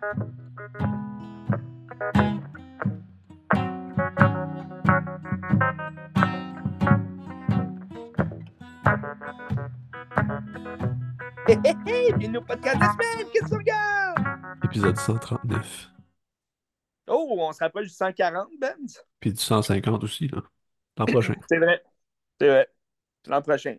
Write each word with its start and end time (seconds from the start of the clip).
Hé 0.00 0.04
hé 11.64 11.74
hé, 11.86 12.12
bienvenue 12.12 12.38
au 12.38 12.42
podcast 12.42 12.76
de 12.76 12.84
semaine, 12.84 13.26
qu'est-ce 13.32 13.44
que 13.44 13.48
tu 13.48 13.54
regardes? 13.56 14.18
Épisode 14.62 14.96
139. 14.96 15.90
Oh, 17.08 17.36
on 17.36 17.52
se 17.52 17.58
rapproche 17.58 17.86
du 17.86 17.92
140, 17.92 18.50
Ben? 18.60 18.76
Puis 19.18 19.32
du 19.32 19.40
150 19.40 20.04
aussi, 20.04 20.28
là. 20.28 20.42
L'an 20.96 21.06
prochain. 21.06 21.34
C'est 21.50 21.58
vrai, 21.58 21.82
c'est 22.40 22.46
vrai. 22.46 22.68
L'an 23.26 23.42
prochain. 23.42 23.76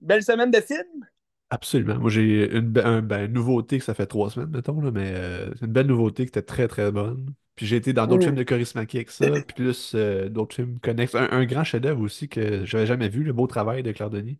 Belle 0.00 0.24
semaine 0.24 0.50
de 0.50 0.60
films? 0.60 1.06
Absolument. 1.50 1.98
Moi, 1.98 2.10
j'ai 2.10 2.54
une, 2.58 2.78
un- 2.78 3.00
ben, 3.00 3.24
une 3.26 3.32
nouveauté 3.32 3.78
que 3.78 3.84
ça 3.84 3.94
fait 3.94 4.06
trois 4.06 4.30
semaines, 4.30 4.50
mettons, 4.50 4.80
là, 4.82 4.90
mais 4.90 5.12
euh, 5.14 5.50
c'est 5.54 5.64
une 5.64 5.72
belle 5.72 5.86
nouveauté 5.86 6.24
qui 6.24 6.28
était 6.28 6.42
très, 6.42 6.68
très 6.68 6.92
bonne. 6.92 7.32
Puis 7.54 7.66
j'ai 7.66 7.76
été 7.76 7.94
dans 7.94 8.06
d'autres 8.06 8.24
Mm. 8.24 8.24
films 8.24 8.36
de 8.36 8.42
Coris 8.42 8.74
Maki 8.74 8.98
avec 8.98 9.10
ça, 9.10 9.40
puis 9.40 9.54
plus 9.54 9.94
euh, 9.94 10.28
d'autres 10.28 10.54
films 10.54 10.78
connexes. 10.80 11.14
Un, 11.14 11.28
un 11.30 11.46
grand 11.46 11.64
chef-d'œuvre 11.64 12.02
aussi 12.02 12.28
que 12.28 12.66
j'avais 12.66 12.86
jamais 12.86 13.08
vu, 13.08 13.24
Le 13.24 13.32
Beau 13.32 13.46
Travail 13.46 13.82
de 13.82 13.92
Claire 13.92 14.10
Denis, 14.10 14.38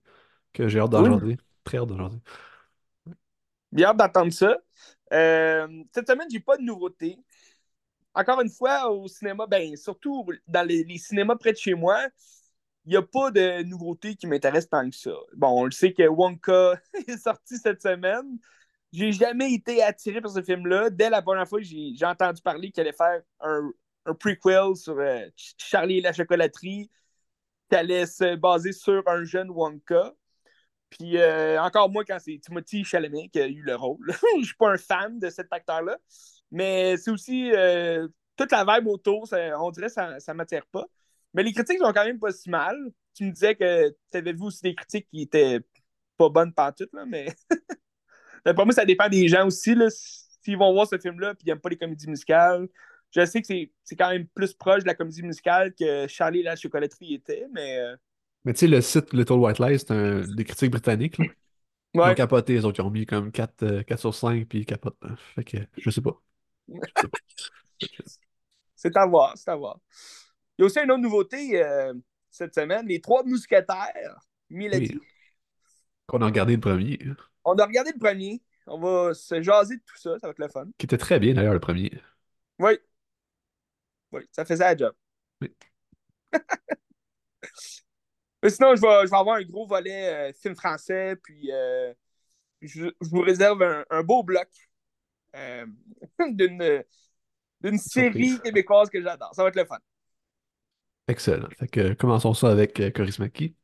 que 0.52 0.68
j'ai 0.68 0.80
hâte 0.80 0.90
d'en 0.90 1.02
Oui. 1.02 1.20
jaser. 1.20 1.36
Très 1.64 1.78
hâte 1.78 1.88
d'en 1.88 1.98
jaser. 1.98 2.18
Bien 3.72 3.88
hâte 3.88 3.96
d'entendre 3.98 4.32
ça. 4.32 4.56
Euh, 5.12 5.68
cette 5.94 6.08
semaine, 6.08 6.28
j'ai 6.30 6.40
pas 6.40 6.56
de 6.56 6.62
nouveauté. 6.62 7.18
Encore 8.14 8.40
une 8.40 8.50
fois, 8.50 8.90
au 8.90 9.08
cinéma, 9.08 9.46
ben, 9.46 9.76
surtout 9.76 10.26
dans 10.48 10.66
les, 10.66 10.84
les 10.84 10.98
cinémas 10.98 11.36
près 11.36 11.52
de 11.52 11.58
chez 11.58 11.74
moi, 11.74 11.98
n'y 12.90 12.96
a 12.96 13.02
pas 13.02 13.30
de 13.30 13.62
nouveauté 13.64 14.14
qui 14.16 14.26
m'intéresse 14.26 14.68
tant 14.68 14.88
que 14.88 14.96
ça. 14.96 15.12
Bon, 15.36 15.48
on 15.62 15.64
le 15.64 15.70
sait 15.70 15.92
que 15.92 16.06
Wonka 16.08 16.80
est 17.08 17.18
sorti 17.18 17.56
cette 17.58 17.82
semaine. 17.82 18.38
J'ai 18.92 19.12
jamais 19.12 19.52
été 19.52 19.82
attiré 19.82 20.20
par 20.20 20.30
ce 20.32 20.42
film-là. 20.42 20.90
Dès 20.90 21.10
la 21.10 21.22
première 21.22 21.48
fois 21.48 21.60
j'ai 21.62 21.94
entendu 22.06 22.42
parler 22.42 22.70
qu'il 22.72 22.80
allait 22.82 22.92
faire 22.92 23.22
un, 23.40 23.70
un 24.06 24.14
prequel 24.14 24.76
sur 24.76 24.98
euh, 24.98 25.20
Ch- 25.36 25.54
Charlie 25.58 25.98
et 25.98 26.00
la 26.02 26.12
chocolaterie, 26.12 26.90
qui 27.70 27.76
allait 27.76 28.06
se 28.06 28.36
baser 28.36 28.72
sur 28.72 29.02
un 29.08 29.24
jeune 29.24 29.50
Wonka. 29.50 30.14
Puis 30.90 31.18
euh, 31.18 31.60
encore 31.62 31.90
moins 31.90 32.04
quand 32.04 32.18
c'est 32.20 32.38
Timothy 32.38 32.84
Chalamet 32.84 33.28
qui 33.30 33.40
a 33.40 33.46
eu 33.48 33.62
le 33.62 33.76
rôle. 33.76 34.12
Je 34.40 34.46
suis 34.46 34.56
pas 34.56 34.72
un 34.72 34.78
fan 34.78 35.18
de 35.18 35.30
cet 35.30 35.52
acteur-là. 35.52 35.98
Mais 36.50 36.96
c'est 36.96 37.10
aussi 37.10 37.52
euh, 37.52 38.08
toute 38.36 38.52
la 38.52 38.64
vibe 38.64 38.88
autour, 38.88 39.28
ça- 39.28 39.60
on 39.60 39.70
dirait 39.70 39.88
que 39.88 39.92
ça 39.94 40.18
ne 40.28 40.32
m'attire 40.34 40.66
pas. 40.66 40.86
Mais 41.38 41.44
les 41.44 41.52
critiques 41.52 41.78
sont 41.78 41.92
quand 41.92 42.04
même 42.04 42.18
pas 42.18 42.32
si 42.32 42.50
mal. 42.50 42.76
Tu 43.14 43.22
me 43.22 43.30
disais 43.30 43.54
que 43.54 43.90
tu 44.10 44.18
avais 44.18 44.32
vu 44.32 44.42
aussi 44.42 44.60
des 44.60 44.74
critiques 44.74 45.06
qui 45.08 45.22
étaient 45.22 45.60
pas 46.16 46.28
bonnes 46.30 46.52
pantoute, 46.52 46.92
là, 46.92 47.04
mais 47.06 47.28
pour 48.56 48.66
moi, 48.66 48.74
ça 48.74 48.84
dépend 48.84 49.08
des 49.08 49.28
gens 49.28 49.46
aussi. 49.46 49.72
S'ils 50.42 50.58
vont 50.58 50.72
voir 50.72 50.88
ce 50.88 50.98
film-là 50.98 51.30
et 51.30 51.34
ils 51.44 51.46
n'aiment 51.46 51.60
pas 51.60 51.68
les 51.68 51.78
comédies 51.78 52.08
musicales, 52.08 52.66
je 53.14 53.24
sais 53.24 53.40
que 53.40 53.46
c'est 53.46 53.96
quand 53.96 54.10
même 54.10 54.26
plus 54.26 54.52
proche 54.52 54.82
de 54.82 54.88
la 54.88 54.96
comédie 54.96 55.22
musicale 55.22 55.72
que 55.78 56.08
Charlie 56.08 56.40
et 56.40 56.42
la 56.42 56.56
chocolaterie 56.56 57.14
était, 57.14 57.46
mais 57.54 57.78
euh, 57.78 57.94
Mais 58.44 58.52
tu 58.52 58.58
sais, 58.58 58.66
le 58.66 58.80
site 58.80 59.12
Little 59.12 59.34
White 59.34 59.60
Lies, 59.60 59.78
c'est 59.78 59.92
un, 59.92 60.22
des 60.22 60.42
critiques 60.42 60.72
britanniques, 60.72 61.18
là. 61.18 61.26
Ils 61.94 62.00
ont 62.00 62.04
ouais. 62.04 62.16
capoté, 62.16 62.54
les 62.54 62.64
autres, 62.64 62.80
ils 62.80 62.84
ont 62.84 62.90
mis 62.90 63.06
comme 63.06 63.30
4, 63.30 63.62
euh, 63.62 63.82
4 63.84 64.00
sur 64.00 64.12
5, 64.12 64.44
puis 64.48 64.58
ils 64.58 64.66
capotent. 64.66 64.98
là. 65.02 65.14
Fait 65.36 65.44
que, 65.44 65.58
je 65.76 65.88
sais 65.88 66.00
pas. 66.00 66.20
Pas. 66.68 67.08
C'est 68.74 68.96
à 68.96 69.06
voir, 69.06 69.36
c'est 69.36 69.50
à 69.50 69.56
voir. 69.56 69.80
Il 70.58 70.62
y 70.62 70.64
a 70.64 70.66
aussi 70.66 70.80
une 70.80 70.90
autre 70.90 71.02
nouveauté 71.02 71.62
euh, 71.62 71.94
cette 72.30 72.54
semaine, 72.54 72.86
les 72.86 73.00
trois 73.00 73.22
mousquetaires, 73.24 74.20
Milady. 74.50 74.94
Oui. 74.94 75.00
Qu'on 76.06 76.22
a 76.22 76.26
regardé 76.26 76.54
le 76.54 76.60
premier, 76.60 76.98
On 77.44 77.54
a 77.54 77.66
regardé 77.66 77.92
le 77.92 77.98
premier. 77.98 78.42
On 78.66 78.78
va 78.78 79.14
se 79.14 79.40
jaser 79.40 79.76
de 79.76 79.82
tout 79.86 79.96
ça, 79.96 80.18
ça 80.18 80.26
va 80.26 80.30
être 80.32 80.38
le 80.38 80.48
fun. 80.48 80.66
qui 80.76 80.86
était 80.86 80.98
très 80.98 81.18
bien 81.18 81.34
d'ailleurs, 81.34 81.54
le 81.54 81.60
premier. 81.60 81.90
Oui. 82.58 82.78
Oui, 84.12 84.22
ça 84.32 84.44
faisait 84.44 84.64
la 84.64 84.76
job. 84.76 84.94
Oui. 85.40 85.52
Mais 88.42 88.50
sinon, 88.50 88.76
je 88.76 88.80
vais, 88.80 89.06
je 89.06 89.10
vais 89.10 89.16
avoir 89.16 89.36
un 89.36 89.42
gros 89.42 89.66
volet 89.66 90.30
euh, 90.30 90.32
film 90.32 90.54
français, 90.54 91.16
puis 91.16 91.50
euh, 91.52 91.92
je, 92.62 92.86
je 93.00 93.08
vous 93.10 93.20
réserve 93.20 93.62
un, 93.62 93.84
un 93.90 94.02
beau 94.02 94.22
bloc 94.22 94.48
euh, 95.36 95.66
d'une 96.30 97.78
série 97.78 98.40
québécoise 98.40 98.90
que 98.90 99.02
j'adore. 99.02 99.34
Ça 99.34 99.42
va 99.42 99.48
être 99.48 99.56
le 99.56 99.64
fun. 99.64 99.78
Excellent. 101.08 101.48
Fait 101.58 101.66
que 101.68 101.94
commençons 101.94 102.34
ça 102.34 102.50
avec 102.50 102.78
euh, 102.80 102.90
Coris 102.90 103.18
Maki. 103.18 103.54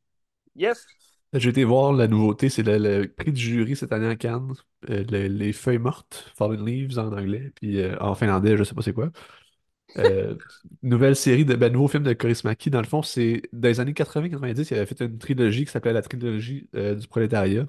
Yes. 0.55 0.87
J'ai 1.33 1.51
été 1.51 1.65
voir 1.65 1.93
la 1.93 2.07
nouveauté, 2.07 2.49
c'est 2.49 2.63
le, 2.63 2.79
le 2.79 3.09
prix 3.13 3.33
du 3.33 3.41
jury 3.41 3.75
cette 3.77 3.93
année 3.93 4.07
à 4.07 4.15
Cannes, 4.15 4.53
euh, 4.89 5.05
le- 5.11 5.27
les 5.27 5.53
feuilles 5.53 5.79
mortes, 5.79 6.31
Fallen 6.37 6.65
Leaves 6.65 6.97
en 6.99 7.13
anglais, 7.13 7.51
puis 7.57 7.81
euh, 7.81 7.97
en 8.01 8.15
finlandais, 8.15 8.57
je 8.57 8.63
sais 8.63 8.75
pas 8.75 8.83
c'est 8.83 8.93
quoi. 8.93 9.11
Euh, 9.99 10.37
nouvelle 10.83 11.17
série 11.17 11.45
de 11.47 11.57
ben, 11.57 11.73
nouveau 11.73 11.89
film 11.89 12.05
de 12.05 12.13
Coris 12.15 12.45
Maki. 12.45 12.71
Dans 12.71 12.81
le 12.83 12.87
fond, 12.89 13.03
c'est 13.03 13.43
dans 13.53 13.69
les 13.69 13.81
années 13.81 13.95
80-90, 13.95 14.71
il 14.71 14.77
avait 14.79 14.87
fait 14.87 15.01
une 15.03 15.19
trilogie 15.19 15.67
qui 15.67 15.73
s'appelait 15.73 15.93
la 15.95 16.03
trilogie 16.03 16.69
du 16.75 17.09
prolétariat. 17.09 17.67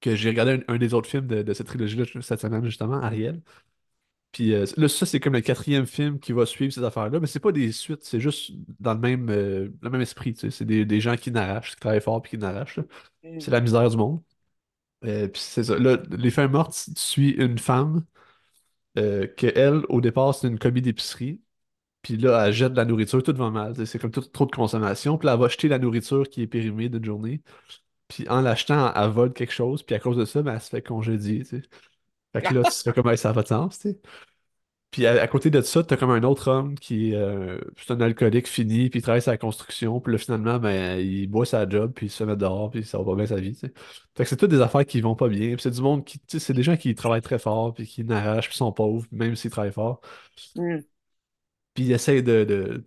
Que 0.00 0.16
j'ai 0.16 0.30
regardé 0.30 0.52
un, 0.68 0.74
un 0.74 0.78
des 0.78 0.94
autres 0.94 1.08
films 1.10 1.26
de, 1.28 1.42
de 1.42 1.54
cette 1.54 1.66
trilogie-là 1.68 2.04
cette 2.22 2.40
semaine, 2.40 2.64
justement, 2.64 3.00
Ariel. 3.02 3.42
Puis 4.36 4.52
euh, 4.52 4.66
là, 4.76 4.86
ça, 4.88 5.06
c'est 5.06 5.18
comme 5.18 5.32
le 5.32 5.40
quatrième 5.40 5.86
film 5.86 6.20
qui 6.20 6.32
va 6.32 6.44
suivre 6.44 6.70
ces 6.72 6.84
affaires-là, 6.84 7.20
mais 7.20 7.26
c'est 7.26 7.40
pas 7.40 7.52
des 7.52 7.72
suites, 7.72 8.04
c'est 8.04 8.20
juste 8.20 8.52
dans 8.80 8.92
le 8.92 9.00
même, 9.00 9.30
euh, 9.30 9.70
le 9.80 9.90
même 9.90 10.02
esprit. 10.02 10.34
tu 10.34 10.40
sais. 10.40 10.50
C'est 10.50 10.66
des, 10.66 10.84
des 10.84 11.00
gens 11.00 11.16
qui 11.16 11.30
n'arrachent, 11.30 11.70
qui 11.70 11.76
travaillent 11.80 12.02
fort 12.02 12.20
puis 12.20 12.32
qui 12.32 12.38
n'arrachent. 12.38 12.78
Mm. 13.24 13.40
C'est 13.40 13.50
la 13.50 13.60
misère 13.62 13.88
du 13.88 13.96
monde. 13.96 14.22
Euh, 15.04 15.28
puis 15.28 15.40
c'est 15.42 15.64
ça. 15.64 15.78
Là, 15.78 15.98
Les 16.10 16.30
Feuilles 16.30 16.48
mortes 16.50 16.74
suit 16.96 17.30
une 17.32 17.58
femme 17.58 18.04
que 18.94 19.46
elle, 19.58 19.82
au 19.88 20.00
départ, 20.00 20.34
c'est 20.34 20.48
une 20.48 20.58
commis 20.58 20.82
d'épicerie. 20.82 21.40
Puis 22.02 22.16
là, 22.18 22.46
elle 22.48 22.52
jette 22.54 22.72
de 22.72 22.78
la 22.78 22.84
nourriture, 22.86 23.22
tout 23.22 23.34
va 23.36 23.50
mal. 23.50 23.86
C'est 23.86 23.98
comme 23.98 24.10
tout- 24.12 24.22
trop 24.22 24.46
de 24.46 24.52
consommation. 24.52 25.18
Puis 25.18 25.26
là, 25.26 25.34
elle 25.34 25.40
va 25.40 25.48
jeter 25.48 25.68
la 25.68 25.78
nourriture 25.80 26.28
qui 26.30 26.42
est 26.42 26.46
périmée 26.48 26.88
d'une 26.88 27.04
journée. 27.04 27.42
Puis 28.08 28.28
en 28.28 28.42
l'achetant, 28.42 28.92
elle 28.94 29.10
vole 29.10 29.32
quelque 29.34 29.52
chose. 29.52 29.82
Puis 29.84 29.94
à 29.96 30.00
cause 30.00 30.16
de 30.18 30.24
ça, 30.26 30.42
ben, 30.42 30.54
elle 30.54 30.60
se 30.62 30.70
fait 30.70 30.82
congédier. 30.82 31.40
tu 31.44 31.60
sais. 31.60 31.62
Fait 32.36 32.42
que 32.42 32.54
là, 32.54 32.64
tu 32.64 32.82
fais 32.82 32.92
comme 32.92 33.08
Hey, 33.08 33.18
ça 33.18 33.28
n'a 33.30 33.34
pas 33.34 33.42
de 33.42 33.48
sens. 33.48 33.78
tu 33.78 33.90
sais. 33.90 34.00
Puis 34.90 35.06
à, 35.06 35.22
à 35.22 35.28
côté 35.28 35.50
de 35.50 35.60
ça, 35.60 35.82
t'as 35.84 35.96
comme 35.96 36.10
un 36.10 36.22
autre 36.22 36.48
homme 36.50 36.76
qui 36.78 37.12
est 37.12 37.16
euh, 37.16 37.60
c'est 37.76 37.92
un 37.92 38.00
alcoolique 38.00 38.46
fini, 38.48 38.90
puis 38.90 39.00
il 39.00 39.02
travaille 39.02 39.22
la 39.26 39.36
construction, 39.38 40.00
puis 40.00 40.12
là 40.12 40.18
finalement, 40.18 40.58
ben, 40.58 40.98
il 41.00 41.26
boit 41.28 41.46
sa 41.46 41.68
job, 41.68 41.92
puis 41.94 42.06
il 42.06 42.10
se 42.10 42.24
met 42.24 42.36
dehors, 42.36 42.70
puis 42.70 42.84
ça 42.84 42.98
va 42.98 43.04
pas 43.04 43.14
bien 43.16 43.26
sa 43.26 43.36
vie, 43.36 43.52
tu 43.54 43.60
sais. 43.68 43.72
Fait 44.16 44.24
que 44.24 44.30
c'est 44.30 44.36
toutes 44.36 44.50
des 44.50 44.60
affaires 44.62 44.86
qui 44.86 45.00
vont 45.02 45.16
pas 45.16 45.28
bien, 45.28 45.54
puis 45.54 45.62
c'est 45.62 45.70
du 45.72 45.82
monde 45.82 46.04
qui, 46.04 46.18
tu 46.20 46.24
sais, 46.28 46.40
c'est 46.40 46.54
des 46.54 46.62
gens 46.62 46.76
qui 46.76 46.94
travaillent 46.94 47.20
très 47.22 47.38
fort, 47.38 47.74
puis 47.74 47.86
qui 47.86 48.04
n'arrachent, 48.04 48.48
puis 48.48 48.56
sont 48.56 48.72
pauvres, 48.72 49.06
même 49.12 49.36
s'ils 49.36 49.50
travaillent 49.50 49.72
fort, 49.72 50.00
Mm. 50.56 50.86
puis 51.74 51.84
ils 51.84 51.92
essayent 51.92 52.22
de... 52.22 52.44
de... 52.44 52.84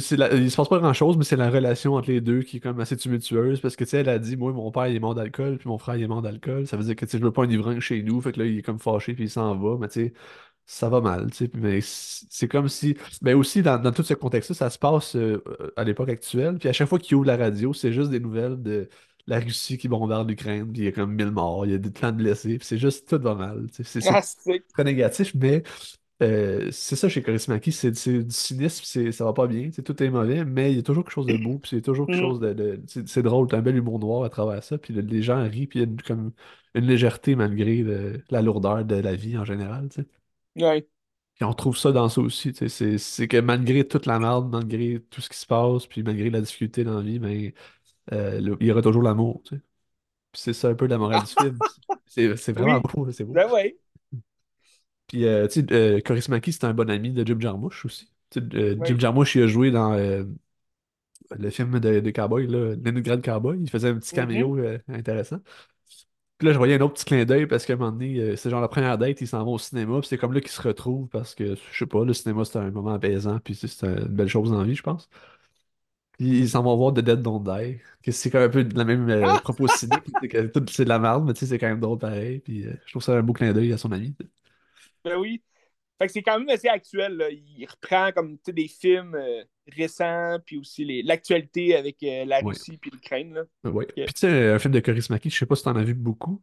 c'est- 0.00 0.16
la- 0.16 0.32
Il 0.34 0.50
se 0.50 0.56
passe 0.56 0.68
pas 0.68 0.78
grand-chose, 0.78 1.16
mais 1.16 1.24
c'est 1.24 1.36
la 1.36 1.50
relation 1.50 1.94
entre 1.94 2.10
les 2.10 2.20
deux 2.20 2.42
qui 2.42 2.58
est 2.58 2.60
comme 2.60 2.80
assez 2.80 2.96
tumultueuse, 2.96 3.60
parce 3.60 3.76
que 3.76 3.84
tu 3.84 3.90
sais, 3.90 3.98
elle 3.98 4.08
a 4.08 4.18
dit, 4.18 4.36
moi, 4.36 4.52
mon 4.52 4.70
père, 4.70 4.86
il 4.88 4.96
est 4.96 5.00
mort 5.00 5.14
d'alcool, 5.14 5.58
puis 5.58 5.68
mon 5.68 5.78
frère, 5.78 5.96
il 5.96 6.02
est 6.02 6.08
mort 6.08 6.22
d'alcool, 6.22 6.66
ça 6.66 6.76
veut 6.76 6.84
dire 6.84 6.96
que 6.96 7.04
tu 7.04 7.12
sais, 7.12 7.18
je 7.18 7.24
veux 7.24 7.32
pas 7.32 7.44
un 7.44 7.50
ivrogne 7.50 7.80
chez 7.80 8.02
nous, 8.02 8.20
fait 8.20 8.32
que 8.32 8.40
là, 8.40 8.46
il 8.46 8.58
est 8.58 8.62
comme 8.62 8.78
fâché, 8.78 9.14
puis 9.14 9.24
il 9.24 9.30
s'en 9.30 9.56
va, 9.56 9.76
mais 9.78 9.88
tu 9.88 10.06
sais 10.06 10.12
ça 10.70 10.88
va 10.88 11.00
mal, 11.00 11.30
tu 11.30 11.36
sais, 11.46 11.50
mais 11.54 11.80
c'est 11.82 12.48
comme 12.48 12.68
si, 12.68 12.96
mais 13.22 13.34
aussi 13.34 13.62
dans, 13.62 13.78
dans 13.80 13.92
tout 13.92 14.02
ce 14.02 14.14
contexte-là, 14.14 14.54
ça 14.56 14.70
se 14.70 14.78
passe 14.78 15.16
euh, 15.16 15.42
à 15.76 15.84
l'époque 15.84 16.08
actuelle, 16.08 16.58
puis 16.58 16.68
à 16.68 16.72
chaque 16.72 16.88
fois 16.88 16.98
qu'il 16.98 17.16
ouvre 17.16 17.26
la 17.26 17.36
radio, 17.36 17.72
c'est 17.72 17.92
juste 17.92 18.10
des 18.10 18.20
nouvelles 18.20 18.60
de 18.62 18.88
la 19.28 19.38
Russie 19.40 19.78
qui 19.78 19.88
bombarde 19.88 20.28
l'Ukraine, 20.28 20.70
puis 20.72 20.82
il 20.82 20.84
y 20.86 20.88
a 20.88 20.92
comme 20.92 21.14
1000 21.14 21.30
morts, 21.30 21.66
il 21.66 21.72
y 21.72 21.74
a 21.74 21.78
des 21.78 21.90
plans 21.90 22.12
de 22.12 22.16
blessés, 22.18 22.58
puis 22.58 22.66
c'est 22.66 22.78
juste 22.78 23.08
tout 23.08 23.20
va 23.22 23.34
mal, 23.34 23.66
c'est- 23.72 24.00
très 24.74 24.84
négatif, 24.84 25.34
mais 25.34 25.62
euh, 26.22 26.70
c'est 26.72 26.96
ça 26.96 27.08
chez 27.08 27.22
Coris 27.22 27.46
Maki, 27.48 27.72
c'est 27.72 27.94
c'est 27.94 28.22
du 28.24 28.34
cynisme, 28.34 28.82
c'est- 28.84 29.12
ça 29.12 29.24
va 29.24 29.32
pas 29.34 29.46
bien, 29.46 29.70
sais, 29.72 29.82
tout 29.82 30.02
est 30.02 30.10
mauvais, 30.10 30.44
mais 30.44 30.72
il 30.72 30.76
y 30.76 30.78
a 30.80 30.82
toujours 30.82 31.04
quelque 31.04 31.12
chose 31.12 31.28
de 31.28 31.36
beau, 31.36 31.58
puis 31.58 31.70
c'est 31.70 31.82
toujours 31.82 32.08
quelque 32.08 32.16
Mm. 32.16 32.20
chose 32.20 32.40
de, 32.40 32.52
de- 32.54 32.82
c'est 32.86 33.06
c'est 33.08 33.22
drôle, 33.22 33.48
t'as 33.48 33.58
un 33.58 33.62
bel 33.62 33.76
humour 33.76 33.98
noir 33.98 34.24
à 34.24 34.30
travers 34.30 34.62
ça, 34.64 34.78
puis 34.78 34.94
le- 34.94 35.02
les 35.02 35.22
gens 35.22 35.42
rient, 35.48 35.66
puis 35.66 35.80
il 35.80 35.82
y 35.82 35.84
a 35.84 35.88
une, 35.88 36.00
comme 36.02 36.32
une 36.74 36.86
légèreté 36.86 37.36
malgré 37.36 37.78
le- 37.82 38.22
la 38.30 38.42
lourdeur 38.42 38.84
de 38.84 38.94
la 38.96 39.14
vie 39.16 39.36
en 39.38 39.44
général, 39.44 39.88
tu 39.90 40.02
sais. 40.02 40.08
Ouais. 40.56 40.86
Puis 41.34 41.44
on 41.44 41.52
trouve 41.52 41.76
ça 41.76 41.92
dans 41.92 42.08
ça 42.08 42.20
aussi. 42.20 42.52
tu 42.52 42.58
sais, 42.58 42.68
C'est 42.68 42.98
c'est 42.98 43.28
que 43.28 43.36
malgré 43.38 43.86
toute 43.86 44.06
la 44.06 44.18
merde, 44.18 44.48
malgré 44.50 45.00
tout 45.10 45.20
ce 45.20 45.28
qui 45.28 45.36
se 45.38 45.46
passe, 45.46 45.86
puis 45.86 46.02
malgré 46.02 46.30
la 46.30 46.40
difficulté 46.40 46.82
dans 46.84 46.94
la 46.96 47.02
vie, 47.02 47.18
ben, 47.18 47.52
euh, 48.12 48.40
le- 48.40 48.56
il 48.60 48.66
y 48.68 48.72
aura 48.72 48.82
toujours 48.82 49.02
l'amour. 49.02 49.42
tu 49.44 49.56
sais. 49.56 49.62
Puis 50.32 50.42
c'est 50.42 50.54
ça 50.54 50.68
un 50.70 50.76
peu 50.76 50.86
la 50.88 50.98
morale 50.98 51.24
du 51.24 51.32
film. 51.32 51.62
C'est 52.06 52.36
c'est 52.36 52.52
vraiment 52.52 52.80
Oui. 52.80 52.82
beau, 52.82 53.10
c'est 53.12 53.24
beau. 53.24 53.34
Ben 53.34 53.50
ouais. 53.52 53.78
Puis, 55.08 55.24
euh, 55.26 55.46
tu 55.48 55.60
sais, 55.60 55.72
euh, 55.72 56.00
Coris 56.00 56.28
Maki, 56.28 56.52
c'est 56.52 56.64
un 56.64 56.74
bon 56.74 56.90
ami 56.90 57.12
de 57.12 57.24
Jim 57.26 57.38
Jarmusch 57.40 57.84
aussi. 57.84 58.10
Euh, 58.36 58.76
Ouais. 58.78 58.86
Jim 58.86 58.98
Jarmusch, 58.98 59.36
il 59.36 59.42
a 59.42 59.46
joué 59.46 59.70
dans 59.70 59.92
euh, 59.94 60.24
le 61.38 61.50
film 61.50 61.78
de, 61.80 62.00
de 62.00 62.10
Cowboy, 62.10 62.46
là, 62.46 62.74
Leningrad 62.76 63.22
Cowboy. 63.24 63.58
Il 63.60 63.70
faisait 63.70 63.88
un 63.88 63.98
petit 63.98 64.12
Mhm. 64.12 64.14
caméo 64.14 64.58
intéressant. 64.88 65.40
Puis 66.38 66.46
là, 66.48 66.52
je 66.52 66.58
voyais 66.58 66.74
un 66.74 66.80
autre 66.82 66.94
petit 66.94 67.06
clin 67.06 67.24
d'œil 67.24 67.46
parce 67.46 67.64
qu'à 67.64 67.72
un 67.74 67.76
moment 67.76 67.92
donné, 67.92 68.36
c'est 68.36 68.50
genre 68.50 68.60
la 68.60 68.68
première 68.68 68.98
date, 68.98 69.20
ils 69.22 69.26
s'en 69.28 69.42
vont 69.44 69.54
au 69.54 69.58
cinéma, 69.58 70.00
puis 70.00 70.08
c'est 70.08 70.18
comme 70.18 70.34
là 70.34 70.40
qu'ils 70.42 70.50
se 70.50 70.60
retrouvent 70.60 71.08
parce 71.08 71.34
que, 71.34 71.54
je 71.54 71.78
sais 71.78 71.86
pas, 71.86 72.04
le 72.04 72.12
cinéma, 72.12 72.44
c'est 72.44 72.58
un 72.58 72.70
moment 72.70 72.92
apaisant, 72.92 73.38
puis 73.40 73.54
c'est 73.54 73.84
une 73.86 74.04
belle 74.08 74.28
chose 74.28 74.50
dans 74.50 74.58
la 74.58 74.64
vie, 74.66 74.74
je 74.74 74.82
pense. 74.82 75.08
Puis 76.18 76.38
ils 76.40 76.48
s'en 76.48 76.62
vont 76.62 76.76
voir 76.76 76.94
The 76.94 77.00
Dead 77.00 77.20
Don't 77.22 77.42
Die. 77.44 77.78
Que 78.02 78.10
c'est 78.12 78.30
quand 78.30 78.38
même 78.38 78.48
un 78.48 78.52
peu 78.52 78.66
la 78.74 78.84
même 78.84 79.08
euh, 79.10 79.26
Ah! 79.26 79.40
propos 79.40 79.68
cynique. 79.68 80.04
C'est 80.70 80.84
de 80.84 80.88
la 80.88 80.98
merde, 80.98 81.24
mais 81.26 81.34
tu 81.34 81.40
sais, 81.40 81.46
c'est 81.46 81.58
quand 81.58 81.66
même 81.68 81.80
drôle 81.80 81.98
pareil. 81.98 82.40
Puis 82.40 82.66
euh, 82.66 82.72
je 82.86 82.92
trouve 82.92 83.02
ça 83.02 83.12
un 83.16 83.22
beau 83.22 83.32
clin 83.34 83.52
d'œil 83.52 83.72
à 83.72 83.78
son 83.78 83.92
ami. 83.92 84.14
Ben 85.06 85.18
oui. 85.18 85.42
Fait 85.98 86.06
que 86.08 86.12
c'est 86.12 86.22
quand 86.22 86.38
même 86.38 86.48
assez 86.50 86.68
actuel. 86.68 87.16
Là. 87.16 87.30
Il 87.30 87.66
reprend 87.66 88.12
comme 88.12 88.38
des 88.48 88.68
films 88.68 89.14
euh, 89.14 89.44
récents, 89.68 90.38
puis 90.44 90.58
aussi 90.58 90.84
les- 90.84 91.02
l'actualité 91.02 91.76
avec 91.76 92.02
euh, 92.02 92.24
la 92.26 92.42
Ouais. 92.42 92.50
Russie 92.50 92.76
puis 92.78 92.90
l'Ukraine. 92.90 93.44
Ouais. 93.64 93.86
Ok. 93.86 93.92
Puis 94.04 94.14
tu 94.14 94.20
sais, 94.20 94.50
un 94.50 94.58
film 94.58 94.74
de 94.74 94.80
Kaurismäki, 94.80 95.30
je 95.30 95.38
sais 95.38 95.46
pas 95.46 95.56
si 95.56 95.64
t'en 95.64 95.76
as 95.76 95.84
vu 95.84 95.94
beaucoup, 95.94 96.42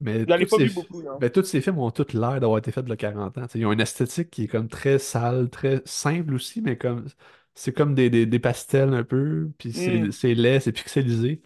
mais 0.00 0.26
J'en 0.28 0.38
ai 0.38 0.46
tous 0.46 0.50
pas 0.50 0.56
ces, 0.58 0.64
vu 0.66 0.70
beaucoup, 0.74 1.02
non. 1.02 1.18
ben, 1.18 1.30
tous 1.30 1.44
ces 1.44 1.60
films 1.60 1.78
ont 1.78 1.90
tous 1.90 2.12
l'air 2.14 2.40
d'avoir 2.40 2.58
été 2.58 2.72
faits 2.72 2.84
de 2.86 2.94
40 2.94 3.38
ans. 3.38 3.46
Ils 3.54 3.66
ont 3.66 3.72
une 3.72 3.80
esthétique 3.80 4.30
qui 4.30 4.44
est 4.44 4.48
comme 4.48 4.68
très 4.68 4.98
sale, 4.98 5.50
très 5.50 5.82
simple 5.84 6.34
aussi, 6.34 6.62
mais 6.62 6.78
comme 6.78 7.06
c'est 7.54 7.72
comme 7.74 7.94
des, 7.94 8.10
des, 8.10 8.26
des 8.26 8.38
pastels 8.38 8.94
un 8.94 9.04
peu, 9.04 9.50
puis 9.58 9.72
c'est 9.72 9.98
Hmm. 9.98 10.12
c'est 10.12 10.34
laid, 10.34 10.60
c'est 10.60 10.72
pixelisé. 10.72 11.42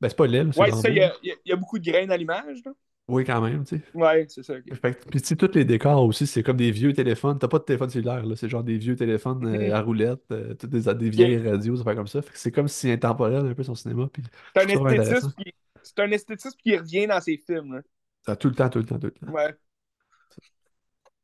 Ben 0.00 0.08
c'est 0.08 0.16
pas 0.16 0.26
laid, 0.28 0.44
là, 0.44 0.52
c'est 0.52 0.60
Ouais, 0.60 0.72
ça, 0.72 0.88
il 0.90 0.96
y 0.96 1.00
a, 1.02 1.14
y 1.22 1.34
y 1.46 1.54
beaucoup 1.56 1.78
de 1.78 1.84
graines 1.84 2.10
à 2.12 2.16
l'image. 2.16 2.62
là. 2.64 2.72
Oui, 3.08 3.24
quand 3.24 3.40
même, 3.40 3.64
tu 3.64 3.76
sais. 3.76 3.82
Ouais, 3.94 4.26
c'est 4.28 4.42
ça. 4.42 4.54
ok. 4.54 4.74
Fait 4.80 4.94
que- 4.94 5.08
Puis 5.08 5.20
tu 5.20 5.26
sais, 5.28 5.36
tous 5.36 5.50
les 5.54 5.64
décors 5.64 6.02
aussi, 6.04 6.26
c'est 6.26 6.42
comme 6.42 6.56
des 6.56 6.70
vieux 6.70 6.92
téléphones. 6.92 7.38
T'as 7.38 7.48
pas 7.48 7.58
de 7.58 7.64
téléphone 7.64 7.90
cellulaire, 7.90 8.24
là. 8.24 8.36
C'est 8.36 8.48
genre 8.48 8.62
des 8.62 8.78
vieux 8.78 8.94
téléphones 8.96 9.44
euh, 9.44 9.66
Mhm. 9.66 9.72
à 9.72 9.80
roulettes, 9.82 10.22
euh, 10.30 10.54
toutes 10.54 10.70
des, 10.70 11.10
vieilles 11.10 11.38
radios, 11.48 11.76
ça 11.76 11.84
fait 11.84 11.96
comme 11.96 12.06
ça. 12.06 12.22
Fait 12.22 12.32
que 12.32 12.38
c'est 12.38 12.52
comme 12.52 12.68
si 12.68 12.90
intemporel 12.90 13.44
un 13.46 13.54
peu 13.54 13.64
son 13.64 13.74
cinéma. 13.74 14.08
Puis 14.12 14.22
C'est 14.54 14.62
un 14.62 14.68
esthétisme 14.68 15.32
qui. 15.36 15.52
C'est 15.82 15.98
un 15.98 16.10
esthétisme 16.12 16.56
qui 16.62 16.76
revient 16.76 17.06
dans 17.08 17.20
ces 17.20 17.36
films. 17.36 17.74
là. 17.74 17.82
Ça, 18.24 18.36
tout 18.36 18.48
le 18.48 18.54
temps, 18.54 18.68
tout 18.68 18.78
le 18.78 18.84
temps, 18.84 19.00
tout 19.00 19.06
le 19.06 19.12
temps. 19.12 19.32
Ouais. 19.32 19.52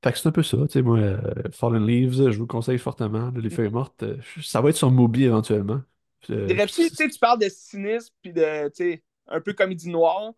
Fait 0.03 0.13
que 0.13 0.19
c'est 0.19 0.29
un 0.29 0.33
peu 0.33 0.43
ça, 0.45 0.57
tu 0.59 0.69
sais, 0.73 0.83
moi, 0.83 0.99
euh, 0.99 1.19
Fallen 1.53 1.85
Leaves, 1.85 2.31
je 2.31 2.37
vous 2.37 2.43
le 2.45 2.47
conseille 2.47 2.79
fortement. 2.79 3.31
là, 3.31 3.41
Les 3.41 3.51
Feuilles 3.51 3.71
mortes, 3.71 4.03
euh, 4.05 4.17
ça 4.41 4.61
va 4.61 4.71
être 4.71 4.77
sur 4.77 4.91
Mubi 4.91 5.25
éventuellement. 5.25 5.81
Tu 6.21 6.35
sais, 6.69 7.09
tu 7.09 7.19
parles 7.21 7.41
de 7.41 7.49
cynisme 7.49 8.15
puis 8.23 8.33
de, 8.33 8.69
tu 8.69 8.75
sais, 8.75 9.03
un 9.27 9.41
peu 9.41 9.53
comédie 9.55 9.89
noire. 9.89 10.33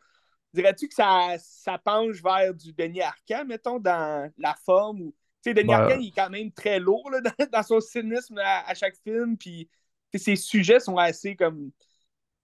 Dirais-tu 0.52 0.88
que 0.88 0.94
ça, 0.94 1.36
ça 1.38 1.78
penche 1.78 2.22
vers 2.22 2.52
du 2.54 2.72
Denis 2.72 3.02
Arcand, 3.02 3.44
mettons, 3.46 3.78
dans 3.78 4.30
la 4.38 4.54
forme? 4.64 5.00
Ou... 5.02 5.14
Tu 5.42 5.50
sais, 5.50 5.54
Denis 5.54 5.68
Ben, 5.68 5.74
Arcand, 5.74 5.98
il 6.00 6.08
est 6.08 6.12
quand 6.14 6.30
même 6.30 6.50
très 6.52 6.80
lourd 6.80 7.08
là, 7.10 7.20
dans, 7.38 7.46
dans 7.52 7.62
son 7.62 7.80
cynisme 7.80 8.38
à, 8.38 8.68
à 8.68 8.74
chaque 8.74 8.96
film. 9.04 9.36
Puis 9.36 9.68
ses 10.14 10.36
sujets 10.36 10.80
sont 10.80 10.96
assez 10.96 11.36
comme. 11.36 11.70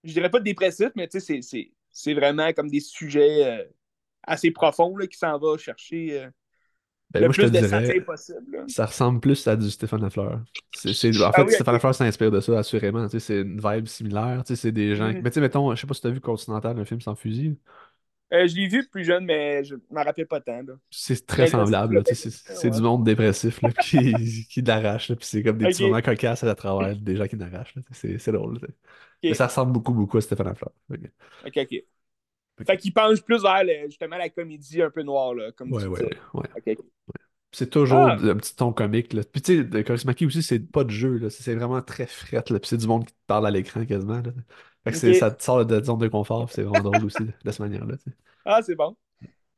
Je 0.03 0.13
dirais 0.13 0.29
pas 0.29 0.39
dépressifs, 0.39 0.91
mais 0.95 1.07
tu 1.07 1.19
sais, 1.19 1.41
c'est- 1.91 2.13
vraiment 2.13 2.53
comme 2.53 2.69
des 2.69 2.79
sujets 2.79 3.45
euh, 3.45 3.65
assez 4.23 4.51
profonds 4.51 4.95
là, 4.97 5.07
qui 5.07 5.17
s'en 5.17 5.37
va 5.39 5.57
chercher 5.57 6.21
euh, 6.21 6.29
ben, 7.11 7.21
le 7.21 7.27
moi, 7.27 7.33
je 7.33 7.41
te 7.41 7.47
plus 7.47 7.51
de 7.51 7.67
dirais, 7.67 8.01
possible. 8.01 8.57
là. 8.57 8.63
ça 8.67 8.85
ressemble 8.85 9.19
plus 9.21 9.47
à 9.47 9.55
du 9.55 9.69
Stéphane 9.71 10.01
Lafleur. 10.01 10.33
En 10.33 10.39
Ah 11.29 11.33
fait, 11.33 11.43
oui, 11.43 11.51
Stéphane. 11.53 11.73
Lafleur 11.73 11.95
s'inspire 11.95 12.31
de 12.31 12.39
ça, 12.41 12.59
assurément. 12.59 13.05
tu 13.07 13.19
sais, 13.19 13.19
C'est 13.19 13.41
une 13.41 13.59
vibe 13.61 13.87
similaire. 13.87 14.43
tu 14.45 14.55
sais, 14.55 14.61
C'est 14.61 14.71
des 14.71 14.95
gens. 14.95 15.07
Mhm. 15.07 15.21
Mais 15.23 15.29
tu 15.29 15.35
sais, 15.35 15.41
mettons, 15.41 15.73
je 15.73 15.79
sais 15.81 15.87
pas 15.87 15.93
si 15.93 16.01
tu 16.01 16.07
as 16.07 16.11
vu 16.11 16.19
Continental, 16.21 16.77
un 16.77 16.85
film 16.85 17.01
sans 17.01 17.15
fusil. 17.15 17.57
Euh, 18.33 18.45
je 18.47 18.55
l'ai 18.55 18.67
vu 18.67 18.85
plus 18.89 19.05
jeune, 19.05 19.23
mais 19.25 19.63
je 19.63 19.75
m'en 19.89 20.03
rappelle 20.03 20.27
pas 20.27 20.41
tant. 20.41 20.61
Là. 20.61 20.73
C'est 20.91 21.25
très 21.25 21.43
Mais 21.43 21.47
semblable. 21.47 22.03
C'est 22.13 22.69
du 22.69 22.81
monde 22.81 23.05
dépressif 23.05 23.61
là, 23.61 23.71
qui, 23.71 24.47
qui 24.49 24.61
l'arrache. 24.61 25.13
Puis 25.13 25.25
c'est 25.25 25.43
comme 25.43 25.57
des 25.57 25.67
petits 25.67 25.83
Ok, 25.83 25.89
moments 25.89 26.01
cocasses 26.01 26.43
à 26.43 26.55
travers 26.55 26.95
des 26.95 27.15
gens 27.15 27.27
qui 27.27 27.37
l'arrachent. 27.37 27.75
C'est 27.91 28.31
drôle. 28.31 28.59
Mais 29.23 29.33
ça 29.33 29.47
ressemble 29.47 29.71
beaucoup, 29.71 29.93
beaucoup 29.93 30.17
à 30.17 30.21
Stéphane 30.21 30.47
Lafleur. 30.47 30.71
Ok, 31.45 31.53
ok. 31.57 31.75
Fait 32.65 32.77
qu'il 32.77 32.93
penche 32.93 33.21
plus 33.21 33.41
vers 33.41 33.63
le- 33.63 33.85
justement 33.87 34.17
la 34.17 34.29
comédie 34.29 34.81
un 34.81 34.89
peu 34.89 35.03
noire, 35.03 35.33
là, 35.35 35.51
comme 35.51 35.71
Ouais, 35.71 35.83
tu 35.83 35.89
ouais, 35.89 36.09
ouais. 36.33 36.77
C'est 37.53 37.69
toujours 37.69 37.99
Ah, 37.99 38.13
un 38.21 38.35
petit 38.35 38.55
ton 38.55 38.73
comique. 38.73 39.13
Là. 39.13 39.23
Puis 39.23 39.41
tu 39.41 39.57
sais, 39.57 39.63
de 39.63 39.81
Kaurismäki 39.81 40.25
aussi, 40.25 40.43
c'est 40.43 40.59
pas 40.59 40.83
de 40.83 40.89
jeu. 40.91 41.29
C'est 41.29 41.55
vraiment 41.55 41.81
très 41.81 42.05
fret. 42.05 42.43
Puis 42.43 42.59
c'est 42.65 42.77
du 42.77 42.87
monde 42.87 43.05
qui 43.05 43.13
te 43.13 43.19
parle 43.25 43.47
à 43.47 43.51
l'écran 43.51 43.85
quasiment. 43.85 44.21
Là. 44.21 44.31
Fait 44.91 44.99
que 45.07 45.13
ça 45.13 45.31
te 45.31 45.43
sort 45.43 45.65
de 45.65 45.79
ta 45.79 45.83
zone 45.83 45.99
de 45.99 46.07
confort. 46.07 46.49
c'est 46.51 46.63
vraiment 46.63 46.89
drôle 46.89 47.05
aussi 47.05 47.23
de, 47.23 47.31
cette 47.45 47.59
manière-là. 47.59 47.95
Ah, 48.45 48.61
c'est 48.61 48.75
bon. 48.75 48.95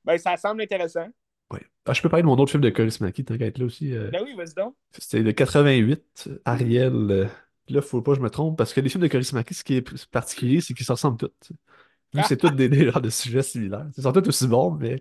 Ben, 0.05 0.17
ça 0.17 0.37
semble 0.37 0.61
intéressant. 0.61 1.07
Ouais. 1.51 1.61
Ah, 1.85 1.93
je 1.93 2.01
peux 2.01 2.09
parler 2.09 2.23
de 2.23 2.27
mon 2.27 2.37
autre 2.37 2.51
film 2.51 2.63
de 2.63 2.69
qu'à 2.69 2.83
être 2.83 3.57
là 3.57 3.65
aussi. 3.65 3.95
euh, 3.95 4.09
Ben 4.11 4.21
oui, 4.23 4.35
vas-y 4.35 4.53
donc. 4.53 4.75
C'était 4.97 5.23
de 5.23 5.31
88, 5.31 6.29
Ariel. 6.45 6.93
euh, 7.11 7.25
là, 7.69 7.81
faut 7.81 8.01
pas 8.01 8.11
que 8.11 8.17
je 8.17 8.23
me 8.23 8.29
trompe, 8.29 8.57
parce 8.57 8.73
que 8.73 8.81
les 8.81 8.89
films 8.89 9.03
de 9.03 9.07
Kaurismäki, 9.07 9.53
ce 9.53 9.63
qui 9.63 9.75
est 9.75 10.07
particulier, 10.07 10.61
c'est 10.61 10.73
qu'ils 10.73 10.85
se 10.85 10.91
ressemblent 10.91 11.17
tous. 11.17 11.51
c'est 12.27 12.37
tous 12.37 12.49
des, 12.51 12.69
des 12.69 12.89
genres 12.91 13.01
de 13.01 13.09
sujets 13.09 13.43
similaires. 13.43 13.87
Ils 13.97 14.03
sont 14.03 14.11
tous 14.11 14.27
aussi 14.27 14.47
bons, 14.47 14.71
mais 14.71 14.99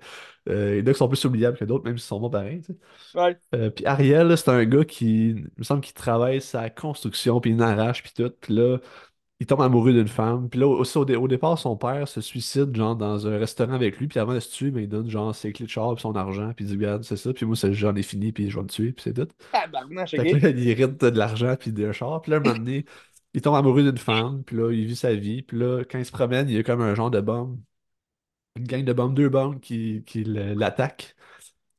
euh, 0.48 0.76
il 0.76 0.80
y 0.80 0.82
en 0.82 0.86
a 0.86 0.92
qui 0.92 0.98
sont 0.98 1.08
plus 1.08 1.24
oubliables 1.24 1.56
que 1.56 1.64
d'autres, 1.64 1.84
même 1.84 1.98
s'ils 1.98 2.06
sont 2.06 2.20
bons 2.20 2.30
pareils. 2.30 2.62
ouais. 3.14 3.36
Euh, 3.54 3.70
puis 3.70 3.86
Ariel, 3.86 4.36
c'est 4.36 4.50
un 4.50 4.64
gars 4.64 4.84
qui, 4.84 5.30
il 5.30 5.50
me 5.56 5.64
semble 5.64 5.80
qu'il 5.80 5.94
travaille 5.94 6.40
sa 6.40 6.70
construction, 6.70 7.40
puis 7.40 7.50
il 7.52 7.62
arrache, 7.62 8.02
puis 8.02 8.12
tout. 8.14 8.32
Puis 8.40 8.54
là, 8.54 8.78
il 9.40 9.46
tombe 9.46 9.62
amoureux 9.62 9.92
d'une 9.92 10.08
femme. 10.08 10.48
Puis 10.48 10.58
là, 10.58 10.66
aussi, 10.66 10.98
au, 10.98 11.04
dé- 11.04 11.16
au 11.16 11.28
départ, 11.28 11.58
son 11.58 11.76
père 11.76 12.08
se 12.08 12.20
suicide, 12.20 12.74
genre, 12.74 12.96
dans 12.96 13.26
un 13.26 13.38
restaurant 13.38 13.74
avec 13.74 13.98
lui. 13.98 14.08
Puis 14.08 14.18
avant 14.18 14.34
de 14.34 14.40
se 14.40 14.50
tuer, 14.50 14.70
ben, 14.70 14.82
il 14.82 14.88
donne, 14.88 15.08
genre, 15.08 15.34
ses 15.34 15.52
clés 15.52 15.66
de 15.66 15.70
char, 15.70 15.94
puis 15.94 16.02
son 16.02 16.16
argent. 16.16 16.52
Puis 16.54 16.64
il 16.64 16.68
dit, 16.68 16.74
regarde, 16.76 17.04
c'est 17.04 17.16
ça. 17.16 17.32
Puis 17.32 17.46
moi, 17.46 17.54
j'en 17.70 17.94
ai 17.94 18.02
fini, 18.02 18.32
puis 18.32 18.50
je 18.50 18.56
vais 18.56 18.62
me 18.62 18.68
tuer, 18.68 18.92
puis 18.92 19.02
c'est 19.04 19.14
tout. 19.14 19.28
Tabarnache, 19.52 20.10
Fait 20.10 20.18
que 20.18 20.36
ok. 20.36 20.42
là, 20.42 20.50
il 20.50 20.68
hérite 20.68 21.00
de 21.00 21.18
l'argent, 21.18 21.54
puis 21.58 21.72
d'un 21.72 21.92
char. 21.92 22.20
Puis 22.20 22.32
là, 22.32 22.38
un 22.38 22.40
moment 22.40 22.54
donné, 22.56 22.84
il 23.34 23.40
tombe 23.40 23.54
amoureux 23.54 23.82
d'une 23.84 23.98
femme. 23.98 24.42
Puis 24.44 24.56
là, 24.56 24.72
il 24.72 24.86
vit 24.86 24.96
sa 24.96 25.14
vie. 25.14 25.42
Puis 25.42 25.56
là, 25.58 25.84
quand 25.84 25.98
il 25.98 26.04
se 26.06 26.12
promène, 26.12 26.48
il 26.48 26.56
y 26.56 26.58
a 26.58 26.62
comme 26.64 26.80
un 26.80 26.94
genre 26.94 27.10
de 27.10 27.20
bombe. 27.20 27.60
Une 28.56 28.64
gang 28.64 28.84
de 28.84 28.92
bombes, 28.92 29.14
deux 29.14 29.28
bombes 29.28 29.60
qui, 29.60 30.02
qui 30.04 30.24
l'attaquent 30.24 31.14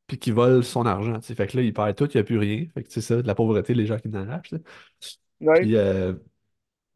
puis 0.07 0.17
qui 0.17 0.31
volent 0.31 0.61
son 0.61 0.85
argent. 0.85 1.19
tu 1.19 1.27
sais. 1.27 1.35
Fait 1.35 1.47
que 1.47 1.57
là, 1.57 1.63
il 1.63 1.73
perd 1.73 1.95
tout, 1.95 2.09
il 2.13 2.17
n'y 2.17 2.21
a 2.21 2.23
plus 2.23 2.37
rien. 2.37 2.65
Fait 2.73 2.83
que 2.83 2.91
c'est 2.91 3.01
ça, 3.01 3.21
de 3.21 3.27
la 3.27 3.35
pauvreté, 3.35 3.73
les 3.73 3.85
gens 3.85 3.97
qui 3.97 4.09
sais. 4.09 4.61
Ouais. 5.41 5.61
Puis 5.61 5.75
euh, 5.75 6.13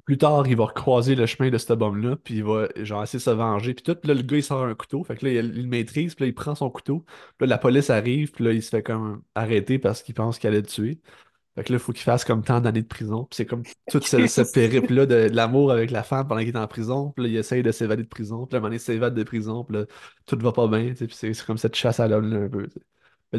plus 0.06 0.18
tard, 0.18 0.46
il 0.48 0.58
va 0.58 0.66
recroiser 0.66 1.16
le 1.16 1.26
chemin 1.26 1.50
de 1.50 1.58
cette 1.58 1.72
bombe-là, 1.78 2.18
puis 2.18 2.36
il 2.36 2.44
va 2.44 2.68
genre 2.78 3.04
essayer 3.04 3.20
de 3.20 3.24
se 3.24 3.30
venger. 3.30 3.74
Puis 3.74 3.84
tout, 3.84 3.96
puis 3.96 4.10
là, 4.10 4.14
le 4.16 4.22
gars, 4.22 4.38
il 4.38 4.44
sort 4.44 4.64
un 4.66 4.76
couteau. 4.76 5.04
Fait 5.04 5.16
que 5.16 5.26
là, 5.26 5.32
il, 5.32 5.68
maîtrise, 5.68 6.16
puis 6.16 6.26
là, 6.26 6.30
il 6.30 6.34
prend 6.34 6.56
son 6.56 6.70
couteau. 6.70 7.06
Puis 7.38 7.48
là, 7.48 7.56
la 7.56 7.58
police 7.58 7.90
arrive, 7.90 8.32
puis 8.32 8.44
là, 8.44 8.52
il 8.52 8.62
se 8.62 8.70
fait 8.70 8.84
comme 8.84 9.24
arrêter 9.36 9.80
parce 9.80 10.04
qu'il 10.04 10.14
pense 10.14 10.40
qu'il 10.40 10.50
allait 10.50 10.62
le 10.62 10.68
tuer. 10.68 11.00
Fait 11.56 11.64
que 11.64 11.72
là, 11.72 11.78
il 11.78 11.80
faut 11.80 11.94
qu'il 11.94 12.04
fasse 12.04 12.26
comme 12.26 12.44
tant 12.44 12.60
d'années 12.62 12.82
de 12.82 12.88
prison. 12.88 13.26
Puis 13.26 13.38
c'est 13.38 13.46
comme 13.46 13.64
tout 13.92 14.02
ce, 14.02 14.28
ce 14.28 14.42
périple-là 14.42 15.06
de, 15.06 15.30
de 15.30 15.36
l'amour 15.36 15.72
avec 15.72 15.92
la 15.92 16.04
femme 16.04 16.28
pendant 16.28 16.42
qu'il 16.42 16.50
est 16.50 16.58
en 16.58 16.68
prison. 16.68 17.12
Puis 17.12 17.26
là, 17.26 17.30
il 17.30 17.38
essaye 17.38 17.64
de 17.64 17.72
s'évader 17.72 18.04
de 18.04 18.08
prison. 18.08 18.46
Puis 18.48 18.54
là, 18.54 18.58
à 18.58 18.60
un 18.60 18.62
moment 18.62 18.70
donné, 18.70 18.78
il 18.78 18.80
s'évade 18.80 19.14
de 19.14 19.24
prison. 19.24 19.64
Puis 19.64 19.78
là, 19.78 19.86
tout 20.26 20.38
va 20.40 20.52
pas 20.52 20.68
bien. 20.68 20.94
Puis 20.96 21.08
c'est 21.12 21.46
comme 21.46 21.58
cette 21.58 21.76
chasse 21.76 22.00
à 22.00 22.08
l'homme-là 22.08 22.46
un 22.46 22.50
peu. 22.50 22.68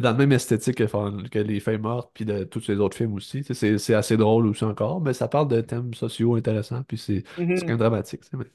Dans 0.01 0.11
le 0.13 0.17
même 0.19 0.33
esthétique 0.33 0.77
que, 0.77 1.39
Les 1.39 1.61
Feuilles 1.61 1.79
mortes, 1.79 2.11
puis 2.15 2.25
de 2.25 2.45
tous 2.45 2.69
les 2.69 2.77
autres 2.77 2.97
films 2.97 3.15
aussi. 3.15 3.45
C'est 3.45 3.95
assez 3.95 4.17
drôle 4.17 4.47
aussi 4.47 4.65
encore. 4.65 5.01
Mais 5.01 5.13
ça 5.15 5.29
parle 5.29 5.49
de 5.49 5.61
thèmes 5.61 5.95
sociaux 5.95 6.35
intéressants. 6.37 6.83
Puis 6.85 6.99
c'est 6.99 7.25
c'est 7.55 7.65
quand 7.67 7.73
même 7.73 7.79
dramatique. 7.79 8.23
mais 8.33 8.47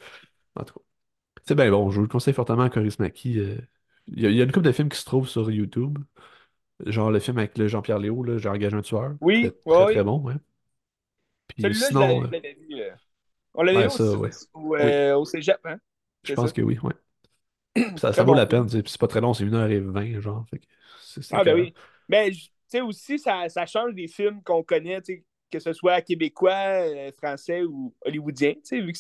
en 0.55 0.63
tout 0.65 0.75
cas, 0.79 0.85
c'est 1.47 1.55
bien 1.55 1.71
bon. 1.71 1.89
Je 1.91 1.97
vous 1.97 2.03
le 2.03 2.07
conseille 2.09 2.33
fortement 2.33 2.63
à 2.63 2.69
Kaurismäki. 2.69 3.39
euh, 3.39 3.57
Il 4.07 4.21
y, 4.21 4.27
a 4.27 4.29
il 4.31 4.37
y 4.37 4.41
a 4.41 4.45
une 4.45 4.51
couple 4.51 4.67
de 4.67 4.71
films 4.73 4.89
qui 4.89 4.99
se 4.99 5.05
trouvent 5.05 5.29
sur 5.29 5.51
YouTube. 5.51 5.99
Genre 6.85 7.11
le 7.11 7.19
film 7.19 7.37
avec 7.39 7.57
le 7.57 7.67
Jean-Pierre 7.67 7.99
Léo, 7.99 8.23
là, 8.23 8.37
J'ai 8.37 8.49
engagé 8.49 8.75
un 8.75 8.81
tueur. 8.81 9.15
Oui, 9.21 9.51
Très, 9.65 9.85
ouais, 9.85 9.93
très, 9.93 10.03
bon, 10.03 10.21
ouais. 10.21 10.35
Puis 11.47 11.73
sinon, 11.75 12.21
l'avais 12.21 12.57
euh. 12.73 12.95
On 13.53 13.63
l'avait 13.63 13.77
ouais, 13.79 13.83
vu 13.85 13.89
ça, 13.89 14.03
au, 14.03 14.17
ouais. 14.17 14.29
Oui, 14.53 14.79
euh, 14.81 15.17
au 15.17 15.25
cégep, 15.25 15.59
hein? 15.65 15.77
je 16.23 16.33
pense 16.33 16.49
ça? 16.49 16.53
que 16.53 16.61
oui, 16.61 16.77
ouais. 16.83 16.93
Ça, 17.97 18.13
ça 18.13 18.23
vaut 18.23 18.33
bon 18.33 18.33
la 18.33 18.45
peine, 18.45 18.67
c'est 18.69 18.97
pas 18.97 19.07
très 19.07 19.21
long, 19.21 19.33
c'est 19.33 19.45
1h20, 19.45 20.19
genre. 20.21 20.45
Fait 20.49 20.59
que 20.59 20.65
Ah, 21.31 21.43
ben 21.43 21.55
oui. 21.55 21.73
Mais, 22.07 22.31
tu 22.31 22.49
sais, 22.67 22.81
aussi, 22.81 23.19
ça, 23.19 23.49
ça 23.49 23.65
change 23.65 23.93
des 23.93 24.07
films 24.07 24.41
qu'on 24.43 24.63
connaît, 24.63 25.01
que 25.51 25.59
ce 25.59 25.73
soit 25.73 26.01
québécois, 26.01 26.51
euh, 26.53 27.11
français 27.17 27.63
ou 27.63 27.93
hollywoodien, 28.05 28.53
vu 28.71 28.91
que 28.93 28.99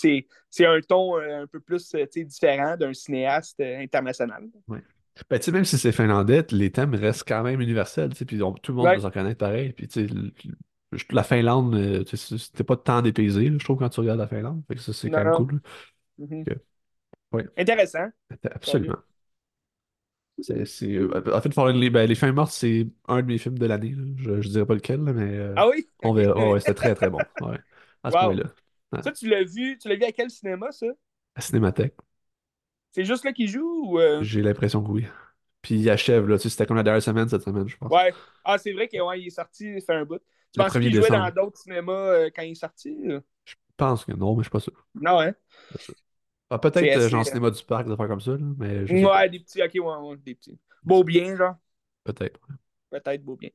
c'est 0.49 0.65
un 0.65 0.79
ton 0.81 1.17
euh, 1.17 1.43
un 1.43 1.47
peu 1.47 1.59
plus, 1.59 1.93
euh, 1.95 2.05
différent 2.15 2.75
d'un 2.77 2.93
cinéaste 2.93 3.59
international. 3.61 4.45
Ouais. 4.67 4.81
Ben, 5.29 5.37
tu 5.37 5.45
sais, 5.45 5.51
même 5.51 5.65
si 5.65 5.77
c'est 5.77 5.91
finlandais, 5.91 6.45
les 6.51 6.71
thèmes 6.71 6.95
restent 6.95 7.27
quand 7.27 7.43
même 7.43 7.59
universels, 7.61 8.09
puis 8.15 8.41
on- 8.41 8.53
tout 8.53 8.71
le 8.71 8.77
monde 8.77 8.85
Ouais. 8.87 8.99
s'en 8.99 9.11
connaître 9.11 9.37
pareil. 9.37 9.73
Puis, 9.73 9.87
la 11.11 11.23
Finlande, 11.23 12.03
c'était 12.05 12.63
pas 12.63 12.77
tant 12.77 13.01
dépaysé, 13.01 13.47
je 13.47 13.63
trouve, 13.63 13.77
quand 13.77 13.89
tu 13.89 13.99
regardes 13.99 14.19
la 14.19 14.27
Finlande. 14.27 14.63
Fait 14.67 14.75
que 14.75 14.81
ça, 14.81 14.93
c'est 14.93 15.09
quand 15.09 15.23
même 15.23 15.33
cool. 15.33 15.61
Mhm. 16.17 16.45
Ouais, 17.31 17.47
Intéressant. 17.57 18.07
Absolument. 18.51 18.95
C'est, 20.41 20.65
c'est- 20.65 20.95
euh, 20.95 21.35
en 21.35 21.41
fait, 21.41 21.53
Fallen 21.53 21.77
Leaves, 21.79 21.91
ben, 21.91 22.07
Les 22.07 22.15
Fins 22.15 22.31
Mortes, 22.31 22.51
c'est 22.51 22.87
un 23.07 23.21
de 23.21 23.27
mes 23.27 23.37
films 23.37 23.57
de 23.57 23.65
l'année. 23.65 23.91
là. 23.95 24.03
Je, 24.17 24.41
je 24.41 24.49
dirais 24.49 24.65
pas 24.65 24.75
lequel, 24.75 25.03
là, 25.03 25.13
mais 25.13 25.35
euh, 25.37 25.55
Ah 25.55 25.67
oui? 25.67 25.89
on 26.01 26.13
verra. 26.13 26.49
Ouais, 26.49 26.59
c'était 26.59 26.73
très, 26.73 26.95
très 26.95 27.09
bon. 27.09 27.27
Ouais, 27.39 27.57
à 28.03 28.11
ce 28.11 28.17
Wow. 28.17 28.17
point-là. 28.17 28.43
Ouais. 28.93 29.01
Ça, 29.01 29.11
tu 29.13 29.27
l'as 29.29 29.43
vu, 29.43 29.77
tu 29.79 29.87
l'as 29.89 29.95
vu 29.95 30.03
à 30.05 30.11
quel 30.13 30.29
cinéma, 30.31 30.71
ça? 30.71 30.87
À 31.35 31.41
Cinémathèque, 31.41 31.95
C'est 32.91 33.05
juste 33.05 33.23
là 33.25 33.33
qu'il 33.33 33.47
joue 33.47 33.83
ou. 33.93 33.99
euh? 33.99 34.25
j'ai 34.25 34.41
l'impression 34.41 34.83
que 34.83 34.91
oui. 34.91 35.05
Puis 35.61 35.75
il 35.79 35.89
achève, 35.89 36.27
là, 36.27 36.37
tu 36.37 36.43
sais, 36.43 36.49
c'était 36.49 36.65
comme 36.65 36.77
la 36.77 36.83
dernière 36.83 37.03
semaine 37.03 37.29
cette 37.29 37.43
semaine, 37.43 37.67
je 37.67 37.77
pense. 37.77 37.95
Ouais. 37.95 38.15
Ah, 38.43 38.57
c'est 38.57 38.73
vrai 38.73 38.87
qu'il 38.87 39.01
ouais, 39.01 39.19
il 39.21 39.27
est 39.27 39.29
sorti, 39.31 39.65
il 39.75 39.81
fait 39.81 39.93
un 39.95 40.05
bout. 40.05 40.19
Tu 40.51 40.55
Le 40.55 40.63
penses 40.63 40.77
1er 40.79 40.89
qu'il 40.89 40.93
jouait 40.93 41.11
dans 41.11 41.29
d'autres 41.31 41.57
cinémas 41.59 41.93
euh, 41.93 42.29
quand 42.33 42.41
il 42.43 42.51
est 42.51 42.55
sorti? 42.55 42.95
Je 43.45 43.55
pense 43.77 44.05
que 44.05 44.13
non, 44.13 44.33
mais 44.35 44.43
je 44.43 44.45
suis 44.45 44.51
pas 44.51 44.59
sûr. 44.61 44.87
Non, 44.93 45.19
hein? 45.21 45.35
Ah, 46.49 46.57
peut-être 46.59 46.97
euh, 46.97 47.09
genre 47.09 47.21
euh, 47.21 47.23
cinéma 47.25 47.51
du 47.51 47.63
parc, 47.63 47.85
des 47.85 47.91
affaires 47.93 48.07
comme 48.07 48.21
ça, 48.21 48.31
là, 48.31 48.37
mais 48.57 48.87
je. 48.87 48.93
Ouais, 48.95 49.29
des 49.29 49.39
petits, 49.39 49.61
ok, 49.61 49.71
ouais, 49.75 49.81
ouais, 50.09 50.17
des 50.17 50.35
petits. 50.35 50.59
Beau 50.83 51.03
bien, 51.03 51.35
genre. 51.35 51.55
Peut-être. 52.03 52.39
Peut-être 52.89 53.23
beau 53.23 53.35
bien. 53.35 53.49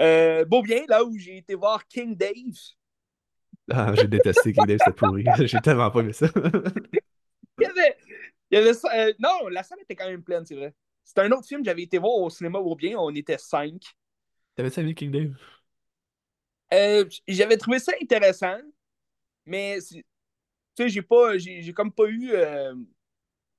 Euh, 0.00 0.44
beau 0.44 0.62
bien, 0.62 0.84
là 0.88 1.04
où 1.04 1.16
j'ai 1.18 1.38
été 1.38 1.54
voir 1.54 1.86
King 1.86 2.16
Dave. 2.16 2.32
Ah, 3.70 3.94
j'ai 3.94 4.08
détesté 4.08 4.52
King 4.52 4.66
Dave, 4.66 4.78
c'était 4.78 4.92
pourri. 4.92 5.24
J'ai 5.46 5.60
tellement 5.60 5.90
pas 5.90 6.00
aimé 6.00 6.12
ça. 6.12 6.26
Il 7.58 7.64
y 7.64 7.66
avait, 7.66 7.96
il 8.50 8.58
y 8.58 8.58
avait 8.62 8.74
ça- 8.74 8.90
euh, 8.94 9.12
non, 9.18 9.48
la 9.48 9.62
salle 9.62 9.80
était 9.82 9.96
quand 9.96 10.08
même 10.08 10.22
pleine, 10.22 10.44
c'est 10.46 10.56
vrai. 10.56 10.74
C'était 11.04 11.22
un 11.22 11.32
autre 11.32 11.46
film, 11.46 11.64
j'avais 11.64 11.82
été 11.82 11.98
voir 11.98 12.14
au 12.14 12.30
cinéma 12.30 12.58
au 12.58 12.74
bien, 12.76 12.98
on 12.98 13.14
était 13.14 13.38
cinq. 13.38 13.82
T'avais-tu 14.54 14.80
aimé 14.80 14.94
King 14.94 15.10
Dave? 15.10 15.34
Euh, 16.72 17.04
j'avais 17.26 17.56
trouvé 17.56 17.78
ça 17.78 17.92
intéressant, 18.00 18.58
mais 19.46 19.78
tu 20.76 20.84
sais, 20.84 20.88
j'ai 20.88 21.02
pas, 21.02 21.38
j'ai 21.38 21.62
j'ai 21.62 21.72
comme 21.72 21.92
pas 21.92 22.06
eu. 22.06 22.30
euh, 22.32 22.74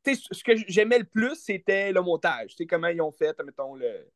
tu 0.03 0.15
sais, 0.15 0.21
ce 0.31 0.43
que 0.43 0.53
j'aimais 0.67 0.99
le 0.99 1.05
plus, 1.05 1.35
c'était 1.35 1.91
le 1.91 2.01
montage. 2.01 2.51
Tu 2.51 2.57
sais, 2.57 2.65
comment 2.67 2.87
ils 2.87 3.01
ont 3.01 3.11
fait, 3.11 3.37
mettons, 3.43 3.75
le, 3.75 4.07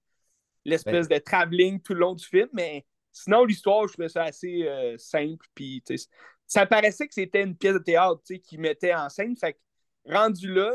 l'espèce 0.66 1.08
Ben, 1.08 1.18
de 1.18 1.18
travelling 1.18 1.82
tout 1.82 1.94
le 1.94 2.00
long 2.00 2.14
du 2.16 2.26
film, 2.26 2.50
mais 2.54 2.86
sinon, 3.12 3.46
l'histoire, 3.46 3.88
je 3.88 3.94
trouvais 3.94 4.10
ça 4.10 4.24
assez 4.24 4.64
euh, 4.68 4.98
simple, 4.98 5.46
puis 5.56 5.82
tu 5.86 5.98
sais, 5.98 6.08
ça 6.48 6.66
paraissait 6.66 7.08
que 7.08 7.14
c'était 7.14 7.44
une 7.44 7.56
pièce 7.58 7.74
de 7.74 7.80
théâtre, 7.80 8.22
tu 8.26 8.36
sais, 8.36 8.40
qu'ils 8.40 8.60
mettaient 8.60 8.94
en 8.94 9.10
scène, 9.10 9.36
fait 9.38 9.54
que 9.54 9.60
rendu 10.14 10.54
là, 10.54 10.72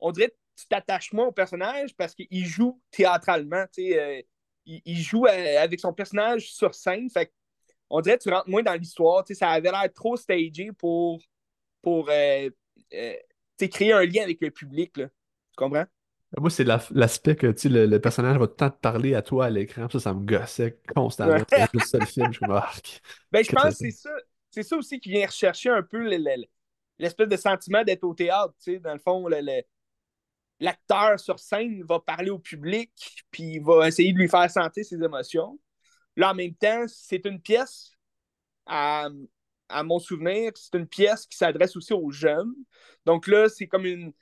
on 0.00 0.12
dirait 0.12 0.30
que 0.30 0.36
tu 0.56 0.66
t'attaches 0.68 1.12
moins 1.12 1.26
au 1.26 1.32
personnage 1.32 1.94
parce 1.96 2.14
qu'il 2.14 2.46
joue 2.46 2.80
théâtralement, 2.90 3.64
tu 3.72 3.90
sais, 3.90 3.98
euh, 4.00 4.22
il, 4.66 4.82
il 4.84 5.00
joue 5.02 5.26
avec 5.26 5.80
son 5.80 5.92
personnage 5.92 6.52
sur 6.52 6.74
scène, 6.74 7.10
fait 7.10 7.32
on 7.90 8.00
dirait 8.00 8.18
que 8.18 8.22
tu 8.24 8.30
rentres 8.30 8.48
moins 8.48 8.62
dans 8.62 8.74
l'histoire, 8.74 9.24
tu 9.24 9.34
sais, 9.34 9.40
ça 9.40 9.50
avait 9.50 9.70
l'air 9.70 9.92
trop 9.92 10.16
stagé 10.16 10.70
pour, 10.78 11.20
pour 11.84 12.08
euh, 12.10 12.50
euh, 12.94 13.14
créer 13.70 13.92
un 13.92 14.04
lien 14.04 14.22
avec 14.24 14.40
le 14.40 14.50
public, 14.50 14.96
là. 14.96 15.06
Tu 15.06 15.56
comprends? 15.56 15.86
moi, 16.40 16.50
c'est 16.50 16.64
la- 16.64 16.82
l'aspect 16.90 17.36
que 17.36 17.46
le, 17.46 17.86
le 17.86 18.00
personnage 18.00 18.38
va 18.38 18.48
temps 18.48 18.70
te 18.70 18.78
parler 18.80 19.14
à 19.14 19.22
toi 19.22 19.46
à 19.46 19.50
l'écran. 19.50 19.88
Ça, 19.88 20.00
ça 20.00 20.14
me 20.14 20.24
gossait 20.24 20.80
constamment. 20.94 21.34
Ouais. 21.34 21.44
C'était 21.48 21.66
juste 21.74 21.86
ça 21.86 21.98
le 21.98 22.06
film. 22.06 22.32
Je 22.32 22.40
ah, 22.50 22.72
Ben, 23.32 23.44
je 23.44 23.52
pense 23.52 23.64
que 23.64 23.70
c'est 23.74 23.90
ça. 23.92 24.10
C'est 24.50 24.62
ça 24.62 24.76
aussi 24.76 25.00
qui 25.00 25.10
vient 25.10 25.26
rechercher 25.26 25.70
un 25.70 25.82
peu 25.82 25.98
le- 25.98 26.16
le- 26.16 26.44
l'espèce 26.98 27.28
de 27.28 27.36
sentiment 27.36 27.82
d'être 27.84 28.04
au 28.04 28.14
théâtre. 28.14 28.54
Dans 28.82 28.92
le 28.92 28.98
fond, 28.98 29.28
l'acteur 30.60 31.20
sur 31.20 31.38
scène 31.38 31.82
va 31.84 32.00
parler 32.00 32.30
au 32.30 32.38
public, 32.38 32.92
puis 33.30 33.54
il 33.54 33.62
va 33.62 33.88
essayer 33.88 34.12
de 34.12 34.18
lui 34.18 34.28
faire 34.28 34.50
sentir 34.50 34.84
ses 34.84 35.02
émotions. 35.02 35.58
Là, 36.16 36.30
en 36.30 36.34
même 36.34 36.54
temps, 36.54 36.84
c'est 36.86 37.24
une 37.26 37.40
pièce, 37.40 37.92
à 39.74 39.82
mon 39.82 39.98
souvenir, 39.98 40.52
c'est 40.56 40.76
une 40.78 40.86
pièce 40.88 41.26
qui 41.26 41.36
s'adresse 41.36 41.76
aussi 41.76 41.92
aux 41.94 42.10
jeunes. 42.10 42.54
Donc 43.06 43.26
là, 43.26 43.48
c'est 43.48 43.66
comme 43.66 43.86
une, 43.86 44.12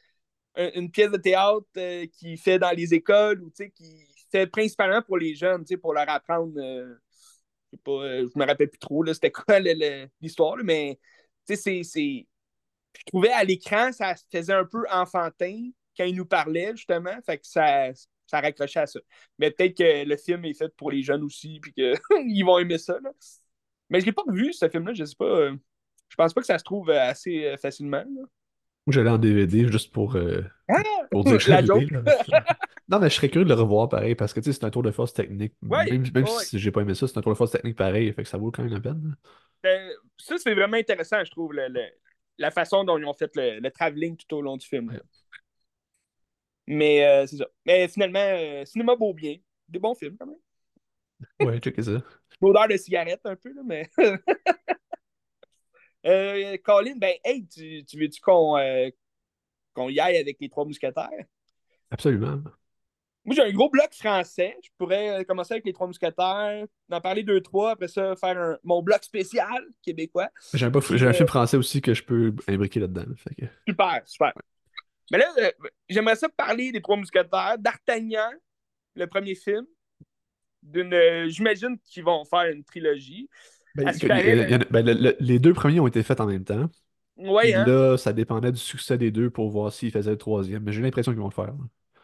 un- 0.56 0.70
une 0.74 0.90
pièce 0.90 1.10
de 1.12 1.18
théâtre 1.18 1.66
euh, 1.78 2.06
qui 2.18 2.36
fait 2.38 2.58
dans 2.58 2.72
les 2.72 2.94
écoles 2.94 3.42
ou 3.44 3.50
qui 3.50 4.06
fait 4.32 4.46
principalement 4.48 5.02
pour 5.02 5.18
les 5.18 5.34
jeunes, 5.34 5.64
pour 5.82 5.94
leur 5.94 6.08
apprendre. 6.10 6.54
euh, 6.58 6.94
je 7.72 7.78
pas, 7.78 7.92
euh, 7.92 8.28
me 8.36 8.46
rappelle 8.46 8.68
plus 8.70 8.78
trop, 8.78 9.04
c'était 9.12 9.30
quoi 9.30 9.58
l'histoire, 10.20 10.56
mais 10.64 10.98
c'est, 11.46 11.82
je 12.98 13.04
trouvais 13.06 13.30
à 13.32 13.44
l'écran, 13.44 13.92
ça 13.92 14.14
se 14.16 14.24
faisait 14.32 14.52
un 14.52 14.64
peu 14.64 14.84
enfantin 14.90 15.70
quand 15.96 16.04
il 16.04 16.16
nous 16.16 16.26
parlait, 16.26 16.72
justement, 16.76 17.16
fait 17.24 17.38
que 17.38 17.46
ça, 17.46 17.92
ça 18.26 18.40
raccrochait 18.40 18.80
à 18.80 18.86
ça. 18.86 19.00
Mais 19.38 19.50
peut-être 19.50 19.76
que 19.76 20.04
le 20.08 20.16
film 20.16 20.44
est 20.44 20.54
fait 20.54 20.74
pour 20.76 20.90
les 20.90 21.02
jeunes 21.02 21.22
aussi, 21.24 21.60
puis 21.60 21.72
qu'ils 21.72 22.44
vont 22.44 22.58
aimer 22.58 22.78
ça, 22.78 22.98
là. 23.02 23.10
Mais 23.92 24.00
je 24.00 24.06
l'ai 24.06 24.12
pas 24.12 24.22
revu, 24.26 24.52
ce 24.52 24.68
film-là, 24.68 24.92
je 24.94 25.04
sais 25.04 25.14
pas. 25.16 25.24
euh, 25.26 25.54
je 26.08 26.16
pense 26.16 26.34
pas 26.34 26.40
que 26.40 26.46
ça 26.46 26.58
se 26.58 26.64
trouve 26.64 26.90
assez 26.90 27.44
euh, 27.46 27.56
facilement. 27.56 27.98
là. 28.04 28.22
J'allais 28.88 29.10
en 29.10 29.18
DVD 29.18 29.68
juste 29.70 29.92
pour, 29.92 30.16
euh, 30.16 30.42
Ah! 30.68 30.82
pour 31.10 31.22
dire 31.24 31.34
que 31.36 31.42
je 31.44 31.50
La 31.50 31.60
l'ai 31.60 31.66
joke. 31.66 31.90
là. 31.90 32.02
Non, 32.88 32.98
mais 32.98 33.08
je 33.08 33.14
serais 33.14 33.28
curieux 33.28 33.44
de 33.44 33.54
le 33.54 33.58
revoir 33.60 33.88
pareil 33.88 34.14
parce 34.16 34.34
que 34.34 34.40
tu 34.40 34.52
sais, 34.52 34.58
c'est 34.58 34.64
un 34.66 34.70
tour 34.70 34.82
de 34.82 34.90
force 34.90 35.14
technique. 35.14 35.54
Ouais, 35.62 35.88
Même, 35.90 36.02
même 36.12 36.24
ouais. 36.24 36.30
si 36.44 36.58
j'ai 36.58 36.70
pas 36.72 36.82
aimé 36.82 36.94
ça, 36.94 37.06
c'est 37.06 37.16
un 37.16 37.22
tour 37.22 37.32
de 37.32 37.36
force 37.38 37.52
technique 37.52 37.76
pareil. 37.76 38.12
Fait 38.12 38.22
que 38.24 38.28
ça 38.28 38.36
vaut 38.38 38.50
quand 38.50 38.62
même 38.64 38.72
la 38.72 38.80
peine. 38.80 39.14
Ben, 39.62 39.92
ça, 40.18 40.36
c'est 40.36 40.52
vraiment 40.54 40.76
intéressant, 40.76 41.24
je 41.24 41.30
trouve, 41.30 41.52
le- 41.52 41.68
le- 41.68 41.88
la 42.38 42.50
façon 42.50 42.82
dont 42.84 42.98
ils 42.98 43.04
ont 43.04 43.14
fait 43.14 43.30
le, 43.36 43.60
le 43.60 43.70
travelling 43.70 44.16
tout 44.16 44.34
au 44.36 44.42
long 44.42 44.56
du 44.56 44.66
film. 44.66 44.88
Ouais. 44.90 45.00
Mais 46.66 47.06
euh, 47.06 47.26
c'est 47.26 47.36
ça. 47.38 47.46
Mais 47.64 47.88
finalement, 47.88 48.64
cinéma 48.66 48.96
beau 48.96 49.14
bien. 49.14 49.36
Des 49.68 49.78
bons 49.78 49.94
films, 49.94 50.16
quand 50.18 50.26
même. 50.26 50.36
Ouais, 51.40 51.58
checker 51.58 51.82
ça. 51.82 52.02
L'odeur 52.40 52.68
de 52.68 52.76
cigarette, 52.76 53.20
un 53.24 53.36
peu, 53.36 53.52
là, 53.52 53.62
mais. 53.64 53.90
euh, 56.06 56.56
Colin, 56.64 56.96
ben, 56.96 57.14
hey, 57.24 57.46
tu, 57.46 57.84
tu 57.84 57.98
veux-tu 57.98 58.20
qu'on 58.20 58.56
euh, 58.58 58.90
qu'on 59.74 59.88
y 59.88 60.00
aille 60.00 60.16
avec 60.16 60.38
les 60.40 60.48
trois 60.48 60.64
mousquetaires? 60.64 61.08
Absolument. 61.90 62.42
Moi, 63.24 63.36
j'ai 63.36 63.42
un 63.42 63.52
gros 63.52 63.70
bloc 63.70 63.94
français. 63.94 64.56
Je 64.62 64.68
pourrais 64.76 65.20
euh, 65.20 65.24
commencer 65.24 65.54
avec 65.54 65.64
les 65.64 65.72
trois 65.72 65.86
mousquetaires, 65.86 66.66
en 66.90 67.00
parler 67.00 67.22
deux, 67.22 67.40
trois, 67.40 67.72
après 67.72 67.86
ça, 67.86 68.16
faire 68.16 68.36
un- 68.36 68.58
mon 68.64 68.82
bloc 68.82 69.04
spécial 69.04 69.64
québécois. 69.80 70.28
J'ai 70.54 70.66
un, 70.66 70.74
un 70.74 70.76
euh, 70.76 71.12
film 71.12 71.28
français 71.28 71.56
aussi 71.56 71.80
que 71.80 71.94
je 71.94 72.02
peux 72.02 72.34
imbriquer 72.48 72.80
là-dedans. 72.80 73.04
Que... 73.38 73.46
Super, 73.68 74.02
super. 74.06 74.32
Mais 75.12 75.18
là, 75.18 75.30
euh, 75.38 75.50
j'aimerais 75.88 76.16
ça 76.16 76.28
parler 76.30 76.72
des 76.72 76.80
Trois 76.80 76.96
Mousquetaires, 76.96 77.58
d'Artagnan, 77.58 78.30
le 78.94 79.06
premier 79.06 79.34
film. 79.34 79.66
D'une, 80.62 81.28
j'imagine 81.28 81.78
qu'ils 81.84 82.04
vont 82.04 82.24
faire 82.24 82.50
une 82.52 82.64
trilogie. 82.64 83.28
Ben, 83.74 83.90
que- 83.92 84.06
paraît, 84.06 84.52
a- 84.52 84.58
ben, 84.70 84.84
le- 84.86 84.92
le- 84.92 85.16
les 85.20 85.38
deux 85.38 85.54
premiers 85.54 85.80
ont 85.80 85.86
été 85.86 86.02
faits 86.02 86.20
en 86.20 86.26
même 86.26 86.44
temps. 86.44 86.68
Ouais, 87.16 87.54
hein? 87.54 87.64
là, 87.66 87.96
ça 87.96 88.12
dépendait 88.12 88.52
du 88.52 88.58
succès 88.58 88.96
des 88.98 89.10
deux 89.10 89.30
pour 89.30 89.50
voir 89.50 89.72
s'ils 89.72 89.90
faisaient 89.90 90.10
le 90.10 90.18
troisième. 90.18 90.62
Mais 90.62 90.72
j'ai 90.72 90.82
l'impression 90.82 91.12
qu'ils 91.12 91.20
vont 91.20 91.28
le 91.28 91.34
faire. 91.34 91.54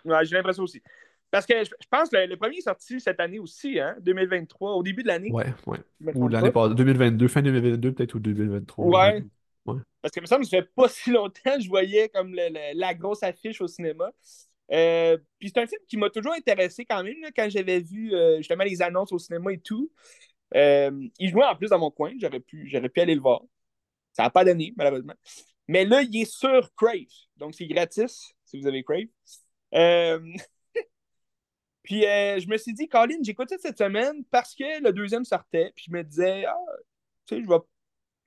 Ouais, 0.04 0.24
j'ai 0.24 0.36
l'impression 0.36 0.62
aussi. 0.62 0.82
Parce 1.30 1.44
que 1.44 1.62
je, 1.62 1.70
pense 1.90 2.08
que 2.08 2.16
le, 2.16 2.26
le 2.26 2.36
premier 2.36 2.56
est 2.58 2.62
sorti 2.62 3.00
cette 3.00 3.20
année 3.20 3.38
aussi, 3.38 3.78
hein? 3.78 3.96
2023, 4.00 4.72
au 4.74 4.82
début 4.82 5.02
de 5.02 5.08
l'année. 5.08 5.30
Ouais, 5.30 5.52
ouais. 5.66 5.78
Ou 6.14 6.28
l'année 6.28 6.50
pas. 6.50 6.62
passée, 6.64 6.74
2022, 6.74 7.28
fin 7.28 7.42
2022, 7.42 7.92
peut-être, 7.92 8.14
ou 8.14 8.18
2023. 8.18 8.86
Ouais. 8.86 9.24
Ouais. 9.66 9.76
Parce 10.00 10.12
que, 10.12 10.20
me 10.20 10.26
semble 10.26 10.44
que 10.44 10.48
ça 10.48 10.58
fait 10.58 10.70
pas 10.74 10.88
si 10.88 11.10
longtemps 11.10 11.56
que 11.56 11.60
je 11.60 11.68
voyais 11.68 12.08
comme 12.08 12.30
le- 12.30 12.48
le- 12.48 12.78
la 12.78 12.94
grosse 12.94 13.22
affiche 13.22 13.60
au 13.60 13.68
cinéma. 13.68 14.10
Euh, 14.72 15.16
puis 15.38 15.50
c'est 15.52 15.60
un 15.60 15.66
film 15.66 15.80
qui 15.88 15.96
m'a 15.96 16.10
toujours 16.10 16.34
intéressé 16.34 16.84
quand 16.84 17.02
même, 17.02 17.16
quand 17.34 17.48
j'avais 17.48 17.80
vu 17.80 18.14
euh, 18.14 18.36
justement 18.38 18.64
les 18.64 18.82
annonces 18.82 19.12
au 19.12 19.18
cinéma 19.18 19.52
et 19.52 19.58
tout. 19.58 19.90
Euh, 20.54 21.08
il 21.18 21.30
jouait 21.30 21.44
en 21.44 21.56
plus 21.56 21.68
dans 21.68 21.78
mon 21.78 21.90
coin, 21.90 22.12
j'aurais 22.20 22.40
pu, 22.40 22.68
j'aurais 22.68 22.88
pu 22.88 23.00
aller 23.00 23.14
le 23.14 23.20
voir. 23.20 23.42
Ça 24.12 24.24
n'a 24.24 24.30
pas 24.30 24.44
donné, 24.44 24.72
malheureusement. 24.76 25.14
Mais 25.68 25.84
là, 25.84 26.02
il 26.02 26.16
est 26.16 26.30
sur 26.30 26.74
Crave. 26.74 27.04
Donc, 27.36 27.54
c'est 27.54 27.66
gratis 27.66 28.34
si 28.44 28.60
vous 28.60 28.66
avez 28.66 28.82
Crave. 28.82 29.08
Puis 31.82 32.02
je 32.02 32.48
me 32.48 32.56
suis 32.58 32.74
dit, 32.74 32.88
Colin, 32.88 33.18
j'écoutais 33.22 33.56
cette 33.58 33.78
semaine 33.78 34.24
parce 34.30 34.54
que 34.54 34.82
le 34.82 34.92
deuxième 34.92 35.24
sortait. 35.24 35.72
Puis 35.74 35.86
je 35.88 35.92
me 35.92 36.02
disais, 36.02 36.44
ah, 36.44 36.56
tu 37.26 37.36
sais, 37.36 37.42
je 37.42 37.48
vais, 37.48 37.56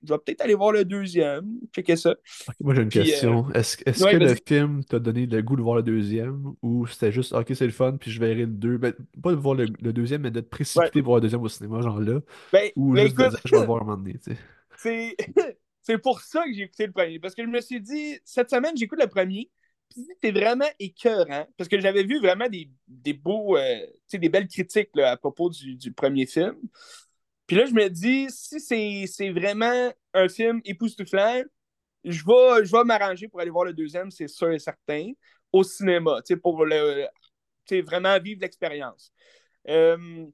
je 0.02 0.12
vais 0.12 0.18
peut-être 0.18 0.40
aller 0.40 0.54
voir 0.54 0.72
le 0.72 0.84
deuxième. 0.84 1.58
Checker 1.74 1.96
ça. 1.96 2.16
Moi, 2.60 2.74
j'ai 2.74 2.82
une 2.82 2.88
Puis, 2.88 3.00
euh, 3.00 3.04
question. 3.04 3.50
Est-ce 3.52 4.04
ouais, 4.04 4.12
que 4.12 4.16
le 4.16 4.34
film 4.46 4.84
t'a 4.84 4.98
donné 4.98 5.26
le 5.26 5.42
goût 5.42 5.56
de 5.56 5.62
voir 5.62 5.76
le 5.76 5.82
deuxième 5.82 6.54
ou 6.62 6.86
c'était 6.86 7.12
juste, 7.12 7.32
ok, 7.32 7.46
c'est 7.54 7.66
le 7.66 7.72
fun, 7.72 7.96
puis 7.98 8.10
je 8.10 8.20
verrai 8.20 8.34
le 8.40 8.46
deux? 8.46 8.78
Ben, 8.78 8.92
pas 9.22 9.30
de 9.30 9.36
voir 9.36 9.54
le, 9.54 9.66
le 9.80 9.92
deuxième, 9.92 10.22
mais 10.22 10.30
de 10.30 10.40
te 10.40 10.48
précipiter 10.48 11.00
voir 11.00 11.16
le 11.16 11.22
deuxième 11.22 11.42
au 11.42 11.48
cinéma, 11.48 11.80
genre 11.80 12.00
là. 12.00 12.20
Ben, 12.52 12.70
Ou 12.76 12.94
ben, 12.94 13.04
juste 13.04 13.18
de 13.18 13.28
dire, 13.28 13.40
je 13.44 13.54
vais 13.54 13.60
le 13.60 13.66
voir 13.66 13.82
un 13.82 13.84
moment 13.84 13.96
donné, 13.96 14.18
tu 14.18 14.34
sais. 14.76 15.16
c'est 15.82 15.98
pour 15.98 16.20
ça 16.20 16.44
que 16.44 16.52
j'ai 16.52 16.62
écouté 16.62 16.86
le 16.86 16.92
premier. 16.92 17.18
Parce 17.18 17.34
que 17.34 17.42
je 17.42 17.48
me 17.48 17.60
suis 17.60 17.80
dit, 17.80 18.18
cette 18.24 18.50
semaine, 18.50 18.76
j'écoute 18.76 19.00
le 19.00 19.08
premier. 19.08 19.50
Puis 19.90 20.06
c'était 20.08 20.32
vraiment 20.32 20.68
écœurant. 20.78 21.46
Parce 21.56 21.68
que 21.68 21.78
j'avais 21.80 22.04
vu 22.04 22.18
vraiment 22.20 22.48
des, 22.48 22.70
des 22.88 23.12
beaux, 23.12 23.56
euh, 23.56 23.80
tu 23.86 23.92
sais, 24.06 24.18
des 24.18 24.28
belles 24.28 24.48
critiques 24.48 24.90
là, 24.94 25.12
à 25.12 25.16
propos 25.16 25.50
du, 25.50 25.76
du 25.76 25.92
premier 25.92 26.26
film. 26.26 26.56
Puis 27.52 27.60
là, 27.60 27.66
je 27.66 27.74
me 27.74 27.86
dis, 27.90 28.28
si 28.30 29.06
c'est 29.06 29.30
vraiment 29.30 29.92
un 30.14 30.26
film 30.26 30.62
époustouflant, 30.64 31.42
je 32.02 32.24
vais, 32.24 32.64
je 32.64 32.72
vais 32.72 32.82
m'arranger 32.82 33.28
pour 33.28 33.40
aller 33.40 33.50
voir 33.50 33.66
le 33.66 33.74
deuxième, 33.74 34.10
c'est 34.10 34.26
sûr 34.26 34.50
et 34.52 34.58
certain, 34.58 35.12
au 35.52 35.62
cinéma, 35.62 36.22
pour 36.42 36.64
le, 36.64 37.06
vraiment 37.82 38.18
vivre 38.18 38.40
l'expérience. 38.40 39.12
Euh, 39.68 40.24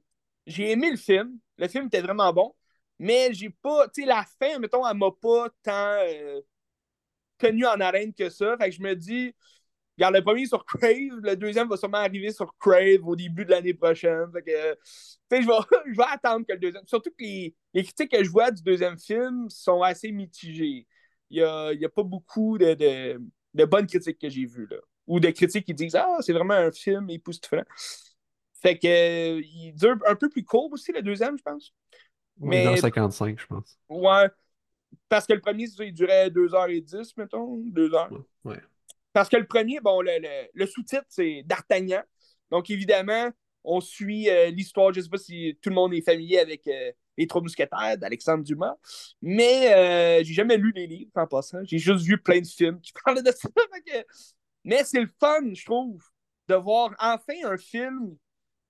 j'ai 0.47 0.71
aimé 0.71 0.91
le 0.91 0.95
film. 0.95 1.37
Le 1.57 1.67
film 1.67 1.87
était 1.87 1.99
vraiment 1.99 2.31
bon, 2.31 2.55
mais 2.99 3.33
j'ai 3.33 3.49
pas, 3.49 3.89
tu 3.89 4.03
sais, 4.03 4.07
la 4.07 4.23
fin, 4.39 4.57
mettons, 4.57 4.87
elle 4.87 4.95
m'a 4.95 5.11
pas 5.21 5.49
tant 5.61 5.97
euh, 5.99 6.39
tenu 7.37 7.65
en 7.65 7.81
arène 7.81 8.13
que 8.13 8.29
ça. 8.29 8.55
Fait 8.57 8.69
que 8.69 8.75
je 8.77 8.81
me 8.81 8.95
dis, 8.95 9.35
regarde, 9.99 10.15
le 10.15 10.23
premier 10.23 10.45
sur 10.45 10.65
Crave, 10.65 11.19
le 11.21 11.35
deuxième 11.35 11.67
va 11.67 11.77
sûrement 11.77 11.97
arriver 11.97 12.31
sur 12.31 12.55
Crave 12.57 13.05
au 13.05 13.15
début 13.15 13.45
de 13.45 13.51
l'année 13.51 13.73
prochaine. 13.73 14.31
Fait 14.33 14.41
que, 14.41 14.73
tu 14.73 14.79
sais, 15.31 15.41
je 15.41 15.47
vais, 15.47 15.53
je 15.91 15.97
vais 15.97 16.05
attendre 16.09 16.45
que 16.45 16.53
le 16.53 16.59
deuxième. 16.59 16.87
Surtout 16.87 17.09
que 17.11 17.23
les, 17.23 17.55
les 17.73 17.83
critiques 17.83 18.11
que 18.11 18.23
je 18.23 18.29
vois 18.29 18.51
du 18.51 18.63
deuxième 18.63 18.97
film 18.97 19.49
sont 19.49 19.81
assez 19.81 20.11
mitigées. 20.11 20.87
Il 21.29 21.37
y 21.37 21.43
a, 21.43 21.89
pas 21.89 22.03
beaucoup 22.03 22.57
de, 22.57 22.73
de, 22.73 23.21
de 23.53 23.65
bonnes 23.65 23.87
critiques 23.87 24.19
que 24.19 24.29
j'ai 24.29 24.45
vues, 24.45 24.67
là. 24.69 24.77
Ou 25.05 25.19
de 25.19 25.29
critiques 25.29 25.65
qui 25.65 25.73
disent 25.73 25.95
Ah, 25.95 26.17
c'est 26.21 26.33
vraiment 26.33 26.53
un 26.53 26.71
film 26.71 27.09
époustouflant. 27.09 27.63
Fait 28.61 28.77
que, 28.77 29.39
il 29.39 29.73
dure 29.73 29.97
un 30.07 30.15
peu 30.15 30.29
plus 30.29 30.43
court 30.43 30.71
aussi, 30.71 30.91
le 30.91 31.01
deuxième, 31.01 31.37
je 31.37 31.43
pense. 31.43 31.73
Ouais, 32.39 32.65
Mais- 32.65 32.75
1h55, 32.75 33.39
je 33.39 33.45
pense. 33.47 33.77
Ouais. 33.89 34.29
Parce 35.07 35.25
que 35.25 35.33
le 35.33 35.41
premier, 35.41 35.67
il 35.79 35.93
durait 35.93 36.29
2h10, 36.29 37.13
mettons. 37.17 37.57
2 37.65 37.93
heures. 37.93 38.11
Ouais. 38.11 38.51
ouais. 38.53 38.61
Parce 39.13 39.29
que 39.29 39.37
le 39.37 39.47
premier, 39.47 39.79
bon, 39.79 40.01
le, 40.01 40.65
sous-titre, 40.65 41.05
c'est 41.09 41.43
D'Artagnan. 41.45 42.01
Donc, 42.51 42.69
évidemment, 42.69 43.29
on 43.63 43.81
suit 43.81 44.29
euh, 44.29 44.49
l'histoire. 44.49 44.93
Je 44.93 44.99
ne 44.99 45.03
sais 45.03 45.09
pas 45.09 45.17
si 45.17 45.57
tout 45.61 45.69
le 45.69 45.75
monde 45.75 45.93
est 45.93 46.01
familier 46.01 46.39
avec 46.39 46.67
euh, 46.67 46.91
Les 47.17 47.27
Trois 47.27 47.41
Mousquetaires 47.41 47.97
d'Alexandre 47.97 48.43
Dumas. 48.43 48.75
Mais 49.21 49.73
euh, 49.73 50.23
j'ai 50.23 50.33
jamais 50.33 50.57
lu 50.57 50.71
les 50.75 50.87
livres 50.87 51.11
en 51.15 51.27
passant. 51.27 51.59
J'ai 51.63 51.79
juste 51.79 52.05
vu 52.05 52.21
plein 52.21 52.39
de 52.39 52.47
films 52.47 52.79
qui 52.81 52.91
parlaient 53.05 53.23
de 53.23 53.31
ça. 53.31 53.49
Mais 54.63 54.83
c'est 54.83 55.01
le 55.01 55.09
fun, 55.19 55.53
je 55.53 55.65
trouve, 55.65 56.03
de 56.47 56.55
voir 56.55 56.93
enfin 56.99 57.33
un 57.45 57.57
film 57.57 58.15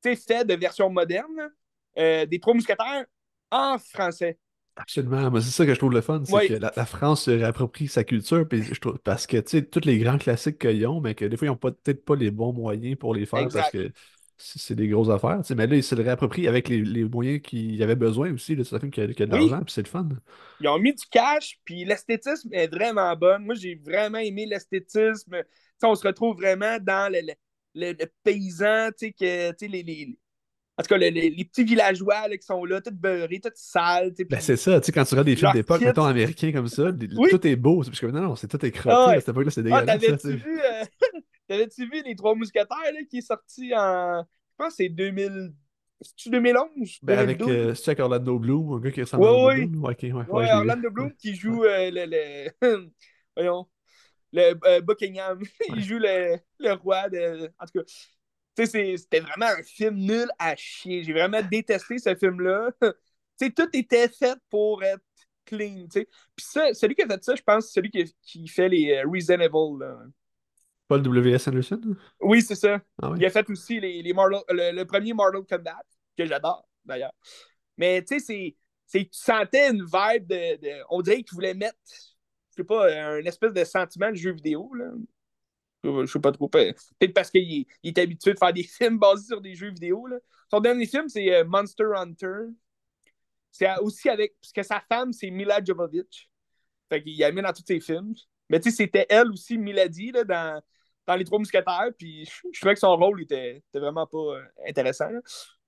fait 0.02 0.46
de 0.46 0.54
version 0.56 0.90
moderne 0.90 1.50
des 1.96 2.40
Trois 2.42 2.54
Mousquetaires 2.54 3.06
en 3.52 3.78
français. 3.78 4.38
Absolument. 4.76 5.30
c'est 5.42 5.52
ça 5.52 5.66
que 5.66 5.74
je 5.74 5.80
trouve 5.80 5.92
le 5.92 6.02
fun, 6.02 6.24
c'est 6.26 6.48
que 6.48 6.54
la, 6.54 6.86
France 6.86 7.24
se 7.24 7.32
réapproprie 7.32 7.88
sa 7.88 8.04
culture, 8.04 8.48
je 8.50 8.80
trouve, 8.80 8.98
parce 9.00 9.28
que, 9.28 9.38
tu 9.38 9.50
sais, 9.50 9.66
tous 9.66 9.86
les 9.86 9.98
grands 10.00 10.18
classiques 10.18 10.58
qu'ils 10.58 10.88
ont, 10.88 11.02
mais 11.02 11.16
que 11.16 11.26
des 11.26 11.36
fois, 11.36 11.48
ils 11.48 11.52
n'ont 11.52 11.58
peut-être 11.58 12.06
pas 12.06 12.16
les 12.16 12.32
bons 12.32 12.54
moyens 12.54 12.98
pour 12.98 13.14
les 13.14 13.26
faire 13.26 13.48
parce 13.50 13.72
que 13.72 13.92
c'est 14.40 14.76
des 14.76 14.88
grosses 14.88 15.10
affaires. 15.10 15.42
Mais 15.56 15.68
là, 15.68 15.76
ils 15.76 15.84
se 15.84 15.96
le 15.96 16.04
réapproprient 16.04 16.48
avec 16.48 16.70
les, 16.70 17.04
moyens 17.04 17.42
qu'il 17.42 17.82
avaient 17.84 17.96
bezoin 17.96 18.34
aussi. 18.34 18.58
C'est 18.64 18.76
un 18.76 18.80
film 18.80 18.92
qui 18.92 19.02
a, 19.02 19.08
de 19.08 19.26
l'argent, 19.26 19.62
puis 19.64 19.74
c'est 19.74 19.84
le 19.84 19.90
fun. 19.90 20.08
Ils 20.62 20.68
ont 20.68 20.80
mis 20.80 20.94
du 20.94 21.06
cash, 21.12 21.60
puis 21.66 21.84
l'esthétisme 21.86 22.50
est 22.54 22.68
vraiment 22.74 23.16
bonne. 23.16 23.44
Moi, 23.46 23.56
j'ai 23.56 23.76
vraiment 23.76 24.20
aimé 24.20 24.46
l'esthétisme. 24.46 25.44
On 25.84 25.96
se 25.96 26.08
retrouve 26.08 26.38
vraiment 26.38 26.78
dans 26.80 27.12
le, 27.12 27.20
le, 27.76 27.94
le 27.94 28.06
paysan, 28.24 28.90
tu 28.98 29.08
sais, 29.08 29.12
que, 29.12 29.66
les, 29.66 29.84
les, 29.84 30.19
en 30.80 30.82
tout 30.82 30.88
cas, 30.88 30.98
les, 30.98 31.12
les 31.12 31.44
petits 31.44 31.66
villageois 31.66 32.30
là, 32.30 32.38
qui 32.38 32.46
sont 32.46 32.64
là, 32.64 32.80
tout 32.80 32.94
beurrés, 32.94 33.42
tout 33.44 33.52
sales. 33.54 34.14
Ben, 34.30 34.40
c'est 34.40 34.56
ça, 34.56 34.80
tu 34.80 34.86
sais, 34.86 34.92
quand 34.94 35.04
tu 35.04 35.10
regardes 35.10 35.28
des 35.28 35.36
films 35.36 35.52
d'époque, 35.52 35.82
mettons 35.82 36.06
américains 36.06 36.54
comme 36.54 36.70
ça, 36.70 36.94
tout 36.94 37.48
est 37.48 37.56
beau. 37.58 37.84
Parce 37.84 38.00
que 38.00 38.06
non, 38.06 38.22
non, 38.22 38.36
c'est 38.38 38.48
tout 38.48 38.66
est 38.66 38.72
crotté. 38.72 38.96
Ah, 38.98 39.10
à 39.10 39.20
cette 39.20 39.28
époque-là, 39.28 39.52
c'est 39.52 39.60
ah, 39.60 39.82
dégueulasse. 39.82 40.22
T'avais-tu 40.22 40.38
vu, 40.38 40.60
euh... 40.62 41.66
Vu 41.92 42.04
Les 42.06 42.16
Trois 42.16 42.34
Mousquetaires 42.34 42.94
là, 42.94 43.00
qui 43.10 43.18
est 43.18 43.28
sorti 43.28 43.74
en. 43.76 44.24
Je 44.24 44.56
pense 44.58 44.70
que 44.70 44.84
c'est 44.84 44.90
2000. 44.90 45.52
C'est-tu 46.00 46.30
2011? 46.30 47.00
Ben 47.04 47.20
avec, 47.20 47.42
euh, 47.42 47.76
c'est 47.76 47.90
avec 47.90 48.00
Orlando 48.00 48.40
Bloom, 48.40 48.78
un 48.78 48.80
gars 48.80 48.92
qui 48.92 49.02
ressemble 49.02 49.26
à 49.26 49.28
Orlando 49.28 49.62
oui. 49.62 49.66
Bloom? 49.66 49.86
Okay, 49.86 50.14
ouais, 50.14 50.26
ouais, 50.30 50.52
Orlando 50.54 50.92
Bloom 50.92 51.14
qui 51.18 51.36
joue 51.36 51.66
euh, 51.66 51.92
le, 51.92 52.06
le... 52.62 52.90
Voyons. 53.36 53.68
Le 54.32 54.54
euh, 54.66 54.80
Buckingham. 54.80 55.42
Il 55.76 55.84
joue 55.84 55.98
le, 55.98 56.38
le 56.60 56.74
roi 56.74 57.10
de. 57.10 57.52
En 57.60 57.66
tout 57.66 57.80
cas, 57.80 57.86
c'était 58.66 59.20
vraiment 59.20 59.48
un 59.48 59.64
film 59.64 59.96
nul 59.96 60.28
à 60.38 60.56
chier. 60.56 61.04
J'ai 61.04 61.14
vraiment 61.14 61.42
détesté 61.42 61.98
ce 61.98 62.16
film-là. 62.16 62.72
tout 63.56 63.70
était 63.74 64.10
fait 64.10 64.38
pour 64.50 64.84
être 64.84 65.04
clean. 65.46 65.88
Puis 65.92 66.06
ça, 66.38 66.74
celui 66.74 66.96
qui 66.96 67.04
a 67.04 67.08
fait 67.08 67.24
ça, 67.24 67.36
je 67.36 67.42
pense, 67.42 67.68
c'est 67.68 67.74
celui 67.74 67.90
qui, 67.90 68.16
qui, 68.22 68.48
fait 68.48 68.70
les 68.70 68.92
euh, 68.92 69.34
Evil. 69.44 69.80
Là. 69.80 69.98
Pas 70.88 70.98
W.S. 70.98 71.48
Anderson? 71.48 71.82
Oui, 72.20 72.42
c'est 72.42 72.56
ça. 72.56 72.82
Ah 73.02 73.14
Il 73.16 73.26
a 73.26 73.30
fait 73.30 73.48
aussi 73.50 73.80
les, 73.80 74.02
les 74.02 74.12
le, 74.12 74.84
premier 74.84 75.14
Mortal 75.14 75.44
Kombat, 75.48 75.84
que 76.18 76.26
j'adore 76.26 76.68
d'ailleurs. 76.84 77.14
Mais 77.78 78.04
tu 78.04 78.20
sais, 78.20 78.56
tu 78.92 79.08
sentais 79.12 79.70
une 79.70 79.84
vibe 79.84 80.28
de. 80.28 80.84
on 80.90 81.02
dirait 81.02 81.22
qu'il 81.22 81.36
voulait 81.36 81.54
mettre, 81.54 81.78
je 81.86 82.56
sais 82.58 82.64
pas, 82.64 82.92
un 82.92 83.24
espèce 83.24 83.54
de 83.54 83.64
sentiment 83.64 84.10
de 84.10 84.16
jeu 84.16 84.32
vidéo. 84.32 84.74
Là. 84.74 84.92
Je 85.84 86.06
sais 86.06 86.20
pas 86.20 86.32
trop. 86.32 86.50
Peut-être 86.50 87.14
parce 87.14 87.30
qu'il 87.30 87.66
est, 87.84 87.98
habitué 87.98 88.34
de 88.34 88.40
faire 88.40 88.54
des 88.54 88.64
films 88.78 88.98
basés 88.98 89.28
sur 89.28 89.42
des 89.42 89.56
jeux 89.56 89.70
vidéo. 89.70 90.08
Là. 90.08 90.18
Son 90.50 90.60
dernier 90.60 90.86
film, 90.86 91.08
c'est 91.08 91.34
euh, 91.34 91.46
Monster 91.46 91.88
Hunter. 91.96 92.48
C'est 93.52 93.68
aussi 93.80 94.10
avec. 94.10 94.36
Parce 94.42 94.52
que 94.52 94.64
sa 94.64 94.82
femme, 94.82 95.14
c'est 95.14 95.30
Mila 95.30 95.64
Jovovich. 95.64 96.30
Fait 96.90 97.02
qu'il 97.02 97.24
a 97.24 97.32
mis 97.32 97.42
dans 97.42 97.54
tous 97.54 97.64
ses 97.66 97.80
films. 97.80 98.14
Mais 98.50 98.60
tu 98.60 98.72
sais, 98.72 98.78
c'était 98.78 99.06
elle 99.10 99.30
aussi, 99.32 99.58
Milady, 99.58 100.12
là, 100.12 100.24
dans, 100.24 100.62
dans 101.06 101.16
Les 101.16 101.24
Trois 101.24 101.40
Mousquetaires. 101.40 101.92
Puis 101.98 102.26
je, 102.26 102.60
trouvais 102.60 102.74
que 102.74 102.80
son 102.80 102.96
rôle 102.96 103.22
était, 103.22 103.64
vraiment 103.74 104.08
pas 104.08 104.18
euh, 104.18 104.44
intéressant. 104.68 105.10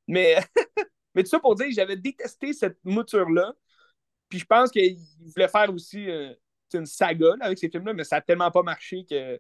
Mais, 0.08 0.38
mais 1.16 1.24
tout 1.24 1.30
ça 1.30 1.40
pour 1.40 1.56
dire, 1.56 1.68
j'avais 1.72 1.96
détesté 1.96 2.54
cette 2.54 2.80
mouture-là. 2.84 3.54
Puis 4.30 4.40
je 4.40 4.46
pense 4.46 4.72
qu'il 4.72 4.98
voulait 5.36 5.48
faire 5.48 5.72
aussi 5.74 6.10
euh, 6.10 6.34
une 6.74 6.86
saga 6.86 7.36
avec 7.42 7.60
ces 7.60 7.70
films-là, 7.70 7.94
mais 7.94 8.04
ça 8.04 8.18
a 8.18 8.22
tellement 8.22 8.50
pas 8.50 8.64
marché 8.64 9.06
que 9.08 9.40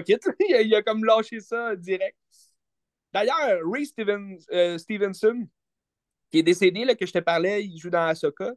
il, 0.40 0.74
a, 0.74 0.82
comme 0.82 1.04
lâché 1.04 1.40
ça 1.40 1.76
direct. 1.76 2.16
D'ailleurs, 3.12 3.60
Ray 3.64 3.86
euh, 4.52 4.78
Stevenson, 4.78 5.46
qui 6.30 6.38
est 6.38 6.42
décédé, 6.42 6.84
là, 6.84 6.94
que 6.94 7.06
je 7.06 7.12
te 7.12 7.18
parlais, 7.18 7.64
il 7.64 7.78
joue 7.78 7.90
dans 7.90 8.06
Ahsoka. 8.06 8.52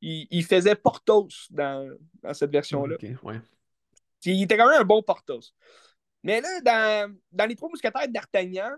Il, 0.00 0.26
il 0.30 0.44
faisait 0.44 0.74
Portos 0.74 1.28
dans, 1.50 1.86
dans 2.22 2.32
cette 2.32 2.50
version-là. 2.50 2.96
Il 4.24 4.42
était 4.42 4.56
quand 4.56 4.68
même 4.68 4.80
un 4.80 4.84
bon 4.84 5.02
Portos. 5.02 5.52
Mais 6.22 6.40
là, 6.40 6.60
dans, 6.62 7.14
dans 7.32 7.46
les 7.46 7.56
trois 7.56 7.68
mousquetaires 7.68 8.08
d'Artagnan, 8.08 8.70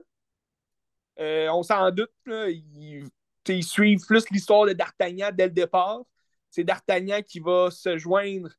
euh, 1.18 1.48
on 1.50 1.62
s'en 1.62 1.90
doute, 1.90 2.12
là, 2.26 2.48
ils, 2.48 3.08
ils, 3.48 3.64
suivent 3.64 4.04
plus 4.06 4.24
l'histoire 4.30 4.66
de 4.66 4.72
D'Artagnan 4.72 5.30
dès 5.32 5.46
le 5.46 5.52
départ. 5.52 6.00
C'est 6.50 6.64
D'Artagnan 6.64 7.22
qui 7.22 7.40
va 7.40 7.70
se 7.70 7.98
joindre 7.98 8.50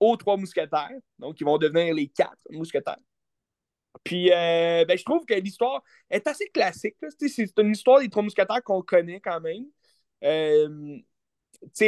aux 0.00 0.16
trois 0.16 0.36
mousquetaires. 0.36 0.98
Donc, 1.18 1.40
ils 1.40 1.44
vont 1.44 1.58
devenir 1.58 1.94
les 1.94 2.08
quatre 2.08 2.42
mousquetaires. 2.50 2.98
Puis, 4.02 4.30
euh, 4.32 4.84
ben, 4.84 4.98
je 4.98 5.04
trouve 5.04 5.24
que 5.24 5.34
l'histoire 5.34 5.82
est 6.10 6.26
assez 6.26 6.48
classique. 6.48 6.96
C'est 7.18 7.58
une 7.58 7.70
histoire 7.70 8.00
des 8.00 8.08
trois 8.08 8.22
mousquetaires 8.22 8.62
qu'on 8.62 8.82
connaît 8.82 9.20
quand 9.20 9.40
même. 9.40 9.66
Euh, 10.24 10.98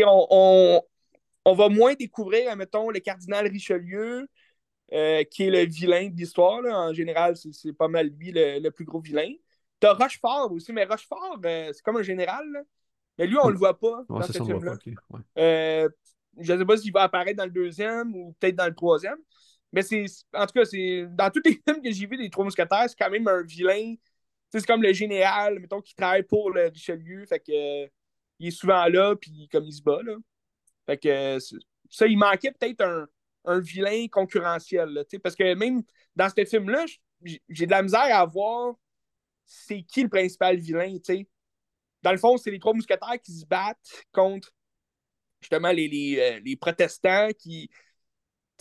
on, 0.04 0.82
on, 1.44 1.54
va 1.54 1.68
moins 1.68 1.94
découvrir, 1.94 2.54
mettons, 2.56 2.90
le 2.90 3.00
cardinal 3.00 3.48
Richelieu, 3.48 4.28
euh, 4.92 5.24
qui 5.24 5.44
est 5.44 5.50
le 5.50 5.70
vilain 5.70 6.08
de 6.08 6.16
l'histoire. 6.16 6.62
En 6.64 6.92
général, 6.94 7.36
c'est 7.36 7.72
pas 7.72 7.88
mal 7.88 8.08
lui 8.08 8.30
le, 8.32 8.68
plus 8.70 8.84
gros 8.84 9.00
vilain. 9.00 9.32
T'as 9.80 9.94
Rochefort 9.94 10.52
aussi, 10.52 10.72
mais 10.72 10.84
Rochefort, 10.84 11.38
c'est 11.42 11.82
comme 11.82 11.96
un 11.96 12.02
général. 12.02 12.46
Mais 13.18 13.26
lui, 13.26 13.36
on 13.42 13.48
le 13.48 13.56
voit 13.56 13.78
pas 13.78 14.04
dans 14.08 14.22
ce 14.22 14.32
film-là 14.32 14.76
je 16.38 16.52
ne 16.52 16.58
sais 16.58 16.64
pas 16.64 16.76
s'il 16.76 16.92
va 16.92 17.02
apparaître 17.02 17.36
dans 17.36 17.44
le 17.44 17.50
deuxième 17.50 18.14
ou 18.14 18.34
peut-être 18.38 18.56
dans 18.56 18.66
le 18.66 18.74
troisième. 18.74 19.18
Mais 19.72 19.82
c'est. 19.82 20.04
En 20.34 20.46
tout 20.46 20.52
cas, 20.52 20.64
c'est. 20.64 21.06
Dans 21.10 21.30
tous 21.30 21.42
les 21.44 21.52
films 21.66 21.82
que 21.82 21.90
j'ai 21.90 22.06
vus 22.06 22.16
des 22.16 22.30
Trois 22.30 22.44
Mousquetaires, 22.44 22.88
c'est 22.88 22.98
quand 22.98 23.10
même 23.10 23.28
un 23.28 23.42
vilain. 23.42 23.94
C'est 24.50 24.64
comme 24.64 24.82
le 24.82 24.92
général, 24.92 25.58
mettons, 25.58 25.80
qui 25.80 25.94
travaille 25.94 26.22
pour 26.22 26.50
le 26.50 26.68
Richelieu. 26.68 27.26
Fait 27.26 27.40
que 27.40 27.84
euh, 27.84 27.88
il 28.38 28.48
est 28.48 28.52
souvent 28.52 28.86
là, 28.86 29.14
puis 29.16 29.48
comme 29.50 29.64
il 29.64 29.72
se 29.72 29.82
bat, 29.82 30.02
là. 30.02 30.14
Fait 30.86 30.96
que 30.98 31.38
ça, 31.90 32.06
il 32.06 32.16
manquait 32.16 32.52
peut-être 32.52 32.80
un, 32.82 33.06
un, 33.44 33.58
vilain 33.58 34.06
concurrentiel, 34.08 35.04
parce 35.22 35.34
que 35.34 35.54
même 35.54 35.82
dans 36.14 36.28
ce 36.28 36.44
film-là, 36.44 36.84
j'ai 37.48 37.66
de 37.66 37.70
la 37.70 37.82
misère 37.82 38.16
à 38.16 38.24
voir 38.24 38.76
c'est 39.46 39.82
qui 39.82 40.02
le 40.02 40.08
principal 40.08 40.58
vilain, 40.58 40.96
Dans 42.02 42.12
le 42.12 42.18
fond, 42.18 42.36
c'est 42.36 42.50
les 42.50 42.58
trois 42.58 42.74
mousquetaires 42.74 43.20
qui 43.22 43.32
se 43.32 43.46
battent 43.46 44.04
contre 44.12 44.52
justement 45.46 45.70
les, 45.70 45.86
les, 45.86 46.18
euh, 46.18 46.40
les 46.44 46.56
protestants 46.56 47.28
qui, 47.38 47.70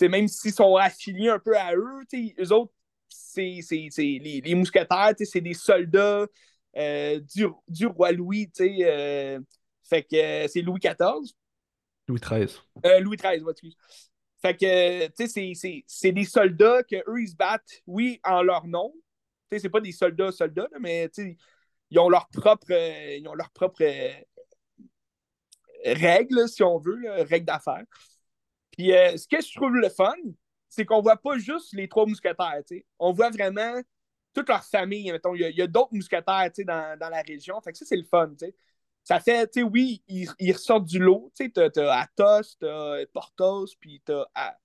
même 0.02 0.28
s'ils 0.28 0.54
sont 0.54 0.76
affiliés 0.76 1.30
un 1.30 1.39
peu 1.39 1.58
à 1.58 1.74
eux, 1.74 2.02
eux 2.39 2.52
autres, 2.52 2.74
c'est 3.10 3.60
les, 3.98 4.41
les, 4.43 4.56
mousquetaires, 4.56 5.13
c'est 5.17 5.41
des 5.41 5.56
soldats 5.56 6.28
euh, 6.78 7.19
du, 7.19 7.48
du, 7.67 7.88
roi 7.88 8.12
Louis. 8.12 8.52
Euh, 8.60 9.39
fait 9.84 10.04
que 10.04 10.48
c'est 10.48 10.62
Louis 10.62 10.80
XIV. 10.80 11.34
Louis 12.08 12.19
XIII. 12.19 13.02
Louis 13.02 13.17
XIII, 13.17 13.43
excuse. 13.50 13.76
Fait 14.41 14.56
que, 14.56 15.08
tu 15.08 15.28
sais, 15.28 15.84
c'est 15.88 16.12
des 16.12 16.26
soldats 16.26 16.84
qu'eux, 16.84 17.19
ils 17.19 17.30
se 17.30 17.36
battent, 17.36 17.82
oui, 17.88 18.19
en 18.24 18.43
leur 18.43 18.67
nom. 18.67 18.93
Tu 19.50 19.58
sais, 19.58 19.60
c'est 19.60 19.69
pas 19.69 19.82
des 19.82 19.91
soldats, 19.91 20.32
soldats, 20.32 20.67
mais, 20.80 21.10
tu 21.10 21.24
sais, 21.24 21.38
ils 21.89 21.98
ont 21.98 22.10
leur 22.10 22.28
propre, 22.28 22.71
ils 22.71 23.28
ont 23.28 23.34
leur 23.34 23.50
propre 23.52 23.84
règles, 25.86 26.48
si 26.50 26.63
on 26.63 26.78
veut, 26.78 27.02
règles 27.24 27.45
d'affaires. 27.45 27.84
Puis 28.71 28.93
euh, 28.93 29.15
ce 29.17 29.28
que 29.28 29.41
je 29.41 29.54
trouve 29.56 29.76
le 29.76 29.89
fun, 29.89 30.13
c'est 30.67 30.86
qu'on 30.86 31.02
voit 31.02 31.17
pas 31.17 31.38
juste 31.38 31.74
les 31.74 31.88
trois 31.88 32.06
mousquetaires, 32.06 32.62
on 33.00 33.13
voit 33.13 33.30
vraiment 33.30 33.82
toute 34.34 34.50
leur 34.50 34.63
famille. 34.65 35.12
Il 35.34 35.56
y 35.56 35.62
a, 35.62 35.67
d'autres 35.67 35.93
mousquetaires 35.93 36.52
dans, 36.65 37.00
dans, 37.00 37.10
la 37.10 37.21
région. 37.21 37.60
Fait 37.62 37.71
que 37.71 37.78
ça, 37.78 37.86
c'est 37.86 37.95
le 37.95 38.04
fun. 38.04 38.34
Ça 39.04 39.19
fait, 39.19 39.48
tu 39.48 39.62
sais, 39.62 39.63
oui, 39.63 40.04
ils, 40.08 40.52
ressortent 40.52 40.86
du 40.86 41.00
lot. 41.00 41.32
Tu 41.36 41.50
as, 41.56 41.69
as, 41.78 42.02
Athos, 42.02 42.58
tu 42.60 42.67
as 42.67 43.06
Portos, 43.13 43.67
puis 43.80 44.02
tu 44.06 44.12
as 44.12 44.58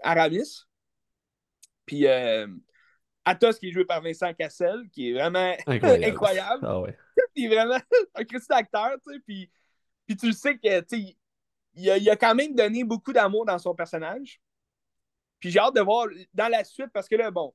Aramis. 0.00 0.64
Puis 1.84 2.06
euh, 2.06 2.46
Athos 3.24 3.54
qui 3.54 3.68
est 3.68 3.72
joué 3.72 3.84
par 3.84 4.00
Vincent 4.00 4.32
Cassel, 4.32 4.88
qui 4.90 5.10
est 5.10 5.12
vraiment 5.12 5.54
incroyable. 5.66 6.60
Ah 6.66 6.80
ouais. 6.80 6.96
il 7.34 7.52
est 7.52 7.54
vraiment 7.54 7.78
un 8.14 8.24
Christ 8.24 8.50
acteur, 8.50 8.92
tu 9.06 9.12
sais. 9.12 9.20
Puis 9.20 9.50
puis 10.08 10.16
tu 10.16 10.32
sais 10.32 10.56
que, 10.56 10.80
tu 10.80 11.14
il 11.74 11.90
a, 11.90 11.98
il 11.98 12.08
a 12.08 12.16
quand 12.16 12.34
même 12.34 12.54
donné 12.54 12.82
beaucoup 12.82 13.12
d'amour 13.12 13.44
dans 13.44 13.58
son 13.58 13.74
personnage. 13.74 14.40
Puis 15.38 15.50
j'ai 15.50 15.60
hâte 15.60 15.76
de 15.76 15.82
voir 15.82 16.08
dans 16.32 16.48
la 16.48 16.64
suite 16.64 16.88
parce 16.92 17.06
que 17.08 17.14
là, 17.14 17.30
bon, 17.30 17.54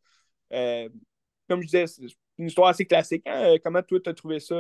euh, 0.54 0.88
comme 1.50 1.62
je 1.62 1.66
disais, 1.66 1.88
c'est 1.88 2.04
une 2.38 2.48
histoire 2.48 2.70
assez 2.70 2.86
classique. 2.86 3.24
Hein. 3.26 3.56
Comment 3.64 3.82
toi, 3.82 4.00
tu 4.00 4.10
as 4.10 4.14
trouvé 4.14 4.40
ça? 4.40 4.56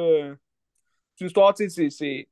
C'est 1.15 1.21
une 1.21 1.27
histoire, 1.27 1.53
tu 1.53 1.69
sais, 1.69 1.89
c'est. 1.91 2.27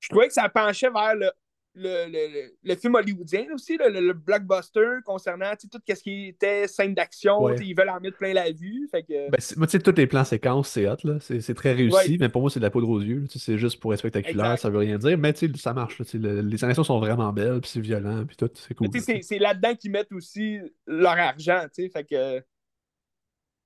Je 0.00 0.08
trouvais 0.10 0.28
que 0.28 0.34
ça 0.34 0.48
penchait 0.50 0.90
vers 0.90 1.14
le 1.14 1.32
le, 1.74 2.06
le, 2.10 2.52
le, 2.64 2.74
film 2.74 2.96
hollywoodien 2.96 3.46
aussi, 3.54 3.76
le, 3.76 3.88
le 4.00 4.12
blockbuster 4.12 4.98
concernant 5.04 5.52
tout 5.54 5.68
ce 5.88 6.02
qui 6.02 6.26
était 6.28 6.66
scène 6.66 6.94
d'action. 6.94 7.42
Ouais. 7.44 7.54
Ils 7.60 7.74
veulent 7.74 7.90
en 7.90 8.00
mettre 8.00 8.16
plein 8.16 8.32
la 8.32 8.50
vue. 8.50 8.88
Fait 8.90 9.02
que... 9.04 9.30
Ben, 9.30 9.38
c'est- 9.38 9.56
moi, 9.56 9.66
tu 9.68 9.72
sais, 9.72 9.78
tous 9.80 9.94
les 9.96 10.08
plans 10.08 10.24
séquences, 10.24 10.68
c'est 10.70 10.88
hot, 10.88 10.96
là. 11.04 11.18
C'est 11.20 11.54
très 11.54 11.72
réussi, 11.72 11.94
Ouais. 12.12 12.16
mais 12.18 12.28
pour 12.28 12.40
moi, 12.40 12.50
c'est 12.50 12.58
de 12.58 12.64
la 12.64 12.70
poudre 12.70 12.88
aux 12.88 13.00
yeux. 13.00 13.20
là. 13.20 13.26
Tu 13.28 13.38
sais, 13.38 13.52
C'est 13.52 13.58
juste 13.58 13.78
pour 13.80 13.92
être 13.94 14.00
spectaculaire, 14.00 14.46
Exact. 14.46 14.62
ça 14.62 14.70
veut 14.70 14.78
rien 14.78 14.98
dire, 14.98 15.16
mais 15.16 15.32
ça 15.56 15.72
marche. 15.72 16.00
les 16.12 16.64
animations 16.64 16.82
sont 16.84 16.98
vraiment 16.98 17.32
belles, 17.32 17.60
puis 17.60 17.70
c'est 17.70 17.80
violent, 17.80 18.24
puis 18.26 18.36
tout, 18.36 18.50
c'est 18.54 18.74
cool. 18.74 18.88
C'est 19.22 19.38
là-dedans 19.38 19.74
qu'ils 19.76 19.92
mettent 19.92 20.12
aussi 20.12 20.58
leur 20.86 21.12
argent. 21.18 21.62
tu 21.74 21.84
sais, 21.84 21.88
Fait 21.88 22.04
que 22.04 22.42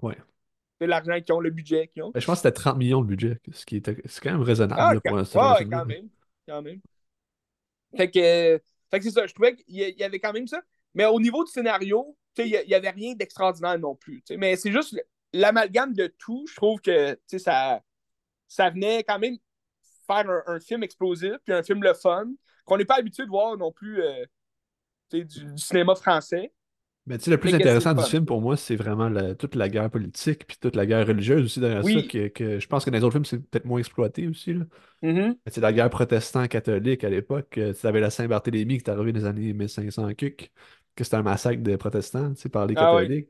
Ouais. 0.02 0.16
c'est 0.78 0.86
l'argent 0.86 1.18
qu'ils 1.20 1.32
ont, 1.34 1.40
le 1.40 1.50
budget 1.50 1.88
qu'ils 1.88 2.02
ont. 2.02 2.10
Ben, 2.10 2.20
je 2.20 2.26
pense 2.26 2.36
que 2.42 2.48
c'était 2.48 2.52
30 2.54 2.76
millions 2.76 3.00
de 3.00 3.06
budget, 3.06 3.38
ce 3.52 3.64
qui 3.64 3.76
était 3.76 3.96
c'est 4.04 4.22
quand 4.22 4.32
même 4.32 4.42
raisonnable 4.42 4.80
Ah, 4.82 4.94
là, 4.94 5.00
quand, 5.02 5.10
pour 5.16 5.26
ce 5.26 5.38
ouais, 5.38 5.66
quand 5.70 5.86
même. 5.86 6.08
Quand 6.46 6.60
même. 6.62 6.80
Fait 7.96 8.10
que, 8.10 8.60
c'est 8.92 9.10
ça. 9.10 9.26
Je 9.26 9.34
trouvais 9.34 9.56
qu'il 9.56 9.76
y 9.76 10.02
avait 10.02 10.20
quand 10.20 10.32
même 10.32 10.46
ça. 10.46 10.60
Mais 10.94 11.06
au 11.06 11.20
niveau 11.20 11.44
du 11.44 11.50
scénario, 11.50 12.16
il 12.38 12.64
n'y 12.66 12.74
avait 12.74 12.90
rien 12.90 13.14
d'extraordinaire 13.14 13.78
non 13.78 13.94
plus. 13.94 14.22
Mais 14.38 14.56
c'est 14.56 14.72
juste 14.72 14.96
l'amalgame 15.32 15.92
de 15.92 16.06
tout. 16.06 16.46
Je 16.48 16.56
trouve 16.56 16.80
que 16.80 17.18
ça, 17.38 17.80
ça 18.48 18.70
venait 18.70 19.02
quand 19.04 19.18
même 19.18 19.36
faire 20.06 20.24
un, 20.46 20.60
film 20.60 20.82
explosif, 20.82 21.36
puis 21.44 21.54
un 21.54 21.62
film 21.62 21.82
le 21.82 21.94
fun, 21.94 22.26
qu'on 22.64 22.76
n'est 22.76 22.84
pas 22.84 22.96
habitué 22.96 23.24
de 23.24 23.30
voir 23.30 23.56
non 23.56 23.72
plus 23.72 24.02
euh, 24.02 24.24
du 25.10 25.56
cinéma 25.56 25.94
français. 25.94 26.52
Mais 27.06 27.18
tu 27.18 27.24
sais, 27.24 27.30
le 27.30 27.36
plus 27.38 27.52
intéressant 27.54 27.92
du 27.92 28.02
film 28.02 28.24
pour 28.24 28.40
moi, 28.40 28.56
c'est 28.56 28.76
vraiment 28.76 29.10
la- 29.10 29.34
toute 29.34 29.54
la 29.56 29.68
guerre 29.68 29.90
politique, 29.90 30.46
puis 30.46 30.56
toute 30.58 30.74
la 30.74 30.86
guerre 30.86 31.06
religieuse 31.06 31.44
aussi 31.44 31.60
derrière 31.60 31.84
Oui. 31.84 32.00
ça, 32.00 32.08
que, 32.08 32.28
que 32.28 32.58
je 32.60 32.66
pense 32.66 32.84
que 32.84 32.90
dans 32.90 32.96
les 32.96 33.04
autres 33.04 33.12
films, 33.12 33.26
c'est 33.26 33.38
peut-être 33.50 33.66
moins 33.66 33.78
exploité 33.78 34.26
aussi. 34.26 34.54
Là. 34.54 34.64
C'est 35.46 35.60
la 35.60 35.72
guerre 35.72 35.90
protestant-catholique 35.90 37.04
à 37.04 37.10
l'époque. 37.10 37.58
Tu 37.78 37.86
avais 37.86 38.00
la 38.00 38.08
Saint-Barthélemy 38.10 38.78
qui 38.78 38.84
est 38.84 38.90
arrivée 38.90 39.12
dans 39.12 39.18
les 39.20 39.26
années 39.26 39.52
1500 39.52 40.14
cuc, 40.14 40.50
que 40.96 41.04
c'était 41.04 41.16
un 41.16 41.22
massacre 41.22 41.60
des 41.62 41.76
protestants 41.76 42.32
tu 42.32 42.40
sais, 42.42 42.48
par 42.48 42.66
les 42.66 42.74
Ah 42.76 42.92
catholiques. 42.98 43.28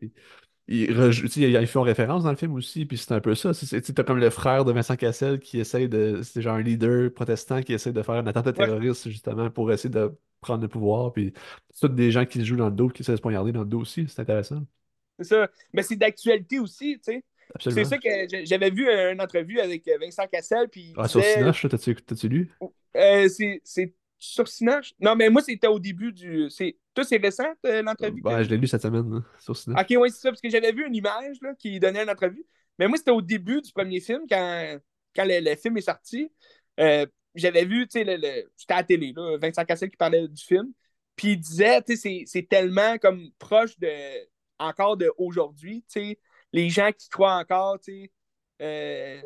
Ils, 0.67 0.91
rejou- 0.93 1.23
tu 1.23 1.29
sais, 1.29 1.51
ils 1.51 1.67
font 1.67 1.83
référence 1.83 2.23
dans 2.25 2.31
le 2.31 2.37
film 2.37 2.55
aussi, 2.55 2.87
puis 2.87 2.97
c'est 2.97 3.13
un 3.13 3.21
peu 3.21 3.35
ça. 3.35 3.53
C'est- 3.53 3.67
c'est- 3.67 3.83
Tu 3.83 4.01
as 4.01 4.05
comme 4.05 4.19
le 4.19 4.31
frère 4.31 4.65
de 4.65 4.73
Vincent 4.73 4.97
Cassel 4.97 5.39
qui 5.39 5.59
essaye 5.61 5.89
de. 5.91 6.21
C'est 6.23 6.41
genre 6.41 6.55
un 6.57 6.63
leader 6.63 7.13
protestant 7.13 7.61
qui 7.61 7.75
essaie 7.75 7.93
de 7.93 8.01
faire 8.03 8.15
un 8.15 8.27
attentat 8.27 8.51
Ouais. 8.51 8.67
terroriste 8.67 9.09
justement 9.11 9.51
pour 9.51 9.71
essayer 9.73 9.91
de 9.91 10.11
prendre 10.45 10.63
le 10.63 10.69
pouvoir. 10.69 11.13
Puis 11.13 11.33
c'est 11.71 11.95
des 11.95 12.11
gens 12.11 12.25
qui 12.27 12.41
se 12.41 12.45
jouent 12.45 12.57
dans 12.57 12.69
le 12.69 12.75
dos, 12.75 12.89
qui 12.89 13.03
se 13.05 13.13
poignarder 13.13 13.53
dans 13.53 13.61
le 13.61 13.67
dos 13.67 13.81
aussi. 13.81 14.07
C'est 14.09 14.21
intéressant. 14.23 14.63
C'est 15.19 15.25
ça. 15.25 15.49
Mais 15.73 15.83
c'est 15.83 15.97
d'actualité 15.97 16.59
aussi, 16.59 16.97
tu 16.99 17.13
sais. 17.13 17.25
C'est 17.61 17.85
ça 17.85 17.99
que 17.99 18.09
j'avais 18.45 18.71
vu 18.71 18.89
une 18.89 19.21
entrevue 19.21 19.61
avec 19.61 19.87
euh, 19.89 19.99
Vincent 20.01 20.27
Cassel, 20.27 20.69
puis 20.69 20.93
Ah, 20.97 21.07
sur 21.07 21.21
disait- 21.21 21.35
Sinoche, 21.35 21.63
là, 21.63 21.69
t'as-tu 21.71 22.29
lu? 22.29 22.51
Euh, 22.97 23.29
c'est 23.29 23.61
c'est 23.65 23.95
sur 24.19 24.49
Sinoche? 24.49 24.95
Non, 24.99 25.15
mais 25.15 25.29
moi, 25.29 25.43
c'était 25.43 25.67
au 25.67 25.79
début 25.79 26.13
du. 26.13 26.49
c'est- 26.51 26.77
Toi, 26.95 27.05
c'est 27.05 27.19
récent, 27.19 27.45
euh, 27.67 27.83
l'entrevue? 27.83 28.23
Ouais, 28.25 28.45
je 28.45 28.51
l'ai 28.51 28.57
lu 28.57 28.67
cette 28.67 28.83
semaine, 28.83 29.09
là, 29.13 29.21
sur 29.39 29.57
Sinoche. 29.57 29.81
Ok, 29.81 29.97
oui, 30.01 30.11
c'est 30.11 30.21
ça, 30.21 30.31
parce 30.31 30.41
que 30.41 30.49
j'avais 30.49 30.73
vu 30.73 30.87
une 30.87 30.95
image 30.95 31.37
là, 31.43 31.55
qui 31.59 31.79
donnait 31.79 32.03
une 32.03 32.11
entrevue. 32.11 32.45
Mais 32.79 32.89
moi, 32.89 32.97
c'était 32.97 33.11
au 33.11 33.23
début 33.23 33.61
du 33.61 33.73
premier 33.73 34.01
film, 34.01 34.23
quand, 34.29 34.79
quand 35.15 35.25
le, 35.25 35.41
le 35.41 35.57
film 35.57 35.77
est 35.77 35.83
sorti. 35.83 36.31
Euh, 36.81 37.07
j'avais 37.35 37.65
vu, 37.65 37.87
tu 37.89 37.99
sais, 38.01 38.05
le, 38.05 38.17
le- 38.17 38.51
à 38.69 38.77
la 38.77 38.85
télé, 38.85 39.13
là, 39.17 39.37
Vincent 39.39 39.65
Cassel 39.65 39.91
qui 39.91 39.97
parlait 39.97 40.27
du 40.29 40.43
film. 40.43 40.73
Puis 41.17 41.33
il 41.33 41.39
disait, 41.41 41.83
tu 41.83 41.97
sais, 41.97 42.25
c'est- 42.27 42.49
tellement 42.49 42.99
comme 42.99 43.31
proche 43.39 43.79
de 43.79 43.89
encore 44.59 44.97
de 44.97 45.13
aujourd'hui, 45.19 45.83
tu 45.89 46.01
sais, 46.01 46.19
les 46.53 46.71
gens 46.71 46.91
qui 46.93 47.09
croient 47.09 47.37
encore, 47.37 47.79
tu 47.81 48.05
sais, 48.05 48.11
euh, 48.63 49.23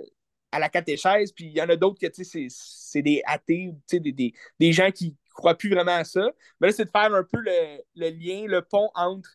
à 0.52 0.58
la 0.58 0.68
catéchèse, 0.68 1.32
puis 1.32 1.46
il 1.46 1.52
y 1.52 1.60
en 1.62 1.68
a 1.68 1.76
d'autres 1.76 1.98
que, 2.00 2.06
tu 2.06 2.24
sais, 2.24 2.48
c'est- 2.48 2.48
c'est 2.50 3.02
des 3.02 3.22
athées, 3.26 3.70
tu 3.88 3.96
sais, 3.96 4.00
des, 4.00 4.12
des, 4.12 4.32
des 4.58 4.72
gens 4.72 4.90
qui 4.90 5.16
croient 5.34 5.54
plus 5.56 5.70
vraiment 5.70 5.92
à 5.96 6.04
ça. 6.04 6.30
Mais 6.60 6.68
là, 6.68 6.72
c'est 6.72 6.84
de 6.86 6.90
faire 6.90 7.12
un 7.14 7.22
peu 7.24 7.38
le, 7.40 7.82
le 7.96 8.10
lien, 8.10 8.46
le 8.46 8.62
pont 8.62 8.90
entre 8.94 9.30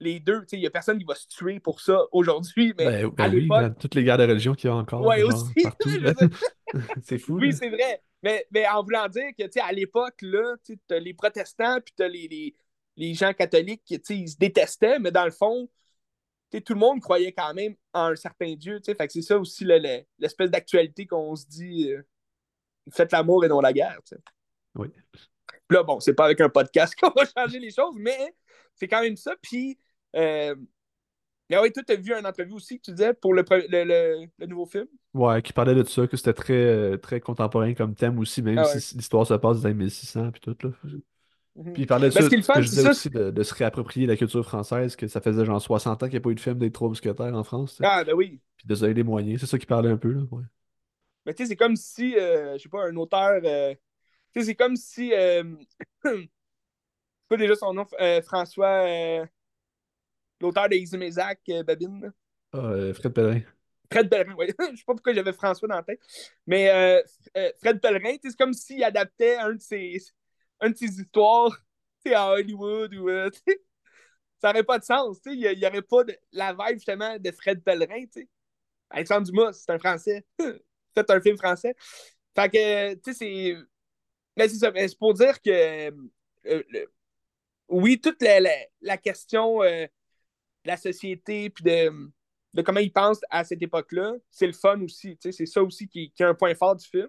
les 0.00 0.20
deux. 0.20 0.40
Tu 0.42 0.48
sais, 0.50 0.56
Il 0.56 0.60
n'y 0.60 0.66
a 0.66 0.70
personne 0.70 0.98
qui 0.98 1.04
va 1.04 1.14
se 1.14 1.26
tuer 1.28 1.60
pour 1.60 1.80
ça 1.80 2.04
aujourd'hui, 2.12 2.74
mais 2.78 2.84
Ben, 3.02 3.08
ben 3.10 3.24
à 3.24 3.28
oui, 3.64 3.74
toutes 3.78 3.94
les 3.94 4.04
guerres 4.04 4.18
de 4.18 4.24
religion 4.24 4.54
qu'il 4.54 4.68
y 4.68 4.72
a 4.72 4.76
encore, 4.76 5.02
Ouais, 5.04 5.20
genre, 5.20 5.28
aussi. 5.30 5.54
C'est 7.02 7.18
fou. 7.18 7.38
oui, 7.38 7.52
c'est 7.52 7.70
vrai. 7.70 8.02
Mais, 8.22 8.46
mais 8.50 8.66
en 8.68 8.82
voulant 8.82 9.08
dire 9.08 9.30
que, 9.38 9.44
tu 9.44 9.52
sais, 9.52 9.60
à 9.60 9.72
l'époque, 9.72 10.16
là, 10.22 10.56
tu 10.64 10.78
as 10.90 10.98
les 10.98 11.14
protestants, 11.14 11.80
puis 11.80 11.94
tu 11.96 12.02
as 12.02 12.08
les, 12.08 12.26
les, 12.28 12.54
les 12.96 13.14
gens 13.14 13.32
catholiques 13.32 13.82
qui, 13.84 13.98
tu 14.00 14.04
sais, 14.06 14.18
ils 14.18 14.28
se 14.28 14.36
détestaient, 14.36 14.98
mais 14.98 15.12
dans 15.12 15.24
le 15.24 15.30
fond, 15.30 15.68
tu 16.50 16.58
sais, 16.58 16.60
tout 16.62 16.72
le 16.74 16.80
monde 16.80 17.00
croyait 17.00 17.32
quand 17.32 17.54
même 17.54 17.74
en 17.92 18.06
un 18.06 18.16
certain 18.16 18.54
Dieu, 18.54 18.78
tu 18.80 18.84
sais. 18.86 18.94
Fait 18.94 19.06
que 19.06 19.12
c'est 19.12 19.22
ça 19.22 19.38
aussi 19.38 19.64
le- 19.64 19.78
le- 19.78 20.02
l'espèce 20.18 20.50
d'actualité 20.50 21.06
qu'on 21.06 21.36
se 21.36 21.46
dit, 21.46 21.92
euh, 21.92 22.02
faites 22.92 23.12
l'amour 23.12 23.44
et 23.44 23.48
non 23.48 23.60
la 23.60 23.72
guerre. 23.72 23.98
Oui. 24.74 24.88
Là, 25.70 25.82
bon, 25.82 26.00
c'est 26.00 26.14
pas 26.14 26.24
avec 26.26 26.40
un 26.40 26.48
podcast 26.48 26.94
qu'on 27.00 27.10
va 27.10 27.24
changer 27.26 27.58
les 27.58 27.70
choses, 27.70 27.94
mais 27.98 28.34
c'est 28.76 28.88
quand 28.88 29.02
même 29.02 29.16
ça. 29.16 29.34
Puis, 29.42 29.78
euh, 30.16 30.54
mais 31.50 31.58
oui, 31.58 31.72
toi, 31.72 31.82
tu 31.84 31.92
as 31.92 31.96
vu 31.96 32.14
une 32.14 32.26
entrevue 32.26 32.52
aussi 32.54 32.78
que 32.78 32.84
tu 32.86 32.92
disais 32.92 33.14
pour 33.14 33.34
le, 33.34 33.44
le, 33.50 33.84
le- 33.84 34.28
le 34.38 34.46
nouveau 34.46 34.66
film? 34.66 34.86
Ouais, 35.14 35.40
qui 35.40 35.54
parlait 35.54 35.74
de 35.74 35.82
ça, 35.84 36.06
que 36.06 36.16
c'était 36.18 36.34
très, 36.34 36.52
euh, 36.52 36.98
très 36.98 37.20
contemporain 37.20 37.72
comme 37.72 37.94
thème 37.94 38.18
aussi, 38.18 38.42
même 38.42 38.62
Ah 38.62 38.66
ouais. 38.66 38.80
si 38.80 38.96
l'histoire 38.96 39.26
se 39.26 39.32
passe 39.34 39.62
dans 39.62 39.68
les 39.68 39.74
1600 39.74 40.30
puis 40.30 40.40
tout, 40.42 40.54
là. 40.62 40.70
Mhm. 41.54 41.72
Puis 41.72 41.82
il 41.84 41.86
parlait 41.86 42.08
de 42.08 42.14
Ben, 42.14 42.22
ça, 42.22 42.30
que 42.52 42.62
je 42.62 42.68
disais 42.68 42.82
ça, 42.82 42.90
aussi, 42.90 43.10
de, 43.10 43.30
de 43.30 43.42
se 43.42 43.54
réapproprier 43.54 44.06
la 44.06 44.16
culture 44.16 44.44
française, 44.44 44.96
que 44.96 45.08
ça 45.08 45.20
faisait 45.20 45.44
genre 45.44 45.60
60 45.62 46.02
ans 46.02 46.06
qu'il 46.06 46.14
n'y 46.14 46.18
a 46.18 46.20
pas 46.22 46.30
eu 46.30 46.34
de 46.36 46.40
film 46.40 46.58
des 46.58 46.72
Trois 46.72 46.88
Mousquetaires 46.88 47.34
en 47.34 47.44
France. 47.44 47.82
Ah, 47.82 48.04
ben 48.04 48.14
oui. 48.14 48.40
Puis 48.58 48.66
de 48.68 48.74
se 48.76 48.82
donner 48.82 48.94
les 48.94 49.04
moyens, 49.04 49.40
c'est 49.40 49.46
ça 49.46 49.58
qui 49.58 49.66
parlait 49.66 49.90
un 49.90 49.98
peu, 49.98 50.12
là, 50.12 50.22
ouais. 50.32 50.44
Mais 51.24 51.34
tu 51.34 51.42
sais, 51.44 51.48
c'est 51.50 51.56
comme 51.56 51.76
si, 51.76 52.16
euh, 52.18 52.56
je 52.56 52.62
sais 52.64 52.68
pas, 52.68 52.84
un 52.88 52.96
auteur. 52.96 53.40
euh, 53.44 53.74
tu 54.34 54.40
sais, 54.40 54.46
c'est 54.46 54.54
comme 54.56 54.76
si. 54.76 55.12
Euh, 55.14 55.44
pas 57.28 57.36
déjà 57.36 57.54
son 57.56 57.72
nom, 57.72 57.86
euh, 58.00 58.22
François. 58.22 58.86
euh, 58.88 59.26
L'auteur 60.40 60.68
de 60.68 60.74
Easy 60.74 60.98
Mézac, 60.98 61.40
euh, 61.48 61.62
Babine. 61.62 62.12
Ah, 62.52 62.72
Fred 62.94 63.12
Pellerin. 63.12 63.40
Fred 63.90 64.10
Pellerin, 64.10 64.34
oui. 64.36 64.46
je 64.72 64.76
sais 64.76 64.84
pas 64.86 64.92
pourquoi 64.94 65.14
j'avais 65.14 65.32
François 65.32 65.68
dans 65.68 65.76
la 65.76 65.82
tête. 65.82 66.00
Mais 66.46 67.02
Fred 67.60 67.80
Pellerin, 67.80 68.16
c'est 68.22 68.36
comme 68.36 68.52
s'il 68.52 68.84
adaptait 68.84 69.36
un 69.36 69.54
de 69.54 69.60
ses, 69.60 69.96
un 70.60 70.70
de 70.70 70.76
ses 70.76 71.00
histoires 71.00 71.56
tu 72.04 72.10
sais, 72.10 72.14
à 72.14 72.28
Hollywood 72.30 72.94
ou. 72.94 73.08
euh, 73.08 73.30
ça 74.40 74.48
n'aurait 74.48 74.64
pas 74.64 74.78
de 74.78 74.84
sens. 74.84 75.20
tu 75.20 75.30
sais. 75.30 75.36
Il 75.36 75.58
n'y 75.58 75.66
aurait 75.66 75.82
pas 75.82 76.04
de, 76.04 76.16
la 76.32 76.52
vibe 76.52 76.76
justement 76.76 77.18
de 77.18 77.30
Fred 77.30 77.62
Pellerin. 77.62 78.02
tu 78.04 78.20
sais. 78.20 78.28
Alexandre 78.90 79.26
Dumas, 79.26 79.52
c'est 79.54 79.72
un 79.72 79.78
Français. 79.78 80.24
Faites 80.94 81.10
un 81.10 81.20
film 81.20 81.36
français. 81.36 81.74
Fait 82.34 82.48
que, 82.50 82.94
tu 82.94 83.12
sais, 83.12 83.14
c'est. 83.14 83.56
Mais 84.36 84.48
c'est 84.48 84.56
ça. 84.58 84.70
Mais 84.70 84.88
c'est 84.88 84.98
pour 84.98 85.14
dire 85.14 85.40
que. 85.42 85.50
euh, 85.50 85.90
le- 86.44 86.86
Oui, 87.68 88.00
toute 88.00 88.22
la, 88.22 88.40
la, 88.40 88.50
la 88.80 88.96
question 88.96 89.62
euh, 89.62 89.84
de 89.86 89.90
la 90.68 90.76
société 90.76 91.50
puis 91.50 91.64
de, 91.64 91.90
de 92.54 92.62
comment 92.62 92.80
ils 92.80 92.92
pensent 92.92 93.22
à 93.30 93.44
cette 93.44 93.62
époque-là, 93.62 94.14
c'est 94.30 94.46
le 94.46 94.52
fun 94.52 94.80
aussi. 94.82 95.18
C'est 95.20 95.46
ça 95.46 95.62
aussi 95.62 95.88
qui, 95.88 96.10
qui 96.12 96.22
est 96.22 96.26
un 96.26 96.34
point 96.34 96.54
fort 96.54 96.76
du 96.76 96.86
film. 96.86 97.08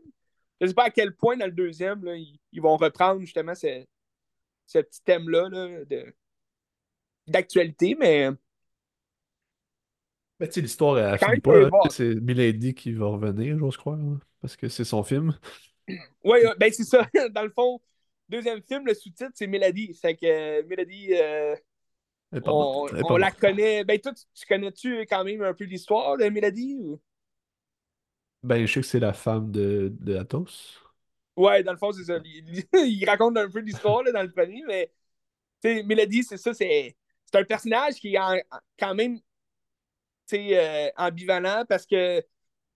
Je 0.62 0.68
sais 0.68 0.74
pas 0.74 0.86
à 0.86 0.90
quel 0.92 1.16
point 1.16 1.38
dans 1.38 1.46
le 1.46 1.52
deuxième, 1.52 2.04
là, 2.04 2.16
ils, 2.16 2.40
ils 2.52 2.62
vont 2.62 2.78
reprendre 2.78 3.22
justement 3.22 3.56
ce, 3.56 3.86
ce 4.68 4.80
petit 4.80 5.04
thème-là 5.04 5.50
là, 5.50 5.86
de- 5.86 6.14
d'actualité, 7.28 7.96
mais 7.96 8.30
Mais 10.40 10.48
tu 10.48 10.54
sais, 10.56 10.62
l'histoire, 10.62 11.00
elle 11.00 11.18
finit 11.18 11.40
pas. 11.42 11.70
C'est 11.90 12.16
Milady 12.16 12.74
qui 12.76 12.94
va 12.94 13.08
revenir, 13.08 13.58
j'ose 13.58 13.78
croire, 13.78 13.98
hein, 14.00 14.20
parce 14.40 14.56
que 14.56 14.68
c'est 14.70 14.84
son 14.86 15.04
film. 15.04 15.34
Oui, 16.24 16.40
ben 16.60 16.72
c'est 16.72 16.84
ça. 16.84 17.08
Dans 17.32 17.44
le 17.44 17.50
fond, 17.50 17.82
deuxième 18.30 18.62
film, 18.62 18.86
le 18.86 18.94
sous-titre, 18.94 19.32
c'est 19.34 19.48
Mélodie. 19.48 19.94
Fait 19.94 20.16
que 20.16 20.26
euh, 20.26 20.64
Mélodie, 20.68 21.14
euh, 21.14 21.56
on, 22.46 23.18
la 23.18 23.32
connaît. 23.32 23.84
Ben 23.84 24.00
toi, 24.00 24.14
tu, 24.14 24.24
tu 24.34 24.46
connais-tu 24.46 25.02
quand 25.02 25.24
même 25.24 25.42
un 25.42 25.54
peu 25.54 25.66
l'histoire 25.66 26.18
de 26.18 26.26
Mélodie? 26.26 26.78
Ou... 26.80 27.00
Ben, 28.44 28.66
je 28.66 28.74
sais 28.74 28.82
que 28.82 28.86
c'est 28.86 29.00
la 29.00 29.14
femme 29.14 29.52
de, 29.52 29.94
de 30.00 30.16
Athos. 30.16 30.80
Ouais, 31.36 31.64
dans 31.64 31.72
le 31.72 31.78
fond, 31.78 31.92
c'est 31.92 32.04
ça. 32.04 32.20
Il, 32.24 32.64
il 32.74 33.06
raconte 33.06 33.38
un 33.38 33.50
peu 33.50 33.60
l'histoire 33.60 34.04
dans 34.12 34.24
le 34.24 34.32
premier, 34.32 34.64
mais 34.68 34.92
tu 35.62 35.70
sais, 35.70 35.84
Mélodie, 35.84 36.24
c'est 36.24 36.38
ça, 36.38 36.54
c'est 36.54 36.96
c'est 37.26 37.40
un 37.40 37.44
personnage 37.44 37.96
qui 37.96 38.16
est 38.16 38.20
en- 38.20 38.40
quand 38.80 38.96
même 38.96 39.20
euh, 40.34 40.90
ambivalent 40.98 41.64
parce 41.68 41.86
que 41.86 42.20
tu 42.22 42.26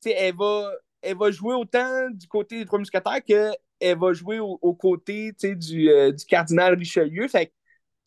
sais, 0.01 0.11
elle 0.11 0.35
va, 0.35 0.71
elle 1.01 1.17
va 1.17 1.31
jouer 1.31 1.53
autant 1.55 2.09
du 2.09 2.27
côté 2.27 2.59
des 2.59 2.65
Trois 2.65 2.79
Mousquetaires 2.79 3.23
qu'elle 3.81 3.97
va 3.97 4.13
jouer 4.13 4.39
au, 4.39 4.59
au 4.61 4.73
côté 4.73 5.33
tu 5.33 5.49
sais, 5.49 5.55
du, 5.55 5.89
euh, 5.89 6.11
du 6.11 6.25
cardinal 6.25 6.75
Richelieu. 6.75 7.27
C'est 7.27 7.51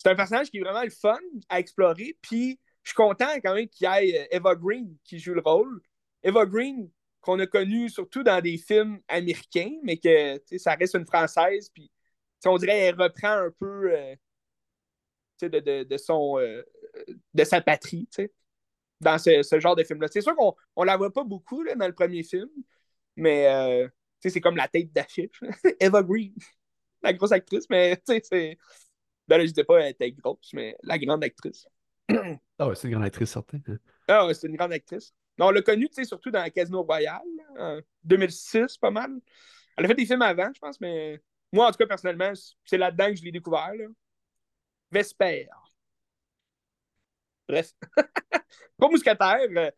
un 0.06 0.14
personnage 0.14 0.50
qui 0.50 0.58
est 0.58 0.60
vraiment 0.60 0.82
le 0.82 0.90
fun 0.90 1.18
à 1.48 1.58
explorer. 1.58 2.16
Puis 2.22 2.60
je 2.82 2.90
suis 2.90 2.96
content 2.96 3.28
quand 3.42 3.54
même 3.54 3.68
qu'il 3.68 3.88
y 3.88 3.90
ait 3.90 4.22
euh, 4.22 4.26
Eva 4.30 4.54
Green 4.54 4.96
qui 5.04 5.18
joue 5.18 5.34
le 5.34 5.42
rôle. 5.44 5.80
Eva 6.22 6.46
Green, 6.46 6.90
qu'on 7.20 7.38
a 7.40 7.46
connue 7.46 7.88
surtout 7.88 8.22
dans 8.22 8.40
des 8.40 8.58
films 8.58 9.00
américains, 9.08 9.72
mais 9.82 9.96
que 9.96 10.40
ça 10.58 10.74
reste 10.74 10.94
une 10.94 11.06
française. 11.06 11.70
Puis 11.72 11.90
on 12.46 12.56
dirait 12.58 12.80
qu'elle 12.80 13.00
reprend 13.00 13.32
un 13.32 13.50
peu 13.58 13.92
euh, 13.92 14.14
de, 15.42 15.96
son, 15.96 16.38
de 17.34 17.44
sa 17.44 17.60
patrie. 17.60 18.08
dans 19.00 19.18
ce, 19.18 19.58
genre 19.58 19.76
de 19.76 19.84
film-là. 19.84 20.08
C'est 20.08 20.20
sûr 20.20 20.36
qu'on 20.36 20.54
on 20.76 20.84
la 20.84 20.96
voit 20.96 21.12
pas 21.12 21.24
beaucoup 21.24 21.64
dans 21.64 21.86
le 21.86 21.94
premier 21.94 22.22
film, 22.22 22.48
mais 23.16 23.88
c'est 24.30 24.40
comme 24.40 24.56
la 24.56 24.68
tête 24.68 24.92
d'affiche. 24.92 25.40
Eva 25.80 26.02
Green. 26.02 26.34
la 27.02 27.12
grosse 27.12 27.32
actrice, 27.32 27.66
mais 27.70 27.96
tu 27.96 28.02
sais, 28.06 28.20
c'est. 28.24 28.58
Ben 29.28 29.38
là, 29.38 29.44
je 29.44 29.50
disais 29.50 29.64
pas 29.64 29.78
qu'elle 29.80 29.90
était 29.90 30.12
grosse, 30.12 30.50
mais 30.52 30.76
la 30.82 30.98
grande 30.98 31.24
actrice. 31.24 31.66
Ah 32.58 32.68
ouais, 32.68 32.74
c'est 32.74 32.88
une 32.88 32.94
grande 32.94 33.04
actrice, 33.04 33.30
certain. 33.30 33.58
hein. 33.68 33.78
Ah, 34.08 34.26
ouais, 34.26 34.34
c'est 34.34 34.46
une 34.46 34.56
grande 34.56 34.72
actrice. 34.72 35.14
Mais 35.38 35.44
on 35.44 35.50
l'a 35.50 35.62
connue, 35.62 35.88
tu 35.88 35.94
sais, 35.96 36.04
surtout 36.04 36.30
dans 36.30 36.48
Casino 36.50 36.82
Royale, 36.82 37.22
là, 37.56 37.76
en 37.76 37.80
2006, 38.04 38.76
pas 38.78 38.90
mal. 38.90 39.10
Elle 39.76 39.86
a 39.86 39.88
fait 39.88 39.94
des 39.94 40.06
films 40.06 40.22
avant, 40.22 40.50
je 40.54 40.60
pense, 40.60 40.80
mais 40.80 41.20
moi, 41.52 41.66
en 41.68 41.70
tout 41.72 41.78
cas, 41.78 41.86
personnellement, 41.86 42.32
c'est 42.64 42.78
là-dedans 42.78 43.08
que 43.10 43.16
je 43.16 43.24
l'ai 43.24 43.32
découvert. 43.32 43.74
Là. 43.74 43.86
Vesper. 44.90 45.48
Bref. 47.48 47.72
Pas 48.78 48.88
mousquetaire. 48.88 49.72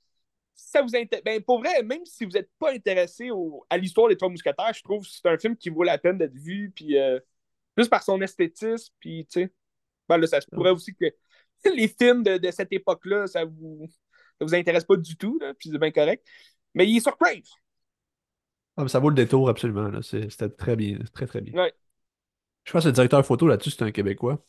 Ça 0.57 0.83
vous 0.83 0.97
intéresse. 0.97 1.23
Ben, 1.25 1.42
pour 1.42 1.61
vrai, 1.61 1.83
même 1.85 2.05
si 2.05 2.25
vous 2.25 2.33
n'êtes 2.33 2.51
pas 2.59 2.73
intéressé 2.73 3.31
au- 3.31 3.64
à 3.71 3.77
l'histoire 3.79 4.09
des 4.09 4.16
Trois 4.16 4.31
Mousquetaires, 4.31 4.73
je 4.75 4.83
trouve 4.83 5.03
que 5.05 5.09
c'est 5.11 5.27
un 5.29 5.38
film 5.38 5.57
qui 5.57 5.69
vaut 5.71 5.83
la 5.85 5.99
peine 5.99 6.19
d'être 6.19 6.35
vu. 6.35 6.73
Puis, 6.75 6.99
euh, 6.99 7.21
juste 7.77 7.90
par 7.90 8.03
son 8.03 8.21
esthétisme. 8.23 8.92
Puis, 9.01 9.27
tu 9.31 9.42
sais, 9.42 9.53
ben 10.09 10.19
là, 10.19 10.27
ça 10.27 10.40
se 10.40 10.47
pourrait 10.51 10.71
aussi 10.71 10.95
que 10.95 11.07
les 11.77 11.88
films 11.88 12.23
de, 12.23 12.38
de 12.38 12.51
cette 12.51 12.73
époque-là, 12.73 13.27
ça 13.27 13.45
vous, 13.45 13.87
ça 14.38 14.45
vous 14.47 14.55
intéresse 14.55 14.85
pas 14.85 14.97
du 14.97 15.16
tout. 15.16 15.38
Là, 15.40 15.55
puis, 15.55 15.71
c'est 15.71 15.79
bien 15.79 15.90
correct. 15.92 16.27
Mais 16.75 16.87
il 16.88 16.97
est 16.97 17.01
sur 17.01 17.16
Crave. 17.19 17.42
Ah, 18.77 18.83
mais 18.83 18.88
ça 18.88 18.99
vaut 18.99 19.09
le 19.09 19.14
détour, 19.14 19.49
absolument. 19.49 19.88
là. 19.88 20.03
C'est- 20.03 20.29
C'était 20.31 20.51
très 20.51 20.77
bien, 20.77 20.99
très, 21.12 21.27
très 21.27 21.40
bien. 21.40 21.55
Ouais. 21.62 21.73
Je 22.64 22.73
pense 22.73 22.83
que 22.83 22.88
le 22.88 22.92
directeur 22.92 23.25
photo 23.25 23.47
là-dessus, 23.47 23.71
c'est 23.71 23.83
un 23.85 23.92
Québécois. 23.92 24.45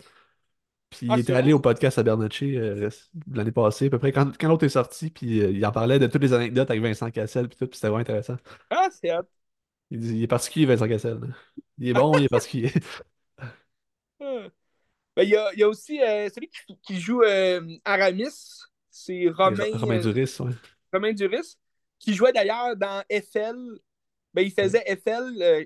Puis 0.90 1.08
Ah, 1.10 1.16
il 1.18 1.22
était 1.22 1.34
allé 1.34 1.54
au 1.54 1.60
podcast 1.60 1.98
à 1.98 2.04
Bernatchez 2.04 2.58
euh, 2.58 2.90
l'année 3.32 3.52
passée, 3.52 3.88
à 3.88 3.90
peu 3.90 4.00
près, 4.00 4.12
quand, 4.12 4.38
quand 4.38 4.48
l'autre 4.48 4.66
est 4.66 4.70
sorti, 4.70 5.10
puis 5.10 5.42
euh, 5.42 5.52
il 5.52 5.66
en 5.66 5.72
parlait 5.72 6.00
de 6.00 6.08
toutes 6.08 6.22
les 6.22 6.34
anecdotes 6.34 6.70
avec 6.70 6.82
Vincent 6.82 7.12
Cassel, 7.12 7.50
puis 7.50 7.58
tout, 7.58 7.68
puis 7.68 7.76
c'était 7.78 7.88
vraiment 7.88 8.02
intéressant. 8.02 8.38
Ah, 8.70 8.88
c'est 8.92 9.14
hot. 9.16 9.24
Il 9.92 10.00
dit, 10.00 10.18
il 10.18 10.24
est 10.24 10.28
particulier, 10.28 10.66
Vincent 10.66 10.88
Cassel. 10.88 11.20
Il 11.78 11.90
est 11.90 11.94
bon, 11.94 12.18
il 12.18 12.26
est 12.26 12.30
particulier. 12.30 12.72
Ben, 15.16 15.24
il 15.24 15.30
y 15.30 15.36
a, 15.36 15.52
il 15.54 15.60
y 15.60 15.64
a 15.64 15.68
aussi 15.68 16.00
euh, 16.00 16.30
celui 16.30 16.48
qui, 16.48 16.78
qui 16.84 17.00
joue 17.00 17.24
Aramis. 17.86 18.28
C'est 18.92 19.30
Romain, 19.30 19.66
Romain 19.74 20.00
Duris, 20.00 20.38
ouais. 20.40 20.52
Romain 20.94 21.14
Duris, 21.14 21.58
qui 21.98 22.14
jouait 22.14 22.32
d'ailleurs 22.32 22.76
dans 22.76 23.04
FL. 23.10 23.80
Ben, 24.36 24.44
il 24.44 24.52
faisait 24.52 24.84
FL, 25.04 25.66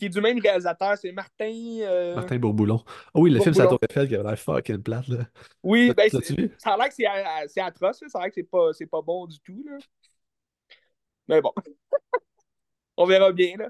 qui 0.00 0.06
est 0.06 0.08
du 0.08 0.20
même 0.20 0.40
réalisateur. 0.40 0.98
C'est 0.98 1.12
Martin. 1.12 1.52
euh, 1.82 2.16
Martin 2.16 2.38
Bourboulon. 2.38 2.82
Ah 2.88 3.20
oui, 3.20 3.30
le 3.30 3.38
film 3.40 3.54
sur 3.54 3.62
la. 3.62 3.68
Tour 3.68 3.78
Eiffel 3.88 4.08
qui 4.08 4.14
avait 4.16 4.24
l'air 4.28 4.38
fucking 4.38 4.82
plate, 4.82 5.06
là. 5.08 5.18
Oui, 5.62 5.92
ben, 5.96 6.08
c'est- 6.10 6.58
ça 6.58 6.74
a 6.74 6.76
l'air 6.76 6.88
que 6.88 6.94
c'est 6.94 7.06
euh, 7.06 7.46
c'est 7.46 7.60
atroce. 7.60 8.02
Ça 8.08 8.18
a 8.18 8.22
l'air 8.22 8.28
que 8.30 8.34
c'est 8.34 8.42
pas, 8.50 8.72
c'est 8.72 8.86
pas 8.86 9.02
bon 9.02 9.26
du 9.26 9.38
tout. 9.40 9.62
Là. 9.68 9.78
Mais 11.28 11.40
bon, 11.40 11.52
on 12.96 13.06
verra 13.06 13.32
bien. 13.32 13.56
là. 13.56 13.68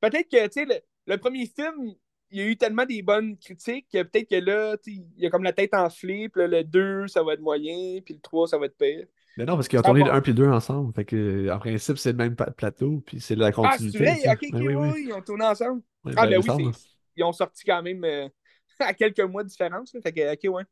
Peut-être 0.00 0.28
que, 0.30 0.46
tu 0.46 0.52
sais, 0.52 0.64
le, 0.64 0.74
le 1.06 1.18
premier 1.18 1.46
film, 1.46 1.94
il 2.30 2.38
y 2.38 2.42
a 2.42 2.46
eu 2.46 2.56
tellement 2.56 2.84
des 2.84 3.02
bonnes 3.02 3.36
critiques 3.38 3.88
que 3.92 4.02
peut-être 4.02 4.28
que 4.30 4.36
là, 4.36 4.76
il 4.86 5.06
y 5.16 5.26
a 5.26 5.30
comme 5.30 5.42
la 5.44 5.52
tête 5.52 5.74
enflée, 5.74 6.28
puis 6.28 6.42
là, 6.42 6.48
le 6.48 6.64
2, 6.64 7.08
ça 7.08 7.22
va 7.22 7.34
être 7.34 7.40
moyen, 7.40 8.00
puis 8.04 8.14
le 8.14 8.20
3, 8.20 8.48
ça 8.48 8.58
va 8.58 8.66
être 8.66 8.76
pire. 8.76 9.06
Mais 9.38 9.46
non, 9.46 9.54
parce 9.56 9.68
qu'ils 9.68 9.78
ont 9.78 9.82
tourné 9.82 10.04
le 10.04 10.12
1 10.12 10.20
puis 10.20 10.32
le 10.32 10.36
2 10.36 10.48
ensemble. 10.48 10.92
Fait 10.94 11.04
que, 11.06 11.50
en 11.52 11.58
principe, 11.60 11.98
c'est 11.98 12.12
le 12.12 12.18
même 12.18 12.36
plateau, 12.36 13.02
puis 13.06 13.20
c'est 13.20 13.36
la 13.36 13.52
Ah, 13.62 13.76
c'est 13.78 13.98
continuité. 13.98 13.98
vrai? 13.98 14.16
tu 14.16 14.22
sais. 14.22 14.30
Ok, 14.32 14.38
ok, 14.50 14.52
Ben 14.52 14.62
oui, 14.76 14.94
oui, 14.94 15.04
ils 15.08 15.12
ont 15.12 15.22
tourné 15.22 15.44
ensemble. 15.46 15.82
Ah, 16.16 16.26
ben, 16.26 16.28
ben 16.28 16.38
oui, 16.38 16.50
c'est- 16.50 16.72
ils 17.16 17.24
ont 17.24 17.32
sorti 17.32 17.64
quand 17.64 17.82
même 17.82 18.04
euh, 18.04 18.28
à 18.80 18.94
quelques 18.94 19.20
mois 19.20 19.42
de 19.44 19.48
différence. 19.48 19.92
là. 19.94 20.00
Fait 20.02 20.12
que, 20.12 20.32
ok, 20.34 20.54
ouais. 20.54 20.64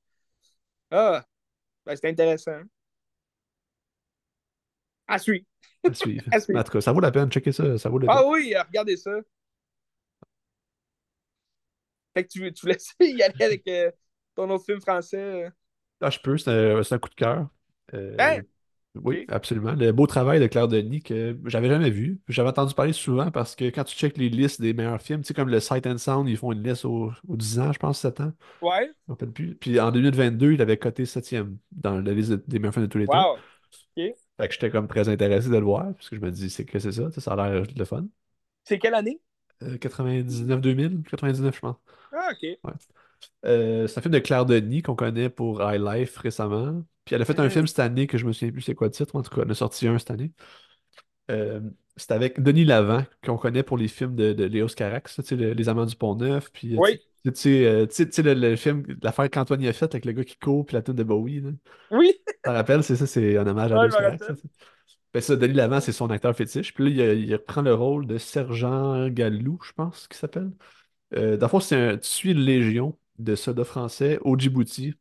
Ah, 0.90 1.24
ben, 1.86 1.96
c'est 1.96 2.08
intéressant. 2.10 2.62
À 5.08 5.18
suivre. 5.18 5.44
À 5.88 5.94
suivre. 5.94 6.24
À 6.30 6.40
suivre. 6.40 6.54
Mais 6.54 6.60
en 6.60 6.64
tout 6.64 6.72
cas, 6.72 6.80
ça 6.80 6.92
vaut 6.92 7.00
la 7.00 7.10
peine, 7.12 7.30
checker 7.30 7.52
ça, 7.52 7.78
ça 7.78 7.88
vaut 7.88 7.98
le 7.98 8.06
Ah 8.06 8.24
oui, 8.26 8.54
euh, 8.54 8.62
regardez 8.62 8.96
ça. 8.96 9.10
Fait 12.14 12.24
que 12.24 12.28
tu, 12.28 12.52
tu 12.52 12.66
laisses 12.66 12.94
y 13.00 13.22
aller 13.22 13.44
avec 13.44 13.66
euh, 13.68 13.90
ton 14.34 14.48
autre 14.50 14.64
film 14.64 14.80
français. 14.80 15.16
euh? 15.46 15.50
Ah, 16.00 16.10
je 16.10 16.18
peux, 16.20 16.36
c'est 16.38 16.50
un, 16.50 16.82
c'est 16.82 16.94
un 16.94 16.98
coup 16.98 17.08
de 17.08 17.14
cœur. 17.14 17.48
Euh? 17.94 18.42
Oui, 19.04 19.24
absolument. 19.28 19.72
Le 19.74 19.92
beau 19.92 20.06
travail 20.06 20.40
de 20.40 20.46
Claire 20.46 20.68
Denis 20.68 21.02
que 21.02 21.38
j'avais 21.46 21.68
jamais 21.68 21.90
vu. 21.90 22.20
J'avais 22.28 22.48
entendu 22.50 22.74
parler 22.74 22.92
souvent 22.92 23.30
parce 23.30 23.56
que 23.56 23.64
quand 23.66 23.84
tu 23.84 23.96
checkes 23.96 24.16
les 24.18 24.28
listes 24.28 24.60
des 24.60 24.74
meilleurs 24.74 25.00
films, 25.00 25.20
tu 25.22 25.28
sais, 25.28 25.34
comme 25.34 25.48
le 25.48 25.60
Sight 25.60 25.86
and 25.86 25.98
Sound, 25.98 26.28
ils 26.28 26.36
font 26.36 26.52
une 26.52 26.62
liste 26.62 26.84
aux, 26.84 27.12
aux 27.28 27.36
10 27.36 27.58
ans, 27.58 27.72
je 27.72 27.78
pense, 27.78 28.00
7 28.00 28.20
ans. 28.20 28.32
Ouais. 28.60 28.90
Me 29.08 29.12
rappelle 29.12 29.32
plus. 29.32 29.54
Puis 29.56 29.78
en 29.80 29.90
2022, 29.90 30.52
il 30.52 30.62
avait 30.62 30.76
coté 30.78 31.06
7e 31.06 31.58
dans 31.72 32.00
la 32.00 32.12
liste 32.12 32.30
de- 32.30 32.44
des 32.46 32.58
meilleurs 32.58 32.74
films 32.74 32.86
de 32.86 32.90
tous 32.90 32.98
les 32.98 33.06
temps. 33.06 33.32
Wow. 33.32 33.38
Ok. 33.96 34.16
Fait 34.38 34.48
que 34.48 34.54
j'étais 34.54 34.70
comme 34.70 34.88
très 34.88 35.08
intéressé 35.08 35.48
de 35.48 35.56
le 35.56 35.64
voir, 35.64 35.92
parce 35.94 36.10
que 36.10 36.16
je 36.16 36.20
me 36.20 36.30
dis, 36.30 36.50
c'est 36.50 36.64
que 36.64 36.78
c'est 36.78 36.92
ça, 36.92 37.10
ça 37.10 37.32
a 37.32 37.36
l'air 37.50 37.64
le 37.76 37.84
fun. 37.84 38.06
C'est 38.64 38.78
quelle 38.78 38.94
année? 38.94 39.20
Euh, 39.62 39.78
99-2000, 39.78 41.02
99, 41.08 41.54
je 41.54 41.60
pense. 41.60 41.76
Ah, 42.12 42.30
ok. 42.32 42.58
Ouais. 42.64 42.72
Euh, 43.44 43.86
c'est 43.86 43.98
un 43.98 44.02
film 44.02 44.14
de 44.14 44.18
Claire 44.18 44.46
Denis 44.46 44.82
qu'on 44.82 44.94
connaît 44.96 45.28
pour 45.30 45.62
High 45.62 45.80
Life 45.80 46.16
récemment. 46.18 46.82
Puis 47.04 47.14
elle 47.14 47.22
a 47.22 47.24
fait 47.24 47.38
un 47.38 47.44
Mhm. 47.44 47.50
film 47.50 47.66
cette 47.66 47.78
année 47.78 48.06
que 48.06 48.18
je 48.18 48.26
me 48.26 48.32
souviens 48.32 48.52
plus 48.52 48.62
c'est 48.62 48.74
quoi 48.74 48.88
le 48.88 48.92
titre, 48.92 49.14
en 49.14 49.22
tout 49.22 49.30
cas, 49.34 49.42
elle 49.42 49.48
en 49.48 49.52
a 49.52 49.54
sorti 49.54 49.86
un 49.86 49.98
cette 49.98 50.10
année. 50.10 50.32
Euh, 51.30 51.60
c'est 51.96 52.12
avec 52.12 52.40
Denis 52.40 52.64
Lavant, 52.64 53.04
qu'on 53.24 53.36
connaît 53.36 53.62
pour 53.62 53.78
les 53.78 53.88
films 53.88 54.14
de, 54.14 54.32
de 54.32 54.44
Léos 54.44 54.68
Carax, 54.76 55.18
le- 55.32 55.52
Les 55.52 55.68
Amants 55.68 55.86
du 55.86 55.96
Pont-Neuf. 55.96 56.50
Puis, 56.52 56.74
euh, 56.74 56.78
Oui. 56.80 56.98
tu 57.24 57.32
tu 57.32 57.38
sais, 57.40 57.66
euh, 57.66 57.86
tu 57.86 58.06
sais, 58.10 58.22
le, 58.22 58.34
le 58.34 58.54
film, 58.56 58.84
l'affaire 59.02 59.28
qu'Antoine 59.30 59.64
a 59.66 59.72
faite 59.72 59.94
avec 59.94 60.04
le 60.04 60.12
gars 60.12 60.24
qui 60.24 60.36
court, 60.38 60.64
puis 60.66 60.74
la 60.74 60.82
tune 60.82 60.94
de 60.94 61.02
Bowie. 61.02 61.40
Là. 61.40 61.50
Oui. 61.90 62.12
Tu 62.26 62.34
te 62.42 62.50
rappelles, 62.50 62.82
c'est 62.84 62.96
ça, 62.96 63.06
c'est 63.06 63.36
un 63.36 63.46
hommage 63.46 63.72
à 63.72 63.82
Léos 63.82 63.90
Carax. 63.96 64.24
ça, 64.26 64.34
Ben 65.14 65.20
ça, 65.20 65.34
Denis 65.36 65.54
Lavant, 65.54 65.80
c'est 65.80 65.92
son 65.92 66.10
acteur 66.10 66.36
fétiche. 66.36 66.74
Puis 66.74 66.94
là, 66.94 67.12
il, 67.12 67.24
il 67.24 67.32
reprend 67.34 67.62
le 67.62 67.74
rôle 67.74 68.06
de 68.06 68.18
Sergent 68.18 69.08
Gallou, 69.08 69.58
je 69.64 69.72
pense 69.72 70.06
qu'il 70.06 70.16
s'appelle. 70.18 70.50
Euh, 71.16 71.36
dans 71.36 71.46
le 71.46 71.50
fond, 71.50 71.60
c'est 71.60 71.76
un, 71.76 71.96
tu 71.96 72.08
suis 72.08 72.34
légion 72.34 72.96
de 73.18 73.34
soldats 73.36 73.64
français 73.64 74.18
au 74.22 74.38
Djibouti. 74.38 74.94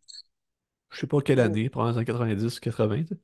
Je 0.91 0.99
sais 1.01 1.08
pas 1.08 1.21
quelle 1.21 1.39
Hmm. 1.39 1.41
année, 1.41 1.69
probablement 1.69 2.01
en 2.01 2.06
90 2.06 2.58
ou 2.58 2.62
80. 2.62 3.04
tu 3.04 3.15
sais. 3.15 3.19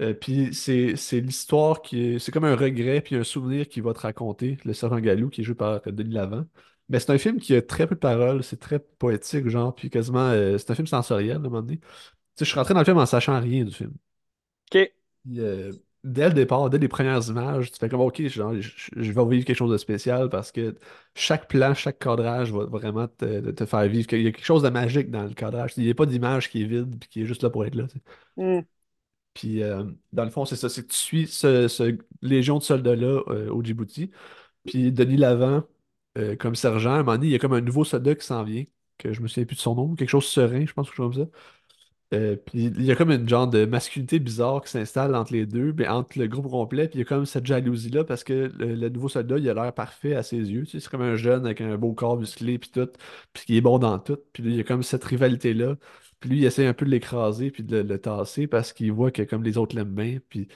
Euh, 0.00 0.14
puis 0.14 0.54
c'est 0.54 0.96
c'est 0.96 1.20
l'histoire 1.20 1.82
qui 1.82 2.00
est. 2.14 2.18
C'est 2.20 2.32
comme 2.32 2.44
un 2.44 2.56
regret 2.56 3.00
puis 3.02 3.16
un 3.16 3.24
souvenir 3.24 3.68
qui 3.68 3.80
va 3.82 3.94
te 3.94 4.00
raconter, 4.00 4.58
le 4.64 4.74
Sergent 4.74 5.00
Gallou, 5.00 5.30
qui 5.30 5.42
est 5.42 5.44
joué 5.44 5.54
par 5.56 5.82
Denis 5.86 6.14
Lavant. 6.14 6.46
Mais 6.88 7.00
c'est 7.00 7.12
un 7.12 7.18
film 7.18 7.38
qui 7.40 7.54
a 7.54 7.62
très 7.62 7.86
peu 7.86 7.94
de 7.96 8.00
paroles, 8.00 8.44
c'est 8.44 8.58
très 8.60 8.78
poétique, 8.80 9.48
genre, 9.48 9.74
puis 9.74 9.90
quasiment. 9.90 10.20
euh, 10.30 10.58
c'est 10.58 10.70
un 10.72 10.74
film 10.76 10.86
sensoriel, 10.88 11.32
à 11.34 11.36
un 11.36 11.38
moment 11.40 11.62
donné. 11.62 11.78
Tu 11.80 11.86
sais, 12.36 12.44
je 12.46 12.50
suis 12.50 12.58
rentré 12.58 12.74
dans 12.74 12.80
le 12.80 12.84
film 12.86 12.98
en 12.98 13.06
sachant 13.06 13.40
rien 13.40 13.64
du 13.64 13.72
film. 13.74 13.92
Ok. 14.70 14.90
Puis, 15.24 15.40
euh, 15.40 15.72
dès 16.04 16.28
le 16.28 16.34
départ, 16.34 16.70
dès 16.70 16.78
les 16.78 16.88
premières 16.88 17.26
images, 17.28 17.70
tu 17.72 17.78
fais 17.78 17.88
comme, 17.88 18.00
OK, 18.00 18.20
genre, 18.28 18.54
je, 18.60 18.70
je 18.96 19.12
vais 19.12 19.26
vivre 19.26 19.44
quelque 19.46 19.56
chose 19.56 19.70
de 19.72 19.76
spécial 19.78 20.28
parce 20.30 20.52
que 20.52 20.76
chaque 21.14 21.48
plan, 21.48 21.74
chaque 21.74 21.98
cadrage 21.98 22.52
va 22.52 22.64
vraiment 22.66 23.08
te, 23.08 23.50
te 23.50 23.66
faire 23.66 23.86
vivre. 23.88 24.08
Il 24.12 24.22
y 24.22 24.26
a 24.28 24.32
quelque 24.32 24.44
chose 24.44 24.62
de 24.62 24.70
magique 24.70 25.10
dans 25.10 25.24
le 25.24 25.34
cadrage. 25.34 25.72
Il 25.76 25.84
n'y 25.84 25.90
a 25.90 25.94
pas 25.94 26.06
d'image 26.06 26.50
qui 26.50 26.62
est 26.62 26.66
vide 26.66 26.98
puis 26.98 27.08
qui 27.08 27.22
est 27.22 27.26
juste 27.26 27.42
là 27.42 27.50
pour 27.50 27.64
être 27.66 27.74
là. 27.74 27.86
tu 27.88 27.94
sais. 27.98 28.02
Hmm. 28.36 28.64
Puis, 29.34 29.62
euh, 29.62 29.84
dans 30.12 30.24
le 30.24 30.30
fond, 30.30 30.44
c'est 30.44 30.56
ça. 30.56 30.68
C'est 30.68 30.82
que 30.86 30.92
tu 30.92 30.98
suis 30.98 31.26
ce, 31.28 31.68
ce 31.68 31.96
légion 32.22 32.58
de 32.58 32.62
soldats-là 32.64 33.22
euh, 33.28 33.50
au 33.50 33.62
Djibouti. 33.62 34.10
Puis, 34.66 34.92
Denis 34.92 35.16
Lavant, 35.18 35.64
euh, 36.18 36.36
comme 36.36 36.56
sergent, 36.56 36.92
à 36.92 36.94
un 36.96 36.98
moment 37.00 37.14
donné, 37.14 37.28
il 37.28 37.32
y 37.32 37.36
a 37.36 37.38
comme 37.40 37.54
un 37.54 37.60
nouveau 37.62 37.84
soldat 37.84 38.14
qui 38.16 38.26
s'en 38.26 38.44
vient, 38.44 38.64
que 38.98 39.12
je 39.12 39.20
me 39.22 39.28
souviens 39.28 39.46
plus 39.46 39.56
de 39.56 39.60
son 39.60 39.74
nom, 39.76 39.94
quelque 39.96 40.10
chose 40.10 40.26
serein, 40.26 40.66
je 40.66 40.72
pense, 40.74 40.88
quelque 40.88 40.96
chose 40.96 41.14
comme 41.16 41.26
ça. 41.26 41.30
Euh, 42.12 42.34
puis 42.34 42.64
il 42.64 42.82
y 42.82 42.90
a 42.90 42.96
comme 42.96 43.12
une 43.12 43.28
genre 43.28 43.46
de 43.46 43.64
masculinité 43.66 44.18
bizarre 44.18 44.62
qui 44.62 44.70
s'installe 44.70 45.14
entre 45.14 45.32
les 45.32 45.46
deux, 45.46 45.72
mais 45.72 45.86
entre 45.86 46.18
le 46.18 46.26
groupe 46.26 46.50
complet, 46.50 46.88
puis 46.88 46.98
il 46.98 47.02
y 47.02 47.02
a 47.02 47.04
comme 47.04 47.24
cette 47.24 47.46
jalousie-là 47.46 48.02
parce 48.04 48.24
que 48.24 48.50
le, 48.58 48.88
nouveau 48.88 49.08
soldat, 49.08 49.38
il 49.38 49.48
a 49.48 49.54
l'air 49.54 49.72
parfait 49.72 50.16
à 50.16 50.24
ses 50.24 50.38
yeux. 50.38 50.64
Tu 50.64 50.72
sais, 50.72 50.80
c'est 50.80 50.90
comme 50.90 51.02
un 51.02 51.14
jeune 51.14 51.46
avec 51.46 51.60
un 51.60 51.76
beau 51.78 51.92
corps 51.92 52.18
musclé, 52.18 52.58
puis 52.58 52.70
tout, 52.70 52.88
puis 53.32 53.44
qui 53.46 53.56
est 53.56 53.60
bon 53.60 53.78
dans 53.78 53.98
tout. 54.00 54.18
Puis 54.32 54.42
il 54.44 54.56
y 54.56 54.60
a 54.60 54.64
comme 54.64 54.82
cette 54.82 55.04
rivalité-là. 55.04 55.76
Puis 56.18 56.30
lui, 56.30 56.38
il 56.38 56.44
essaie 56.44 56.66
un 56.66 56.74
peu 56.74 56.84
de 56.84 56.90
l'écraser, 56.90 57.50
puis 57.52 57.62
de 57.62 57.78
le, 57.78 57.98
tasser 58.00 58.46
parce 58.48 58.72
qu'il 58.72 58.92
voit 58.92 59.10
que 59.12 59.22
comme 59.22 59.44
les 59.44 59.56
autres 59.56 59.76
l'aiment 59.76 59.94
bien. 59.94 60.18
Puis 60.28 60.48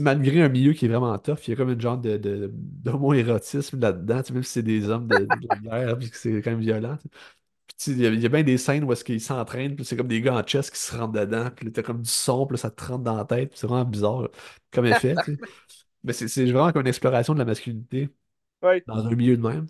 malgré 0.00 0.42
un 0.42 0.48
milieu 0.48 0.72
qui 0.74 0.86
est 0.86 0.88
vraiment 0.88 1.16
tough, 1.18 1.38
il 1.46 1.50
y 1.50 1.52
a 1.54 1.56
comme 1.56 1.70
une 1.70 1.80
genre 1.80 1.98
de, 1.98 2.16
de, 2.18 2.50
d'homo-érotisme 2.54 3.80
là-dedans, 3.80 4.22
même 4.32 4.42
si 4.42 4.52
c'est 4.52 4.62
des 4.62 4.88
hommes 4.88 5.08
de, 5.08 5.18
de 5.18 5.62
guerre, 5.62 5.98
puis 5.98 6.10
que 6.10 6.16
c'est 6.16 6.42
quand 6.42 6.50
même 6.50 6.60
violent. 6.60 6.98
Il 7.86 7.98
y 8.00 8.06
a, 8.06 8.10
il 8.10 8.20
y 8.20 8.26
a 8.26 8.28
bien 8.28 8.42
des 8.42 8.58
scènes 8.58 8.84
où 8.84 8.92
est-ce 8.92 9.04
qu'ils 9.04 9.20
s'entraînent, 9.20 9.76
puis 9.76 9.84
c'est 9.84 9.96
comme 9.96 10.08
des 10.08 10.20
gars 10.20 10.34
en 10.36 10.46
chess 10.46 10.70
qui 10.70 10.78
se 10.78 10.96
rentrent 10.96 11.12
dedans, 11.12 11.50
puis 11.54 11.66
là, 11.66 11.72
t'as 11.72 11.82
comme 11.82 12.02
du 12.02 12.10
son, 12.10 12.46
puis 12.46 12.54
là, 12.56 12.58
ça 12.62 12.70
te 12.70 12.84
rentre 12.84 13.04
dans 13.04 13.16
la 13.16 13.24
tête, 13.24 13.50
puis 13.50 13.58
c'est 13.58 13.66
vraiment 13.66 13.84
bizarre 13.84 14.22
là, 14.22 14.28
comme 14.72 14.86
effet. 14.86 15.20
Mais 16.04 16.12
c'est 16.14 16.44
vraiment 16.46 16.72
comme 16.72 16.82
une 16.82 16.88
exploration 16.88 17.34
de 17.34 17.38
la 17.40 17.44
masculinité 17.46 18.10
Ouais. 18.62 18.84
dans 18.86 19.06
un 19.06 19.14
milieu 19.16 19.36
de 19.36 19.42
même. 19.42 19.66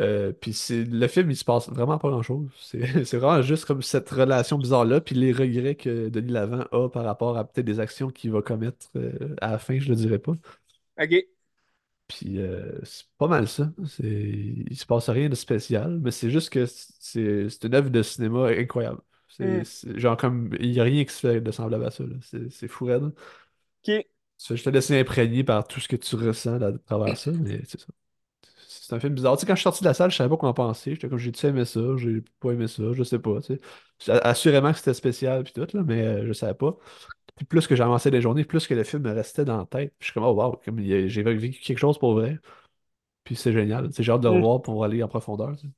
Euh, 0.00 0.32
puis 0.32 0.56
le 0.70 1.08
film, 1.08 1.30
il 1.30 1.36
se 1.36 1.44
passe 1.44 1.68
vraiment 1.70 1.98
pas 1.98 2.08
grand-chose. 2.10 2.50
C'est 2.60 3.04
c'est 3.06 3.18
vraiment 3.18 3.42
juste 3.42 3.64
comme 3.66 3.82
cette 3.82 4.08
relation 4.10 4.58
bizarre-là, 4.58 5.00
puis 5.00 5.14
les 5.16 5.32
regrets 5.32 5.74
que 5.76 6.08
Denis 6.08 6.32
Lavant 6.32 6.64
a 6.72 6.88
par 6.88 7.04
rapport 7.04 7.36
à 7.38 7.44
peut-être 7.46 7.66
des 7.66 7.80
actions 7.80 8.10
qu'il 8.10 8.30
va 8.32 8.42
commettre 8.42 8.88
euh, 8.96 9.34
à 9.40 9.52
la 9.52 9.58
fin, 9.58 9.78
je 9.80 9.88
le 9.88 9.96
dirais 9.96 10.18
pas. 10.20 10.34
Ok. 10.96 11.37
Puis 12.08 12.38
euh, 12.40 12.78
c'est 12.84 13.06
pas 13.18 13.28
mal 13.28 13.48
ça. 13.48 13.72
C'est... 13.86 14.04
Il 14.06 14.76
se 14.78 14.86
passe 14.86 15.10
rien 15.10 15.28
de 15.28 15.34
spécial, 15.34 15.98
mais 16.00 16.10
c'est 16.10 16.30
juste 16.30 16.50
que 16.50 16.66
c'est 16.66 17.48
c'est 17.50 17.64
une 17.66 17.74
œuvre 17.74 17.90
de 17.90 18.02
cinéma 18.02 18.48
incroyable. 18.48 19.00
C'est 19.28 19.62
Hmm. 19.62 19.64
c'est- 19.64 19.98
genre 19.98 20.16
comme 20.16 20.50
il 20.60 20.70
n'y 20.72 20.80
a 20.80 20.84
rien 20.84 21.04
qui 21.04 21.12
se 21.14 21.20
fait 21.20 21.40
de 21.40 21.50
semblable 21.52 21.84
à 21.86 21.90
ça. 21.90 22.04
là. 22.04 22.16
C'est 22.22 22.50
c'est 22.50 22.68
fou 22.68 22.86
raide. 22.86 23.12
Ok. 23.82 24.04
Juste 24.48 24.64
te 24.64 24.70
laisser 24.70 24.98
imprégner 24.98 25.44
par 25.44 25.66
tout 25.66 25.80
ce 25.80 25.86
que 25.88 25.96
tu 25.96 26.16
ressens 26.16 26.60
à 26.62 26.72
travers 26.78 27.16
ça, 27.16 27.30
mais 27.32 27.60
c'est 27.66 27.80
ça. 27.80 27.86
C'est 28.88 28.94
un 28.96 29.00
film 29.00 29.14
bizarre. 29.14 29.36
Tu 29.36 29.40
sais, 29.42 29.46
quand 29.46 29.54
je 29.54 29.58
suis 29.60 29.64
sorti 29.64 29.82
de 29.82 29.88
la 29.88 29.94
salle, 29.94 30.10
je 30.10 30.16
savais 30.16 30.30
pas 30.30 30.36
quoi 30.36 30.48
en 30.48 30.54
penser. 30.54 30.92
J'étais 30.94 31.08
comme, 31.08 31.18
j'ai-tu 31.18 31.46
aimé 31.46 31.64
ça? 31.64 31.80
J'ai 31.96 32.22
pas 32.40 32.52
aimé 32.52 32.68
ça? 32.68 32.84
Je 32.94 33.02
sais 33.02 33.18
pas, 33.18 33.40
tu 33.40 33.54
sais. 33.54 33.60
J'ai- 34.00 34.12
Assurément 34.12 34.72
que 34.72 34.78
c'était 34.78 34.94
spécial 34.94 35.44
puis 35.44 35.52
tout, 35.52 35.66
là, 35.74 35.82
mais 35.84 36.02
euh, 36.02 36.26
je 36.26 36.32
savais 36.32 36.54
pas. 36.54 36.76
Puis 37.36 37.46
plus 37.46 37.66
que 37.66 37.76
j'avançais 37.76 38.10
les 38.10 38.22
journées, 38.22 38.44
plus 38.44 38.66
que 38.66 38.74
le 38.74 38.84
film 38.84 39.02
me 39.04 39.12
restait 39.12 39.44
dans 39.44 39.58
la 39.58 39.66
tête. 39.66 39.90
Puis 39.98 40.06
je 40.08 40.12
suis 40.12 40.14
comme, 40.14 40.24
oh 40.24 40.34
wow, 40.34 40.60
comme 40.64 40.80
il 40.80 41.08
j'ai 41.08 41.22
vécu 41.22 41.60
quelque 41.60 41.78
chose 41.78 41.98
pour 41.98 42.14
vrai. 42.14 42.38
Puis 43.24 43.36
c'est 43.36 43.52
génial. 43.52 43.90
J'ai 43.98 44.10
hâte 44.12 44.20
de 44.22 44.28
le 44.28 44.34
Mm. 44.34 44.36
revoir 44.36 44.62
pour 44.62 44.84
aller 44.84 45.02
en 45.02 45.08
profondeur. 45.08 45.56
tu 45.56 45.66
sais. 45.66 45.72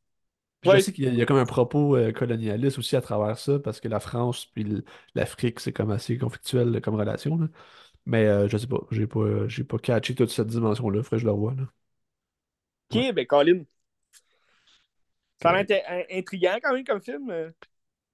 Puis 0.63 0.71
je 0.73 0.79
sais 0.79 0.93
qu'il 0.93 1.05
y 1.05 1.09
a, 1.09 1.13
il 1.13 1.19
y 1.19 1.23
a 1.23 1.27
comme 1.27 1.39
un 1.39 1.47
propos 1.47 1.97
euh, 1.97 2.13
colonialiste 2.13 2.79
aussi 2.79 2.97
à 2.97 3.01
travers 3.03 3.39
ça, 3.39 3.59
parce 3.61 3.81
que 3.81 3.89
la 3.89 4.01
France 4.01 4.47
puis 4.47 4.67
l'Afrique, 5.15 5.61
c'est 5.61 5.73
comme 5.73 5.91
assez 5.93 6.19
conflictuel 6.19 6.81
comme 6.83 6.97
relation. 6.97 7.39
là. 7.39 7.49
Mais 8.07 8.27
euh, 8.27 8.49
je 8.49 8.59
sais 8.59 8.67
pas, 8.69 8.81
j'ai 8.93 9.07
pas, 9.09 9.49
j'ai 9.49 9.65
pas 9.65 9.79
catché 9.79 10.15
toute 10.17 10.31
cette 10.31 10.49
dimension-là. 10.49 11.03
Faudrait 11.05 11.17
que 11.19 11.23
je 11.23 11.27
le 11.27 11.33
revoie. 11.33 11.55
Là. 11.57 11.65
Ouais. 12.93 13.05
ok, 13.05 13.13
ben 13.15 13.27
Colin. 13.27 13.65
Ça 15.43 15.51
a 15.51 15.53
Euh, 15.53 15.65
l'air 15.65 16.07
intriguant 16.13 16.59
quand 16.63 16.73
même 16.75 16.85
comme 16.85 17.03
film. 17.03 17.31
euh. 17.31 17.51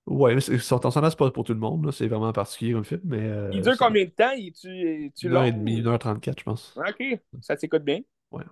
ouais, 0.06 0.40
sortant 0.60 0.90
ça, 0.90 1.08
c'est 1.10 1.18
pas 1.18 1.30
pour 1.30 1.44
tout 1.44 1.52
le 1.54 1.58
monde. 1.60 1.90
C'est 1.92 2.08
vraiment 2.08 2.32
particulier 2.32 2.72
comme 2.72 2.84
film, 2.84 3.00
mais 3.04 3.18
Il 3.50 3.60
euh, 3.60 3.62
dure 3.62 3.76
combien 3.76 4.04
de 4.04 4.10
temps? 4.10 4.32
Il 4.32 4.52
tu 4.52 5.12
tu 5.16 5.28
une 5.28 5.34
heure 5.34 5.44
et 5.44 5.52
demie, 5.52 5.76
une 5.78 5.86
heure 5.88 5.98
trente-quatre, 5.98 6.38
je 6.40 6.44
pense. 6.44 6.74
Ok, 6.76 7.02
ça 7.40 7.56
s'écoute 7.56 7.82
bien. 7.84 8.00
Ouais, 8.30 8.44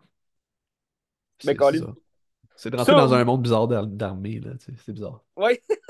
Ben 1.44 1.54
Colin. 1.56 1.86
C'est 2.56 2.70
de 2.70 2.76
rentrer 2.76 2.94
Ça, 2.94 2.96
dans 2.96 3.14
un 3.14 3.24
oui. 3.24 3.24
monde 3.24 3.42
bizarre 3.42 3.68
d'ar- 3.68 3.86
d'armée, 3.86 4.40
là. 4.40 4.52
C'est 4.58 4.92
bizarre. 4.92 5.24
Ouais. 5.36 5.62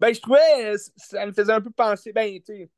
Ben, 0.00 0.14
je 0.14 0.20
trouvais, 0.20 0.74
euh, 0.74 0.78
ça 0.96 1.26
me 1.26 1.32
faisait 1.32 1.52
un 1.52 1.60
peu 1.60 1.70
penser, 1.70 2.12
ben, 2.12 2.40
tu 2.40 2.46
sais, 2.46 2.70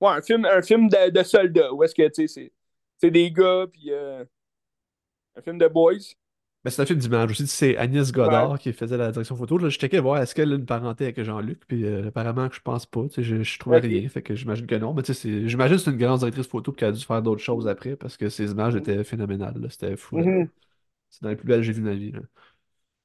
ouais, 0.00 0.10
un 0.10 0.22
film, 0.22 0.44
un 0.44 0.62
film 0.62 0.88
de, 0.88 1.10
de 1.10 1.22
soldats, 1.22 1.72
où 1.72 1.82
est-ce 1.84 1.94
que, 1.94 2.06
tu 2.08 2.26
sais, 2.26 2.28
c'est 2.28 2.52
c'est 3.00 3.10
des 3.12 3.30
gars, 3.30 3.66
puis 3.72 3.92
euh, 3.92 4.24
un 5.38 5.42
film 5.42 5.58
de 5.58 5.68
boys. 5.68 5.94
Mais 6.64 6.70
c'est 6.72 6.82
un 6.82 6.86
film 6.86 6.98
d'image 6.98 7.30
aussi. 7.30 7.46
C'est 7.46 7.76
Agnès 7.76 8.08
Ouais. 8.08 8.12
Godard 8.12 8.58
qui 8.58 8.72
faisait 8.72 8.96
la 8.96 9.12
direction 9.12 9.36
photo. 9.36 9.58
Là, 9.58 9.68
je 9.68 9.78
checkais 9.78 10.00
voir 10.00 10.20
est-ce 10.20 10.34
qu'elle 10.34 10.52
a 10.52 10.56
une 10.56 10.66
parenté 10.66 11.04
avec 11.04 11.22
Jean-Luc? 11.22 11.60
Puis 11.66 11.84
euh, 11.86 12.08
apparemment 12.08 12.48
que 12.48 12.56
je 12.56 12.60
pense 12.60 12.84
pas. 12.86 13.02
Je, 13.16 13.42
je 13.42 13.58
trouvais 13.58 13.78
rien. 13.78 14.08
Fait 14.08 14.22
que 14.22 14.34
j'imagine 14.34 14.66
que 14.66 14.74
non. 14.74 14.92
Mais 14.92 15.02
tu 15.02 15.14
sais, 15.14 15.20
c'est- 15.22 15.48
j'imagine 15.48 15.76
que 15.76 15.82
c'est 15.82 15.90
une 15.92 15.96
grande 15.98 16.18
directrice 16.18 16.48
photo 16.48 16.72
qui 16.72 16.84
a 16.84 16.90
dû 16.92 17.00
faire 17.04 17.22
d'autres 17.22 17.42
choses 17.42 17.68
après 17.68 17.94
parce 17.96 18.16
que 18.16 18.28
ses 18.28 18.50
images 18.50 18.74
étaient 18.74 19.04
phénoménales. 19.04 19.66
C'était 19.70 19.96
fou. 19.96 20.18
Mhm. 20.18 20.48
C'est 21.10 21.22
dans 21.22 21.30
les 21.30 21.36
plus 21.36 21.46
belles 21.46 21.60
que 21.60 21.64
j'ai 21.66 21.72
vues 21.72 21.82
de 21.82 21.86
ma 21.86 21.94
vie. 21.94 22.12
là. 22.12 22.20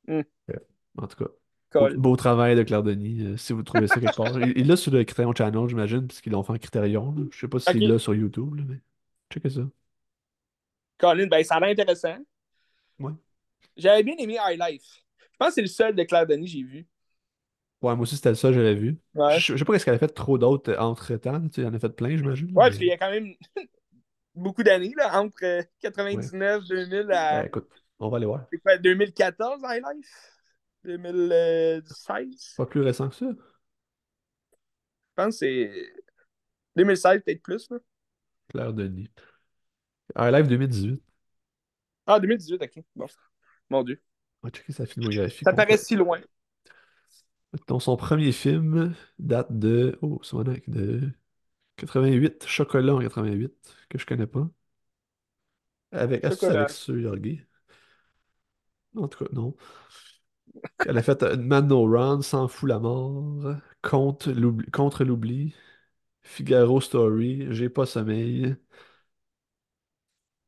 Mhm. 0.08 0.24
Euh, 0.52 0.54
En 0.98 1.08
tout 1.08 1.18
cas, 1.24 1.30
beau, 1.74 1.80
Cool. 1.88 1.98
beau 1.98 2.16
travail 2.16 2.56
de 2.56 2.64
Claire 2.64 2.84
Denis. 2.84 3.22
euh, 3.24 3.38
si 3.38 3.54
vous 3.54 3.64
trouvez 3.64 3.88
ça 3.88 4.00
quelque 4.00 4.16
part. 4.16 4.40
Il 4.42 4.68
l'a 4.68 4.76
sur 4.76 4.92
le 4.92 5.04
Criterion 5.04 5.34
Channel, 5.36 5.68
j'imagine, 5.70 6.08
puisqu'ils 6.08 6.32
l'ont 6.34 6.44
fait 6.44 6.54
en 6.54 6.58
Criterion. 6.58 7.14
là. 7.18 7.24
Je 7.32 7.40
sais 7.40 7.48
pas 7.48 7.60
s'il 7.60 7.84
Ok. 7.84 7.90
l'a 7.90 8.00
sur 8.00 8.14
YouTube, 8.16 8.56
là, 8.56 8.64
mais 8.68 8.80
checkez 9.32 9.50
ça. 9.50 9.62
Colin, 11.04 11.28
ben, 11.28 11.44
ça 11.44 11.56
a 11.56 11.60
l'air 11.60 11.70
intéressant. 11.70 12.18
Ouais. 13.00 13.12
J'avais 13.76 14.04
bien 14.04 14.16
aimé 14.18 14.38
High 14.40 14.60
Life. 14.60 15.04
Je 15.20 15.38
pense 15.38 15.50
que 15.50 15.54
c'est 15.56 15.62
le 15.62 15.68
seul 15.68 15.96
de 15.96 16.04
Claire 16.04 16.26
Denis 16.26 16.46
que 16.46 16.52
j'ai 16.52 16.64
vu. 16.64 16.88
Ouais, 17.82 17.94
moi 17.96 18.04
aussi, 18.04 18.16
c'était 18.16 18.34
ça, 18.36 18.54
je 18.54 18.60
l'avais 18.62 18.76
vu. 18.76 18.98
Ouais. 19.14 19.38
Je, 19.40 19.54
je 19.54 19.58
sais 19.58 19.66
pas 19.66 19.74
qu'est-ce 19.74 19.84
qu'elle 19.84 19.96
a 19.96 20.00
fait 20.00 20.08
trop 20.08 20.38
d'autres 20.38 20.72
euh, 20.72 20.80
entre-temps. 20.80 21.42
Tu 21.50 21.56
sais, 21.56 21.62
il 21.62 21.68
en 21.68 21.74
a 21.74 21.80
fait 21.80 21.90
plein, 21.90 22.16
j'imagine. 22.16 22.48
Ouais, 22.48 22.54
parce 22.56 22.78
qu'il 22.78 22.88
y 22.88 22.90
mais 22.90 22.94
a 22.94 22.98
quand 22.98 23.12
même 23.12 23.34
beaucoup 24.36 24.64
d'années, 24.64 24.94
là, 24.96 25.20
entre 25.20 25.44
euh, 25.44 25.62
ouais. 25.62 25.70
99, 25.82 26.64
2000 26.66 27.08
Ben, 27.08 27.16
à, 27.18 27.46
écoute, 27.46 27.68
on 28.00 28.10
va 28.10 28.18
aller 28.18 28.26
voir. 28.26 28.46
c'est 28.52 28.60
quoi, 28.60 28.78
2014, 28.78 29.62
High 29.66 29.84
Life? 29.84 30.30
2016? 30.86 32.54
Pas 32.56 32.66
plus 32.66 32.82
récent 32.82 33.10
que 33.10 33.16
ça. 33.16 33.26
Je 33.26 33.36
pense 35.16 35.40
que 35.40 35.46
c'est 35.46 35.94
2016, 36.76 37.22
peut-être 37.24 37.42
plus, 37.44 37.70
là. 37.70 37.78
Claire 38.48 38.74
Denis. 38.74 39.10
High 40.18 40.32
Life 40.32 40.48
2018. 40.48 41.02
Ah, 42.06 42.20
2018, 42.20 42.62
ok. 42.62 42.84
Bon. 42.96 43.06
Mon 43.70 43.84
Dieu. 43.84 44.02
On 44.42 44.48
va 44.48 44.52
checker 44.52 44.74
sa 44.74 44.86
filmographie 44.86 45.44
Ça 45.44 45.54
paraît 45.54 45.78
si 45.78 45.96
loin. 45.96 46.20
Donc, 47.68 47.82
son 47.82 47.96
premier 47.96 48.32
film 48.32 48.94
date 49.20 49.58
de. 49.58 49.98
Oh, 50.02 50.20
c'est 50.24 50.34
mon 50.34 50.48
acte 50.48 50.70
de 50.70 51.12
88, 51.78 52.46
Chocolat 52.46 52.96
en 52.96 53.00
88, 53.00 53.54
que 53.90 53.98
je 53.98 54.06
connais 54.06 54.28
pas. 54.28 54.50
Avec. 55.92 56.24
Est-ce 56.24 56.40
que 56.40 56.68
c'est 56.68 57.08
avec? 57.08 57.48
En 58.96 59.08
tout 59.08 59.24
cas, 59.24 59.32
non. 59.34 59.56
Elle 60.86 60.98
a 60.98 61.04
fait 61.04 61.24
euh, 61.24 61.38
Man 61.38 61.68
No 61.68 61.86
Run, 61.86 62.22
S'en 62.22 62.48
fout 62.48 62.70
la 62.70 62.80
mort, 62.80 63.56
Contre 63.82 64.32
l'oubli, 64.32 65.56
Figaro 66.22 66.82
Story, 66.82 67.48
J'ai 67.52 67.70
pas 67.70 67.86
sommeil. 67.86 68.56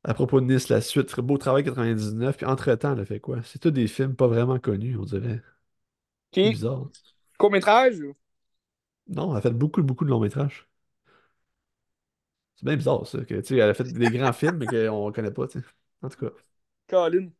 À 0.05 0.13
propos 0.13 0.39
de 0.39 0.45
Nice, 0.45 0.69
la 0.69 0.79
suite, 0.79 1.19
Beau 1.19 1.37
travail 1.37 1.65
99, 1.65 2.37
puis 2.37 2.45
entre-temps, 2.45 2.93
elle 2.93 3.01
a 3.01 3.05
fait 3.05 3.19
quoi? 3.19 3.41
C'est 3.43 3.59
tous 3.59 3.71
des 3.71 3.87
films 3.87 4.15
pas 4.15 4.27
vraiment 4.27 4.57
connus, 4.59 4.95
on 4.97 5.03
dirait. 5.03 5.41
C'est 6.41 6.47
Ok. 6.47 6.47
bizarre. 6.49 6.91
Court-métrage? 7.37 8.01
Non, 9.07 9.31
elle 9.31 9.37
a 9.37 9.41
fait 9.41 9.49
beaucoup, 9.51 9.81
beaucoup 9.83 10.05
de 10.05 10.11
longs 10.11 10.19
métrages. 10.19 10.67
C'est 12.55 12.65
bien 12.65 12.75
bizarre, 12.77 13.05
ça. 13.07 13.23
Que, 13.25 13.35
tu 13.35 13.45
sais, 13.45 13.55
elle 13.57 13.69
a 13.69 13.73
fait 13.73 13.83
des 13.85 14.09
grands 14.11 14.33
films, 14.33 14.57
mais 14.57 14.67
qu'on 14.67 15.11
connaît 15.11 15.31
pas, 15.31 15.47
tu 15.47 15.59
sais. 15.59 15.65
En 16.01 16.09
tout 16.09 16.17
cas. 16.25 16.31
Colin. 16.87 17.35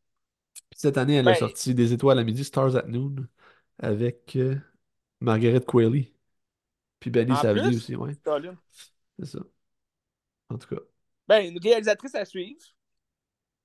Puis 0.69 0.79
cette 0.79 0.97
année, 0.97 1.15
elle 1.15 1.27
a 1.27 1.33
Ben, 1.33 1.35
sorti 1.35 1.73
Des 1.75 1.93
étoiles 1.93 2.19
à 2.19 2.23
midi, 2.23 2.43
Stars 2.43 2.75
at 2.75 2.83
Noon, 2.87 3.27
avec 3.79 4.35
euh, 4.35 4.57
Margaret 5.21 5.61
Qualley. 5.61 6.13
Puis 6.99 7.11
Benny 7.11 7.37
plus, 7.37 7.77
aussi, 7.77 7.95
ouais. 7.97 8.17
C'est 9.19 9.25
ça. 9.25 9.39
En 10.49 10.57
tout 10.57 10.67
cas, 10.75 10.81
Ben, 11.27 11.45
une 11.45 11.59
réalisatrice 11.59 12.15
à 12.15 12.25
suivre. 12.25 12.61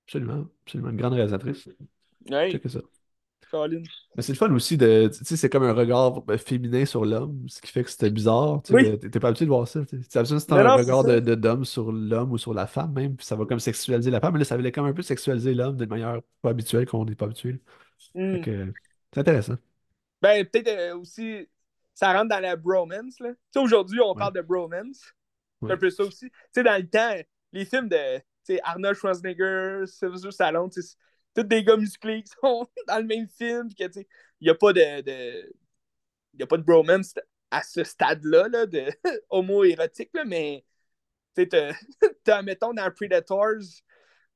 absolument, 0.05 0.47
absolument. 0.65 0.89
Une 0.91 0.97
grande 0.97 1.13
réalisatrice. 1.13 1.69
Oui, 2.29 2.51
Check 2.51 2.69
ça. 2.69 2.81
Colin. 3.51 3.83
Mais 4.15 4.23
c'est 4.23 4.33
le 4.33 4.37
fun 4.37 4.51
aussi 4.53 4.75
de. 4.77 5.09
Tu 5.13 5.23
sais, 5.23 5.37
c'est 5.37 5.49
comme 5.49 5.63
un 5.63 5.73
regard 5.73 6.23
féminin 6.45 6.85
sur 6.85 7.05
l'homme, 7.05 7.47
ce 7.47 7.61
qui 7.61 7.71
fait 7.71 7.83
que 7.83 7.89
c'était 7.89 8.09
bizarre. 8.11 8.61
Tu 8.63 8.73
Oui. 8.73 8.99
t'es 8.99 9.19
pas 9.21 9.29
habitué 9.29 9.45
de 9.45 9.49
voir 9.51 9.67
ça. 9.67 9.81
C'est 9.89 10.17
habitué 10.17 10.37
c'est 10.39 10.51
un 10.51 10.75
regard 10.75 11.03
de, 11.05 11.19
de- 11.19 11.35
d'homme 11.35 11.63
sur 11.63 11.91
l'homme 11.93 12.31
ou 12.33 12.37
sur 12.37 12.53
la 12.53 12.67
femme 12.67 12.93
même, 12.93 13.15
puis 13.15 13.25
ça 13.25 13.35
va 13.37 13.45
comme 13.45 13.59
sexualiser 13.59 14.11
la 14.11 14.19
femme, 14.19 14.33
mais 14.33 14.39
là, 14.39 14.45
ça 14.45 14.57
voulait 14.57 14.71
comme 14.73 14.85
un 14.85 14.93
peu 14.93 15.01
sexualiser 15.01 15.53
l'homme 15.53 15.77
d'une 15.77 15.89
manière 15.89 16.19
pas 16.41 16.49
habituelle 16.49 16.85
qu'on 16.85 17.05
n'est 17.05 17.15
pas 17.15 17.25
habitué. 17.25 17.61
Hmm. 18.13 18.41
que 18.41 18.73
c'est 19.13 19.19
intéressant. 19.21 19.57
Ben, 20.21 20.45
peut-être 20.45 20.67
euh, 20.67 20.97
aussi, 20.97 21.47
ça 21.93 22.13
rentre 22.13 22.29
dans 22.29 22.39
la 22.39 22.55
bromance, 22.55 23.19
là. 23.19 23.29
Tu 23.31 23.37
sais, 23.53 23.59
aujourd'hui, 23.59 23.99
on 24.01 24.15
Ouais, 24.15 24.15
parle 24.15 24.33
de 24.33 24.41
bromance. 24.41 25.01
C'est 25.67 25.73
un 25.73 25.77
peu 25.77 25.89
ça 25.89 26.03
aussi. 26.03 26.29
Tu 26.29 26.35
sais, 26.53 26.63
dans 26.63 26.77
le 26.81 26.87
temps, 26.89 27.15
les 27.51 27.65
films 27.65 27.89
de, 27.89 28.21
Arnold 28.63 28.95
Schwarzenegger, 28.95 29.83
Sylvester 29.85 30.31
Stallone, 30.31 30.69
tous 30.69 31.43
des 31.43 31.63
gars 31.63 31.77
musclés 31.77 32.23
qui 32.23 32.33
sont 32.41 32.67
dans 32.87 32.97
le 32.97 33.05
même 33.05 33.27
film, 33.27 33.67
puis 33.67 33.75
que, 33.75 33.99
il 33.99 34.45
n'y 34.45 34.49
a 34.49 34.55
pas 34.55 34.73
de, 34.73 35.01
de, 35.01 35.53
y 36.37 36.43
a 36.43 36.47
pas 36.47 36.57
de 36.57 36.63
bromance 36.63 37.13
à 37.49 37.63
ce 37.63 37.83
stade-là, 37.83 38.47
là, 38.47 38.65
de 38.65 38.85
homo-érotique, 39.29 40.11
là, 40.13 40.25
mais, 40.25 40.65
tu 41.35 41.47
sais, 41.49 41.81
mettons, 42.43 42.73
dans 42.73 42.91
Predators, 42.91 43.83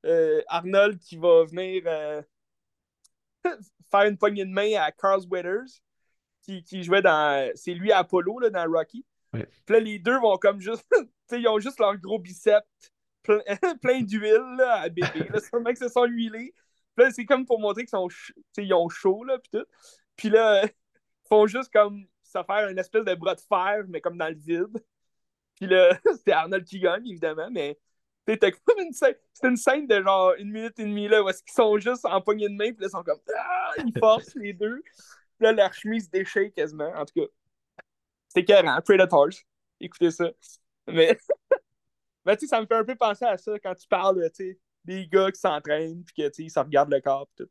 euh, 0.04 0.42
Arnold 0.48 0.98
qui 0.98 1.16
va 1.16 1.44
venir 1.44 1.82
euh, 1.86 2.22
faire 3.90 4.02
une 4.02 4.18
poignée 4.18 4.44
de 4.44 4.50
main 4.50 4.74
à 4.80 4.92
Carl 4.92 5.22
Weathers, 5.30 5.80
qui, 6.42 6.62
qui 6.62 6.82
jouait 6.84 7.02
dans. 7.02 7.50
C'est 7.56 7.74
lui 7.74 7.90
à 7.90 7.98
Apollo, 7.98 8.38
là, 8.38 8.50
dans 8.50 8.70
Rocky. 8.70 9.04
Ouais. 9.32 9.46
Puis 9.64 9.74
là, 9.74 9.80
les 9.80 9.98
deux 9.98 10.18
vont 10.20 10.36
comme 10.36 10.60
juste. 10.60 10.86
ils 11.32 11.48
ont 11.48 11.58
juste 11.58 11.80
leur 11.80 11.96
gros 11.96 12.18
biceps 12.18 12.64
plein, 13.82 14.02
d'huile 14.02 14.60
à 14.60 14.88
bébé. 14.88 15.28
Là, 15.30 15.40
sûrement 15.40 15.72
que 15.72 15.78
se 15.78 15.88
sont 15.88 16.04
huilés. 16.04 16.54
Puis 16.94 17.04
là, 17.04 17.10
c'est 17.10 17.24
comme 17.24 17.44
pour 17.44 17.60
montrer 17.60 17.82
qu'ils 17.82 17.90
sont 17.90 18.08
ils 18.58 18.74
ont 18.74 18.88
chaud, 18.88 19.24
là, 19.24 19.38
puis 19.38 19.50
tout. 19.52 19.66
Puis 20.16 20.30
là, 20.30 20.64
ils 20.64 21.28
font 21.28 21.46
juste 21.46 21.72
comme 21.72 22.06
se 22.22 22.42
faire 22.42 22.68
une 22.68 22.78
espèce 22.78 23.04
de 23.04 23.14
bras 23.14 23.34
de 23.34 23.40
fer, 23.40 23.84
mais 23.88 24.00
comme 24.00 24.18
dans 24.18 24.28
le 24.28 24.34
vide. 24.34 24.82
Puis 25.56 25.66
là, 25.66 25.98
c'était 26.14 26.32
Arnold 26.32 26.64
qui 26.64 26.80
gagne, 26.80 27.06
évidemment, 27.06 27.48
mais 27.50 27.78
c'était 28.26 28.52
comme 28.52 28.80
une 28.80 28.92
scène. 28.92 29.14
C'était 29.32 29.48
une 29.48 29.56
scène 29.56 29.86
de 29.86 30.02
genre 30.02 30.34
une 30.38 30.50
minute 30.50 30.78
et 30.78 30.84
demie 30.84 31.08
là, 31.08 31.22
où 31.22 31.28
est-ce 31.28 31.42
qu'ils 31.42 31.54
sont 31.54 31.78
juste 31.78 32.04
en 32.04 32.20
poignée 32.20 32.48
de 32.48 32.54
main, 32.54 32.72
puis 32.72 32.82
là, 32.82 32.88
ils 32.88 32.90
sont 32.90 33.02
comme. 33.02 33.20
Ah! 33.36 33.72
Ils 33.78 33.98
forcent 33.98 34.34
les 34.34 34.52
deux. 34.52 34.82
Puis 34.82 35.44
là, 35.44 35.52
leur 35.52 35.72
chemise 35.72 36.10
déchire 36.10 36.52
quasiment. 36.54 36.90
En 36.94 37.04
tout 37.04 37.20
cas, 37.20 37.26
c'était 38.28 38.44
carré, 38.44 38.82
Predators. 38.84 39.30
Écoutez 39.80 40.10
ça. 40.10 40.30
Mais, 40.86 41.18
mais 42.26 42.36
tu 42.36 42.46
sais, 42.46 42.48
ça 42.48 42.60
me 42.60 42.66
fait 42.66 42.74
un 42.76 42.84
peu 42.84 42.96
penser 42.96 43.24
à 43.24 43.38
ça 43.38 43.58
quand 43.58 43.74
tu 43.74 43.86
parles, 43.88 44.22
tu 44.34 44.44
sais, 44.44 44.58
des 44.84 45.06
gars 45.08 45.30
qui 45.32 45.40
s'entraînent, 45.40 46.04
puis 46.04 46.14
que, 46.14 46.28
tu 46.28 46.34
sais, 46.34 46.42
ils 46.44 46.50
se 46.50 46.58
regardent 46.60 46.92
le 46.92 47.00
corps, 47.00 47.28
tout. 47.36 47.48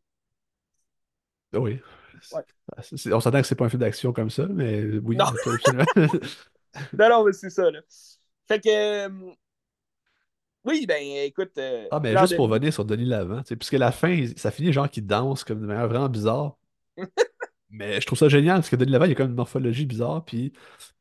Oui. 1.53 1.80
Ouais. 2.34 2.41
C'est- 2.82 2.97
c'est- 2.97 3.13
On 3.13 3.19
s'entend 3.19 3.41
que 3.41 3.47
c'est 3.47 3.55
pas 3.55 3.65
un 3.65 3.69
film 3.69 3.82
d'action 3.82 4.13
comme 4.13 4.30
ça, 4.30 4.45
mais 4.47 4.84
oui, 4.99 5.15
Non, 5.15 5.26
non, 6.97 7.09
non, 7.09 7.26
mais 7.26 7.34
c'est 7.34 7.49
ça, 7.49 7.69
là. 7.71 7.80
Fait 8.47 8.59
que. 8.59 8.69
euh, 9.07 9.34
oui, 10.63 10.86
ben, 10.88 11.01
écoute, 11.26 11.51
euh, 11.59 11.88
Ah, 11.91 11.99
mais 11.99 12.17
juste 12.17 12.36
pour 12.36 12.47
venir 12.47 12.73
sur 12.73 12.86
Denis 12.86 13.05
Lavant, 13.05 13.41
tu 13.43 13.49
sais, 13.49 13.55
puisque 13.55 13.73
la 13.73 13.91
fin, 13.91 14.26
ça 14.36 14.49
finit 14.49 14.73
genre 14.73 14.89
qu'il 14.89 15.05
danse 15.05 15.43
comme 15.43 15.61
de 15.61 15.65
manière 15.67 15.88
vraiment 15.88 16.09
bizarre. 16.09 16.57
Mais 17.69 17.99
je 17.99 18.05
trouve 18.05 18.17
ça 18.17 18.30
génial 18.30 18.57
parce 18.57 18.69
que 18.69 18.76
Denis 18.76 18.91
Lavant, 18.91 19.05
il 19.05 19.11
a 19.11 19.15
comme 19.15 19.30
une 19.30 19.36
morphologie 19.36 19.86
bizarre, 19.86 20.23
puis 20.23 20.53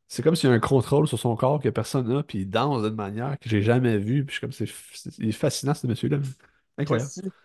c'est 0.08 0.22
comme 0.22 0.36
s'il 0.36 0.48
y 0.48 0.52
a 0.52 0.54
un 0.54 0.60
contrôle 0.60 1.08
sur 1.08 1.18
son 1.18 1.36
corps 1.36 1.60
que 1.60 1.68
personne 1.68 2.08
n'a, 2.08 2.22
puis 2.22 2.40
il 2.40 2.50
danse 2.50 2.82
d'une 2.82 2.94
manière 2.94 3.38
que 3.38 3.48
j'ai 3.48 3.62
jamais 3.62 3.98
vue, 3.98 4.24
puis 4.24 4.34
je 4.34 4.38
suis 4.38 4.40
comme, 4.40 4.52
c'est, 4.52 4.68
il 5.18 5.28
est 5.28 5.32
fascinant 5.32 5.74
ce 5.74 5.86
monsieur-là. 5.86 6.18
Incroyable. 6.78 7.10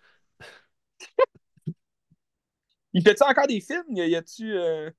Il 2.93 3.03
fait-tu 3.03 3.23
encore 3.23 3.47
des 3.47 3.61
films? 3.61 3.83
Y, 3.89 4.15
a-tu. 4.15 4.51
Euh... 4.51 4.89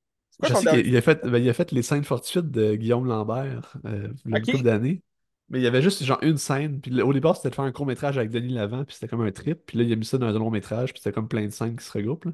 Je 0.42 0.54
sais 0.54 0.82
qu'il 0.82 0.96
a, 0.96 1.02
fait, 1.02 1.26
ben, 1.26 1.38
il 1.38 1.48
a 1.48 1.52
fait 1.52 1.72
Les 1.72 1.82
scènes 1.82 2.04
fortuites 2.04 2.50
de 2.50 2.76
Guillaume 2.76 3.06
Lambert 3.06 3.76
euh, 3.84 4.08
il 4.24 4.30
y 4.30 4.34
a 4.34 4.38
une 4.38 4.44
couple 4.44 4.62
d'années. 4.62 5.02
Mais 5.48 5.58
il 5.58 5.62
y 5.62 5.66
avait 5.66 5.82
juste 5.82 6.04
genre 6.04 6.20
une 6.22 6.38
scène. 6.38 6.80
Puis 6.80 7.02
au 7.02 7.12
départ, 7.12 7.36
c'était 7.36 7.50
de 7.50 7.54
faire 7.56 7.64
un 7.64 7.72
court-métrage 7.72 8.16
avec 8.16 8.30
Denis 8.30 8.54
Lavant, 8.54 8.84
puis 8.84 8.94
c'était 8.94 9.08
comme 9.08 9.22
un 9.22 9.32
trip. 9.32 9.66
Puis 9.66 9.76
là, 9.76 9.84
il 9.84 9.92
a 9.92 9.96
mis 9.96 10.04
ça 10.04 10.16
dans 10.16 10.28
un 10.28 10.38
long-métrage, 10.38 10.92
puis 10.92 11.02
c'était 11.02 11.12
comme 11.12 11.28
plein 11.28 11.44
de 11.44 11.50
scènes 11.50 11.76
qui 11.76 11.84
se 11.84 11.92
regroupent. 11.92 12.26
là. 12.26 12.32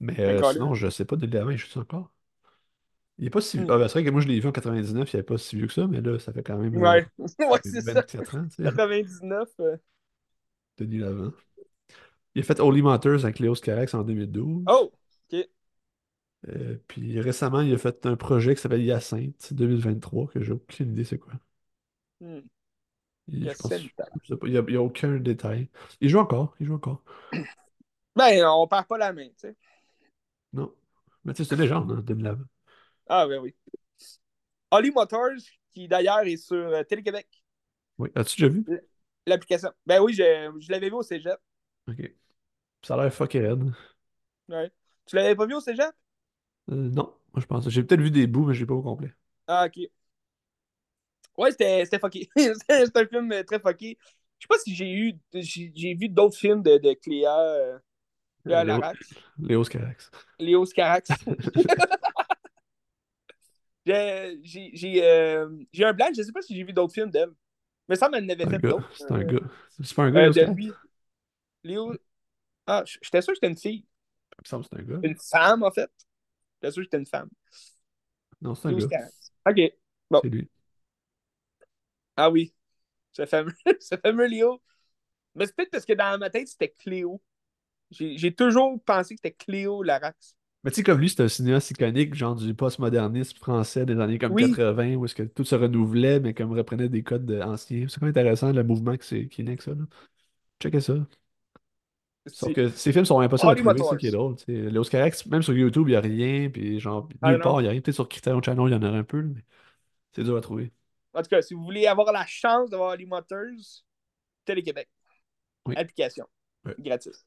Mais 0.00 0.18
euh, 0.18 0.52
sinon, 0.52 0.74
je 0.74 0.88
sais 0.88 1.04
pas, 1.04 1.16
Denis 1.16 1.32
Lavant, 1.32 1.50
il 1.50 1.58
joue 1.58 1.78
encore? 1.78 2.10
Il 3.18 3.26
est 3.26 3.30
pas 3.30 3.40
si. 3.40 3.58
Hmm. 3.58 3.66
Ah, 3.68 3.78
ben, 3.78 3.88
c'est 3.88 3.94
vrai 3.94 4.04
que 4.04 4.10
moi, 4.10 4.20
je 4.20 4.28
l'ai 4.28 4.38
vu 4.38 4.46
en 4.48 4.52
99, 4.52 5.12
il 5.12 5.16
n'est 5.16 5.22
pas 5.22 5.38
si 5.38 5.56
vieux 5.56 5.66
que 5.66 5.72
ça, 5.72 5.86
mais 5.86 6.00
là, 6.00 6.18
ça 6.18 6.32
fait 6.32 6.42
quand 6.42 6.56
même 6.56 6.74
euh, 6.74 6.78
Ouais, 6.78 7.06
ouais 7.18 7.60
c'est 7.64 7.80
ça. 7.80 7.94
24 7.94 8.36
ans, 8.36 8.44
tu 8.48 8.56
sais, 8.56 8.62
99. 8.62 9.48
euh. 9.60 9.76
Denis 10.78 10.98
Lavant. 10.98 11.32
Il 12.34 12.42
a 12.42 12.44
fait 12.44 12.60
Holy 12.60 12.82
Motors 12.82 13.24
avec 13.24 13.40
Léo 13.40 13.54
Scarax 13.54 13.94
en 13.94 14.04
2012. 14.04 14.64
Oh! 14.68 14.92
Ok. 15.32 15.48
Euh, 16.48 16.76
puis 16.86 17.20
récemment, 17.20 17.62
il 17.62 17.74
a 17.74 17.78
fait 17.78 18.06
un 18.06 18.14
projet 18.14 18.54
qui 18.54 18.60
s'appelle 18.60 18.82
Hyacinthe 18.82 19.52
2023, 19.52 20.28
que 20.28 20.40
j'ai 20.40 20.52
aucune 20.52 20.92
idée 20.92 21.04
c'est 21.04 21.18
quoi. 21.18 21.32
Hmm. 22.20 22.40
Il- 23.30 23.42
n'y 23.42 24.76
a 24.76 24.82
aucun 24.82 25.16
détail. 25.18 25.68
Il 26.00 26.08
joue 26.08 26.18
encore, 26.18 26.54
il 26.60 26.66
joue 26.66 26.74
encore. 26.74 27.02
Ben, 28.16 28.44
on 28.46 28.66
perd 28.66 28.86
pas 28.86 28.98
la 28.98 29.12
main, 29.12 29.28
tu 29.28 29.34
sais. 29.38 29.56
Non. 30.52 30.72
Mais 31.24 31.34
tu 31.34 31.44
sais, 31.44 31.48
c'est 31.48 31.54
une 31.56 31.60
légende, 31.62 31.92
hein, 31.92 32.02
Denis 32.04 32.22
Lavant. 32.22 32.44
Ah, 33.08 33.26
ben 33.26 33.38
oui. 33.40 33.54
Holly 34.70 34.90
Motors, 34.90 35.40
qui 35.72 35.88
d'ailleurs 35.88 36.20
est 36.26 36.36
sur 36.36 36.56
euh, 36.56 36.82
Télé-Québec, 36.82 37.28
Oui. 37.98 38.10
As-tu 38.14 38.40
déjà 38.40 38.48
vu? 38.52 38.64
l'application. 39.26 39.70
Ben 39.86 40.00
oui, 40.00 40.14
je, 40.14 40.22
je 40.60 40.70
l'avais 40.72 40.88
vu 40.88 40.94
au 40.94 41.02
cégep. 41.02 41.38
Ok. 41.88 42.12
Ça 42.82 42.94
a 42.94 43.02
l'air 43.02 43.14
fucké 43.14 43.40
raide. 43.40 43.72
Ouais. 44.48 44.70
Tu 45.06 45.16
l'avais 45.16 45.34
pas 45.34 45.46
vu 45.46 45.54
au 45.54 45.60
cégep? 45.60 45.90
Euh, 46.70 46.74
non, 46.74 47.14
moi 47.32 47.40
je 47.40 47.46
pense. 47.46 47.68
J'ai 47.68 47.82
peut-être 47.82 48.00
vu 48.00 48.10
des 48.10 48.26
bouts, 48.26 48.44
mais 48.46 48.54
je 48.54 48.60
l'ai 48.60 48.66
pas 48.66 48.74
au 48.74 48.82
complet. 48.82 49.12
Ah, 49.46 49.64
ok. 49.66 49.88
Ouais, 51.36 51.50
c'était 51.52 51.98
fucké. 51.98 52.28
C'était 52.36 52.98
un 53.00 53.06
film 53.06 53.44
très 53.44 53.60
fucké. 53.60 53.96
Je 54.38 54.44
sais 54.44 54.48
pas 54.48 54.58
si 54.58 54.74
j'ai 54.74 54.90
eu. 54.92 55.14
J'ai 55.34 55.94
vu 55.94 56.08
d'autres 56.08 56.36
films 56.36 56.62
de, 56.62 56.78
de 56.78 56.92
Cléa, 56.94 57.38
euh, 57.40 57.78
Cléa 58.44 58.60
Euh, 58.60 58.64
Léo, 58.64 58.80
Larax, 58.80 59.14
Léo 59.38 59.64
Scarax. 59.64 60.10
Léo 60.38 60.64
Scarax. 60.66 61.10
J'ai 63.88 65.02
euh, 65.04 65.48
j'ai 65.72 65.84
un 65.84 65.92
blanc, 65.92 66.06
je 66.16 66.22
sais 66.22 66.32
pas 66.32 66.42
si 66.42 66.54
j'ai 66.54 66.64
vu 66.64 66.72
d'autres 66.72 66.92
films 66.92 67.10
d'elle. 67.10 67.30
Mais 67.88 67.96
ça 67.96 68.08
m'en 68.08 68.16
avait 68.16 68.36
fait 68.36 68.58
d'autres. 68.58 68.90
C'est 68.94 69.10
un 69.10 69.24
gars. 69.24 69.38
C'est 69.80 69.94
pas 69.94 70.04
un 70.04 70.10
gars, 70.10 70.20
euh, 70.20 70.46
lui. 70.54 70.72
Léo. 71.64 71.94
Ah, 72.66 72.84
j'étais 72.86 73.22
sûr 73.22 73.32
que 73.32 73.36
c'était 73.36 73.48
une 73.48 73.56
fille. 73.56 73.86
Il 74.38 74.42
me 74.42 74.48
semble 74.48 74.64
que 74.64 74.70
c'est 74.72 74.80
un 74.80 74.84
gars. 74.84 75.00
Une 75.02 75.16
femme, 75.16 75.62
en 75.62 75.70
fait. 75.70 75.90
J'étais 76.60 76.72
sûr 76.72 76.82
que 76.82 76.86
c'était 76.86 76.98
une 76.98 77.06
femme. 77.06 77.30
Non, 78.42 78.54
c'est 78.54 78.68
un 78.68 78.72
Léo 78.72 78.86
gars. 78.86 79.08
Ok. 79.48 79.60
Bon. 80.10 80.20
C'est 80.22 80.28
lui. 80.28 80.50
Ah 82.16 82.30
oui. 82.30 82.52
Ce 83.12 83.24
fameux, 83.24 83.54
ce 83.80 83.96
fameux 83.96 84.26
Léo. 84.26 84.60
Mais 85.34 85.46
c'est 85.46 85.56
peut-être 85.56 85.70
parce 85.70 85.86
que 85.86 85.94
dans 85.94 86.18
ma 86.18 86.30
tête, 86.30 86.48
c'était 86.48 86.70
Cléo. 86.70 87.22
J'ai 87.90 88.18
j'ai 88.18 88.34
toujours 88.34 88.82
pensé 88.84 89.14
que 89.14 89.20
c'était 89.22 89.36
Cléo 89.36 89.82
Larax. 89.82 90.36
Mais 90.64 90.70
tu 90.70 90.76
sais, 90.76 90.82
comme 90.82 90.98
lui, 90.98 91.08
c'est 91.08 91.22
un 91.22 91.28
cinéaste 91.28 91.70
iconique, 91.70 92.14
genre 92.14 92.34
du 92.34 92.52
postmodernisme 92.52 93.36
français 93.38 93.86
des 93.86 93.98
années 94.00 94.18
comme 94.18 94.32
Oui. 94.32 94.50
80, 94.50 94.96
où 94.96 95.04
est-ce 95.04 95.14
que 95.14 95.22
tout 95.22 95.44
se 95.44 95.54
renouvelait, 95.54 96.18
mais 96.20 96.34
comme 96.34 96.52
reprenait 96.52 96.88
des 96.88 97.02
codes 97.02 97.24
de- 97.26 97.40
anciens. 97.40 97.86
C'est 97.88 98.00
quand 98.00 98.06
même 98.06 98.10
intéressant, 98.10 98.52
le 98.52 98.64
mouvement 98.64 98.96
qui 98.96 99.16
est 99.16 99.38
né 99.38 99.50
avec 99.50 99.62
ça. 99.62 99.70
Là. 99.70 99.84
Checkez 100.60 100.80
ça. 100.80 100.94
Sauf 102.26 102.52
que 102.52 102.68
ces 102.68 102.92
films 102.92 103.04
sont 103.04 103.20
impossibles 103.20 103.52
à 103.52 103.54
trouver, 103.54 103.78
c'est 103.90 103.96
qui 103.96 104.06
est 104.08 104.10
drôle. 104.10 104.36
tu 104.36 104.44
sais. 104.44 104.70
Léo 104.70 104.84
Scarax, 104.84 105.24
même 105.26 105.42
sur 105.42 105.54
YouTube, 105.54 105.88
il 105.88 105.92
n'y 105.92 105.96
a 105.96 106.00
rien, 106.00 106.50
puis 106.50 106.78
genre, 106.78 107.08
Ah 107.22 107.32
nulle 107.32 107.40
part, 107.40 107.60
il 107.60 107.64
n'y 107.64 107.68
a 107.68 107.70
rien. 107.70 107.80
Peut-être 107.80 107.94
sur 107.94 108.08
Criterion 108.08 108.42
Channel, 108.42 108.66
il 108.68 108.72
y 108.72 108.74
en 108.74 108.82
aurait 108.82 108.98
un 108.98 109.04
peu, 109.04 109.22
mais 109.22 109.40
c'est 110.12 110.24
dur 110.24 110.36
à 110.36 110.40
trouver. 110.40 110.72
En 111.14 111.22
tout 111.22 111.28
cas, 111.28 111.40
si 111.40 111.54
vous 111.54 111.62
voulez 111.64 111.86
avoir 111.86 112.12
la 112.12 112.26
chance 112.26 112.68
d'avoir 112.68 112.90
Holly 112.92 113.06
Motors, 113.06 113.84
Télé-Québec. 114.44 114.88
Oui. 115.66 115.74
Application. 115.76 116.26
Ouais. 116.64 116.74
Gratis. 116.78 117.24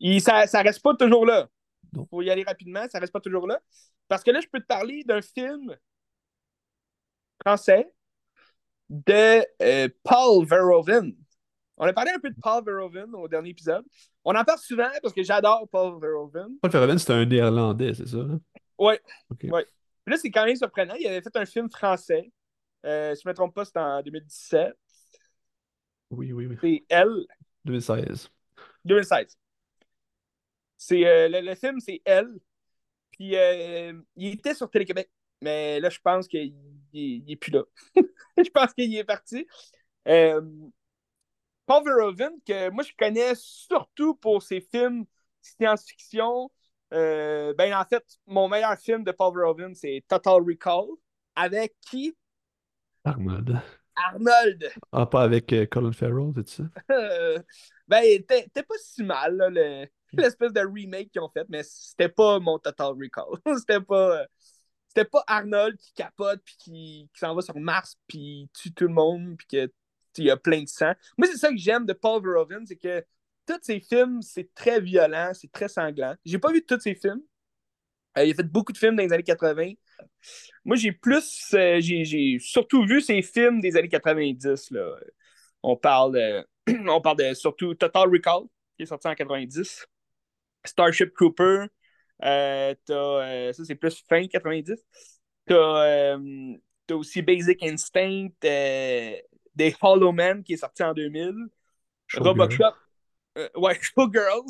Et 0.00 0.20
ça, 0.20 0.46
ça 0.46 0.62
reste 0.62 0.82
pas 0.82 0.94
toujours 0.94 1.26
là. 1.26 1.48
Non. 1.92 2.06
Faut 2.10 2.22
y 2.22 2.30
aller 2.30 2.44
rapidement, 2.44 2.86
ça 2.90 2.98
reste 2.98 3.12
pas 3.12 3.20
toujours 3.20 3.46
là. 3.46 3.60
Parce 4.08 4.22
que 4.22 4.30
là, 4.30 4.40
je 4.40 4.46
peux 4.48 4.60
te 4.60 4.66
parler 4.66 5.04
d'un 5.04 5.22
film 5.22 5.76
français 7.40 7.90
de 8.88 9.42
euh, 9.62 9.88
Paul 10.02 10.46
Verhoeven. 10.46 11.14
On 11.76 11.86
a 11.86 11.92
parlé 11.92 12.10
un 12.12 12.18
peu 12.18 12.30
de 12.30 12.36
Paul 12.40 12.64
Verhoeven 12.64 13.14
au 13.14 13.28
dernier 13.28 13.50
épisode. 13.50 13.84
On 14.24 14.34
en 14.34 14.44
parle 14.44 14.58
souvent 14.58 14.88
parce 15.02 15.14
que 15.14 15.22
j'adore 15.22 15.68
Paul 15.70 16.00
Verhoeven. 16.00 16.58
Paul 16.60 16.70
Verhoeven, 16.70 16.98
c'était 16.98 17.12
un 17.12 17.24
néerlandais, 17.24 17.94
c'est 17.94 18.06
ça? 18.06 18.18
hein? 18.18 18.40
Ouais. 18.78 19.00
Là, 20.06 20.16
c'est 20.16 20.30
quand 20.30 20.44
même 20.44 20.56
surprenant. 20.56 20.94
Il 20.94 21.06
avait 21.06 21.20
fait 21.20 21.36
un 21.36 21.46
film 21.46 21.68
français. 21.70 22.30
Euh, 22.84 23.14
si 23.14 23.22
je 23.22 23.28
ne 23.28 23.32
me 23.32 23.34
trompe 23.34 23.54
pas, 23.54 23.64
c'était 23.64 23.80
en 23.80 24.00
2017. 24.02 24.72
Oui, 26.10 26.32
oui, 26.32 26.46
oui. 26.46 26.56
C'est 26.60 26.84
Elle, 26.88 27.26
2016. 27.64 28.30
2016. 28.84 29.36
C'est, 30.76 31.06
euh, 31.06 31.28
le, 31.28 31.40
le 31.40 31.54
film, 31.54 31.80
c'est 31.80 32.00
Elle. 32.04 32.38
Puis 33.12 33.36
euh, 33.36 33.92
il 34.16 34.34
était 34.34 34.54
sur 34.54 34.70
Télé-Québec. 34.70 35.10
Mais 35.42 35.80
là, 35.80 35.90
je 35.90 35.98
pense 36.02 36.26
qu'il 36.28 36.54
n'est 36.94 37.36
plus 37.36 37.52
là. 37.52 37.62
je 38.38 38.50
pense 38.50 38.72
qu'il 38.74 38.94
est 38.96 39.04
parti. 39.04 39.46
Euh, 40.08 40.40
Paul 41.66 41.84
Verhoeven, 41.84 42.32
que 42.46 42.70
moi, 42.70 42.84
je 42.84 42.92
connais 42.96 43.34
surtout 43.34 44.14
pour 44.14 44.42
ses 44.42 44.60
films 44.60 45.04
science-fiction. 45.42 46.50
Ben, 46.90 47.74
en 47.74 47.84
fait, 47.84 48.04
mon 48.26 48.48
meilleur 48.48 48.78
film 48.78 49.04
de 49.04 49.12
Paul 49.12 49.36
Verhoeven, 49.36 49.74
c'est 49.74 50.04
Total 50.08 50.40
Recall. 50.42 50.86
Avec 51.34 51.74
qui? 51.80 52.16
Arnold. 53.04 53.60
Arnold. 53.94 54.72
Ah, 54.92 55.06
pas 55.06 55.22
avec 55.22 55.54
Colin 55.70 55.92
Farrell, 55.92 56.32
c'est 56.36 56.48
ça? 56.48 56.64
Ben, 57.88 58.02
t'es 58.24 58.62
pas 58.62 58.74
si 58.78 59.04
mal, 59.04 59.36
là, 59.36 59.48
le- 59.48 59.86
l'espèce 60.22 60.52
de 60.52 60.60
remake 60.60 61.10
qu'ils 61.10 61.20
ont 61.22 61.30
fait, 61.30 61.46
mais 61.48 61.62
c'était 61.64 62.08
pas 62.08 62.38
mon 62.40 62.58
Total 62.58 62.88
Recall. 62.88 63.26
c'était 63.58 63.80
pas. 63.80 64.22
euh, 64.22 64.26
C'était 64.88 65.04
pas 65.04 65.24
Arnold 65.26 65.76
qui 65.78 65.92
capote 65.94 66.40
puis 66.44 66.56
qui, 66.58 67.10
qui 67.12 67.18
s'en 67.20 67.34
va 67.34 67.42
sur 67.42 67.56
Mars 67.58 67.96
puis 68.08 68.50
tue 68.58 68.72
tout 68.72 68.86
le 68.88 68.94
monde 68.94 69.36
puis 69.38 69.46
que 69.48 69.72
il 70.18 70.24
y 70.24 70.30
a 70.30 70.36
plein 70.38 70.62
de 70.62 70.68
sang. 70.68 70.92
Moi, 71.18 71.28
c'est 71.30 71.36
ça 71.38 71.50
que 71.50 71.58
j'aime 71.58 71.84
de 71.86 71.92
Paul 71.92 72.22
Verhoeven, 72.22 72.66
c'est 72.66 72.76
que 72.76 73.04
tous 73.46 73.58
ses 73.62 73.80
films, 73.80 74.22
c'est 74.22 74.52
très 74.54 74.80
violent, 74.80 75.32
c'est 75.34 75.52
très 75.52 75.68
sanglant. 75.68 76.14
J'ai 76.24 76.38
pas 76.38 76.50
vu 76.52 76.64
tous 76.64 76.80
ses 76.80 76.94
films. 76.94 77.20
Euh, 78.18 78.24
il 78.24 78.32
a 78.32 78.34
fait 78.34 78.42
beaucoup 78.42 78.72
de 78.72 78.78
films 78.78 78.96
dans 78.96 79.02
les 79.02 79.12
années 79.12 79.22
80. 79.22 79.72
Moi, 80.64 80.76
j'ai 80.76 80.92
plus. 80.92 81.54
euh, 81.54 81.78
j'ai 81.80 82.38
surtout 82.40 82.84
vu 82.86 83.00
ses 83.00 83.22
films 83.22 83.60
des 83.60 83.76
années 83.76 83.88
90. 83.88 84.70
Là. 84.70 84.96
On 85.62 85.76
parle 85.76 86.44
on 86.88 87.00
parle 87.00 87.18
de 87.18 87.34
surtout 87.34 87.74
Total 87.74 88.08
Recall, 88.10 88.44
qui 88.76 88.84
est 88.84 88.86
sorti 88.86 89.08
en 89.08 89.14
90. 89.14 89.86
Starship 90.66 91.14
Trooper. 91.14 91.66
euh, 92.24 92.74
t'as, 92.86 92.94
euh, 92.94 93.52
ça, 93.52 93.64
c'est 93.64 93.74
plus 93.74 94.02
fin 94.08 94.26
90. 94.26 94.84
T'as, 95.46 96.14
euh, 96.14 96.54
t'as 96.86 96.94
aussi 96.94 97.22
Basic 97.22 97.62
Instinct, 97.62 98.30
euh, 98.44 99.16
des 99.54 99.74
Hollow 99.80 100.12
Man, 100.12 100.42
qui 100.42 100.54
est 100.54 100.58
sorti 100.58 100.82
en 100.82 100.92
2000. 100.94 101.32
Showgirl. 102.08 102.28
Robocop. 102.28 102.74
ouais, 103.56 103.78
Showgirls. 103.80 104.46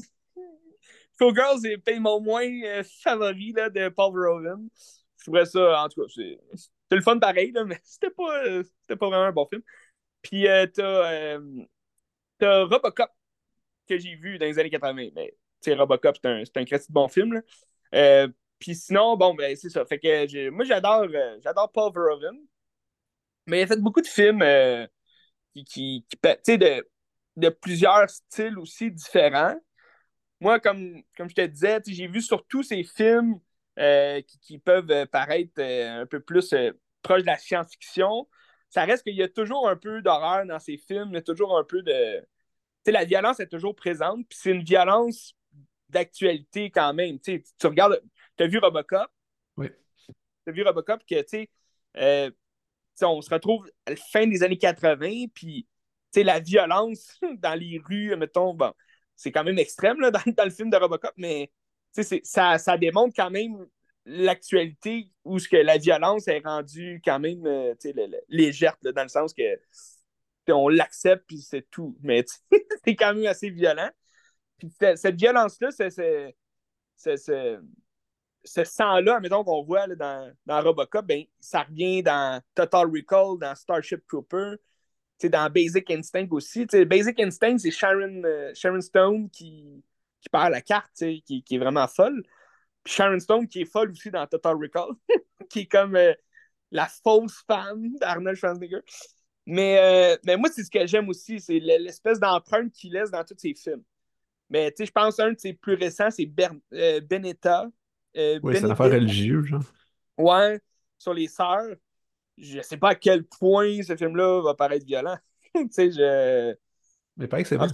Showgirls 1.19 1.65
est 1.67 1.99
mon 1.99 2.21
moins 2.21 2.49
favori 3.03 3.53
là, 3.53 3.71
de 3.71 3.89
Paul 3.89 4.13
Verhoeven. 4.15 4.69
Je 5.19 5.25
trouvais 5.25 5.47
ça, 5.47 5.83
en 5.83 5.89
tout 5.89 6.03
cas, 6.03 6.09
c'est 6.15 6.39
c'est 6.89 6.97
le 6.97 7.03
fun 7.03 7.19
pareil, 7.19 7.51
là, 7.53 7.65
mais 7.67 7.81
c'était 7.83 8.11
pas, 8.11 8.45
euh, 8.47 8.63
c'était 8.63 8.97
pas 8.97 9.09
vraiment 9.09 9.25
un 9.25 9.33
bon 9.33 9.47
film. 9.47 9.63
Puis 10.23 10.49
euh, 10.49 10.67
t'as, 10.67 11.13
euh, 11.13 11.65
t'as 12.39 12.65
Robocop 12.65 13.11
que 13.89 13.99
j'ai 13.99 14.17
vu 14.17 14.39
dans 14.39 14.47
les 14.47 14.59
années 14.59 14.71
80. 14.71 15.11
Mais 15.15 15.37
Robocop, 15.75 16.17
c'est 16.23 16.29
un, 16.29 16.45
c'est 16.45 16.57
un 16.57 16.65
crédit 16.65 16.87
de 16.89 16.93
bon 16.93 17.09
film. 17.09 17.43
Euh, 17.95 18.29
puis 18.59 18.75
sinon, 18.75 19.17
bon, 19.17 19.35
ben 19.35 19.55
c'est 19.57 19.71
ça. 19.71 19.85
Fait 19.87 19.99
que 19.99 20.51
moi, 20.51 20.65
j'adore, 20.65 21.07
euh, 21.13 21.39
j'adore 21.43 21.71
Paul 21.73 21.93
Verhoeven. 21.95 22.37
Mais 23.47 23.61
il 23.61 23.63
a 23.65 23.67
fait 23.67 23.81
beaucoup 23.81 24.01
de 24.01 24.07
films 24.07 24.43
euh, 24.43 24.87
qui, 25.55 26.05
qui, 26.09 26.59
de, 26.59 26.89
de 27.37 27.49
plusieurs 27.49 28.11
styles 28.11 28.59
aussi 28.59 28.91
différents. 28.91 29.57
Moi, 30.41 30.61
comme, 30.61 31.03
comme 31.17 31.29
je 31.31 31.35
te 31.35 31.47
disais, 31.47 31.81
j'ai 31.87 32.09
vu 32.09 32.21
surtout 32.21 32.63
ces 32.63 32.83
films 32.85 33.41
qui, 34.43 34.59
peuvent 34.59 35.07
paraître 35.07 35.61
un 35.61 36.07
peu 36.07 36.21
plus 36.21 36.55
proches 37.03 37.23
de 37.23 37.27
la 37.27 37.39
science-fiction. 37.39 38.29
Ça 38.71 38.85
reste 38.85 39.05
qu'il 39.05 39.15
y 39.15 39.23
a 39.23 39.29
toujours 39.29 39.69
un 39.69 39.77
peu 39.77 40.03
d'horreur 40.03 40.45
dans 40.47 40.59
ces 40.59 40.77
films, 40.77 41.11
il 41.11 41.15
y 41.15 41.19
a 41.19 41.23
toujours 41.23 41.57
un 41.57 41.65
peu 41.65 41.83
de. 41.83 42.27
La 42.87 43.05
violence 43.05 43.41
est 43.41 43.49
toujours 43.49 43.75
présente, 43.75 44.27
puis 44.29 44.39
c'est 44.41 44.51
une 44.51 44.63
violence 44.63 45.36
d'actualité 45.89 46.71
quand 46.71 46.93
même. 46.95 47.19
Tu 47.21 47.43
regardes, 47.65 48.01
tu 48.37 48.45
as 48.45 48.47
vu 48.47 48.59
Robocop, 48.59 49.09
Oui. 49.57 49.69
tu 50.07 50.51
as 50.51 50.53
vu 50.53 50.63
Robocop 50.63 51.01
que, 51.09 51.21
tu 51.23 51.29
sais, 51.29 51.51
euh, 51.97 52.31
on 53.03 53.21
se 53.21 53.31
retrouve 53.31 53.71
à 53.87 53.91
la 53.91 53.97
fin 53.97 54.27
des 54.27 54.43
années 54.43 54.59
80, 54.59 55.27
puis 55.35 55.67
tu 56.13 56.21
sais, 56.21 56.25
la 56.25 56.41
violence 56.41 57.19
dans 57.39 57.55
les 57.55 57.81
rues, 57.85 58.17
mettons, 58.17 58.55
bon, 58.55 58.73
c'est 59.15 59.33
quand 59.33 59.45
même 59.45 59.59
extrême 59.59 60.01
là, 60.01 60.11
dans, 60.11 60.21
dans, 60.37 60.45
le 60.45 60.51
film 60.51 60.71
de 60.71 60.77
Robocop, 60.77 61.13
mais 61.17 61.51
ça, 61.93 62.59
ça 62.59 62.77
démontre 62.77 63.15
quand 63.17 63.31
même 63.31 63.67
l'actualité 64.07 65.11
où 65.25 65.39
ce 65.39 65.49
que 65.49 65.57
la 65.57 65.79
violence 65.79 66.29
est 66.29 66.39
rendue 66.45 67.03
quand 67.05 67.19
même 67.19 67.45
euh, 67.47 67.75
légère, 68.29 68.77
dans 68.83 69.03
le 69.03 69.09
sens 69.09 69.35
que 69.35 69.43
on 70.49 70.69
l'accepte 70.69 71.25
puis 71.27 71.39
c'est 71.39 71.69
tout. 71.71 71.97
Mais 72.03 72.25
c'est 72.85 72.95
quand 72.95 73.15
même 73.15 73.27
assez 73.27 73.51
violent. 73.51 73.91
Puis 74.59 74.71
cette 74.79 75.17
violence-là, 75.17 75.71
ce 78.47 78.65
sang-là, 78.65 79.21
mettons 79.21 79.45
qu'on 79.45 79.63
voit 79.63 79.87
là, 79.87 79.95
dans, 79.95 80.33
dans, 80.47 80.63
Robocop, 80.63 81.05
ben, 81.05 81.25
ça 81.41 81.63
revient 81.63 82.03
dans 82.03 82.41
Total 82.55 82.87
Recall, 82.87 83.39
dans 83.39 83.55
Starship 83.55 84.07
Trooper, 84.07 84.55
dans 85.25 85.51
Basic 85.51 85.91
Instinct 85.91 86.29
aussi. 86.31 86.67
Basic 86.87 87.21
Instinct, 87.21 87.59
c'est 87.59 87.71
Sharon, 87.71 88.23
euh, 88.25 88.53
Sharon 88.55 88.81
Stone 88.81 89.31
qui, 89.31 89.83
qui 90.21 90.29
perd 90.31 90.51
la 90.51 90.61
carte, 90.61 90.93
qui, 90.95 91.43
qui, 91.43 91.55
est 91.55 91.59
vraiment 91.59 91.89
folle. 91.89 92.23
Puis 92.85 92.95
Sharon 92.95 93.19
Stone 93.19 93.49
qui 93.49 93.63
est 93.63 93.71
folle 93.71 93.91
aussi 93.91 94.11
dans 94.11 94.27
Total 94.27 94.57
Recall, 94.57 94.91
qui 95.51 95.61
est 95.61 95.67
comme 95.67 95.97
euh, 95.97 96.13
la 96.71 96.87
fausse 96.87 97.43
femme 97.47 97.97
d'Arnold 97.99 98.37
Schwarzenegger. 98.37 98.81
Mais, 99.47 99.79
euh, 99.79 100.17
mais 100.25 100.37
moi, 100.37 100.51
c'est 100.53 100.65
ce 100.65 100.71
que 100.71 100.87
j'aime 100.87 101.09
aussi, 101.09 101.41
c'est 101.41 101.61
l'espèce 101.61 102.19
d'empreinte 102.19 102.73
qu'il 102.73 102.93
laisse 102.93 103.11
dans 103.11 103.25
tous 103.25 103.39
ses 103.39 103.55
films. 103.55 103.83
Mais 104.51 104.71
tu 104.71 104.79
sais, 104.79 104.87
je 104.87 104.93
pense 104.93 105.19
un 105.19 105.33
de 105.33 105.39
ses 105.39 105.55
plus 105.55 105.75
récents, 105.75 106.11
c'est 106.11 106.31
euh, 106.73 107.01
Benetta. 107.01 107.67
oui, 108.15 108.55
c'est 108.55 108.61
une 108.61 108.71
affaire 108.71 108.91
religieuse, 108.91 109.47
genre. 109.47 109.63
Ouais, 110.19 110.61
sur 110.99 111.13
les 111.13 111.29
sœurs. 111.29 111.75
Je 112.39 112.61
sais 112.61 112.77
pas 112.77 112.91
à 112.91 112.95
quel 112.95 113.25
point 113.25 113.83
ce 113.83 113.97
film-là 113.97 114.43
va 114.43 114.55
paraître 114.55 114.87
violent. 114.87 115.17
tu 115.55 115.67
sais, 115.71 115.91
je. 115.91 116.55
Mais 117.17 117.27
pas 117.27 117.43
que 117.43 117.49
c'est 117.49 117.57
bon. 117.57 117.67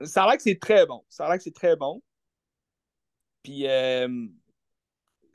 Ça 0.00 0.24
a 0.24 0.28
l'air 0.28 0.36
que 0.36 0.42
c'est 0.42 0.58
très 0.58 0.86
bon. 0.86 1.04
Ça 1.08 1.26
a 1.26 1.28
l'air 1.28 1.36
que 1.36 1.42
c'est 1.42 1.54
très 1.54 1.76
bon. 1.76 2.02
Puis, 3.42 3.68
euh, 3.68 4.08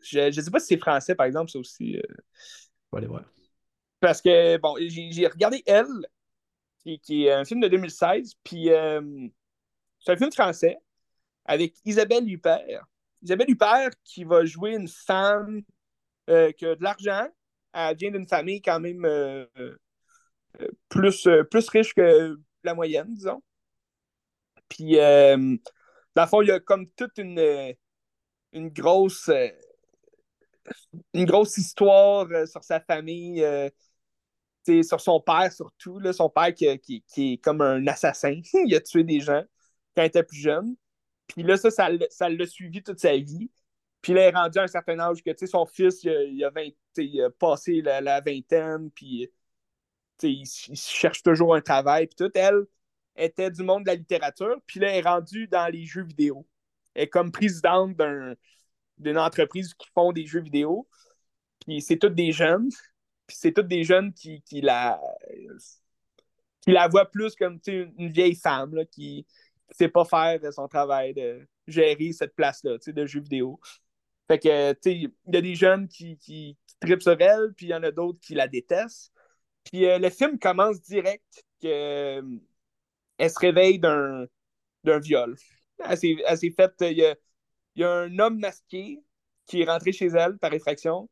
je 0.01 0.20
ne 0.20 0.32
sais 0.32 0.51
pas 0.51 0.59
si 0.59 0.67
c'est 0.67 0.78
français, 0.78 1.15
par 1.15 1.26
exemple, 1.26 1.51
ça 1.51 1.59
aussi. 1.59 1.97
Euh... 1.97 2.01
On 2.91 2.95
va 2.95 2.97
aller 2.97 3.07
voir. 3.07 3.24
Parce 3.99 4.22
que, 4.22 4.57
bon, 4.57 4.76
j'ai 4.80 5.28
regardé 5.28 5.63
Elle, 5.65 5.86
qui, 6.84 7.26
est 7.26 7.32
un 7.32 7.45
film 7.45 7.59
de 7.59 7.67
2016, 7.67 8.34
puis 8.43 8.72
euh, 8.72 9.28
c'est 9.99 10.11
un 10.11 10.17
film 10.17 10.31
français 10.31 10.77
avec 11.45 11.75
Isabelle 11.85 12.27
Huppert. 12.29 12.85
Isabelle 13.21 13.49
Huppert 13.49 13.91
qui 14.03 14.23
va 14.23 14.45
jouer 14.45 14.75
une 14.75 14.87
femme 14.87 15.61
euh, 16.29 16.51
qui 16.51 16.65
a 16.65 16.75
de 16.75 16.83
l'argent. 16.83 17.27
Elle 17.73 17.97
vient 17.97 18.11
d'une 18.11 18.27
famille 18.27 18.61
quand 18.61 18.79
même 18.79 19.05
plus, 20.89 21.27
plus 21.51 21.69
riche 21.69 21.93
que 21.93 22.39
la 22.63 22.73
moyenne, 22.73 23.13
disons. 23.13 23.43
Puis, 24.67 24.95
dans 24.95 25.59
le 26.15 26.27
fond, 26.27 26.41
il 26.41 26.47
y 26.47 26.51
a 26.51 26.59
comme 26.59 26.89
toute 26.91 27.17
une 27.17 27.75
une 28.53 28.69
grosse, 28.69 29.29
euh, 29.29 29.49
une 31.13 31.25
grosse 31.25 31.57
histoire 31.57 32.27
euh, 32.31 32.45
sur 32.45 32.63
sa 32.63 32.79
famille, 32.79 33.43
euh, 33.43 33.69
sur 34.83 35.01
son 35.01 35.19
père 35.21 35.51
surtout. 35.51 35.99
Là, 35.99 36.13
son 36.13 36.29
père 36.29 36.53
qui, 36.53 37.03
qui, 37.07 37.33
est 37.33 37.37
comme 37.37 37.61
un 37.61 37.85
assassin. 37.87 38.39
il 38.53 38.75
a 38.75 38.81
tué 38.81 39.03
des 39.03 39.19
gens 39.19 39.43
quand 39.99 40.05
était 40.05 40.23
plus 40.23 40.39
jeune. 40.39 40.75
Puis 41.27 41.43
là, 41.43 41.57
ça, 41.57 41.69
ça, 42.09 42.29
l'a 42.29 42.47
suivi 42.47 42.81
toute 42.83 42.99
sa 42.99 43.15
vie. 43.17 43.51
Puis 44.01 44.13
là, 44.13 44.21
il 44.21 44.29
est 44.29 44.37
rendu 44.37 44.59
à 44.59 44.63
un 44.63 44.67
certain 44.67 44.99
âge 44.99 45.21
que 45.23 45.45
son 45.45 45.65
fils, 45.65 46.03
il 46.03 46.43
a, 46.43 46.49
20, 46.49 46.69
il 46.97 47.21
a 47.21 47.29
passé 47.29 47.81
la, 47.81 48.21
vingtaine, 48.21 48.89
puis 48.91 49.29
il, 50.23 50.43
il, 50.43 50.75
cherche 50.75 51.21
toujours 51.23 51.55
un 51.55 51.61
travail. 51.61 52.07
Puis 52.07 52.15
tout, 52.15 52.31
elle 52.35 52.65
était 53.15 53.51
du 53.51 53.63
monde 53.63 53.83
de 53.83 53.89
la 53.89 53.95
littérature, 53.95 54.57
puis 54.65 54.79
là, 54.79 54.89
elle 54.89 54.99
est 54.99 55.07
rendue 55.07 55.47
dans 55.47 55.67
les 55.67 55.85
jeux 55.85 56.03
vidéo 56.03 56.47
est 56.95 57.07
comme 57.07 57.31
présidente 57.31 57.95
d'une 58.97 59.17
entreprise 59.17 59.73
qui 59.73 59.87
font 59.93 60.11
des 60.11 60.25
jeux 60.25 60.41
vidéo. 60.41 60.87
Puis 61.65 61.81
c'est 61.81 61.97
toutes 61.97 62.15
des 62.15 62.31
jeunes. 62.31 62.69
Puis 63.27 63.37
c'est 63.39 63.53
toutes 63.53 63.67
des 63.67 63.83
jeunes 63.83 64.13
qui, 64.13 64.41
qui, 64.41 64.61
la 64.61 64.99
qui 66.61 66.71
la 66.71 66.87
voient 66.87 67.09
plus 67.09 67.35
comme 67.35 67.59
une 67.67 68.09
vieille 68.09 68.35
femme 68.35 68.75
qui 68.91 69.19
ne 69.19 69.23
sait 69.72 69.89
pas 69.89 70.05
faire 70.05 70.39
son 70.53 70.67
travail 70.67 71.13
de 71.13 71.47
gérer 71.67 72.11
cette 72.11 72.36
place-là 72.36 72.78
de 72.86 73.05
jeux 73.05 73.22
vidéo. 73.22 73.59
Fait 74.28 74.39
que, 74.39 74.76
il 74.86 75.11
y 75.28 75.38
a 75.38 75.41
des 75.41 75.55
jeunes 75.55 75.88
qui, 75.88 76.17
qui, 76.17 76.57
tripent 76.80 77.01
sur 77.01 77.20
elle, 77.20 77.53
puis 77.55 77.65
il 77.65 77.70
y 77.70 77.76
en 77.76 77.84
a 77.84 77.91
d'autres 77.91 78.20
qui 78.22 78.36
la 78.36 78.47
détestent. 78.47 79.11
Puis 79.65 79.86
euh, 79.86 79.99
le 79.99 80.09
film 80.09 80.39
commence 80.39 80.82
direct 80.82 81.43
que 81.61 82.24
elle 83.17 83.30
se 83.30 83.39
réveille 83.39 83.80
d'un 83.80 84.28
viol. 84.99 85.36
Elle 85.80 85.97
s'est 85.97 86.53
faite. 86.55 86.74
Il 86.82 86.97
y 87.76 87.84
a, 87.84 87.91
un 87.91 88.20
homme 88.20 88.39
masqué 88.39 89.01
qui 89.45 89.61
est 89.61 89.65
rentré 89.65 89.91
chez 89.91 90.07
elle 90.07 90.38
par 90.38 90.53
effraction, 90.53 91.09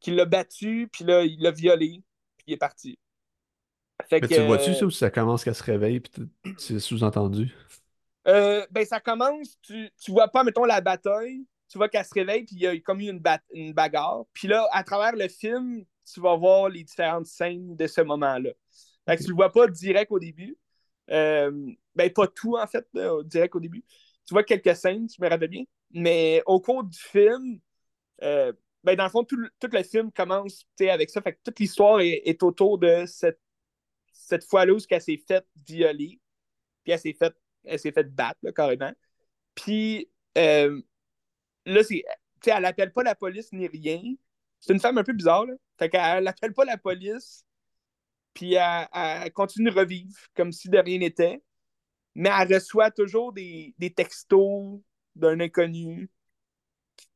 qui 0.00 0.12
l'a 0.12 0.24
battu, 0.24 0.88
puis 0.90 1.04
là, 1.04 1.24
il 1.24 1.40
l'a 1.40 1.50
violé, 1.50 2.02
puis 2.36 2.46
il 2.48 2.54
est 2.54 2.58
parti. 2.58 2.98
Fait 4.08 4.20
Mais 4.20 4.28
tu 4.28 4.42
vois-tu 4.42 4.74
ça 4.74 4.86
ou 4.86 4.90
ça 4.90 5.10
commence 5.10 5.44
qu'elle 5.44 5.54
se 5.54 5.62
réveille, 5.62 6.00
puis 6.00 6.28
c'est 6.58 6.78
sous-entendu? 6.80 7.54
Euh, 8.26 8.66
ben, 8.70 8.84
ça 8.84 9.00
commence, 9.00 9.60
tu, 9.62 9.90
tu 10.02 10.10
vois 10.10 10.28
pas, 10.28 10.42
mettons, 10.42 10.64
la 10.64 10.80
bataille, 10.80 11.46
tu 11.68 11.78
vois 11.78 11.88
qu'elle 11.88 12.04
se 12.04 12.14
réveille, 12.14 12.44
puis 12.44 12.56
il 12.56 12.62
y 12.62 12.66
a 12.66 12.78
comme 12.80 13.00
eu 13.00 13.10
une, 13.10 13.22
une 13.52 13.72
bagarre. 13.72 14.24
Puis 14.32 14.48
là, 14.48 14.68
à 14.72 14.82
travers 14.82 15.14
le 15.14 15.28
film, 15.28 15.84
tu 16.12 16.20
vas 16.20 16.36
voir 16.36 16.68
les 16.68 16.84
différentes 16.84 17.26
scènes 17.26 17.76
de 17.76 17.86
ce 17.86 18.00
moment-là. 18.00 18.50
Fait 19.08 19.16
que 19.16 19.22
tu 19.22 19.28
le 19.28 19.34
vois 19.34 19.52
pas 19.52 19.66
direct 19.68 20.10
au 20.10 20.18
début. 20.18 20.56
Euh, 21.10 21.72
ben, 21.94 22.12
pas 22.12 22.26
tout, 22.26 22.56
en 22.56 22.66
fait, 22.66 22.86
direct 23.24 23.54
au 23.54 23.60
début. 23.60 23.84
Tu 24.26 24.34
vois 24.34 24.42
quelques 24.42 24.74
scènes, 24.74 25.06
tu 25.06 25.20
me 25.20 25.28
rappelles 25.28 25.48
bien. 25.48 25.64
Mais 25.92 26.42
au 26.46 26.60
cours 26.60 26.82
du 26.82 26.98
film, 26.98 27.60
euh, 28.22 28.52
ben, 28.82 28.96
dans 28.96 29.04
le 29.04 29.10
fond, 29.10 29.24
tout, 29.24 29.36
le 29.36 29.82
film 29.82 30.12
commence 30.12 30.66
avec 30.80 31.10
ça. 31.10 31.20
Fait 31.22 31.34
que 31.34 31.40
toute 31.44 31.58
l'histoire 31.60 32.00
est, 32.00 32.42
autour 32.42 32.78
de 32.78 33.04
cette, 33.06 33.40
cette 34.12 34.44
fois-là 34.44 34.78
s'est 34.78 35.22
faite 35.26 35.46
violer. 35.66 36.20
Puis 36.84 36.92
elle 36.92 36.98
s'est 36.98 37.16
faite 37.18 37.36
elle 37.66 37.78
s'est 37.78 37.92
fait 37.92 38.04
battre, 38.04 38.50
carrément. 38.54 38.92
Puis 39.54 40.10
euh, 40.38 40.80
là, 41.66 41.82
c'est. 41.84 42.04
elle 42.46 42.62
n'appelle 42.62 42.92
pas 42.92 43.02
la 43.02 43.14
police 43.14 43.52
ni 43.52 43.66
rien. 43.68 44.02
C'est 44.60 44.72
une 44.72 44.80
femme 44.80 44.98
un 44.98 45.04
peu 45.04 45.12
bizarre, 45.12 45.46
là. 45.46 45.54
Fait 45.78 45.90
qu'elle 45.90 46.24
n'appelle 46.24 46.54
pas 46.54 46.64
la 46.64 46.78
police 46.78 47.46
puis 48.36 48.54
elle, 48.54 49.32
continue 49.32 49.70
de 49.70 49.74
revivre 49.74 50.14
comme 50.36 50.52
si 50.52 50.68
de 50.68 50.78
rien 50.78 50.98
n'était. 50.98 51.42
Mais 52.14 52.30
elle 52.38 52.54
reçoit 52.54 52.90
toujours 52.90 53.32
des, 53.32 53.74
textos 53.96 54.80
d'un 55.16 55.40
inconnu 55.40 56.10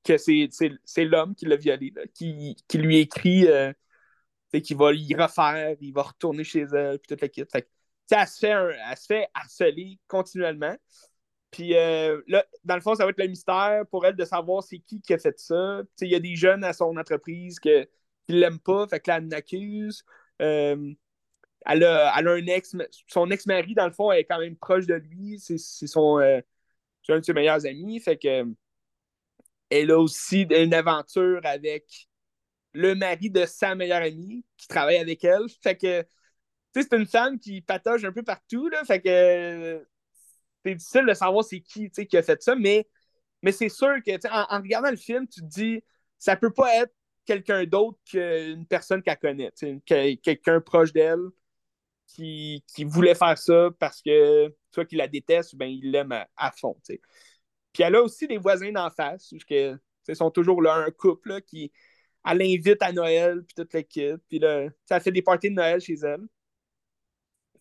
que 0.05 0.17
c'est 0.19 1.05
l'homme 1.05 1.35
qui 1.35 1.47
l'a 1.47 1.57
violé, 1.57 1.93
qui, 2.15 2.57
lui 2.75 2.99
écrit 2.99 3.47
euh, 3.49 3.73
qu'il 4.53 4.77
va 4.77 4.93
y 4.95 5.15
refaire, 5.15 5.77
il 5.81 5.93
va 5.93 6.03
retourner 6.03 6.45
chez 6.45 6.63
elle, 6.73 6.99
puis 6.99 7.09
toute 7.09 7.21
la 7.21 7.29
kit. 7.29 7.45
Elle, 8.15 8.27
se 8.27 8.39
fait 8.39 8.49
elle 8.49 8.97
se 8.97 9.07
fait 9.07 9.29
harceler 9.35 9.99
continuellement. 10.09 10.77
Puis 11.51 11.77
euh, 11.77 12.21
là, 12.29 12.45
dans 12.65 12.77
le 12.77 12.81
fond, 12.81 12.95
ça 12.95 13.05
va 13.05 13.11
être 13.11 13.19
le 13.19 13.27
mystère 13.27 13.85
pour 13.91 14.07
elle 14.07 14.15
de 14.17 14.25
savoir 14.25 14.63
c'est 14.63 14.79
qui 14.79 15.01
qui 15.01 15.13
a 15.15 15.19
fait 15.19 15.39
ça. 15.39 15.83
Il 16.01 16.09
y 16.09 16.15
a 16.15 16.21
des 16.21 16.37
jeunes 16.37 16.65
à 16.65 16.73
son 16.73 16.97
entreprise 16.97 17.59
que, 17.59 17.85
qui 18.27 18.35
ne 18.35 18.39
l'aiment 18.41 18.61
pas, 18.61 18.87
fait 18.89 19.01
que 19.01 19.11
là, 19.11 19.17
elle 19.17 19.29
l'accuse. 19.29 20.05
Euh, 20.43 20.93
elle 21.67 21.85
a, 21.85 22.17
un 22.17 22.47
ex, 22.47 22.77
son 23.07 23.31
ex-mari, 23.31 23.75
dans 23.75 23.87
le 23.87 23.93
fond, 23.93 24.13
est 24.13 24.25
quand 24.25 24.39
même 24.39 24.57
proche 24.57 24.87
de 24.87 24.95
lui. 24.95 25.39
C'est 25.41 25.59
son 25.59 26.19
euh, 26.21 26.41
un 27.09 27.19
de 27.19 27.25
ses 27.25 27.33
meilleurs 27.33 27.67
amis. 27.67 28.01
Fait 28.01 28.17
que 28.17 28.47
elle 29.71 29.91
a 29.91 29.99
aussi 29.99 30.43
une 30.43 30.75
aventure 30.75 31.41
avec 31.45 32.09
le 32.73 32.95
mari 32.95 33.31
de 33.31 33.47
sa 33.47 33.75
meilleure 33.75 34.03
amie 34.03 34.45
qui 34.57 34.69
travaille 34.69 34.99
avec 34.99 35.25
elle. 35.25 35.49
Fait 35.63 35.77
que 35.77 36.07
c'est 36.75 36.93
une 36.93 37.07
femme 37.07 37.39
qui 37.39 37.61
patauge 37.61 38.05
un 38.05 38.13
peu 38.13 38.23
partout. 38.23 38.69
Là, 38.69 38.85
fait 38.85 39.01
que 39.01 39.87
c'est 40.65 40.75
difficile 40.75 41.07
de 41.07 41.15
savoir 41.15 41.45
c'est 41.45 41.61
qui 41.61 41.91
qui 41.91 42.17
a 42.17 42.23
fait 42.23 42.43
ça, 42.43 42.55
mais, 42.55 42.87
mais 43.43 43.53
c'est 43.53 43.69
sûr 43.69 43.95
que 44.07 44.13
en, 44.29 44.61
regardant 44.61 44.91
le 44.91 44.97
film, 44.97 45.27
tu 45.29 45.41
te 45.41 45.47
dis 45.47 45.83
ça 46.19 46.37
peut 46.37 46.53
pas 46.53 46.83
être 46.83 46.93
quelqu'un 47.25 47.65
d'autre 47.65 47.99
qu'une 48.05 48.67
personne 48.67 49.03
qu'elle 49.03 49.19
connaît, 49.19 49.53
quelqu'un 50.23 50.61
proche 50.61 50.93
d'elle 50.93 51.21
qui, 52.07 52.63
voulait 52.85 53.15
faire 53.15 53.39
ça 53.39 53.71
parce 53.79 54.03
que 54.03 54.55
soit 54.73 54.85
qu'il 54.85 54.99
la 54.99 55.09
déteste 55.09 55.53
ou 55.53 55.57
bien 55.57 55.69
il 55.69 55.91
l'aime 55.91 56.13
à, 56.37 56.53
fond. 56.53 56.77
Puis 56.87 56.99
elle 57.83 57.95
a 57.95 58.03
aussi 58.03 58.27
des 58.27 58.39
voisins 58.39 58.73
d'en 58.73 58.91
face, 58.91 59.33
ils 59.33 60.17
sont 60.17 60.31
toujours 60.31 60.61
là, 60.61 60.75
un 60.75 60.91
couple 60.91 61.41
qui 61.43 61.73
elle 62.29 62.39
l'invite 62.39 62.83
à 62.83 62.93
Noël, 62.93 63.43
puis 63.45 63.55
toute 63.55 63.73
l'équipe. 63.73 64.21
Puis 64.29 64.39
là, 64.39 64.69
ça 64.85 65.01
fait 65.01 65.13
des 65.13 65.23
parties 65.23 65.51
de 65.51 65.55
Noël 65.55 65.81
chez 65.81 65.95
elle. 65.95 66.21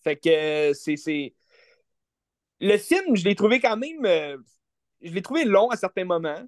Fait 0.04 0.16
que 0.16 0.74
c'est. 0.74 1.34
Le 2.62 2.78
film, 2.78 3.16
je 3.16 3.24
l'ai 3.24 3.36
trouvé 3.36 3.60
quand 3.60 3.78
même. 3.78 4.06
Euh, 4.06 4.38
je 5.02 5.12
l'ai 5.12 5.22
trouvé 5.22 5.46
long 5.46 5.70
à 5.70 5.78
certains 5.78 6.06
moments, 6.06 6.44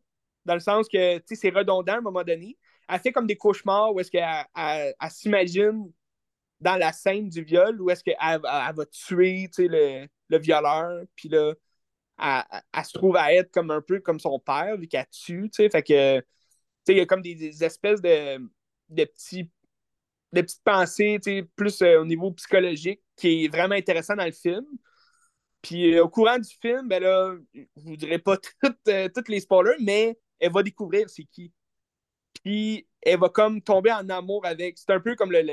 dans 0.45 0.55
le 0.55 0.59
sens 0.59 0.87
que 0.89 1.21
c'est 1.25 1.49
redondant 1.49 1.93
à 1.93 1.97
un 1.97 2.01
moment 2.01 2.23
donné. 2.23 2.57
Elle 2.89 2.99
fait 2.99 3.11
comme 3.11 3.27
des 3.27 3.37
cauchemars 3.37 3.93
où 3.93 3.99
est-ce 3.99 4.11
qu'elle 4.11 4.95
s'imagine 5.09 5.91
dans 6.59 6.75
la 6.75 6.91
scène 6.91 7.29
du 7.29 7.43
viol 7.43 7.81
où 7.81 7.89
est-ce 7.89 8.03
qu'elle 8.03 8.17
elle 8.21 8.41
va 8.41 8.85
tuer 8.85 9.49
le, 9.57 10.07
le 10.31 10.37
violeur, 10.39 11.03
puis 11.15 11.29
là, 11.29 11.53
elle, 12.17 12.85
se 12.85 12.93
trouve 12.93 13.15
à 13.17 13.33
être 13.33 13.51
comme 13.51 13.71
un 13.71 13.81
peu 13.81 13.99
comme 13.99 14.19
son 14.19 14.39
père, 14.39 14.77
vu 14.77 14.87
qu'elle 14.87 15.07
tue. 15.09 15.49
Fait 15.53 15.83
que, 15.83 16.23
il 16.87 16.97
y 16.97 17.01
a 17.01 17.05
comme 17.05 17.21
des, 17.21 17.63
espèces 17.63 18.01
de, 18.01 18.37
petits, 18.89 19.49
de 20.33 20.41
petites 20.41 20.63
pensées, 20.63 21.19
plus 21.55 21.81
euh, 21.81 22.01
au 22.01 22.05
niveau 22.05 22.31
psychologique, 22.31 23.01
qui 23.21 23.45
est 23.45 23.47
vraiment 23.49 23.75
intéressant 23.75 24.15
dans 24.15 24.25
le 24.25 24.31
film. 24.31 24.65
Puis 25.61 25.93
euh, 25.95 26.03
au 26.03 26.09
courant 26.09 26.39
du 26.39 26.49
film, 26.59 26.87
ben 26.87 27.03
là, 27.03 27.35
je 27.53 27.61
vous 27.75 27.95
dirai 27.95 28.17
pas 28.17 28.37
toutes, 28.63 28.87
euh, 28.87 29.09
toutes 29.13 29.29
les 29.29 29.39
spoilers, 29.39 29.77
mais 29.79 30.17
elle 30.39 30.51
va 30.51 30.63
découvrir 30.63 31.07
c'est 31.09 31.25
qui. 31.25 31.53
Puis 32.43 32.87
elle 33.01 33.19
va 33.19 33.29
comme 33.29 33.61
tomber 33.61 33.91
en 33.91 34.09
amour 34.09 34.45
avec. 34.45 34.79
C'est 34.79 34.91
un 34.91 34.99
peu 34.99 35.15
comme 35.15 35.31
le 35.31 35.43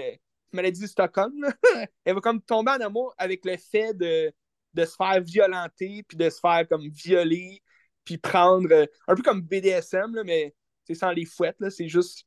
maladie 0.53 0.81
de 0.81 0.87
Stockholm. 0.87 1.35
elle 2.05 2.15
va 2.15 2.21
comme 2.23 2.41
tomber 2.41 2.73
en 2.73 2.81
amour 2.81 3.15
avec 3.19 3.45
le 3.45 3.59
fait 3.59 3.93
de, 3.93 4.33
de 4.73 4.85
se 4.87 4.97
faire 4.97 5.21
violenter, 5.21 6.03
puis 6.09 6.17
de 6.17 6.31
se 6.31 6.41
faire 6.41 6.67
comme 6.69 6.89
violer, 6.89 7.63
puis 8.05 8.17
prendre. 8.17 8.73
Euh, 8.73 8.87
un 9.09 9.15
peu 9.15 9.23
comme 9.23 9.43
BDSM, 9.43 10.15
là, 10.15 10.25
mais 10.25 10.55
c'est 10.85 10.95
sans 10.95 11.11
les 11.11 11.27
fouettes, 11.27 11.57
c'est 11.69 11.89
juste. 11.89 12.25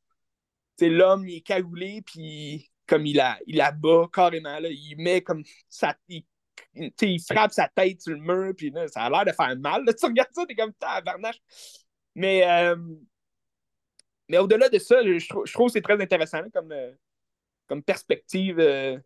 C'est 0.78 0.90
l'homme, 0.90 1.28
il 1.28 1.38
est 1.38 1.42
cagoulé, 1.42 2.02
puis 2.04 2.71
comme 2.92 3.06
il 3.06 3.16
la, 3.16 3.40
il 3.48 3.64
bat 3.82 4.10
carrément, 4.12 4.60
là, 4.60 4.68
il 4.70 4.96
met 4.98 5.22
comme 5.22 5.44
ça. 5.70 5.96
Il, 6.10 6.26
frappe 7.26 7.54
sa 7.54 7.70
tête 7.70 8.02
sur 8.02 8.12
le 8.12 8.20
mur, 8.20 8.54
puis 8.56 8.70
là, 8.70 8.86
ça 8.90 9.04
a 9.04 9.10
l'air 9.10 9.24
de 9.24 9.32
faire 9.32 9.56
mal. 9.58 9.86
Tu 9.98 10.06
regardes 10.06 10.34
ça, 10.34 10.46
t'es 10.46 10.56
comme 10.56 10.74
tabarnache. 10.74 11.42
Mais, 12.16 12.46
euh, 12.46 12.76
mais 14.28 14.40
au-delà 14.40 14.68
de 14.68 14.78
ça, 14.78 15.02
je, 15.02 15.26
trouve 15.54 15.68
que 15.68 15.74
c'est 15.74 15.82
très 15.82 16.02
intéressant 16.02 16.44
comme, 16.54 16.74
euh, 16.74 16.92
comme 17.66 17.82
perspective 17.82 18.60
euh, 18.60 19.00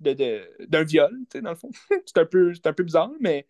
d'un 0.00 0.82
viol, 0.82 1.16
dans 1.34 1.50
le 1.50 1.56
fond. 1.56 1.70
c'est 2.06 2.18
un, 2.18 2.26
peu, 2.26 2.52
un 2.64 2.72
peu 2.72 2.82
bizarre, 2.82 3.12
mais 3.20 3.46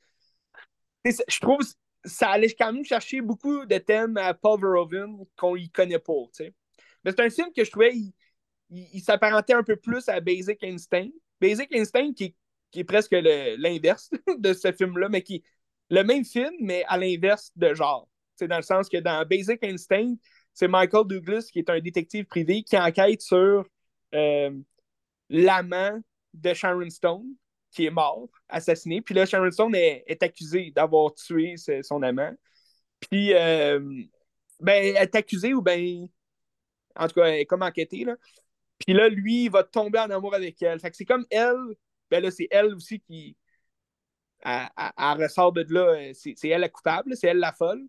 je 1.06 1.40
trouve 1.40 1.60
que 1.60 1.64
ça 2.04 2.28
allait 2.28 2.52
quand 2.52 2.74
même 2.74 2.84
chercher 2.84 3.22
beaucoup 3.22 3.64
de 3.64 3.78
thèmes 3.78 4.18
à 4.18 4.34
Paul 4.34 4.60
Verhoeven 4.60 5.24
qu'on 5.34 5.56
y 5.56 5.70
connaît 5.70 5.98
pas. 5.98 6.12
Mais 7.04 7.10
c'est 7.10 7.20
un 7.20 7.30
film 7.30 7.52
que 7.56 7.64
je 7.64 7.70
trouvais, 7.70 7.94
s'apparentait 9.00 9.54
un 9.54 9.62
peu 9.62 9.76
plus 9.76 10.08
à 10.08 10.20
Basic 10.20 10.62
Instinct. 10.62 11.10
Basic 11.40 11.74
Instinct 11.74 12.12
qui, 12.14 12.34
qui 12.70 12.80
est 12.80 12.84
presque 12.84 13.12
l'inverse 13.12 14.10
de 14.38 14.52
ce 14.52 14.72
film-là, 14.72 15.08
mais 15.08 15.22
qui 15.22 15.42
le 15.90 16.02
même 16.04 16.24
film, 16.24 16.52
mais 16.60 16.84
à 16.88 16.96
l'inverse 16.96 17.52
de 17.56 17.74
genre. 17.74 18.08
C'est 18.36 18.48
dans 18.48 18.56
le 18.56 18.62
sens 18.62 18.88
que 18.88 18.96
dans 18.96 19.26
Basic 19.26 19.62
Instinct, 19.62 20.14
c'est 20.54 20.68
Michael 20.68 21.06
Douglas 21.06 21.48
qui 21.52 21.58
est 21.58 21.70
un 21.70 21.80
détective 21.80 22.24
privé 22.24 22.62
qui 22.62 22.76
enquête 22.78 23.20
sur 23.20 23.66
euh, 24.14 24.50
l'amant 25.28 26.00
de 26.34 26.54
Sharon 26.54 26.88
Stone 26.90 27.34
qui 27.72 27.86
est 27.86 27.90
mort, 27.90 28.28
assassiné. 28.48 29.00
Puis 29.00 29.14
là, 29.14 29.26
Sharon 29.26 29.50
Stone 29.50 29.74
est, 29.74 30.04
est 30.06 30.22
accusée 30.22 30.70
d'avoir 30.74 31.14
tué 31.14 31.56
son 31.56 32.02
amant. 32.02 32.32
Puis, 33.00 33.32
euh, 33.34 33.80
ben, 34.60 34.94
elle 34.96 34.96
est 34.96 35.14
accusée 35.14 35.54
ou 35.54 35.62
ben, 35.62 36.06
en 36.94 37.08
tout 37.08 37.14
cas, 37.14 37.26
elle 37.26 37.40
est 37.40 37.46
comme 37.46 37.62
enquêtée, 37.62 38.04
là. 38.04 38.16
Puis 38.84 38.94
là, 38.94 39.08
lui, 39.08 39.44
il 39.44 39.50
va 39.50 39.62
tomber 39.64 39.98
en 39.98 40.10
amour 40.10 40.34
avec 40.34 40.60
elle. 40.62 40.80
Fait 40.80 40.90
que 40.90 40.96
c'est 40.96 41.04
comme 41.04 41.26
elle, 41.30 41.56
ben 42.10 42.22
là, 42.22 42.30
c'est 42.30 42.48
elle 42.50 42.74
aussi 42.74 43.00
qui, 43.00 43.36
elle, 44.44 44.68
ressort 45.22 45.52
de 45.52 45.64
là, 45.70 46.12
c'est 46.14 46.48
elle 46.48 46.60
la 46.62 46.68
coupable, 46.68 47.16
c'est 47.16 47.28
elle 47.28 47.38
la 47.38 47.52
folle. 47.52 47.82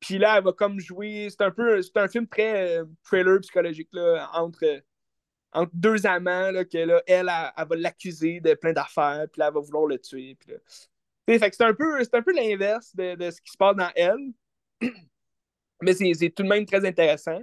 Puis 0.00 0.18
là, 0.18 0.38
elle 0.38 0.44
va 0.44 0.52
comme 0.52 0.80
jouer. 0.80 1.28
C'est 1.30 1.42
un 1.42 1.50
peu 1.50 1.82
c'est 1.82 1.96
un 1.96 2.08
film 2.08 2.26
très 2.26 2.78
euh, 2.78 2.84
trailer 3.04 3.40
psychologique 3.40 3.90
là, 3.92 4.30
entre, 4.34 4.82
entre 5.52 5.72
deux 5.74 6.06
amants 6.06 6.50
là, 6.52 6.64
que 6.64 6.78
là, 6.78 7.02
elle, 7.06 7.30
elle, 7.56 7.68
va 7.68 7.76
l'accuser 7.76 8.40
de 8.40 8.54
plein 8.54 8.72
d'affaires, 8.72 9.26
puis 9.30 9.40
là, 9.40 9.48
elle 9.48 9.54
va 9.54 9.60
vouloir 9.60 9.86
le 9.86 9.98
tuer. 9.98 10.36
Puis 10.36 10.52
là. 10.52 10.58
Fait 11.38 11.50
que 11.50 11.56
c'est 11.56 11.64
un 11.64 11.74
peu, 11.74 12.00
un 12.00 12.22
peu 12.22 12.32
l'inverse 12.32 12.94
de, 12.96 13.14
de, 13.14 13.30
ce 13.30 13.40
qui 13.40 13.52
se 13.52 13.56
passe 13.56 13.76
dans 13.76 13.90
elle. 13.94 14.32
Mais 15.82 15.94
c'est 15.94 16.30
tout 16.30 16.42
de 16.42 16.48
même 16.48 16.66
très 16.66 16.84
intéressant. 16.84 17.40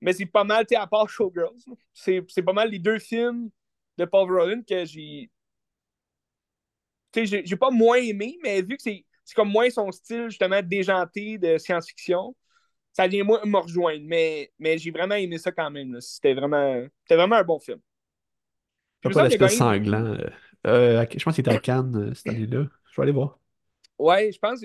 Mais 0.00 0.12
c'est 0.12 0.26
pas 0.26 0.44
mal, 0.44 0.64
tu 0.64 0.74
sais, 0.74 0.80
à 0.80 0.86
part 0.86 1.08
Showgirls, 1.08 1.56
c'est 1.92 2.42
pas 2.44 2.52
mal 2.52 2.70
les 2.70 2.78
deux 2.78 2.98
films 2.98 3.50
de 3.96 4.04
Paul 4.04 4.32
Verhoeven 4.32 4.64
que 4.64 4.84
j'ai. 4.84 5.30
Tu 7.12 7.26
sais, 7.26 7.42
j'ai 7.44 7.56
pas 7.56 7.70
moins 7.70 7.96
aimé, 7.96 8.38
mais 8.42 8.62
vu 8.62 8.76
que 8.76 8.82
c'est 8.82 9.04
c'est 9.28 9.34
comme 9.34 9.50
moins 9.50 9.68
son 9.68 9.92
style, 9.92 10.30
justement, 10.30 10.62
déjanté 10.62 11.36
de 11.36 11.58
science-fiction. 11.58 12.34
Ça 12.94 13.06
vient 13.06 13.24
moins 13.24 13.44
me 13.44 13.58
rejoindre, 13.58 14.02
mais, 14.06 14.50
mais 14.58 14.78
j'ai 14.78 14.90
vraiment 14.90 15.16
aimé 15.16 15.36
ça 15.36 15.52
quand 15.52 15.70
même. 15.70 16.00
C'était 16.00 16.32
vraiment, 16.32 16.82
vraiment 17.10 17.36
un 17.36 17.44
bon 17.44 17.58
film. 17.58 17.78
Pas, 19.02 19.10
pas 19.10 19.24
l'aspect 19.24 19.48
sanglant. 19.48 20.14
Euh, 20.14 20.30
euh, 20.66 21.06
je 21.14 21.22
pense 21.22 21.34
qu'il 21.34 21.42
était 21.42 21.54
à 21.54 21.58
Cannes 21.58 21.94
euh, 21.94 22.14
cette 22.14 22.28
année-là. 22.34 22.68
Je 22.90 22.96
vais 22.96 23.02
aller 23.02 23.12
voir. 23.12 23.38
Ouais, 23.98 24.32
je 24.32 24.38
pense. 24.38 24.62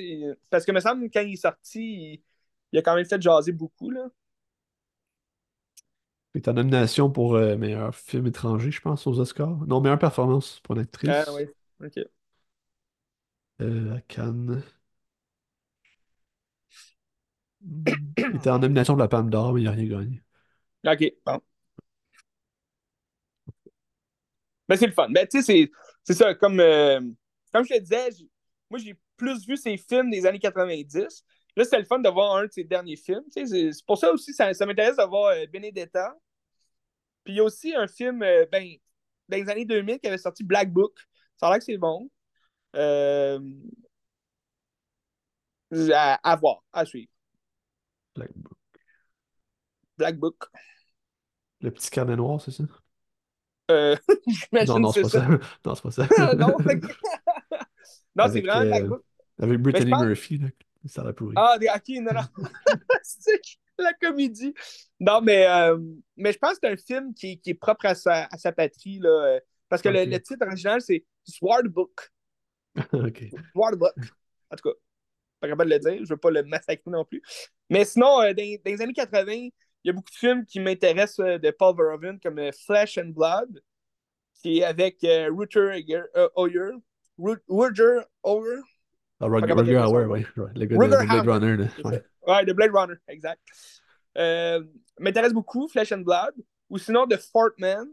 Parce 0.49 0.63
que 0.63 0.71
me 0.71 0.79
semble 0.79 1.09
quand 1.11 1.21
il 1.21 1.33
est 1.33 1.35
sorti, 1.35 2.23
il, 2.71 2.79
a 2.79 2.81
quand 2.81 2.95
même 2.95 3.03
fait 3.03 3.21
jaser 3.21 3.51
beaucoup. 3.51 3.89
Là. 3.89 4.07
Il 6.33 6.39
est 6.41 6.47
en 6.47 6.53
nomination 6.53 7.11
pour 7.11 7.33
meilleur 7.33 7.93
film 7.93 8.27
étranger, 8.27 8.71
je 8.71 8.81
pense, 8.81 9.05
aux 9.05 9.19
Oscars. 9.19 9.55
Non, 9.67 9.81
meilleure 9.81 9.99
performance 9.99 10.59
pour 10.63 10.75
une 10.75 10.81
actrice. 10.81 11.11
Ah 11.11 11.31
oui, 11.33 11.47
ok. 11.83 12.03
Euh, 13.61 13.95
à 13.95 14.01
Cannes. 14.01 14.63
Il 18.17 18.35
était 18.35 18.49
en 18.49 18.59
nomination 18.59 18.93
pour 18.93 19.01
la 19.01 19.07
Palme 19.07 19.29
d'Or, 19.29 19.53
mais 19.53 19.61
il 19.61 19.63
n'a 19.65 19.71
rien 19.71 19.85
gagné. 19.85 20.21
OK, 20.85 21.13
bon. 21.25 21.41
Mais 24.67 24.77
c'est 24.77 24.87
le 24.87 24.93
fun. 24.93 25.07
Mais 25.09 25.27
tu 25.27 25.41
sais, 25.41 25.71
c'est 26.03 26.13
ça, 26.13 26.33
comme, 26.35 26.59
euh, 26.59 26.99
comme 27.53 27.63
je 27.65 27.73
te 27.73 27.79
disais, 27.79 28.09
moi 28.69 28.79
j'ai 28.79 28.97
plus 29.15 29.47
vu 29.47 29.55
ces 29.55 29.77
films 29.77 30.09
des 30.09 30.25
années 30.25 30.39
90. 30.39 31.23
Là, 31.55 31.63
c'est 31.63 31.77
le 31.77 31.85
fun 31.85 31.99
de 31.99 32.09
voir 32.09 32.35
un 32.35 32.45
de 32.45 32.51
ses 32.51 32.63
derniers 32.63 32.95
films. 32.95 33.23
C'est 33.31 33.69
pour 33.85 33.97
ça 33.97 34.11
aussi, 34.11 34.33
ça, 34.33 34.53
ça 34.53 34.65
m'intéresse 34.65 34.97
de 34.97 35.03
voir 35.03 35.27
euh, 35.27 35.45
Benedetta. 35.51 36.17
Puis 37.23 37.33
il 37.33 37.37
y 37.37 37.39
a 37.39 37.43
aussi 37.43 37.73
un 37.75 37.87
film, 37.87 38.21
euh, 38.23 38.45
ben, 38.51 38.67
dans 39.29 39.37
les 39.37 39.49
années 39.49 39.65
2000 39.65 39.99
qui 39.99 40.07
avait 40.07 40.17
sorti 40.17 40.43
Black 40.43 40.71
Book. 40.71 40.97
Ça 41.37 41.47
a 41.47 41.49
l'air 41.49 41.59
que 41.59 41.65
c'est 41.65 41.77
bon. 41.77 42.09
Euh, 42.75 43.39
à, 45.93 46.35
voir, 46.35 46.63
à 46.71 46.85
suivre. 46.85 47.09
Black 48.15 48.31
Book. 48.35 48.57
Black 49.97 50.17
Book. 50.17 50.43
Le 51.61 51.71
petit 51.71 51.89
carnet 51.89 52.15
noir, 52.15 52.41
c'est 52.41 52.51
ça? 52.51 52.63
Euh, 53.71 53.95
non, 54.67 54.79
non, 54.79 54.91
c'est 54.91 55.01
pas 55.03 55.09
ça. 55.09 55.27
Non, 55.65 55.75
c'est 55.75 55.81
pas 55.83 55.91
ça. 55.91 56.07
non, 56.35 56.35
non 56.35 56.57
c'est 58.29 58.41
vraiment 58.41 58.65
Black 58.65 58.83
euh, 58.83 58.87
Book. 58.87 59.03
Avec 59.39 59.59
Brittany 59.59 59.91
Murphy, 59.91 60.37
là, 60.37 60.47
ça 60.85 61.01
aurait 61.01 61.13
pourri. 61.13 61.33
Ah, 61.37 61.55
ok, 61.57 61.89
non, 62.01 62.13
non. 62.13 62.45
c'est 63.01 63.41
la 63.79 63.93
comédie. 63.93 64.53
Non, 64.99 65.21
mais, 65.21 65.45
euh, 65.47 65.77
mais 66.15 66.31
je 66.31 66.37
pense 66.37 66.53
que 66.53 66.59
c'est 66.61 66.69
un 66.69 66.77
film 66.77 67.13
qui, 67.13 67.39
qui, 67.39 67.51
est 67.51 67.55
propre 67.55 67.85
à 67.85 67.95
sa, 67.95 68.25
à 68.25 68.37
sa 68.37 68.51
patrie. 68.51 68.99
Là, 68.99 69.39
parce 69.69 69.81
que 69.81 69.89
le, 69.89 70.05
le, 70.05 70.19
titre 70.19 70.45
original, 70.45 70.81
c'est 70.81 71.03
Sword 71.23 71.63
Book. 71.69 72.11
OK. 72.93 73.23
Book. 73.55 73.93
En 74.51 74.55
tout 74.55 74.69
cas, 74.69 74.75
pas 75.43 75.49
capable 75.49 75.69
de 75.69 75.75
le 75.75 75.79
dire, 75.79 76.05
je 76.05 76.13
veux 76.13 76.17
pas 76.17 76.31
le 76.31 76.43
massacrer 76.43 76.89
non 76.89 77.05
plus. 77.05 77.21
Mais 77.69 77.85
sinon, 77.85 78.21
euh, 78.21 78.33
dans, 78.33 78.43
les 78.65 78.81
années 78.81 78.93
80, 78.93 79.31
il 79.33 79.51
y 79.83 79.89
a 79.89 79.93
beaucoup 79.93 80.09
de 80.09 80.15
films 80.15 80.45
qui 80.45 80.59
m'intéressent 80.59 81.19
euh, 81.19 81.37
de 81.37 81.51
Paul 81.51 81.75
Verhoeven, 81.75 82.19
comme 82.19 82.39
euh, 82.39 82.51
Flesh 82.65 82.97
and 82.97 83.09
Blood, 83.09 83.61
qui 84.35 84.59
est 84.59 84.63
avec 84.63 84.99
Rutger 85.01 85.83
Hoyer. 86.35 86.71
Rutger 87.17 88.01
Hoyer. 88.23 88.61
Ah, 89.19 89.25
Rutger 89.27 89.77
Hauer, 89.77 90.05
oui. 90.05 90.25
Le 90.35 90.65
gars 90.65 90.75
de, 90.75 91.23
Blade 91.23 91.27
Runner. 91.27 91.67
ouais. 91.85 92.03
Ouais, 92.27 92.45
de 92.45 92.53
Blade 92.53 92.71
Runner, 92.73 92.95
exact. 93.07 93.41
m'intéresse 94.99 95.33
beaucoup, 95.33 95.67
Flesh 95.67 95.91
and 95.91 95.99
Blood. 96.01 96.33
Ou 96.69 96.77
sinon, 96.77 97.05
The 97.07 97.17
Fort 97.17 97.51
Man, 97.59 97.87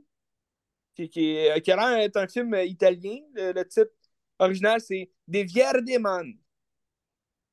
qui, 0.95 1.09
qui, 1.09 1.37
qui 1.62 1.70
l'air 1.70 1.97
d'être 1.97 2.16
un 2.16 2.28
film 2.28 2.55
italien. 2.55 3.18
Le, 3.35 3.53
le 3.53 3.66
titre 3.66 3.93
original, 4.39 4.81
c'est 4.81 5.11
Des 5.28 5.45
Vierdeman. 5.45 6.35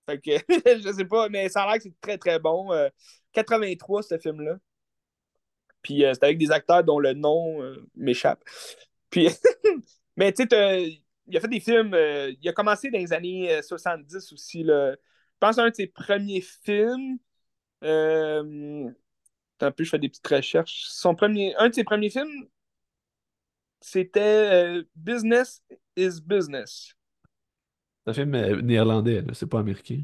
Fait 0.10 0.20
que, 0.20 0.32
je 0.82 0.94
sais 0.94 1.06
pas, 1.06 1.30
mais 1.30 1.50
ça 1.50 1.64
a 1.64 1.68
l'air 1.68 1.78
que 1.78 1.84
c'est 1.84 2.02
très 2.02 2.18
très 2.18 2.40
bon. 2.40 2.70
83, 3.34 4.00
euh, 4.00 4.02
ce 4.04 4.18
film-là. 4.18 4.58
Puis 5.82 6.06
euh, 6.06 6.14
c'est 6.14 6.24
avec 6.24 6.38
des 6.38 6.52
acteurs 6.52 6.84
dont 6.84 7.00
le 7.00 7.14
nom 7.14 7.62
euh, 7.62 7.86
m'échappe. 7.96 8.44
Puis, 9.10 9.28
mais 10.18 10.32
tu 10.32 10.48
sais, 10.50 11.02
il 11.28 11.38
a 11.38 11.42
fait 11.42 11.48
des 11.48 11.60
films. 11.60 11.94
il 11.94 12.50
a 12.50 12.54
commencé 12.54 12.90
dans 12.90 13.00
les 13.00 13.12
années 13.12 13.62
70 13.62 14.32
aussi. 14.32 14.64
Là. 14.64 14.96
Je 15.38 15.48
pense 15.48 15.60
à 15.60 15.64
un 15.64 15.70
de 15.70 15.76
ses 15.76 15.88
premiers 15.88 16.42
films. 16.42 17.20
un 17.84 18.92
peu, 19.72 19.84
je 19.84 19.90
fais 19.90 20.00
des 20.00 20.10
petites 20.10 20.28
recherches. 20.28 20.86
Son 20.88 21.14
premier, 21.14 21.56
un 21.58 21.70
de 21.70 21.76
ses 21.76 21.84
premiers 21.84 22.10
films, 22.10 22.48
c'était 23.80 24.82
Business 24.96 25.62
is 25.96 26.20
Business. 26.22 26.98
C'est 28.08 28.12
un 28.12 28.14
film 28.14 28.36
euh, 28.36 28.62
néerlandais, 28.62 29.24
c'est 29.34 29.48
pas 29.48 29.60
américain. 29.60 30.02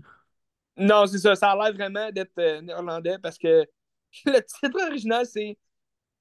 Non, 0.76 1.08
c'est 1.08 1.20
ça. 1.20 1.36
Ça 1.36 1.52
a 1.52 1.56
l'air 1.56 1.74
vraiment 1.74 2.12
d'être 2.12 2.38
euh, 2.38 2.62
néerlandais 2.62 3.18
parce 3.18 3.38
que 3.38 3.66
le 4.26 4.40
titre 4.42 4.88
original, 4.88 5.26
c'est 5.26 5.58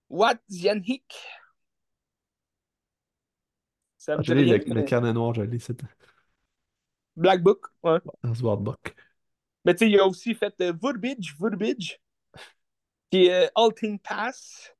What 0.08 0.36
Hick. 0.48 1.12
Ça 3.98 4.16
me 4.16 4.22
ah, 4.26 4.34
le, 4.34 4.74
le, 4.74 4.82
carnet 4.82 5.12
noir, 5.12 5.34
je 5.34 5.42
l'ai, 5.42 5.58
Black 7.16 7.42
Book, 7.42 7.66
ouais. 7.82 7.98
Buck. 8.22 8.94
Mais 9.64 9.74
tu 9.74 9.84
sais, 9.86 9.90
il 9.90 9.98
a 10.00 10.06
aussi 10.06 10.34
fait 10.34 10.54
euh, 10.60 10.72
Woodbridge, 10.82 11.34
qui 13.10 13.26
est 13.26 13.46
euh, 13.46 13.48
Alting 13.54 13.98
Pass. 14.00 14.74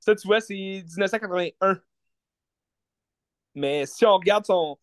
Ça, 0.00 0.14
tu 0.16 0.26
vois, 0.26 0.40
c'est 0.40 0.54
1981. 0.54 1.80
Mais 3.54 3.86
si 3.86 4.06
on 4.06 4.16
regarde 4.16 4.46
son, 4.46 4.78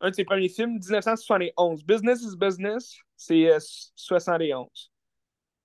un 0.00 0.10
de 0.10 0.14
ses 0.14 0.24
premiers 0.24 0.48
films, 0.48 0.78
1971, 0.78 1.84
Business 1.84 2.22
is 2.22 2.36
Business, 2.36 2.96
c'est 3.16 3.50
euh, 3.50 3.58
71. 3.94 4.90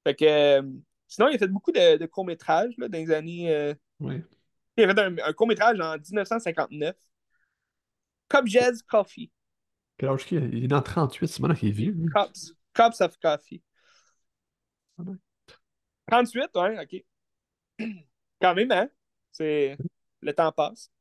Fait 0.05 0.15
que, 0.15 0.25
euh, 0.25 0.63
sinon, 1.07 1.29
il 1.29 1.35
a 1.35 1.39
fait 1.39 1.47
beaucoup 1.47 1.71
de, 1.71 1.97
de 1.97 2.05
courts-métrages 2.05 2.73
là, 2.77 2.87
dans 2.89 2.97
les 2.97 3.11
années. 3.11 3.53
euh, 3.53 3.73
Oui. 3.99 4.23
Il 4.77 4.83
a 4.85 4.93
fait 4.95 5.01
un, 5.01 5.17
un 5.19 5.33
court-métrage 5.33 5.79
en 5.79 5.97
1959. 5.97 6.95
Cup 8.29 8.45
Jazz 8.47 8.83
Coffee. 8.83 9.31
Quel 9.97 10.09
âge 10.09 10.25
qu'il? 10.25 10.53
Il 10.53 10.65
est 10.65 10.67
dans 10.67 10.81
38, 10.81 11.27
c'est 11.27 11.39
maintenant 11.39 11.55
qu'il 11.55 11.69
est 11.69 11.71
vieux. 11.71 11.91
lui. 11.91 12.09
Cups. 12.09 12.53
Cups 12.73 13.01
of 13.01 13.17
Coffee. 13.17 13.63
Ah 14.97 15.03
ouais. 15.03 15.15
38, 16.07 16.49
ouais, 16.55 16.79
ok. 16.79 17.03
Quand 18.41 18.55
même, 18.55 18.71
hein? 18.71 18.89
C'est... 19.31 19.77
Le 20.21 20.33
temps 20.33 20.51
passe. 20.51 20.91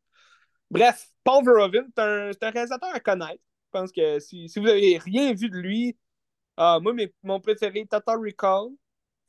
Bref, 0.71 1.09
Paul 1.23 1.45
Verhoeven, 1.45 1.87
c'est 1.97 2.03
un, 2.43 2.51
réalisateur 2.51 2.95
à 2.95 3.01
connaître. 3.01 3.43
Je 3.67 3.71
pense 3.71 3.93
que 3.93 4.19
si, 4.21 4.49
si 4.49 4.59
vous 4.61 4.69
avez 4.69 4.99
rien 4.99 5.33
vu 5.33 5.49
de 5.49 5.57
lui, 5.57 5.97
ah, 6.57 6.79
moi, 6.81 6.93
mes- 6.93 7.13
mon 7.23 7.41
préféré, 7.41 7.87
Total 7.87 8.19
Recall. 8.19 8.69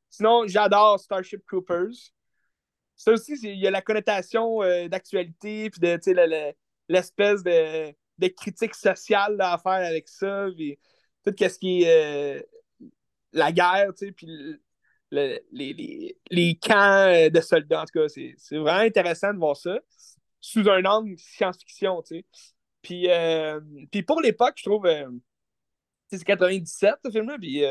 Sinon, 0.09 0.47
j'adore 0.47 0.99
Starship 0.99 1.45
Troopers. 1.45 2.11
Ça 2.95 3.11
aussi, 3.11 3.33
il 3.43 3.59
y 3.59 3.67
a 3.67 3.71
la 3.71 3.81
connotation 3.81 4.61
euh, 4.63 4.87
d'actualité, 4.87 5.69
puis 5.69 5.81
de, 5.81 6.55
l'espèce 6.87 7.43
de, 7.43 7.93
de 8.17 8.27
critique 8.27 8.75
sociale 8.75 9.35
là, 9.37 9.53
à 9.53 9.57
faire 9.57 9.73
avec 9.87 10.07
ça, 10.09 10.47
puis 10.55 10.79
tout 11.25 11.33
ce 11.37 11.59
qui 11.59 11.83
est 11.83 12.37
euh, 12.39 12.41
la 13.33 13.51
guerre, 13.51 13.93
tu 13.97 14.07
sais, 14.07 14.11
puis 14.11 14.27
le- 14.27 14.61
le- 15.11 15.39
les, 15.51 15.73
les, 15.73 16.17
les 16.31 16.55
camps 16.57 17.07
euh, 17.07 17.29
de 17.29 17.41
soldats. 17.41 17.81
En 17.83 17.85
tout 17.85 17.99
cas, 17.99 18.07
c'est 18.09 18.35
vraiment 18.57 18.79
intéressant 18.81 19.33
de 19.33 19.39
voir 19.39 19.55
ça 19.57 19.79
sous 20.41 20.69
un 20.69 20.83
angle 20.85 21.17
science-fiction, 21.17 22.01
tu 22.03 22.17
sais. 22.17 22.25
Puis, 22.81 23.09
euh, 23.09 23.59
puis 23.91 24.03
pour 24.03 24.21
l'époque, 24.21 24.55
je 24.57 24.63
trouve... 24.69 24.85
euh, 24.87 25.09
c'est 26.11 26.23
97, 26.23 26.95
ce 27.03 27.11
film-là, 27.11 27.37
puis 27.39 27.63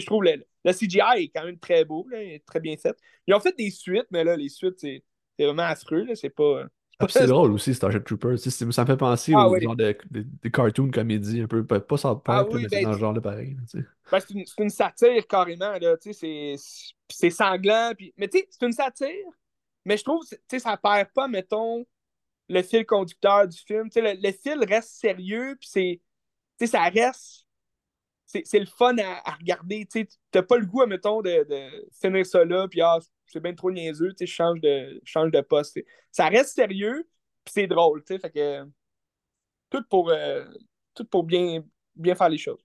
je- 0.00 0.06
trouve 0.06 0.24
le, 0.24 0.44
le 0.64 0.72
CGI 0.72 1.24
est 1.24 1.28
quand 1.28 1.44
même 1.44 1.58
très 1.58 1.84
beau, 1.84 2.06
là, 2.10 2.18
très 2.46 2.60
bien 2.60 2.76
fait. 2.76 2.96
Ils 3.26 3.34
ont 3.34 3.40
fait 3.40 3.56
des 3.56 3.70
suites, 3.70 4.06
mais 4.10 4.24
là, 4.24 4.36
les 4.36 4.48
suites, 4.48 4.78
c'est 4.78 5.04
c'est 5.38 5.44
vraiment 5.46 5.62
affreux, 5.62 6.02
là, 6.02 6.16
c'est 6.16 6.30
pas... 6.30 6.64
C'est 7.08 7.26
drôle 7.26 7.52
aussi, 7.52 7.74
Starship 7.74 8.04
Troopers. 8.04 8.38
Ça 8.38 8.64
me 8.82 8.86
fait 8.86 8.96
penser 8.96 9.32
Ah 9.34 9.48
aux 9.48 9.52
oui. 9.52 9.62
genre 9.62 9.76
de, 9.76 9.96
de, 10.10 10.26
de 10.42 10.48
cartoon 10.48 10.90
comédie 10.90 11.40
un 11.40 11.46
peu. 11.46 11.64
Pas, 11.64 11.80
pas 11.80 11.96
South 11.96 12.22
Ah 12.26 12.44
oui, 12.44 12.62
mais 12.62 12.68
c'est 12.68 12.76
ben, 12.76 12.84
dans 12.84 12.94
ce 12.94 12.98
genre 12.98 13.14
de 13.14 13.20
pareil. 13.20 13.56
Ben, 14.10 14.20
c'est 14.20 14.34
une, 14.58 14.70
satire 14.70 15.26
carrément, 15.26 15.72
là, 15.78 15.96
c'est- 16.00 16.56
sanglant, 17.30 17.92
puis... 17.96 18.12
Mais 18.16 18.28
tu 18.28 18.38
sais, 18.38 18.48
c'est 18.50 18.66
une 18.66 18.72
satire, 18.72 19.26
mais 19.84 19.96
je 19.96 20.04
trouve, 20.04 20.24
sais, 20.50 20.58
ça 20.58 20.76
perd 20.76 21.08
pas, 21.14 21.28
mettons, 21.28 21.86
le 22.48 22.62
fil 22.62 22.86
conducteur 22.86 23.48
du 23.48 23.58
film, 23.58 23.88
le, 23.94 24.14
le 24.20 24.32
fil 24.32 24.64
reste 24.64 24.90
sérieux, 24.90 25.56
puis 25.60 25.68
c'est, 26.58 26.66
ça 26.66 26.84
reste, 26.88 27.46
c'est 28.26 28.58
le 28.58 28.66
fun 28.66 28.96
à, 28.98 29.30
à 29.30 29.34
regarder, 29.34 29.86
tu 29.86 30.08
t'as 30.30 30.42
pas 30.42 30.58
le 30.58 30.66
goût, 30.66 30.86
mettons, 30.86 31.22
de, 31.22 31.44
de 31.48 31.88
finir 32.00 32.26
ça 32.26 32.44
là, 32.44 32.68
puis 32.68 32.80
ah, 32.82 32.98
c'est 33.28 33.40
bien 33.40 33.54
trop 33.54 33.70
niaiseux, 33.70 34.10
tu 34.10 34.18
sais, 34.18 34.26
je 34.26 34.34
change 34.34 34.60
de, 34.60 35.00
je 35.04 35.10
change 35.10 35.30
de 35.30 35.40
poste. 35.40 35.78
Ça 36.10 36.28
reste 36.28 36.54
sérieux, 36.54 37.08
puis 37.44 37.52
c'est 37.54 37.66
drôle, 37.66 38.02
tu 38.04 38.14
sais, 38.14 38.18
fait 38.18 38.30
que, 38.30 38.64
tout 39.70 39.84
pour, 39.88 40.10
euh, 40.10 40.44
tout 40.94 41.04
pour 41.04 41.24
bien, 41.24 41.62
bien 41.94 42.14
faire 42.14 42.28
les 42.28 42.38
choses. 42.38 42.64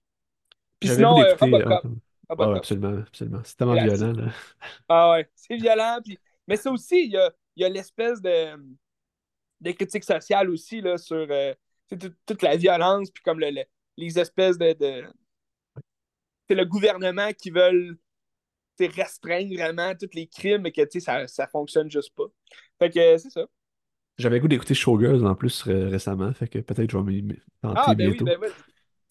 Puis 0.80 0.88
sinon, 0.90 1.20
euh, 1.20 1.32
d'écouter. 1.32 1.50
Robocop, 1.52 1.84
Robocop. 2.28 2.52
ouais, 2.52 2.58
absolument, 2.58 2.98
absolument. 3.06 3.40
C'est 3.44 3.56
tellement 3.56 3.74
violent. 3.74 4.12
Là. 4.12 4.32
Ah 4.88 5.10
ouais, 5.12 5.30
c'est 5.34 5.56
violent. 5.56 5.98
Puis... 6.04 6.18
Mais 6.46 6.56
ça 6.56 6.70
aussi, 6.70 7.04
il 7.04 7.12
y 7.12 7.16
a, 7.16 7.32
y 7.56 7.64
a 7.64 7.68
l'espèce 7.68 8.20
de, 8.20 8.56
de 9.60 9.70
critique 9.72 10.04
sociale 10.04 10.50
aussi 10.50 10.80
là, 10.80 10.98
sur 10.98 11.26
euh, 11.30 11.54
toute, 12.26 12.42
la 12.42 12.56
violence, 12.56 13.10
puis 13.10 13.22
comme 13.22 13.40
le, 13.40 13.50
le- 13.50 13.64
les 13.96 14.18
espèces 14.18 14.58
de. 14.58 14.72
de... 14.72 15.04
C'est 16.48 16.54
le 16.54 16.66
gouvernement 16.66 17.32
qui 17.32 17.50
veulent 17.50 17.96
restreindre 18.80 19.52
vraiment 19.54 19.94
tous 19.94 20.10
les 20.14 20.26
crimes, 20.26 20.62
mais 20.62 20.72
que 20.72 20.82
tu 20.82 21.00
sais, 21.00 21.00
ça, 21.00 21.26
ça 21.28 21.46
fonctionne 21.46 21.90
juste 21.90 22.14
pas. 22.14 22.24
Fait 22.78 22.90
que 22.90 23.18
c'est 23.18 23.30
ça. 23.30 23.46
J'avais 24.18 24.38
goût 24.40 24.48
d'écouter 24.48 24.74
Showgirls 24.74 25.26
en 25.26 25.34
plus 25.34 25.62
ré- 25.62 25.88
récemment, 25.88 26.32
fait 26.34 26.46
que 26.46 26.58
peut-être 26.60 26.90
je 26.90 26.96
vais 26.96 27.02
m'y 27.02 27.22
tenter 27.62 27.80
Ah, 27.80 27.94
ben 27.94 28.08
oui, 28.10 28.16
bientôt. 28.16 28.26
ben 28.26 28.38
oui. 28.40 28.48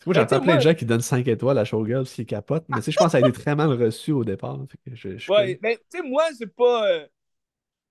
Moi, 0.05 0.13
Ben, 0.13 0.13
j'entends 0.13 0.25
tu 0.27 0.35
sais, 0.35 0.41
plein 0.41 0.55
de 0.55 0.61
moi- 0.61 0.61
gens 0.61 0.73
qui 0.75 0.85
donnent 0.85 1.01
5 1.01 1.27
étoiles 1.27 1.57
à 1.57 1.65
Showgirls 1.65 2.05
qui 2.05 2.25
capotent, 2.25 2.65
mais 2.69 2.81
je 2.81 2.97
pense 2.97 3.07
que 3.07 3.11
ça 3.11 3.17
a 3.17 3.21
été 3.21 3.31
très 3.31 3.55
mal 3.55 3.69
reçu 3.71 4.11
au 4.11 4.23
départ. 4.23 4.59
fait 4.69 4.77
que 4.91 4.95
je, 4.95 5.31
Ouais, 5.31 5.55
ben, 5.61 5.77
tu 5.77 5.97
sais, 5.99 6.03
moi, 6.03 6.25
c'est 6.37 6.53
pas. 6.53 6.89
euh, 6.91 7.07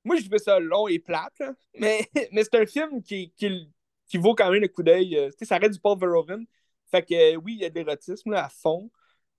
Moi, 0.05 0.17
je 0.17 0.23
trouvais 0.23 0.39
ça 0.39 0.59
long 0.61 0.89
et 0.89 0.99
plate, 0.99 1.33
là. 1.41 1.55
Mais, 1.79 2.09
mais 2.33 2.45
c'est 2.45 2.57
un 2.61 2.67
film 2.67 3.03
qui, 3.03 3.33
qui, 3.37 3.71
qui 4.07 4.19
vaut 4.19 4.35
quand 4.35 4.51
même 4.51 4.61
le 4.63 4.69
coup 4.69 4.83
d'œil. 4.83 5.17
euh, 5.17 5.31
Tu 5.31 5.39
sais, 5.41 5.45
ça 5.47 5.59
reste 5.59 5.75
du 5.75 5.81
Paul 5.81 5.99
Verhoeven. 5.99 6.47
Fait 6.91 7.03
que 7.05 7.15
euh, 7.15 7.37
oui, 7.37 7.55
il 7.55 7.61
y 7.63 7.65
a 7.67 7.71
de 7.71 7.75
l'érotisme 7.77 8.33
à 8.35 8.49
fond. 8.49 8.91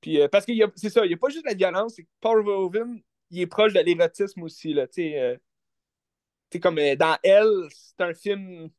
Puis, 0.03 0.21
euh, 0.21 0.29
parce 0.29 0.45
que 0.45 0.53
c'est 0.77 0.91
ça, 0.91 1.05
il 1.05 1.09
n'y 1.09 1.15
a 1.15 1.17
pas 1.17 1.29
juste 1.29 1.47
la 1.47 1.55
violence, 1.55 1.95
c'est 1.97 2.03
que 2.03 2.09
Paul 2.21 2.45
Verhoeven, 2.45 3.01
il 3.31 3.41
est 3.41 3.47
proche 3.47 3.73
de 3.73 3.81
l'érotisme 3.81 4.43
aussi, 4.43 4.75
euh, 4.79 5.37
comme 6.61 6.77
euh, 6.79 6.95
dans 6.95 7.17
Elle, 7.23 7.67
c'est 7.71 8.01
un 8.03 8.13
film 8.13 8.69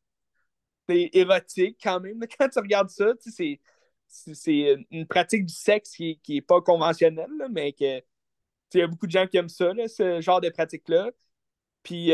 érotique 0.89 1.79
quand 1.83 2.01
même. 2.01 2.20
Quand 2.39 2.49
tu 2.49 2.59
regardes 2.59 2.91
ça, 2.91 3.12
c'est- 3.20 3.61
c'est 4.09 4.77
une 4.91 5.07
pratique 5.07 5.47
du 5.47 5.55
sexe 5.55 5.91
qui, 5.97 6.11
est- 6.12 6.16
qui 6.22 6.41
pas 6.43 6.61
conventionnelle, 6.61 7.31
mais 7.51 7.72
que 7.72 8.03
il 8.75 8.81
y 8.81 8.83
a 8.83 8.89
beaucoup 8.89 9.07
de 9.07 9.12
gens 9.12 9.27
qui 9.27 9.37
aiment 9.39 9.49
ça, 9.51 9.72
là, 9.75 9.89
ce 9.89 10.20
genre 10.20 10.41
de 10.41 10.51
pratique-là. 10.51 11.11
Puis, 11.83 12.09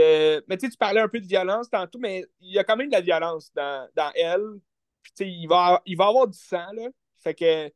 mais 0.48 0.56
tu 0.58 0.70
parlais 0.78 1.00
un 1.00 1.08
peu 1.08 1.20
de 1.20 1.26
violence 1.26 1.70
tantôt, 1.70 1.98
mais 2.00 2.26
il 2.40 2.52
y 2.54 2.58
a 2.58 2.64
quand 2.64 2.76
même 2.76 2.88
de 2.88 2.92
la 2.94 3.00
violence 3.02 3.52
dans, 3.54 3.88
dans 3.96 4.12
elle. 4.16 4.60
Puis, 5.02 5.14
il 5.42 5.46
va, 5.48 5.82
il 5.86 5.96
va 5.96 6.08
avoir 6.08 6.28
du 6.28 6.38
sang, 6.38 6.72
là. 6.74 6.88
Fait 7.20 7.34
que, 7.34 7.72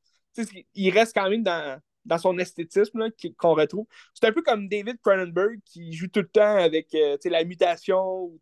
il 0.74 0.90
reste 0.90 1.14
quand 1.14 1.28
même 1.30 1.42
dans, 1.42 1.80
dans 2.04 2.18
son 2.18 2.38
esthétisme, 2.38 2.98
là, 2.98 3.08
qu'on 3.36 3.54
retrouve. 3.54 3.86
C'est 4.14 4.26
un 4.26 4.32
peu 4.32 4.42
comme 4.42 4.68
David 4.68 5.00
Cronenberg 5.02 5.60
qui 5.64 5.92
joue 5.92 6.08
tout 6.08 6.20
le 6.20 6.28
temps 6.28 6.56
avec, 6.56 6.94
euh, 6.94 7.16
la 7.24 7.44
mutation 7.44 8.24
ou, 8.24 8.40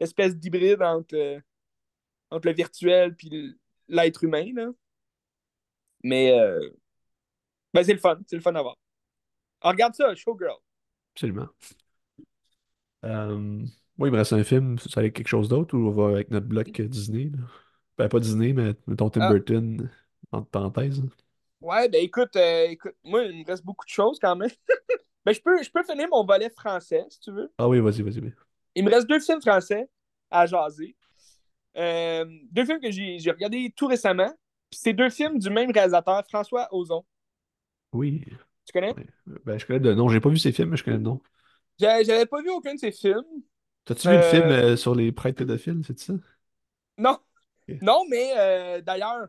l'espèce 0.00 0.36
d'hybride 0.36 0.82
entre, 0.82 1.16
euh, 1.16 1.40
entre 2.30 2.48
le 2.48 2.54
virtuel 2.54 3.14
puis 3.16 3.56
l'être 3.88 4.24
humain, 4.24 4.46
là. 4.54 4.68
Mais, 6.04 6.32
euh, 6.38 6.58
ben, 7.72 7.84
c'est 7.84 7.92
le 7.92 7.98
fun. 7.98 8.18
C'est 8.26 8.36
le 8.36 8.42
fun 8.42 8.54
à 8.54 8.62
voir. 8.62 8.76
Alors, 9.60 9.72
regarde 9.72 9.94
ça, 9.94 10.14
Showgirl. 10.14 10.58
Absolument. 11.14 11.48
Euh, 13.04 13.64
moi, 13.96 14.08
il 14.08 14.12
me 14.12 14.16
reste 14.16 14.32
un 14.32 14.44
film. 14.44 14.78
Ça 14.78 15.00
allait 15.00 15.12
quelque 15.12 15.28
chose 15.28 15.48
d'autre 15.48 15.76
ou 15.76 15.88
on 15.88 15.90
va 15.90 16.08
avec 16.14 16.30
notre 16.30 16.46
bloc 16.46 16.80
Disney? 16.80 17.30
là? 17.30 17.38
Ben, 17.98 18.08
pas 18.08 18.20
Disney, 18.20 18.52
mais 18.52 18.74
mettons 18.86 19.10
Tim 19.10 19.20
Ah. 19.22 19.28
Burton, 19.30 19.88
entre 20.32 20.48
parenthèses. 20.50 21.02
Ouais, 21.60 21.88
ben 21.88 22.02
écoute, 22.04 22.34
euh, 22.36 22.66
écoute, 22.68 22.94
moi, 23.04 23.22
il 23.24 23.38
me 23.40 23.46
reste 23.46 23.64
beaucoup 23.64 23.84
de 23.86 23.90
choses 23.90 24.18
quand 24.20 24.34
même. 24.36 24.50
ben, 25.26 25.32
je 25.34 25.40
peux, 25.40 25.62
je 25.62 25.70
peux 25.70 25.84
finir 25.84 26.08
mon 26.10 26.24
volet 26.24 26.50
français, 26.50 27.06
si 27.10 27.20
tu 27.20 27.32
veux. 27.32 27.52
Ah 27.58 27.68
oui, 27.68 27.80
vas-y, 27.80 28.02
vas-y. 28.02 28.32
Il 28.74 28.84
me 28.84 28.90
reste 28.90 29.06
deux 29.08 29.20
films 29.20 29.40
français 29.40 29.88
à 30.30 30.46
jaser. 30.46 30.96
Euh, 31.76 32.24
deux 32.52 32.64
films 32.66 32.80
que 32.80 32.90
j'ai 32.92 33.18
regardés 33.30 33.72
tout 33.76 33.88
récemment. 33.88 34.32
Puis 34.70 34.80
c'est 34.82 34.94
deux 34.94 35.10
films 35.10 35.38
du 35.38 35.50
même 35.50 35.72
réalisateur, 35.72 36.24
François 36.28 36.68
Ozon. 36.72 37.04
Oui. 37.92 38.24
Tu 38.64 38.72
connais? 38.72 38.96
Ben, 39.44 39.58
je 39.58 39.66
connais 39.66 39.80
de 39.80 39.92
nom. 39.94 40.08
J'ai 40.08 40.20
pas 40.20 40.28
vu 40.30 40.38
ces 40.38 40.52
films, 40.52 40.70
mais 40.70 40.76
je 40.76 40.84
connais 40.84 40.96
le 40.98 41.02
nom. 41.02 41.20
J'a- 41.78 42.02
J'avais 42.02 42.26
pas 42.26 42.40
vu 42.42 42.50
aucun 42.50 42.74
de 42.74 42.78
ses 42.80 42.92
films. 42.92 43.24
T'as-tu 43.84 44.08
vu 44.08 44.16
le 44.16 44.22
Euh, 44.22 44.22
film 44.22 44.50
euh, 44.50 44.76
sur 44.76 44.94
les 44.94 45.12
prêtres 45.12 45.38
pédophiles, 45.38 45.82
c'est 45.86 45.98
ça? 45.98 46.14
Non. 46.98 47.18
Non, 47.80 48.04
mais 48.10 48.82
d'ailleurs, 48.82 49.28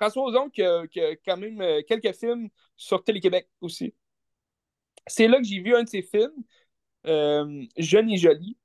François 0.00 0.24
Ozon 0.24 0.48
qui 0.48 0.62
a, 0.62 0.86
qui 0.86 1.00
a 1.00 1.14
quand 1.16 1.36
même 1.36 1.60
euh, 1.60 1.82
quelques 1.86 2.14
films 2.14 2.48
sur 2.76 3.04
Télé-Québec 3.04 3.48
aussi. 3.60 3.94
C'est 5.06 5.28
là 5.28 5.38
que 5.38 5.44
j'ai 5.44 5.60
vu 5.60 5.74
un 5.74 5.82
de 5.82 5.88
ses 5.88 6.02
films, 6.02 6.44
euh, 7.06 7.64
Jeune 7.76 8.10
et 8.10 8.16
Jolie, 8.16 8.56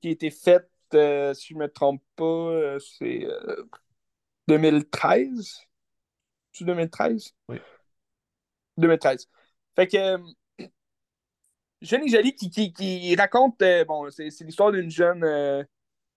qui 0.00 0.08
a 0.08 0.10
été 0.10 0.30
fait, 0.30 0.68
euh, 0.94 1.34
si 1.34 1.48
je 1.48 1.54
ne 1.54 1.60
me 1.60 1.68
trompe 1.68 2.02
pas, 2.16 2.78
c'est 2.78 3.24
euh, 3.24 3.64
2013. 4.46 5.60
C'est 6.52 6.64
2013? 6.64 7.34
Oui. 7.48 7.58
2013. 8.76 9.28
Fait 9.74 9.86
que 9.86 10.16
Jeune 11.80 12.04
et 12.04 12.08
Jolie 12.08 12.34
qui, 12.34 12.50
qui, 12.50 12.72
qui 12.72 13.16
raconte, 13.16 13.62
bon, 13.86 14.10
c'est 14.10 14.40
l'histoire 14.40 14.72
d'une 14.72 14.90
jeune, 14.90 15.66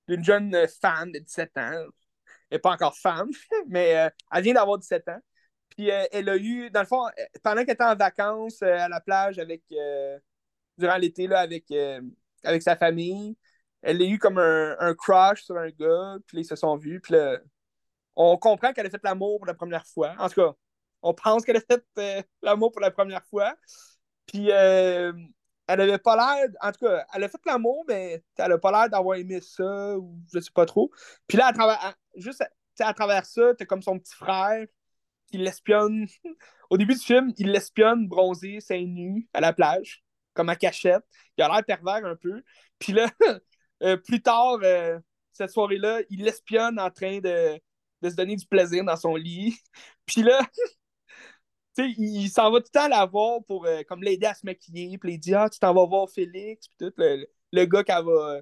d'une 0.07 0.23
jeune 0.23 0.67
femme 0.67 1.11
de 1.11 1.19
17 1.19 1.57
ans. 1.57 1.85
Elle 2.51 2.57
n'est 2.57 2.59
pas 2.59 2.71
encore 2.71 2.97
femme, 2.97 3.29
mais 3.67 3.97
euh, 3.97 4.09
elle 4.31 4.43
vient 4.43 4.53
d'avoir 4.53 4.77
17 4.77 5.07
ans. 5.07 5.19
Puis 5.69 5.89
euh, 5.89 6.03
elle 6.11 6.27
a 6.27 6.35
eu, 6.35 6.69
dans 6.69 6.81
le 6.81 6.85
fond, 6.85 7.07
euh, 7.07 7.23
pendant 7.41 7.63
qu'elle 7.63 7.75
était 7.75 7.83
en 7.83 7.95
vacances 7.95 8.61
à 8.61 8.89
la 8.89 8.99
plage 8.99 9.39
avec, 9.39 9.63
durant 10.77 10.97
l'été, 10.97 11.33
avec, 11.33 11.71
avec 12.43 12.61
sa 12.61 12.75
famille, 12.75 13.37
elle 13.81 14.01
a 14.01 14.05
eu 14.05 14.19
comme 14.19 14.37
un, 14.37 14.93
crush 14.95 15.43
sur 15.43 15.57
un 15.57 15.69
gars, 15.69 16.17
puis 16.27 16.39
ils 16.39 16.45
se 16.45 16.55
sont 16.55 16.75
vus, 16.75 16.99
puis 16.99 17.15
on 18.15 18.37
comprend 18.37 18.73
qu'elle 18.73 18.85
a 18.85 18.89
fait 18.89 19.03
l'amour 19.03 19.39
pour 19.39 19.47
la 19.47 19.53
première 19.53 19.85
fois. 19.87 20.13
En 20.19 20.27
tout 20.27 20.41
cas, 20.41 20.53
on 21.01 21.13
pense 21.13 21.45
qu'elle 21.45 21.57
a 21.57 21.61
fait 21.61 22.27
l'amour 22.41 22.71
pour 22.71 22.81
la 22.81 22.91
première 22.91 23.25
fois. 23.25 23.55
Puis 24.27 24.51
elle 25.73 25.81
avait 25.81 25.97
pas 25.97 26.15
l'air. 26.15 26.49
En 26.61 26.71
tout 26.71 26.85
cas, 26.85 27.05
elle 27.13 27.23
a 27.23 27.29
fait 27.29 27.41
l'amour, 27.45 27.83
mais 27.87 28.23
elle 28.37 28.51
a 28.51 28.57
pas 28.57 28.71
l'air 28.71 28.89
d'avoir 28.89 29.17
aimé 29.17 29.39
ça, 29.41 29.97
ou 29.97 30.19
je 30.33 30.39
sais 30.39 30.51
pas 30.53 30.65
trop. 30.65 30.91
Puis 31.27 31.37
là, 31.37 31.47
à 31.47 31.53
travers, 31.53 31.95
juste 32.15 32.43
à 32.79 32.93
travers 32.93 33.25
ça, 33.25 33.53
t'as 33.57 33.65
comme 33.65 33.81
son 33.81 33.99
petit 33.99 34.15
frère 34.15 34.65
qui 35.27 35.37
l'espionne. 35.37 36.07
Au 36.69 36.77
début 36.77 36.93
du 36.93 37.01
film, 37.01 37.33
il 37.37 37.51
l'espionne 37.51 38.07
bronzé, 38.07 38.59
seins 38.61 38.85
nus, 38.85 39.27
à 39.33 39.41
la 39.41 39.53
plage, 39.53 40.03
comme 40.33 40.49
à 40.49 40.55
cachette. 40.55 41.03
Il 41.37 41.43
a 41.43 41.49
l'air 41.49 41.65
pervers 41.65 42.05
un 42.05 42.15
peu. 42.15 42.43
Puis 42.79 42.93
là, 42.93 43.09
euh, 43.83 43.97
plus 43.97 44.21
tard, 44.21 44.59
cette 45.31 45.51
soirée-là, 45.51 46.01
il 46.09 46.23
l'espionne 46.23 46.79
en 46.79 46.89
train 46.89 47.19
de, 47.19 47.59
de 48.01 48.09
se 48.09 48.15
donner 48.15 48.35
du 48.35 48.45
plaisir 48.45 48.83
dans 48.83 48.95
son 48.95 49.15
lit. 49.15 49.57
Puis 50.05 50.23
là, 50.23 50.39
sais, 51.73 51.89
il, 51.97 52.29
s'en 52.29 52.51
va 52.51 52.59
tout 52.59 52.67
le 52.73 52.79
temps 52.79 52.87
la 52.87 53.05
voir 53.05 53.43
pour 53.45 53.65
euh, 53.65 53.83
comme 53.87 54.03
l'aider 54.03 54.27
à 54.27 54.33
se 54.33 54.45
maquiller. 54.45 54.97
Puis 54.97 55.13
il 55.13 55.19
dit 55.19 55.33
Ah, 55.35 55.49
tu 55.49 55.59
t'en 55.59 55.73
vas 55.73 55.85
voir 55.85 56.09
Félix, 56.09 56.67
puis 56.67 56.77
tout, 56.79 56.93
le, 56.97 57.65
gars 57.65 57.83
qu'elle 57.83 58.05
va, 58.05 58.41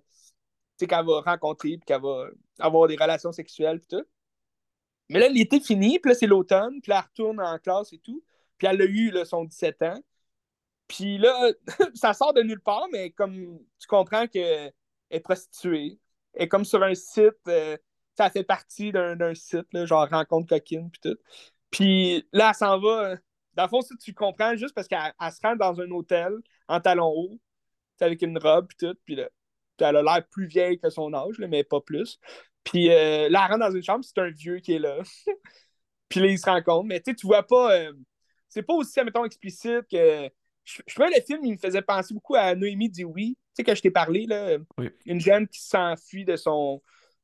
qu'elle 0.77 1.05
va 1.05 1.21
rencontrer, 1.21 1.77
puis 1.77 1.85
qu'elle 1.85 2.01
va 2.01 2.27
avoir 2.59 2.87
des 2.87 2.95
relations 2.95 3.31
sexuelles, 3.31 3.79
puis 3.79 3.97
tout. 3.97 4.05
Mais 5.09 5.19
là, 5.19 5.29
l'été 5.29 5.59
fini, 5.59 5.99
puis 5.99 6.11
là, 6.11 6.15
c'est 6.15 6.27
l'automne, 6.27 6.81
puis 6.81 6.91
elle 6.91 6.99
retourne 6.99 7.39
en 7.41 7.57
classe 7.59 7.93
et 7.93 7.99
tout. 7.99 8.23
Puis 8.57 8.67
elle 8.67 8.81
a 8.81 8.85
eu 8.85 9.11
là, 9.11 9.25
son 9.25 9.45
17 9.45 9.81
ans. 9.83 9.99
Puis 10.87 11.17
là, 11.19 11.51
ça 11.95 12.13
sort 12.13 12.33
de 12.33 12.41
nulle 12.43 12.61
part, 12.61 12.87
mais 12.91 13.11
comme 13.11 13.59
tu 13.79 13.87
comprends 13.87 14.27
qu'elle 14.27 14.73
est 15.11 15.19
prostituée, 15.21 15.99
elle 16.33 16.43
est 16.43 16.47
comme 16.49 16.65
sur 16.65 16.83
un 16.83 16.95
site, 16.95 17.35
euh, 17.47 17.77
ça 18.17 18.29
fait 18.29 18.43
partie 18.43 18.91
d'un 18.91 19.33
site, 19.35 19.67
là, 19.73 19.85
genre 19.85 20.07
rencontre 20.09 20.49
coquine, 20.49 20.89
puis 20.91 21.01
tout. 21.01 21.17
Puis 21.71 22.25
là, 22.33 22.49
elle 22.49 22.55
s'en 22.55 22.79
va. 22.79 23.15
Dans 23.53 23.63
le 23.63 23.69
fond, 23.69 23.81
si 23.81 23.95
tu 23.97 24.13
comprends, 24.13 24.55
juste 24.55 24.73
parce 24.73 24.87
qu'elle 24.87 25.11
se 25.19 25.39
rend 25.41 25.55
dans 25.55 25.79
un 25.81 25.89
hôtel 25.91 26.33
en 26.67 26.79
talons 26.79 27.11
hauts, 27.11 27.39
avec 27.99 28.21
une 28.21 28.37
robe, 28.37 28.67
puis 28.67 28.77
tout. 28.77 28.97
Puis 29.05 29.15
là, 29.15 29.29
elle 29.79 29.97
a 29.97 30.03
l'air 30.03 30.27
plus 30.29 30.45
vieille 30.47 30.79
que 30.79 30.89
son 30.89 31.13
âge, 31.13 31.39
mais 31.39 31.63
pas 31.63 31.81
plus. 31.81 32.19
Puis 32.63 32.89
euh, 32.91 33.29
là, 33.29 33.45
elle 33.45 33.53
rentre 33.53 33.65
dans 33.67 33.75
une 33.75 33.83
chambre, 33.83 34.03
c'est 34.03 34.17
un 34.19 34.29
vieux 34.29 34.59
qui 34.59 34.73
est 34.73 34.79
là. 34.79 34.97
puis 36.09 36.19
là, 36.19 36.27
ils 36.27 36.39
se 36.39 36.45
rencontrent. 36.49 36.87
Mais 36.87 36.99
tu 36.99 37.11
sais, 37.11 37.15
tu 37.15 37.27
vois 37.27 37.43
pas. 37.43 37.75
Euh, 37.75 37.93
c'est 38.47 38.63
pas 38.63 38.73
aussi, 38.73 39.01
mettons, 39.03 39.25
explicite 39.25 39.85
que. 39.91 40.29
Je, 40.65 40.83
je 40.85 40.93
trouvais 40.93 41.09
le 41.09 41.21
film, 41.25 41.39
il 41.43 41.53
me 41.53 41.57
faisait 41.57 41.81
penser 41.81 42.13
beaucoup 42.13 42.35
à 42.35 42.53
Noémie 42.53 42.89
dit 42.89 43.03
oui. 43.03 43.37
Tu 43.55 43.55
sais, 43.55 43.63
que 43.63 43.73
je 43.73 43.81
t'ai 43.81 43.91
parlé, 43.91 44.25
là. 44.27 44.57
Une 45.05 45.19
jeune 45.19 45.47
qui 45.47 45.61
s'enfuit 45.61 46.25
de 46.25 46.35
son 46.35 46.81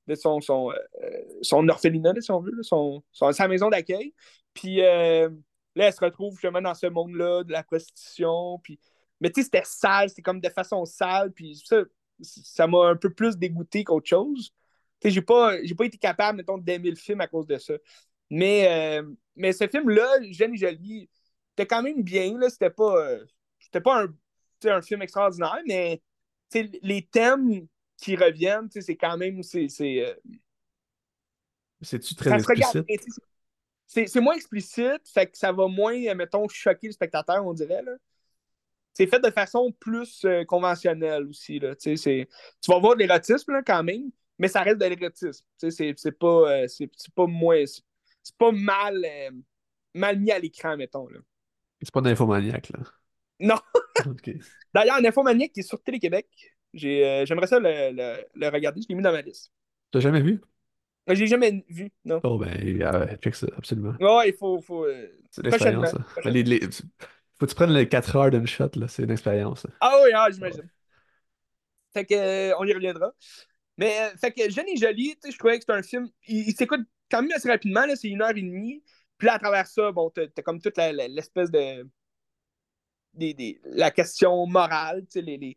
de 0.07 0.15
son, 0.15 0.41
son, 0.41 0.71
euh, 0.71 1.09
son 1.41 1.67
orphelinat, 1.67 2.13
si 2.19 2.31
on 2.31 2.39
veut, 2.39 2.61
son, 2.61 3.03
sa 3.11 3.47
maison 3.47 3.69
d'accueil. 3.69 4.13
Puis 4.53 4.81
euh, 4.81 5.29
là, 5.75 5.87
elle 5.87 5.93
se 5.93 5.99
retrouve 6.03 6.33
justement 6.33 6.61
dans 6.61 6.73
ce 6.73 6.87
monde-là 6.87 7.43
de 7.43 7.51
la 7.51 7.63
prostitution. 7.63 8.59
Puis... 8.63 8.79
Mais 9.21 9.29
tu 9.29 9.41
sais, 9.41 9.45
c'était 9.45 9.63
sale, 9.65 10.09
c'était 10.09 10.21
comme 10.21 10.41
de 10.41 10.49
façon 10.49 10.85
sale. 10.85 11.31
Puis 11.31 11.61
ça, 11.65 11.81
ça 12.21 12.67
m'a 12.67 12.87
un 12.87 12.95
peu 12.95 13.13
plus 13.13 13.37
dégoûté 13.37 13.83
qu'autre 13.83 14.07
chose. 14.07 14.51
Tu 14.99 15.07
sais, 15.07 15.11
j'ai 15.11 15.21
pas, 15.21 15.61
j'ai 15.63 15.75
pas 15.75 15.85
été 15.85 15.97
capable, 15.97 16.37
mettons, 16.37 16.57
d'aimer 16.57 16.89
le 16.89 16.95
film 16.95 17.21
à 17.21 17.27
cause 17.27 17.47
de 17.47 17.57
ça. 17.57 17.73
Mais, 18.29 18.99
euh, 18.99 19.03
mais 19.35 19.53
ce 19.53 19.67
film-là, 19.67 20.07
Jeune 20.31 20.53
et 20.53 20.57
Jolie, 20.57 21.09
c'était 21.49 21.67
quand 21.67 21.81
même 21.81 22.03
bien. 22.03 22.37
Là. 22.37 22.49
C'était 22.49 22.69
pas, 22.69 23.17
c'était 23.59 23.81
pas 23.81 24.03
un, 24.03 24.07
un 24.69 24.81
film 24.81 25.01
extraordinaire, 25.01 25.61
mais 25.67 26.01
les 26.53 27.07
thèmes 27.11 27.67
qui 27.97 28.15
reviennent, 28.15 28.69
c'est 28.69 28.95
quand 28.95 29.17
même. 29.17 29.41
C'est, 29.43 29.67
c'est, 29.69 30.05
euh, 30.05 30.13
C'est-tu 31.81 32.15
très 32.15 32.35
explicite? 32.35 32.85
C'est 33.87 34.19
moins 34.19 34.35
explicite, 34.35 35.07
fait 35.07 35.27
que 35.27 35.37
ça 35.37 35.51
va 35.51 35.67
moins, 35.67 36.13
mettons, 36.15 36.47
choquer 36.47 36.87
le 36.87 36.93
spectateur, 36.93 37.45
on 37.45 37.53
dirait. 37.53 37.83
Là. 37.83 37.93
C'est 38.93 39.07
fait 39.07 39.19
de 39.19 39.29
façon 39.29 39.71
plus 39.79 40.25
euh, 40.25 40.43
conventionnelle 40.43 41.25
aussi. 41.27 41.59
Là. 41.59 41.75
Tu 41.75 42.27
vas 42.67 42.79
voir 42.79 42.95
de 42.95 42.99
l'érotisme 42.99 43.61
quand 43.65 43.83
même, 43.83 44.09
mais 44.39 44.47
ça 44.47 44.61
reste 44.61 44.79
de 44.79 44.85
l'érotisme. 44.85 45.45
C'est 45.57 46.17
pas, 46.17 46.63
euh, 46.63 46.67
c'est 46.67 46.89
pas 47.13 47.27
moins. 47.27 47.63
C'est 47.65 48.35
pas 48.37 48.51
mal, 48.51 49.05
mal 49.93 50.19
mis 50.19 50.31
à 50.31 50.39
l'écran, 50.39 50.75
mettons. 50.75 51.07
Là. 51.07 51.19
C'est 51.81 51.93
pas 51.93 52.01
d'infomaniaque, 52.01 52.69
là. 52.69 52.79
Non. 53.39 53.59
D'ailleurs, 54.73 54.95
un 54.95 55.05
infomaniaque 55.05 55.51
qui 55.51 55.59
est 55.59 55.63
sur 55.63 55.81
Télé-Québec, 55.81 56.27
euh, 56.83 57.25
j'aimerais 57.25 57.47
ça 57.47 57.59
le, 57.59 58.49
regarder. 58.49 58.81
Je 58.81 58.87
l'ai 58.89 58.95
mis 58.95 59.01
dans 59.01 59.11
ma 59.11 59.21
liste. 59.21 59.51
T'as 59.91 59.99
jamais 59.99 60.21
vu? 60.21 60.41
Je 61.07 61.13
l'ai 61.13 61.27
jamais 61.27 61.63
vu, 61.69 61.91
non. 62.03 62.19
Oh, 62.23 62.39
ben, 62.39 63.17
check 63.21 63.35
ça, 63.35 63.47
absolument. 63.55 63.93
Ouais, 63.99 64.29
il 64.29 64.35
faut. 64.35 64.59
faut 64.59 64.85
euh, 64.85 65.07
c'est 65.29 65.41
une 65.41 65.53
expérience, 65.53 65.91
ça. 65.91 65.97
faut 65.99 67.45
que 67.45 67.51
tu 67.51 67.55
prennes 67.55 67.73
les 67.73 67.87
4 67.87 68.15
heures 68.15 68.31
d'une 68.31 68.47
shot, 68.47 68.69
là. 68.75 68.87
C'est 68.87 69.03
une 69.03 69.11
expérience. 69.11 69.67
Ah 69.81 69.99
oui, 70.03 70.09
ah, 70.15 70.27
j'imagine. 70.31 70.67
Fait 71.93 72.05
que, 72.05 72.15
euh, 72.15 72.55
on 72.57 72.65
y 72.65 72.73
reviendra. 72.73 73.13
Mais, 73.77 74.11
fait 74.19 74.31
que, 74.31 74.49
Jeune 74.49 74.67
et 74.67 74.77
Jolie, 74.77 75.15
tu 75.15 75.27
sais, 75.27 75.31
je 75.31 75.37
trouvais 75.37 75.57
que 75.57 75.61
c'était 75.61 75.73
un 75.73 75.83
film. 75.83 76.09
Il, 76.27 76.53
s'écoute 76.55 76.81
quand 77.11 77.21
même 77.21 77.31
assez 77.35 77.49
rapidement, 77.49 77.85
là. 77.85 77.95
C'est 77.95 78.09
une 78.09 78.21
heure 78.21 78.31
et 78.35 78.41
demie. 78.41 78.83
Puis 79.17 79.27
là, 79.27 79.35
à 79.35 79.39
travers 79.39 79.67
ça, 79.67 79.91
bon, 79.91 80.09
t'as 80.09 80.23
as 80.23 80.41
comme 80.41 80.59
toute 80.59 80.77
l'espèce 80.77 81.51
de. 81.51 81.87
Des, 83.13 83.33
des, 83.33 83.61
la 83.63 83.91
question 83.91 84.45
morale, 84.45 85.03
tu 85.03 85.11
sais, 85.11 85.21
les, 85.21 85.37
les 85.37 85.55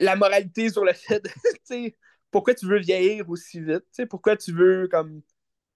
la 0.00 0.16
moralité 0.16 0.70
sur 0.70 0.84
le 0.84 0.92
fait 0.92 1.22
pourquoi 2.30 2.54
tu 2.54 2.66
veux 2.66 2.78
vieillir 2.78 3.28
aussi 3.28 3.60
vite, 3.60 3.84
pourquoi 4.08 4.36
tu 4.36 4.52
veux 4.52 4.88
comme 4.88 5.22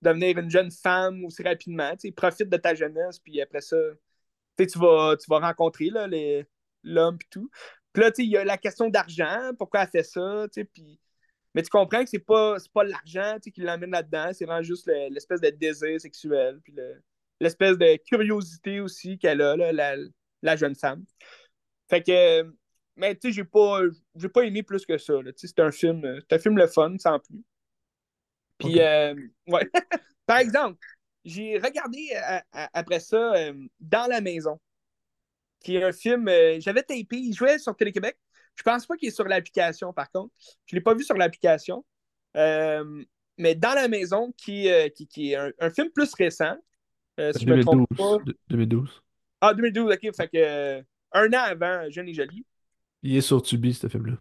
devenir 0.02 0.38
une 0.38 0.50
jeune 0.50 0.70
femme 0.70 1.24
aussi 1.24 1.42
rapidement, 1.42 1.94
profite 2.16 2.48
de 2.48 2.56
ta 2.56 2.74
jeunesse, 2.74 3.18
puis 3.18 3.40
après 3.40 3.60
ça, 3.60 3.76
tu 4.58 4.78
vas, 4.78 5.16
tu 5.16 5.26
vas 5.28 5.38
rencontrer 5.38 5.90
l'homme 6.82 7.18
et 7.20 7.28
tout. 7.30 7.50
Puis 7.92 8.02
là, 8.02 8.10
il 8.18 8.30
y 8.30 8.36
a 8.36 8.44
la 8.44 8.58
question 8.58 8.88
d'argent, 8.88 9.52
pourquoi 9.58 9.82
elle 9.82 9.88
fait 9.88 10.02
ça, 10.02 10.46
puis... 10.72 11.00
Mais 11.54 11.62
tu 11.62 11.70
comprends 11.70 12.04
que 12.04 12.10
c'est 12.10 12.18
pas, 12.18 12.58
pas 12.74 12.84
l'argent 12.84 13.38
qui 13.40 13.62
l'amène 13.62 13.90
là-dedans, 13.90 14.30
c'est 14.34 14.44
vraiment 14.44 14.62
juste 14.62 14.86
l'espèce 14.86 15.40
de 15.40 15.48
désir 15.48 15.98
sexuel, 15.98 16.60
puis 16.62 16.74
l'espèce 17.40 17.78
de 17.78 17.96
curiosité 18.04 18.80
aussi 18.80 19.18
qu'elle 19.18 19.40
a, 19.40 19.56
la, 19.56 19.96
la, 20.42 20.56
jeune 20.56 20.74
femme. 20.74 21.02
Fait 21.88 22.02
que 22.02 22.42
mais 22.96 23.14
tu 23.14 23.28
sais, 23.28 23.32
j'ai 23.32 23.44
pas, 23.44 23.80
j'ai 24.14 24.28
pas 24.28 24.42
aimé 24.42 24.62
plus 24.62 24.84
que 24.86 24.96
ça. 24.96 25.14
C'est 25.36 25.58
un 25.60 25.70
film, 25.70 26.04
euh, 26.04 26.20
c'est 26.20 26.36
un 26.36 26.38
film 26.38 26.56
le 26.56 26.66
fun, 26.66 26.96
sans 26.98 27.18
plus. 27.18 27.44
Puis, 28.58 28.80
euh, 28.80 29.14
ouais. 29.46 29.68
Par 30.26 30.38
exemple, 30.38 30.78
j'ai 31.24 31.58
regardé 31.58 32.08
euh, 32.14 32.38
après 32.72 33.00
ça 33.00 33.34
Dans 33.78 34.08
la 34.08 34.20
maison, 34.20 34.58
qui 35.60 35.76
est 35.76 35.84
un 35.84 35.92
film, 35.92 36.28
j'avais 36.58 36.82
tapé, 36.82 37.16
il 37.18 37.34
jouait 37.34 37.58
sur 37.58 37.76
Télé-Québec. 37.76 38.18
Je 38.54 38.62
pense 38.62 38.86
pas 38.86 38.96
qu'il 38.96 39.08
est 39.08 39.12
sur 39.12 39.24
l'application, 39.24 39.92
par 39.92 40.10
contre. 40.10 40.34
Je 40.64 40.74
l'ai 40.74 40.80
pas 40.80 40.94
vu 40.94 41.04
sur 41.04 41.16
l'application. 41.16 41.84
mais 42.34 43.54
Dans 43.54 43.74
la 43.74 43.88
maison, 43.88 44.32
qui, 44.36 44.68
qui, 44.94 45.06
qui 45.06 45.32
est 45.32 45.52
un, 45.60 45.70
film 45.70 45.90
plus 45.90 46.12
récent. 46.14 46.56
si 47.18 47.44
2012, 47.44 47.46
je 47.46 47.52
me 47.52 47.62
trompe 47.62 47.96
pas. 47.96 48.32
2012. 48.48 49.02
Ah, 49.42 49.54
2012, 49.54 49.92
ok. 49.92 50.16
Fait 50.16 50.28
que 50.28 50.84
un 51.12 51.32
an 51.32 51.44
avant 51.44 51.90
Jeune 51.90 52.08
et 52.08 52.14
Jolie. 52.14 52.44
Il 53.06 53.16
est 53.16 53.20
sur 53.20 53.40
Tubi, 53.40 53.72
ce 53.72 53.86
film-là. 53.86 54.16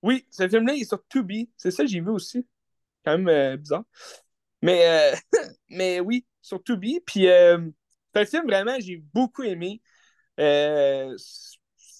Oui, 0.00 0.24
ce 0.30 0.48
film-là, 0.48 0.74
il 0.74 0.82
est 0.82 0.88
sur 0.88 1.04
Tubi. 1.08 1.50
C'est 1.56 1.72
ça, 1.72 1.84
j'ai 1.84 2.00
vu 2.00 2.10
aussi. 2.10 2.46
Quand 3.04 3.18
même 3.18 3.28
euh, 3.28 3.56
bizarre. 3.56 3.82
Mais, 4.62 4.86
euh, 4.86 5.16
mais 5.70 5.98
oui, 5.98 6.24
sur 6.40 6.62
Tubi. 6.62 7.00
Puis, 7.04 7.26
euh, 7.26 7.58
c'est 8.14 8.20
un 8.20 8.24
film 8.24 8.44
vraiment, 8.46 8.78
j'ai 8.78 8.98
beaucoup 9.12 9.42
aimé. 9.42 9.82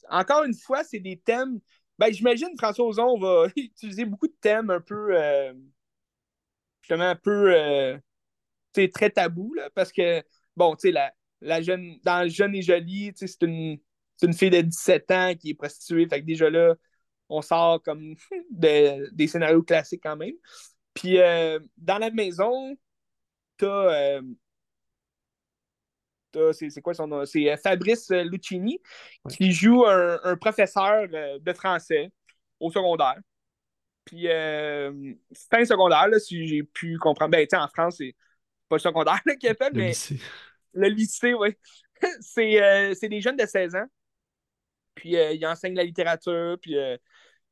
encore 0.08 0.44
une 0.44 0.54
fois, 0.54 0.84
c'est 0.84 1.00
des 1.00 1.18
thèmes. 1.18 1.58
Ben, 1.98 2.12
j'imagine 2.12 2.50
François 2.56 2.86
Ozon 2.86 3.18
va 3.18 3.46
utiliser 3.56 4.04
beaucoup 4.04 4.28
de 4.28 4.36
thèmes 4.40 4.70
un 4.70 4.80
peu. 4.80 5.18
justement, 6.82 7.10
un 7.10 7.16
peu. 7.16 8.00
très 8.94 9.10
tabou, 9.10 9.54
là, 9.54 9.70
parce 9.70 9.90
que, 9.90 10.22
bon, 10.54 10.76
tu 10.76 10.82
sais, 10.82 10.92
la, 10.92 11.12
la 11.40 11.60
jeune, 11.62 11.98
dans 12.04 12.28
Jeune 12.28 12.54
et 12.54 12.62
Jolie, 12.62 13.10
c'est 13.16 13.42
une 13.42 13.80
c'est 14.22 14.28
une 14.28 14.34
fille 14.34 14.50
de 14.50 14.60
17 14.60 15.10
ans 15.10 15.34
qui 15.34 15.50
est 15.50 15.54
prostituée. 15.54 16.06
Fait 16.06 16.20
que 16.20 16.26
déjà 16.26 16.48
là, 16.48 16.76
on 17.28 17.42
sort 17.42 17.82
comme 17.82 18.14
des 18.50 19.26
scénarios 19.26 19.64
classiques 19.64 20.02
quand 20.04 20.16
même. 20.16 20.34
Puis 20.94 21.18
euh, 21.18 21.58
dans 21.76 21.98
la 21.98 22.10
maison, 22.10 22.76
t'as. 23.56 24.20
Euh, 24.20 24.22
c'est 26.52 26.80
quoi 26.80 26.94
son 26.94 27.08
nom? 27.08 27.26
C'est 27.26 27.50
euh, 27.50 27.56
Fabrice 27.56 28.10
Lucchini 28.10 28.80
qui 29.28 29.50
joue 29.52 29.84
un, 29.84 30.36
professeur 30.36 31.08
de 31.08 31.52
français 31.52 32.12
au 32.60 32.70
secondaire. 32.70 33.18
Puis 34.04 34.28
fin 35.50 35.64
secondaire, 35.64 36.06
là, 36.06 36.20
si 36.20 36.46
j'ai 36.46 36.62
pu 36.62 36.96
comprendre. 36.96 37.32
Ben, 37.32 37.44
tu 37.46 37.56
en 37.56 37.66
France, 37.66 37.96
c'est 37.98 38.14
pas 38.68 38.76
le 38.76 38.80
secondaire 38.80 39.20
qui 39.40 39.48
est 39.48 39.58
fait, 39.58 39.72
mais. 39.72 39.88
Lycée. 39.88 40.20
Le 40.74 40.88
lycée, 40.88 41.34
oui. 41.34 41.48
c'est 42.20 43.08
des 43.08 43.20
jeunes 43.20 43.36
de 43.36 43.46
16 43.46 43.74
ans 43.74 43.86
puis 44.94 45.16
euh, 45.16 45.32
il 45.32 45.46
enseigne 45.46 45.74
la 45.74 45.84
littérature, 45.84 46.58
puis... 46.60 46.76
Euh, 46.76 46.96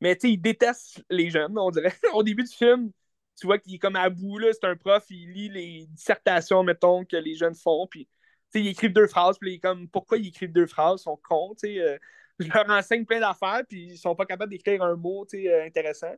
mais 0.00 0.16
tu 0.16 0.28
sais, 0.28 0.32
il 0.32 0.38
déteste 0.38 1.04
les 1.10 1.30
jeunes, 1.30 1.58
on 1.58 1.70
dirait. 1.70 1.92
Au 2.14 2.22
début 2.22 2.44
du 2.44 2.54
film, 2.54 2.90
tu 3.38 3.46
vois 3.46 3.58
qu'il 3.58 3.74
est 3.74 3.78
comme 3.78 3.96
à 3.96 4.08
bout. 4.08 4.40
C'est 4.52 4.64
un 4.64 4.76
prof, 4.76 5.04
il 5.10 5.30
lit 5.32 5.48
les 5.50 5.86
dissertations, 5.88 6.62
mettons, 6.62 7.04
que 7.04 7.16
les 7.16 7.34
jeunes 7.34 7.54
font, 7.54 7.86
puis, 7.86 8.06
tu 8.06 8.10
sais, 8.52 8.60
ils 8.62 8.68
écrivent 8.68 8.92
deux 8.92 9.06
phrases, 9.06 9.38
puis 9.38 9.52
il 9.52 9.54
est 9.56 9.60
comme, 9.60 9.88
pourquoi 9.88 10.18
ils 10.18 10.28
écrivent 10.28 10.52
deux 10.52 10.66
phrases? 10.66 11.00
Ils 11.00 11.04
sont 11.04 11.20
cons, 11.22 11.54
tu 11.54 11.68
sais. 11.68 11.80
Euh, 11.80 11.98
je 12.38 12.48
leur 12.48 12.68
enseigne 12.70 13.04
plein 13.04 13.20
d'affaires, 13.20 13.62
puis 13.68 13.88
ils 13.92 13.98
sont 13.98 14.14
pas 14.16 14.24
capables 14.24 14.50
d'écrire 14.50 14.82
un 14.82 14.96
mot, 14.96 15.26
tu 15.26 15.42
sais, 15.42 15.66
intéressant. 15.66 16.14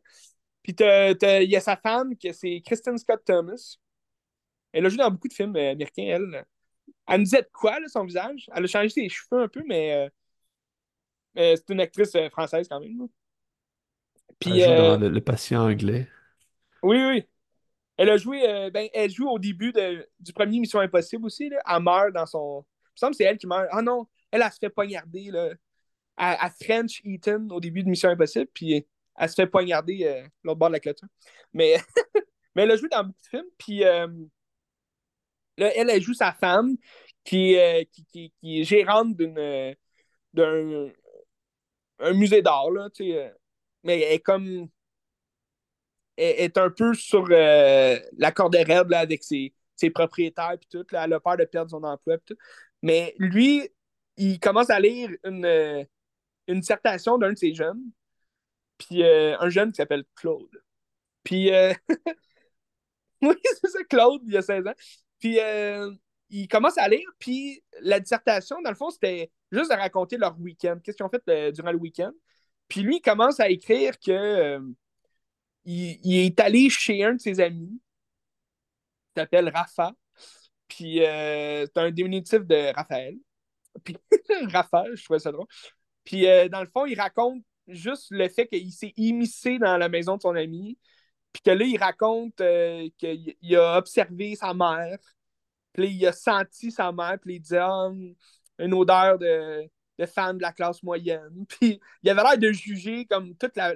Puis 0.63 0.75
il 0.79 1.51
y 1.51 1.57
a 1.57 1.61
sa 1.61 1.77
femme, 1.77 2.17
que 2.17 2.33
c'est 2.33 2.61
Kristen 2.65 2.97
Scott 2.99 3.23
Thomas. 3.25 3.77
Elle 4.73 4.87
a 4.87 4.89
joué 4.89 4.99
dans 4.99 5.11
beaucoup 5.11 5.29
de 5.29 5.33
films 5.33 5.57
américains, 5.57 6.05
elle. 6.05 6.45
Elle 7.09 7.21
me 7.21 7.25
disait 7.25 7.43
de 7.43 7.49
quoi, 7.53 7.79
son 7.89 8.05
visage? 8.05 8.49
Elle 8.55 8.65
a 8.65 8.67
changé 8.69 8.89
ses 8.89 9.09
cheveux 9.09 9.43
un 9.43 9.49
peu, 9.49 9.63
mais 9.67 10.09
c'est 11.35 11.71
une 11.71 11.81
actrice 11.81 12.17
française 12.31 12.69
quand 12.69 12.81
même. 12.81 13.09
Puis, 14.39 14.61
dans 14.61 15.01
le 15.01 15.21
patient 15.21 15.69
anglais. 15.69 16.09
Oui, 16.83 16.99
oui. 16.99 17.25
Elle 17.97 18.11
a 18.11 18.17
joué, 18.17 18.49
euh, 18.49 18.71
ben, 18.71 18.89
elle 18.93 19.11
joue 19.11 19.29
au 19.29 19.39
début 19.39 19.73
de, 19.73 20.09
du 20.19 20.33
premier 20.33 20.59
Mission 20.59 20.81
Impossible 20.81 21.25
aussi. 21.25 21.49
Là. 21.49 21.61
Elle 21.71 21.83
meurt 21.83 22.13
dans 22.13 22.27
son. 22.27 22.65
Il 22.65 22.95
me 22.95 22.97
semble 22.97 23.11
que 23.13 23.17
c'est 23.19 23.25
elle 23.25 23.39
qui 23.39 23.47
meurt. 23.47 23.69
Ah 23.71 23.83
non, 23.83 24.09
elle, 24.31 24.43
elle 24.43 24.53
se 24.53 24.59
fait 24.59 24.71
poignarder 24.71 25.31
là, 25.31 25.51
à, 26.17 26.51
French 26.51 27.01
Eaton 27.05 27.49
au 27.51 27.61
début 27.61 27.83
de 27.83 27.89
Mission 27.89 28.09
Impossible, 28.09 28.49
puis 28.53 28.87
elle 29.17 29.29
se 29.29 29.35
fait 29.35 29.47
poignarder 29.47 30.05
euh, 30.05 30.27
l'autre 30.43 30.59
bord 30.59 30.69
de 30.69 30.75
la 30.75 30.81
clôture. 30.81 31.09
Mais, 31.53 31.77
mais 32.55 32.63
elle 32.63 32.71
a 32.73 32.77
joué 32.77 32.89
dans 32.89 33.05
beaucoup 33.05 33.21
de 33.23 33.29
films, 33.29 33.51
puis 33.59 33.85
euh, 33.85 34.09
là, 35.59 35.71
elle, 35.77 35.91
elle 35.91 36.03
joue 36.03 36.15
sa 36.15 36.33
femme 36.33 36.77
qui, 37.25 37.57
qui, 37.93 38.05
qui, 38.07 38.33
qui, 38.41 38.61
est 38.61 38.65
gérante 38.65 39.17
d'une, 39.17 39.77
d'un 40.35 40.89
un 41.99 42.13
musée 42.13 42.43
d'art, 42.43 42.71
là, 42.71 42.91
tu 42.91 43.05
sais. 43.05 43.35
Mais 43.85 44.01
elle 44.01 44.15
est 44.15 44.21
comme 44.21 44.69
est, 46.17 46.59
un 46.59 46.71
peu 46.71 46.95
sur 46.95 47.27
euh, 47.31 47.99
la 48.19 48.33
corde 48.33 48.57
raide 48.57 48.89
là, 48.91 49.01
avec 49.01 49.23
ses, 49.25 49.53
propriétaires 49.95 50.57
puis 50.61 50.69
tout. 50.71 50.87
Là, 50.93 51.05
elle 51.05 51.13
a 51.15 51.21
peur 51.21 51.37
de 51.37 51.45
perdre 51.45 51.71
son 51.71 51.83
emploi 51.83 52.19
tout. 52.19 52.37
Mais 52.83 53.15
lui, 53.19 53.69
il 54.17 54.39
commence 54.39 54.71
à 54.71 54.79
lire 54.79 55.11
une, 55.25 55.45
euh, 55.45 55.85
une 56.49 56.61
dissertation 56.61 57.19
d'un 57.19 57.33
de 57.33 57.39
ses 57.39 57.55
jeunes. 57.55 57.83
Puis 58.79 59.03
euh, 59.03 59.37
un 59.41 59.51
jeune 59.51 59.73
qui 59.73 59.77
s'appelle 59.77 60.05
Claude. 60.15 60.63
Puis 61.25 61.51
oui, 63.23 63.35
c'est 63.43 63.69
ça, 63.69 63.85
Claude, 63.89 64.23
il 64.27 64.35
y 64.35 64.37
a 64.37 64.43
16 64.43 64.67
ans. 64.67 64.75
Puis 65.19 65.39
il 66.33 66.49
commence 66.49 66.79
à 66.79 66.89
lire, 66.89 67.09
puis 67.19 67.63
la 67.81 68.01
dissertation, 68.01 68.61
dans 68.63 68.71
le 68.71 68.77
fond, 68.77 68.91
c'était 68.91 69.31
juste 69.51 69.71
de 69.71 69.77
raconter 69.77 70.17
leur 70.17 70.39
week-end. 70.41 70.79
Qu'est-ce 70.83 70.97
qu'ils 70.97 71.07
ont 71.07 71.11
fait 71.11 71.53
durant 71.53 71.73
le 71.73 71.79
week-end. 71.79 72.13
Puis 72.69 72.81
lui, 72.81 72.97
il 72.97 73.01
commence 73.01 73.39
à 73.39 73.49
écrire 73.49 73.99
que 73.99 74.61
il, 75.65 76.27
est 76.27 76.41
allé 76.41 76.71
chez 76.71 77.05
un 77.05 77.15
de 77.15 77.21
ses 77.21 77.41
amis, 77.41 77.81
qui 79.15 79.21
s'appelle 79.21 79.49
Rafa. 79.49 79.93
Puis 80.69 81.05
euh, 81.05 81.67
c'est 81.67 81.79
un 81.79 81.91
diminutif 81.91 82.41
de 82.41 82.75
Raphaël. 82.75 83.17
Puis 83.85 83.97
Rafa, 84.53 84.85
je 84.95 85.05
trouvais 85.05 85.19
ça 85.19 85.33
drôle. 85.33 85.47
Puis 86.05 86.27
euh, 86.27 86.49
dans 86.49 86.61
le 86.61 86.67
fond, 86.67 86.87
il 86.87 86.99
raconte 86.99 87.43
juste 87.69 88.09
le 88.11 88.29
fait 88.29 88.47
qu'il 88.47 88.73
s'est 88.73 88.93
immiscé 88.97 89.59
dans 89.59 89.77
la 89.77 89.89
maison 89.89 90.17
de 90.17 90.23
son 90.23 90.35
ami. 90.35 90.79
Puis 91.33 91.43
que 91.43 91.51
là, 91.51 91.65
il 91.65 91.79
raconte 91.79 92.41
euh, 92.41 92.89
qu'il 92.99 93.57
a 93.57 93.79
observé 93.79 94.35
sa 94.37 94.55
mère. 94.55 94.99
Puis 95.73 95.89
il 95.89 96.07
a 96.07 96.13
senti 96.13 96.71
sa 96.71 96.93
mère. 96.93 97.19
Puis 97.21 97.37
il 97.37 97.41
dit 97.41 97.57
ah, 97.57 97.91
une 98.59 98.75
odeur 98.75 99.19
de, 99.19 99.69
de 99.99 100.07
femme 100.07 100.37
de 100.39 100.43
la 100.43 100.53
classe 100.53 100.83
moyenne. 100.83 101.47
Puis 101.49 101.81
il 102.03 102.11
avait 102.11 102.23
l'air 102.23 102.39
de 102.39 102.53
juger 102.53 103.07
comme 103.07 103.35
toute 103.37 103.57
la, 103.57 103.75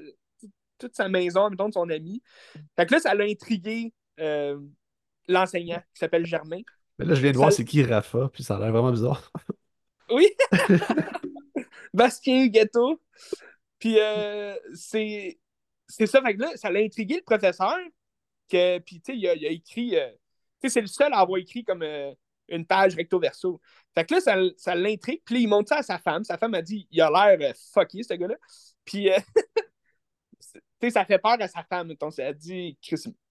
toute 0.78 0.94
sa 0.94 1.08
maison, 1.08 1.48
mettons, 1.50 1.68
de 1.68 1.74
son 1.74 1.88
ami. 1.88 2.22
Fait 2.76 2.86
que 2.86 2.94
là, 2.94 3.00
ça 3.00 3.14
l'a 3.14 3.24
intrigué 3.24 3.92
euh, 4.20 4.58
l'enseignant 5.28 5.80
qui 5.94 5.98
s'appelle 6.00 6.26
Germain. 6.26 6.60
Mais 6.98 7.04
là, 7.04 7.14
je 7.14 7.20
viens 7.20 7.32
de 7.32 7.36
voir 7.36 7.52
c'est 7.52 7.64
qui 7.64 7.82
Rafa, 7.82 8.30
puis 8.32 8.42
ça 8.42 8.56
a 8.56 8.60
l'air 8.60 8.72
vraiment 8.72 8.90
bizarre. 8.90 9.30
oui! 10.10 10.28
Bastien 11.94 12.46
Ghetto. 12.46 13.00
Puis 13.78 13.98
euh, 13.98 14.54
c'est 14.74 15.38
ça, 15.88 16.22
fait 16.22 16.36
que 16.36 16.42
là, 16.42 16.56
ça 16.56 16.70
l'a 16.70 16.80
intrigué 16.80 17.16
le 17.16 17.22
professeur. 17.22 17.76
Que, 18.48 18.78
puis, 18.78 19.00
tu 19.00 19.12
sais, 19.12 19.18
il, 19.18 19.26
a, 19.28 19.50
écrit. 19.50 19.98
Euh, 19.98 20.08
c'est 20.62 20.80
le 20.80 20.86
seul 20.86 21.12
à 21.12 21.18
avoir 21.18 21.38
écrit 21.38 21.64
comme 21.64 21.84
une 22.48 22.66
page 22.66 22.94
recto-verso. 22.94 23.60
Fait 23.94 24.04
que 24.04 24.14
là, 24.14 24.20
ça, 24.20 24.36
ça 24.56 24.74
l'intrigue. 24.74 25.22
Puis 25.24 25.42
il 25.42 25.48
montre 25.48 25.68
ça 25.68 25.78
à 25.78 25.82
sa 25.82 25.98
femme. 25.98 26.24
Sa 26.24 26.38
femme 26.38 26.54
a 26.54 26.62
dit 26.62 26.86
il 26.90 27.00
a 27.00 27.10
l'air 27.10 27.54
fucky, 27.74 28.04
ce 28.04 28.14
gars-là. 28.14 28.36
Puis 28.84 29.08
sais, 30.80 30.90
ça 30.90 31.04
fait 31.04 31.18
peur 31.18 31.36
à 31.40 31.48
sa 31.48 31.62
femme. 31.64 31.94
Donc, 31.94 32.12
ça 32.12 32.32
dit, 32.32 32.78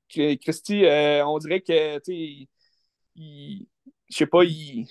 Christy, 0.10 0.86
euh, 0.86 1.26
on 1.26 1.38
dirait 1.40 1.62
que, 1.62 1.98
tu 2.00 2.04
sais, 2.06 2.50
il, 3.16 3.68
je 4.10 4.18
sais 4.18 4.28
pas, 4.28 4.44
il. 4.44 4.88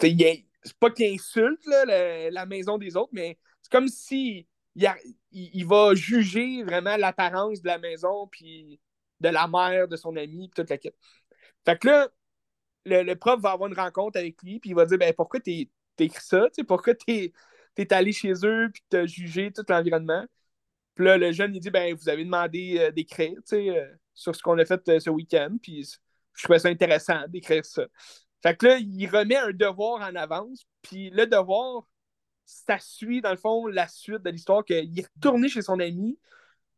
c'est 0.00 0.78
pas 0.78 0.90
qu'il 0.90 1.14
insulte 1.14 1.64
là, 1.66 2.30
la, 2.30 2.46
maison 2.46 2.78
des 2.78 2.96
autres, 2.96 3.12
mais 3.12 3.38
c'est 3.62 3.70
comme 3.70 3.88
si 3.88 4.46
il, 4.74 4.90
il, 5.30 5.66
va 5.66 5.94
juger 5.94 6.62
vraiment 6.64 6.96
l'apparence 6.96 7.62
de 7.62 7.68
la 7.68 7.78
maison, 7.78 8.26
puis 8.26 8.80
de 9.22 9.28
la 9.28 9.48
mère 9.48 9.88
de 9.88 9.96
son 9.96 10.16
ami, 10.16 10.50
toute 10.54 10.70
la 10.70 10.78
quête. 10.78 10.96
Fait 11.64 11.78
que 11.78 11.88
là, 11.88 12.08
le, 12.84 13.14
prof 13.14 13.40
va 13.40 13.52
avoir 13.52 13.68
une 13.70 13.78
rencontre 13.78 14.18
avec 14.18 14.42
lui, 14.42 14.60
puis 14.60 14.70
il 14.70 14.76
va 14.76 14.86
dire 14.86 14.98
ben, 14.98 15.12
pourquoi 15.14 15.40
t'es 15.40 15.68
écrit 15.98 16.24
ça, 16.24 16.48
pourquoi 16.66 16.94
t'es 16.94 17.32
es 17.76 17.92
allé 17.92 18.12
chez 18.12 18.32
eux, 18.44 18.70
puis 18.72 18.82
t'as 18.88 19.06
jugé 19.06 19.52
tout 19.52 19.64
l'environnement? 19.68 20.26
Puis 20.94 21.04
là, 21.06 21.16
le 21.16 21.32
jeune, 21.32 21.54
il 21.54 21.60
dit 21.60 21.70
ben, 21.70 21.94
Vous 21.94 22.08
avez 22.08 22.24
demandé 22.24 22.76
euh, 22.78 22.90
d'écrire 22.90 23.38
euh, 23.52 23.86
sur 24.14 24.34
ce 24.36 24.42
qu'on 24.42 24.58
a 24.58 24.64
fait 24.64 24.86
euh, 24.88 25.00
ce 25.00 25.10
week-end. 25.10 25.56
Puis 25.62 25.88
je 26.34 26.42
trouvais 26.42 26.58
ça 26.58 26.68
intéressant 26.68 27.26
d'écrire 27.28 27.64
ça. 27.64 27.84
Fait 28.42 28.56
que 28.56 28.66
là, 28.66 28.78
il 28.78 29.06
remet 29.06 29.36
un 29.36 29.52
devoir 29.52 30.00
en 30.02 30.14
avance. 30.16 30.66
Puis 30.82 31.10
le 31.10 31.26
devoir, 31.26 31.86
ça 32.44 32.78
suit, 32.78 33.20
dans 33.20 33.30
le 33.30 33.36
fond, 33.36 33.66
la 33.66 33.88
suite 33.88 34.22
de 34.22 34.30
l'histoire 34.30 34.64
qu'il 34.64 34.98
est 34.98 35.08
retourné 35.16 35.48
chez 35.48 35.62
son 35.62 35.78
ami. 35.80 36.18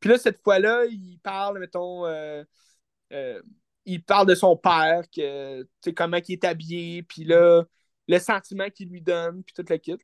Puis 0.05 0.11
là, 0.11 0.18
cette 0.18 0.42
fois-là, 0.42 0.84
il 0.84 1.18
parle, 1.22 1.61
mettons, 1.61 2.05
il 3.86 4.05
parle 4.05 4.26
de 4.26 4.34
son 4.34 4.55
père, 4.55 5.05
que, 5.11 5.66
comment 5.96 6.18
il 6.28 6.32
est 6.34 6.44
habillé, 6.44 7.02
puis 7.02 7.24
là, 7.24 7.64
le 8.07 8.18
sentiment 8.18 8.68
qu'il 8.68 8.90
lui 8.90 9.00
donne, 9.00 9.42
puis 9.42 9.55
toute 9.55 9.70
la 9.70 9.78
kit. 9.78 9.96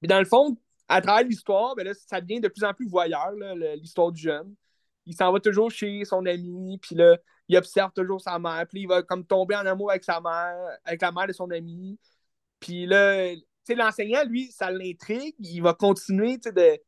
Puis 0.00 0.06
dans 0.06 0.18
le 0.18 0.26
fond, 0.26 0.54
à 0.86 1.00
travers 1.00 1.26
l'histoire, 1.26 1.74
ben 1.76 1.94
ça 1.94 2.20
devient 2.20 2.40
de 2.40 2.48
plus 2.48 2.62
en 2.62 2.74
plus 2.74 2.86
voyeur, 2.90 3.32
l'histoire 3.76 4.12
du 4.12 4.20
jeune. 4.20 4.54
Il 5.06 5.16
s'en 5.16 5.32
va 5.32 5.40
toujours 5.40 5.70
chez 5.70 6.04
son 6.04 6.26
ami, 6.26 6.76
puis 6.76 6.94
là, 6.94 7.16
il 7.48 7.56
observe 7.56 7.92
toujours 7.94 8.20
sa 8.20 8.38
mère, 8.38 8.66
puis 8.68 8.82
il 8.82 8.86
va 8.86 9.02
comme 9.02 9.24
tomber 9.24 9.56
en 9.56 9.64
amour 9.64 9.92
avec 9.92 10.04
sa 10.04 10.20
mère, 10.20 10.78
avec 10.84 11.00
la 11.00 11.10
mère 11.10 11.26
de 11.26 11.32
son 11.32 11.50
ami. 11.50 11.98
Puis 12.58 12.84
là, 12.84 13.32
l'enseignant, 13.66 14.24
lui, 14.26 14.52
ça 14.52 14.70
l'intrigue, 14.70 15.36
il 15.38 15.62
va 15.62 15.72
continuer 15.72 16.36
de, 16.36 16.78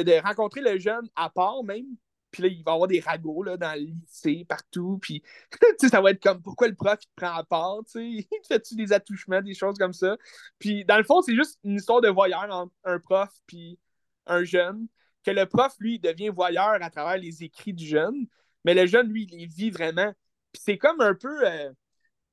de, 0.00 0.22
rencontrer 0.22 0.60
le 0.60 0.78
jeune 0.78 1.08
à 1.16 1.30
part 1.30 1.62
même, 1.64 1.86
puis 2.30 2.42
là, 2.42 2.48
il 2.48 2.64
va 2.64 2.72
y 2.72 2.74
avoir 2.74 2.88
des 2.88 3.00
ragots 3.00 3.42
là, 3.42 3.56
dans 3.56 3.74
le 3.78 3.84
lycée, 3.84 4.44
partout. 4.48 4.98
Puis 5.00 5.22
ça 5.78 6.00
va 6.00 6.10
être 6.10 6.22
comme 6.22 6.42
pourquoi 6.42 6.66
le 6.66 6.74
prof 6.74 6.98
il 7.00 7.06
te 7.06 7.12
prend 7.14 7.34
à 7.34 7.44
part, 7.44 7.80
il 7.94 8.24
te 8.24 8.46
fait-tu 8.48 8.74
des 8.74 8.92
attouchements, 8.92 9.42
des 9.42 9.54
choses 9.54 9.76
comme 9.78 9.92
ça? 9.92 10.16
Puis 10.58 10.84
dans 10.84 10.96
le 10.96 11.04
fond, 11.04 11.20
c'est 11.22 11.34
juste 11.36 11.58
une 11.62 11.76
histoire 11.76 12.00
de 12.00 12.08
voyeur 12.08 12.46
entre 12.50 12.72
un 12.84 12.98
prof 12.98 13.30
puis 13.46 13.78
un 14.26 14.44
jeune. 14.44 14.88
Que 15.24 15.30
le 15.30 15.46
prof, 15.46 15.74
lui, 15.78 16.00
devient 16.00 16.30
voyeur 16.30 16.78
à 16.80 16.90
travers 16.90 17.16
les 17.16 17.44
écrits 17.44 17.74
du 17.74 17.86
jeune, 17.86 18.26
mais 18.64 18.74
le 18.74 18.86
jeune, 18.86 19.08
lui, 19.08 19.28
il 19.30 19.38
les 19.38 19.46
vit 19.46 19.70
vraiment. 19.70 20.12
Puis 20.52 20.62
c'est 20.64 20.78
comme 20.78 21.00
un 21.00 21.14
peu. 21.14 21.46
Euh, 21.46 21.70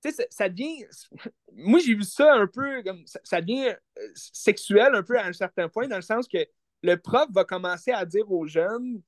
tu 0.04 0.12
sais, 0.12 0.28
ça, 0.32 0.50
devient. 0.50 0.86
Moi, 1.54 1.80
j'ai 1.86 1.94
vu 1.94 2.04
ça 2.04 2.34
un 2.34 2.48
peu 2.48 2.82
comme. 2.84 3.06
Ça, 3.06 3.20
ça 3.24 3.42
devient 3.42 3.68
euh, 3.68 4.02
sexuel 4.16 4.96
un 4.96 5.04
peu 5.04 5.20
à 5.20 5.26
un 5.26 5.34
certain 5.34 5.70
point, 5.70 5.88
dans 5.88 5.98
le 5.98 6.02
sens 6.02 6.28
que 6.28 6.40
le 6.82 6.96
prof 6.98 7.28
va 7.32 7.44
commencer 7.46 7.92
à 7.92 8.06
dire 8.06 8.32
aux 8.32 8.48
jeunes 8.48 9.02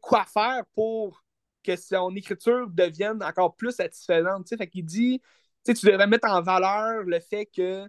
quoi 0.00 0.24
faire 0.24 0.64
pour 0.74 1.24
que 1.62 1.76
son 1.76 2.14
écriture 2.14 2.68
devienne 2.68 3.22
encore 3.22 3.56
plus 3.56 3.72
satisfaisante. 3.72 4.48
Fait 4.48 4.68
qu'il 4.68 4.84
dit, 4.84 5.20
tu 5.64 5.72
devrais 5.72 6.06
mettre 6.06 6.28
en 6.28 6.42
valeur 6.42 7.02
le 7.04 7.20
fait 7.20 7.46
que 7.46 7.88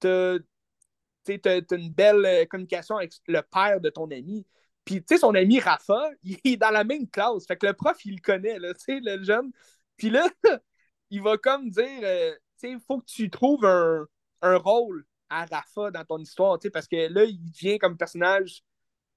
tu 0.00 0.08
as, 0.08 1.74
une 1.76 1.92
belle 1.92 2.24
euh, 2.24 2.44
communication 2.46 2.96
avec 2.96 3.12
le 3.26 3.42
père 3.42 3.80
de 3.80 3.90
ton 3.90 4.10
ami. 4.10 4.46
Puis, 4.84 5.00
tu 5.00 5.06
sais, 5.08 5.18
son 5.18 5.34
ami 5.34 5.58
Rafa, 5.60 6.10
il 6.22 6.38
est 6.44 6.56
dans 6.56 6.70
la 6.70 6.84
même 6.84 7.08
classe. 7.08 7.46
Fait 7.46 7.56
que 7.56 7.66
le 7.66 7.74
prof, 7.74 7.96
il 8.04 8.16
le 8.16 8.20
connaît, 8.20 8.58
tu 8.58 8.74
sais, 8.78 9.00
le 9.00 9.22
jeune. 9.22 9.50
Puis 9.96 10.10
là, 10.10 10.28
il 11.10 11.22
va 11.22 11.36
comme 11.38 11.70
dire, 11.70 12.00
euh, 12.02 12.32
tu 12.32 12.40
sais, 12.56 12.70
il 12.70 12.80
faut 12.80 12.98
que 13.00 13.06
tu 13.06 13.30
trouves 13.30 13.64
un, 13.64 14.06
rôle 14.42 15.04
à 15.28 15.44
Rafa 15.46 15.90
dans 15.90 16.04
ton 16.04 16.18
histoire, 16.18 16.58
parce 16.72 16.86
que 16.88 17.12
là, 17.12 17.24
il 17.24 17.40
vient 17.52 17.78
comme 17.78 17.96
personnage 17.96 18.62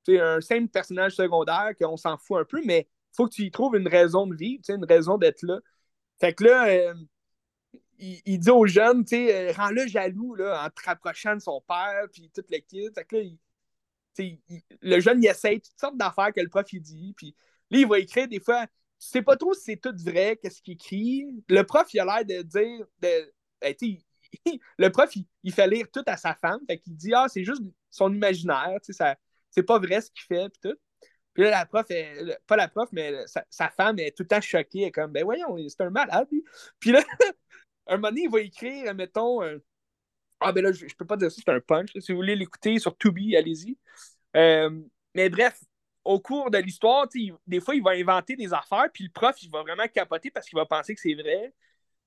un 0.08 0.42
simple 0.42 0.70
personnage 0.70 1.16
secondaire 1.16 1.74
qu'on 1.80 1.96
s'en 1.96 2.18
fout 2.18 2.40
un 2.40 2.46
peu, 2.46 2.62
mais 2.66 2.88
il 2.90 3.16
faut 3.16 3.28
que 3.28 3.34
tu 3.36 3.44
y 3.44 3.52
trouves 3.52 3.76
une 3.76 3.88
raison 3.88 4.26
de 4.26 4.36
vivre, 4.36 4.64
une 4.70 4.86
raison 4.86 5.20
d'être 5.20 5.44
là. 5.44 5.60
Fait 6.20 6.34
que 6.34 6.46
là, 6.46 6.68
euh, 6.68 6.96
il, 8.00 8.40
dit 8.40 8.50
aux 8.50 8.66
jeunes, 8.66 9.06
euh, 9.14 9.52
rends-le 9.56 9.86
jaloux 9.88 10.34
là, 10.34 10.66
en 10.66 10.70
te 10.70 10.82
rapprochant 10.84 11.36
de 11.36 11.42
son 11.42 11.62
père, 11.62 12.06
puis 12.12 12.32
toute 12.34 12.50
l'équipe. 12.50 12.92
Fait 12.96 13.06
que 13.06 13.18
là, 13.18 13.24
le 14.82 15.00
jeune, 15.00 15.24
il 15.24 15.28
essaye 15.28 15.62
toutes 15.62 15.80
sortes 15.80 15.98
d'affaires 15.98 16.34
que 16.34 16.42
le 16.42 16.50
prof 16.50 16.66
il 16.74 16.82
dit, 16.82 17.14
puis 17.16 17.36
Là, 17.72 17.80
il 17.80 17.88
va 17.88 18.00
écrire 18.00 18.28
des 18.28 18.40
fois, 18.40 18.66
tu 18.68 18.72
sais 18.98 19.22
pas 19.22 19.38
trop 19.38 19.54
si 19.54 19.62
c'est 19.62 19.78
tout 19.78 19.96
vrai, 19.96 20.38
qu'est-ce 20.42 20.62
qu'il 20.62 20.74
écrit. 20.74 21.44
Le 21.48 21.64
prof, 21.64 21.88
il 21.94 22.00
a 22.00 22.06
l'air 22.06 22.26
de 22.26 22.42
dire, 22.42 22.86
de, 23.00 23.34
ben, 23.62 23.76
le 24.78 24.90
prof, 24.90 25.10
il, 25.44 25.54
fait 25.54 25.68
lire 25.68 25.88
tout 25.92 26.04
à 26.06 26.18
sa 26.18 26.36
femme, 26.36 26.60
fait 26.68 26.78
qu'il 26.80 26.96
dit, 26.96 27.14
ah, 27.14 27.28
c'est 27.28 27.44
juste 27.44 27.62
son 27.90 28.14
imaginaire, 28.14 28.78
ça, 28.82 29.16
c'est 29.50 29.64
pas 29.64 29.80
vrai 29.80 30.02
ce 30.02 30.12
qu'il 30.12 30.24
fait, 30.24 30.50
puis 30.50 30.72
tout. 30.72 30.78
Puis 31.34 31.44
là, 31.44 31.52
la 31.52 31.66
prof, 31.66 31.86
pas 32.48 32.56
la 32.56 32.68
prof, 32.68 32.90
mais 32.92 33.14
sa, 33.50 33.70
femme 33.70 34.00
est 34.00 34.16
tout 34.16 34.24
le 34.24 34.28
temps 34.28 34.42
choquée, 34.42 34.82
elle 34.82 34.88
est 34.88 34.92
comme, 34.92 35.12
ben 35.12 35.24
voyons, 35.24 35.58
c'est 35.68 35.82
un 35.82 35.90
malade. 35.90 36.28
Puis 36.80 36.92
là, 36.92 37.02
un 37.88 37.96
moment 37.98 38.10
donné, 38.10 38.24
il 38.24 38.30
va 38.30 38.42
écrire, 38.42 38.94
mettons, 38.96 39.42
ah 40.40 40.52
ben 40.52 40.64
là, 40.64 40.72
je, 40.72 40.86
peux 40.96 41.06
pas 41.06 41.18
dire 41.18 41.32
ça, 41.32 41.42
c'est 41.44 41.52
un 41.52 41.60
punch. 41.60 41.90
Si 42.00 42.12
vous 42.12 42.18
voulez 42.18 42.36
l'écouter 42.36 42.80
sur 42.80 42.98
Tubi, 42.98 43.36
allez-y. 43.36 43.78
Euh, 44.36 44.70
mais 45.16 45.30
bref, 45.30 45.60
au 46.04 46.20
cours 46.20 46.50
de 46.50 46.58
l'histoire, 46.58 47.08
des 47.48 47.60
fois, 47.60 47.76
il 47.76 47.84
va 47.84 47.92
inventer 47.92 48.36
des 48.36 48.54
affaires, 48.54 48.88
puis 48.94 49.04
le 49.04 49.12
prof, 49.12 49.36
il 49.42 49.52
va 49.52 49.62
vraiment 49.62 49.88
capoter 49.88 50.32
parce 50.32 50.48
qu'il 50.48 50.58
va 50.58 50.66
penser 50.66 50.96
que 50.96 51.02
c'est 51.02 51.14
vrai. 51.14 51.54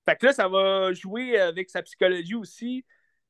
Fait 0.06 0.16
que 0.16 0.26
là, 0.26 0.32
ça 0.32 0.48
va 0.48 0.92
jouer 0.92 1.38
avec 1.38 1.70
sa 1.70 1.82
psychologie 1.82 2.34
aussi. 2.34 2.84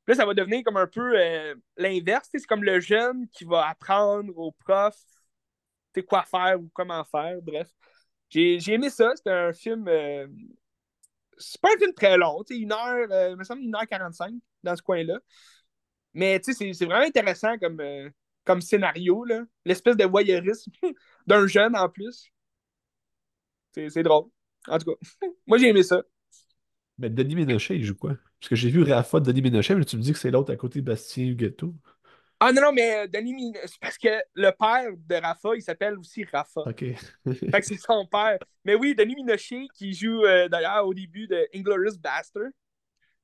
Là, 0.06 0.14
ça 0.14 0.26
va 0.26 0.34
devenir 0.34 0.64
comme 0.64 0.76
un 0.76 0.86
peu 0.86 1.18
euh, 1.18 1.54
l'inverse. 1.76 2.28
C'est 2.32 2.44
comme 2.46 2.64
le 2.64 2.80
jeune 2.80 3.28
qui 3.28 3.44
va 3.44 3.68
apprendre 3.68 4.36
au 4.36 4.52
prof 4.52 4.94
quoi 6.00 6.22
faire 6.22 6.58
ou 6.58 6.70
comment 6.72 7.04
faire. 7.04 7.36
Bref. 7.42 7.68
J'ai 8.30 8.72
aimé 8.72 8.88
ça. 8.88 9.12
C'était 9.14 9.30
un 9.30 9.52
film. 9.52 9.86
Euh, 9.88 10.26
c'est 11.36 11.60
pas 11.60 11.68
un 11.74 11.78
film 11.78 11.92
très 11.94 12.16
long, 12.16 12.42
une 12.50 12.72
heure, 12.72 13.08
euh, 13.10 13.30
il 13.30 13.36
me 13.36 13.44
semble 13.44 13.62
une 13.62 13.74
heure 13.74 13.86
45 13.86 14.34
dans 14.62 14.76
ce 14.76 14.82
coin-là. 14.82 15.18
Mais 16.14 16.40
c'est 16.42 16.84
vraiment 16.84 17.04
intéressant 17.06 17.58
comme, 17.58 17.80
euh, 17.80 18.10
comme 18.44 18.60
scénario, 18.60 19.24
l'espèce 19.64 19.96
de 19.96 20.04
voyeurisme 20.04 20.70
d'un 21.26 21.46
jeune 21.46 21.74
en 21.76 21.88
plus. 21.88 22.30
C'est 23.72 24.02
drôle. 24.02 24.28
En 24.68 24.78
tout 24.78 24.94
cas, 24.94 25.08
moi 25.46 25.58
j'ai 25.58 25.68
aimé 25.68 25.82
ça. 25.82 26.02
Mais 26.98 27.10
Denis 27.10 27.34
Ménochet, 27.34 27.76
il 27.76 27.84
joue 27.84 27.94
quoi? 27.94 28.16
Parce 28.40 28.48
que 28.48 28.56
j'ai 28.56 28.70
vu 28.70 28.82
Rafa 28.82 29.20
de 29.20 29.26
Denis 29.26 29.42
Ménochet, 29.42 29.74
mais 29.74 29.84
tu 29.84 29.96
me 29.96 30.02
dis 30.02 30.12
que 30.12 30.18
c'est 30.18 30.30
l'autre 30.30 30.52
à 30.52 30.56
côté 30.56 30.80
de 30.80 30.84
Bastien 30.84 31.26
Huguetto. 31.26 31.74
Ah 32.44 32.52
non, 32.52 32.60
non, 32.60 32.72
mais 32.72 33.06
Denis 33.08 33.34
Ménochet, 33.34 33.66
c'est 33.68 33.80
parce 33.80 33.98
que 33.98 34.08
le 34.34 34.50
père 34.50 34.90
de 34.96 35.14
Rafa, 35.14 35.50
il 35.54 35.62
s'appelle 35.62 35.96
aussi 35.96 36.24
Rafa. 36.24 36.62
OK. 36.62 36.84
fait 37.32 37.60
que 37.60 37.66
c'est 37.66 37.78
son 37.78 38.04
père. 38.06 38.38
Mais 38.64 38.74
oui, 38.74 38.94
Denis 38.96 39.14
Ménochet, 39.14 39.66
qui 39.74 39.94
joue 39.94 40.24
euh, 40.24 40.48
d'ailleurs 40.48 40.86
au 40.86 40.92
début 40.92 41.28
de 41.28 41.46
Inglorious 41.54 41.96
Bastard. 41.98 42.50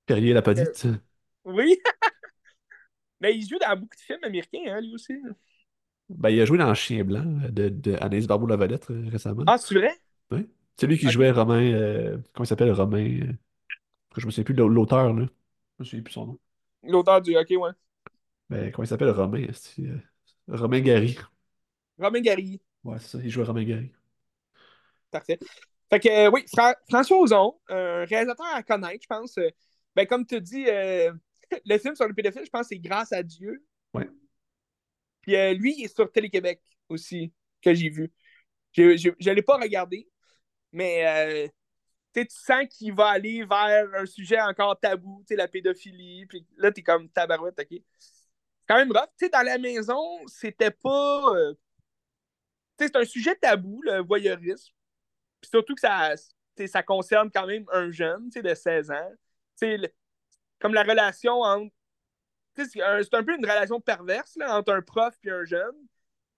Perrier 0.07 0.33
l'a 0.33 0.43
pas 0.43 0.55
dit. 0.55 0.63
Euh, 0.85 0.95
oui. 1.45 1.77
mais 3.21 3.37
il 3.37 3.47
joue 3.47 3.59
dans 3.59 3.75
beaucoup 3.75 3.97
de 3.97 4.01
films 4.01 4.23
américains, 4.23 4.63
hein, 4.69 4.81
lui 4.81 4.95
aussi. 4.95 5.15
Ben, 6.09 6.31
il 6.31 6.41
a 6.41 6.45
joué 6.45 6.57
dans 6.57 6.73
Chien 6.75 7.05
Blanc 7.05 7.25
de, 7.51 7.69
de 7.69 7.97
Anaïs 8.01 8.27
Barbeau-Lavalette 8.27 8.91
euh, 8.91 9.09
récemment. 9.11 9.43
Ah, 9.47 9.59
c'est 9.59 9.75
vrai? 9.75 9.95
Oui. 10.31 10.49
C'est 10.77 10.87
lui 10.87 10.97
qui 10.97 11.11
jouait 11.11 11.33
Romain. 11.33 12.21
comment 12.33 12.45
il 12.45 12.47
s'appelle? 12.47 12.71
Romain 12.71 13.19
Je 14.17 14.27
me 14.27 14.31
souviens 14.31 14.45
plus 14.45 14.55
de 14.55 14.63
l'auteur, 14.63 15.13
là. 15.13 15.27
Je 15.79 15.83
me 15.83 15.85
souviens 15.85 16.03
plus 16.03 16.13
son 16.13 16.27
nom. 16.27 16.39
L'auteur 16.83 17.21
du. 17.21 17.37
Ok, 17.37 17.51
ouais. 17.51 17.71
Ben, 18.49 18.73
comment 18.73 18.85
il 18.85 18.89
s'appelle? 18.89 19.11
Romain 19.11 19.47
euh, 19.81 19.99
Romain 20.49 20.81
Gary. 20.81 21.19
Romain 21.99 22.21
Gary. 22.21 22.61
Ouais, 22.83 22.99
c'est 22.99 23.09
ça, 23.09 23.19
il 23.23 23.31
joue 23.31 23.45
Romain 23.45 23.65
Gary. 23.65 23.93
Parfait. 25.11 25.39
Fait 25.91 26.01
que, 26.01 26.09
euh, 26.09 26.31
oui, 26.31 26.45
François 26.89 27.19
Ozon, 27.19 27.59
un 27.69 28.05
réalisateur 28.05 28.47
à 28.55 28.63
connaître, 28.63 29.03
je 29.03 29.07
pense. 29.07 29.39
Euh, 29.39 29.49
ben, 29.95 30.07
comme 30.07 30.25
tu 30.25 30.41
dis, 30.41 30.65
le 31.65 31.79
film 31.79 31.95
sur 31.95 32.07
le 32.09 32.15
pédophile, 32.15 32.45
je 32.45 32.51
pense 32.51 32.63
que 32.63 32.69
c'est 32.69 32.79
Grâce 32.79 33.13
à 33.13 33.23
Dieu. 33.23 33.65
Ouais. 33.95 34.09
Puis 35.23 35.33
lui, 35.57 35.75
il 35.79 35.85
est 35.85 35.95
sur 35.95 36.11
Télé-Québec 36.11 36.63
aussi, 36.89 37.33
que 37.63 37.75
j'ai 37.75 37.91
vu. 37.91 38.11
Je 38.73 39.09
ne 39.29 39.35
l'ai 39.35 39.43
pas 39.43 39.59
regardé, 39.59 40.09
mais 40.73 41.51
tu 42.15 42.27
sens 42.31 42.67
qu'il 42.71 42.95
va 42.95 43.09
aller 43.09 43.45
vers 43.45 43.87
un 43.95 44.07
sujet 44.07 44.41
encore 44.41 44.79
tabou, 44.81 45.25
la 45.31 45.49
pédophilie. 45.49 46.27
Puis 46.27 46.47
là, 46.57 46.73
tu 46.73 46.81
es 46.81 46.83
comme 46.83 47.09
tabarouette, 47.09 47.61
OK? 47.61 47.81
quand 48.69 48.77
même 48.77 48.93
rough. 48.93 49.31
Dans 49.33 49.43
la 49.43 49.59
maison, 49.59 50.27
c'était 50.27 50.71
pas. 50.71 51.35
Euh, 51.35 51.55
tu 52.79 52.85
sais, 52.85 52.93
c'est 52.93 52.97
un 52.97 53.05
sujet 53.05 53.35
tabou, 53.35 53.81
le 53.83 54.03
voyeurisme. 54.03 54.73
Puis 55.41 55.51
surtout 55.51 55.75
que 55.75 55.81
ça, 55.81 56.15
ça 56.67 56.83
concerne 56.83 57.31
quand 57.31 57.47
même 57.47 57.65
un 57.73 57.91
jeune, 57.91 58.29
tu 58.31 58.43
de 58.43 58.55
16 58.55 58.91
ans. 58.91 59.11
Tu 59.59 59.81
comme 60.61 60.75
la 60.75 60.83
relation 60.83 61.41
entre. 61.41 61.73
C'est 62.57 62.83
un, 62.83 63.23
peu 63.23 63.37
une 63.37 63.49
relation 63.49 63.81
perverse 63.81 64.35
là, 64.37 64.59
entre 64.59 64.73
un 64.73 64.83
prof 64.83 65.15
et 65.23 65.31
un 65.31 65.45
jeune. 65.45 65.77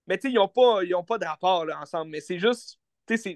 Mais 0.05 0.19
ils 0.23 0.35
n'ont 0.35 0.47
pas, 0.47 0.81
pas 1.07 1.17
de 1.17 1.25
rapport 1.25 1.65
là, 1.65 1.79
ensemble. 1.79 2.11
Mais 2.11 2.21
c'est 2.21 2.37
juste, 2.37 2.77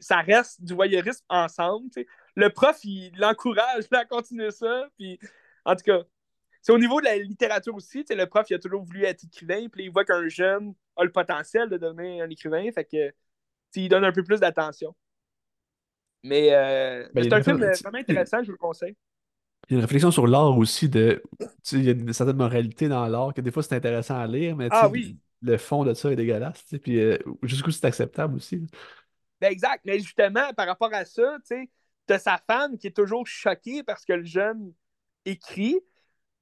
ça 0.01 0.21
reste 0.21 0.61
du 0.63 0.75
voyeurisme 0.75 1.25
ensemble. 1.27 1.89
Le 2.35 2.49
prof, 2.49 2.77
il 2.83 3.11
l'encourage 3.17 3.85
à 3.91 4.05
continuer 4.05 4.51
ça. 4.51 4.89
Puis, 4.97 5.19
en 5.63 5.75
tout 5.75 5.83
cas, 5.83 6.03
c'est 6.61 6.71
au 6.71 6.79
niveau 6.79 6.99
de 6.99 7.05
la 7.05 7.17
littérature 7.17 7.75
aussi, 7.75 8.03
le 8.09 8.25
prof, 8.25 8.49
il 8.49 8.55
a 8.55 8.59
toujours 8.59 8.83
voulu 8.83 9.03
être 9.03 9.23
écrivain, 9.23 9.67
puis 9.69 9.85
il 9.85 9.91
voit 9.91 10.03
qu'un 10.03 10.27
jeune 10.27 10.73
a 10.95 11.03
le 11.03 11.11
potentiel 11.11 11.69
de 11.69 11.77
devenir 11.77 12.23
un 12.23 12.29
écrivain, 12.29 12.71
fait 12.71 12.85
que 12.85 13.13
il 13.75 13.89
donne 13.89 14.03
un 14.03 14.11
peu 14.11 14.23
plus 14.23 14.39
d'attention. 14.39 14.95
Mais, 16.23 16.53
euh, 16.53 17.07
ben, 17.13 17.23
c'est 17.23 17.33
un 17.33 17.43
film 17.43 17.57
vraiment 17.57 17.97
intéressant, 17.99 18.39
je 18.41 18.47
vous 18.47 18.53
le 18.53 18.57
conseille. 18.57 18.95
Il 19.69 19.73
y 19.73 19.75
a 19.75 19.77
une 19.77 19.85
réflexion 19.85 20.09
sur 20.09 20.25
l'art 20.25 20.57
aussi, 20.57 20.89
de, 20.89 21.21
il 21.71 21.83
y 21.83 21.89
a 21.89 21.91
une 21.91 22.13
certaine 22.13 22.37
moralité 22.37 22.87
dans 22.87 23.05
l'art, 23.07 23.33
que 23.33 23.41
des 23.41 23.51
fois 23.51 23.61
c'est 23.61 23.75
intéressant 23.75 24.17
à 24.17 24.25
lire, 24.25 24.55
mais 24.55 24.67
ah 24.71 24.89
le 25.41 25.57
fond 25.57 25.83
de 25.83 25.93
ça 25.93 26.11
est 26.11 26.15
dégueulasse, 26.15 26.63
puis 26.81 26.99
euh, 26.99 27.19
jusqu'où 27.43 27.69
c'est 27.69 27.85
acceptable 27.85 28.37
aussi. 28.37 28.65
Ben 29.39 29.51
exact, 29.51 29.83
mais 29.85 29.99
justement, 29.99 30.51
par 30.53 30.65
rapport 30.65 30.91
à 30.93 31.05
ça, 31.05 31.37
tu 31.47 31.69
as 32.13 32.19
sa 32.19 32.37
femme 32.47 32.77
qui 32.77 32.87
est 32.87 32.95
toujours 32.95 33.27
choquée 33.27 33.83
parce 33.83 34.05
que 34.05 34.13
le 34.13 34.25
jeune 34.25 34.73
écrit, 35.25 35.79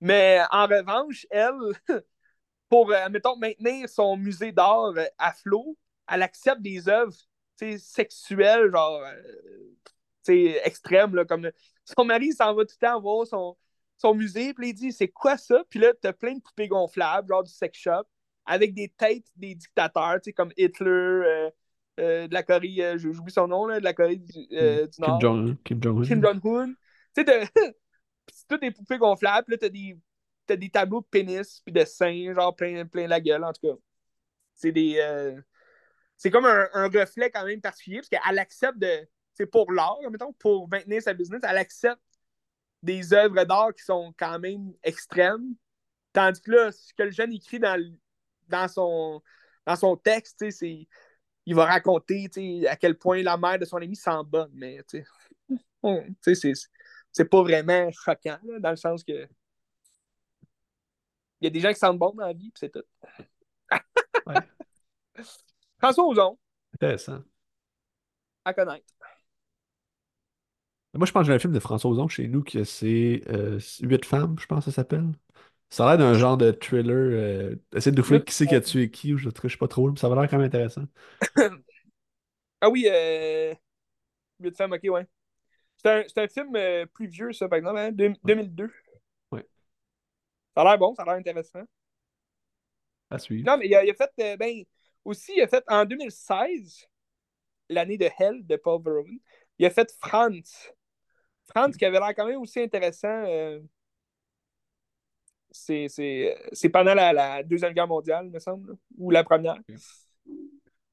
mais 0.01 0.41
en 0.51 0.67
revanche, 0.67 1.25
elle, 1.29 1.53
pour, 2.69 2.91
euh, 2.91 3.09
mettons, 3.09 3.37
maintenir 3.37 3.87
son 3.89 4.17
musée 4.17 4.51
d'art 4.51 4.93
euh, 4.97 5.05
à 5.17 5.33
flot, 5.33 5.77
elle 6.09 6.21
accepte 6.21 6.61
des 6.61 6.89
œuvres 6.89 7.13
sexuelles, 7.77 8.71
genre, 8.71 9.01
euh, 10.27 10.59
extrêmes, 10.63 11.15
là, 11.15 11.25
comme 11.25 11.49
son 11.85 12.05
mari 12.05 12.33
s'en 12.33 12.53
va 12.53 12.65
tout 12.65 12.75
le 12.81 12.87
temps 12.87 13.01
voir 13.01 13.27
son, 13.27 13.57
son 13.97 14.13
musée, 14.13 14.53
puis 14.53 14.69
il 14.69 14.73
dit 14.73 14.91
c'est 14.91 15.07
quoi 15.07 15.37
ça? 15.37 15.63
Puis 15.69 15.79
là, 15.79 15.93
t'as 16.01 16.13
plein 16.13 16.33
de 16.35 16.41
poupées 16.41 16.67
gonflables, 16.67 17.29
genre 17.29 17.43
du 17.43 17.51
sex 17.51 17.77
shop, 17.77 18.03
avec 18.45 18.73
des 18.73 18.89
têtes 18.89 19.27
des 19.35 19.55
dictateurs, 19.55 20.19
comme 20.35 20.51
Hitler, 20.57 21.51
de 21.97 22.33
la 22.33 22.43
Corée, 22.43 22.97
j'oublie 22.97 23.31
son 23.31 23.47
nom, 23.47 23.67
là, 23.67 23.79
de 23.79 23.83
la 23.83 23.93
Corée 23.93 24.17
du, 24.17 24.47
du 24.47 24.55
Nord. 24.99 25.19
Kim 25.63 25.81
Jong-un. 25.81 26.03
Kim 26.03 26.21
Jong-un. 26.21 26.73
Tu 27.15 27.23
sais, 27.23 27.49
c'est 28.31 28.47
tout 28.47 28.57
des 28.57 28.71
poupées 28.71 28.97
gonflables. 28.97 29.51
Là, 29.51 29.57
t'as 29.57 29.69
des, 29.69 29.97
as 30.49 30.55
des 30.55 30.69
tableaux 30.69 31.01
de 31.01 31.07
pénis 31.07 31.61
puis 31.63 31.73
de 31.73 31.85
seins, 31.85 32.33
genre 32.33 32.55
plein, 32.55 32.85
plein 32.85 33.07
la 33.07 33.21
gueule, 33.21 33.43
en 33.43 33.53
tout 33.53 33.67
cas. 33.67 33.79
C'est 34.55 34.71
des. 34.71 34.97
Euh, 34.99 35.39
c'est 36.17 36.31
comme 36.31 36.45
un, 36.45 36.87
reflet 36.87 37.29
quand 37.29 37.45
même 37.45 37.61
particulier, 37.61 37.97
parce 37.97 38.09
qu'elle 38.09 38.39
accepte 38.39 38.77
de. 38.77 39.07
C'est 39.33 39.47
pour 39.47 39.71
l'art, 39.71 39.97
mettons, 40.11 40.33
pour 40.33 40.69
maintenir 40.69 41.01
sa 41.01 41.13
business, 41.13 41.41
elle 41.43 41.57
accepte 41.57 42.01
des 42.83 43.13
œuvres 43.13 43.43
d'art 43.45 43.73
qui 43.73 43.83
sont 43.83 44.13
quand 44.17 44.37
même 44.39 44.73
extrêmes. 44.83 45.55
Tandis 46.11 46.39
que 46.41 46.51
là, 46.51 46.71
ce 46.71 46.93
que 46.93 47.03
le 47.03 47.11
jeune 47.11 47.33
écrit 47.33 47.57
dans, 47.57 47.81
dans, 48.47 48.67
son, 48.67 49.23
dans 49.65 49.75
son 49.75 49.97
texte, 49.97 50.47
c'est 50.51 50.87
il 51.45 51.55
va 51.55 51.65
raconter 51.65 52.29
à 52.67 52.75
quel 52.75 52.97
point 52.97 53.21
la 53.21 53.37
mère 53.37 53.59
de 53.59 53.65
son 53.65 53.77
ami 53.77 53.95
s'en 53.95 54.23
bat. 54.23 54.47
Mais 54.53 54.79
c'est 54.87 55.05
c'est 57.11 57.25
pas 57.25 57.43
vraiment 57.43 57.91
choquant, 57.91 58.39
dans 58.59 58.71
le 58.71 58.75
sens 58.75 59.03
que. 59.03 59.27
Il 61.39 61.45
y 61.45 61.47
a 61.47 61.49
des 61.49 61.59
gens 61.59 61.69
qui 61.69 61.79
sentent 61.79 61.99
bon 61.99 62.13
dans 62.15 62.25
la 62.25 62.33
vie, 62.33 62.51
puis 62.51 62.59
c'est 62.59 62.71
tout. 62.71 62.83
ouais. 64.27 64.35
François 65.77 66.05
Ozon. 66.05 66.39
Intéressant. 66.73 67.21
À 68.45 68.53
connaître. 68.53 68.85
Moi, 70.93 71.05
je 71.05 71.11
pense 71.11 71.23
que 71.23 71.27
j'ai 71.27 71.33
un 71.33 71.39
film 71.39 71.53
de 71.53 71.59
François 71.59 71.91
Ozon 71.91 72.07
chez 72.07 72.27
nous 72.27 72.43
que 72.43 72.63
c'est 72.63 73.23
euh, 73.27 73.59
Huit 73.81 74.05
femmes, 74.05 74.37
je 74.39 74.45
pense 74.45 74.65
que 74.65 74.71
ça 74.71 74.75
s'appelle. 74.75 75.11
Ça 75.73 75.89
a 75.89 75.97
l'air 75.97 76.05
d'un 76.05 76.13
genre 76.13 76.37
de 76.37 76.51
thriller. 76.51 76.95
Euh, 76.95 77.55
essayer 77.75 77.91
de 77.91 77.99
trouver 77.99 78.23
qui 78.23 78.31
c'est 78.31 78.45
qui 78.45 78.53
a 78.53 78.61
tué 78.61 78.91
qui, 78.91 79.11
ou 79.11 79.17
je 79.17 79.25
ne 79.25 79.31
triche 79.31 79.57
pas 79.57 79.67
trop, 79.67 79.89
mais 79.89 79.97
ça 79.97 80.07
va 80.07 80.13
l'air 80.13 80.29
quand 80.29 80.37
même 80.37 80.45
intéressant. 80.45 80.83
ah 82.61 82.69
oui, 82.69 82.85
euh... 82.87 83.55
Huit 84.39 84.55
femmes, 84.55 84.73
ok, 84.73 84.83
ouais. 84.83 85.07
C'est 85.77 86.15
un, 86.19 86.27
film 86.27 86.55
euh, 86.55 86.85
plus 86.85 87.07
vieux, 87.07 87.33
ça, 87.33 87.49
par 87.49 87.57
exemple, 87.57 87.79
hein? 87.79 87.91
2002. 87.91 88.71
Oui. 89.31 89.41
Ça 90.55 90.61
a 90.61 90.63
l'air 90.63 90.77
bon, 90.77 90.93
ça 90.93 91.01
a 91.01 91.05
l'air 91.05 91.15
intéressant. 91.15 91.63
À 93.09 93.17
suivre. 93.17 93.43
Non, 93.49 93.57
mais 93.57 93.65
il 93.65 93.73
a, 93.73 93.93
fait, 93.95 94.11
euh, 94.19 94.37
ben, 94.37 94.63
aussi, 95.03 95.33
il 95.37 95.41
a 95.41 95.47
fait 95.47 95.63
en 95.67 95.85
2016, 95.85 96.85
l'année 97.69 97.97
de 97.97 98.09
Hell 98.19 98.45
de 98.45 98.57
Paul 98.57 98.79
Verhoeven, 98.79 99.17
il 99.57 99.65
a 99.65 99.71
fait 99.71 99.91
Franz. 99.99 100.71
Franz, 101.45 101.75
qui 101.75 101.83
avait 101.83 101.99
l'air 101.99 102.13
quand 102.15 102.27
même 102.27 102.41
aussi 102.41 102.61
intéressant. 102.61 103.23
Euh, 103.25 103.59
c'est 105.53 106.69
pendant 106.71 106.93
la, 106.93 107.43
Deuxième 107.43 107.73
Guerre 107.73 107.87
mondiale, 107.87 108.29
me 108.29 108.39
semble, 108.39 108.75
ou 108.97 109.11
la 109.11 109.23
Première. 109.23 109.59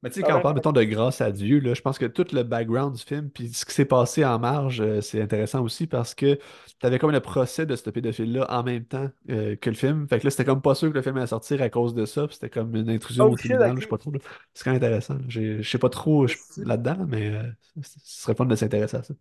Mais 0.03 0.09
tu 0.09 0.19
sais, 0.19 0.25
Ah, 0.25 0.31
quand 0.31 0.39
on 0.39 0.41
parle, 0.41 0.55
mettons, 0.55 0.71
de 0.71 0.83
grâce 0.83 1.21
à 1.21 1.31
Dieu, 1.31 1.59
là, 1.59 1.75
je 1.75 1.81
pense 1.81 1.99
que 1.99 2.07
tout 2.07 2.25
le 2.33 2.41
background 2.41 2.95
du 2.95 3.03
film, 3.03 3.29
puis 3.29 3.49
ce 3.49 3.65
qui 3.65 3.73
s'est 3.73 3.85
passé 3.85 4.25
en 4.25 4.39
marge, 4.39 4.81
euh, 4.81 4.99
c'est 4.99 5.21
intéressant 5.21 5.61
aussi 5.61 5.85
parce 5.85 6.15
que 6.15 6.35
tu 6.35 6.85
avais 6.87 6.97
comme 6.97 7.11
le 7.11 7.19
procès 7.19 7.67
de 7.67 7.75
ce 7.75 7.87
pédophile-là 7.87 8.47
en 8.49 8.63
même 8.63 8.83
temps 8.83 9.09
euh, 9.29 9.55
que 9.55 9.69
le 9.69 9.75
film. 9.75 10.07
Fait 10.07 10.19
que 10.19 10.25
là, 10.25 10.31
c'était 10.31 10.45
comme 10.45 10.61
pas 10.61 10.73
sûr 10.73 10.89
que 10.89 10.95
le 10.95 11.03
film 11.03 11.17
allait 11.17 11.27
sortir 11.27 11.61
à 11.61 11.69
cause 11.69 11.93
de 11.93 12.05
ça, 12.05 12.25
c'était 12.31 12.49
comme 12.49 12.75
une 12.75 12.89
intrusion 12.89 13.25
Oh 13.25 13.33
au 13.33 13.35
tribunal, 13.35 13.75
je 13.75 13.81
sais 13.81 13.87
pas 13.87 13.99
trop. 13.99 14.11
C'est 14.55 14.63
quand 14.63 14.71
même 14.71 14.83
intéressant. 14.83 15.17
Je 15.27 15.61
sais 15.61 15.77
pas 15.77 15.89
trop 15.89 16.25
là-dedans, 16.57 17.05
mais 17.07 17.29
euh, 17.29 17.43
ce 17.83 18.23
serait 18.23 18.33
fun 18.33 18.45
de 18.45 18.55
s'intéresser 18.55 18.97
à 18.97 19.03
ça. 19.03 19.13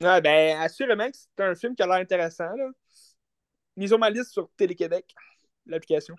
Ouais, 0.00 0.20
ben, 0.20 0.60
assurément 0.60 1.10
que 1.10 1.16
c'est 1.16 1.44
un 1.44 1.54
film 1.56 1.74
qui 1.74 1.82
a 1.82 1.86
l'air 1.86 1.96
intéressant, 1.96 2.54
là. 2.56 2.70
Mis 3.76 3.88
ma 3.98 4.10
liste 4.10 4.32
sur 4.32 4.50
Télé-Québec, 4.56 5.14
l'application. 5.66 6.16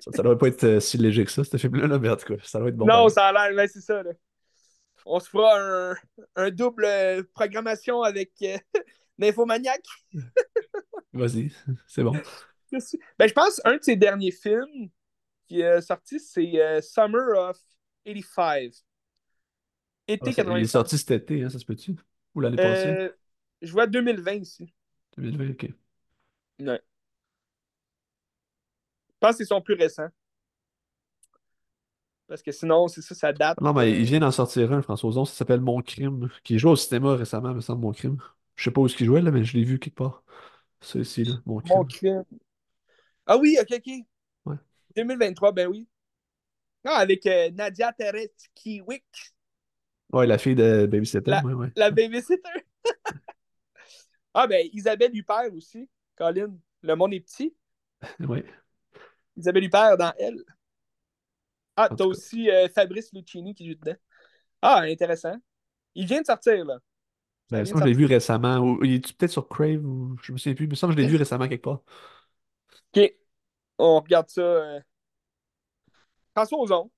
Ça, 0.00 0.10
ça 0.12 0.22
doit 0.22 0.36
pas 0.38 0.48
être 0.48 0.64
euh, 0.64 0.80
si 0.80 0.98
léger 0.98 1.24
que 1.24 1.30
ça, 1.30 1.44
ce 1.44 1.56
film-là, 1.56 1.86
là, 1.86 1.98
mais 1.98 2.08
en 2.08 2.16
tout 2.16 2.26
cas, 2.34 2.42
ça 2.42 2.58
doit 2.58 2.68
être 2.68 2.76
bon 2.76 2.86
Non, 2.86 3.08
ça 3.08 3.28
a 3.28 3.50
l'air, 3.52 3.68
c'est 3.68 3.80
ça, 3.80 4.02
là. 4.02 4.10
On 5.04 5.18
se 5.20 5.28
fera 5.28 5.58
un, 5.58 5.94
un 6.36 6.50
double 6.50 6.84
euh, 6.84 7.22
programmation 7.34 8.02
avec 8.02 8.30
euh. 8.42 8.56
Vas-y, 11.12 11.52
c'est 11.86 12.02
bon. 12.02 12.12
Ben, 13.18 13.28
je 13.28 13.32
pense 13.32 13.60
un 13.64 13.76
de 13.76 13.82
ses 13.82 13.96
derniers 13.96 14.30
films 14.32 14.88
qui 15.46 15.60
est 15.60 15.80
sorti, 15.80 16.20
c'est 16.20 16.60
euh, 16.60 16.80
Summer 16.80 17.38
of 17.38 17.58
85. 18.04 18.72
Ah, 20.20 20.24
Été 20.24 20.30
c'est- 20.32 20.42
il 20.42 20.62
est 20.62 20.66
85. 20.66 20.68
sorti 20.68 20.98
cet 20.98 21.10
été, 21.10 21.42
hein, 21.44 21.50
ça 21.50 21.58
se 21.58 21.64
peut-tu? 21.64 21.96
Ou 22.34 22.40
l'année 22.40 22.56
passée? 22.58 22.96
Je 23.60 23.72
vois 23.72 23.86
2020 23.86 24.34
ici. 24.34 24.72
2020, 25.16 25.50
ok. 25.50 25.72
Ouais. 26.60 26.80
Je 29.08 29.14
pense 29.20 29.32
que 29.32 29.36
c'est 29.38 29.48
son 29.48 29.60
plus 29.60 29.74
récent. 29.74 30.08
Parce 32.26 32.42
que 32.42 32.52
sinon, 32.52 32.88
c'est 32.88 33.02
ça, 33.02 33.14
ça 33.14 33.32
date. 33.32 33.60
Non, 33.60 33.72
mais 33.72 33.90
il 33.92 34.00
euh, 34.00 34.04
vient 34.04 34.20
d'en 34.20 34.30
sortir 34.30 34.72
un, 34.72 34.82
François 34.82 35.10
Ozon, 35.10 35.24
ça 35.24 35.34
s'appelle 35.34 35.60
Mon 35.60 35.82
Crime, 35.82 36.28
qui 36.42 36.58
jouait 36.58 36.72
au 36.72 36.76
cinéma 36.76 37.14
récemment, 37.14 37.52
me 37.52 37.60
semble, 37.60 37.82
Mon 37.82 37.92
Crime. 37.92 38.16
Je 38.56 38.64
sais 38.64 38.70
pas 38.70 38.80
où 38.80 38.86
est-ce 38.86 38.96
qu'il 38.96 39.06
jouait, 39.06 39.20
là, 39.20 39.30
mais 39.30 39.44
je 39.44 39.56
l'ai 39.56 39.64
vu 39.64 39.78
quelque 39.78 39.96
part. 39.96 40.24
Ça 40.80 40.98
ici, 40.98 41.24
là, 41.24 41.34
Mon 41.46 41.60
Mon 41.66 41.84
Crime. 41.84 41.86
crime. 41.86 42.24
Ah 43.26 43.36
oui, 43.36 43.56
ok, 43.60 43.68
ok. 43.76 43.92
Ouais. 44.46 44.56
2023, 44.96 45.52
ben 45.52 45.68
oui. 45.68 45.86
Ah, 46.84 46.96
avec 46.96 47.26
euh, 47.26 47.50
Nadia 47.50 47.92
Teretzkiewicz, 47.92 49.34
Ouais, 50.12 50.26
la 50.26 50.36
fille 50.36 50.54
de 50.54 50.86
Babysitter, 50.86 51.30
la, 51.30 51.42
ouais, 51.42 51.54
ouais. 51.54 51.72
la 51.74 51.90
babysitter. 51.90 52.66
ah, 54.34 54.46
ben 54.46 54.68
Isabelle 54.72 55.14
Huppert 55.14 55.54
aussi. 55.54 55.88
Colin, 56.16 56.58
le 56.80 56.96
monde 56.96 57.12
est 57.12 57.20
petit. 57.20 57.54
Ouais, 58.20 58.44
Isabelle 59.36 59.64
Huppert 59.64 59.96
dans 59.98 60.12
Elle. 60.18 60.42
Ah, 61.76 61.88
t'as 61.88 62.04
aussi 62.04 62.50
euh, 62.50 62.68
Fabrice 62.68 63.12
Lucchini 63.12 63.54
qui 63.54 63.66
joue 63.68 63.74
dedans. 63.76 63.96
Ah, 64.62 64.80
intéressant. 64.82 65.36
Il 65.94 66.06
vient 66.06 66.20
de 66.22 66.26
sortir, 66.26 66.64
là. 66.64 66.78
Ben, 67.50 67.64
ça, 67.66 67.78
je 67.78 67.84
l'ai 67.84 67.92
vu 67.92 68.06
récemment. 68.06 68.58
Ou, 68.60 68.82
il 68.84 68.94
est 68.94 69.12
peut-être 69.16 69.30
sur 69.32 69.48
Crave, 69.48 69.84
ou 69.84 70.16
je 70.22 70.32
me 70.32 70.38
souviens 70.38 70.54
plus, 70.54 70.66
mais 70.68 70.74
ça, 70.74 70.90
je 70.90 70.96
l'ai 70.96 71.04
vu 71.04 71.16
récemment 71.16 71.48
quelque 71.48 71.62
part. 71.62 71.82
OK, 72.94 73.14
on 73.78 74.00
regarde 74.00 74.28
ça. 74.30 74.40
euh. 74.42 74.80
François 76.34 76.58
Ozon. 76.60 76.90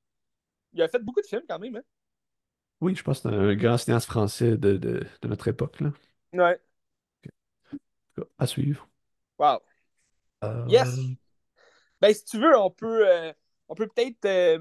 Il 0.74 0.82
a 0.82 0.89
fait 0.89 1.01
beaucoup 1.03 1.20
de 1.23 1.27
films 1.27 1.45
quand 1.49 1.59
même, 1.61 1.77
hein? 1.77 1.82
Oui, 2.81 2.95
je 2.95 3.03
pense 3.03 3.20
que 3.20 3.28
c'est 3.31 3.35
un 3.35 3.55
grand 3.57 3.78
cinéaste 3.78 4.07
français 4.07 4.57
de, 4.57 4.77
de, 4.77 5.05
de 5.23 5.28
notre 5.28 5.49
époque, 5.49 5.81
là. 5.81 5.93
Ouais. 6.32 6.61
En 8.19 8.23
tout 8.23 8.23
cas, 8.23 8.28
À 8.39 8.47
suivre. 8.47 8.89
Wow. 9.39 9.61
Euh, 10.44 10.65
Yes! 10.69 11.15
Ben, 12.01 12.12
si 12.15 12.24
tu 12.24 12.39
veux, 12.39 12.56
on 12.59 12.70
peut, 12.70 13.09
euh, 13.09 13.32
on 13.69 13.74
peut 13.74 13.89
peut-être 13.89 14.24
euh, 14.27 14.59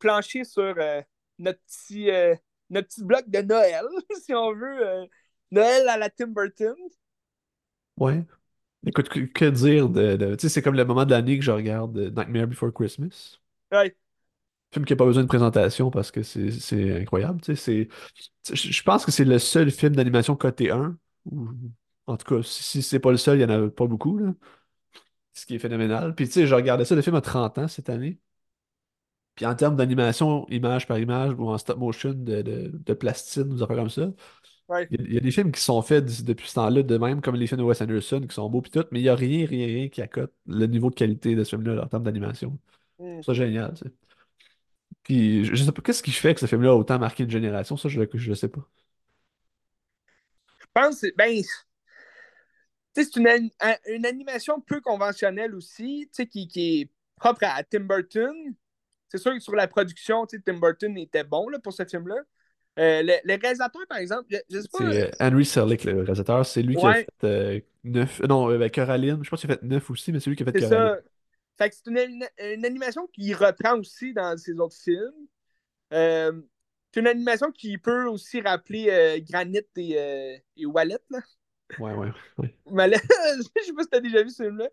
plancher 0.00 0.44
sur 0.44 0.62
euh, 0.78 1.02
notre, 1.38 1.60
petit, 1.66 2.10
euh, 2.10 2.34
notre 2.70 2.88
petit 2.88 3.04
bloc 3.04 3.28
de 3.28 3.40
Noël, 3.42 3.84
si 4.24 4.34
on 4.34 4.52
veut. 4.54 4.86
euh, 4.86 5.06
Noël 5.50 5.88
à 5.88 5.96
la 5.98 6.10
Tim 6.10 6.28
Burton. 6.28 6.74
ouais. 7.98 8.24
Écoute, 8.86 9.08
que, 9.10 9.20
que 9.20 9.46
dire 9.46 9.88
de, 9.90 10.16
de- 10.16 10.34
Tu 10.36 10.42
sais, 10.42 10.48
c'est 10.50 10.62
comme 10.62 10.76
le 10.76 10.84
moment 10.86 11.04
de 11.06 11.12
l'année 11.12 11.38
que 11.38 11.44
je 11.44 11.52
regarde 11.52 11.98
euh, 11.98 12.10
Nightmare 12.10 12.48
Before 12.48 12.72
Christmas. 12.72 13.40
Ouais, 13.70 13.94
Film 14.72 14.84
qui 14.86 14.92
n'a 14.92 14.96
pas 14.96 15.04
besoin 15.04 15.22
de 15.22 15.28
présentation 15.28 15.90
parce 15.90 16.10
que 16.10 16.22
c'est 16.24 17.00
incroyable. 17.00 17.40
tu 17.40 17.54
sais, 17.54 17.88
Je 18.52 18.82
pense 18.82 19.04
que 19.04 19.12
c'est 19.12 19.24
le 19.24 19.38
seul 19.38 19.70
film 19.70 19.96
d'animation 19.96 20.36
côté 20.36 20.70
1. 20.70 20.98
Ou, 21.26 21.50
en 22.06 22.16
tout 22.16 22.26
cas, 22.36 22.42
si, 22.42 22.82
c'est 22.82 23.00
pas 23.00 23.10
le 23.10 23.16
seul, 23.16 23.40
il 23.40 23.46
n'y 23.46 23.52
en 23.52 23.66
a 23.66 23.70
pas 23.70 23.86
beaucoup. 23.86 24.18
Là, 24.18 24.34
ce 25.32 25.46
qui 25.46 25.54
est 25.56 25.58
phénoménal. 25.58 26.14
Puis 26.14 26.26
tu 26.26 26.32
sais, 26.32 26.46
je 26.46 26.54
regardais 26.54 26.84
ça, 26.84 26.94
le 26.94 27.02
film 27.02 27.16
a 27.16 27.20
30 27.20 27.58
ans 27.58 27.68
cette 27.68 27.90
année. 27.90 28.18
Puis 29.34 29.46
en 29.46 29.54
termes 29.56 29.76
d'animation, 29.76 30.46
image 30.48 30.86
par 30.86 30.98
image, 30.98 31.34
ou 31.38 31.48
en 31.48 31.58
stop 31.58 31.78
motion 31.78 32.10
de, 32.12 32.42
de, 32.42 32.70
de 32.72 32.94
plasticine, 32.94 33.52
ou 33.52 33.66
comme 33.66 33.90
ça, 33.90 34.12
ouais. 34.68 34.88
il 34.90 35.00
y, 35.00 35.04
a, 35.04 35.06
il 35.08 35.14
y 35.14 35.16
a 35.18 35.20
des 35.20 35.30
films 35.32 35.52
qui 35.52 35.60
sont 35.60 35.82
faits 35.82 36.04
depuis 36.24 36.48
ce 36.48 36.54
temps-là 36.54 36.82
de 36.82 36.98
même, 36.98 37.20
comme 37.20 37.36
les 37.36 37.46
films 37.46 37.60
de 37.60 37.64
Wes 37.66 37.80
Anderson, 37.82 38.22
qui 38.28 38.34
sont 38.34 38.48
beaux 38.50 38.62
puis 38.62 38.70
tout, 38.70 38.84
mais 38.92 39.00
il 39.00 39.04
n'y 39.04 39.08
a 39.08 39.16
rien, 39.16 39.46
rien, 39.46 39.66
rien 39.66 39.88
qui 39.88 40.02
accote 40.02 40.32
le 40.46 40.66
niveau 40.66 40.90
de 40.90 40.94
qualité 40.96 41.34
de 41.36 41.44
ce 41.44 41.50
film-là 41.56 41.84
en 41.84 41.88
termes 41.88 42.04
d'animation. 42.04 42.58
Hmm. 42.98 43.22
C'est 43.22 43.34
génial, 43.34 43.74
tu 43.74 43.84
sais. 43.84 43.92
Puis 45.02 45.44
je 45.44 45.54
je 45.54 45.64
sais 45.64 45.72
pas, 45.72 45.82
qu'est-ce 45.82 46.02
qui 46.02 46.10
fait 46.12 46.34
que 46.34 46.40
ce 46.40 46.46
film-là 46.46 46.70
a 46.70 46.74
autant 46.74 46.98
marqué 46.98 47.24
une 47.24 47.30
génération? 47.30 47.76
Ça, 47.76 47.88
je 47.88 48.00
ne 48.00 48.34
sais 48.34 48.48
pas. 48.48 48.66
Je 50.60 50.66
pense 50.72 51.00
que 51.00 51.14
ben, 51.16 51.42
c'est 53.02 53.16
une, 53.16 53.50
une 53.88 54.06
animation 54.06 54.60
peu 54.60 54.80
conventionnelle 54.80 55.54
aussi, 55.54 56.08
qui, 56.30 56.46
qui 56.48 56.80
est 56.82 56.90
propre 57.16 57.44
à 57.44 57.62
Tim 57.64 57.80
Burton. 57.80 58.34
C'est 59.08 59.18
sûr 59.18 59.32
que 59.32 59.40
sur 59.40 59.54
la 59.54 59.66
production, 59.68 60.26
Tim 60.26 60.58
Burton 60.58 60.96
était 60.98 61.24
bon 61.24 61.48
là, 61.48 61.58
pour 61.58 61.72
ce 61.72 61.84
film-là. 61.84 62.16
Euh, 62.78 63.02
le, 63.02 63.14
le 63.24 63.40
réalisateur, 63.40 63.82
par 63.88 63.98
exemple, 63.98 64.24
je, 64.30 64.38
je 64.50 64.60
sais 64.60 64.68
pas. 64.72 64.92
C'est 64.92 65.02
euh, 65.02 65.10
Henry 65.20 65.44
Selick, 65.44 65.84
le 65.84 66.02
réalisateur. 66.02 66.44
C'est 66.44 66.62
lui 66.62 66.74
qui 66.76 66.84
a 66.84 66.94
fait 66.94 67.08
euh, 67.24 67.60
neuf. 67.84 68.20
euh, 68.20 68.26
Non, 68.26 68.50
euh, 68.50 68.58
ben, 68.58 68.70
Coraline. 68.70 69.22
Je 69.22 69.30
pense 69.30 69.40
qu'il 69.40 69.50
a 69.52 69.54
fait 69.54 69.62
neuf 69.62 69.88
aussi, 69.90 70.10
mais 70.10 70.18
c'est 70.20 70.30
lui 70.30 70.36
qui 70.36 70.42
a 70.42 70.46
fait 70.46 70.52
Coraline. 70.52 70.68
ça. 70.70 70.98
Fait 71.56 71.70
que 71.70 71.76
c'est 71.76 71.86
une, 71.88 72.64
animation 72.64 73.06
qui 73.12 73.32
reprend 73.32 73.78
aussi 73.78 74.12
dans 74.12 74.36
ses 74.36 74.54
autres 74.58 74.76
films. 74.76 75.28
C'est 75.90 77.00
une 77.00 77.06
animation 77.06 77.52
qui 77.52 77.78
peut 77.78 78.06
aussi 78.06 78.40
rappeler 78.40 78.86
euh, 78.90 79.20
Granit 79.20 79.60
et, 79.76 80.42
et 80.56 80.66
Wallet. 80.66 80.98
Là. 81.10 81.20
Ouais, 81.78 81.92
ouais, 81.94 82.12
ouais. 82.38 82.54
Je 82.66 83.64
sais 83.64 83.72
pas 83.72 83.82
si 83.82 83.88
t'as 83.90 84.00
déjà 84.00 84.22
vu 84.22 84.30
ce 84.30 84.42
film-là. 84.42 84.68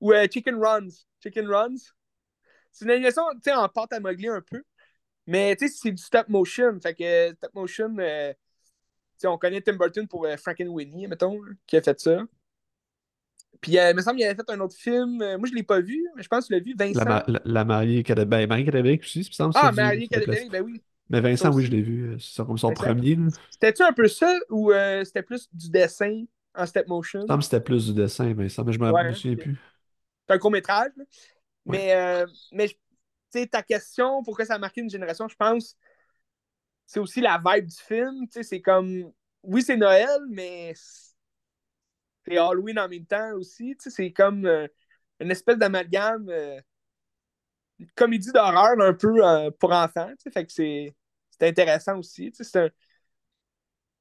Ou 0.00 0.12
euh, 0.12 0.26
Chicken 0.30 0.56
Runs. 0.56 0.88
Chicken 1.22 1.48
Runs. 1.48 1.76
C'est 2.72 2.84
une 2.84 2.92
animation 2.92 3.22
tu 3.34 3.40
sais, 3.44 3.52
en 3.54 3.68
pâte 3.68 3.92
à 3.92 4.00
modeler 4.00 4.28
un 4.28 4.40
peu. 4.42 4.62
Mais 5.26 5.56
tu 5.56 5.68
sais, 5.68 5.74
c'est 5.76 5.92
du 5.92 6.02
stop 6.02 6.28
motion. 6.28 6.78
Fait 6.80 6.94
que 6.94 7.04
euh, 7.04 7.34
stop 7.34 7.54
motion, 7.54 7.94
euh, 7.98 8.32
on 9.24 9.38
connaît 9.38 9.60
Tim 9.60 9.74
Burton 9.74 10.08
pour 10.08 10.26
euh, 10.26 10.36
Frankenweenie, 10.36 11.06
mettons, 11.08 11.40
qui 11.66 11.76
a 11.76 11.82
fait 11.82 11.98
ça. 12.00 12.22
Puis 13.60 13.78
euh, 13.78 13.90
il 13.90 13.96
me 13.96 14.02
semble 14.02 14.16
qu'il 14.16 14.26
avait 14.26 14.34
fait 14.34 14.50
un 14.50 14.60
autre 14.60 14.76
film. 14.76 15.16
moi, 15.18 15.48
je 15.48 15.54
l'ai 15.54 15.62
pas 15.62 15.80
vu, 15.80 16.02
mais 16.16 16.22
je 16.22 16.28
pense 16.28 16.44
que 16.44 16.48
tu 16.48 16.52
l'as 16.54 16.60
vu, 16.60 16.74
La, 16.92 17.04
Vincent. 17.04 17.04
ma- 17.04 17.24
la, 17.28 17.40
la 17.44 17.64
mariée. 17.64 18.02
Ben, 18.02 18.46
aussi, 19.02 19.20
il 19.20 19.26
me 19.28 19.32
semble, 19.32 19.54
Ah, 19.54 19.70
place. 19.72 20.00
Cadavérique, 20.08 20.50
ben 20.50 20.62
oui. 20.62 20.82
Mais 21.10 21.20
Vincent, 21.20 21.52
oui, 21.52 21.64
je 21.66 21.70
l'ai 21.70 21.82
vu. 21.82 22.12
euh, 22.14 22.18
C'est 22.18 22.44
comme 22.46 22.58
son 22.58 22.72
premier. 22.72 23.16
C'était-tu 23.50 23.82
un 23.82 23.92
peu 23.92 24.08
ça 24.08 24.32
ou 24.48 24.72
euh, 24.72 25.04
c'était 25.04 25.22
plus 25.22 25.48
du 25.52 25.70
dessin 25.70 26.24
en 26.54 26.66
stop 26.66 26.86
motion? 26.88 27.26
que 27.28 27.40
c'était 27.42 27.60
plus 27.60 27.86
du 27.86 27.94
dessin, 27.94 28.32
Vincent, 28.34 28.64
mais 28.64 28.72
je 28.72 28.78
me 28.80 28.92
Ouais, 28.92 29.14
souviens 29.14 29.36
plus. 29.36 29.56
C'est 30.28 30.34
un 30.34 30.38
court-métrage. 30.38 30.92
Ouais. 31.66 31.80
Mais, 31.80 31.94
euh, 31.94 32.26
mais 32.52 32.68
ta 33.50 33.62
question, 33.62 34.22
pourquoi 34.24 34.44
ça 34.46 34.54
a 34.54 34.58
marqué 34.58 34.80
une 34.80 34.90
génération, 34.90 35.28
je 35.28 35.36
pense, 35.36 35.76
c'est 36.86 37.00
aussi 37.00 37.20
la 37.20 37.40
vibe 37.44 37.66
du 37.66 37.76
film. 37.76 38.26
C'est 38.30 38.60
comme, 38.60 39.12
oui, 39.42 39.62
c'est 39.62 39.76
Noël, 39.76 40.08
mais 40.30 40.74
c'est 40.74 42.36
Halloween 42.38 42.78
en 42.78 42.88
même 42.88 43.06
temps 43.06 43.32
aussi. 43.34 43.76
C'est 43.78 44.12
comme 44.12 44.46
euh, 44.46 44.66
une 45.20 45.30
espèce 45.30 45.58
d'amalgame, 45.58 46.28
euh, 46.30 46.60
une 47.78 47.90
comédie 47.94 48.32
d'horreur 48.32 48.80
un 48.80 48.92
peu 48.94 49.10
pour 49.58 49.72
enfants. 49.72 50.08
Tu 50.10 50.24
sais, 50.24 50.30
fait 50.30 50.46
que 50.46 50.52
c'est 50.52 50.94
c'est 51.40 51.48
intéressant 51.48 51.98
aussi. 51.98 52.32
Tu 52.32 52.44
sais, 52.44 52.58
un- 52.60 52.70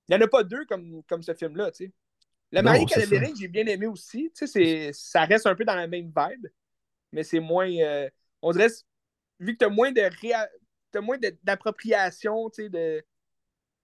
Il 0.07 0.16
n'y 0.16 0.22
en 0.22 0.26
a 0.26 0.28
pas 0.28 0.44
deux 0.44 0.66
comme, 0.66 1.03
comme 1.07 1.24
ce 1.24 1.34
film-là. 1.34 1.72
Tu 1.72 1.86
sais. 1.86 1.91
C'est 2.88 3.02
ça. 3.02 3.18
cadavérique, 3.18 3.38
j'ai 3.40 3.48
bien 3.49 3.66
aimé 3.68 3.88
aussi. 3.88 4.32
Tu 4.36 4.48
sais, 4.48 4.91
ça 4.94 5.26
reste 5.26 5.48
un 5.48 5.56
peu 5.56 5.66
dans 5.66 5.76
la 5.76 5.88
même 5.88 6.07
vibe, 6.16 6.48
mais 7.14 7.24
c'est 7.24 7.40
moins. 7.41 7.70
euh, 7.72 8.10
on 8.41 8.52
dirait, 8.53 8.70
vu 9.40 9.53
que 9.53 9.60
tu 9.60 9.66
as 9.66 9.70
moins 9.70 9.91
de 9.91 10.02
réa- 10.02 10.49
t'as 10.91 11.02
moins 11.02 11.18
d'appropriation, 11.44 12.49
tu 12.52 12.64
sais, 12.64 12.70
de, 12.70 13.03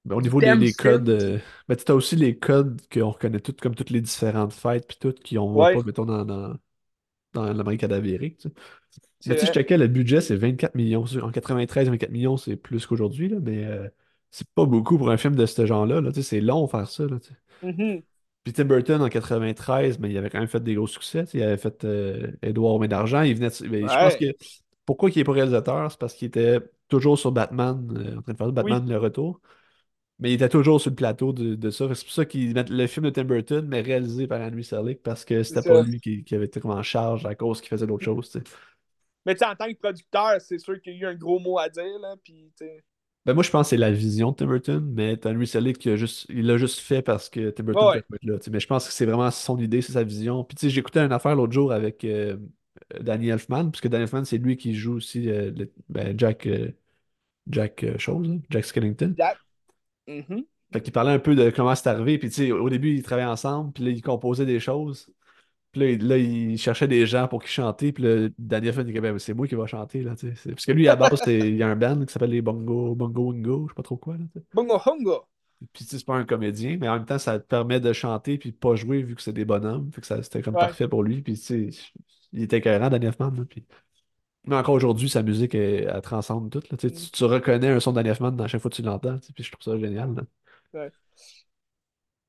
Ben, 0.05 0.15
au 0.15 0.21
niveau 0.21 0.39
des 0.41 0.75
codes, 0.75 1.09
euh, 1.09 1.39
ben, 1.67 1.75
tu 1.75 1.91
as 1.91 1.95
aussi 1.95 2.15
les 2.15 2.37
codes 2.37 2.79
qu'on 2.93 3.09
reconnaît 3.09 3.39
toutes, 3.39 3.59
comme 3.59 3.73
toutes 3.73 3.89
les 3.89 4.01
différentes 4.01 4.53
fêtes, 4.53 4.87
puis 4.87 4.97
toutes, 4.99 5.27
qu'on 5.27 5.51
voit 5.51 5.65
Ouais, 5.65 5.71
pas, 5.71 5.81
mettons, 5.81 6.05
dans, 6.05 6.23
dans, 6.25 6.55
dans 7.35 7.53
la 7.53 7.63
mariée 7.63 7.77
cadavérique. 7.79 8.37
tu 8.39 8.49
sais. 8.49 8.55
Mais 9.25 9.35
c'est 9.35 9.35
tu 9.35 9.41
sais, 9.41 9.47
je 9.47 9.51
checkais, 9.51 9.77
le 9.77 9.87
budget, 9.87 10.21
c'est 10.21 10.35
24 10.35 10.75
millions. 10.75 11.05
En 11.23 11.31
93, 11.31 11.89
24 11.89 12.11
millions, 12.11 12.37
c'est 12.37 12.55
plus 12.57 12.85
qu'aujourd'hui, 12.85 13.33
mais 13.41 13.65
euh, 13.65 13.89
c'est 14.31 14.47
pas 14.55 14.65
beaucoup 14.65 14.97
pour 14.97 15.09
un 15.11 15.17
film 15.17 15.35
de 15.35 15.45
ce 15.45 15.65
genre-là. 15.65 16.01
Là, 16.01 16.11
tu 16.11 16.17
sais, 16.21 16.23
c'est 16.23 16.41
long 16.41 16.67
faire 16.67 16.87
ça. 16.89 17.05
Là, 17.05 17.19
tu 17.19 17.29
sais. 17.29 17.35
Mhm. 17.61 18.03
Puis 18.43 18.53
Tim 18.53 18.65
Burton, 18.65 19.01
en 19.01 19.09
93, 19.09 19.97
mais 19.99 20.09
il 20.11 20.17
avait 20.17 20.29
quand 20.29 20.39
même 20.39 20.47
fait 20.47 20.59
des 20.63 20.75
gros 20.75 20.85
succès. 20.87 21.25
Il 21.33 21.41
avait 21.41 21.57
fait 21.57 21.83
euh, 21.83 22.31
Édouard 22.43 22.79
Main 22.79 22.87
d'argent. 22.87 23.21
Il 23.23 23.35
venait 23.35 23.49
de- 23.49 23.67
ben, 23.67 23.87
Je 23.87 23.97
pense 23.97 24.15
que 24.15 24.25
pourquoi 24.85 25.09
il 25.09 25.17
est 25.19 25.23
pas 25.23 25.31
réalisateur? 25.31 25.91
C'est 25.91 25.99
parce 25.99 26.13
qu'il 26.13 26.27
était 26.27 26.59
toujours 26.87 27.17
sur 27.17 27.31
Batman, 27.31 27.87
euh, 27.97 28.17
en 28.19 28.21
train 28.21 28.33
de 28.33 28.37
faire 28.37 28.47
Oui, 28.47 28.53
Batman 28.53 28.87
le 28.87 28.97
retour. 28.97 29.41
Mais 30.19 30.31
il 30.31 30.35
était 30.35 30.49
toujours 30.49 30.79
sur 30.81 30.91
le 30.91 30.95
plateau 30.95 31.33
de, 31.33 31.55
de 31.55 31.69
ça. 31.69 31.93
C'est 31.93 32.05
pour 32.05 32.13
ça 32.13 32.25
qu'ils 32.25 32.53
mettent 32.53 32.69
le 32.69 32.87
film 32.87 33.05
de 33.05 33.09
Tim 33.11 33.25
Burton, 33.25 33.65
mais 33.67 33.81
réalisé 33.81 34.27
par 34.27 34.41
Henry 34.41 34.63
Selick, 34.63 35.03
parce 35.03 35.25
que 35.25 35.43
c'était 35.43 35.61
pas 35.61 35.77
lui 35.77 35.99
qui, 35.99 36.23
qui 36.23 36.35
avait 36.35 36.45
été 36.45 36.59
comme 36.61 36.71
en 36.71 36.83
charge 36.83 37.25
à 37.25 37.35
cause 37.35 37.59
qu'il 37.61 37.69
faisait 37.69 37.87
d'autres 37.87 38.05
choses. 38.05 38.29
tu 38.31 38.39
sais. 38.39 38.43
Mais 39.25 39.33
tu 39.35 39.39
sais, 39.39 39.45
en 39.45 39.55
tant 39.55 39.67
que 39.67 39.77
producteur, 39.77 40.39
c'est 40.41 40.59
sûr 40.59 40.81
qu'il 40.81 40.93
y 40.93 40.97
a 41.05 41.09
eu 41.09 41.13
un 41.13 41.15
gros 41.15 41.39
mot 41.39 41.57
à 41.59 41.69
dire, 41.69 41.99
là, 41.99 42.15
puis 42.23 42.51
tu 42.57 42.65
sais. 42.65 42.83
Ben 43.25 43.33
moi, 43.33 43.41
je 43.41 43.49
pense 43.49 43.65
que 43.67 43.69
c'est 43.71 43.77
la 43.77 43.91
vision 43.91 44.31
de 44.31 44.35
Tim 44.35 44.45
Burton, 44.45 44.91
mais 44.93 45.19
Henry 45.25 45.47
Selick 45.47 45.83
il 45.85 46.45
l'a 46.45 46.57
juste 46.57 46.79
fait 46.79 47.01
parce 47.01 47.27
que 47.29 47.49
Tim 47.49 47.63
Burton 47.63 47.89
ouais, 47.89 47.95
être 47.95 48.05
là. 48.21 48.37
Mais 48.51 48.59
je 48.59 48.67
pense 48.67 48.85
que 48.85 48.93
c'est 48.93 49.05
vraiment 49.07 49.31
son 49.31 49.57
idée, 49.57 49.81
c'est 49.81 49.93
sa 49.93 50.03
vision. 50.03 50.43
Puis 50.43 50.69
j'écoutais 50.69 50.99
une 50.99 51.11
affaire 51.11 51.35
l'autre 51.35 51.51
jour 51.53 51.71
avec 51.73 52.03
euh, 52.03 52.37
Danny 53.01 53.29
Elfman, 53.29 53.71
parce 53.71 53.81
que 53.81 53.87
Danny 53.87 54.03
Elfman, 54.03 54.25
c'est 54.25 54.37
lui 54.37 54.57
qui 54.57 54.75
joue 54.75 54.93
aussi 54.97 55.27
euh, 55.31 55.49
le- 55.51 55.71
ben, 55.89 56.17
Jack, 56.19 56.45
euh, 56.45 56.71
Jack 57.49 57.83
euh, 57.83 57.97
Chose, 57.99 58.29
là, 58.29 58.35
Jack 58.49 58.65
Skellington. 58.65 59.15
Jack. 59.17 59.39
Mhm. 60.07 60.43
Fait 60.73 60.81
qu'il 60.81 60.91
parlait 60.93 61.11
un 61.11 61.19
peu 61.19 61.35
de 61.35 61.49
comment 61.51 61.75
c'est 61.75 61.87
arrivé. 61.89 62.17
Puis 62.17 62.29
tu 62.29 62.35
sais, 62.35 62.51
au 62.51 62.69
début, 62.69 62.95
ils 62.95 63.03
travaillaient 63.03 63.27
ensemble, 63.29 63.71
puis 63.73 63.83
là, 63.83 63.91
ils 63.91 64.01
composaient 64.01 64.45
des 64.45 64.59
choses. 64.59 65.07
Puis 65.71 65.81
là, 65.81 65.89
il 65.89 66.07
là, 66.07 66.17
il 66.17 66.57
cherchait 66.57 66.87
des 66.87 67.05
gens 67.05 67.27
pour 67.27 67.43
qui 67.43 67.49
chanter. 67.49 67.91
Puis 67.91 68.03
là, 68.03 68.29
Elfman, 68.57 68.83
il 68.83 68.87
disait, 68.87 69.01
ben, 69.01 69.19
c'est 69.19 69.33
moi 69.33 69.47
qui 69.47 69.55
vais 69.55 69.67
chanter, 69.67 70.03
là, 70.03 70.15
Parce 70.15 70.65
que 70.65 70.71
lui, 70.71 70.87
à 70.87 70.95
la 70.95 71.09
base, 71.09 71.21
il 71.27 71.55
y 71.55 71.63
a 71.63 71.67
un 71.67 71.75
band 71.75 72.05
qui 72.05 72.13
s'appelle 72.13 72.31
les 72.31 72.41
Bongo, 72.41 72.95
Bongo 72.95 73.31
Ungo, 73.31 73.65
je 73.67 73.73
sais 73.73 73.75
pas 73.75 73.83
trop 73.83 73.97
quoi, 73.97 74.17
là. 74.17 74.25
Bungo 74.53 74.79
Hungo. 74.85 75.25
Puis 75.73 75.85
tu 75.85 75.89
sais, 75.91 75.99
c'est 75.99 76.05
pas 76.05 76.15
un 76.15 76.25
comédien, 76.25 76.77
mais 76.79 76.87
en 76.89 76.95
même 76.95 77.05
temps, 77.05 77.17
ça 77.17 77.39
te 77.39 77.45
permet 77.45 77.79
de 77.79 77.93
chanter 77.93 78.37
puis 78.37 78.51
de 78.51 78.57
pas 78.57 78.75
jouer 78.75 79.01
vu 79.01 79.15
que 79.15 79.21
c'est 79.21 79.33
des 79.33 79.45
bonhommes. 79.45 79.89
Fait 79.93 80.01
que 80.01 80.21
c'était 80.21 80.41
comme 80.41 80.55
Ouais. 80.55 80.61
parfait 80.61 80.87
pour 80.87 81.03
lui. 81.03 81.21
Puis 81.21 81.33
tu 81.35 81.71
sais, 81.71 81.91
il 82.33 82.43
était 82.43 82.61
cohérent, 82.61 82.89
Danny 82.89 83.05
Elfman, 83.05 83.31
là, 83.31 83.43
puis... 83.47 83.63
Mais 84.47 84.55
encore 84.55 84.75
aujourd'hui, 84.75 85.09
sa 85.09 85.23
musique, 85.23 85.55
elle, 85.55 85.91
elle 85.93 86.01
transcende 86.01 86.51
tout. 86.51 86.61
Là, 86.69 86.77
tu, 86.77 86.91
tu, 86.91 87.23
reconnais 87.23 87.69
un 87.69 87.79
son 87.79 87.95
Elfman 87.95 88.31
dans 88.31 88.47
chaque 88.47 88.61
fois 88.61 88.69
que 88.69 88.75
tu 88.75 88.81
l'entends. 88.81 89.17
Puis 89.33 89.43
je 89.43 89.51
trouve 89.51 89.63
ça 89.63 89.77
génial. 89.79 90.13
Là. 90.13 90.23
Ouais. 90.73 90.91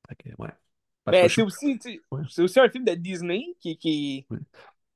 Fait 0.09 0.15
que, 0.15 0.29
ouais. 0.41 0.49
C'est 1.29 1.41
aussi, 1.41 1.79
ouais, 2.11 2.21
aussi 2.39 2.59
un 2.59 2.69
film 2.69 2.83
de 2.83 2.93
Disney 2.93 3.43
qui, 3.59 3.77
qui... 3.77 4.25
ouais. 4.29 4.39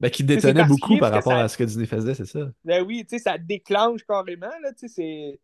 Ben, 0.01 0.09
qui 0.09 0.23
détonnait 0.23 0.65
beaucoup 0.65 0.97
par 0.97 1.11
rapport 1.11 1.33
ça, 1.33 1.43
à 1.43 1.47
ce 1.47 1.55
que 1.55 1.63
Disney 1.63 1.85
faisait, 1.85 2.15
c'est 2.15 2.25
ça. 2.25 2.51
ben 2.65 2.83
oui, 2.83 3.05
tu 3.07 3.17
sais, 3.17 3.23
ça 3.23 3.37
déclenche 3.37 4.03
carrément, 4.03 4.49
là, 4.63 4.73
tu 4.73 4.79
sais, 4.79 4.87
c'est... 4.87 5.39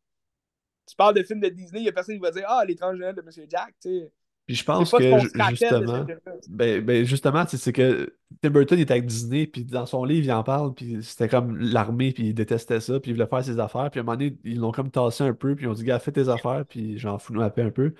Tu 0.87 0.95
parles 0.95 1.13
de 1.13 1.21
films 1.21 1.41
de 1.41 1.49
Disney, 1.49 1.81
il 1.81 1.85
y 1.85 1.89
a 1.89 1.91
personne 1.91 2.15
qui 2.15 2.21
va 2.21 2.31
dire 2.31 2.45
«Ah, 2.47 2.65
l'étrange 2.65 2.97
Noël 2.97 3.13
de 3.13 3.21
Monsieur 3.21 3.45
Jack», 3.47 3.75
tu 3.81 3.89
sais. 3.89 4.11
Puis 4.47 4.55
je 4.55 4.63
pense 4.65 4.93
que 4.95 5.29
justement, 5.35 6.09
ben, 6.47 6.81
ben 6.85 7.05
justement, 7.05 7.45
c'est 7.47 7.73
que 7.73 8.17
Tim 8.41 8.49
Burton 8.51 8.79
était 8.79 8.93
avec 8.93 9.05
Disney, 9.05 9.47
puis 9.47 9.65
dans 9.65 9.85
son 9.85 10.05
livre, 10.05 10.25
il 10.25 10.31
en 10.31 10.43
parle, 10.43 10.73
puis 10.73 11.03
c'était 11.03 11.29
comme 11.29 11.57
l'armée, 11.57 12.13
puis 12.13 12.27
il 12.29 12.33
détestait 12.33 12.79
ça, 12.79 12.99
puis 13.01 13.11
il 13.11 13.15
voulait 13.15 13.27
faire 13.27 13.43
ses 13.43 13.59
affaires, 13.59 13.89
puis 13.91 13.99
à 13.99 14.03
un 14.03 14.05
moment 14.05 14.17
donné, 14.17 14.37
ils 14.45 14.59
l'ont 14.59 14.71
comme 14.71 14.91
tassé 14.91 15.23
un 15.25 15.33
peu, 15.33 15.55
puis 15.55 15.65
ils 15.65 15.69
ont 15.69 15.73
dit, 15.73 15.83
gars, 15.83 15.99
fais 15.99 16.13
tes 16.13 16.29
affaires, 16.29 16.65
puis 16.67 16.97
j'en 16.97 17.19
fous 17.19 17.33
la 17.33 17.49
paix 17.49 17.63
un 17.63 17.71
peu. 17.71 17.93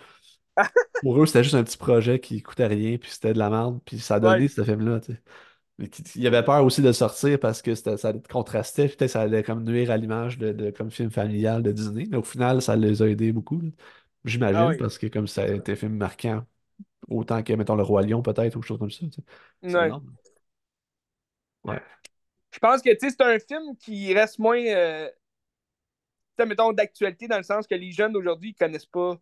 Pour 1.02 1.22
eux, 1.22 1.26
c'était 1.28 1.44
juste 1.44 1.56
un 1.56 1.64
petit 1.64 1.78
projet 1.78 2.20
qui 2.20 2.42
coûtait 2.42 2.68
rien, 2.68 2.98
puis 2.98 3.12
c'était 3.12 3.34
de 3.34 3.40
la 3.40 3.50
merde, 3.50 3.80
puis 3.86 4.00
ça 4.00 4.16
a 4.16 4.20
Ouais, 4.20 4.20
donné 4.20 4.48
ce 4.48 4.64
film-là, 4.64 5.00
tu 5.00 5.14
sais. 5.14 5.22
Il 6.16 6.24
y 6.24 6.28
avait 6.28 6.44
peur 6.44 6.66
aussi 6.66 6.82
de 6.82 6.92
sortir 6.92 7.40
parce 7.40 7.62
que 7.62 7.76
ça 7.76 8.14
contrastait, 8.32 8.88
puis 8.88 8.98
peut-être 8.98 9.12
ça 9.12 9.22
allait 9.22 9.44
comme 9.44 9.64
nuire 9.64 9.92
à 9.92 9.98
l'image 9.98 10.38
de, 10.40 10.52
de- 10.52 10.72
comme 10.72 10.92
film 10.92 11.12
familial 11.12 11.64
de 11.64 11.72
Disney, 11.72 12.08
mais 12.10 12.18
au 12.18 12.24
final, 12.24 12.62
ça 12.64 12.76
les 12.76 13.02
a 13.04 13.08
aidés 13.10 13.32
beaucoup, 13.32 13.62
là. 13.62 13.70
Ah 14.52 14.66
J'imagine, 14.66 14.68
oui. 14.68 14.78
parce 14.78 14.98
que 14.98 15.08
comme 15.08 15.28
ça 15.28 15.44
a 15.44 15.48
été 15.50 15.74
un 15.74 15.76
film 15.76 15.96
marquant, 15.98 16.46
autant 17.10 17.44
que, 17.44 17.54
mettons, 17.54 17.76
Le 17.76 17.84
Roi 17.84 18.04
Lion, 18.04 18.22
peut-être, 18.24 18.56
ou 18.58 18.62
quelque 18.62 18.68
chose 18.68 18.80
comme 18.80 18.92
ça, 18.92 19.06
tu 19.08 19.12
sais. 19.14 19.24
C'est 19.68 19.82
Ouais. 19.82 19.84
énorme. 19.84 20.16
Ouais. 21.64 21.82
Je 22.52 22.60
pense 22.60 22.82
que, 22.82 22.90
tu 22.92 22.98
sais, 23.10 23.16
c'est 23.18 23.22
un 23.24 23.40
film 23.40 23.76
qui 23.78 24.14
reste 24.14 24.40
moins, 24.40 24.60
euh, 24.60 25.10
tu 26.38 26.44
sais, 26.44 26.46
mettons, 26.48 26.72
d'actualité 26.74 27.28
dans 27.28 27.38
le 27.38 27.44
sens 27.44 27.68
que 27.68 27.76
les 27.76 27.92
jeunes 27.92 28.14
d'aujourd'hui, 28.14 28.52
ils 28.52 28.56
connaissent 28.56 28.86
pas, 28.86 29.16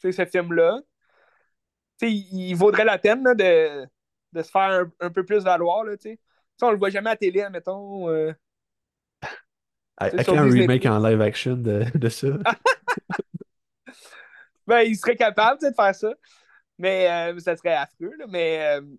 tu 0.00 0.12
sais, 0.12 0.24
ce 0.24 0.30
film-là. 0.30 0.80
Tu 1.98 2.06
sais, 2.08 2.12
il, 2.12 2.48
il 2.50 2.54
vaudrait 2.56 2.84
la 2.84 2.98
peine, 2.98 3.22
là, 3.24 3.34
de, 3.34 3.86
de 4.32 4.42
se 4.42 4.50
faire 4.50 4.62
un, 4.62 4.92
un 5.00 5.10
peu 5.10 5.24
plus 5.24 5.42
valoir, 5.44 5.84
là, 5.84 5.96
tu 5.96 6.10
sais. 6.10 6.16
Tu 6.16 6.22
sais, 6.58 6.66
on 6.66 6.70
le 6.72 6.78
voit 6.78 6.90
jamais 6.90 7.10
à 7.10 7.16
télé, 7.16 7.48
mettons, 7.50 8.08
euh, 8.10 8.32
À, 9.98 10.24
sur 10.24 10.34
quand 10.34 10.38
un 10.38 10.48
Disney+. 10.48 10.68
remake 10.68 10.86
en 10.86 10.98
live 10.98 11.20
action 11.20 11.56
de, 11.56 11.84
de 11.94 12.08
ça? 12.08 12.28
Ben, 14.66 14.80
il 14.82 14.96
serait 14.96 15.16
capable, 15.16 15.60
de 15.60 15.72
faire 15.74 15.94
ça. 15.94 16.12
Mais 16.78 17.08
euh, 17.34 17.38
ça 17.40 17.56
serait 17.56 17.74
affreux, 17.74 18.12
là. 18.18 18.26
Mais, 18.28 18.78
euh, 18.78 18.82
tu 18.82 18.98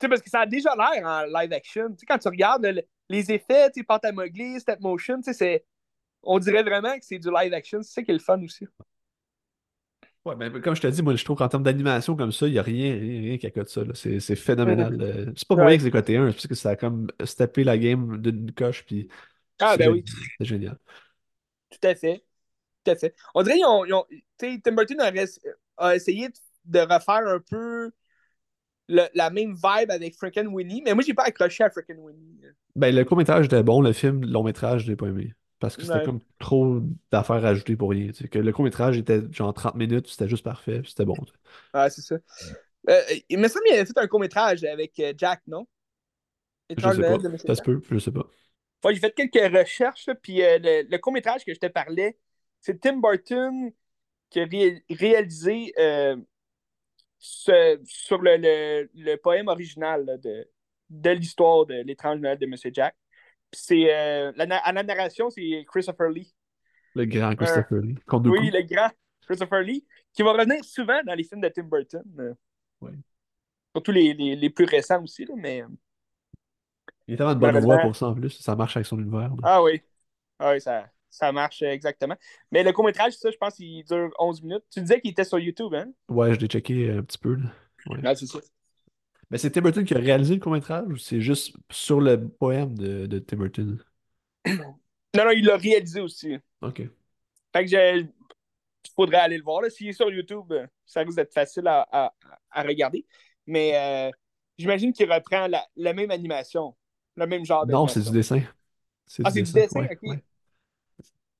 sais, 0.00 0.08
parce 0.08 0.22
que 0.22 0.30
ça 0.30 0.40
a 0.40 0.46
déjà 0.46 0.74
l'air 0.76 1.04
en 1.06 1.24
live 1.24 1.52
action. 1.52 1.88
Tu 1.90 1.98
sais, 2.00 2.06
quand 2.06 2.18
tu 2.18 2.28
regardes 2.28 2.64
le- 2.64 2.82
les 3.08 3.32
effets, 3.32 3.70
tu 3.70 3.84
sais, 3.88 4.12
modeler, 4.12 4.58
step 4.60 4.80
motion, 4.80 5.16
tu 5.18 5.24
sais, 5.24 5.32
c'est... 5.32 5.64
On 6.22 6.38
dirait 6.38 6.62
vraiment 6.64 6.94
que 6.98 7.04
c'est 7.04 7.18
du 7.18 7.30
live 7.30 7.54
action. 7.54 7.82
C'est 7.82 7.92
ça 7.94 8.02
qui 8.02 8.10
est 8.10 8.14
le 8.14 8.20
fun 8.20 8.42
aussi. 8.42 8.66
Ouais, 10.24 10.36
mais 10.36 10.50
comme 10.60 10.74
je 10.76 10.82
te 10.82 10.86
dis, 10.88 11.00
moi, 11.02 11.14
je 11.16 11.24
trouve 11.24 11.38
qu'en 11.38 11.48
termes 11.48 11.62
d'animation 11.62 12.14
comme 12.16 12.32
ça, 12.32 12.46
il 12.46 12.52
n'y 12.52 12.58
a 12.58 12.62
rien, 12.62 12.94
rien, 12.94 13.20
rien 13.22 13.38
qui 13.38 13.46
accote 13.46 13.68
ça. 13.68 13.82
C'est 13.94 14.36
phénoménal. 14.36 15.00
euh. 15.00 15.32
C'est 15.36 15.48
pas 15.48 15.56
pour 15.56 15.64
rien 15.66 15.66
Ouais. 15.66 15.78
que 15.78 15.84
c'est 15.84 15.90
côté 15.90 16.16
1, 16.16 16.26
c'est 16.28 16.34
parce 16.34 16.46
que 16.48 16.54
ça 16.54 16.70
a 16.70 16.76
comme 16.76 17.08
steppé 17.24 17.64
la 17.64 17.78
game 17.78 18.20
d'une 18.20 18.52
coche, 18.52 18.84
puis 18.84 19.08
Ah, 19.60 19.76
ben 19.76 19.90
oui, 19.90 20.04
C'est 20.38 20.44
génial. 20.46 20.78
tout 21.70 21.78
à 21.86 21.94
fait. 21.94 22.24
Tout 22.88 22.94
à 22.94 22.96
fait. 22.96 23.14
On 23.34 23.42
dirait 23.42 23.56
qu'ils 23.56 23.66
ont, 23.66 23.84
ils 23.84 23.94
ont- 23.94 24.06
tu 24.10 24.22
sais, 24.40 24.60
Tim 24.62 24.72
Burton 24.72 25.00
a, 25.76 25.94
essayé 25.94 26.28
de 26.64 26.78
refaire 26.80 27.26
un 27.26 27.40
peu 27.40 27.90
le- 28.88 29.08
la 29.14 29.30
même 29.30 29.54
vibe 29.54 29.90
avec 29.90 30.14
Frankenweenie, 30.16 30.82
mais 30.84 30.94
moi, 30.94 31.02
j'ai 31.06 31.14
pas 31.14 31.24
accroché 31.24 31.64
à 31.64 31.70
Frankenweenie. 31.70 32.40
Ben, 32.74 32.94
le 32.94 33.04
court-métrage 33.04 33.46
était 33.46 33.62
bon, 33.62 33.80
le 33.80 33.92
film, 33.92 34.22
le 34.22 34.28
long-métrage, 34.28 34.84
je 34.84 34.90
l'ai 34.90 34.96
pas 34.96 35.06
aimé. 35.08 35.34
Parce 35.60 35.76
que 35.76 35.82
c'était 35.82 35.94
Ouais. 35.96 36.04
comme 36.04 36.20
trop 36.38 36.80
d'affaires 37.10 37.44
à 37.44 37.48
ajouter 37.48 37.74
pour 37.74 37.90
rien. 37.90 38.06
tu 38.08 38.14
sais, 38.14 38.28
que 38.28 38.38
le 38.38 38.52
court-métrage 38.52 38.96
était 38.96 39.20
genre 39.32 39.52
30 39.52 39.74
minutes, 39.74 40.06
c'était 40.06 40.28
juste 40.28 40.44
parfait, 40.44 40.80
puis 40.80 40.90
c'était 40.90 41.04
bon. 41.04 41.14
tu 41.16 41.32
sais. 41.32 41.38
Ah, 41.72 41.90
c'est 41.90 42.02
ça. 42.02 42.16
Euh, 42.88 43.00
il 43.28 43.38
me 43.38 43.48
semble 43.48 43.64
qu'il 43.64 43.74
avait 43.74 43.84
fait 43.84 43.98
un 43.98 44.06
court-métrage 44.06 44.62
avec 44.64 44.98
euh, 45.00 45.12
Jack, 45.16 45.42
non? 45.48 45.66
Je 46.70 46.80
sais 46.80 47.00
pas. 47.00 47.18
Ça 47.46 47.54
se 47.56 47.62
peut, 47.62 47.80
je 47.90 47.98
sais 47.98 48.12
pas. 48.12 48.26
Ouais, 48.84 48.94
j'ai 48.94 49.00
fait 49.00 49.12
quelques 49.14 49.52
recherches, 49.52 50.08
puis 50.22 50.42
euh, 50.42 50.58
le, 50.62 50.88
le 50.88 50.98
court-métrage 50.98 51.44
que 51.44 51.52
je 51.52 51.58
te 51.58 51.66
parlais, 51.66 52.16
c'est 52.60 52.80
Tim 52.80 52.98
Burton 52.98 53.70
qui 54.30 54.40
a 54.40 54.44
ré- 54.44 54.84
réalisé 54.90 55.72
euh, 55.78 56.16
ce- 57.18 57.80
sur 57.84 58.20
le, 58.22 58.36
le- 58.36 58.90
le 58.94 59.16
poème 59.16 59.48
original 59.48 60.04
là, 60.04 60.16
de, 60.18 60.48
de 60.90 61.10
l'histoire 61.10 61.66
de 61.66 61.74
l'étrange 61.82 62.20
Noël 62.20 62.38
de 62.38 62.46
Monsieur 62.46 62.70
Jack. 62.72 62.96
C'est 63.52 63.92
euh, 63.94 64.32
la, 64.36 64.56
à 64.58 64.72
la 64.72 64.82
narration, 64.82 65.30
c'est 65.30 65.64
Christopher 65.68 66.10
Lee. 66.10 66.34
Le 66.94 67.06
grand 67.06 67.30
Un- 67.30 67.36
Christopher 67.36 67.80
Lee. 67.80 67.98
Oui, 68.12 68.50
le 68.50 68.62
grand 68.62 68.90
Christopher 69.26 69.60
Lee, 69.62 69.86
qui 70.12 70.22
va 70.22 70.32
revenir 70.32 70.64
souvent 70.64 71.00
dans 71.04 71.14
les 71.14 71.24
films 71.24 71.40
de 71.40 71.48
Tim 71.48 71.64
Burton. 71.64 72.02
euh, 72.18 72.34
Ouais. 72.80 72.92
surtout 73.74 73.92
les, 73.92 74.14
les, 74.14 74.36
les 74.36 74.50
plus 74.50 74.64
récents 74.66 75.02
aussi, 75.02 75.24
là, 75.24 75.34
mais 75.36 75.62
euh, 75.62 75.66
Il 77.06 77.14
est 77.14 77.16
tellement 77.16 77.34
de 77.34 77.40
bonne 77.40 77.58
voix 77.60 77.78
pour 77.78 77.96
ça 77.96 78.06
en 78.08 78.14
plus. 78.14 78.30
Ça 78.30 78.54
marche 78.54 78.76
avec 78.76 78.86
son 78.86 78.98
univers. 78.98 79.30
là. 79.30 79.36
Ah 79.42 79.62
oui. 79.62 79.82
Ah 80.38 80.52
oui, 80.52 80.60
ça, 80.60 80.90
ça 81.10 81.32
marche 81.32 81.62
euh, 81.62 81.70
exactement. 81.72 82.16
Mais 82.52 82.62
le 82.62 82.72
court-métrage, 82.72 83.14
ça, 83.14 83.30
je 83.30 83.36
pense 83.36 83.54
qu'il 83.54 83.84
dure 83.84 84.10
11 84.18 84.42
minutes. 84.42 84.64
Tu 84.70 84.80
disais 84.80 85.00
qu'il 85.00 85.10
était 85.10 85.24
sur 85.24 85.38
YouTube, 85.38 85.74
hein? 85.74 85.86
Ouais, 86.10 86.34
je 86.34 86.40
l'ai 86.40 86.46
checké 86.48 86.90
un 86.90 87.02
petit 87.02 87.18
peu. 87.18 87.34
là. 87.36 87.52
Ouais. 87.86 88.04
Ah, 88.04 88.14
c'est 88.14 88.26
ça. 88.26 88.38
Mais 89.30 89.38
c'est 89.38 89.50
Tim 89.50 89.60
Burton 89.62 89.84
qui 89.84 89.94
a 89.94 89.98
réalisé 89.98 90.34
le 90.34 90.40
court-métrage 90.40 90.86
ou 90.88 90.96
c'est 90.96 91.20
juste 91.20 91.54
sur 91.70 92.00
le 92.00 92.28
poème 92.28 92.76
de, 92.76 93.06
de 93.06 93.18
Tim 93.18 93.36
Burton? 93.36 93.78
Non, 95.14 95.24
non, 95.24 95.30
il 95.32 95.44
l'a 95.44 95.56
réalisé 95.56 96.00
aussi. 96.00 96.36
Ok. 96.60 96.80
Fait 97.52 97.64
que 97.64 97.70
je, 97.70 98.06
faudrait 98.96 99.18
aller 99.18 99.38
le 99.38 99.44
voir. 99.44 99.62
là. 99.62 99.70
S'il 99.70 99.88
est 99.88 99.92
sur 99.92 100.10
YouTube, 100.10 100.52
euh, 100.52 100.66
ça 100.86 101.00
risque 101.02 101.16
d'être 101.16 101.32
facile 101.34 101.66
à, 101.68 101.86
à- 101.92 102.14
à 102.50 102.62
regarder. 102.62 103.06
Mais 103.46 103.76
euh, 103.76 104.10
j'imagine 104.58 104.92
qu'il 104.92 105.12
reprend 105.12 105.46
la, 105.48 105.66
la 105.76 105.92
même 105.94 106.10
animation, 106.10 106.76
le 107.16 107.26
même 107.26 107.44
genre 107.44 107.66
Non, 107.66 107.86
c'est 107.88 108.02
du 108.02 108.10
dessin. 108.10 108.42
C'est 109.06 109.24
Ah, 109.24 109.30
c'est 109.30 109.42
du 109.42 109.52
dessin. 109.52 109.60
dessin, 109.60 109.80
Ouais, 109.80 109.90
ok. 109.90 110.00
ouais. 110.04 110.22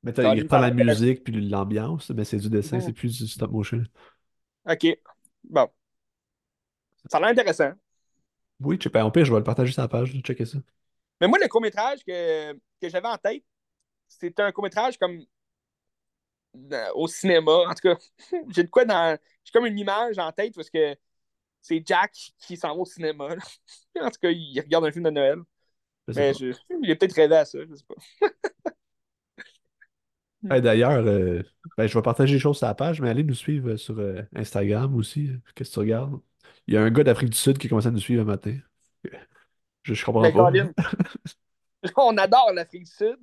Mais 0.03 0.13
t'as- 0.13 0.27
il 0.29 0.41
reprend 0.41 0.59
la 0.59 0.71
musique 0.71 1.25
puis 1.25 1.49
l'ambiance, 1.49 2.11
mais 2.11 2.25
c'est 2.25 2.39
du 2.39 2.49
dessin, 2.51 2.81
c'est 2.81 2.93
plus 2.93 3.19
du 3.19 3.27
stop 3.29 3.51
motion. 3.51 3.83
Ok. 4.65 4.85
Bon. 5.45 5.69
Ça 7.11 7.19
a 7.19 7.21
l'air 7.21 7.31
intéressant. 7.31 7.73
Oui, 8.61 8.77
je 8.79 8.85
sais 8.85 8.91
pas, 8.91 9.05
au 9.05 9.11
pire, 9.11 9.25
je 9.25 9.33
vais 9.33 9.39
le 9.39 9.45
partager 9.45 9.73
sur 9.73 9.83
la 9.83 9.89
page, 9.89 10.13
checker 10.23 10.45
ça. 10.45 10.59
Mais 11.21 11.29
moi, 11.29 11.39
le 11.41 11.49
court-métrage 11.49 12.05
que, 12.05 12.53
que 12.55 12.89
j'avais 12.89 13.09
en 13.09 13.17
tête, 13.19 13.45
c'était 14.09 14.43
un 14.43 14.53
court-métrage 14.53 14.99
comme 14.99 15.21
euh, 16.73 16.89
au 16.95 17.07
cinéma. 17.09 17.53
En 17.69 17.75
tout 17.75 17.83
cas, 17.95 17.97
j'ai 18.51 18.65
de 18.65 18.69
quoi 18.71 18.85
dans. 18.85 19.19
J'ai 19.45 19.53
comme 19.53 19.67
une 19.67 19.79
image 19.79 20.19
en 20.19 20.33
tête 20.33 20.55
parce 20.55 20.71
que 20.71 20.97
c'est 21.63 21.83
Jack 21.87 22.13
qui 22.39 22.57
s'en 22.57 22.71
va 22.75 22.83
au 22.83 22.87
cinéma. 22.87 23.37
là. 23.37 23.43
En 24.03 24.11
tout 24.11 24.21
cas, 24.23 24.31
il 24.31 24.61
regarde 24.61 24.87
un 24.87 24.93
film 24.93 25.05
de 25.07 25.11
Noël. 25.11 25.39
Je 26.09 26.15
Mais 26.15 26.35
je, 26.35 26.47
il 26.83 26.91
a 26.93 26.97
peut-être 26.97 27.15
rêvé 27.15 27.37
à 27.37 27.45
ça, 27.47 27.59
je 27.69 27.75
sais 27.77 27.85
pas. 27.89 27.97
Hey, 30.51 30.63
D'ailleurs, 30.63 31.05
euh, 31.07 31.43
ben, 31.77 31.87
je 31.87 31.95
vais 31.95 32.03
partager 32.03 32.35
les 32.35 32.39
choses 32.41 32.59
sur 32.59 32.67
la 32.67 32.75
page, 32.75 33.01
mais 33.01 33.09
allez 33.11 33.25
nous 33.25 33.35
suivre 33.35 33.77
sur 33.77 33.99
euh, 33.99 34.23
Instagram 34.37 34.95
aussi. 34.95 35.31
Qu'est-ce 35.55 35.71
que 35.71 35.75
tu 35.75 35.79
regardes? 35.81 36.21
Il 36.67 36.75
y 36.75 36.77
a 36.77 36.83
un 36.83 36.91
gars 36.91 37.03
d'Afrique 37.05 37.31
du 37.31 37.37
Sud 37.39 37.59
qui 37.59 37.69
commence 37.69 37.87
à 37.87 37.91
nous 37.91 37.99
suivre 37.99 38.23
un 38.23 38.25
matin. 38.25 38.57
Je, 39.85 39.95
je 39.95 40.05
comprends 40.05 40.23
Ben, 40.23 40.33
pas. 40.33 40.51
Colin, 40.51 40.73
On 41.97 42.17
adore 42.17 42.53
l'Afrique 42.53 42.85
du 42.85 42.91
Sud. 42.91 43.19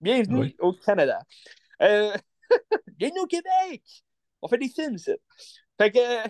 Bienvenue 0.00 0.40
Oui. 0.40 0.56
au 0.60 0.72
Canada. 0.72 1.20
Euh, 1.82 2.12
bienvenue 2.98 3.20
au 3.20 3.26
Québec. 3.26 3.82
On 4.42 4.48
fait 4.48 4.58
des 4.58 4.68
films, 4.68 4.98
ça. 4.98 5.12
Fait 5.78 5.90
que, 5.92 6.28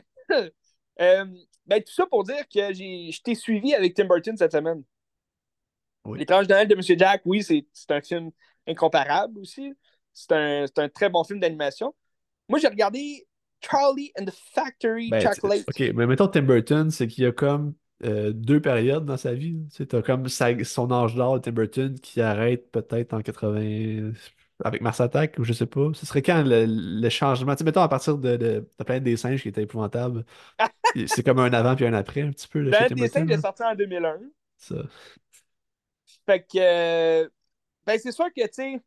euh, 1.00 1.26
ben, 1.66 1.82
tout 1.82 1.92
ça 1.92 2.06
pour 2.06 2.24
dire 2.24 2.48
que 2.48 2.72
j'ai, 2.72 3.10
je 3.12 3.22
t'ai 3.22 3.34
suivi 3.34 3.74
avec 3.74 3.94
Tim 3.94 4.06
Burton 4.06 4.36
cette 4.36 4.52
semaine. 4.52 4.82
Oui. 6.05 6.18
L'étrange 6.18 6.48
Noël 6.48 6.66
de 6.68 6.74
Monsieur 6.74 6.96
Jack, 6.98 7.22
oui, 7.24 7.42
c'est, 7.42 7.66
c'est 7.72 7.90
un 7.92 8.00
film 8.00 8.30
incomparable 8.66 9.38
aussi. 9.38 9.72
C'est 10.18 10.32
un, 10.32 10.66
c'est 10.66 10.78
un 10.80 10.88
très 10.88 11.08
bon 11.08 11.24
film 11.24 11.40
d'animation. 11.40 11.94
Moi, 12.48 12.58
j'ai 12.58 12.68
regardé 12.68 13.26
Charlie 13.60 14.12
and 14.18 14.24
the 14.26 14.32
Factory 14.54 15.10
Ben, 15.10 15.22
Chocolate. 15.22 15.66
ok, 15.68 15.80
mais 15.94 16.06
mettons 16.06 16.28
Tim 16.28 16.42
Burton, 16.42 16.90
c'est 16.90 17.06
qu'il 17.06 17.24
y 17.24 17.26
a 17.26 17.32
comme 17.32 17.74
euh, 18.04 18.32
deux 18.32 18.60
périodes 18.60 19.06
dans 19.06 19.16
sa 19.16 19.32
vie. 19.32 19.66
Tu 19.74 19.86
t'as 19.86 20.02
comme 20.02 20.28
sa- 20.28 20.62
son 20.64 20.90
âge 20.92 21.14
d'or, 21.14 21.40
Tim 21.40 21.52
Burton, 21.52 21.98
qui 21.98 22.20
arrête 22.20 22.70
peut-être 22.70 23.14
en 23.14 23.22
80 23.22 24.12
avec 24.64 24.82
Mars 24.82 25.00
Attack, 25.00 25.36
ou 25.38 25.44
je 25.44 25.52
sais 25.54 25.66
pas. 25.66 25.88
Ce 25.94 26.04
serait 26.04 26.20
quand 26.22 26.42
le, 26.44 26.66
le 26.68 27.08
changement? 27.08 27.54
Tu 27.54 27.58
sais, 27.60 27.64
mettons 27.64 27.80
à 27.80 27.88
partir 27.88 28.18
de, 28.18 28.36
de, 28.36 28.68
de 28.78 28.84
Planète 28.84 29.04
des 29.04 29.16
singes 29.16 29.40
qui 29.42 29.48
était 29.48 29.62
épouvantable. 29.62 30.24
C'est 31.06 31.22
comme 31.24 31.38
un 31.40 31.52
avant 31.52 31.76
puis 31.76 31.86
un 31.86 31.94
après, 31.94 32.22
un 32.22 32.30
petit 32.32 32.48
peu, 32.48 32.60
là, 32.60 32.70
Planète 32.70 32.94
des 32.94 33.08
singes 33.08 33.30
est 33.30 33.36
sorti 33.36 33.62
en 33.62 33.74
2001. 33.74 34.20
Ça. 34.56 34.88
Fait 36.26 36.42
que, 36.42 36.58
euh, 36.58 37.28
ben, 37.86 37.98
c'est 37.98 38.12
sûr 38.12 38.26
que, 38.34 38.42
tu 38.46 38.54
sais, 38.54 38.82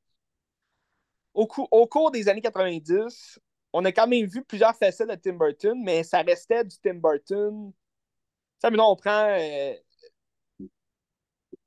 au, 1.33 1.47
au 1.71 1.87
cours 1.87 2.11
des 2.11 2.27
années 2.29 2.41
90, 2.41 3.39
on 3.73 3.85
a 3.85 3.91
quand 3.91 4.07
même 4.07 4.25
vu 4.25 4.43
plusieurs 4.43 4.75
facettes 4.75 5.09
de 5.09 5.15
Tim 5.15 5.33
Burton, 5.33 5.81
mais 5.83 6.03
ça 6.03 6.21
restait 6.21 6.63
du 6.65 6.77
Tim 6.83 6.95
Burton. 6.95 7.71
Ça, 8.61 8.69
maintenant, 8.69 8.91
on 8.93 8.95
prend 8.95 9.27
euh, 9.29 9.73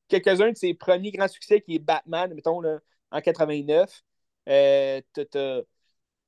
quelques-uns 0.08 0.52
de 0.52 0.56
ses 0.56 0.74
premiers 0.74 1.12
grands 1.12 1.28
succès, 1.28 1.60
qui 1.60 1.76
est 1.76 1.78
Batman, 1.78 2.32
mettons, 2.34 2.60
là, 2.60 2.78
en 3.10 3.20
89. 3.20 4.02
Euh, 4.48 5.00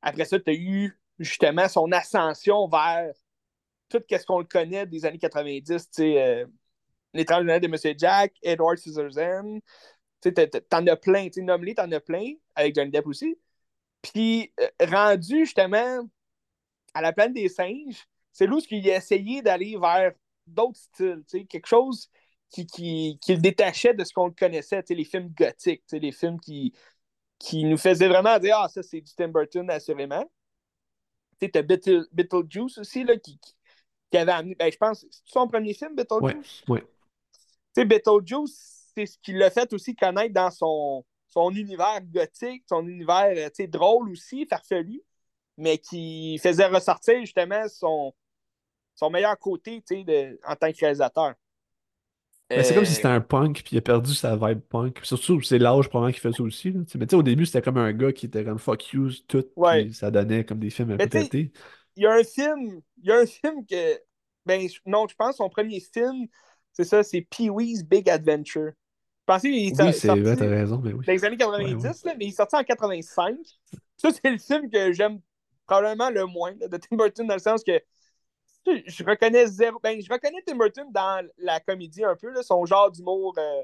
Après 0.02 0.24
ça, 0.24 0.38
tu 0.40 0.50
as 0.50 0.54
eu 0.54 0.98
justement 1.18 1.68
son 1.68 1.90
ascension 1.92 2.68
vers 2.68 3.12
tout 3.88 4.02
ce 4.10 4.26
qu'on 4.26 4.40
le 4.40 4.46
connaît 4.46 4.86
des 4.86 5.04
années 5.06 5.18
90, 5.18 5.90
tu 5.90 6.02
sais, 6.02 6.22
euh, 6.22 6.46
L'étrange 7.14 7.46
de 7.46 7.68
Monsieur 7.68 7.94
Jack, 7.98 8.34
Edward 8.42 8.78
Scissorhands. 8.78 9.60
Tu 10.20 10.32
t'en 10.32 10.86
as 10.86 10.96
plein, 10.96 11.28
tu 11.28 11.44
t'en 11.44 11.92
as 11.92 12.00
plein, 12.00 12.32
avec 12.54 12.74
Johnny 12.74 12.90
Depp 12.90 13.06
aussi. 13.06 13.38
Puis, 14.02 14.52
euh, 14.60 14.68
rendu 14.86 15.40
justement 15.44 16.08
à 16.94 17.02
la 17.02 17.12
planète 17.12 17.34
des 17.34 17.48
singes, 17.48 18.06
c'est 18.32 18.48
où 18.48 18.58
il 18.70 18.90
a 18.90 18.96
essayé 18.96 19.42
d'aller 19.42 19.76
vers 19.78 20.12
d'autres 20.46 20.78
styles, 20.78 21.24
quelque 21.48 21.66
chose 21.66 22.10
qui, 22.50 22.66
qui, 22.66 23.18
qui 23.20 23.34
le 23.34 23.40
détachait 23.40 23.94
de 23.94 24.04
ce 24.04 24.12
qu'on 24.12 24.26
le 24.26 24.32
connaissait, 24.32 24.82
les 24.88 25.04
films 25.04 25.28
gothiques, 25.36 25.84
les 25.92 26.12
films 26.12 26.40
qui, 26.40 26.72
qui 27.38 27.64
nous 27.64 27.76
faisaient 27.76 28.08
vraiment 28.08 28.38
dire 28.38 28.56
Ah, 28.58 28.68
ça, 28.68 28.82
c'est 28.82 29.00
du 29.00 29.12
Tim 29.14 29.28
Burton, 29.28 29.68
assurément. 29.70 30.24
Tu 31.40 31.50
t'as 31.50 31.62
Beetle- 31.62 32.06
Beetlejuice 32.12 32.78
aussi, 32.78 33.04
là, 33.04 33.16
qui, 33.16 33.38
qui, 33.38 33.54
qui 34.10 34.16
avait 34.18 34.32
amené. 34.32 34.54
Ben, 34.54 34.70
je 34.72 34.76
pense, 34.78 35.00
c'est 35.10 35.22
son 35.24 35.46
premier 35.48 35.74
film, 35.74 35.94
Beetlejuice? 35.94 36.64
Ouais, 36.68 36.74
ouais. 36.74 36.80
Tu 36.80 37.82
sais, 37.82 37.84
Beetlejuice, 37.84 38.75
c'est 38.96 39.06
ce 39.06 39.18
qui 39.20 39.34
l'a 39.34 39.50
fait 39.50 39.72
aussi 39.74 39.96
connaître 39.96 40.34
dans 40.34 40.50
son, 40.50 41.04
son 41.28 41.50
univers 41.52 42.00
gothique, 42.02 42.64
son 42.68 42.86
univers 42.88 43.34
euh, 43.36 43.66
drôle 43.68 44.10
aussi, 44.10 44.46
farfelu, 44.46 45.02
mais 45.58 45.78
qui 45.78 46.38
faisait 46.42 46.66
ressortir 46.68 47.20
justement 47.20 47.68
son, 47.68 48.14
son 48.96 49.10
meilleur 49.10 49.38
côté 49.38 49.82
de, 49.90 50.38
en 50.46 50.56
tant 50.56 50.72
que 50.72 50.80
réalisateur. 50.80 51.34
C'est 52.62 52.74
comme 52.74 52.84
si 52.84 52.92
Euh, 52.92 52.94
c'était 52.94 53.08
un 53.08 53.20
punk, 53.20 53.62
puis 53.64 53.74
il 53.76 53.78
a 53.78 53.82
perdu 53.82 54.14
sa 54.14 54.36
vibe 54.36 54.60
punk. 54.60 55.00
Surtout, 55.02 55.42
c'est 55.42 55.58
l'âge 55.58 55.88
probablement 55.88 56.12
qui 56.14 56.20
fait 56.20 56.32
ça 56.32 56.42
aussi. 56.42 56.70
Là. 56.72 56.80
Mais 56.94 57.06
tu 57.06 57.10
sais, 57.10 57.16
au 57.16 57.22
début, 57.22 57.44
c'était 57.44 57.60
comme 57.62 57.76
un 57.76 57.92
gars 57.92 58.12
qui 58.12 58.26
était 58.26 58.44
comme 58.44 58.58
fuck 58.58 58.92
you, 58.92 59.10
tout, 59.28 59.44
Ouais. 59.56 59.84
puis 59.84 59.92
ça 59.92 60.10
donnait 60.10 60.44
comme 60.44 60.60
des 60.60 60.70
films 60.70 60.96
pétés. 61.00 61.52
il 61.96 62.02
y 62.02 62.06
a 62.06 62.12
un 62.14 62.24
film, 62.24 62.80
il 62.98 63.06
y 63.08 63.12
a 63.12 63.18
un 63.20 63.26
film 63.26 63.66
que, 63.66 64.00
ben, 64.44 64.68
non, 64.86 65.06
je 65.08 65.14
pense 65.16 65.36
son 65.36 65.48
premier 65.48 65.80
film, 65.80 66.26
c'est 66.72 66.84
ça, 66.84 67.02
c'est 67.02 67.22
Pee-wee's 67.22 67.82
Big 67.84 68.08
Adventure. 68.10 68.72
Je 69.26 69.32
pensais 69.32 69.50
qu'il 69.50 69.66
est 69.66 69.82
Oui, 69.82 69.92
c'est 69.92 70.08
vrai, 70.08 70.36
t'as 70.36 70.46
raison, 70.48 70.80
mais 70.82 70.92
oui. 70.92 71.04
dans 71.04 71.12
les 71.12 71.24
années 71.24 71.36
90, 71.36 71.74
Ouais, 71.74 71.88
ouais. 71.88 71.94
là, 72.04 72.14
mais 72.16 72.26
il 72.26 72.28
est 72.28 72.32
sorti 72.36 72.54
en 72.54 72.62
85. 72.62 73.36
Ça, 73.96 74.10
c'est 74.12 74.30
le 74.30 74.38
film 74.38 74.70
que 74.70 74.92
j'aime 74.92 75.20
probablement 75.66 76.10
le 76.10 76.26
moins 76.26 76.54
là, 76.60 76.68
de 76.68 76.76
Tim 76.76 76.96
Burton, 76.96 77.26
dans 77.26 77.34
le 77.34 77.40
sens 77.40 77.64
que 77.64 77.72
je 78.66 79.04
reconnais 79.04 79.46
zéro. 79.46 79.80
Ben, 79.82 80.00
je 80.00 80.12
reconnais 80.12 80.42
Tim 80.46 80.56
Burton 80.56 80.86
dans 80.92 81.26
la 81.38 81.58
comédie 81.60 82.04
un 82.04 82.14
peu, 82.14 82.30
là, 82.30 82.42
son 82.42 82.64
genre 82.66 82.90
d'humour 82.90 83.34
euh, 83.38 83.62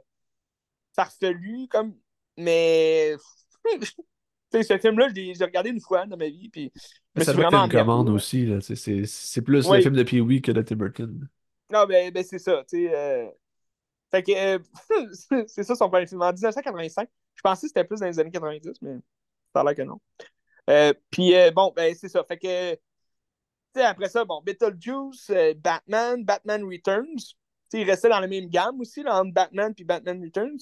farfelu, 0.96 1.68
comme. 1.68 1.94
Mais. 2.36 3.14
ce 4.52 4.78
film-là, 4.78 5.08
je 5.08 5.14
l'ai 5.14 5.44
regardé 5.44 5.70
une 5.70 5.80
fois 5.80 6.06
dans 6.06 6.16
ma 6.16 6.28
vie, 6.28 6.48
puis 6.48 6.72
Mais 7.14 7.24
ça 7.24 7.32
être 7.32 7.36
vraiment 7.36 7.64
une 7.64 7.70
commande 7.70 8.08
aussi. 8.08 8.48
C'est 8.60 9.42
plus 9.42 9.66
Oui. 9.68 9.76
le 9.76 9.82
film 9.82 9.94
de 9.94 10.02
Pee-wee 10.02 10.42
que 10.42 10.52
de 10.52 10.62
Tim 10.62 10.76
Burton. 10.76 11.28
Non, 11.70 11.86
ben, 11.86 12.12
ben 12.12 12.22
c'est 12.22 12.38
ça, 12.38 12.62
euh, 12.74 13.30
Fait 14.12 14.22
que 14.22 14.32
euh, 14.32 14.58
c'est 15.46 15.62
ça 15.62 15.74
son 15.74 15.88
premier 15.88 16.06
film. 16.06 16.20
En 16.22 16.32
1985, 16.32 17.08
je 17.34 17.40
pensais 17.40 17.62
que 17.62 17.68
c'était 17.68 17.84
plus 17.84 18.00
dans 18.00 18.06
les 18.06 18.20
années 18.20 18.30
90, 18.30 18.82
mais 18.82 18.96
ça 19.52 19.60
a 19.60 19.64
l'air 19.64 19.74
que 19.74 19.82
non. 19.82 20.00
Euh, 20.68 20.92
puis 21.10 21.34
euh, 21.34 21.50
bon, 21.50 21.72
ben 21.74 21.94
c'est 21.94 22.10
ça. 22.10 22.22
Fait 22.24 22.38
que, 22.38 22.78
après 23.80 24.10
ça, 24.10 24.24
bon, 24.24 24.42
Beetlejuice, 24.42 25.32
Batman, 25.56 26.22
Batman 26.24 26.62
Returns. 26.64 27.16
Tu 27.16 27.78
sais, 27.78 27.80
il 27.80 27.90
restait 27.90 28.10
dans 28.10 28.20
la 28.20 28.28
même 28.28 28.48
gamme 28.48 28.78
aussi, 28.80 29.02
entre 29.06 29.32
Batman 29.32 29.74
puis 29.74 29.84
Batman 29.84 30.22
Returns. 30.22 30.60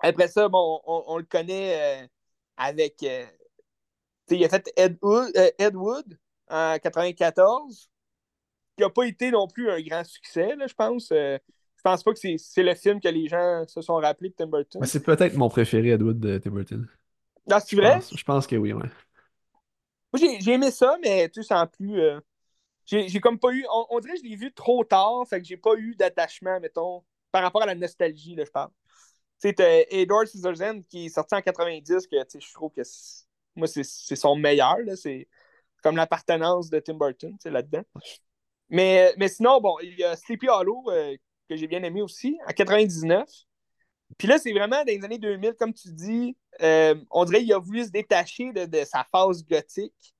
Après 0.00 0.28
ça, 0.28 0.48
bon, 0.48 0.80
on, 0.86 1.18
le 1.18 1.24
connaît 1.24 2.08
avec. 2.56 3.02
il 3.02 4.44
a 4.44 4.48
fait 4.48 4.72
Ed 4.76 4.96
Wood, 5.02 5.30
Ed 5.58 5.76
Wood 5.76 6.18
en 6.48 6.78
94, 6.78 7.90
qui 8.76 8.82
n'a 8.82 8.90
pas 8.90 9.04
été 9.04 9.30
non 9.30 9.46
plus 9.46 9.70
un 9.70 9.80
grand 9.82 10.04
succès, 10.04 10.56
là, 10.56 10.66
je 10.66 10.74
pense. 10.74 11.12
Je 11.86 11.90
pense 11.90 12.02
pas 12.02 12.14
que 12.14 12.18
c'est 12.38 12.62
le 12.62 12.74
film 12.74 13.00
que 13.00 13.08
les 13.08 13.28
gens 13.28 13.64
se 13.66 13.82
sont 13.82 13.96
rappelés 13.96 14.30
de 14.30 14.34
Tim 14.34 14.46
Burton? 14.46 14.82
C'est 14.86 15.02
peut-être 15.04 15.36
mon 15.36 15.48
préféré, 15.48 15.90
Edward 15.90 16.18
de 16.18 16.38
Tim 16.38 16.50
Burton. 16.50 16.86
Non, 17.46 17.58
c'est 17.60 17.76
Je 17.76 17.80
vrai? 17.80 18.00
pense, 18.00 18.16
je 18.16 18.24
pense 18.24 18.46
que 18.46 18.56
oui, 18.56 18.72
ouais. 18.72 18.88
Moi, 20.12 20.20
j'ai 20.40 20.52
aimé 20.52 20.70
ça, 20.70 20.96
mais 21.02 21.28
tu 21.28 21.42
sais, 21.42 21.48
sans 21.48 21.66
plus. 21.66 22.00
euh, 22.00 22.20
j'ai 22.86 23.20
comme 23.20 23.38
pas 23.38 23.52
eu. 23.52 23.66
On, 23.72 23.86
on 23.90 24.00
dirait 24.00 24.14
que 24.14 24.20
je 24.20 24.24
l'ai 24.28 24.36
vu 24.36 24.52
trop 24.52 24.84
tard, 24.84 25.26
fait 25.28 25.40
que 25.40 25.46
j'ai 25.48 25.56
pas 25.58 25.74
eu 25.76 25.94
d'attachement, 25.96 26.60
mettons, 26.60 27.04
par 27.32 27.42
rapport 27.42 27.62
à 27.62 27.66
la 27.66 27.74
nostalgie, 27.76 28.34
là, 28.36 28.44
je 28.44 28.50
parle. 28.50 28.70
Tu 29.42 29.54
sais, 29.56 29.86
Edward 29.90 30.26
Scissorhands 30.28 30.82
qui 30.90 31.06
est 31.06 31.10
sorti 31.10 31.34
en 31.36 31.42
90, 31.42 32.06
que 32.08 32.22
tu 32.24 32.30
sais, 32.30 32.40
je 32.40 32.54
trouve 32.54 32.72
que 32.72 32.82
moi, 33.56 33.68
c'est 33.68 33.84
son 34.16 34.36
meilleur, 34.36 34.78
là. 34.80 34.96
C'est 34.96 35.28
comme 35.82 35.96
l'appartenance 35.96 36.70
de 36.70 36.80
Tim 36.80 36.94
Burton, 36.94 37.36
là-dedans. 37.44 37.84
Mais, 38.70 39.14
mais 39.18 39.28
sinon, 39.28 39.60
bon, 39.60 39.76
il 39.82 39.98
y 39.98 40.04
a 40.04 40.16
Sleepy 40.16 40.48
Hollow, 40.48 40.84
euh, 40.90 41.16
j'ai 41.56 41.66
bien 41.68 41.82
aimé 41.82 42.02
aussi, 42.02 42.38
en 42.48 42.52
99. 42.52 43.28
Puis 44.18 44.28
là, 44.28 44.38
c'est 44.38 44.52
vraiment 44.52 44.78
dans 44.84 44.86
les 44.86 45.04
années 45.04 45.18
2000, 45.18 45.54
comme 45.54 45.74
tu 45.74 45.90
dis, 45.92 46.36
euh, 46.62 46.94
on 47.10 47.24
dirait 47.24 47.40
qu'il 47.40 47.52
a 47.54 47.58
voulu 47.58 47.84
se 47.84 47.90
détacher 47.90 48.52
de, 48.52 48.66
de 48.66 48.84
sa 48.84 49.04
phase 49.12 49.44
gothique. 49.46 50.14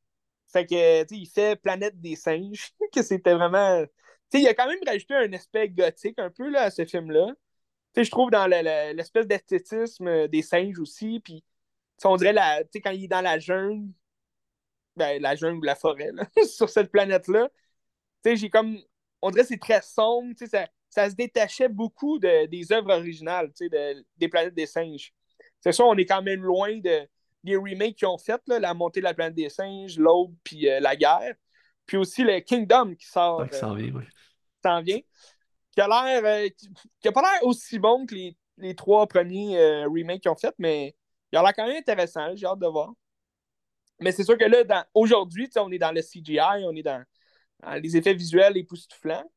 Fait 0.53 0.67
que, 0.67 1.03
tu 1.05 1.17
sais, 1.17 1.21
il 1.23 1.27
fait 1.27 1.57
Planète 1.61 2.01
des 2.01 2.17
singes, 2.17 2.73
que 2.95 3.03
c'était 3.03 3.35
vraiment... 3.35 3.85
Tu 4.31 4.39
sais, 4.39 4.43
il 4.45 4.49
a 4.49 4.55
quand 4.55 4.67
même 4.69 4.79
rajouté 4.87 5.15
un 5.15 5.33
aspect 5.33 5.69
gothique 5.69 6.19
un 6.19 6.31
peu, 6.31 6.49
là, 6.51 6.63
à 6.65 6.71
ce 6.71 6.85
film-là. 6.85 7.29
Tu 7.95 8.01
sais, 8.01 8.05
je 8.05 8.11
trouve 8.13 8.31
dans 8.31 8.47
le- 8.49 8.63
le- 8.63 8.95
l'espèce 8.97 9.27
d'esthétisme 9.27 10.29
des 10.29 10.43
singes 10.43 10.79
aussi, 10.81 11.21
puis 11.21 11.45
on 12.05 12.17
dirait, 12.17 12.35
quand 12.85 12.91
il 12.93 13.05
est 13.05 13.09
dans 13.09 13.23
la 13.23 13.39
jungle, 13.41 13.89
ben, 14.97 15.21
la 15.21 15.35
jungle 15.37 15.59
ou 15.59 15.63
la 15.63 15.75
forêt, 15.75 16.11
sur 16.47 16.69
cette 16.71 16.91
planète-là, 16.93 17.49
j'ai 18.25 18.51
comme... 18.51 18.79
On 19.23 19.31
dirait 19.31 19.45
c'est 19.45 19.59
très 19.61 19.83
sombre, 19.83 20.31
tu 20.37 20.47
sais, 20.47 20.49
ça, 20.49 20.69
ça 20.95 21.11
se 21.11 21.17
détachait 21.17 21.69
beaucoup 21.69 22.21
de- 22.21 22.47
des 22.47 22.71
œuvres 22.71 22.93
originales, 22.93 23.49
tu 23.49 23.65
sais, 23.65 23.69
de- 23.69 24.07
des 24.17 24.29
planètes 24.29 24.55
des 24.55 24.67
singes. 24.67 25.13
C'est 25.61 25.73
sûr, 25.73 25.87
on 25.87 25.97
est 25.97 26.07
quand 26.07 26.23
même 26.23 26.45
loin 26.45 26.77
de, 26.79 27.09
des 27.43 27.57
remakes 27.57 27.97
qu'ils 27.97 28.07
ont 28.07 28.17
fait, 28.17 28.41
là, 28.47 28.61
la 28.61 28.75
montée 28.75 29.01
de 29.01 29.05
la 29.05 29.13
planète 29.13 29.35
des 29.35 29.49
singes, 29.49 29.99
l'autre, 29.99 30.33
puis 30.45 30.69
euh, 30.69 30.79
la 30.79 30.95
guerre. 30.95 31.35
Puis 31.85 31.97
aussi 31.97 32.23
le 32.23 32.39
Kingdom 32.39 32.95
qui 32.95 33.07
sort, 33.07 33.49
que 33.49 33.57
ça 33.57 33.67
euh, 33.67 33.71
en 33.71 33.75
vient, 33.75 33.93
ouais. 33.93 34.07
s'en 34.63 34.83
vient, 34.83 35.01
qui 35.73 35.81
a 35.81 35.89
l'air, 35.89 36.25
euh, 36.25 36.49
qui, 36.57 36.71
qui 37.01 37.09
a 37.09 37.13
pas 37.13 37.23
l'air 37.23 37.43
aussi 37.43 37.81
bon 37.81 38.07
que 38.07 38.15
les, 38.15 38.37
les 38.59 38.77
trois 38.77 39.09
premiers 39.09 39.85
remakes 39.87 40.23
qu'ils 40.23 40.31
ont 40.31 40.37
fait, 40.37 40.55
mais 40.59 40.95
il 41.33 41.39
a 41.39 41.43
l'air 41.43 41.53
quand 41.55 41.67
même 41.67 41.77
intéressant, 41.77 42.37
j'ai 42.37 42.47
hâte 42.47 42.61
de 42.61 42.69
voir. 42.69 42.93
Mais 43.99 44.13
c'est 44.13 44.23
sûr 44.23 44.39
que 44.39 44.45
là, 44.45 44.87
aujourd'hui, 44.95 45.51
on 45.57 45.73
est 45.73 45.79
dans 45.79 45.93
le 45.93 46.03
CGI, 46.03 46.65
on 46.65 46.77
est 46.77 46.83
dans, 46.85 47.03
dans 47.65 47.75
les 47.75 47.97
effets 47.97 48.15
visuels 48.15 48.57
époustouflants. 48.57 49.29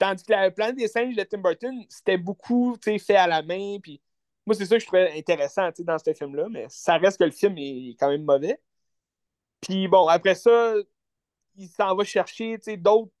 Tandis 0.00 0.24
que 0.24 0.32
la 0.32 0.50
planète 0.50 0.76
des 0.76 0.88
singes 0.88 1.14
de 1.14 1.22
Tim 1.22 1.38
Burton, 1.38 1.84
c'était 1.90 2.16
beaucoup 2.16 2.74
fait 2.82 3.16
à 3.16 3.26
la 3.26 3.42
main. 3.42 3.76
Puis 3.82 4.00
moi, 4.46 4.54
c'est 4.56 4.64
ça 4.64 4.76
que 4.76 4.80
je 4.80 4.86
trouvais 4.86 5.12
intéressant 5.16 5.68
dans 5.80 5.98
ce 5.98 6.14
film-là, 6.14 6.48
mais 6.50 6.64
ça 6.70 6.96
reste 6.96 7.18
que 7.18 7.24
le 7.24 7.30
film 7.30 7.54
est 7.58 7.96
quand 8.00 8.08
même 8.08 8.24
mauvais. 8.24 8.58
Puis 9.60 9.88
bon, 9.88 10.08
après 10.08 10.34
ça, 10.34 10.74
il 11.54 11.68
s'en 11.68 11.94
va 11.94 12.02
chercher 12.04 12.56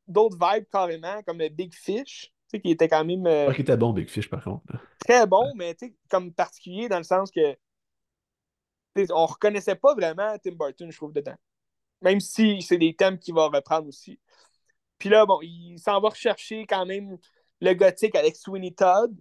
d'autres 0.08 0.38
vibes 0.38 0.64
carrément, 0.72 1.22
comme 1.26 1.36
Big 1.50 1.74
Fish. 1.74 2.32
qui 2.50 2.70
était 2.70 2.88
quand 2.88 3.04
même 3.04 3.26
euh, 3.26 3.46
Pas 3.48 3.52
qu'il 3.52 3.60
était 3.62 3.76
bon, 3.76 3.92
Big 3.92 4.08
Fish, 4.08 4.30
par 4.30 4.42
contre. 4.42 4.64
très 5.00 5.20
Ouais. 5.20 5.26
bon, 5.26 5.52
mais 5.56 5.76
comme 6.08 6.32
particulier 6.32 6.88
dans 6.88 6.98
le 6.98 7.04
sens 7.04 7.30
que 7.30 7.56
on 9.10 9.26
reconnaissait 9.26 9.76
pas 9.76 9.94
vraiment 9.94 10.34
Tim 10.42 10.52
Burton, 10.52 10.90
je 10.90 10.96
trouve, 10.96 11.12
dedans. 11.12 11.36
Même 12.00 12.20
si 12.20 12.62
c'est 12.62 12.78
des 12.78 12.94
thèmes 12.94 13.18
qu'il 13.18 13.34
va 13.34 13.48
reprendre 13.48 13.86
aussi. 13.86 14.18
Puis 15.00 15.08
là, 15.08 15.26
bon, 15.26 15.40
il 15.42 15.78
s'en 15.80 16.00
va 16.00 16.10
rechercher 16.10 16.64
quand 16.66 16.86
même 16.86 17.18
le 17.60 17.74
gothique 17.74 18.14
avec 18.14 18.36
Sweeney 18.36 18.72
Todd, 18.72 19.12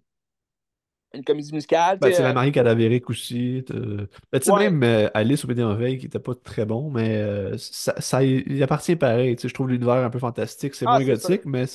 une 1.13 1.23
comédie 1.23 1.51
musicale. 1.53 1.97
Ben, 1.97 2.13
c'est 2.13 2.21
la 2.21 2.29
euh, 2.29 2.33
Marie 2.33 2.51
cadavérique 2.51 3.09
aussi. 3.09 3.63
Ben, 3.67 4.07
tu 4.33 4.41
sais, 4.43 4.51
Ouais. 4.51 4.69
même 4.69 4.83
euh, 4.83 5.09
Alice 5.15 5.43
au 5.43 5.47
Pays 5.47 5.55
des 5.55 5.63
Merveilles, 5.63 5.97
qui 5.97 6.05
était 6.05 6.19
pas 6.19 6.35
très 6.35 6.65
bon, 6.67 6.91
mais 6.91 7.17
euh, 7.17 7.57
ça, 7.57 7.99
ça 7.99 8.23
il 8.23 8.61
appartient 8.61 8.95
pareil. 8.95 9.35
Tu 9.35 9.41
sais, 9.41 9.47
je 9.49 9.53
trouve 9.55 9.69
l'univers 9.69 9.95
un 9.95 10.11
peu 10.11 10.19
fantastique. 10.19 10.75
C'est 10.75 10.85
Ah, 10.87 10.99
moins 10.99 10.99
ça. 10.99 11.05
gothique, 11.29 11.45
mais 11.45 11.65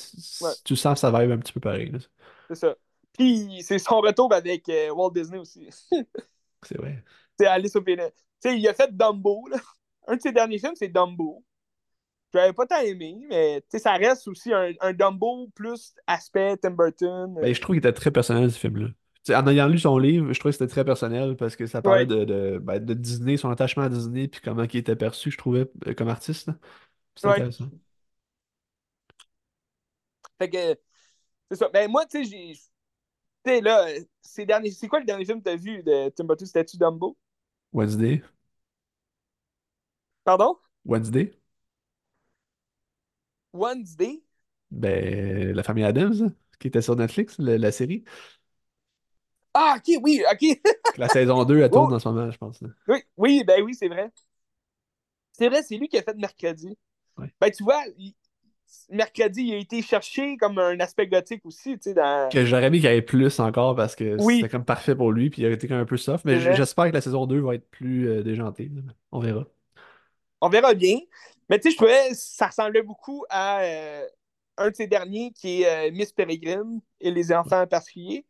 Ouais. 0.41 0.51
tu 0.63 0.75
sens 0.77 0.93
que 0.93 0.99
ça 0.99 1.11
vibe 1.11 1.31
un 1.31 1.37
petit 1.39 1.51
peu 1.51 1.59
pareil. 1.59 1.91
C'est 2.47 2.55
ça. 2.55 2.75
Puis 3.11 3.61
c'est 3.61 3.79
son 3.79 3.99
retour 3.99 4.33
avec 4.33 4.69
Walt 4.93 5.11
Disney 5.11 5.37
aussi. 5.39 5.67
C'est 6.63 6.77
vrai. 6.77 7.03
C'est 7.39 7.45
Alice 7.47 7.75
au 7.75 7.81
Pays. 7.81 7.95
des- 7.97 8.11
Tu 8.41 8.49
sais, 8.49 8.57
il 8.57 8.67
a 8.67 8.73
fait 8.73 8.95
Dumbo. 8.95 9.47
Là. 9.49 9.57
Un 10.07 10.15
de 10.15 10.21
ses 10.21 10.31
derniers 10.31 10.59
films, 10.59 10.75
c'est 10.75 10.87
Dumbo. 10.87 11.43
Je 12.35 12.39
l'avais 12.41 12.53
pas 12.53 12.65
tant 12.65 12.81
aimé, 12.81 13.17
mais 13.29 13.63
ça 13.77 13.93
reste 13.93 14.27
aussi 14.27 14.51
un, 14.51 14.73
un 14.81 14.91
Dumbo 14.91 15.47
plus 15.55 15.95
aspect 16.05 16.57
Tim 16.57 16.71
Burton. 16.71 17.33
Ben, 17.41 17.55
je 17.55 17.61
trouve 17.61 17.75
qu'il 17.75 17.79
était 17.79 17.93
très 17.93 18.11
personnel, 18.11 18.51
ce 18.51 18.59
film-là. 18.59 18.89
En 19.29 19.47
ayant 19.47 19.69
lu 19.69 19.79
son 19.79 19.97
livre, 19.97 20.33
je 20.33 20.39
trouvais 20.39 20.51
que 20.51 20.57
c'était 20.57 20.69
très 20.71 20.83
personnel 20.83 21.37
parce 21.37 21.55
que 21.55 21.65
ça 21.65 21.81
parlait 21.81 22.01
Ouais. 22.01 22.05
de, 22.05 22.25
de, 22.25 22.59
ben, 22.61 22.83
de 22.83 22.93
Disney, 22.93 23.37
son 23.37 23.49
attachement 23.49 23.83
à 23.83 23.89
Disney, 23.89 24.27
puis 24.27 24.41
comment 24.43 24.63
il 24.63 24.75
était 24.75 24.97
perçu, 24.97 25.31
je 25.31 25.37
trouvais, 25.37 25.65
euh, 25.87 25.93
comme 25.93 26.09
artiste. 26.09 26.49
Ouais. 27.23 27.31
intéressant. 27.31 27.69
Fait 30.37 30.49
que 30.49 30.77
c'est 31.51 31.57
ça. 31.57 31.69
Ben 31.69 31.89
moi, 31.89 32.05
tu 32.05 32.25
sais, 32.25 32.31
j'ai. 32.31 32.53
Tu 33.45 33.61
là, 33.61 33.87
derniers. 34.45 34.71
C'est 34.71 34.87
quoi 34.87 34.99
le 34.99 35.05
dernier 35.05 35.25
film 35.25 35.39
que 35.39 35.45
t'as 35.45 35.55
vu 35.55 35.83
de 35.83 36.09
Tim 36.09 36.25
Burton? 36.25 36.47
C'était-tu 36.47 36.77
Dumbo? 36.77 37.17
Wednesday. 37.71 38.23
Pardon? 40.23 40.59
Wednesday. 40.85 41.33
Wednesday? 43.55 44.21
Ben, 44.71 45.53
La 45.55 45.63
famille 45.63 45.83
Adams, 45.83 46.13
hein, 46.23 46.33
qui 46.59 46.67
était 46.67 46.81
sur 46.81 46.95
Netflix, 46.95 47.37
le- 47.39 47.57
la 47.57 47.71
série. 47.71 48.03
Ah, 49.53 49.75
ok, 49.77 49.99
oui, 50.03 50.21
ok. 50.31 50.59
La 50.97 51.07
saison 51.09 51.45
2, 51.45 51.59
elle 51.61 51.69
Oh, 51.71 51.87
tourne 51.87 51.93
en 51.93 51.99
ce 51.99 52.07
moment, 52.09 52.29
je 52.31 52.37
pense. 52.37 52.59
oui, 52.87 53.03
oui, 53.17 53.43
ben 53.45 53.63
oui, 53.63 53.75
c'est 53.75 53.87
vrai. 53.89 54.11
C'est 55.33 55.49
vrai, 55.49 55.63
c'est 55.63 55.77
lui 55.77 55.87
qui 55.87 55.97
a 55.97 56.03
fait 56.03 56.15
Mercredi. 56.15 56.77
Ouais. 57.17 57.33
Ben, 57.41 57.51
tu 57.51 57.63
vois, 57.63 57.83
il- 57.97 58.15
Mercredi, 58.89 59.43
il 59.43 59.53
a 59.55 59.57
été 59.59 59.81
cherché 59.83 60.37
comme 60.37 60.59
un 60.59 60.79
aspect 60.81 61.07
gothique 61.07 61.45
aussi, 61.45 61.73
tu 61.79 61.83
sais, 61.91 61.93
dans... 61.95 62.33
Que 62.33 62.43
j'aurais 62.45 62.65
aimé 62.65 62.79
qu'il 62.79 62.89
y 62.89 62.93
ait 62.93 63.01
plus 63.03 63.39
encore 63.39 63.75
parce 63.75 63.95
que 63.95 64.17
Oui, 64.17 64.47
c'était 64.47 64.49
comme 64.49 64.65
parfait 64.65 64.95
pour 64.95 65.11
lui, 65.11 65.29
puis 65.29 65.41
il 65.43 65.45
aurait 65.45 65.55
été 65.55 65.67
quand 65.67 65.75
même 65.75 65.83
un 65.83 65.85
peu 65.85 65.97
soft. 65.97 66.25
Mais 66.25 66.39
j'espère 66.39 66.87
que 66.89 66.91
la 66.93 67.01
saison 67.01 67.27
2 67.27 67.39
va 67.39 67.55
être 67.55 67.69
plus 67.69 68.07
euh, 68.09 68.23
déjantée. 68.23 68.71
On 69.11 69.19
verra. 69.19 69.45
On 70.41 70.49
verra 70.49 70.73
bien. 70.73 70.99
Mais 71.49 71.59
tu 71.59 71.63
sais, 71.69 71.71
je 71.71 71.77
trouvais 71.77 72.13
ça 72.13 72.47
ressemblait 72.47 72.81
beaucoup 72.81 73.25
à 73.29 73.61
euh, 73.61 74.07
un 74.57 74.69
de 74.69 74.75
ces 74.75 74.87
derniers 74.87 75.31
qui 75.31 75.61
est 75.63 75.89
euh, 75.89 75.91
Miss 75.91 76.11
Peregrine 76.11 76.81
et 76.99 77.11
les 77.11 77.31
enfants 77.33 77.65
particuliers. 77.67 78.25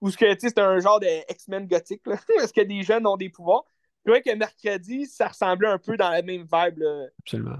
Où 0.00 0.10
ce 0.10 0.16
que, 0.16 0.32
tu 0.34 0.40
sais, 0.40 0.48
c'est 0.48 0.58
un 0.58 0.80
genre 0.80 1.00
de 1.00 1.06
X-Men 1.30 1.66
gothique, 1.66 2.06
là, 2.06 2.18
parce 2.36 2.52
que 2.52 2.60
des 2.62 2.82
jeunes 2.82 3.06
ont 3.06 3.16
des 3.16 3.30
pouvoirs. 3.30 3.64
Je 4.04 4.10
trouvais 4.10 4.22
que 4.22 4.36
mercredi, 4.36 5.06
ça 5.06 5.28
ressemblait 5.28 5.68
un 5.68 5.78
peu 5.78 5.96
dans 5.96 6.10
la 6.10 6.22
même 6.22 6.42
vibe, 6.42 6.78
là, 6.78 7.06
Absolument. 7.20 7.58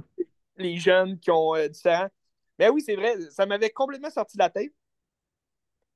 les 0.56 0.76
jeunes 0.76 1.18
qui 1.18 1.30
ont 1.30 1.54
euh, 1.54 1.68
différents. 1.68 2.08
Mais 2.58 2.68
oui, 2.68 2.82
c'est 2.82 2.96
vrai, 2.96 3.16
ça 3.30 3.46
m'avait 3.46 3.70
complètement 3.70 4.10
sorti 4.10 4.36
de 4.36 4.42
la 4.42 4.50
tête. 4.50 4.72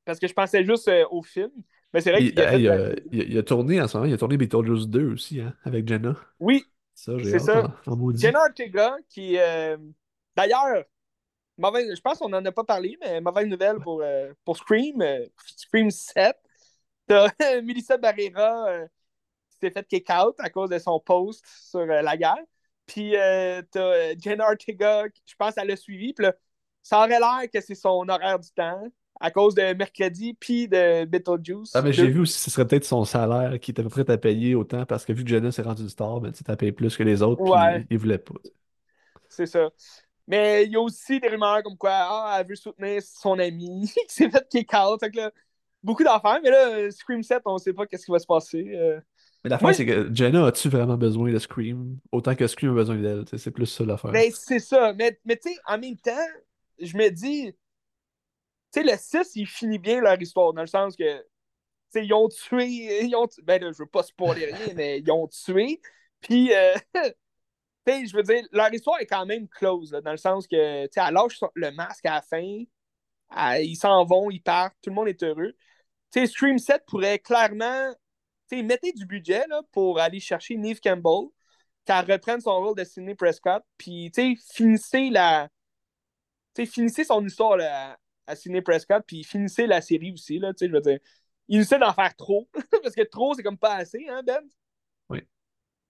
Parce 0.05 0.18
que 0.20 0.28
je 0.28 0.35
pensais 0.35 0.64
juste 0.64 0.89
euh, 0.89 1.05
au 1.10 1.23
film. 1.23 1.51
Mais 1.93 2.01
c'est 2.01 2.10
vrai 2.12 2.23
qu'il 2.23 2.39
a 2.40 2.47
fait. 2.48 2.56
hey, 2.56 2.62
la- 2.62 2.93
il, 3.12 3.20
a, 3.20 3.24
il 3.24 3.39
a 3.39 3.43
tourné 3.43 3.81
en 3.81 3.89
ce 3.89 3.97
moment, 3.97 4.09
il 4.09 4.14
a 4.14 4.18
tourné 4.18 4.36
Beetlejuice 4.36 4.89
2 4.89 5.12
aussi, 5.12 5.40
hein, 5.40 5.55
avec 5.64 5.86
Jenna. 5.89 6.16
Oui, 6.40 6.64
Ça, 6.97 7.16
j'ai 7.18 7.31
c'est 7.31 7.39
ça. 7.40 7.70
maudit. 7.86 8.20
Jenna 8.20 8.40
Ortega, 8.40 8.97
qui. 9.09 9.39
euh, 9.39 9.77
D'ailleurs, 10.36 10.85
mauvaise, 11.59 11.94
je 11.97 12.01
pense 12.02 12.18
qu'on 12.18 12.28
n'en 12.31 12.44
a 12.44 12.52
pas 12.52 12.64
parlé, 12.64 12.98
mais 13.01 13.20
mauvaise 13.20 13.47
nouvelle 13.48 13.81
pour, 13.81 14.02
euh, 14.02 14.32
pour 14.44 14.56
Scream. 14.56 15.02
euh, 15.02 15.27
Scream 15.56 15.90
7. 15.90 16.36
T'as 17.06 17.28
Melissa 17.62 17.98
Barrera 17.98 18.68
euh, 18.70 18.89
qui 19.51 19.59
s'est 19.60 19.70
fait 19.73 19.86
kick 19.89 20.09
out 20.10 20.36
à 20.40 20.51
cause 20.51 20.70
de 20.70 20.78
son 20.78 21.01
post 21.01 21.44
sur 21.47 21.81
euh, 21.81 22.02
la 22.02 22.16
guerre. 22.16 22.36
Puis 22.86 23.16
euh, 23.16 23.62
t'as 23.70 23.81
euh, 23.81 24.14
Jenna 24.18 24.47
Ortega, 24.48 25.09
qui, 25.10 25.23
je 25.27 25.36
pense 25.36 25.55
qu'elle 25.55 25.68
l'a 25.68 25.77
suivi. 25.77 26.14
Puis 26.14 26.24
là, 26.27 26.35
ça 26.82 26.98
aurait 26.98 27.09
l'air 27.20 27.43
que 27.52 27.60
c'est 27.60 27.74
son 27.77 28.09
horaire 28.09 28.39
du 28.40 28.51
temps 28.52 28.82
à 29.20 29.30
cause 29.30 29.55
de 29.55 29.72
mercredi 29.74 30.34
puis 30.34 30.68
de 30.68 31.05
Beetlejuice 31.06 31.72
Ah, 31.74 31.82
mais 31.82 31.93
j'ai 31.93 32.06
2. 32.06 32.09
vu 32.09 32.20
aussi, 32.20 32.38
ce 32.38 32.51
serait 32.51 32.66
peut-être 32.66 32.84
son 32.84 33.05
salaire 33.05 33.59
qui 33.60 33.70
était 33.70 33.82
prêt 33.82 34.09
à 34.10 34.18
payer 34.18 34.55
autant 34.55 34.84
parce 34.86 35.05
que 35.05 35.12
vu 35.12 35.24
que 35.24 35.30
Jenna 35.30 35.51
s'est 35.52 35.62
rendue 35.62 35.82
une 35.82 35.88
star, 35.88 36.20
ben, 36.20 36.32
tu 36.32 36.44
t'as 36.44 36.56
payé 36.56 36.72
plus 36.72 36.97
que 36.97 37.02
les 37.02 37.22
autres, 37.22 37.43
puis 37.43 37.52
Ouais, 37.52 37.86
il 37.90 37.98
voulait 37.98 38.18
pas. 38.18 38.34
c'est 39.28 39.47
ça. 39.47 39.70
Mais 40.28 40.64
il 40.64 40.72
y 40.72 40.76
a 40.76 40.80
aussi 40.80 41.20
des 41.20 41.28
rumeurs 41.28 41.62
comme 41.62 41.76
quoi 41.76 41.93
ah, 41.93 42.36
elle 42.40 42.48
veut 42.48 42.56
soutenir 42.56 43.01
son 43.02 43.38
ami 43.38 43.90
qui 44.09 44.14
s'est 44.14 44.30
fait 44.30 44.47
kick 44.51 44.70
out. 44.74 44.98
Fait 45.01 45.10
que 45.10 45.16
là, 45.18 45.30
beaucoup 45.82 46.02
d'affaires. 46.02 46.40
Mais 46.43 46.51
là, 46.51 46.90
Scream 46.90 47.22
7, 47.22 47.43
on 47.44 47.59
sait 47.59 47.72
pas 47.72 47.86
qu'est-ce 47.86 48.06
qui 48.06 48.10
va 48.10 48.18
se 48.18 48.26
passer. 48.26 48.72
Euh, 48.74 49.01
Mais 49.44 49.51
l'affaire, 49.51 49.74
c'est 49.74 49.86
que 49.86 50.10
Jenna, 50.12 50.47
as-tu 50.47 50.68
vraiment 50.68 50.97
besoin 50.97 51.32
de 51.32 51.38
Scream? 51.38 51.98
Autant 52.10 52.34
que 52.34 52.47
Scream 52.47 52.72
a 52.72 52.74
besoin 52.74 52.97
d'elle? 52.97 53.24
C'est 53.36 53.52
plus 53.52 53.66
ça 53.66 53.84
l'affaire. 53.84 54.10
ben, 54.10 54.30
c'est 54.32 54.59
ça. 54.59 54.93
Mais, 54.94 55.18
mais 55.24 55.36
tu 55.36 55.51
sais, 55.51 55.56
en 55.68 55.78
même 55.78 55.97
temps, 55.97 56.26
je 56.80 56.97
me 56.97 57.09
dis, 57.10 57.55
sais, 58.80 58.82
le 58.86 58.96
6, 58.96 59.32
il 59.36 59.46
finit 59.46 59.78
bien 59.78 60.00
leur 60.00 60.20
histoire, 60.20 60.52
dans 60.52 60.60
le 60.62 60.66
sens 60.66 60.96
que, 60.96 61.18
tu 61.18 61.24
sais, 61.90 62.06
ils 62.06 62.12
ont 62.14 62.28
tué, 62.28 63.04
ils 63.04 63.16
ont, 63.16 63.28
ben 63.42 63.62
là, 63.62 63.72
je 63.72 63.78
veux 63.78 63.88
pas 63.88 64.02
spoiler 64.02 64.46
rien, 64.46 64.74
mais 64.74 65.00
ils 65.00 65.10
ont 65.10 65.28
tué, 65.28 65.80
puis, 66.20 66.52
euh, 66.54 66.74
tu 66.94 67.92
sais, 67.92 68.06
je 68.06 68.16
veux 68.16 68.22
dire, 68.22 68.44
leur 68.52 68.72
histoire 68.72 69.00
est 69.00 69.06
quand 69.06 69.26
même 69.26 69.48
close, 69.48 69.90
dans 69.90 70.10
le 70.10 70.16
sens 70.16 70.46
que, 70.46 70.84
tu 70.86 70.92
sais, 70.92 71.00
elle 71.06 71.14
lâche 71.14 71.40
le 71.54 71.70
masque 71.72 72.06
à 72.06 72.14
la 72.16 72.22
fin, 72.22 72.64
ils 73.60 73.76
s'en 73.76 74.04
vont, 74.04 74.30
ils 74.30 74.42
partent, 74.42 74.76
tout 74.82 74.90
le 74.90 74.96
monde 74.96 75.08
est 75.08 75.22
heureux. 75.22 75.54
Tu 76.12 76.20
sais, 76.20 76.26
Scream 76.26 76.58
7 76.58 76.84
pourrait 76.86 77.18
clairement, 77.18 77.92
tu 78.48 78.58
sais, 78.58 78.62
mettez 78.62 78.92
du 78.92 79.06
budget, 79.06 79.44
là, 79.48 79.62
pour 79.72 80.00
aller 80.00 80.20
chercher 80.20 80.56
Neve 80.56 80.80
Campbell, 80.80 81.30
qu'elle 81.84 82.12
reprenne 82.12 82.40
son 82.40 82.60
rôle 82.60 82.76
de 82.76 82.84
Sidney 82.84 83.14
Prescott, 83.14 83.62
puis, 83.78 84.10
tu 84.14 84.36
sais, 84.36 84.42
finissez 84.54 85.10
la 85.10 85.48
tu 86.54 86.64
sais, 86.64 86.70
finissez 86.72 87.04
son 87.04 87.24
histoire 87.24 87.56
là, 87.56 87.98
à, 88.26 88.36
Sidney 88.36 88.62
Prescott, 88.62 89.04
puis 89.06 89.24
finissez 89.24 89.66
la 89.66 89.80
série 89.80 90.12
aussi, 90.12 90.38
là, 90.38 90.52
tu 90.52 90.58
sais, 90.58 90.68
je 90.68 90.72
veux 90.72 90.80
dire. 90.80 90.98
Il 91.48 91.60
essaie 91.60 91.78
d'en 91.78 91.92
faire 91.92 92.14
trop, 92.16 92.48
parce 92.82 92.94
que 92.94 93.02
trop, 93.02 93.34
c'est 93.34 93.42
comme 93.42 93.58
pas 93.58 93.76
assez, 93.76 94.06
hein, 94.08 94.22
Ben? 94.24 94.42
Oui. 95.08 95.20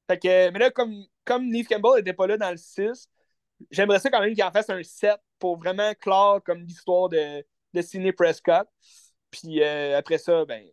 Fait 0.09 0.19
que, 0.19 0.51
mais 0.51 0.59
là, 0.59 0.71
comme, 0.71 1.07
comme 1.25 1.49
Neve 1.49 1.67
Campbell 1.67 1.97
n'était 1.97 2.13
pas 2.13 2.27
là 2.27 2.37
dans 2.37 2.51
le 2.51 2.57
6, 2.59 3.09
j'aimerais 3.71 3.99
ça 3.99 4.11
quand 4.11 4.21
même 4.21 4.35
qu'il 4.35 4.45
en 4.45 4.53
fasse 4.53 4.71
un 4.71 4.83
7 4.83 5.17
pour 5.39 5.59
vraiment 5.59 5.93
clore 5.95 6.43
comme 6.43 6.63
l'histoire 6.63 7.09
de, 7.09 7.45
de 7.75 7.83
Sidney 7.83 8.13
Prescott. 8.13 8.69
Puis 9.31 9.63
euh, 9.63 9.99
après 9.99 10.19
ça, 10.19 10.45
ben, 10.45 10.65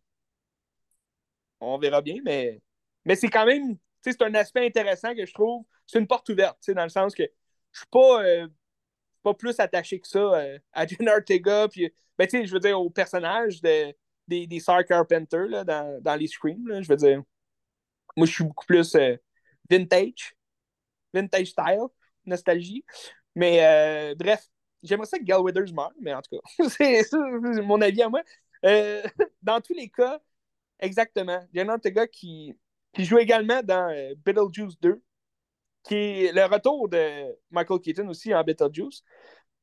on 1.59 1.77
verra 1.77 2.01
bien, 2.01 2.17
mais, 2.23 2.61
mais 3.05 3.15
c'est 3.15 3.29
quand 3.29 3.45
même, 3.45 3.75
tu 3.75 3.79
sais, 4.01 4.11
c'est 4.11 4.23
un 4.23 4.33
aspect 4.35 4.65
intéressant 4.65 5.15
que 5.15 5.25
je 5.25 5.33
trouve. 5.33 5.65
C'est 5.85 5.99
une 5.99 6.07
porte 6.07 6.29
ouverte, 6.29 6.57
tu 6.61 6.65
sais, 6.65 6.73
dans 6.73 6.83
le 6.83 6.89
sens 6.89 7.15
que 7.15 7.23
je 7.71 7.79
suis 7.79 7.87
pas, 7.87 8.23
euh, 8.23 8.47
pas 9.23 9.33
plus 9.33 9.59
attaché 9.59 9.99
que 9.99 10.07
ça 10.07 10.19
euh, 10.19 10.59
à 10.73 10.85
Jenna 10.85 11.13
Ortega, 11.17 11.67
puis, 11.69 11.91
ben, 12.17 12.27
tu 12.27 12.39
sais, 12.39 12.45
je 12.45 12.53
veux 12.53 12.59
dire, 12.59 12.79
au 12.79 12.89
personnage 12.89 13.61
de, 13.61 13.93
des, 14.27 14.47
des 14.47 14.59
Sar 14.59 14.85
Carpenter 14.85 15.45
là, 15.47 15.63
dans, 15.63 16.01
dans 16.01 16.15
les 16.15 16.27
Screams, 16.27 16.81
je 16.81 16.87
veux 16.87 16.97
dire. 16.97 17.21
Moi, 18.15 18.27
je 18.27 18.33
suis 18.33 18.43
beaucoup 18.43 18.65
plus 18.65 18.95
euh, 18.95 19.15
vintage, 19.69 20.35
vintage 21.13 21.47
style, 21.47 21.87
nostalgie. 22.25 22.85
Mais 23.35 23.65
euh, 23.65 24.15
bref, 24.15 24.47
j'aimerais 24.83 25.07
ça 25.07 25.17
que 25.17 25.23
Gal 25.23 25.41
Withers 25.41 25.73
meure, 25.73 25.93
mais 25.99 26.13
en 26.13 26.21
tout 26.21 26.37
cas, 26.37 26.69
c'est 26.69 27.03
ça, 27.03 27.17
mon 27.17 27.81
avis 27.81 28.03
à 28.03 28.09
moi. 28.09 28.21
Dans 29.41 29.59
tous 29.61 29.73
les 29.73 29.89
cas, 29.89 30.21
exactement. 30.79 31.39
Jenna 31.53 31.73
Ortega 31.73 32.07
qui, 32.07 32.55
qui 32.93 33.05
joue 33.05 33.17
également 33.17 33.61
dans 33.63 33.93
Beetlejuice 34.25 34.79
2, 34.79 35.01
qui 35.83 35.95
est 35.95 36.31
le 36.33 36.45
retour 36.45 36.89
de 36.89 37.25
Michael 37.51 37.79
Keaton 37.81 38.07
aussi 38.09 38.33
en 38.33 38.43
Beetlejuice, 38.43 39.03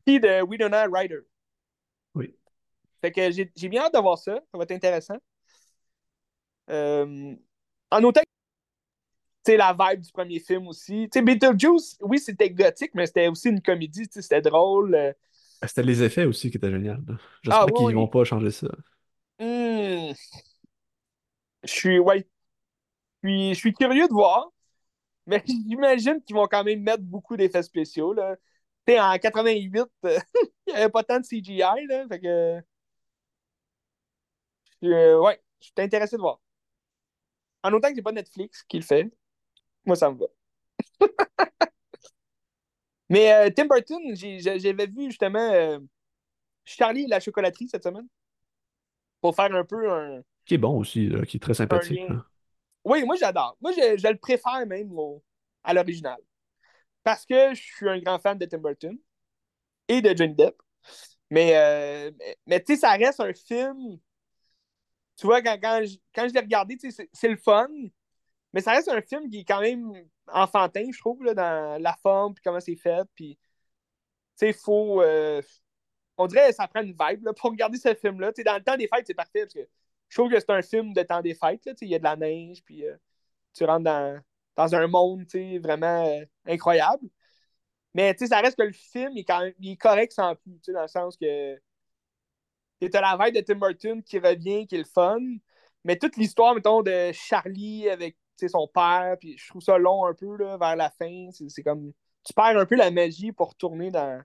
puis 0.04 0.20
de 0.20 0.42
Winona 0.42 0.86
Ryder. 0.92 1.20
Oui. 2.14 2.34
Fait 3.00 3.12
que 3.12 3.30
j'ai 3.30 3.50
j'ai 3.56 3.68
bien 3.68 3.82
hâte 3.84 3.94
de 3.94 3.98
voir 3.98 4.18
ça. 4.18 4.34
Ça 4.52 4.58
va 4.58 4.64
être 4.64 4.72
intéressant. 4.72 5.16
Euh, 6.70 7.34
en 7.90 8.04
autant 8.04 8.20
sais, 9.46 9.56
la 9.56 9.72
vibe 9.78 10.00
du 10.02 10.12
premier 10.12 10.38
film 10.40 10.68
aussi. 10.68 11.08
Tu 11.10 11.18
sais, 11.18 11.22
Beetlejuice, 11.22 11.96
oui, 12.00 12.18
c'était 12.18 12.50
gothique, 12.50 12.92
mais 12.94 13.06
c'était 13.06 13.28
aussi 13.28 13.48
une 13.48 13.62
comédie. 13.62 14.08
tu 14.08 14.14
sais, 14.14 14.22
C'était 14.22 14.42
drôle. 14.42 14.94
Euh, 14.94 15.12
Ah, 15.62 15.68
C'était 15.68 15.82
les 15.82 16.02
effets 16.02 16.24
aussi 16.24 16.50
qui 16.50 16.56
étaient 16.56 16.70
géniaux. 16.70 16.94
là. 17.06 17.18
Ah, 17.48 17.66
J'espère 17.66 17.66
oui, 17.66 17.72
qu'ils 17.76 17.86
oui. 17.88 17.94
vont 17.94 18.08
pas 18.08 18.24
changer 18.24 18.50
ça. 18.50 18.68
hmm. 19.38 20.14
Je 21.64 21.72
suis, 21.72 21.98
ouais. 21.98 22.26
Puis, 23.22 23.50
je 23.54 23.58
suis 23.58 23.74
curieux 23.74 24.08
de 24.08 24.12
voir, 24.12 24.50
mais 25.30 25.42
j'imagine 25.46 26.22
qu'ils 26.22 26.36
vont 26.36 26.46
quand 26.46 26.64
même 26.64 26.82
mettre 26.82 27.02
beaucoup 27.02 27.36
d'effets 27.36 27.62
spéciaux. 27.62 28.12
Là. 28.12 28.36
En 28.88 29.18
88, 29.18 29.86
euh, 30.04 30.18
il 30.66 30.72
n'y 30.72 30.80
avait 30.80 30.88
pas 30.88 31.04
tant 31.04 31.20
de 31.20 31.24
CGI. 31.24 31.86
Là, 31.88 32.06
fait 32.08 32.20
que 32.20 32.60
Euh, 34.84 35.20
ouais, 35.20 35.40
je 35.60 35.66
suis 35.66 35.74
intéressé 35.78 36.16
de 36.16 36.20
voir. 36.20 36.40
En 37.62 37.72
autant 37.72 37.88
que 37.88 37.94
c'est 37.96 38.02
pas 38.02 38.12
Netflix 38.12 38.62
qui 38.64 38.78
le 38.78 38.82
fait, 38.82 39.10
moi, 39.84 39.96
ça 39.96 40.10
me 40.10 40.18
va. 40.18 40.26
Mais 43.08 43.32
euh, 43.32 43.50
Tim 43.54 43.66
Burton, 43.66 44.00
j'avais 44.14 44.86
vu 44.86 45.06
justement 45.06 45.52
euh, 45.52 45.78
Charlie 46.64 47.04
et 47.04 47.08
la 47.08 47.20
chocolaterie 47.20 47.68
cette 47.68 47.82
semaine 47.84 48.06
pour 49.20 49.34
faire 49.34 49.54
un 49.54 49.64
peu 49.64 49.90
un. 49.90 50.22
Qui 50.46 50.54
est 50.54 50.58
bon 50.58 50.78
aussi, 50.78 51.08
là, 51.08 51.24
qui 51.26 51.36
est 51.36 51.40
très 51.40 51.54
sympathique. 51.54 52.00
Oui, 52.84 53.04
moi 53.04 53.16
j'adore. 53.16 53.56
Moi, 53.60 53.72
je, 53.72 54.08
le 54.08 54.18
préfère 54.18 54.66
même 54.66 54.92
à 55.64 55.74
l'original. 55.74 56.18
Parce 57.02 57.26
que 57.26 57.54
je 57.54 57.60
suis 57.62 57.88
un 57.88 57.98
grand 58.00 58.18
fan 58.18 58.38
de 58.38 58.46
Tim 58.46 58.58
Burton 58.58 58.98
et 59.88 60.00
de 60.02 60.16
Johnny 60.16 60.34
Depp. 60.34 60.56
Mais, 61.30 61.56
euh, 61.56 62.10
mais, 62.46 62.62
tu 62.62 62.74
sais, 62.74 62.80
ça 62.80 62.92
reste 62.92 63.20
un 63.20 63.32
film. 63.32 63.98
Tu 65.16 65.26
vois, 65.26 65.42
quand, 65.42 65.58
quand 65.60 65.82
je, 65.84 65.96
quand 66.14 66.28
je 66.28 66.34
l'ai 66.34 66.40
regardé, 66.40 66.76
c'est 67.12 67.28
le 67.28 67.36
fun. 67.36 67.68
Mais 68.52 68.60
ça 68.60 68.72
reste 68.72 68.88
un 68.88 69.02
film 69.02 69.28
qui 69.30 69.40
est 69.40 69.44
quand 69.44 69.60
même 69.60 69.92
enfantin, 70.28 70.88
je 70.92 70.98
trouve, 70.98 71.22
là, 71.22 71.34
dans 71.34 71.80
la 71.80 71.96
forme, 72.02 72.34
puis 72.34 72.42
comment 72.42 72.60
c'est 72.60 72.76
fait. 72.76 73.06
Puis, 73.14 73.38
tu 74.38 74.46
sais, 74.46 74.52
faut. 74.52 75.02
Euh, 75.02 75.42
on 76.16 76.26
dirait 76.26 76.50
que 76.50 76.54
ça 76.56 76.68
prend 76.68 76.82
une 76.82 76.92
vibe 76.98 77.24
là, 77.24 77.32
pour 77.32 77.50
regarder 77.50 77.78
ce 77.78 77.94
film-là. 77.94 78.32
Dans 78.44 78.56
le 78.56 78.62
temps 78.62 78.76
des 78.76 78.88
fêtes, 78.88 79.06
c'est 79.06 79.14
parfait 79.14 79.40
parce 79.40 79.54
que 79.54 79.68
je 80.10 80.16
trouve 80.16 80.30
que 80.30 80.38
c'est 80.38 80.50
un 80.50 80.62
film 80.62 80.92
de 80.92 81.02
temps 81.02 81.22
des 81.22 81.34
fêtes. 81.34 81.70
Il 81.80 81.88
y 81.88 81.94
a 81.94 81.98
de 81.98 82.04
la 82.04 82.16
neige, 82.16 82.62
puis 82.64 82.84
euh, 82.84 82.96
tu 83.54 83.64
rentres 83.64 83.84
dans, 83.84 84.20
dans 84.56 84.74
un 84.74 84.86
monde 84.88 85.24
vraiment 85.62 86.06
euh, 86.06 86.24
incroyable. 86.46 87.08
Mais 87.94 88.14
ça 88.18 88.40
reste 88.40 88.56
que 88.56 88.62
le 88.62 88.72
film 88.72 89.12
il 89.14 89.72
est 89.72 89.76
correct 89.76 90.12
sans 90.12 90.36
plus, 90.36 90.60
dans 90.68 90.82
le 90.82 90.88
sens 90.88 91.16
que 91.16 91.56
tu 92.80 92.90
as 92.92 93.00
la 93.00 93.18
vibe 93.20 93.34
de 93.34 93.40
Tim 93.40 93.56
Burton 93.56 94.02
qui 94.02 94.18
revient, 94.18 94.66
qui 94.66 94.76
est 94.76 94.78
le 94.78 94.84
fun. 94.84 95.18
Mais 95.84 95.96
toute 95.96 96.16
l'histoire, 96.16 96.54
mettons, 96.54 96.82
de 96.82 97.10
Charlie 97.12 97.88
avec 97.88 98.16
son 98.48 98.66
père, 98.68 99.16
puis 99.20 99.36
je 99.36 99.48
trouve 99.48 99.62
ça 99.62 99.76
long 99.78 100.06
un 100.06 100.14
peu 100.14 100.36
là, 100.36 100.56
vers 100.56 100.76
la 100.76 100.90
fin. 100.90 101.28
C'est 101.32 101.62
comme. 101.62 101.92
Tu 102.24 102.32
perds 102.34 102.58
un 102.58 102.66
peu 102.66 102.76
la 102.76 102.90
magie 102.90 103.32
pour 103.32 103.50
retourner 103.50 103.90
dans, 103.90 104.22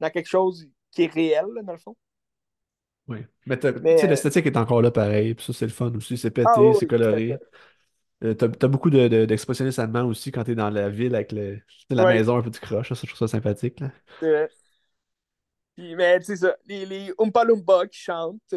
dans 0.00 0.10
quelque 0.10 0.28
chose 0.28 0.68
qui 0.90 1.04
est 1.04 1.12
réel, 1.12 1.46
dans 1.62 1.72
le 1.72 1.78
fond. 1.78 1.96
Oui. 3.10 3.18
Mais, 3.46 3.64
euh, 3.64 4.06
l'esthétique 4.06 4.46
est 4.46 4.56
encore 4.56 4.80
là 4.80 4.90
pareil, 4.90 5.34
puis 5.34 5.44
ça, 5.44 5.52
c'est 5.52 5.66
le 5.66 5.72
fun 5.72 5.92
aussi. 5.96 6.16
C'est 6.16 6.30
pété, 6.30 6.48
ah 6.48 6.72
c'est 6.78 6.86
coloré. 6.86 7.38
Euh, 8.22 8.34
t'as 8.34 8.46
as 8.46 8.68
beaucoup 8.68 8.90
d'expressionnistes 8.90 9.78
de, 9.78 9.82
allemands 9.82 10.04
aussi 10.04 10.30
quand 10.30 10.44
t'es 10.44 10.54
dans 10.54 10.70
la 10.70 10.88
ville 10.88 11.14
avec 11.14 11.32
le, 11.32 11.58
la 11.88 12.06
maison 12.06 12.36
un 12.36 12.42
peu 12.42 12.50
du 12.50 12.60
croche. 12.60 12.90
Ça, 12.90 12.94
je 12.94 13.06
trouve 13.06 13.18
ça 13.18 13.28
sympathique. 13.28 13.80
Là. 13.80 13.90
mais 15.76 16.18
tu 16.20 16.26
sais 16.26 16.36
ça, 16.36 16.56
les, 16.66 16.86
les 16.86 17.12
Oompa 17.18 17.44
Loompa 17.44 17.86
qui 17.88 17.98
chantent, 17.98 18.54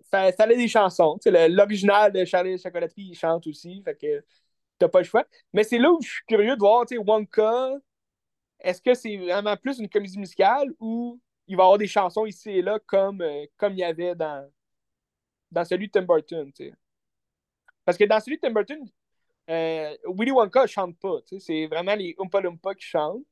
ça, 0.00 0.30
ça 0.32 0.44
a 0.44 0.46
des 0.46 0.68
chansons. 0.68 1.18
L'original 1.26 2.12
de 2.12 2.24
Charlie 2.24 2.58
chocolaterie, 2.58 3.08
il 3.10 3.14
chante 3.14 3.46
aussi. 3.46 3.82
Fait 3.82 3.96
que 3.96 4.24
t'as 4.78 4.88
pas 4.88 5.00
le 5.00 5.04
choix. 5.04 5.24
Mais 5.52 5.64
c'est 5.64 5.78
là 5.78 5.90
où 5.90 5.98
je 6.02 6.08
suis 6.08 6.24
curieux 6.26 6.54
de 6.54 6.60
voir, 6.60 6.86
tu 6.86 6.96
sais, 6.96 7.02
Wonka, 7.02 7.74
est-ce 8.60 8.82
que 8.82 8.94
c'est 8.94 9.16
vraiment 9.16 9.56
plus 9.56 9.78
une 9.78 9.88
comédie 9.88 10.18
musicale 10.18 10.68
ou 10.78 11.18
il 11.50 11.56
va 11.56 11.64
y 11.64 11.66
avoir 11.66 11.78
des 11.78 11.88
chansons 11.88 12.26
ici 12.26 12.50
et 12.50 12.62
là 12.62 12.78
comme, 12.86 13.22
euh, 13.22 13.44
comme 13.56 13.72
il 13.72 13.80
y 13.80 13.84
avait 13.84 14.14
dans, 14.14 14.48
dans 15.50 15.64
celui 15.64 15.88
de 15.88 15.92
Tim 15.92 16.02
Burton. 16.02 16.52
Parce 17.84 17.98
que 17.98 18.04
dans 18.04 18.20
celui 18.20 18.36
de 18.36 18.40
Tim 18.40 18.52
Burton, 18.52 18.88
euh, 19.50 19.96
Willy 20.06 20.30
Wonka 20.30 20.68
chante 20.68 20.96
pas, 21.00 21.18
c'est 21.40 21.66
vraiment 21.66 21.96
les 21.96 22.14
Oompa 22.18 22.40
Loompa 22.40 22.72
qui 22.76 22.84
chantent. 22.84 23.24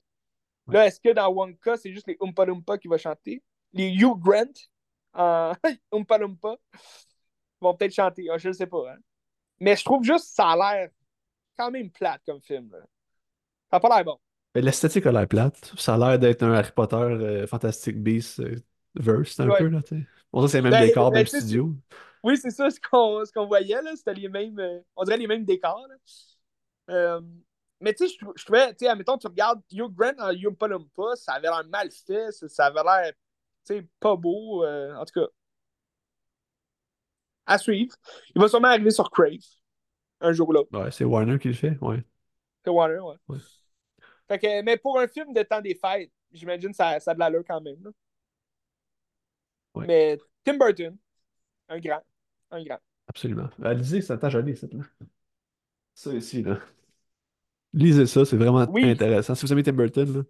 Là, 0.67 0.87
est-ce 0.87 0.99
que 0.99 1.11
dans 1.11 1.29
Wonka, 1.29 1.77
c'est 1.77 1.93
juste 1.93 2.09
les 2.09 2.17
Oompa 2.19 2.45
Loompa 2.45 2.77
qui 2.77 2.89
vont 2.89 2.99
chanter? 2.99 3.41
Les 3.73 3.89
Hugh 3.93 4.19
Grant 4.19 4.53
en 5.15 5.53
Oompa 5.93 6.19
Loompa 6.19 6.57
vont 7.61 7.75
peut-être 7.77 7.95
chanter, 7.95 8.27
ah, 8.33 8.39
je 8.39 8.49
ne 8.49 8.53
sais 8.53 8.67
pas. 8.67 8.95
Hein. 8.95 8.99
Mais 9.61 9.77
je 9.77 9.85
trouve 9.85 10.03
juste 10.03 10.27
que 10.27 10.35
ça 10.35 10.49
a 10.49 10.57
l'air 10.57 10.91
quand 11.57 11.71
même 11.71 11.91
plate 11.93 12.23
comme 12.27 12.43
film. 12.43 12.69
Ça 13.71 13.77
n'a 13.77 13.81
pas 13.81 13.95
l'air 13.95 14.05
bon. 14.05 14.19
L'esthétique 14.61 15.07
a 15.07 15.13
l'air 15.13 15.29
plate. 15.29 15.73
Ça 15.77 15.95
a 15.95 15.99
l'air 15.99 16.19
d'être 16.19 16.43
un 16.43 16.53
Harry 16.53 16.73
Potter 16.73 16.97
euh, 16.97 17.47
Fantastic 17.47 18.03
Beasts 18.03 18.41
euh, 18.41 18.57
verse, 18.95 19.39
un 19.41 19.49
peu. 19.57 19.69
Là, 19.69 19.81
bon, 20.33 20.43
ça, 20.43 20.49
c'est 20.49 20.59
le 20.59 20.71
même 20.71 20.73
ben, 20.73 20.87
décor, 20.87 21.11
ben, 21.11 21.19
même 21.19 21.27
studio. 21.27 21.75
Oui, 22.23 22.37
c'est 22.37 22.51
ça 22.51 22.69
ce 22.71 22.79
qu'on 22.81 23.25
ce 23.25 23.33
qu'on 23.33 23.47
voyait. 23.47 23.81
là 23.83 23.95
C'était 23.97 24.15
les 24.15 24.29
mêmes. 24.29 24.59
Euh, 24.59 24.81
on 24.97 25.05
dirait 25.05 25.17
les 25.17 25.27
mêmes 25.27 25.45
décors. 25.45 25.87
Là. 26.89 27.21
mais 27.81 27.95
tu 27.95 28.09
sais, 28.09 28.17
je 28.37 28.45
trouvais, 28.45 28.69
tu 28.71 28.79
sais, 28.81 28.89
admettons, 28.89 29.19
tu 29.19 29.27
regardes 29.27 29.61
Hugh 29.73 29.95
Grant 29.95 30.19
en 30.19 30.31
Yumpa 30.31 30.69
Lumpa, 30.69 31.17
ça 31.17 31.33
avait 31.33 31.49
l'air 31.49 31.65
mal 31.69 31.91
fait, 31.91 32.33
ça, 32.33 32.67
avait 32.67 32.83
l'air, 32.83 33.13
tu 33.67 33.75
sais, 33.75 33.87
pas 34.01 34.17
beau. 34.17 34.65
en 34.65 35.05
tout 35.05 35.21
cas, 35.21 35.27
à 37.49 37.59
suivre. 37.59 37.95
Il 38.35 38.41
va 38.41 38.49
sûrement 38.49 38.69
arriver 38.69 38.91
sur 38.91 39.11
Crave 39.11 39.39
un 40.21 40.33
jour 40.33 40.49
ou 40.49 40.53
l'autre. 40.53 40.79
Ouais, 40.79 40.91
c'est 40.91 41.05
Warner 41.05 41.39
qui 41.39 41.49
le 41.49 41.55
fait, 41.55 41.77
ouais. 41.81 42.03
C'est 42.65 42.71
Warner, 42.71 42.99
ouais. 42.99 43.17
ouais. 43.29 43.39
Fait 44.29 44.39
que, 44.39 44.63
mais 44.63 44.77
pour 44.77 44.99
un 45.01 45.09
film 45.09 45.33
de 45.33 45.43
temps 45.43 45.61
des 45.61 45.75
fêtes, 45.75 46.13
j'imagine 46.31 46.71
que 46.71 46.77
ça, 46.77 47.01
ça 47.01 47.13
a 47.13 47.15
de 47.15 47.19
l'allure 47.19 47.45
quand 47.47 47.61
même. 47.61 47.79
Mais 49.77 50.19
Tim 50.45 50.59
Burton, 50.59 50.97
un 51.69 51.79
grand. 51.79 52.03
Un 52.51 52.63
grand. 52.63 52.79
Absolument. 53.07 53.49
Euh, 53.65 53.75
lisez, 53.75 54.03
ça 54.03 54.19
t'a 54.19 54.29
joli, 54.29 54.57
ça. 54.57 54.67
Là. 54.71 54.85
Ça 55.95 56.13
ici, 56.13 56.43
là. 56.43 56.59
Lisez 57.73 58.07
ça, 58.07 58.25
c'est 58.25 58.37
vraiment 58.37 58.61
intéressant. 58.61 59.35
Si 59.35 59.45
vous 59.45 59.53
aimez 59.53 59.63
Tim 59.63 59.73
Burton, 59.73 60.19
là, 60.19 60.23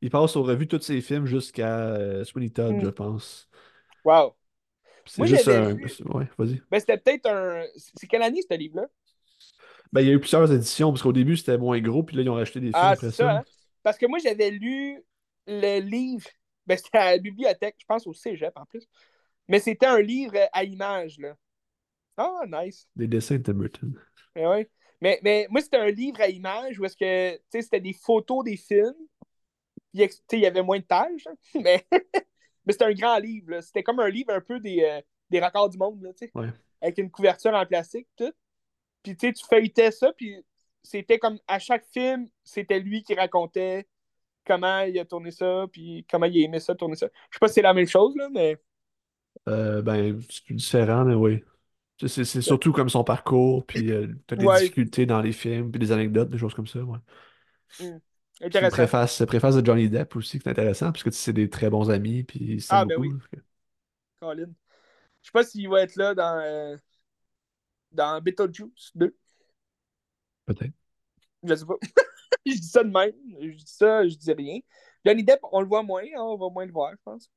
il 0.00 0.10
passe 0.10 0.36
aux 0.36 0.42
revues 0.42 0.68
tous 0.68 0.80
ses 0.80 1.00
films 1.00 1.26
jusqu'à 1.26 1.90
euh, 1.90 2.24
Sweeney 2.24 2.50
Todd, 2.50 2.78
je 2.80 2.86
mm. 2.86 2.92
pense. 2.92 3.48
Wow. 4.04 4.34
C'est 5.04 5.26
juste 5.26 5.48
un. 5.48 5.74
Ouais, 5.74 6.28
vas-y. 6.38 6.62
Ben, 6.70 6.78
c'était 6.78 6.98
peut-être 6.98 7.26
un. 7.26 7.64
C'est 7.76 8.06
quelle 8.06 8.22
année 8.22 8.40
ce 8.48 8.56
livre-là? 8.56 8.86
Ben, 9.92 10.00
il 10.00 10.06
y 10.06 10.10
a 10.10 10.14
eu 10.14 10.20
plusieurs 10.20 10.50
éditions, 10.50 10.90
parce 10.90 11.02
qu'au 11.02 11.12
début, 11.12 11.36
c'était 11.36 11.58
moins 11.58 11.78
gros, 11.80 12.02
puis 12.02 12.16
là, 12.16 12.22
ils 12.22 12.30
ont 12.30 12.34
racheté 12.34 12.60
des 12.60 12.66
films 12.68 12.76
ah, 12.76 12.90
après 12.90 13.10
ça. 13.10 13.38
Hein? 13.38 13.44
Parce 13.82 13.98
que 13.98 14.06
moi, 14.06 14.18
j'avais 14.18 14.50
lu 14.50 15.02
le 15.46 15.80
livre, 15.80 16.28
ben, 16.66 16.78
c'était 16.78 16.98
à 16.98 17.10
la 17.12 17.18
bibliothèque, 17.18 17.76
je 17.78 17.84
pense 17.84 18.06
au 18.06 18.14
cégep 18.14 18.56
en 18.56 18.64
plus. 18.64 18.86
Mais 19.48 19.58
c'était 19.58 19.86
un 19.86 20.00
livre 20.00 20.38
à 20.52 20.64
images, 20.64 21.18
là. 21.18 21.34
Ah, 22.16 22.42
nice. 22.46 22.86
Des 22.96 23.06
dessins 23.06 23.36
de 23.36 23.42
Tim 23.42 23.54
Burton. 23.54 23.98
Mais, 24.36 24.46
ouais. 24.46 24.70
mais, 25.00 25.20
mais 25.22 25.46
moi, 25.50 25.60
c'était 25.60 25.78
un 25.78 25.90
livre 25.90 26.20
à 26.20 26.28
images 26.28 26.78
où 26.78 26.84
est-ce 26.84 26.96
que, 26.96 27.34
tu 27.36 27.42
sais, 27.50 27.62
c'était 27.62 27.80
des 27.80 27.92
photos 27.92 28.44
des 28.44 28.56
films. 28.56 28.94
Puis, 29.92 30.08
il 30.32 30.38
y 30.38 30.46
avait 30.46 30.62
moins 30.62 30.78
de 30.78 30.84
pages, 30.84 31.26
hein, 31.26 31.34
mais, 31.62 31.84
mais 32.64 32.72
c'était 32.72 32.86
un 32.86 32.94
grand 32.94 33.18
livre. 33.18 33.60
C'était 33.60 33.82
comme 33.82 34.00
un 34.00 34.08
livre 34.08 34.32
un 34.32 34.40
peu 34.40 34.58
des, 34.60 34.82
euh, 34.82 35.00
des 35.28 35.40
records 35.40 35.68
du 35.68 35.78
monde, 35.78 36.00
tu 36.16 36.26
sais. 36.26 36.32
Avec 36.80 36.98
une 36.98 37.10
couverture 37.10 37.52
en 37.52 37.66
plastique, 37.66 38.08
tout. 38.16 38.32
Puis 39.02 39.16
tu 39.16 39.26
sais, 39.26 39.32
tu 39.32 39.44
feuilletais 39.44 39.90
ça, 39.90 40.12
puis 40.16 40.36
c'était 40.82 41.18
comme 41.18 41.38
à 41.46 41.58
chaque 41.58 41.84
film, 41.92 42.28
c'était 42.44 42.80
lui 42.80 43.02
qui 43.02 43.14
racontait 43.14 43.86
comment 44.46 44.80
il 44.80 44.98
a 44.98 45.04
tourné 45.04 45.30
ça, 45.30 45.66
puis 45.72 46.06
comment 46.10 46.26
il 46.26 46.42
a 46.42 46.44
aimé 46.44 46.60
ça, 46.60 46.74
tourner 46.74 46.96
ça. 46.96 47.06
Je 47.30 47.36
sais 47.36 47.40
pas 47.40 47.48
si 47.48 47.54
c'est 47.54 47.62
la 47.62 47.74
même 47.74 47.86
chose, 47.86 48.14
là, 48.16 48.28
mais. 48.32 48.60
Euh, 49.48 49.82
ben, 49.82 50.20
c'est 50.28 50.44
plus 50.44 50.54
différent, 50.54 51.04
mais 51.04 51.14
oui. 51.14 51.42
C'est 52.04 52.24
surtout 52.24 52.72
comme 52.72 52.88
son 52.88 53.04
parcours, 53.04 53.64
puis 53.64 53.92
euh, 53.92 54.08
t'as 54.26 54.34
des 54.34 54.46
difficultés 54.46 55.06
dans 55.06 55.20
les 55.20 55.32
films, 55.32 55.70
puis 55.70 55.78
des 55.78 55.92
anecdotes, 55.92 56.30
des 56.30 56.38
choses 56.38 56.54
comme 56.54 56.66
ça, 56.66 56.80
ouais. 56.80 56.98
Intéressant. 58.40 58.74
Préface, 58.74 59.24
préface 59.24 59.54
de 59.56 59.64
Johnny 59.64 59.88
Depp 59.88 60.16
aussi, 60.16 60.40
qui 60.40 60.48
est 60.48 60.50
intéressant, 60.50 60.86
parce 60.90 61.04
que 61.04 61.10
c'est 61.12 61.32
des 61.32 61.48
très 61.48 61.70
bons 61.70 61.90
amis, 61.90 62.24
puis 62.24 62.60
c'est 62.60 62.74
ah, 62.74 62.84
ben. 62.84 62.98
Oui. 62.98 63.10
Colin. 64.20 64.46
Je 65.20 65.26
sais 65.26 65.32
pas 65.32 65.44
s'il 65.44 65.68
va 65.68 65.82
être 65.82 65.94
là 65.94 66.14
dans. 66.14 66.40
Euh, 66.40 66.76
dans 67.92 68.20
Beetlejuice 68.20 68.92
2. 68.94 69.16
Peut-être. 70.46 70.74
Je 71.42 71.54
sais 71.54 71.66
pas. 71.66 71.76
je 72.46 72.52
dis 72.52 72.68
ça 72.68 72.84
de 72.84 72.90
même. 72.90 73.12
Je 73.40 73.56
dis 73.56 73.64
ça, 73.66 74.06
je 74.06 74.16
dis 74.16 74.32
rien. 74.32 74.58
Johnny 75.04 75.24
Depp, 75.24 75.40
on 75.50 75.60
le 75.60 75.66
voit 75.66 75.82
moins. 75.82 76.02
Hein, 76.02 76.20
on 76.20 76.36
va 76.36 76.48
moins 76.48 76.66
le 76.66 76.72
voir, 76.72 76.92
je 76.92 77.02
pense. 77.04 77.30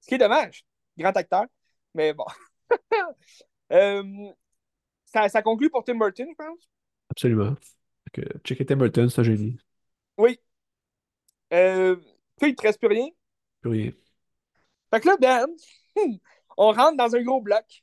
Ce 0.00 0.06
qui 0.06 0.14
est 0.14 0.18
dommage. 0.18 0.64
Grand 0.96 1.16
acteur. 1.16 1.46
Mais 1.94 2.12
bon. 2.12 2.26
euh, 3.72 4.32
ça, 5.06 5.28
ça, 5.28 5.42
conclut 5.42 5.70
pour 5.70 5.84
Tim 5.84 5.96
Burton, 5.96 6.28
je 6.30 6.34
pense. 6.34 6.68
Absolument. 7.10 7.56
Que, 8.12 8.22
checker 8.44 8.66
Tim 8.66 8.76
Burton, 8.76 9.08
c'est 9.08 9.20
un 9.20 9.24
génie. 9.24 9.58
Oui. 10.16 10.38
Euh, 11.52 11.96
toi, 12.38 12.48
il 12.48 12.54
te 12.54 12.62
reste 12.62 12.78
plus 12.78 12.88
rien? 12.88 13.08
Plus 13.60 13.70
rien. 13.70 13.92
Fait 14.92 15.00
que 15.00 15.08
là, 15.08 15.16
Ben, 15.18 15.46
on 16.56 16.72
rentre 16.72 16.96
dans 16.96 17.14
un 17.14 17.22
gros 17.22 17.40
bloc 17.40 17.82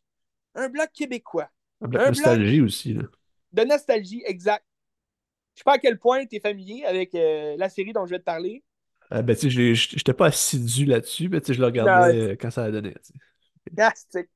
un 0.57 0.69
bloc 0.69 0.89
québécois. 0.93 1.49
Un 1.81 1.87
bloc 1.87 2.01
de 2.01 2.07
nostalgie 2.07 2.61
aussi. 2.61 2.93
Là. 2.93 3.03
De 3.53 3.63
nostalgie, 3.63 4.23
exact. 4.25 4.65
Je 5.55 5.59
sais 5.59 5.63
pas 5.63 5.73
à 5.73 5.77
quel 5.77 5.97
point 5.97 6.25
tu 6.25 6.35
es 6.35 6.39
familier 6.39 6.83
avec 6.85 7.15
euh, 7.15 7.55
la 7.57 7.69
série 7.69 7.93
dont 7.93 8.05
je 8.05 8.11
vais 8.11 8.19
te 8.19 8.23
parler. 8.23 8.63
Euh, 9.13 9.21
ben, 9.21 9.35
tu 9.35 9.49
sais, 9.49 9.73
j'étais 9.73 10.13
pas 10.13 10.27
assidu 10.27 10.85
là-dessus, 10.85 11.29
mais 11.29 11.39
tu 11.39 11.47
sais, 11.47 11.53
je 11.53 11.59
le 11.59 11.67
regardais 11.67 12.17
euh, 12.17 12.35
quand 12.35 12.51
ça 12.51 12.65
a 12.65 12.71
donné. 12.71 12.93
Fantastique. 13.69 14.29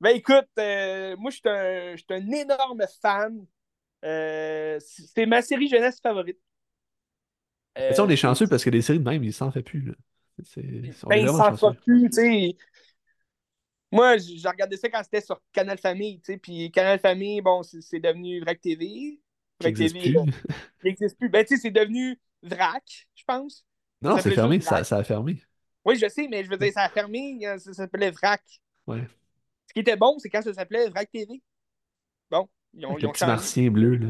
Ben 0.00 0.10
écoute, 0.10 0.48
moi, 0.56 1.30
je 1.30 1.36
suis 1.36 1.42
un, 1.46 2.16
un, 2.16 2.30
énorme 2.32 2.82
fan. 3.00 3.46
c'est 4.02 5.26
ma 5.26 5.42
série 5.42 5.68
jeunesse 5.68 6.00
favorite. 6.00 6.38
Euh, 7.78 7.92
on 7.98 8.08
est 8.08 8.16
chanceux 8.16 8.46
parce 8.46 8.64
que 8.64 8.70
des 8.70 8.82
séries 8.82 8.98
de 8.98 9.08
même, 9.08 9.22
il 9.22 9.32
s'en 9.32 9.50
fait 9.50 9.62
plus. 9.62 9.82
Là. 9.82 9.92
ben, 10.56 11.16
il 11.16 11.28
s'en 11.28 11.56
fait 11.56 11.78
plus, 11.84 12.10
tu 12.10 12.16
sais 12.16 12.56
Moi, 13.96 14.18
j'ai 14.18 14.46
regardé 14.46 14.76
ça 14.76 14.90
quand 14.90 15.02
c'était 15.02 15.22
sur 15.22 15.40
Canal 15.52 15.78
Famille, 15.78 16.20
tu 16.20 16.32
sais, 16.32 16.38
puis 16.38 16.70
Canal 16.70 16.98
Famille, 16.98 17.40
bon, 17.40 17.62
c'est 17.62 17.98
devenu 17.98 18.40
VRAC 18.40 18.60
TV. 18.60 19.18
VRAC 19.58 19.74
TV, 19.74 20.14
n'existe 20.84 21.16
plus. 21.18 21.30
Ben, 21.30 21.46
tu 21.46 21.56
sais, 21.56 21.62
c'est 21.62 21.70
devenu 21.70 22.20
VRAC, 22.42 23.08
je 23.14 23.24
pense. 23.24 23.64
Non, 24.02 24.18
c'est 24.18 24.32
fermé, 24.32 24.60
ça, 24.60 24.84
ça, 24.84 24.98
a 24.98 25.02
fermé. 25.02 25.40
Oui, 25.82 25.96
je 25.96 26.08
sais, 26.10 26.28
mais 26.28 26.44
je 26.44 26.50
veux 26.50 26.58
dire, 26.58 26.74
ça 26.74 26.82
a 26.82 26.90
fermé, 26.90 27.38
euh, 27.46 27.58
ça 27.58 27.72
s'appelait 27.72 28.10
VRAC. 28.10 28.42
Ouais. 28.86 29.08
Ce 29.66 29.72
qui 29.72 29.80
était 29.80 29.96
bon, 29.96 30.18
c'est 30.18 30.28
quand 30.28 30.42
ça 30.42 30.52
s'appelait 30.52 30.90
VRAC 30.90 31.10
TV. 31.10 31.42
Bon, 32.30 32.50
ils 32.74 32.84
ont, 32.84 32.90
avec 32.90 33.02
ils 33.02 33.06
ont 33.06 33.08
le 33.08 33.14
petit 33.14 33.24
martien 33.24 33.70
bleu, 33.70 33.96
là. 33.96 34.08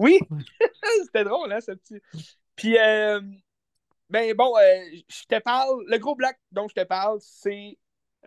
Oui, 0.00 0.18
c'était 1.04 1.22
drôle, 1.22 1.52
hein, 1.52 1.60
ce 1.60 1.70
petit. 1.70 2.00
Puis, 2.56 2.76
euh, 2.76 3.20
ben 4.08 4.34
bon, 4.34 4.56
euh, 4.56 4.98
je 5.08 5.22
te 5.28 5.40
parle, 5.40 5.84
le 5.86 5.98
gros 5.98 6.16
black 6.16 6.36
dont 6.50 6.66
je 6.66 6.74
te 6.74 6.84
parle, 6.84 7.18
c'est 7.20 7.78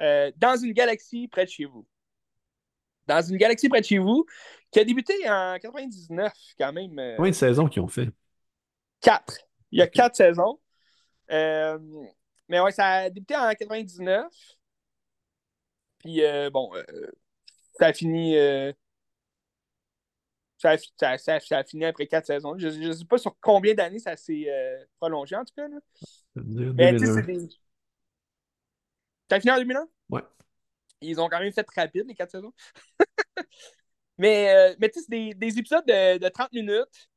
euh, 0.02 0.32
Dans 0.38 0.56
une 0.56 0.74
galaxie 0.74 1.28
près 1.28 1.45
de 1.45 1.49
chez 1.49 1.65
vous. 1.65 1.86
Dans 3.07 3.22
une 3.22 3.38
galaxie 3.38 3.70
près 3.70 3.82
de 3.82 3.86
chez 3.86 3.98
vous, 3.98 4.26
qui 4.72 4.80
a 4.80 4.86
débuté 4.86 5.14
en 5.30 5.57
99, 5.61 6.32
quand 6.57 6.74
même. 6.74 6.95
Combien 7.18 7.32
de 7.32 7.36
saisons 7.36 7.68
qu'ils 7.68 7.82
ont 7.82 7.88
fait? 7.88 8.10
Quatre. 9.02 9.38
Il 9.72 9.80
y 9.80 9.82
a 9.82 9.88
quatre 9.88 10.15
saisons. 10.15 10.60
mais 11.30 12.60
ouais, 12.60 12.72
ça 12.72 12.88
a 12.88 13.10
débuté 13.10 13.36
en 13.36 13.52
99. 13.52 14.26
Puis, 15.99 16.22
bon, 16.52 16.72
ça 17.78 17.88
a 17.88 17.94
fini 17.94 18.38
ça, 20.64 21.18
ça, 21.18 21.40
ça, 21.40 21.57
a 21.57 21.64
fini 21.64 21.86
après 21.86 22.07
quatre 22.07 22.26
saisons. 22.26 22.57
Je 22.57 22.68
ne 22.68 22.94
sais 22.94 23.06
pas 23.06 23.18
sur 23.18 23.36
combien 23.41 23.74
d'années 23.74 23.99
ça 23.99 24.15
s'est 24.15 24.45
euh, 24.48 24.84
prolongé, 24.98 25.36
en 25.36 25.44
tout 25.44 25.53
cas. 25.56 25.68
Là. 25.68 25.78
Mais 26.36 26.94
tu 26.94 27.06
sais, 27.06 27.14
c'est 27.14 27.24
des. 27.24 27.48
Ça 29.34 29.38
a 29.38 29.39
fini 29.39 29.51
en 29.51 29.57
2001? 29.57 29.88
Ouais. 30.10 30.22
Ils 31.01 31.19
ont 31.19 31.27
quand 31.27 31.39
même 31.39 31.51
fait 31.51 31.65
rapide, 31.76 32.05
les 32.07 32.14
quatre 32.14 32.30
saisons. 32.30 32.53
mais 34.19 34.53
euh, 34.53 34.76
mais 34.77 34.89
tu 34.89 34.99
sais, 34.99 35.05
c'est 35.10 35.10
des, 35.10 35.34
des, 35.34 35.57
épisodes 35.57 35.84
de, 35.88 36.19
de 36.19 36.30
30 36.30 36.53
minutes. 36.53 37.10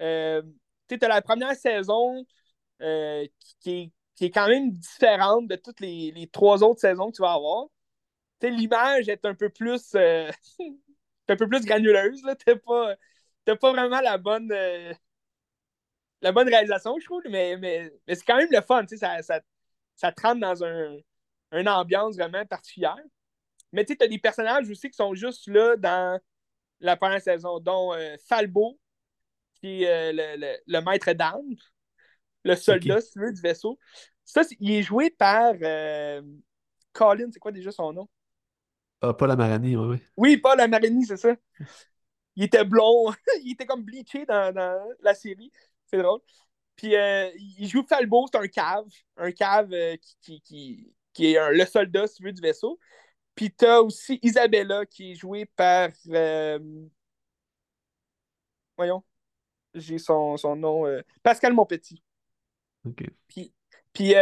Euh, 0.00 0.42
tu 0.88 0.96
sais, 0.96 1.04
as 1.04 1.08
la 1.08 1.22
première 1.22 1.54
saison 1.54 2.26
euh, 2.82 3.24
qui, 3.60 3.70
est, 3.70 3.92
qui, 4.16 4.24
est, 4.24 4.30
quand 4.32 4.48
même 4.48 4.72
différente 4.72 5.46
de 5.46 5.54
toutes 5.54 5.78
les, 5.78 6.10
les 6.10 6.26
trois 6.26 6.64
autres 6.64 6.80
saisons 6.80 7.12
que 7.12 7.16
tu 7.16 7.22
vas 7.22 7.34
avoir. 7.34 7.66
Tu 8.40 8.48
sais, 8.48 8.50
l'image 8.52 9.08
est 9.08 9.24
un 9.24 9.36
peu 9.36 9.48
plus 9.48 9.94
un 9.94 10.32
peu 11.36 11.48
plus 11.48 11.64
granuleuse. 11.64 12.20
T'as 12.44 12.56
pas, 12.56 12.96
pas 13.44 13.72
vraiment 13.72 14.00
la 14.00 14.18
bonne, 14.18 14.50
euh, 14.50 14.92
la 16.20 16.32
bonne 16.32 16.48
réalisation, 16.48 16.98
je 16.98 17.04
trouve, 17.04 17.22
mais, 17.30 17.56
mais, 17.58 17.92
mais 18.08 18.16
c'est 18.16 18.24
quand 18.24 18.38
même 18.38 18.50
le 18.50 18.60
fun. 18.60 18.84
Ça, 18.88 19.22
ça, 19.22 19.40
ça 19.94 20.10
te 20.10 20.20
rentre 20.20 20.40
dans 20.40 20.64
un, 20.64 20.96
une 21.52 21.68
ambiance 21.68 22.16
vraiment 22.16 22.44
particulière. 22.46 22.98
Mais 23.72 23.84
tu 23.84 23.96
as 24.00 24.08
des 24.08 24.18
personnages 24.18 24.68
aussi 24.68 24.90
qui 24.90 24.96
sont 24.96 25.14
juste 25.14 25.46
là 25.48 25.76
dans 25.76 26.20
la 26.80 26.96
première 26.96 27.20
saison, 27.20 27.60
dont 27.60 27.92
euh, 27.94 28.16
Falbo, 28.26 28.78
qui 29.54 29.84
est 29.84 30.12
euh, 30.12 30.36
le, 30.36 30.56
le, 30.66 30.80
maître 30.80 31.12
d'armes, 31.12 31.54
le 32.44 32.56
soldat, 32.56 33.00
si 33.00 33.12
tu 33.12 33.20
veux, 33.20 33.32
du 33.32 33.40
vaisseau. 33.40 33.78
Ça, 34.24 34.42
il 34.58 34.72
est 34.72 34.82
joué 34.82 35.10
par 35.10 35.54
Colin, 36.92 37.28
c'est 37.32 37.38
quoi 37.38 37.52
déjà 37.52 37.70
son 37.70 37.92
nom? 37.92 38.08
Ah, 39.02 39.14
Paul 39.14 39.30
Amarani, 39.30 39.76
oui, 39.76 39.86
oui. 39.86 39.98
Oui, 40.16 40.36
Paul 40.36 40.60
Amarani, 40.60 41.06
c'est 41.06 41.16
ça. 41.16 41.34
Il 42.36 42.44
était 42.44 42.64
blond, 42.64 43.12
il 43.42 43.52
était 43.52 43.66
comme 43.66 43.82
bleaché 43.82 44.26
dans, 44.26 44.52
dans 44.54 44.88
la 45.00 45.14
série. 45.14 45.52
C'est 45.86 45.98
drôle. 45.98 46.20
Puis 46.76 46.96
euh, 46.96 47.30
il 47.36 47.68
joue 47.68 47.84
Falbo, 47.86 48.26
c'est 48.32 48.38
un 48.38 48.48
cave. 48.48 48.86
Un 49.16 49.32
cave 49.32 49.72
euh, 49.72 49.96
qui, 50.20 50.40
qui, 50.40 50.94
qui, 51.12 51.34
est 51.34 51.52
le 51.52 51.64
soldat, 51.64 52.06
si 52.06 52.16
tu 52.16 52.24
veux, 52.24 52.32
du 52.32 52.40
vaisseau. 52.40 52.78
Puis 53.34 53.50
t'as 53.50 53.80
aussi 53.80 54.18
Isabella 54.22 54.84
qui 54.86 55.12
est 55.12 55.14
jouée 55.14 55.46
par. 55.46 55.90
Euh, 56.08 56.58
voyons. 58.76 59.02
J'ai 59.74 59.98
son, 59.98 60.36
son 60.36 60.56
nom. 60.56 60.84
Pascal 61.22 61.52
Monpetit. 61.52 62.02
OK. 62.84 63.04
Puis, 63.28 63.52
puis 63.92 64.14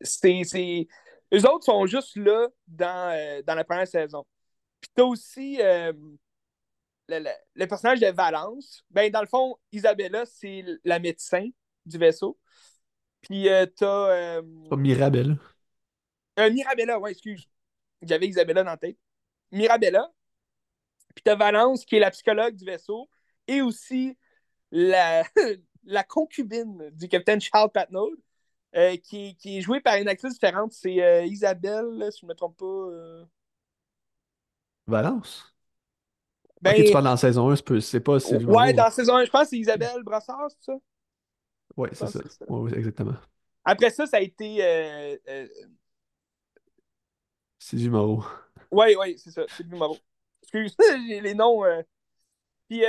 c'est 0.00 0.88
eux 1.32 1.48
autres 1.48 1.64
sont 1.64 1.86
juste 1.86 2.16
là 2.16 2.48
dans, 2.68 3.10
euh, 3.10 3.42
dans 3.42 3.54
la 3.54 3.64
première 3.64 3.88
saison. 3.88 4.24
Puis 4.80 4.90
t'as 4.94 5.04
aussi 5.04 5.58
euh, 5.60 5.92
le, 7.08 7.66
personnage 7.66 8.00
de 8.00 8.08
Valence. 8.08 8.84
Ben, 8.90 9.10
dans 9.10 9.20
le 9.20 9.26
fond, 9.26 9.56
Isabella, 9.72 10.26
c'est 10.26 10.64
la 10.84 10.98
médecin 10.98 11.48
du 11.86 11.98
vaisseau. 11.98 12.38
Puis 13.22 13.48
euh, 13.48 13.66
t'as. 13.66 14.42
Pas 14.68 14.76
Mirabella. 16.36 16.54
Mirabella, 16.54 16.98
ouais, 16.98 17.12
excuse. 17.12 17.48
J'avais 18.02 18.26
Isabella 18.26 18.64
dans 18.64 18.70
la 18.70 18.76
tête. 18.76 18.98
Mirabella. 19.50 20.10
Puis 21.14 21.22
t'as 21.22 21.34
Valence, 21.34 21.84
qui 21.84 21.96
est 21.96 22.00
la 22.00 22.10
psychologue 22.10 22.54
du 22.54 22.64
vaisseau. 22.64 23.08
Et 23.46 23.60
aussi 23.62 24.16
la, 24.70 25.24
la 25.84 26.04
concubine 26.04 26.90
du 26.90 27.08
capitaine 27.08 27.40
Charles 27.40 27.70
Patnaud. 27.70 28.14
Euh, 28.74 28.96
qui, 28.96 29.36
qui, 29.36 29.58
est 29.58 29.60
jouée 29.60 29.82
par 29.82 29.96
une 29.96 30.08
actrice 30.08 30.32
différente. 30.32 30.72
C'est 30.72 31.02
euh, 31.02 31.26
Isabelle, 31.26 32.08
si 32.10 32.20
je 32.20 32.26
ne 32.26 32.30
me 32.30 32.34
trompe 32.34 32.56
pas. 32.56 32.64
Euh. 32.64 33.24
Valence? 34.86 35.54
Ben, 36.62 36.72
ok, 36.72 36.86
tu 36.86 36.92
parles 36.92 37.04
dans 37.04 37.10
la 37.10 37.16
saison 37.18 37.50
1, 37.50 37.80
c'est 37.80 38.00
pas 38.00 38.12
Ouais, 38.14 38.72
dans 38.72 38.84
la 38.84 38.90
saison 38.90 39.16
1, 39.16 39.24
je 39.26 39.30
pense 39.30 39.42
que 39.42 39.48
c'est 39.48 39.58
Isabelle 39.58 40.02
Brassard, 40.02 40.48
c'est 40.48 40.72
ça? 40.72 40.78
Ouais, 41.76 41.90
c'est 41.92 42.06
ça. 42.06 42.20
Ouais, 42.48 42.72
exactement. 42.74 43.16
Après 43.64 43.90
ça, 43.90 44.06
ça 44.06 44.16
a 44.18 44.20
été. 44.20 44.58
Euh, 44.60 45.16
Sylvie 47.62 47.88
Moreau. 47.88 48.24
Ouais, 48.70 48.96
ouais, 48.96 49.16
c'est 49.18 49.30
ça, 49.30 49.44
Sylvie 49.48 49.76
Moreau. 49.76 49.98
Excuse, 50.42 50.74
j'ai 51.08 51.20
les 51.20 51.34
noms. 51.34 51.62
Puis. 52.68 52.82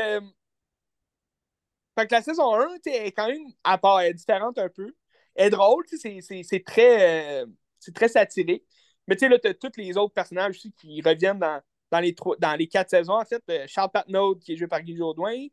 Fait 1.95 2.07
que 2.07 2.15
la 2.15 2.21
saison 2.23 2.55
1, 2.55 2.77
est 2.85 3.11
quand 3.11 3.27
même 3.27 3.53
à 3.63 3.77
part, 3.77 4.01
elle 4.01 4.11
est 4.11 4.13
différente 4.15 4.57
un 4.57 4.69
peu 4.69 4.93
est 5.35 5.49
drôle, 5.49 5.85
c'est 5.87 6.63
très, 6.65 7.43
euh, 7.43 7.45
très 7.93 8.07
satirique. 8.07 8.63
Mais 9.07 9.15
tu 9.15 9.21
sais, 9.21 9.29
là, 9.29 9.39
tu 9.39 9.47
as 9.47 9.53
tous 9.53 9.71
les 9.77 9.97
autres 9.97 10.13
personnages 10.13 10.51
aussi 10.51 10.71
qui 10.73 11.01
reviennent 11.01 11.39
dans, 11.39 11.61
dans, 11.91 11.99
les, 11.99 12.15
dans 12.39 12.55
les 12.55 12.67
quatre 12.67 12.89
saisons, 12.89 13.19
en 13.19 13.25
fait. 13.25 13.43
Euh, 13.49 13.65
Charles 13.67 13.91
Patnaud, 13.91 14.35
qui 14.35 14.53
est 14.53 14.57
joué 14.57 14.67
par 14.67 14.81
Guy 14.81 14.95
Jourdouin. 14.95 15.47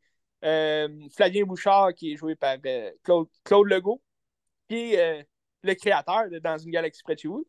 Euh, 0.44 0.88
Flavien 1.14 1.44
Bouchard, 1.44 1.94
qui 1.94 2.12
est 2.12 2.16
joué 2.16 2.36
par 2.36 2.56
Claude, 3.02 3.28
Claude 3.44 3.68
Legault. 3.68 4.02
Qui 4.68 4.94
est 4.94 5.26
le 5.62 5.74
créateur 5.74 6.30
de 6.30 6.38
Dans 6.38 6.56
une 6.58 6.70
galaxie 6.70 7.02
près 7.02 7.14
de 7.14 7.20
chez 7.20 7.28
vous. 7.28 7.46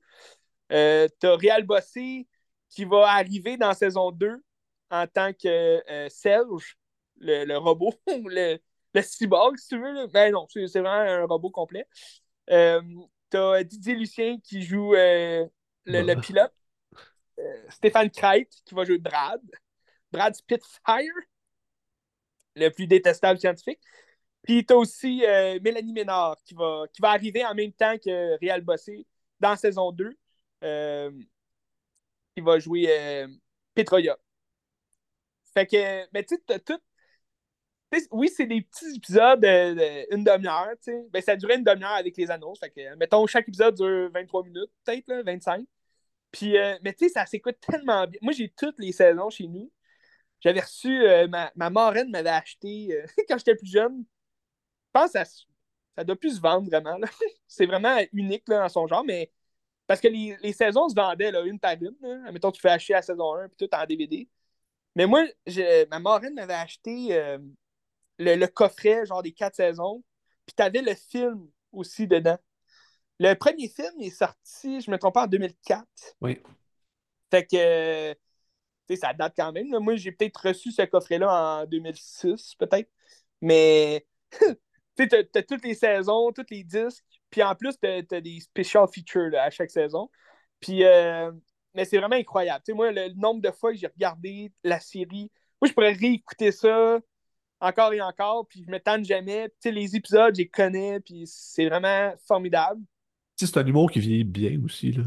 Tu 0.72 1.28
as 1.28 1.36
Réal 1.36 1.64
Bossé, 1.64 2.28
qui 2.70 2.86
va 2.86 3.10
arriver 3.12 3.58
dans 3.58 3.74
saison 3.74 4.12
2 4.12 4.42
en 4.90 5.08
tant 5.08 5.34
que 5.34 5.82
Serge, 6.10 6.78
le, 7.18 7.46
le 7.46 7.58
robot, 7.58 7.94
le, 8.08 8.58
le 8.94 9.02
cyborg, 9.02 9.58
si 9.58 9.70
tu 9.70 9.80
veux. 9.80 9.94
Là. 9.94 10.08
Ben 10.08 10.32
non, 10.32 10.48
c'est 10.50 10.68
vraiment 10.68 10.90
un 10.90 11.26
robot 11.26 11.50
complet. 11.50 11.86
Euh, 12.50 12.82
T'as 13.32 13.64
Didier 13.64 13.96
Lucien 13.96 14.38
qui 14.44 14.62
joue 14.62 14.94
euh, 14.94 15.48
le, 15.86 16.20
pilote. 16.20 16.54
Euh, 17.40 17.64
Stéphane 17.70 18.10
Kreit 18.12 18.50
qui 18.66 18.76
va 18.76 18.84
jouer 18.84 18.98
Brad. 18.98 19.42
Brad 20.12 20.36
Spitfire, 20.36 21.14
le 22.58 22.68
plus 22.70 22.88
détestable 22.88 23.40
scientifique. 23.40 23.80
Puis 24.44 24.66
t'as 24.66 24.76
aussi 24.76 25.24
euh, 25.26 25.60
Mélanie 25.64 25.94
Ménard 25.94 26.36
qui 26.44 26.54
va, 26.56 26.84
qui 26.94 27.02
va 27.02 27.12
arriver 27.12 27.46
en 27.46 27.56
même 27.56 27.72
temps 27.72 27.98
que 27.98 28.38
Réal 28.40 28.62
Bossé 28.62 29.08
dans 29.40 29.56
saison 29.56 29.94
2. 29.94 30.14
Qui 30.62 32.42
va 32.42 32.60
jouer 32.60 33.26
Petroya. 33.74 34.18
Fait 35.54 35.68
que, 35.68 36.08
mais 36.14 36.24
tu 36.24 36.38
sais, 36.48 36.60
tout 36.60 36.80
oui, 38.12 38.30
c'est 38.30 38.46
des 38.46 38.62
petits 38.62 38.96
épisodes 38.96 39.42
d'une 39.42 40.24
demi-heure. 40.24 40.74
Ben, 41.12 41.22
ça 41.22 41.36
durait 41.36 41.58
une 41.58 41.64
demi-heure 41.64 41.92
avec 41.92 42.16
les 42.18 42.32
annonces. 42.32 42.60
Fait 42.60 42.70
que, 42.70 42.96
mettons, 42.96 43.26
chaque 43.28 43.48
épisode 43.48 43.76
dure 43.76 44.10
23 44.14 44.44
minutes, 44.44 44.72
peut-être, 44.86 45.24
25. 45.26 45.66
Puis, 46.32 46.58
euh, 46.58 46.78
mais 46.84 46.94
tu 46.94 47.08
sais, 47.08 47.14
ça 47.14 47.26
s'écoute 47.26 47.58
tellement 47.60 48.08
bien. 48.08 48.20
Moi, 48.22 48.34
j'ai 48.34 48.50
toutes 48.50 48.80
les 48.80 48.92
saisons 48.94 49.30
chez 49.30 49.48
nous. 49.48 49.72
J'avais 50.40 50.62
reçu, 50.62 51.04
euh, 51.04 51.28
ma, 51.28 51.52
ma 51.56 51.70
marraine 51.70 52.10
m'avait 52.12 52.30
acheté 52.30 52.90
euh, 52.94 53.06
quand 53.30 53.38
j'étais 53.38 53.56
plus 53.56 53.72
jeune. 53.72 54.00
Je 54.00 55.00
pense 55.00 55.12
que 55.14 55.24
ça, 55.24 55.26
ça 55.98 56.04
doit 56.04 56.16
plus 56.16 56.38
se 56.38 56.42
vendre 56.42 56.70
vraiment. 56.70 56.98
c'est 57.48 57.66
vraiment 57.66 57.98
unique 58.14 58.48
là, 58.48 58.60
dans 58.62 58.70
son 58.70 58.88
genre, 58.88 59.04
mais 59.04 59.32
parce 59.92 60.00
que 60.00 60.08
les, 60.08 60.38
les 60.42 60.54
saisons 60.54 60.88
se 60.88 60.96
vendaient 60.96 61.32
là, 61.32 61.42
une 61.42 61.60
par 61.60 61.74
une. 61.74 61.94
Là. 62.02 62.32
Mettons, 62.32 62.50
tu 62.50 62.62
fais 62.62 62.70
acheter 62.70 62.94
la 62.94 63.02
saison 63.02 63.36
1 63.36 63.50
puis 63.50 63.58
tout 63.68 63.76
en 63.76 63.86
DVD. 63.86 64.26
Mais 64.96 65.06
moi, 65.06 65.26
ma 65.90 66.00
marraine 66.00 66.34
m'avait 66.34 66.54
acheté 66.54 67.38
le, 68.18 68.46
coffret, 68.46 69.06
genre 69.06 69.22
des 69.22 69.34
quatre 69.34 69.58
saisons. 69.58 70.02
Puis 70.46 70.56
t'avais 70.56 70.82
le 70.82 70.96
film 70.96 71.46
aussi 71.74 72.08
dedans. 72.08 72.38
Le 73.20 73.34
premier 73.34 73.68
film 73.68 74.00
est 74.00 74.12
sorti, 74.12 74.80
je 74.80 74.90
me 74.90 74.98
trompe 74.98 75.16
pas, 75.16 75.26
en 75.26 75.28
2004. 75.28 75.86
Oui. 76.22 76.42
Fait 77.30 77.46
que, 77.46 78.14
tu 78.14 78.18
sais, 78.88 78.96
ça 78.96 79.14
date 79.14 79.34
quand 79.36 79.52
même. 79.52 79.68
Moi, 79.80 79.98
j'ai 79.98 80.14
peut-être 80.14 80.48
reçu 80.48 80.72
ce 80.72 80.84
coffret-là 80.84 81.64
en 81.64 81.66
2006, 81.66 82.56
peut-être. 82.56 82.90
Mais, 83.42 84.08
tu 84.32 84.56
sais, 84.98 85.26
t'as, 85.26 85.44
toutes 85.44 85.66
les 85.66 85.76
saisons, 85.76 86.32
tous 86.32 86.46
les 86.50 86.64
disques. 86.64 87.04
Puis 87.32 87.42
en 87.42 87.56
plus, 87.56 87.78
t'as, 87.80 88.02
as 88.12 88.22
des 88.22 88.40
special 88.42 88.88
features 88.94 89.32
à 89.40 89.50
chaque 89.50 89.72
saison. 89.72 90.10
Puis, 90.60 90.84
euh, 90.84 91.32
mais 91.74 91.86
c'est 91.86 91.98
vraiment 91.98 92.16
incroyable. 92.16 92.62
Tu 92.66 92.72
sais, 92.72 92.76
moi, 92.76 92.92
le 92.92 93.10
nombre 93.16 93.42
de 93.42 93.52
fois 93.52 93.72
que 93.72 93.78
j'ai 93.78 93.88
regardé 93.88 94.52
la 94.64 94.80
série, 94.80 95.32
moi, 95.62 95.68
je 95.68 95.74
pourrais 95.74 95.94
réécouter 95.94 96.52
ça 96.52 97.00
encore 97.60 97.94
et 97.94 98.02
encore, 98.02 98.48
puis 98.48 98.64
je 98.66 98.72
me 98.72 98.80
tente 98.80 99.06
jamais. 99.06 99.50
Tu 99.50 99.56
sais, 99.60 99.72
les 99.72 99.96
épisodes, 99.96 100.36
je 100.36 100.42
les 100.42 100.48
connais, 100.48 101.00
puis 101.00 101.24
c'est 101.26 101.68
vraiment 101.68 102.14
formidable. 102.28 102.82
c'est 103.38 103.58
un 103.58 103.66
humour 103.66 103.90
qui 103.92 104.00
vieillit 104.00 104.24
bien 104.24 104.60
aussi, 104.64 104.92
là. 104.92 105.04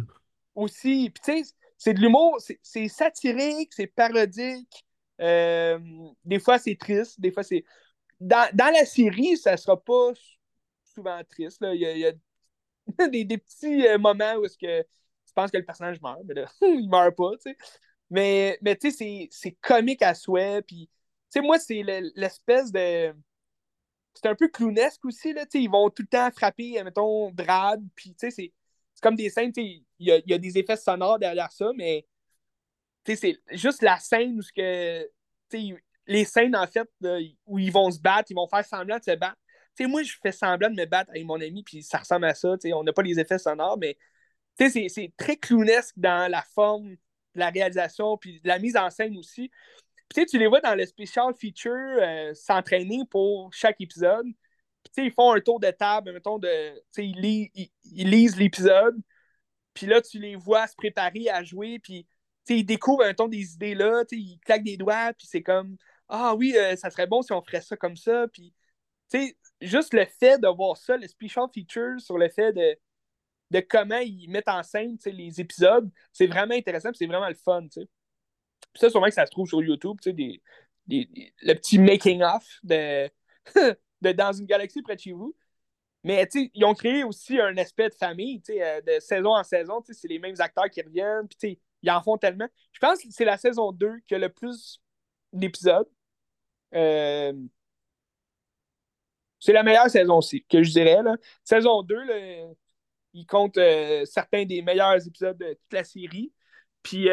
Aussi, 0.54 1.10
puis 1.10 1.22
tu 1.24 1.44
sais, 1.44 1.54
c'est 1.76 1.94
de 1.94 2.00
l'humour, 2.00 2.38
c'est 2.62 2.88
satirique, 2.88 3.72
c'est 3.72 3.88
parodique. 3.88 4.84
Euh, 5.20 5.78
des 6.24 6.38
fois, 6.38 6.58
c'est 6.58 6.76
triste, 6.76 7.20
des 7.20 7.32
fois, 7.32 7.42
c'est... 7.42 7.64
Dans, 8.20 8.48
dans, 8.54 8.72
la 8.72 8.84
série, 8.84 9.36
ça 9.36 9.56
sera 9.56 9.78
pas 9.82 10.12
souvent 10.94 11.20
triste. 11.28 11.60
Là. 11.60 11.74
Il, 11.74 11.80
y 11.80 12.06
a, 12.06 12.12
des, 13.08 13.38
petits 13.38 13.86
euh, 13.86 13.98
moments 13.98 14.34
où 14.34 14.44
est-ce 14.44 14.58
que 14.58 14.82
tu 14.82 15.34
penses 15.34 15.50
que 15.50 15.56
le 15.56 15.64
personnage 15.64 16.00
meurt, 16.00 16.20
mais 16.24 16.34
là, 16.34 16.50
il 16.62 16.88
meurt 16.88 17.16
pas, 17.16 17.32
tu 17.36 17.50
sais. 17.50 17.56
Mais, 18.10 18.58
mais 18.62 18.76
tu 18.76 18.90
sais, 18.90 19.28
c'est 19.30 19.52
comique 19.60 20.02
à 20.02 20.14
souhait, 20.14 20.62
puis 20.62 20.88
moi, 21.40 21.58
c'est 21.58 21.82
l'espèce 22.14 22.70
de. 22.70 23.14
C'est 24.14 24.28
un 24.28 24.34
peu 24.36 24.48
clownesque 24.48 25.04
aussi, 25.04 25.32
là. 25.32 25.44
ils 25.54 25.68
vont 25.68 25.90
tout 25.90 26.02
le 26.02 26.08
temps 26.08 26.30
frapper, 26.30 26.80
mettons, 26.84 27.30
Brad, 27.32 27.82
puis 27.96 28.14
c'est 28.16 28.52
comme 29.02 29.16
des 29.16 29.28
scènes, 29.28 29.50
il 29.56 29.84
y 29.98 30.12
a, 30.12 30.20
y 30.24 30.32
a, 30.32 30.38
des 30.38 30.56
effets 30.56 30.76
sonores 30.76 31.18
derrière 31.18 31.50
ça, 31.50 31.72
mais 31.74 32.06
c'est 33.04 33.40
juste 33.52 33.82
la 33.82 33.98
scène 33.98 34.38
où 34.38 34.42
que, 34.56 35.10
les 36.06 36.24
scènes, 36.24 36.56
en 36.56 36.66
fait, 36.66 36.88
où 37.46 37.58
ils 37.58 37.72
vont 37.72 37.90
se 37.90 37.98
battre, 37.98 38.30
ils 38.30 38.34
vont 38.34 38.46
faire 38.46 38.64
semblant 38.64 38.98
de 38.98 39.04
se 39.04 39.16
battre. 39.16 39.38
Sais, 39.76 39.86
moi, 39.86 40.02
je 40.02 40.14
fais 40.22 40.32
semblant 40.32 40.70
de 40.70 40.76
me 40.76 40.86
battre 40.86 41.10
avec 41.10 41.24
mon 41.24 41.40
ami, 41.40 41.62
puis 41.62 41.82
ça 41.82 41.98
ressemble 41.98 42.26
à 42.26 42.34
ça. 42.34 42.54
On 42.74 42.84
n'a 42.84 42.92
pas 42.92 43.02
les 43.02 43.18
effets 43.18 43.38
sonores, 43.38 43.78
mais 43.78 43.96
c'est 44.58 45.12
très 45.16 45.36
clownesque 45.36 45.94
dans 45.96 46.30
la 46.30 46.42
forme 46.42 46.96
la 47.36 47.50
réalisation, 47.50 48.16
puis 48.16 48.40
la 48.44 48.60
mise 48.60 48.76
en 48.76 48.90
scène 48.90 49.16
aussi 49.16 49.50
tu 50.22 50.38
les 50.38 50.46
vois 50.46 50.60
dans 50.60 50.74
le 50.74 50.86
special 50.86 51.34
feature 51.34 51.72
euh, 51.72 52.32
s'entraîner 52.34 53.02
pour 53.10 53.52
chaque 53.52 53.80
épisode. 53.80 54.26
Puis 54.94 55.06
ils 55.06 55.12
font 55.12 55.32
un 55.32 55.40
tour 55.40 55.60
de 55.60 55.70
table, 55.70 56.12
mettons, 56.12 56.38
de, 56.38 56.48
ils, 56.98 57.50
ils, 57.84 58.10
lisent 58.10 58.36
l'épisode. 58.36 58.96
Puis 59.72 59.86
là, 59.86 60.00
tu 60.00 60.18
les 60.18 60.36
vois 60.36 60.66
se 60.66 60.76
préparer 60.76 61.28
à 61.30 61.42
jouer. 61.42 61.78
Puis 61.78 62.06
ils 62.48 62.64
découvrent 62.64 63.04
un 63.04 63.14
ton 63.14 63.28
des 63.28 63.54
idées 63.54 63.74
là. 63.74 64.04
Ils 64.12 64.38
claquent 64.40 64.64
des 64.64 64.76
doigts. 64.76 65.12
Puis 65.14 65.26
c'est 65.28 65.42
comme 65.42 65.76
Ah 66.08 66.34
oui, 66.34 66.54
euh, 66.56 66.76
ça 66.76 66.90
serait 66.90 67.06
bon 67.06 67.22
si 67.22 67.32
on 67.32 67.42
ferait 67.42 67.62
ça 67.62 67.76
comme 67.76 67.96
ça. 67.96 68.26
Puis 68.32 68.54
juste 69.66 69.94
le 69.94 70.04
fait 70.04 70.38
de 70.38 70.48
voir 70.48 70.76
ça, 70.76 70.96
le 70.96 71.06
special 71.06 71.46
feature 71.52 72.00
sur 72.00 72.18
le 72.18 72.28
fait 72.28 72.52
de, 72.52 72.76
de 73.50 73.60
comment 73.60 73.98
ils 73.98 74.28
mettent 74.28 74.48
en 74.48 74.62
scène 74.62 74.96
les 75.06 75.40
épisodes, 75.40 75.90
c'est 76.12 76.26
vraiment 76.26 76.54
intéressant. 76.54 76.90
C'est 76.94 77.06
vraiment 77.06 77.28
le 77.28 77.34
fun. 77.34 77.66
sais 77.70 77.88
ça, 78.74 78.90
sûrement 78.90 79.06
que 79.06 79.14
ça 79.14 79.26
se 79.26 79.30
trouve 79.30 79.46
sur 79.46 79.62
YouTube, 79.62 79.98
tu 80.02 80.10
sais, 80.10 80.12
des, 80.12 80.42
le 80.86 81.54
petit 81.54 81.78
making-of 81.78 82.44
de, 82.62 83.08
de 84.02 84.12
Dans 84.12 84.32
une 84.32 84.46
galaxie 84.46 84.82
près 84.82 84.96
de 84.96 85.00
chez 85.00 85.12
vous. 85.12 85.34
Mais 86.02 86.28
ils 86.52 86.64
ont 86.64 86.74
créé 86.74 87.02
aussi 87.02 87.40
un 87.40 87.56
aspect 87.56 87.88
de 87.88 87.94
famille, 87.94 88.42
euh, 88.50 88.80
de 88.82 89.00
saison 89.00 89.34
en 89.34 89.42
saison, 89.42 89.82
c'est 89.88 90.08
les 90.08 90.18
mêmes 90.18 90.34
acteurs 90.38 90.68
qui 90.68 90.82
reviennent, 90.82 91.26
puis 91.26 91.58
ils 91.82 91.90
en 91.90 92.02
font 92.02 92.18
tellement. 92.18 92.46
Je 92.72 92.78
pense 92.78 93.02
que 93.02 93.08
c'est 93.10 93.24
la 93.24 93.38
saison 93.38 93.72
2 93.72 94.00
qui 94.06 94.14
a 94.14 94.18
le 94.18 94.28
plus 94.28 94.82
d'épisodes. 95.32 95.88
Euh, 96.74 97.32
c'est 99.44 99.52
la 99.52 99.62
meilleure 99.62 99.90
saison 99.90 100.16
aussi, 100.18 100.42
que 100.48 100.62
je 100.62 100.70
dirais. 100.70 101.02
Là. 101.02 101.16
Saison 101.44 101.82
2, 101.82 101.94
là, 102.04 102.46
il 103.12 103.26
compte 103.26 103.58
euh, 103.58 104.04
certains 104.06 104.46
des 104.46 104.62
meilleurs 104.62 105.06
épisodes 105.06 105.36
de 105.36 105.52
toute 105.52 105.72
la 105.72 105.84
série. 105.84 106.32
Puis, 106.82 107.08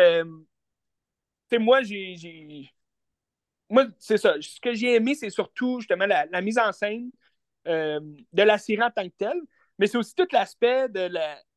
moi, 1.60 1.82
j'ai. 1.84 2.72
Moi, 3.70 3.88
c'est 4.00 4.18
ça. 4.18 4.36
Ce 4.40 4.62
que 4.62 4.74
j'ai 4.74 4.96
aimé, 4.96 5.14
c'est 5.14 5.30
surtout 5.30 5.80
justement 5.82 6.06
la, 6.06 6.42
mise 6.42 6.58
en 6.58 6.72
scène 6.72 7.12
euh, 7.68 8.00
de 8.32 8.44
la 8.44 8.58
série 8.58 8.82
en 8.82 8.92
tant 8.92 9.04
que 9.04 9.16
telle, 9.18 9.42
mais 9.78 9.88
c'est 9.88 9.98
aussi 9.98 10.16
tout 10.16 10.28
l'aspect 10.32 10.88
de 10.88 11.10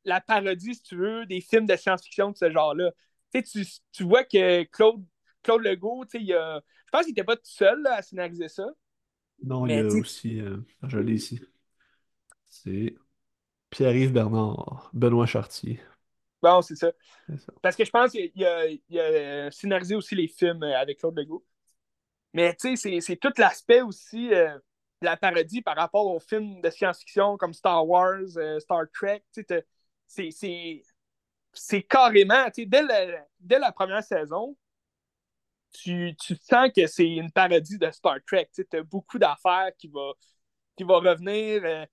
la, 0.05 0.21
parodie, 0.23 0.75
si 0.75 0.83
tu 0.83 0.97
veux, 0.97 1.25
des 1.27 1.41
films 1.41 1.67
de 1.67 1.77
science-fiction 1.77 2.33
de 2.33 2.37
ce 2.37 2.51
genre-là. 2.51 2.91
Tu, 3.33 3.65
tu 3.93 4.03
vois 4.03 4.25
que 4.25 4.65
Claude, 4.65 5.05
Claude 5.43 5.63
Legault, 5.63 6.05
il 6.15 6.33
a... 6.35 6.61
je 6.87 6.91
pense 6.91 7.03
qu'il 7.03 7.11
n'était 7.11 7.25
pas 7.25 7.37
tout 7.37 7.43
seul 7.45 7.87
à 7.87 8.03
scénariser 8.03 8.49
ça. 8.49 8.67
Non, 9.43 9.67
il 9.67 9.75
y 9.75 9.79
a 9.79 9.85
aussi, 9.85 10.41
euh, 10.41 10.59
je 10.85 10.99
l'ai 10.99 11.15
ici. 11.15 11.41
C'est 12.49 12.95
Pierre-Yves 13.71 14.13
Bernard, 14.13 14.91
Benoît 14.93 15.27
Chartier. 15.27 15.81
Bon, 16.45 16.61
c'est 16.61 16.77
ça. 16.77 16.93
Parce 17.63 17.75
que 17.75 17.87
je 17.87 17.91
pense 17.91 18.13
qu'il 18.13 18.45
a, 18.45 19.47
a, 19.47 19.51
scénarisé 19.51 19.95
aussi 19.95 20.15
les 20.15 20.29
films 20.29 20.63
euh, 20.63 20.79
avec 20.79 20.99
Claude 20.99 21.19
Legault. 21.19 21.45
Mais 22.35 22.55
tu 22.55 22.77
sais, 22.77 23.01
c'est 23.01 23.17
tout 23.17 23.33
l'aspect 23.39 23.81
aussi 23.81 24.33
euh, 24.35 24.55
de 25.01 25.07
la 25.07 25.17
parodie 25.17 25.63
par 25.63 25.75
rapport 25.75 26.07
aux 26.07 26.21
films 26.21 26.61
de 26.61 26.69
science-fiction 26.69 27.39
comme 27.39 27.55
Star 27.55 27.89
Wars, 27.89 28.37
euh, 28.37 28.61
Star 28.61 28.85
Trek. 28.93 29.25
C'est 31.55 31.83
carrément, 31.83 32.47
dès, 32.55 32.67
dès 33.41 33.59
la 33.59 33.73
première 33.73 34.05
saison, 34.05 34.55
tu, 35.75 36.15
tu 36.17 36.37
sens 36.37 36.71
que 36.75 36.87
c'est 36.87 37.07
une 37.09 37.31
parodie 37.31 37.79
de 37.79 37.91
Star 37.91 38.17
Trek. 38.27 38.49
Tu 38.55 38.65
as 38.73 38.83
beaucoup 38.83 39.19
d'affaires 39.19 39.71
qui 39.79 39.89
vont 39.89 40.15
qui 40.77 40.85
va 40.85 40.99
revenir 40.99 41.87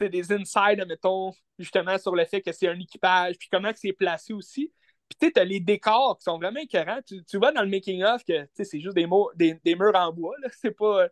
des 0.00 0.32
insides, 0.32 0.84
mettons, 0.86 1.32
justement, 1.58 1.98
sur 1.98 2.14
le 2.14 2.24
fait 2.24 2.42
que 2.42 2.52
c'est 2.52 2.68
un 2.68 2.78
équipage, 2.78 3.36
puis 3.38 3.48
comment 3.50 3.70
c'est 3.74 3.92
placé 3.92 4.32
aussi. 4.32 4.72
Puis 5.08 5.30
tu 5.32 5.40
as 5.40 5.44
les 5.44 5.60
décors 5.60 6.18
qui 6.18 6.24
sont 6.24 6.38
vraiment 6.38 6.60
écœurants. 6.60 7.00
Tu, 7.06 7.24
tu 7.24 7.38
vois 7.38 7.52
dans 7.52 7.62
le 7.62 7.68
making-of 7.68 8.24
que 8.24 8.48
c'est 8.54 8.80
juste 8.80 8.94
des, 8.94 9.06
mots, 9.06 9.30
des, 9.36 9.54
des, 9.64 9.76
murs 9.76 9.94
en 9.94 10.12
bois. 10.12 10.34
C'est 10.60 10.72
pas. 10.72 11.08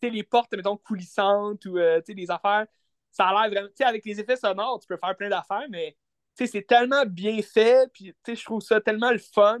Tu 0.00 0.10
les 0.10 0.22
portes, 0.22 0.52
mettons, 0.54 0.76
coulissantes 0.76 1.64
ou 1.66 1.78
euh, 1.78 2.00
des 2.06 2.30
affaires. 2.30 2.66
Ça 3.10 3.26
a 3.28 3.32
l'air 3.32 3.50
vraiment. 3.50 3.74
Avec 3.80 4.04
les 4.04 4.20
effets 4.20 4.36
sonores, 4.36 4.80
tu 4.80 4.86
peux 4.86 4.98
faire 4.98 5.16
plein 5.16 5.30
d'affaires, 5.30 5.66
mais 5.70 5.96
c'est 6.34 6.66
tellement 6.66 7.04
bien 7.06 7.40
fait. 7.42 7.90
Puis 7.92 8.14
je 8.26 8.44
trouve 8.44 8.60
ça 8.60 8.80
tellement 8.80 9.10
le 9.10 9.18
fun 9.18 9.60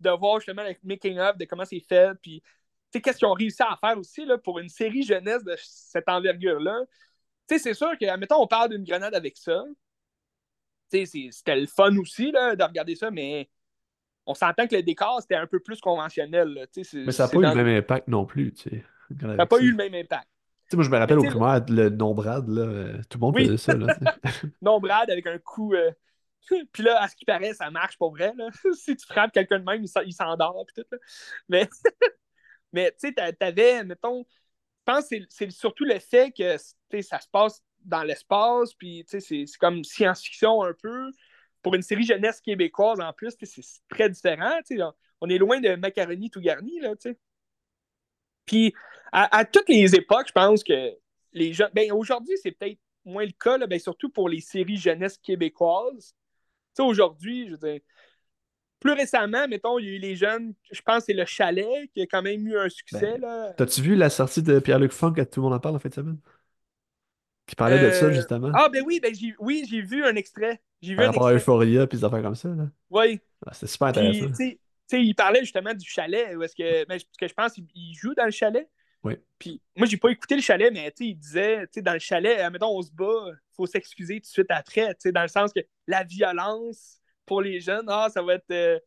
de 0.00 0.10
voir 0.10 0.40
justement 0.40 0.62
le 0.62 0.74
making-of, 0.82 1.36
de 1.36 1.44
comment 1.44 1.64
c'est 1.64 1.80
fait. 1.80 2.10
Puis 2.20 2.42
qu'est-ce 2.92 3.18
qu'ils 3.18 3.28
ont 3.28 3.34
réussi 3.34 3.62
à 3.62 3.76
faire 3.80 3.98
aussi 3.98 4.24
là, 4.24 4.38
pour 4.38 4.58
une 4.58 4.68
série 4.68 5.02
jeunesse 5.02 5.44
de 5.44 5.54
cette 5.58 6.08
envergure-là 6.08 6.84
c'est 7.58 7.74
sûr 7.74 7.90
que, 7.98 8.16
mettons, 8.16 8.42
on 8.42 8.46
parle 8.46 8.70
d'une 8.70 8.84
grenade 8.84 9.14
avec 9.14 9.36
ça. 9.36 9.64
C'était 10.90 11.56
le 11.56 11.66
fun 11.66 11.96
aussi 11.98 12.30
là, 12.32 12.56
de 12.56 12.62
regarder 12.62 12.96
ça, 12.96 13.10
mais 13.10 13.48
on 14.26 14.34
s'entend 14.34 14.66
que 14.66 14.76
le 14.76 14.82
décor, 14.82 15.20
c'était 15.20 15.36
un 15.36 15.46
peu 15.46 15.60
plus 15.60 15.80
conventionnel. 15.80 16.66
mais 16.76 17.12
ça 17.12 17.24
n'a 17.24 17.30
pas 17.30 17.38
eu 17.38 17.42
le 17.42 17.54
même 17.54 17.78
impact 17.78 18.08
non 18.08 18.26
plus. 18.26 18.54
Ça 18.56 19.26
n'a 19.26 19.46
pas 19.46 19.60
eu 19.60 19.70
le 19.70 19.76
même 19.76 19.94
impact. 19.94 20.28
moi, 20.72 20.84
je 20.84 20.90
me 20.90 20.98
rappelle 20.98 21.18
au 21.18 21.24
primaire, 21.24 21.64
le 21.68 21.90
non-brad, 21.90 22.48
là, 22.48 23.02
tout 23.08 23.18
le 23.18 23.20
monde 23.20 23.38
faisait 23.38 23.56
ça. 23.56 23.74
non-brad 24.62 25.10
avec 25.10 25.26
un 25.26 25.38
coup. 25.38 25.74
Euh, 25.74 25.90
puis 26.72 26.82
là, 26.82 27.02
à 27.02 27.08
ce 27.08 27.16
qui 27.16 27.24
paraît, 27.24 27.54
ça 27.54 27.70
marche 27.70 27.96
pour 27.98 28.10
vrai. 28.10 28.32
Là. 28.36 28.48
si 28.74 28.96
tu 28.96 29.06
frappes 29.06 29.32
quelqu'un 29.32 29.58
de 29.58 29.64
même, 29.64 29.84
il 29.84 30.12
s'endort. 30.12 30.64
Tout, 30.74 30.84
Mais, 31.48 31.68
mais 32.72 32.90
tu 32.92 33.08
sais, 33.08 33.34
t'avais, 33.38 33.84
mettons, 33.84 34.24
je 34.24 34.92
pense 34.92 35.08
que 35.08 35.16
c'est 35.28 35.50
surtout 35.50 35.84
le 35.84 35.98
fait 35.98 36.32
que 36.32 36.56
ça 37.02 37.20
se 37.20 37.28
passe 37.30 37.62
dans 37.84 38.02
l'espace, 38.02 38.74
puis 38.74 39.04
c'est 39.06 39.44
comme 39.58 39.84
science-fiction 39.84 40.62
un 40.62 40.74
peu. 40.74 41.10
Pour 41.62 41.74
une 41.74 41.82
série 41.82 42.04
jeunesse 42.04 42.40
québécoise 42.40 43.00
en 43.00 43.12
plus, 43.12 43.34
c'est 43.42 43.62
très 43.88 44.08
différent. 44.08 44.58
On 45.20 45.28
est 45.28 45.38
loin 45.38 45.60
de 45.60 45.74
macaroni 45.76 46.30
tout 46.30 46.40
garni. 46.40 46.80
Là, 46.80 46.94
puis 48.46 48.74
à, 49.12 49.44
toutes 49.44 49.68
les 49.68 49.94
époques, 49.94 50.28
je 50.28 50.32
pense 50.32 50.64
que 50.64 50.96
les 51.32 51.52
jeunes. 51.52 51.70
Ben, 51.74 51.92
aujourd'hui, 51.92 52.36
c'est 52.42 52.52
peut-être 52.52 52.78
moins 53.04 53.24
le 53.24 53.32
cas, 53.32 53.58
ben, 53.66 53.78
surtout 53.78 54.10
pour 54.10 54.28
les 54.28 54.40
séries 54.40 54.76
jeunesse 54.76 55.18
québécoises. 55.18 56.14
Aujourd'hui, 56.78 57.46
je 57.46 57.52
veux 57.52 57.58
dire, 57.58 57.80
plus 58.80 58.92
récemment, 58.92 59.46
mettons, 59.46 59.78
il 59.78 59.86
y 59.86 59.88
a 59.88 59.92
eu 59.92 59.98
les 59.98 60.16
jeunes, 60.16 60.54
je 60.72 60.80
pense 60.80 61.00
que 61.00 61.04
c'est 61.06 61.12
le 61.12 61.26
chalet 61.26 61.90
qui 61.92 62.00
a 62.00 62.06
quand 62.06 62.22
même 62.22 62.46
eu 62.46 62.58
un 62.58 62.68
succès. 62.68 63.18
Ben, 63.20 63.52
t'as-tu 63.56 63.82
vu 63.82 63.94
la 63.94 64.08
sortie 64.08 64.42
de 64.42 64.58
Pierre-Luc 64.58 64.92
Funk 64.92 65.14
à 65.18 65.26
tout 65.26 65.40
le 65.40 65.44
monde 65.44 65.54
en 65.54 65.60
parle 65.60 65.76
en 65.76 65.78
fin 65.78 65.90
de 65.90 65.94
semaine? 65.94 66.18
Qui 67.46 67.56
parlait 67.56 67.84
de 67.84 67.90
ça, 67.90 68.06
euh, 68.06 68.12
justement. 68.12 68.50
Ah, 68.54 68.68
ben 68.72 68.82
oui, 68.86 69.00
ben 69.02 69.12
oui, 69.40 69.66
j'ai 69.68 69.82
vu 69.82 70.04
un 70.04 70.14
extrait. 70.14 70.62
J'ai 70.80 70.92
vu 70.92 70.96
Par 70.96 71.06
rapport 71.06 71.26
à 71.26 71.34
Euphoria 71.34 71.86
puis 71.86 71.98
des 71.98 72.04
affaires 72.04 72.22
comme 72.22 72.36
ça. 72.36 72.48
Là. 72.48 72.68
Oui. 72.88 73.20
Ah, 73.44 73.52
c'est 73.52 73.66
super 73.66 73.88
intéressant. 73.88 74.30
Tu 74.38 74.58
sais, 74.86 75.02
il 75.04 75.14
parlait 75.14 75.40
justement 75.40 75.74
du 75.74 75.88
chalet. 75.88 76.36
Où 76.36 76.42
est-ce 76.42 76.54
que, 76.54 76.86
ben, 76.86 76.98
que 77.18 77.28
je 77.28 77.34
pense 77.34 77.52
qu'il 77.52 77.94
joue 77.94 78.14
dans 78.14 78.24
le 78.24 78.30
chalet. 78.30 78.68
Oui. 79.02 79.14
Puis 79.38 79.60
moi, 79.76 79.86
j'ai 79.86 79.96
pas 79.96 80.10
écouté 80.10 80.36
le 80.36 80.42
chalet, 80.42 80.72
mais 80.72 80.92
il 81.00 81.16
disait, 81.16 81.66
dans 81.76 81.94
le 81.94 81.98
chalet, 81.98 82.50
mettons, 82.52 82.76
on 82.76 82.82
se 82.82 82.92
bat, 82.92 83.32
faut 83.56 83.66
s'excuser 83.66 84.16
tout 84.16 84.26
de 84.26 84.26
suite 84.26 84.50
après. 84.50 84.94
Dans 85.06 85.22
le 85.22 85.28
sens 85.28 85.52
que 85.52 85.60
la 85.86 86.04
violence 86.04 87.00
pour 87.26 87.40
les 87.40 87.60
jeunes, 87.60 87.86
ah, 87.88 88.08
ça 88.12 88.22
va 88.22 88.34
être. 88.34 88.50
Euh, 88.50 88.78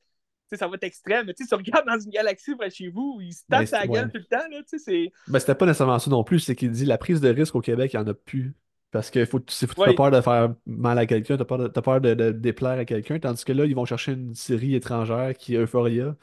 ça 0.56 0.68
va 0.68 0.76
être 0.76 0.84
extrême. 0.84 1.26
Mais 1.26 1.34
tu 1.34 1.44
regardes 1.56 1.88
dans 1.88 1.99
une 1.99 2.11
galaxie 2.11 2.56
près 2.56 2.69
de 2.69 2.73
chez 2.73 2.90
vous, 2.90 3.18
ils 3.22 3.34
se 3.34 3.41
tapent 3.49 3.65
sa 3.65 3.88
gueule 3.88 4.11
tout 4.11 4.19
le 4.19 4.26
temps. 4.26 4.48
Là, 4.52 4.61
c'est... 4.65 5.11
Ben, 5.27 5.40
c'était 5.40 5.56
pas 5.56 5.65
nécessairement 5.65 5.98
ça 5.98 6.11
non 6.11 6.23
plus. 6.23 6.41
C'est 6.41 6.56
qu'il 6.56 6.69
dit 6.69 6.85
la 6.85 6.99
prise 6.99 7.22
de 7.22 7.30
risque 7.30 7.56
au 7.56 7.61
Québec, 7.61 7.91
il 7.94 7.99
n'y 7.99 8.03
en 8.03 8.07
a 8.07 8.14
plus. 8.14 8.53
Parce 8.91 9.10
que 9.10 9.26
faut, 9.26 9.40
t'as 9.40 9.65
Oui, 9.77 9.95
peur 9.95 10.11
de 10.11 10.22
faire 10.22 10.53
mal 10.68 10.99
à 10.99 11.07
quelqu'un, 11.07 11.35
t'as 11.35 11.45
peur 11.45 11.57
de, 11.57 11.68
t'as 11.68 11.81
peur 11.81 11.99
de, 11.99 12.14
de 12.14 12.31
déplaire 12.31 12.77
à 12.77 12.85
quelqu'un, 12.85 13.18
tandis 13.18 13.44
que 13.44 13.52
là, 13.52 13.65
ils 13.65 13.73
vont 13.73 13.85
chercher 13.85 14.11
une 14.11 14.35
série 14.35 14.76
étrangère 14.76 15.34
qui 15.34 15.56
est 15.56 15.57
Euphoria, 15.57 16.15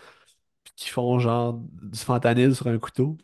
puis 0.62 0.72
qui 0.76 0.88
font 0.88 1.18
genre 1.18 1.54
du 1.82 1.98
fentanyl 1.98 2.54
sur 2.54 2.68
un 2.68 2.78
couteau, 2.78 3.18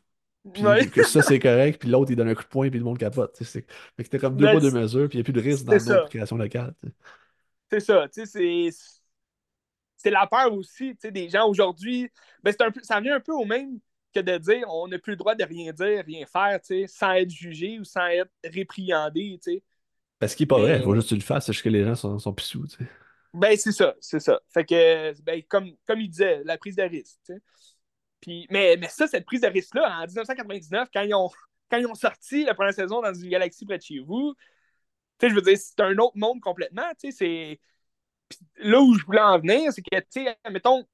puis 0.52 0.90
que 0.90 1.02
ça 1.02 1.23
c'est 1.23 1.39
correct, 1.39 1.81
puis 1.81 1.89
l'autre 1.89 2.10
il 2.10 2.16
donne 2.16 2.28
un 2.28 2.35
coup 2.35 2.43
de 2.43 2.48
poing, 2.48 2.68
puis 2.70 2.78
le 2.78 2.85
monde 2.85 2.98
capote. 2.98 3.36
fait 3.43 3.62
que 3.62 4.09
t'as 4.09 4.18
comme 4.18 4.36
deux 4.36 4.47
Ben, 4.47 4.48
poids, 4.48 4.60
deux 4.60 4.70
mesures, 4.70 5.09
puis 5.09 5.18
il 5.18 5.20
n'y 5.20 5.23
a 5.23 5.24
plus 5.24 5.32
de 5.32 5.40
risque 5.40 5.64
dans 5.64 5.78
ça. 5.78 6.06
création 6.09 6.36
locale. 6.36 6.74
C'est 7.70 7.81
ça. 7.81 8.09
Tu 8.09 8.27
sais, 8.27 8.70
c'est. 8.70 8.70
C'est 9.97 10.10
la 10.10 10.27
peur 10.27 10.52
aussi, 10.52 10.90
tu 10.94 10.98
sais, 11.02 11.10
des 11.10 11.28
gens 11.28 11.48
aujourd'hui. 11.48 12.10
Ben, 12.43 12.52
c'est 12.52 12.62
un 12.62 12.70
peu, 12.70 12.81
ça 12.82 13.01
vient 13.01 13.16
un 13.16 13.20
peu 13.20 13.32
au 13.32 13.44
même 13.44 13.81
que 14.14 14.20
de 14.20 14.39
dire 14.39 14.64
on 14.68 14.89
n'a 14.89 14.98
plus 14.98 15.12
le 15.12 15.16
droit 15.16 15.35
de 15.35 15.44
rien 15.44 15.73
dire, 15.73 16.05
rien 16.05 16.27
faire, 16.27 16.60
tu 16.60 16.82
sais, 16.82 16.86
sans 16.86 17.12
être 17.14 17.31
jugé 17.31 17.78
ou 17.78 17.85
sans 17.85 18.06
être 18.06 18.31
réprimandé, 18.44 19.39
tu 19.43 19.52
sais. 19.55 19.62
Parce 20.18 20.35
qu'il 20.35 20.44
est 20.44 20.47
pas 20.47 20.59
vrai, 20.59 20.81
faut 20.82 20.94
Mais 20.94 20.97
juste 20.97 21.09
que 21.10 21.14
tu 21.14 21.20
le 21.20 21.24
fasses, 21.24 21.47
c'est 21.47 21.52
juste 21.52 21.64
que 21.64 21.68
les 21.68 21.85
gens 21.85 21.94
sont, 21.94 22.18
sont 22.18 22.32
pissous. 22.35 22.66
tu 22.66 22.77
sais. 22.85 22.90
ben 23.32 23.56
c'est 23.56 23.73
ça, 23.73 23.94
c'est 24.01 24.20
ça. 24.20 24.40
Fait 24.52 24.64
que 24.64 25.20
ben, 25.23 25.43
comme, 25.44 25.77
comme 25.86 26.01
il 26.01 26.09
disait, 26.10 26.43
la 26.44 26.56
prise 26.59 26.77
de 26.77 26.82
risque, 26.82 27.18
tu 27.27 27.35
sais. 27.35 27.40
Mais, 28.27 28.77
mais 28.79 28.89
ça, 28.89 29.07
cette 29.07 29.25
prise 29.25 29.43
de 29.43 29.47
risque-là, 29.49 30.01
en 30.01 30.07
1999, 30.07 30.89
quand 30.93 31.03
ils 31.03 31.15
ont, 31.15 31.31
quand 31.71 31.79
ils 31.79 31.87
ont 31.87 31.95
sorti 31.95 32.45
la 32.45 32.55
première 32.55 32.75
saison 32.75 33.01
dans 33.01 33.15
une 33.15 33.29
galaxie 33.29 33.65
près 33.67 33.79
de 33.79 33.83
chez 33.83 34.01
vous, 34.01 34.35
je 35.23 35.29
veux 35.29 35.43
dire, 35.43 35.57
c'est 35.59 35.81
un 35.81 35.97
autre 35.99 36.17
monde 36.17 36.41
complètement, 36.41 36.91
là 38.57 38.81
où 38.81 38.95
je 38.99 39.05
voulais 39.05 39.21
en 39.21 39.39
venir, 39.39 39.73
c'est 39.73 39.83
que, 39.83 40.51
mettons, 40.51 40.85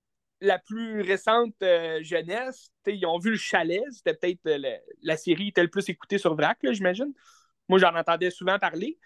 la 0.41 0.59
plus 0.59 1.03
récente 1.03 1.55
euh, 1.63 2.03
jeunesse, 2.03 2.71
ils 2.87 3.07
ont 3.07 3.19
vu 3.19 3.31
le 3.31 3.37
chalet, 3.37 3.83
c'était 3.91 4.15
peut-être 4.15 4.47
euh, 4.47 4.59
la, 4.59 4.79
la 5.03 5.17
série 5.17 5.49
était 5.49 5.63
le 5.63 5.71
plus 5.71 5.89
écoutée 5.89 6.19
sur 6.19 6.35
Vrac, 6.35 6.59
j'imagine. 6.63 7.13
Moi, 7.69 7.79
j'en 7.79 7.95
entendais 7.95 8.31
souvent 8.31 8.59
parler, 8.59 8.99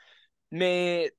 mais, 0.50 1.12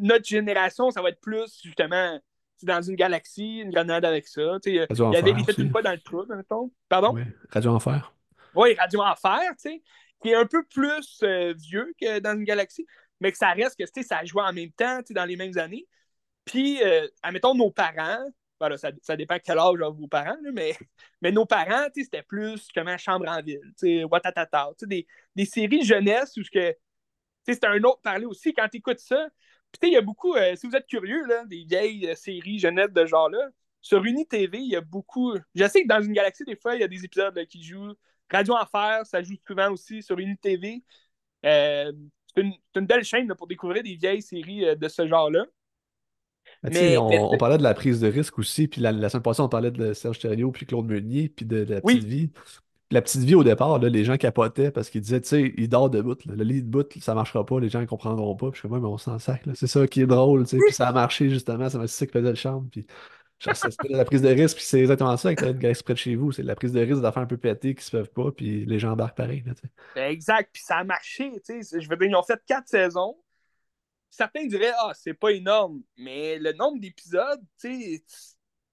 notre 0.00 0.24
génération, 0.26 0.90
ça 0.90 1.02
va 1.02 1.10
être 1.10 1.20
plus, 1.20 1.60
justement, 1.62 2.18
dans 2.62 2.82
une 2.82 2.96
galaxie, 2.96 3.58
une 3.58 3.70
grenade 3.70 4.04
avec 4.04 4.26
ça. 4.26 4.58
Tu 4.62 4.72
sais, 4.72 4.86
Radio 4.88 5.10
il 5.10 5.14
y 5.14 5.16
avait 5.16 5.32
aussi. 5.32 5.62
une 5.62 5.70
fois 5.70 5.82
dans 5.82 5.92
le 5.92 6.00
trou, 6.00 6.24
mettons. 6.28 6.70
Pardon? 6.88 7.14
Ouais. 7.14 7.26
Radio 7.50 7.72
Enfer. 7.72 8.12
Oui, 8.54 8.74
Radio 8.74 9.02
Enfer, 9.02 9.50
tu 9.50 9.70
sais, 9.70 9.82
qui 10.22 10.30
est 10.30 10.34
un 10.34 10.46
peu 10.46 10.64
plus 10.64 11.20
euh, 11.22 11.52
vieux 11.56 11.92
que 12.00 12.20
dans 12.20 12.34
une 12.34 12.44
galaxie, 12.44 12.86
mais 13.20 13.30
que 13.30 13.38
ça 13.38 13.50
reste 13.52 13.78
que, 13.78 13.84
tu 13.84 13.90
sais, 13.94 14.02
ça 14.02 14.24
jouait 14.24 14.42
en 14.42 14.52
même 14.52 14.72
temps, 14.72 14.98
tu 15.00 15.08
sais, 15.08 15.14
dans 15.14 15.26
les 15.26 15.36
mêmes 15.36 15.56
années. 15.58 15.86
Puis, 16.44 16.82
euh, 16.82 17.06
admettons, 17.22 17.54
nos 17.54 17.70
parents, 17.70 18.24
voilà, 18.58 18.78
ça, 18.78 18.90
ça 19.02 19.16
dépend 19.16 19.36
quel 19.44 19.58
âge 19.58 19.80
ont 19.82 19.92
vos 19.92 20.08
parents, 20.08 20.36
là, 20.42 20.50
mais, 20.52 20.74
mais 21.20 21.32
nos 21.32 21.44
parents, 21.44 21.86
tu 21.94 22.00
sais, 22.00 22.04
c'était 22.04 22.22
plus 22.22 22.52
justement 22.52 22.96
Chambre 22.96 23.28
en 23.28 23.42
ville, 23.42 23.60
tu 23.78 23.98
sais, 23.98 24.04
Watatata, 24.04 24.68
tu 24.70 24.74
sais, 24.80 24.86
des, 24.86 25.06
des 25.34 25.44
séries 25.44 25.84
jeunesse 25.84 26.36
où 26.38 26.42
ce 26.42 26.50
que, 26.50 26.70
tu 26.70 26.76
sais, 27.44 27.54
c'était 27.54 27.66
un 27.66 27.82
autre 27.82 28.00
parler 28.00 28.24
aussi 28.24 28.54
quand 28.54 28.68
tu 28.68 28.78
écoutes 28.78 29.00
ça. 29.00 29.28
Puis, 29.72 29.90
il 29.90 29.94
y 29.94 29.96
a 29.96 30.02
beaucoup, 30.02 30.34
euh, 30.34 30.56
si 30.56 30.66
vous 30.66 30.74
êtes 30.74 30.86
curieux, 30.86 31.24
là, 31.26 31.44
des 31.44 31.64
vieilles 31.64 32.08
euh, 32.08 32.14
séries 32.14 32.58
jeunesse 32.58 32.92
de 32.92 33.06
genre-là, 33.06 33.50
sur 33.80 34.04
UniTV, 34.04 34.58
il 34.58 34.70
y 34.70 34.76
a 34.76 34.80
beaucoup. 34.80 35.34
Je 35.54 35.68
sais 35.68 35.82
que 35.82 35.88
dans 35.88 36.02
une 36.02 36.12
galaxie, 36.12 36.44
des 36.44 36.56
fois, 36.56 36.74
il 36.74 36.80
y 36.80 36.84
a 36.84 36.88
des 36.88 37.04
épisodes 37.04 37.36
là, 37.36 37.46
qui 37.46 37.62
jouent. 37.62 37.94
Radio 38.30 38.54
Enfer, 38.54 39.06
ça 39.06 39.22
joue 39.22 39.36
souvent 39.46 39.70
aussi 39.70 40.02
sur 40.02 40.18
UniTV. 40.18 40.82
Euh, 41.44 41.92
c'est 42.34 42.40
une, 42.40 42.52
une 42.74 42.86
belle 42.86 43.04
chaîne 43.04 43.28
là, 43.28 43.34
pour 43.34 43.46
découvrir 43.46 43.82
des 43.82 43.94
vieilles 43.94 44.22
séries 44.22 44.64
euh, 44.64 44.74
de 44.74 44.88
ce 44.88 45.06
genre-là. 45.06 45.46
Mais, 46.62 46.70
mais 46.70 46.96
on, 46.96 47.32
on 47.32 47.38
parlait 47.38 47.58
de 47.58 47.62
la 47.62 47.74
prise 47.74 48.00
de 48.00 48.08
risque 48.08 48.38
aussi, 48.38 48.66
puis 48.66 48.80
la, 48.80 48.92
la 48.92 49.08
semaine 49.08 49.22
passée, 49.22 49.42
on 49.42 49.48
parlait 49.48 49.70
de 49.70 49.92
Serge 49.92 50.18
Thériault, 50.18 50.52
puis 50.52 50.66
Claude 50.66 50.86
Meunier, 50.86 51.28
puis 51.28 51.44
de, 51.44 51.64
de 51.64 51.74
la 51.74 51.80
petite 51.80 52.02
oui, 52.02 52.08
vie. 52.08 52.30
La 52.90 53.02
petite 53.02 53.22
vie, 53.22 53.34
au 53.34 53.42
départ, 53.42 53.78
là, 53.80 53.88
les 53.88 54.04
gens 54.04 54.16
capotaient 54.16 54.70
parce 54.70 54.90
qu'ils 54.90 55.00
disaient, 55.00 55.20
tu 55.20 55.28
sais, 55.28 55.54
il 55.56 55.68
dort 55.68 55.90
debout. 55.90 56.16
là. 56.26 56.34
Le 56.36 56.44
lit 56.44 56.62
debout, 56.62 56.84
ça 57.00 57.14
marchera 57.14 57.44
pas, 57.44 57.58
les 57.58 57.68
gens 57.68 57.80
ne 57.80 57.86
comprendront 57.86 58.36
pas. 58.36 58.50
Puis 58.50 58.56
je 58.56 58.60
suis 58.60 58.68
comme, 58.68 58.80
mais 58.80 58.86
on 58.86 58.98
s'en 58.98 59.18
sac. 59.18 59.42
C'est 59.54 59.66
ça 59.66 59.86
qui 59.88 60.02
est 60.02 60.06
drôle. 60.06 60.44
Puis 60.46 60.72
ça 60.72 60.88
a 60.88 60.92
marché, 60.92 61.28
justement. 61.28 61.68
Ça 61.68 61.78
m'a 61.78 61.86
c'est 61.88 61.98
ça 61.98 62.06
qui 62.06 62.12
faisait 62.12 62.30
le 62.30 62.36
charme. 62.36 62.68
Puis 62.70 62.86
c'était 63.38 63.88
de 63.88 63.96
la 63.96 64.04
prise 64.04 64.22
de 64.22 64.28
risque, 64.28 64.56
puis 64.56 64.64
c'est 64.64 64.80
exactement 64.80 65.16
ça 65.16 65.28
avec 65.28 65.42
le 65.42 65.52
gars 65.52 65.72
près 65.84 65.94
de 65.94 65.98
chez 65.98 66.14
vous. 66.14 66.32
C'est 66.32 66.42
de 66.42 66.46
la 66.46 66.54
prise 66.54 66.72
de 66.72 66.80
risque 66.80 67.02
d'affaires 67.02 67.22
un 67.22 67.26
peu 67.26 67.36
pétées 67.36 67.74
qui 67.74 67.84
se 67.84 67.90
peuvent 67.90 68.10
pas, 68.10 68.30
puis 68.32 68.64
les 68.64 68.78
gens 68.78 68.92
embarquent 68.92 69.16
pareil, 69.16 69.44
exact. 69.96 70.50
Puis 70.52 70.62
ça 70.64 70.78
a 70.78 70.84
marché. 70.84 71.32
tu 71.44 71.62
sais. 71.62 71.80
Je 71.80 71.88
veux 71.88 71.96
dire, 71.96 72.08
ils 72.08 72.16
ont 72.16 72.22
fait 72.22 72.40
quatre 72.46 72.68
saisons. 72.68 73.16
Certains 74.10 74.46
diraient, 74.46 74.72
ah, 74.80 74.92
c'est 74.94 75.14
pas 75.14 75.30
énorme. 75.30 75.82
Mais 75.98 76.38
le 76.38 76.52
nombre 76.54 76.80
d'épisodes, 76.80 77.42
tu 77.60 77.68
sais, 77.68 78.04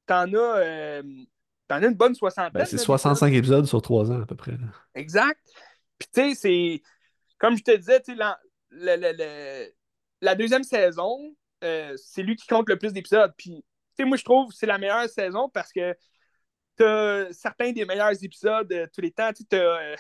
t'en 0.06 0.34
as, 0.34 0.58
euh, 0.60 1.04
t'en 1.68 1.84
as 1.84 1.88
une 1.88 1.96
bonne 1.96 2.16
Ben, 2.54 2.66
soixantaine 2.66 2.66
c'est 2.66 2.78
là, 2.78 2.86
d'épisodes. 2.86 2.86
65 2.86 3.34
épisodes 3.34 3.66
sur 3.66 3.82
3 3.82 4.12
ans, 4.12 4.22
à 4.22 4.26
peu 4.26 4.36
près. 4.36 4.52
là. 4.54 4.68
Exact. 4.96 5.40
Puis, 5.98 6.08
tu 6.14 6.22
sais, 6.22 6.36
c'est. 6.36 6.82
Comme 7.40 7.58
je 7.58 7.64
te 7.64 7.76
disais, 7.76 8.02
tu 8.02 8.14
sais, 8.14 8.18
la, 8.18 8.40
le- 8.72 8.98
le- 9.14 9.74
la 10.22 10.36
deuxième 10.36 10.64
saison, 10.64 11.36
euh, 11.64 11.96
c'est 11.98 12.24
lui 12.24 12.36
qui 12.36 12.48
compte 12.48 12.70
le 12.70 12.78
plus 12.80 12.94
d'épisodes. 12.94 13.34
Puis, 13.38 13.58
tu 13.98 14.04
sais, 14.04 14.06
moi, 14.06 14.18
je 14.18 14.24
trouve 14.24 14.50
que 14.52 14.56
c'est 14.56 14.66
la 14.68 14.78
meilleure 14.78 15.10
saison 15.10 15.50
parce 15.50 15.72
que 15.74 15.96
t'as 16.76 17.32
certains 17.34 17.72
des 17.72 17.86
meilleurs 17.86 18.24
épisodes 18.24 18.68
de 18.68 18.90
tous 18.94 19.02
les 19.02 19.12
temps. 19.12 19.32
Tu 19.34 19.44
sais, 19.44 19.48
t'as, 19.50 19.58
euh, 19.58 19.96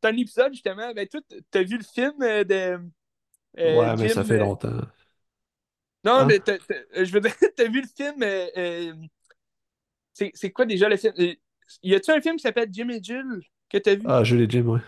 t'as 0.00 0.10
un 0.10 0.16
épisode, 0.16 0.52
justement, 0.52 0.92
ben, 0.94 1.06
toi, 1.08 1.20
t'as 1.50 1.62
vu 1.62 1.78
le 1.78 1.84
film 1.84 2.22
euh, 2.22 2.44
de 2.44 2.78
euh, 3.58 3.80
Ouais, 3.80 3.96
mais 3.96 4.08
ça 4.08 4.24
fait 4.24 4.34
euh, 4.34 4.38
longtemps. 4.38 4.80
Non, 6.04 6.20
Hein? 6.20 6.26
mais 6.26 6.40
je 7.04 7.12
veux 7.12 7.20
dire, 7.20 7.34
t'as 7.56 7.68
vu 7.68 7.82
le 7.82 7.88
film. 7.88 9.08
Euh, 10.22 10.26
euh, 10.26 10.30
c'est 10.34 10.50
quoi 10.52 10.66
déjà 10.66 10.88
le 10.88 10.96
film? 10.96 11.12
Euh, 11.18 11.34
Y 11.82 11.94
a-tu 11.94 12.10
un 12.10 12.20
film 12.20 12.36
qui 12.36 12.42
s'appelle 12.42 12.68
Jim 12.72 12.88
et 12.88 13.02
Jill 13.02 13.40
que 13.68 13.78
t'as 13.78 13.94
vu? 13.94 14.06
Ah, 14.06 14.24
Jules 14.24 14.42
et 14.42 14.48
Jim, 14.50 14.66
ouais. 14.66 14.80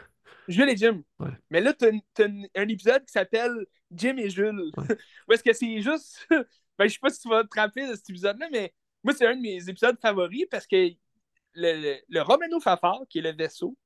Jules 0.49 0.69
et 0.71 0.77
Jim. 0.77 1.03
Ouais, 1.19 1.31
Mais 1.51 1.61
là, 1.61 1.73
t'as 1.73 1.91
t'as 2.15 2.27
un 2.57 2.69
épisode 2.69 3.05
qui 3.05 3.13
s'appelle 3.13 3.67
Jim 3.91 4.17
et 4.19 4.31
Jules. 4.31 4.73
ouais. 4.77 4.87
Est-ce 5.31 5.43
que 5.43 5.53
c'est 5.53 5.81
juste. 5.81 6.27
ben, 6.31 6.89
je 6.89 6.95
sais 6.95 6.99
pas 7.01 7.11
si 7.11 7.21
tu 7.21 7.29
vas 7.29 7.45
te 7.45 7.59
rappeler 7.59 7.89
de 7.89 7.95
cet 7.95 8.11
épisode-là, 8.11 8.49
mais 8.51 8.75
moi, 9.05 9.15
c'est 9.15 9.27
un 9.27 9.37
de 9.37 9.41
mes 9.41 9.69
épisodes 9.69 9.97
favoris 10.01 10.47
parce 10.51 10.67
que 10.67 10.77
le, 11.55 11.73
le, 11.83 11.97
le 12.09 12.23
Romano 12.23 12.61
Fafard, 12.61 13.03
qui 13.09 13.19
est 13.19 13.23
le 13.23 13.33
vaisseau, 13.33 13.77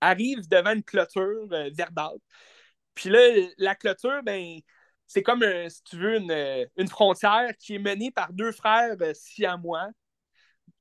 arrive 0.00 0.48
devant 0.48 0.72
une 0.72 0.82
clôture 0.84 1.46
euh, 1.52 1.70
verdâtre. 1.72 2.18
Puis 2.94 3.10
là, 3.10 3.20
la 3.58 3.74
clôture, 3.74 4.22
ben, 4.24 4.60
c'est 5.06 5.22
comme, 5.22 5.42
un- 5.42 5.68
si 5.68 5.82
tu 5.84 5.96
veux, 5.96 6.16
une, 6.16 6.30
euh, 6.30 6.66
une 6.76 6.88
frontière 6.88 7.52
qui 7.58 7.74
est 7.76 7.78
menée 7.78 8.10
par 8.10 8.32
deux 8.32 8.52
frères 8.52 8.96
euh, 9.00 9.14
siamois. 9.14 9.88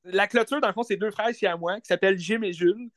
La 0.08 0.28
clôture, 0.28 0.62
dans 0.62 0.68
le 0.68 0.74
fond, 0.74 0.84
c'est 0.84 0.98
deux 0.98 1.12
frères 1.12 1.34
siamois 1.34 1.80
qui 1.80 1.88
s'appellent 1.88 2.18
Jim 2.18 2.42
et 2.42 2.54
Jules. 2.54 2.90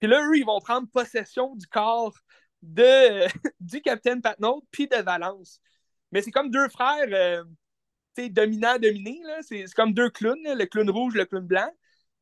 Puis 0.00 0.08
là, 0.08 0.20
eux, 0.26 0.36
ils 0.36 0.44
vont 0.44 0.60
prendre 0.60 0.88
possession 0.88 1.54
du 1.56 1.66
corps 1.66 2.14
de, 2.62 3.26
du 3.60 3.80
capitaine 3.82 4.22
Patnaud 4.22 4.66
puis 4.70 4.88
de 4.88 4.96
Valence. 4.96 5.60
Mais 6.12 6.22
c'est 6.22 6.30
comme 6.30 6.50
deux 6.50 6.68
frères, 6.68 7.06
euh, 7.12 7.44
tu 8.14 8.24
sais, 8.24 8.28
dominants-dominés. 8.30 9.20
là. 9.24 9.40
C'est 9.42 9.64
comme 9.74 9.94
deux 9.94 10.10
clowns, 10.10 10.42
le 10.44 10.66
clown 10.66 10.90
rouge, 10.90 11.14
le 11.14 11.24
clown 11.26 11.46
blanc. 11.46 11.70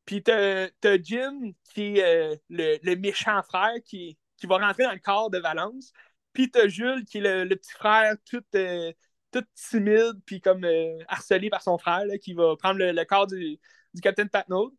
Puis 0.07 0.23
t'as 0.23 0.69
t'as 0.81 0.99
Jim, 1.03 1.53
qui 1.73 1.99
est 1.99 2.05
euh, 2.05 2.37
le, 2.51 2.79
le 2.83 2.97
méchant 2.97 3.43
frère, 3.43 3.75
qui, 3.85 4.19
va 4.45 4.59
rentrer 4.59 4.85
dans 4.85 4.93
le 4.93 4.99
corps 4.99 5.31
de 5.31 5.39
Valence. 5.39 5.93
Puis 6.35 6.51
t'as 6.51 6.69
Jules, 6.69 7.05
qui 7.07 7.19
est 7.19 7.45
le, 7.45 7.57
petit 7.57 7.73
frère 7.73 8.15
tout, 8.29 8.45
euh, 8.55 8.93
tout 9.33 9.45
timide, 9.55 10.21
puis 10.27 10.41
comme 10.41 10.67
harcelé 11.09 11.49
par 11.49 11.63
son 11.63 11.79
frère, 11.79 12.05
qui 12.21 12.35
va 12.35 12.55
prendre 12.57 12.79
le, 12.79 12.93
le 12.93 13.05
corps 13.05 13.27
du, 13.27 13.59
du 13.95 14.01
capitaine 14.01 14.29
Patnaud. 14.29 14.75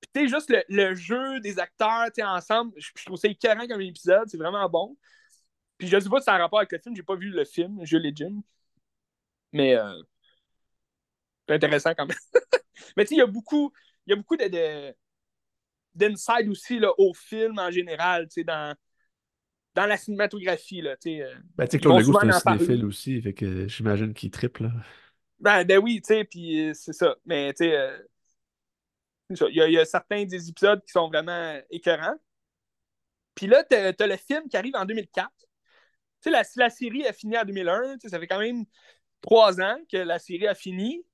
Puis 0.00 0.10
tu 0.14 0.20
sais, 0.22 0.28
juste 0.28 0.50
le, 0.50 0.64
le 0.68 0.94
jeu 0.94 1.40
des 1.40 1.58
acteurs, 1.58 2.06
tu 2.06 2.16
sais, 2.16 2.24
ensemble, 2.24 2.72
je, 2.78 2.90
je 2.96 3.04
trouve 3.04 3.18
ça 3.18 3.28
écœurant 3.28 3.66
comme 3.68 3.80
épisode, 3.82 4.28
c'est 4.28 4.38
vraiment 4.38 4.68
bon. 4.68 4.96
Puis 5.78 5.88
je 5.88 6.00
sais 6.00 6.08
pas 6.08 6.20
si 6.20 6.24
ça 6.26 6.34
a 6.34 6.38
rapport 6.38 6.60
avec 6.60 6.72
le 6.72 6.78
film, 6.78 6.96
j'ai 6.96 7.02
pas 7.02 7.16
vu 7.16 7.30
le 7.30 7.44
film, 7.44 7.84
Jules 7.84 8.06
et 8.06 8.12
Jim, 8.14 8.42
mais 9.52 9.74
euh, 9.76 10.02
c'est 11.48 11.54
intéressant 11.54 11.94
quand 11.96 12.06
même. 12.06 12.16
mais 12.96 13.04
tu 13.04 13.10
sais, 13.10 13.14
il 13.16 13.18
y 13.18 13.22
a 13.22 13.26
beaucoup, 13.26 13.72
il 14.06 14.10
y 14.10 14.12
a 14.14 14.16
beaucoup 14.16 14.36
de, 14.36 14.48
de- 14.48 14.94
d'inside 15.94 16.48
aussi 16.48 16.78
là, 16.78 16.92
au 16.98 17.12
film 17.14 17.58
en 17.58 17.70
général, 17.70 18.26
tu 18.28 18.34
sais, 18.40 18.44
dans, 18.44 18.74
dans 19.74 19.86
la 19.86 19.96
cinématographie, 19.96 20.82
là, 20.82 20.96
tu 20.96 21.10
sais. 21.10 21.22
euh, 21.22 21.34
Ben, 21.56 21.66
tu 21.66 21.72
sais, 21.72 21.78
ils 21.78 21.80
Claude 21.80 21.98
Legault, 21.98 22.14
c'est 22.14 22.26
un 22.26 22.32
cinéphile 22.32 22.84
aussi, 22.84 23.20
fait 23.20 23.34
que 23.34 23.68
j'imagine 23.68 24.14
qu'il 24.14 24.30
triple, 24.30 24.64
là. 24.64 24.72
Ben, 25.38 25.64
ben 25.64 25.78
oui, 25.78 26.00
tu 26.00 26.14
sais, 26.14 26.24
puis 26.24 26.68
euh, 26.70 26.74
c'est 26.74 26.92
ça. 26.92 27.16
Mais 27.26 27.52
tu 27.52 27.64
sais, 27.64 27.76
euh. 27.76 27.98
Il 29.48 29.56
y, 29.56 29.78
a, 29.78 29.84
certains 29.84 30.24
des 30.24 30.48
épisodes 30.48 30.82
qui 30.84 30.92
sont 30.92 31.08
vraiment 31.08 31.58
écœurants. 31.70 32.16
Puis 33.34 33.46
là, 33.46 33.64
t'as 33.64 33.92
as 33.98 34.06
le 34.06 34.16
film 34.16 34.48
qui 34.48 34.56
arrive 34.56 34.76
en 34.76 34.84
2004. 34.84 35.28
Tu 35.38 35.46
sais, 36.20 36.30
la, 36.30 36.42
la 36.56 36.70
série 36.70 37.06
a 37.06 37.12
fini 37.12 37.36
en 37.36 37.44
2001, 37.44 37.94
tu 37.94 38.00
sais, 38.02 38.08
ça 38.10 38.20
fait 38.20 38.26
quand 38.26 38.38
même 38.38 38.64
trois 39.20 39.60
ans 39.60 39.78
que 39.90 39.96
la 39.96 40.18
série 40.18 40.46
a 40.46 40.54
fini. 40.54 41.04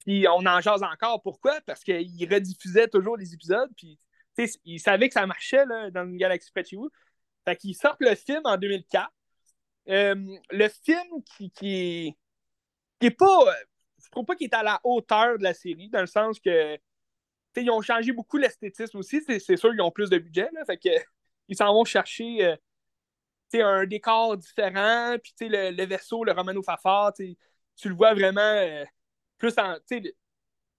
Puis 0.00 0.26
on 0.28 0.44
en 0.46 0.60
jase 0.60 0.82
encore. 0.82 1.22
Pourquoi? 1.22 1.60
Parce 1.62 1.84
qu'ils 1.84 2.28
rediffusaient 2.32 2.88
toujours 2.88 3.16
les 3.16 3.34
épisodes. 3.34 3.70
Puis, 3.76 3.98
tu 4.36 4.48
ils 4.64 4.80
savaient 4.80 5.08
que 5.08 5.14
ça 5.14 5.26
marchait 5.26 5.64
là, 5.66 5.90
dans 5.90 6.04
une 6.04 6.16
galaxie 6.16 6.50
près 6.50 6.62
de. 6.62 6.68
Fait 7.44 7.56
qu'ils 7.56 7.74
sortent 7.74 8.00
le 8.00 8.14
film 8.14 8.42
en 8.44 8.56
2004. 8.56 9.10
Euh, 9.88 10.14
le 10.50 10.68
film 10.68 11.22
qui, 11.24 11.50
qui, 11.50 12.16
qui 13.00 13.06
est 13.06 13.10
pas. 13.10 13.54
Je 14.02 14.10
trouve 14.10 14.24
pas 14.24 14.36
qu'il 14.36 14.46
est 14.46 14.54
à 14.54 14.62
la 14.62 14.80
hauteur 14.84 15.38
de 15.38 15.42
la 15.42 15.54
série, 15.54 15.88
dans 15.90 16.00
le 16.00 16.06
sens 16.06 16.38
que. 16.40 16.78
Ils 17.60 17.70
ont 17.70 17.82
changé 17.82 18.12
beaucoup 18.12 18.36
l'esthétisme 18.36 18.98
aussi. 18.98 19.22
C'est 19.26 19.56
sûr 19.56 19.70
qu'ils 19.70 19.80
ont 19.82 19.90
plus 19.90 20.10
de 20.10 20.18
budget. 20.18 20.48
Là, 20.52 20.64
fait 20.64 20.78
que, 20.78 20.88
ils 21.48 21.56
s'en 21.56 21.72
vont 21.72 21.84
chercher 21.84 22.44
euh, 22.44 22.56
un 23.54 23.86
décor 23.86 24.36
différent, 24.36 25.16
puis 25.22 25.48
le, 25.48 25.70
le, 25.70 25.86
vaisseau, 25.86 26.24
le 26.24 26.32
Romano 26.32 26.62
Fafard, 26.62 27.14
tu 27.14 27.36
le 27.88 27.94
vois 27.94 28.14
vraiment 28.14 28.40
euh, 28.40 28.84
plus 29.38 29.56
en. 29.58 29.76
Le, 29.90 30.10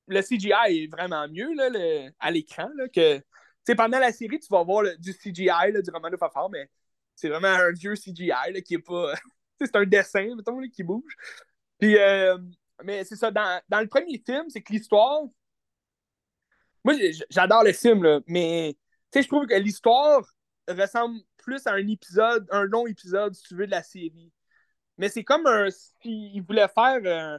le 0.07 0.21
CGI 0.21 0.83
est 0.83 0.91
vraiment 0.91 1.27
mieux 1.27 1.53
là, 1.53 2.11
à 2.19 2.31
l'écran 2.31 2.69
que. 2.93 3.21
pendant 3.75 3.99
la 3.99 4.11
série, 4.11 4.39
tu 4.39 4.47
vas 4.49 4.63
voir 4.63 4.85
du 4.97 5.13
CGI, 5.13 5.73
du 5.83 5.91
Romano 5.91 6.17
Fafard, 6.17 6.49
mais 6.49 6.69
c'est 7.15 7.29
vraiment 7.29 7.47
un 7.47 7.71
vieux 7.71 7.95
CGI 7.95 8.63
qui 8.65 8.75
est 8.75 8.79
pas. 8.79 9.13
c'est 9.59 9.75
un 9.75 9.85
dessin, 9.85 10.35
mettons, 10.35 10.59
qui 10.69 10.83
bouge. 10.83 11.15
Puis, 11.79 11.97
euh, 11.97 12.37
mais 12.83 13.03
c'est 13.03 13.15
ça, 13.15 13.31
dans, 13.31 13.61
dans, 13.69 13.81
le 13.81 13.87
premier 13.87 14.21
film, 14.25 14.49
c'est 14.49 14.61
que 14.61 14.73
l'histoire. 14.73 15.23
Moi, 16.83 16.95
j'adore 17.29 17.63
le 17.63 17.73
film, 17.73 18.03
là, 18.03 18.19
mais 18.27 18.75
je 19.13 19.27
trouve 19.27 19.45
que 19.45 19.55
l'histoire 19.55 20.23
ressemble 20.67 21.19
plus 21.37 21.65
à 21.67 21.73
un 21.73 21.87
épisode, 21.87 22.47
un 22.51 22.63
long 22.63 22.87
épisode, 22.87 23.33
si 23.33 23.43
tu 23.43 23.55
veux, 23.55 23.65
de 23.65 23.71
la 23.71 23.83
série. 23.83 24.31
Mais 24.97 25.09
c'est 25.09 25.23
comme 25.23 25.47
un. 25.47 25.69
S'il 25.71 26.41
voulait 26.43 26.67
faire. 26.67 26.99
Euh, 27.05 27.37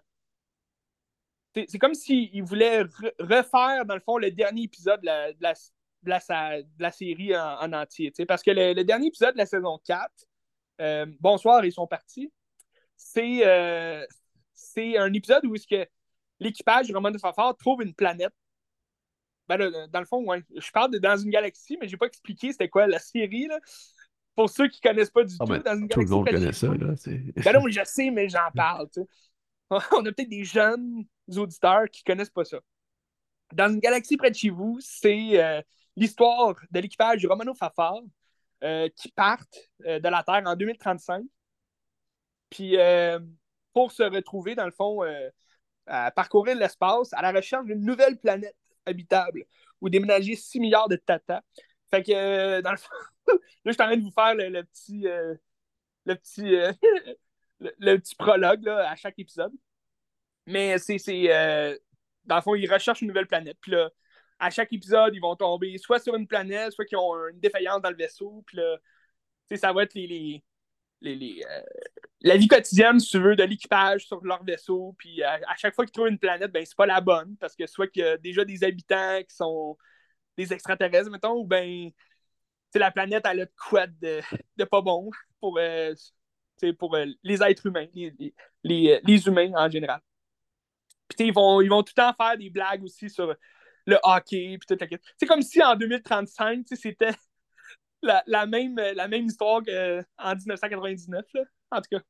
c'est 1.68 1.78
comme 1.78 1.94
s'il 1.94 2.42
voulait 2.44 2.82
refaire, 3.18 3.84
dans 3.84 3.94
le 3.94 4.00
fond, 4.00 4.18
le 4.18 4.30
dernier 4.30 4.62
épisode 4.62 5.00
de 5.00 5.06
la, 5.06 5.32
de 5.32 5.42
la, 5.42 5.54
de 6.02 6.82
la, 6.82 6.92
série 6.92 7.36
en, 7.36 7.72
entier. 7.72 8.12
Parce 8.26 8.42
que 8.42 8.52
le, 8.52 8.82
dernier 8.84 9.08
épisode 9.08 9.34
de 9.34 9.38
la 9.38 9.46
saison 9.46 9.78
4, 9.84 10.10
euh, 10.80 11.06
Bonsoir, 11.18 11.64
ils 11.64 11.72
sont 11.72 11.88
partis, 11.88 12.32
c'est 12.96 13.44
euh, 13.44 14.04
c'est 14.54 14.96
un 14.96 15.12
épisode 15.12 15.44
où 15.44 15.54
est-ce 15.54 15.66
que 15.66 15.86
l'équipage 16.38 16.86
du 16.86 16.94
roman 16.94 17.10
de 17.10 17.18
Fafard 17.18 17.56
trouve 17.56 17.82
une 17.82 17.94
planète 17.94 18.32
ben 19.59 19.89
dans 19.89 20.01
le 20.01 20.06
fond, 20.06 20.24
ouais. 20.24 20.43
Je 20.55 20.70
parle 20.70 20.93
de 20.93 20.98
Dans 20.98 21.16
une 21.16 21.31
galaxie, 21.31 21.77
mais 21.81 21.89
j'ai 21.89 21.97
pas 21.97 22.06
expliqué 22.06 22.52
c'était 22.52 22.68
quoi 22.68 22.86
la 22.86 22.98
série. 22.98 23.47
Là. 23.47 23.59
Pour 24.36 24.48
ceux 24.48 24.68
qui 24.68 24.81
connaissent 24.81 25.10
pas 25.10 25.24
du 25.24 25.35
ah, 25.40 25.44
tout, 25.44 25.59
Dans 25.59 25.78
une 25.78 25.89
tout 25.89 26.01
le 26.01 26.06
monde 26.06 26.28
connaît 26.28 26.52
ça. 26.52 26.68
Là, 26.68 26.94
ben 27.06 27.52
non, 27.52 27.68
je 27.68 27.81
sais, 27.85 28.10
mais 28.10 28.28
j'en 28.28 28.51
parle. 28.55 28.89
On 29.70 29.77
a 29.77 30.12
peut-être 30.12 30.28
des 30.28 30.44
jeunes 30.44 31.05
auditeurs 31.36 31.89
qui 31.90 32.02
connaissent 32.02 32.31
pas 32.31 32.44
ça. 32.44 32.59
Dans 33.52 33.72
une 33.72 33.81
galaxie 33.81 34.16
près 34.16 34.31
de 34.31 34.36
chez 34.36 34.51
vous, 34.51 34.78
c'est 34.81 35.43
euh, 35.43 35.60
l'histoire 35.97 36.55
de 36.70 36.81
l'équipage 36.81 37.18
du 37.18 37.27
Romano 37.27 37.55
Fafard 37.55 38.02
euh, 38.62 38.89
qui 38.97 39.10
partent 39.10 39.70
euh, 39.86 39.98
de 39.98 40.09
la 40.09 40.22
Terre 40.22 40.43
en 40.47 40.55
2035. 40.55 41.24
Puis 42.51 42.77
pour 43.72 43.93
se 43.93 44.02
retrouver, 44.02 44.56
dans 44.56 44.64
le 44.64 44.72
fond, 44.72 45.02
à 45.86 46.10
parcourir 46.10 46.56
l'espace 46.56 47.12
à 47.12 47.22
la 47.22 47.31
recherche 47.31 47.64
d'une 47.66 47.85
nouvelle 47.85 48.18
planète 48.18 48.56
habitable 48.86 49.44
ou 49.81 49.89
déménager 49.89 50.36
6 50.36 50.61
milliards 50.61 50.89
de 50.89 50.97
tata. 50.97 51.43
Fait 51.90 52.02
que, 52.02 52.12
euh, 52.12 52.62
dans 52.62 52.73
le 52.73 52.77
fond, 52.78 52.89
là, 53.27 53.35
je 53.66 53.73
suis 53.73 53.82
en 53.82 53.86
train 53.86 53.97
de 53.97 54.02
vous 54.02 54.12
faire 54.12 54.35
le, 54.35 54.62
petit, 54.65 55.07
euh, 55.07 55.35
le, 56.07 56.15
petit, 56.15 56.55
euh, 56.55 56.73
le, 57.61 57.97
petit 57.98 58.15
prologue 58.15 58.65
là, 58.65 58.90
à 58.90 58.97
chaque 58.97 59.19
épisode. 59.19 59.52
Mais 60.47 60.78
c'est, 60.78 60.98
dans 62.24 62.36
le 62.36 62.43
fond, 62.43 62.55
ils 62.55 62.70
recherchent 62.70 63.02
une 63.02 63.09
nouvelle 63.09 63.27
planète. 63.27 63.59
Puis 63.61 63.73
là, 63.73 63.90
à 64.39 64.51
chaque 64.51 64.73
épisode, 64.73 65.15
ils 65.15 65.20
vont 65.20 65.36
tomber 65.36 65.77
soit 65.78 65.98
sur 66.01 66.15
une 66.16 66.27
planète, 66.27 66.73
soit 66.73 66.86
qu'ils 66.86 66.98
ont 66.98 67.15
une 67.28 67.40
défaillance 67.40 67.82
dans 67.82 67.90
le 67.90 67.97
vaisseau. 67.97 68.43
Puis 68.47 68.57
là, 68.57 68.78
ça 69.57 69.73
va 69.73 69.85
être 69.85 69.94
les, 69.94 70.43
euh, 71.02 71.62
la 72.22 72.36
vie 72.36 72.48
quotidienne, 72.48 73.01
si 73.01 73.10
tu 73.10 73.18
veux, 73.18 73.36
de 73.36 73.43
l'équipage 73.43 74.06
sur 74.06 74.24
leur 74.24 74.44
vaisseau. 74.44 74.94
Puis 74.98 75.22
à, 75.22 75.40
chaque 75.56 75.74
fois 75.74 75.85
qu'ils 75.85 75.93
trouvent 75.93 76.09
une 76.09 76.18
planète, 76.18 76.52
ben 76.52 76.64
c'est 76.64 76.77
pas 76.77 76.86
la 76.86 77.01
bonne. 77.01 77.36
Parce 77.39 77.56
que 77.56 77.66
soit 77.66 77.89
qu'il 77.89 78.02
y 78.02 78.06
a 78.06 78.16
déjà 78.16 78.44
des 78.44 78.64
habitants 78.64 79.20
qui 79.28 79.35
sont 79.35 79.77
des 80.36 80.52
extraterrestres, 80.52 81.10
mettons, 81.10 81.35
ou 81.35 81.47
ben 81.47 81.90
la 82.74 82.90
planète 82.90 83.24
elle 83.27 83.40
a 83.40 83.44
de 83.47 83.52
quoi 83.68 83.86
de, 83.86 84.64
pas 84.64 84.81
bon 84.81 85.10
pour, 85.40 85.59
euh, 85.59 85.93
euh, 86.62 87.06
les 87.24 87.43
êtres 87.43 87.66
humains, 87.66 87.86
les, 88.62 89.27
humains 89.27 89.52
en 89.56 89.68
général. 89.68 90.01
Puis 91.09 91.28
ils 91.28 91.32
vont, 91.32 91.60
ils 91.60 91.68
vont 91.68 91.82
tout 91.82 91.93
le 91.97 92.02
temps 92.02 92.14
faire 92.14 92.39
des 92.39 92.51
blagues 92.51 92.85
aussi 92.85 93.10
sur 93.10 93.35
le 93.86 93.98
hockey, 94.02 94.56
puis 94.59 94.66
toute 94.68 94.81
la 94.81 94.98
C'est 95.16 95.27
comme 95.27 95.43
si 95.43 95.62
en 95.62 95.74
2035, 95.74 96.66
c'était 96.74 97.10
la, 98.02 98.47
même, 98.47 98.77
la 98.77 99.09
même 99.09 99.27
histoire 99.27 99.62
qu'en 99.62 100.35
1999, 100.35 101.24
là, 101.35 101.43
en 101.70 101.81
tout 101.81 101.89
cas. 101.90 102.02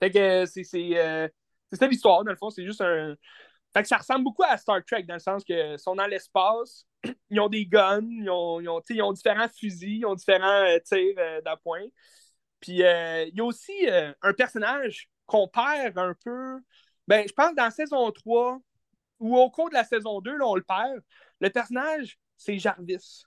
Fait 0.00 0.10
que 0.10 0.46
c'est 0.46 0.64
euh, 0.98 1.28
ça 1.72 1.86
l'histoire, 1.86 2.24
dans 2.24 2.30
le 2.30 2.36
fond, 2.36 2.50
c'est 2.50 2.64
juste 2.64 2.80
un. 2.80 3.14
Fait 3.72 3.82
que 3.82 3.88
ça 3.88 3.98
ressemble 3.98 4.24
beaucoup 4.24 4.42
à 4.42 4.56
Star 4.56 4.82
Trek, 4.84 5.04
dans 5.04 5.14
le 5.14 5.20
sens 5.20 5.44
que 5.44 5.76
sont 5.76 5.94
dans 5.94 6.06
l'espace, 6.06 6.86
ils 7.30 7.38
ont 7.38 7.48
des 7.48 7.66
guns, 7.66 8.00
ils 8.02 8.30
ont, 8.30 8.60
ils 8.60 8.68
ont, 8.68 8.80
ils 8.88 9.02
ont 9.02 9.12
différents 9.12 9.48
fusils, 9.48 9.98
ils 9.98 10.06
ont 10.06 10.14
différents 10.14 10.64
euh, 10.64 10.78
tirs 10.84 11.14
euh, 11.18 11.40
d'appoint. 11.42 11.84
Puis 12.60 12.72
il 12.72 13.32
y 13.34 13.40
a 13.40 13.44
aussi 13.44 13.72
un 14.20 14.32
personnage 14.34 15.08
qu'on 15.24 15.48
perd 15.48 15.96
un 15.96 16.14
peu. 16.22 16.58
Ben, 17.08 17.26
je 17.26 17.32
pense 17.32 17.54
dans 17.54 17.64
la 17.64 17.70
saison 17.70 18.10
3 18.10 18.58
ou 19.18 19.36
au 19.38 19.50
cours 19.50 19.70
de 19.70 19.74
la 19.74 19.84
saison 19.84 20.20
2, 20.20 20.36
là, 20.36 20.46
on 20.46 20.56
le 20.56 20.62
perd. 20.62 21.00
Le 21.40 21.48
personnage, 21.48 22.18
c'est 22.36 22.58
Jarvis. 22.58 23.24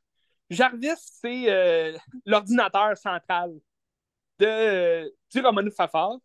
Jarvis, 0.49 0.97
c'est 0.97 1.49
euh, 1.49 1.97
l'ordinateur 2.25 2.97
central 2.97 3.53
de, 4.39 5.13
du 5.31 5.39
Romano 5.41 5.71
Fafard. 5.71 6.19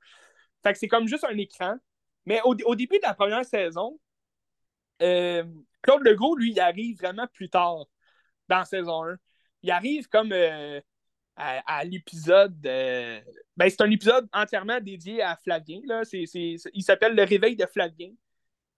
Fait 0.63 0.73
que 0.73 0.79
c'est 0.79 0.89
comme 0.89 1.07
juste 1.09 1.25
un 1.25 1.37
écran. 1.39 1.77
Mais 2.27 2.41
au, 2.45 2.75
début 2.75 2.99
de 2.99 3.03
la 3.07 3.15
première 3.15 3.45
saison, 3.45 3.99
euh, 5.01 5.45
Claude 5.83 6.03
Legault, 6.03 6.37
lui, 6.37 6.51
il 6.53 6.61
arrive 6.61 6.99
vraiment 6.99 7.27
plus 7.27 7.49
tard 7.49 7.87
dans 8.49 8.65
saison 8.65 9.05
1. 9.05 9.17
Il 9.63 9.71
arrive 9.71 10.09
comme 10.09 10.33
euh, 10.33 10.81
à, 11.37 11.85
l'épisode. 11.85 12.61
ben, 12.61 13.23
c'est 13.59 13.81
un 13.81 13.91
épisode 13.91 14.29
entièrement 14.33 14.81
dédié 14.81 15.23
à 15.23 15.37
Flavien. 15.37 15.81
Là. 15.87 16.03
il 16.13 16.83
s'appelle 16.83 17.15
Le 17.15 17.25
réveil 17.25 17.57
de 17.57 17.67
Flavien. 17.67 18.11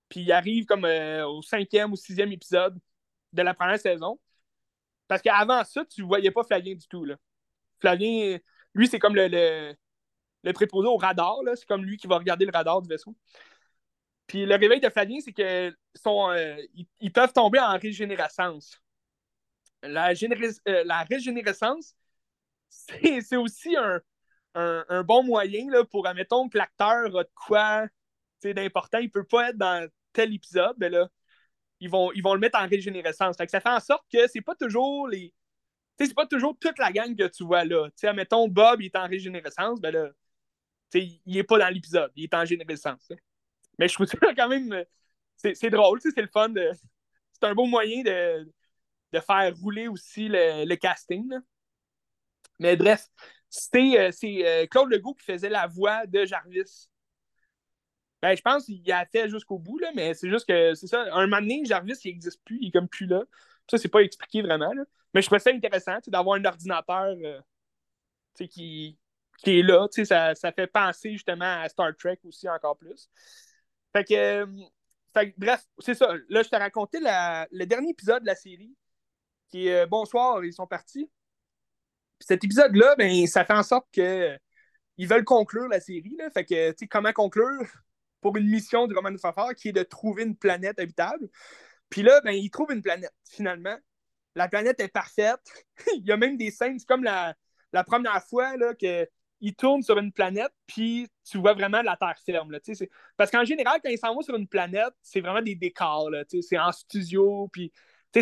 Puis 0.08 0.20
il 0.20 0.32
arrive 0.32 0.64
comme 0.66 0.84
au 0.84 1.42
cinquième 1.42 1.92
ou 1.92 1.96
sixième 1.96 2.30
épisode 2.32 2.78
de 3.32 3.42
la 3.42 3.54
première 3.54 3.80
saison. 3.80 4.18
Parce 5.10 5.22
qu'avant 5.22 5.64
ça, 5.64 5.84
tu 5.84 6.02
voyais 6.02 6.30
pas 6.30 6.44
Flavien 6.44 6.76
du 6.76 6.86
tout. 6.86 7.04
Là. 7.04 7.16
Flavien, 7.80 8.38
lui, 8.74 8.86
c'est 8.86 9.00
comme 9.00 9.16
le, 9.16 9.26
le, 10.44 10.52
préposé 10.52 10.86
au 10.86 10.96
radar. 10.96 11.38
C'est 11.56 11.66
comme 11.66 11.84
lui 11.84 11.96
qui 11.96 12.06
va 12.06 12.16
regarder 12.16 12.44
le 12.44 12.52
radar 12.52 12.80
du 12.80 12.88
vaisseau. 12.88 13.16
Puis 14.28 14.46
le 14.46 14.54
réveil 14.54 14.78
de 14.78 14.88
Flavien, 14.88 15.18
c'est 15.18 15.32
que 15.32 15.74
euh, 16.06 16.66
ils, 17.00 17.12
peuvent 17.12 17.32
tomber 17.32 17.58
en 17.58 17.76
régénérescence. 17.76 18.80
La, 19.82 20.10
euh, 20.10 21.04
régénérescence, 21.10 21.96
c'est 22.68 23.36
aussi 23.36 23.74
un, 24.54 25.02
bon 25.02 25.24
moyen 25.24 25.68
là, 25.72 25.84
pour, 25.84 26.06
admettons, 26.06 26.48
que 26.48 26.56
l'acteur 26.56 27.16
a 27.16 27.24
de 27.24 27.30
quoi 27.34 27.88
d'important. 28.44 28.98
Il 28.98 29.10
peut 29.10 29.26
pas 29.26 29.48
être 29.48 29.58
dans 29.58 29.90
tel 30.12 30.32
épisode, 30.32 30.76
mais 30.78 30.88
là, 30.88 31.08
ils 31.80 31.90
vont, 31.90 32.12
ils 32.12 32.22
vont 32.22 32.34
le 32.34 32.40
mettre 32.40 32.58
en 32.58 32.66
régénérescence. 32.66 33.36
ça 33.36 33.46
fait 33.60 33.68
en 33.68 33.80
sorte 33.80 34.04
que 34.12 34.26
c'est 34.28 34.42
pas 34.42 34.54
toujours 34.54 35.08
les. 35.08 35.32
c'est 35.98 36.14
pas 36.14 36.26
toujours 36.26 36.56
toute 36.58 36.78
la 36.78 36.92
gang 36.92 37.16
que 37.16 37.26
tu 37.28 37.44
vois 37.44 37.64
là. 37.64 37.88
Mettons, 38.14 38.48
Bob, 38.48 38.82
il 38.82 38.86
est 38.86 38.96
en 38.96 39.06
régénérescence, 39.08 39.80
ben 39.80 39.92
là, 39.92 40.10
il 40.94 41.36
est 41.36 41.44
pas 41.44 41.58
dans 41.58 41.68
l'épisode, 41.68 42.12
il 42.16 42.24
est 42.24 42.34
en 42.34 42.40
régénérescence. 42.40 43.10
Mais 43.78 43.88
je 43.88 43.94
trouve 43.94 44.06
ça 44.06 44.18
quand 44.36 44.48
même. 44.48 44.84
C'est 45.36 45.70
drôle, 45.70 46.00
c'est 46.02 46.20
le 46.20 46.28
fun. 46.28 46.52
C'est 47.32 47.44
un 47.44 47.54
beau 47.54 47.64
moyen 47.64 48.02
de, 48.02 48.46
de 49.12 49.20
faire 49.20 49.56
rouler 49.56 49.88
aussi 49.88 50.28
le, 50.28 50.74
casting. 50.74 51.32
Mais 52.58 52.76
bref, 52.76 53.06
c'est 53.48 53.98
euh, 53.98 54.66
Claude 54.66 54.90
Legault 54.90 55.14
qui 55.14 55.24
faisait 55.24 55.48
la 55.48 55.66
voix 55.66 56.06
de 56.06 56.26
Jarvis 56.26 56.89
ben, 58.22 58.36
je 58.36 58.42
pense 58.42 58.66
qu'il 58.66 58.92
a 58.92 59.06
fait 59.06 59.28
jusqu'au 59.28 59.58
bout, 59.58 59.78
là, 59.78 59.90
mais 59.94 60.14
c'est 60.14 60.28
juste 60.28 60.46
que 60.46 60.74
c'est 60.74 60.86
ça. 60.86 61.06
Un 61.12 61.26
moment 61.26 61.40
donné, 61.40 61.64
Jarvis, 61.64 61.94
il 62.04 62.12
n'existe 62.12 62.42
plus, 62.44 62.58
il 62.60 62.68
est 62.68 62.70
comme 62.70 62.88
plus 62.88 63.06
là. 63.06 63.22
Ça, 63.70 63.78
c'est 63.78 63.88
pas 63.88 64.00
expliqué 64.00 64.42
vraiment. 64.42 64.72
Là. 64.72 64.84
Mais 65.14 65.22
je 65.22 65.26
trouve 65.26 65.38
ça 65.38 65.50
intéressant 65.50 65.98
d'avoir 66.06 66.36
un 66.36 66.44
ordinateur 66.44 67.16
euh, 67.24 67.40
qui, 68.34 68.98
qui 69.38 69.58
est 69.58 69.62
là. 69.62 69.86
Ça, 69.90 70.34
ça 70.34 70.52
fait 70.52 70.66
penser 70.66 71.12
justement 71.12 71.62
à 71.62 71.68
Star 71.68 71.96
Trek 71.96 72.18
aussi 72.24 72.48
encore 72.48 72.76
plus. 72.76 73.08
Fait 73.92 74.04
que, 74.04 74.14
euh, 74.14 74.46
fait 75.14 75.34
bref, 75.38 75.64
c'est 75.78 75.94
ça. 75.94 76.14
Là, 76.28 76.42
je 76.42 76.48
t'ai 76.48 76.56
raconté 76.56 76.98
le 77.00 77.64
dernier 77.64 77.90
épisode 77.90 78.22
de 78.22 78.26
la 78.26 78.36
série 78.36 78.74
qui 79.48 79.70
euh, 79.70 79.86
Bonsoir, 79.86 80.44
ils 80.44 80.52
sont 80.52 80.66
partis. 80.66 81.10
cet 82.20 82.44
épisode-là, 82.44 82.94
ben, 82.96 83.26
ça 83.26 83.44
fait 83.44 83.54
en 83.54 83.62
sorte 83.62 83.88
que 83.92 84.36
ils 84.96 85.08
veulent 85.08 85.24
conclure 85.24 85.68
la 85.68 85.80
série. 85.80 86.14
Là. 86.18 86.30
Fait 86.30 86.44
que, 86.44 86.70
tu 86.72 86.78
sais, 86.80 86.86
comment 86.86 87.12
conclure? 87.12 87.66
Pour 88.20 88.36
une 88.36 88.48
mission 88.48 88.86
du 88.86 88.94
roman 88.94 89.10
de 89.10 89.18
Fafard 89.18 89.54
qui 89.54 89.68
est 89.68 89.72
de 89.72 89.82
trouver 89.82 90.24
une 90.24 90.36
planète 90.36 90.78
habitable. 90.78 91.28
Puis 91.88 92.02
là, 92.02 92.20
ben, 92.22 92.32
il 92.32 92.50
trouve 92.50 92.72
une 92.72 92.82
planète, 92.82 93.12
finalement. 93.28 93.76
La 94.34 94.48
planète 94.48 94.80
est 94.80 94.88
parfaite. 94.88 95.40
il 95.96 96.06
y 96.06 96.12
a 96.12 96.16
même 96.16 96.36
des 96.36 96.50
scènes, 96.50 96.78
c'est 96.78 96.86
comme 96.86 97.04
la, 97.04 97.34
la 97.72 97.84
première 97.84 98.22
fois 98.24 98.56
là, 98.56 98.74
qu'il 98.74 99.54
tourne 99.56 99.82
sur 99.82 99.98
une 99.98 100.12
planète, 100.12 100.52
puis 100.66 101.08
tu 101.28 101.38
vois 101.38 101.54
vraiment 101.54 101.82
la 101.82 101.96
Terre 101.96 102.18
ferme. 102.24 102.52
Là, 102.52 102.58
parce 103.16 103.30
qu'en 103.30 103.44
général, 103.44 103.80
quand 103.82 103.90
ils 103.90 103.98
s'en 103.98 104.14
vont 104.14 104.22
sur 104.22 104.36
une 104.36 104.48
planète, 104.48 104.94
c'est 105.02 105.20
vraiment 105.20 105.42
des 105.42 105.54
décors. 105.54 106.10
C'est 106.42 106.58
en 106.58 106.72
studio, 106.72 107.48
puis 107.52 107.72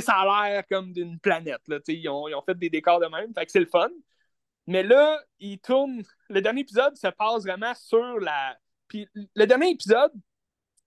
ça 0.00 0.14
a 0.14 0.50
l'air 0.50 0.66
comme 0.66 0.92
d'une 0.92 1.18
planète. 1.18 1.62
Là, 1.66 1.78
ils, 1.88 2.08
ont, 2.08 2.28
ils 2.28 2.34
ont 2.34 2.42
fait 2.42 2.56
des 2.58 2.70
décors 2.70 3.00
de 3.00 3.06
même. 3.06 3.32
Fait 3.34 3.46
que 3.46 3.52
c'est 3.52 3.60
le 3.60 3.66
fun. 3.66 3.88
Mais 4.66 4.82
là, 4.82 5.18
il 5.40 5.58
tourne. 5.58 6.02
Le 6.28 6.42
dernier 6.42 6.60
épisode 6.60 6.96
se 6.96 7.08
passe 7.08 7.42
vraiment 7.42 7.74
sur 7.74 8.20
la. 8.20 8.58
Puis 8.88 9.08
le 9.14 9.46
dernier 9.46 9.70
épisode, 9.70 10.12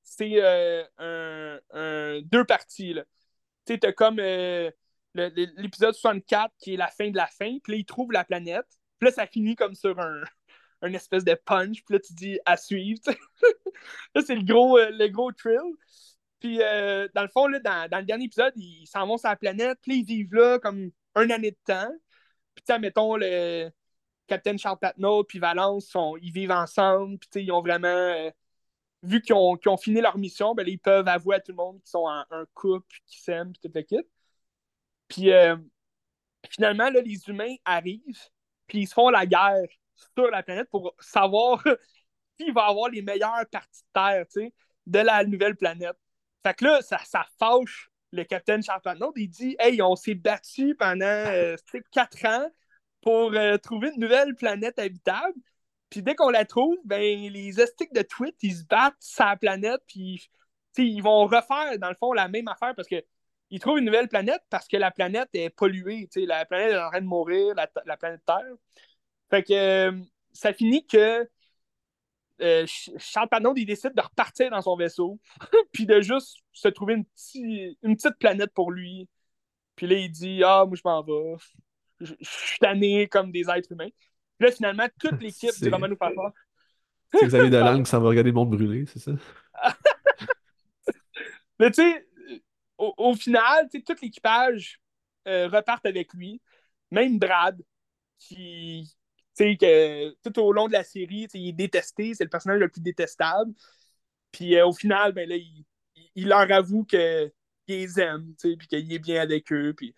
c'est 0.03 0.33
euh, 0.35 1.59
un, 1.73 2.21
deux 2.21 2.43
parties. 2.45 2.95
Tu 3.65 3.73
sais, 3.73 3.79
t'as 3.79 3.93
comme 3.93 4.19
euh, 4.19 4.69
l'épisode 5.13 5.93
64 5.93 6.53
qui 6.59 6.73
est 6.73 6.77
la 6.77 6.87
fin 6.87 7.09
de 7.09 7.17
la 7.17 7.27
fin, 7.27 7.57
puis 7.63 7.73
là, 7.73 7.77
il 7.77 7.85
trouve 7.85 8.11
la 8.11 8.23
planète. 8.23 8.65
Puis 8.99 9.09
là, 9.09 9.11
ça 9.11 9.27
finit 9.27 9.55
comme 9.55 9.75
sur 9.75 9.99
un, 9.99 10.23
espèce 10.93 11.23
de 11.23 11.35
punch, 11.45 11.83
puis 11.83 11.95
là, 11.95 11.99
tu 11.99 12.13
dis 12.13 12.39
à 12.45 12.57
suivre. 12.57 12.99
là, 14.15 14.21
c'est 14.25 14.35
le 14.35 14.43
gros, 14.43 14.77
euh, 14.77 14.89
le 14.91 15.07
gros 15.07 15.31
thrill. 15.31 15.59
Puis, 16.39 16.57
dans 16.57 17.21
le 17.21 17.27
fond, 17.27 17.45
là, 17.45 17.59
dans, 17.59 17.87
dans 17.87 17.99
le 17.99 18.05
dernier 18.05 18.25
épisode, 18.25 18.53
ils 18.55 18.87
s'en 18.87 19.05
vont 19.05 19.19
sur 19.19 19.29
la 19.29 19.35
planète, 19.35 19.77
puis 19.83 19.99
ils 19.99 20.03
vivent 20.03 20.33
là 20.33 20.57
comme 20.57 20.89
un 21.13 21.29
année 21.29 21.51
de 21.51 21.57
temps. 21.63 21.91
Puis, 22.55 22.63
tu 22.67 22.79
mettons, 22.79 23.15
le 23.15 23.69
Capitaine 24.31 24.57
Charles 24.57 24.79
Patnaud 24.79 25.25
puis 25.25 25.39
Valence, 25.39 25.87
sont, 25.87 26.15
ils 26.21 26.31
vivent 26.31 26.51
ensemble, 26.51 27.17
puis, 27.17 27.43
ils 27.43 27.51
ont 27.51 27.61
vraiment 27.61 28.31
vu 29.03 29.21
qu'ils 29.21 29.35
ont, 29.35 29.77
fini 29.77 29.99
leur 29.99 30.17
mission, 30.17 30.55
ben, 30.55 30.65
ils 30.65 30.79
peuvent 30.79 31.07
avouer 31.09 31.35
à 31.35 31.39
tout 31.41 31.51
le 31.51 31.57
monde 31.57 31.81
qu'ils 31.81 31.89
sont 31.89 32.07
un, 32.07 32.45
couple, 32.53 32.95
qu'ils 33.07 33.19
s'aiment, 33.19 33.51
puis 33.51 33.59
toute 33.61 33.75
l'équipe. 33.75 34.07
Puis 35.09 35.31
euh, 35.33 35.57
finalement, 36.49 36.89
là, 36.89 37.01
les 37.01 37.27
humains 37.27 37.55
arrivent, 37.65 38.29
puis 38.67 38.79
ils 38.83 38.87
se 38.87 38.93
font 38.93 39.09
la 39.09 39.25
guerre 39.25 39.67
sur 40.15 40.31
la 40.31 40.43
planète 40.43 40.69
pour 40.69 40.95
savoir 41.01 41.61
qui 42.39 42.51
va 42.51 42.67
avoir 42.67 42.89
les 42.89 43.01
meilleures 43.01 43.45
parties 43.51 43.81
de 43.81 43.91
Terre, 43.93 44.25
de 44.85 44.99
la 44.99 45.25
nouvelle 45.25 45.57
planète. 45.57 45.97
Fait 46.41 46.53
que 46.53 46.63
là, 46.63 46.81
ça, 46.81 46.99
ça 47.03 47.25
fâche 47.37 47.91
le 48.13 48.23
capitaine 48.23 48.63
Charles 48.63 48.81
Il 49.17 49.29
dit 49.29 49.57
Hey, 49.59 49.81
on 49.81 49.97
s'est 49.97 50.15
battu 50.15 50.73
pendant 50.75 51.05
euh, 51.05 51.57
quatre 51.91 52.25
ans 52.25 52.49
pour 53.01 53.33
euh, 53.33 53.57
trouver 53.57 53.89
une 53.93 54.01
nouvelle 54.01 54.35
planète 54.35 54.79
habitable. 54.79 55.33
Puis 55.89 56.01
dès 56.01 56.15
qu'on 56.15 56.29
la 56.29 56.45
trouve, 56.45 56.77
ben 56.85 57.01
les 57.01 57.59
estiques 57.59 57.93
de 57.93 58.01
tweet, 58.01 58.35
ils 58.41 58.55
se 58.55 58.63
battent 58.65 58.95
la 59.19 59.35
planète, 59.35 59.81
puis 59.87 60.29
ils 60.77 61.01
vont 61.01 61.25
refaire, 61.25 61.77
dans 61.79 61.89
le 61.89 61.95
fond, 61.95 62.13
la 62.13 62.27
même 62.27 62.47
affaire 62.47 62.73
parce 62.75 62.87
qu'ils 62.87 63.59
trouvent 63.59 63.79
une 63.79 63.85
nouvelle 63.85 64.07
planète 64.07 64.41
parce 64.49 64.67
que 64.67 64.77
la 64.77 64.91
planète 64.91 65.29
est 65.33 65.49
polluée. 65.49 66.09
La 66.15 66.45
planète 66.45 66.73
est 66.73 66.79
en 66.79 66.89
train 66.89 67.01
de 67.01 67.05
mourir, 67.07 67.55
la, 67.55 67.97
planète 67.97 68.21
Terre. 68.25 68.55
Fait 69.29 69.43
que 69.43 69.53
euh, 69.53 69.91
ça 70.33 70.53
finit 70.53 70.85
que 70.87 71.27
euh, 72.41 72.65
Charles 72.97 73.29
Panon, 73.29 73.53
il 73.55 73.65
décide 73.65 73.93
de 73.93 74.01
repartir 74.01 74.49
dans 74.49 74.61
son 74.61 74.75
vaisseau, 74.75 75.19
puis 75.73 75.85
de 75.85 76.01
juste 76.01 76.37
se 76.53 76.67
trouver 76.69 76.95
une, 76.95 77.05
une, 77.83 77.95
petite 77.95 78.17
planète 78.17 78.51
pour 78.53 78.71
lui. 78.71 79.07
Puis 79.75 79.87
là, 79.87 79.95
il 79.95 80.11
dit 80.11 80.43
Ah, 80.43 80.65
moi, 80.65 80.75
je 80.75 80.81
m'en 80.85 81.03
vais. 81.03 81.35
Je 82.01 82.13
suis 82.21 82.59
tanné 82.59 83.07
comme 83.07 83.31
des 83.31 83.49
êtres 83.49 83.71
humains 83.71 83.89
là, 84.41 84.51
finalement, 84.51 84.87
toute 84.99 85.13
l'équipe 85.21 85.57
du 85.61 85.69
Romano 85.69 85.95
Papa. 85.95 86.33
C'est 87.13 87.27
Xavier 87.27 87.49
Dolan 87.49 87.83
qui 87.83 87.89
s'en 87.89 88.01
va 88.01 88.09
regarder 88.09 88.31
le 88.31 88.35
monde 88.35 88.51
brûler, 88.51 88.85
c'est 88.85 88.99
ça? 88.99 89.11
Mais 91.59 91.71
tu 91.71 91.81
sais, 91.81 92.07
au, 92.77 93.13
final, 93.15 93.69
tout 93.71 93.95
l'équipage 94.01 94.81
euh, 95.27 95.47
repart 95.47 95.85
avec 95.85 96.13
lui. 96.13 96.41
Même 96.89 97.19
Brad, 97.19 97.61
qui, 98.17 98.91
tu 99.37 99.43
sais, 99.43 99.57
que 99.57 100.15
tout 100.23 100.41
au 100.41 100.51
long 100.51 100.67
de 100.67 100.73
la 100.73 100.83
série, 100.83 101.27
il 101.33 101.49
est 101.49 101.53
détesté, 101.53 102.15
c'est 102.15 102.23
le 102.23 102.29
personnage 102.29 102.59
le 102.59 102.69
plus 102.69 102.81
détestable. 102.81 103.53
Puis 104.31 104.55
euh, 104.55 104.65
au 104.65 104.73
final, 104.73 105.11
ben 105.11 105.29
là, 105.29 105.35
il, 106.15 106.27
leur 106.27 106.51
avoue 106.51 106.85
qu'il 106.85 107.31
les 107.67 107.99
aime, 107.99 108.33
puis 108.41 108.67
qu'il 108.67 108.91
est 108.91 108.99
bien 108.99 109.21
avec 109.21 109.51
eux. 109.51 109.73
Puis... 109.75 109.93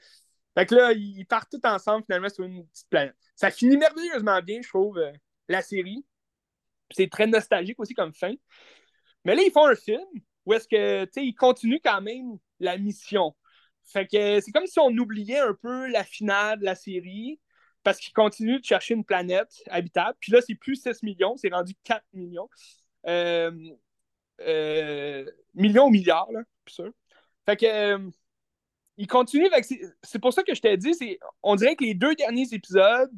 Fait 0.55 0.65
que 0.65 0.75
là, 0.75 0.91
ils 0.93 1.25
partent 1.25 1.51
tous 1.51 1.67
ensemble 1.67 2.03
finalement 2.05 2.29
sur 2.29 2.43
une 2.43 2.67
petite 2.67 2.89
planète. 2.89 3.15
Ça 3.35 3.49
finit 3.49 3.77
merveilleusement 3.77 4.41
bien, 4.41 4.61
je 4.61 4.69
trouve, 4.69 4.97
euh, 4.97 5.11
la 5.47 5.61
série. 5.61 6.05
C'est 6.91 7.09
très 7.09 7.27
nostalgique 7.27 7.79
aussi 7.79 7.93
comme 7.93 8.13
fin. 8.13 8.33
Mais 9.25 9.35
là, 9.35 9.41
ils 9.43 9.51
font 9.51 9.65
un 9.65 9.75
film 9.75 10.05
où 10.45 10.53
est-ce 10.53 10.67
que, 10.67 11.05
tu 11.05 11.11
sais, 11.13 11.25
ils 11.25 11.33
continuent 11.33 11.79
quand 11.83 12.01
même 12.01 12.37
la 12.59 12.77
mission. 12.77 13.35
Fait 13.85 14.05
que 14.05 14.39
c'est 14.39 14.51
comme 14.51 14.67
si 14.67 14.79
on 14.79 14.89
oubliait 14.97 15.39
un 15.39 15.53
peu 15.53 15.87
la 15.89 16.03
finale 16.03 16.59
de 16.59 16.65
la 16.65 16.75
série 16.75 17.39
parce 17.83 17.99
qu'ils 17.99 18.13
continuent 18.13 18.59
de 18.59 18.65
chercher 18.65 18.93
une 18.93 19.03
planète 19.03 19.51
habitable. 19.69 20.17
Puis 20.19 20.31
là, 20.31 20.39
c'est 20.41 20.55
plus 20.55 20.81
6 20.81 21.03
millions, 21.03 21.35
c'est 21.37 21.49
rendu 21.49 21.73
4 21.83 22.03
millions. 22.13 22.49
Euh, 23.07 23.51
euh, 24.41 25.25
millions 25.53 25.87
ou 25.87 25.89
milliards, 25.89 26.31
là, 26.31 26.41
plus 26.65 26.75
sûr. 26.75 26.91
Fait 27.45 27.57
que 27.57 27.97
il 28.97 29.07
continue 29.07 29.47
avec. 29.47 29.65
C'est 30.03 30.19
pour 30.19 30.33
ça 30.33 30.43
que 30.43 30.53
je 30.53 30.61
t'ai 30.61 30.77
dit, 30.77 31.17
on 31.41 31.55
dirait 31.55 31.75
que 31.75 31.83
les 31.83 31.93
deux 31.93 32.15
derniers 32.15 32.47
épisodes 32.53 33.11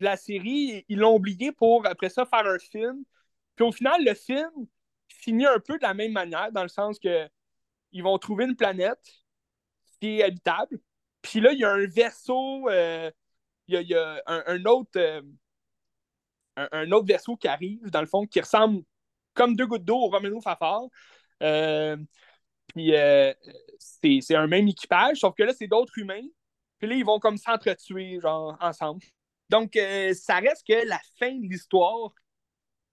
de 0.00 0.04
la 0.04 0.16
série, 0.16 0.84
ils 0.88 0.98
l'ont 0.98 1.14
oublié 1.14 1.52
pour 1.52 1.86
après 1.86 2.08
ça 2.08 2.26
faire 2.26 2.46
un 2.46 2.58
film. 2.58 3.04
Puis 3.56 3.64
au 3.64 3.72
final, 3.72 4.04
le 4.04 4.14
film 4.14 4.50
finit 5.08 5.46
un 5.46 5.60
peu 5.60 5.78
de 5.78 5.82
la 5.82 5.94
même 5.94 6.12
manière, 6.12 6.52
dans 6.52 6.62
le 6.62 6.68
sens 6.68 6.98
que 6.98 7.28
ils 7.92 8.02
vont 8.02 8.18
trouver 8.18 8.44
une 8.44 8.56
planète 8.56 9.00
qui 10.00 10.20
est 10.20 10.24
habitable. 10.24 10.80
Puis 11.22 11.40
là, 11.40 11.52
il 11.52 11.60
y 11.60 11.64
a 11.64 11.70
un 11.70 11.86
vaisseau, 11.86 12.68
euh, 12.68 13.10
il, 13.68 13.80
y 13.82 13.94
a, 13.94 14.22
un, 14.26 14.64
autre. 14.66 14.90
Euh, 14.96 15.22
un, 16.56 16.90
autre 16.92 17.06
vaisseau 17.06 17.36
qui 17.36 17.48
arrive, 17.48 17.88
dans 17.90 18.00
le 18.00 18.06
fond, 18.06 18.26
qui 18.26 18.40
ressemble 18.40 18.82
comme 19.34 19.56
deux 19.56 19.66
gouttes 19.66 19.84
d'eau 19.84 19.96
au 19.96 20.08
Romano 20.08 20.40
Fafard. 20.40 20.88
Euh, 21.42 21.96
puis 22.68 22.94
euh, 22.96 23.32
c'est 24.02 24.34
un 24.34 24.46
même 24.46 24.68
équipage, 24.68 25.18
sauf 25.18 25.34
que 25.34 25.42
là, 25.42 25.52
c'est 25.52 25.66
d'autres 25.66 25.98
humains. 25.98 26.26
Puis 26.78 26.88
là, 26.88 26.94
ils 26.96 27.04
vont 27.04 27.18
comme 27.18 27.36
s'entretuer, 27.36 28.20
genre, 28.20 28.56
ensemble. 28.60 29.02
Donc, 29.50 29.76
euh, 29.76 30.14
ça 30.14 30.38
reste 30.38 30.66
que 30.66 30.86
la 30.86 31.00
fin 31.18 31.32
de 31.32 31.46
l'histoire 31.46 32.12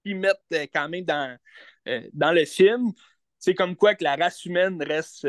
qu'ils 0.03 0.17
mettent 0.17 0.37
euh, 0.53 0.65
quand 0.73 0.89
même 0.89 1.05
dans, 1.05 1.37
dans 2.13 2.31
le 2.31 2.45
film, 2.45 2.91
c'est 3.39 3.55
comme 3.55 3.75
quoi 3.75 3.95
que 3.95 4.03
la 4.03 4.15
race 4.15 4.45
humaine 4.45 4.81
reste, 4.83 5.27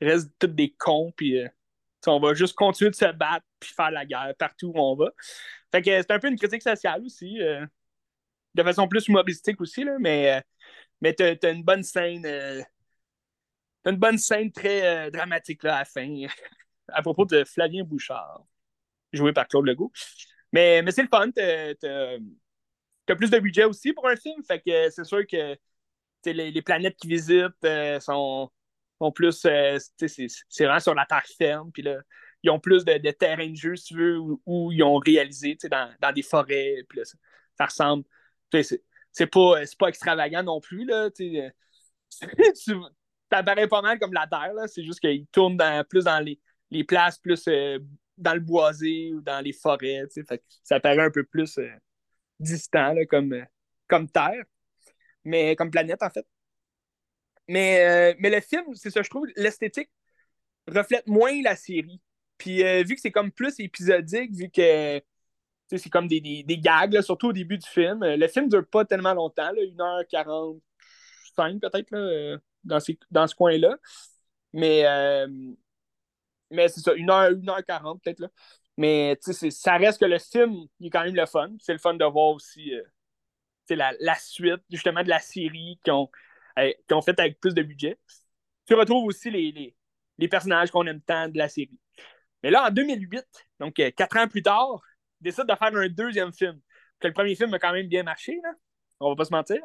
reste 0.00 0.44
des 0.44 0.72
cons, 0.72 1.12
puis 1.16 1.38
on 2.06 2.18
va 2.18 2.34
juste 2.34 2.54
continuer 2.54 2.90
de 2.90 2.96
se 2.96 3.12
battre, 3.12 3.46
puis 3.60 3.72
faire 3.72 3.90
la 3.90 4.04
guerre 4.04 4.34
partout 4.38 4.72
où 4.74 4.80
on 4.80 4.96
va. 4.96 5.10
Fait 5.70 5.82
que 5.82 5.90
c'est 5.90 6.10
un 6.10 6.18
peu 6.18 6.28
une 6.28 6.36
critique 6.36 6.62
sociale 6.62 7.02
aussi, 7.04 7.38
de 8.54 8.62
façon 8.62 8.88
plus 8.88 9.06
humoristique 9.06 9.60
aussi, 9.60 9.84
là, 9.84 9.96
mais, 10.00 10.42
mais 11.00 11.12
t'as 11.14 11.34
as 11.42 11.50
une 11.50 11.62
bonne 11.62 11.84
scène 11.84 12.26
une 13.84 13.96
bonne 13.96 14.18
scène 14.18 14.50
très 14.50 15.06
euh, 15.06 15.10
dramatique 15.10 15.62
là, 15.62 15.76
à 15.76 15.78
la 15.80 15.84
fin, 15.84 16.26
à 16.88 17.02
propos 17.02 17.24
de 17.24 17.44
Flavien 17.44 17.84
Bouchard, 17.84 18.44
joué 19.12 19.32
par 19.32 19.48
Claude 19.48 19.66
Legault. 19.66 19.92
Mais, 20.52 20.82
mais 20.82 20.92
c'est 20.92 21.02
le 21.02 21.08
fun, 21.08 21.30
t'as 21.32 23.16
plus 23.16 23.30
de 23.30 23.38
budget 23.38 23.64
aussi 23.64 23.92
pour 23.92 24.08
un 24.08 24.16
film, 24.16 24.42
fait 24.44 24.60
que 24.60 24.90
c'est 24.90 25.04
sûr 25.04 25.26
que 25.26 25.56
les, 26.24 26.50
les, 26.50 26.62
planètes 26.62 26.96
qu'ils 26.96 27.10
visitent 27.10 27.64
euh, 27.64 28.00
sont, 28.00 28.50
plus. 29.14 29.44
Euh, 29.44 29.78
c'est 29.98 30.64
vraiment 30.64 30.80
sur 30.80 30.94
la 30.94 31.04
terre 31.04 31.24
ferme, 31.36 31.70
puis 31.72 31.82
là, 31.82 31.98
ils 32.42 32.50
ont 32.50 32.60
plus 32.60 32.84
de, 32.84 32.98
de 32.98 33.10
terrain 33.10 33.48
de 33.48 33.56
jeu, 33.56 33.76
si 33.76 33.86
tu 33.86 33.94
veux, 33.96 34.18
où, 34.46 34.72
ils 34.72 34.82
ont 34.82 34.96
réalisé 34.98 35.56
dans, 35.70 35.92
dans 36.00 36.12
des 36.12 36.22
forêts, 36.22 36.84
puis 36.88 36.98
là, 36.98 37.04
ça, 37.04 37.16
ça 37.58 37.66
ressemble. 37.66 38.04
C'est 39.12 39.26
pas, 39.26 39.60
pas 39.78 39.88
extravagant 39.88 40.42
non 40.42 40.60
plus, 40.60 40.84
là. 40.84 41.10
tu, 41.10 41.42
ça 43.34 43.42
paraît 43.42 43.66
pas 43.66 43.82
mal 43.82 43.98
comme 43.98 44.12
la 44.12 44.28
Terre, 44.28 44.52
c'est 44.68 44.84
juste 44.84 45.00
qu'il 45.00 45.26
tourne 45.26 45.58
plus 45.88 46.04
dans 46.04 46.20
les, 46.20 46.84
places, 46.84 47.18
plus 47.18 47.44
euh, 47.48 47.78
dans 48.16 48.34
le 48.34 48.40
boisé 48.40 49.12
ou 49.12 49.20
dans 49.20 49.40
les 49.40 49.52
forêts. 49.52 50.04
ça 50.62 50.80
paraît 50.80 51.02
un 51.02 51.10
peu 51.10 51.24
plus 51.24 51.58
euh, 51.58 51.68
distant 52.38 52.94
comme, 53.08 53.32
euh, 53.32 53.44
comme 53.88 54.08
Terre, 54.08 54.44
mais 55.24 55.56
comme 55.56 55.70
planète 55.70 56.02
en 56.02 56.10
fait. 56.10 56.26
Mais, 57.48 58.14
le 58.18 58.40
film, 58.40 58.74
c'est 58.74 58.90
ça, 58.90 59.02
je 59.02 59.10
trouve, 59.10 59.26
l'esthétique 59.36 59.90
reflète 60.66 61.06
moins 61.06 61.42
la 61.42 61.56
série. 61.56 62.00
Puis 62.38 62.62
vu 62.84 62.94
que 62.94 63.00
c'est 63.00 63.10
comme 63.10 63.30
plus 63.30 63.60
épisodique, 63.60 64.32
vu 64.32 64.48
que 64.48 65.00
c'est 65.68 65.90
comme 65.90 66.08
des, 66.08 66.44
gags, 66.46 67.00
surtout 67.02 67.28
au 67.28 67.32
début 67.32 67.58
du 67.58 67.68
film, 67.68 68.00
le 68.02 68.28
film 68.28 68.48
dure 68.48 68.66
pas 68.66 68.84
tellement 68.84 69.12
longtemps, 69.12 69.52
là, 69.52 69.60
1h45 69.60 71.60
peut-être 71.60 72.40
dans, 72.64 72.78
dans 73.10 73.26
ce 73.26 73.34
coin-là. 73.34 73.76
Mais, 74.52 74.86
euh, 74.86 75.26
mais 76.50 76.68
c'est 76.68 76.80
ça, 76.80 76.92
1 76.96 77.08
heure, 77.08 77.30
1h40 77.32 78.00
peut-être. 78.02 78.20
là. 78.20 78.28
Mais 78.76 79.18
ça 79.20 79.76
reste 79.76 80.00
que 80.00 80.04
le 80.04 80.18
film, 80.18 80.66
il 80.80 80.88
est 80.88 80.90
quand 80.90 81.04
même 81.04 81.14
le 81.14 81.26
fun. 81.26 81.50
C'est 81.60 81.72
le 81.72 81.78
fun 81.78 81.94
de 81.94 82.04
voir 82.04 82.30
aussi 82.34 82.74
euh, 82.74 82.82
la, 83.70 83.92
la, 84.00 84.14
suite, 84.16 84.62
justement, 84.70 85.02
de 85.02 85.08
la 85.08 85.20
série 85.20 85.78
euh, 85.88 86.72
ont 86.90 87.02
fait 87.02 87.18
avec 87.18 87.40
plus 87.40 87.54
de 87.54 87.62
budget. 87.62 87.98
Tu 88.66 88.74
retrouves 88.74 89.06
aussi 89.06 89.30
les, 89.30 89.52
les, 89.52 89.76
les 90.18 90.28
personnages 90.28 90.70
qu'on 90.70 90.86
aime 90.86 91.00
tant 91.00 91.28
de 91.28 91.38
la 91.38 91.48
série. 91.48 91.78
Mais 92.42 92.50
là, 92.50 92.66
en 92.68 92.70
2008, 92.70 93.24
donc 93.60 93.74
quatre 93.74 94.16
ans 94.18 94.28
plus 94.28 94.42
tard, 94.42 94.80
ils 95.20 95.24
décident 95.24 95.44
de 95.44 95.58
faire 95.58 95.74
un 95.74 95.88
deuxième 95.88 96.32
film. 96.32 96.60
Que 97.00 97.08
le 97.08 97.14
premier 97.14 97.34
film 97.34 97.52
a 97.54 97.58
quand 97.58 97.72
même 97.72 97.88
bien 97.88 98.02
marché, 98.02 98.38
là. 98.42 98.52
on 99.00 99.10
va 99.10 99.16
pas 99.16 99.24
se 99.24 99.32
mentir 99.32 99.58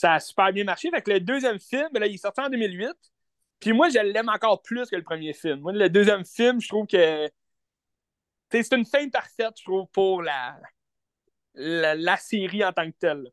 ça 0.00 0.14
a 0.14 0.20
super 0.20 0.52
bien 0.52 0.64
marché. 0.64 0.90
Fait 0.90 1.02
que 1.02 1.10
le 1.10 1.20
deuxième 1.20 1.60
film, 1.60 1.88
là, 1.92 2.06
il 2.06 2.14
est 2.14 2.18
sorti 2.18 2.40
en 2.40 2.48
2008. 2.48 2.90
Puis 3.60 3.72
moi, 3.74 3.90
je 3.90 3.98
l'aime 3.98 4.30
encore 4.30 4.62
plus 4.62 4.88
que 4.88 4.96
le 4.96 5.02
premier 5.02 5.34
film. 5.34 5.60
Moi, 5.60 5.72
le 5.72 5.90
deuxième 5.90 6.24
film, 6.24 6.58
je 6.60 6.68
trouve 6.68 6.86
que 6.86 7.30
c'est 8.50 8.72
une 8.72 8.86
fin 8.86 9.06
parfaite, 9.10 9.52
je 9.58 9.64
trouve, 9.64 9.86
pour 9.92 10.22
la, 10.22 10.58
la, 11.54 12.16
série 12.16 12.64
en 12.64 12.72
tant 12.72 12.90
que 12.90 12.96
telle. 12.98 13.30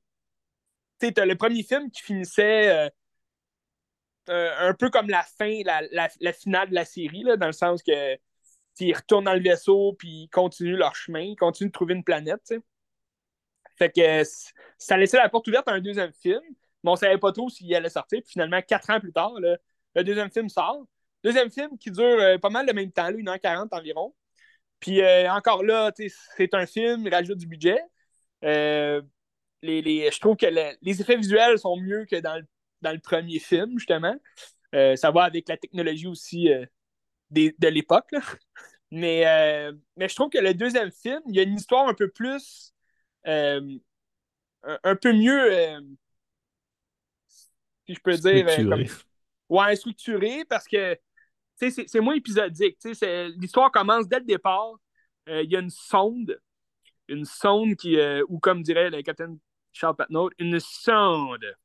Tu 1.00 1.08
sais, 1.08 1.26
le 1.26 1.36
premier 1.36 1.64
film 1.64 1.90
qui 1.90 2.02
finissait 2.02 2.90
euh, 4.30 4.52
un 4.60 4.74
peu 4.74 4.90
comme 4.90 5.10
la 5.10 5.24
fin, 5.24 5.62
la, 5.64 6.34
finale 6.34 6.70
de 6.70 6.76
la 6.76 6.86
série, 6.86 7.24
là, 7.24 7.38
dans 7.38 7.48
le 7.48 7.54
sens 7.54 7.82
que 7.82 8.18
ils 8.80 8.94
retournent 8.94 9.26
dans 9.26 9.34
le 9.34 9.42
vaisseau 9.42 9.94
puis 9.98 10.24
ils 10.24 10.30
continuent 10.30 10.76
leur 10.76 10.96
chemin, 10.96 11.22
ils 11.22 11.36
continuent 11.36 11.70
de 11.70 11.72
trouver 11.72 11.96
une 11.96 12.04
planète. 12.04 12.54
Fait 13.78 13.92
que 13.92 14.24
ça 14.78 14.98
laissait 14.98 15.18
la 15.18 15.30
porte 15.30 15.48
ouverte 15.48 15.68
à 15.68 15.74
un 15.74 15.82
deuxième 15.82 16.12
film, 16.14 16.42
mais 16.84 16.92
on 16.92 16.96
savait 16.96 17.18
pas 17.18 17.32
trop 17.32 17.50
s'il 17.50 17.74
allait 17.76 17.90
sortir. 17.90 18.22
Puis 18.22 18.32
finalement, 18.34 18.62
quatre 18.62 18.90
ans 18.90 19.00
plus 19.00 19.14
tard, 19.14 19.34
le 19.40 20.04
deuxième 20.04 20.32
film 20.32 20.50
sort. 20.50 20.86
Deuxième 21.24 21.52
film 21.52 21.78
qui 21.78 21.92
dure 21.92 22.06
euh, 22.06 22.38
pas 22.38 22.50
mal 22.50 22.66
le 22.68 22.74
même 22.74 22.92
temps, 22.92 23.12
1h40 23.12 23.70
environ. 23.72 24.14
Puis 24.80 25.02
euh, 25.02 25.32
encore 25.32 25.64
là, 25.64 25.92
c'est 26.38 26.54
un 26.54 26.66
film, 26.66 27.04
il 27.06 27.14
rajoute 27.14 27.38
du 27.38 27.48
budget. 27.48 27.80
les, 28.42 29.02
je 30.12 30.20
trouve 30.20 30.38
que 30.38 30.48
les 30.82 31.02
effets 31.02 31.18
visuels 31.18 31.58
sont 31.60 31.78
mieux 31.78 32.06
que 32.06 32.18
dans 32.18 32.92
le 32.92 33.00
premier 33.00 33.40
film, 33.40 33.78
justement. 33.78 34.16
Euh, 34.76 34.96
ça 34.96 35.12
va 35.12 35.24
avec 35.24 35.48
la 35.48 35.58
technologie 35.58 36.08
aussi 36.08 36.52
euh, 36.52 36.66
de 37.32 37.68
l'époque. 37.68 38.10
Mais, 38.90 39.28
euh, 39.28 39.74
mais 39.98 40.08
je 40.08 40.16
trouve 40.16 40.30
que 40.30 40.38
le 40.38 40.54
deuxième 40.54 40.92
film, 40.92 41.20
il 41.28 41.36
y 41.36 41.40
a 41.40 41.44
une 41.44 41.58
histoire 41.58 41.90
un 41.90 41.94
peu 41.94 42.10
plus. 42.10 42.74
Un, 43.28 44.96
peu 44.96 45.14
mieux. 45.14 45.80
si 47.86 47.94
je 47.94 48.00
peux 48.00 48.18
dire. 48.18 48.46
Comme, 48.56 48.86
ouais, 49.50 49.76
structuré 49.76 50.44
parce 50.46 50.68
que 50.68 50.98
c'est 51.56 52.00
moins 52.00 52.16
épisodique. 52.16 52.78
L'histoire 53.38 53.72
commence 53.72 54.08
dès 54.08 54.20
le 54.20 54.26
départ. 54.26 54.74
Il 55.28 55.52
y 55.52 55.56
a 55.56 55.60
une 55.60 55.70
sonde. 55.70 56.40
Une 57.08 57.26
sonde 57.26 57.76
qui. 57.76 57.98
ou 58.28 58.40
comme 58.40 58.64
dirait 58.64 58.90
le 58.90 59.02
capitaine 59.02 59.38
Charles 59.78 59.96
Patnaud, 59.96 60.32
une 60.40 60.60
sonde 60.60 61.56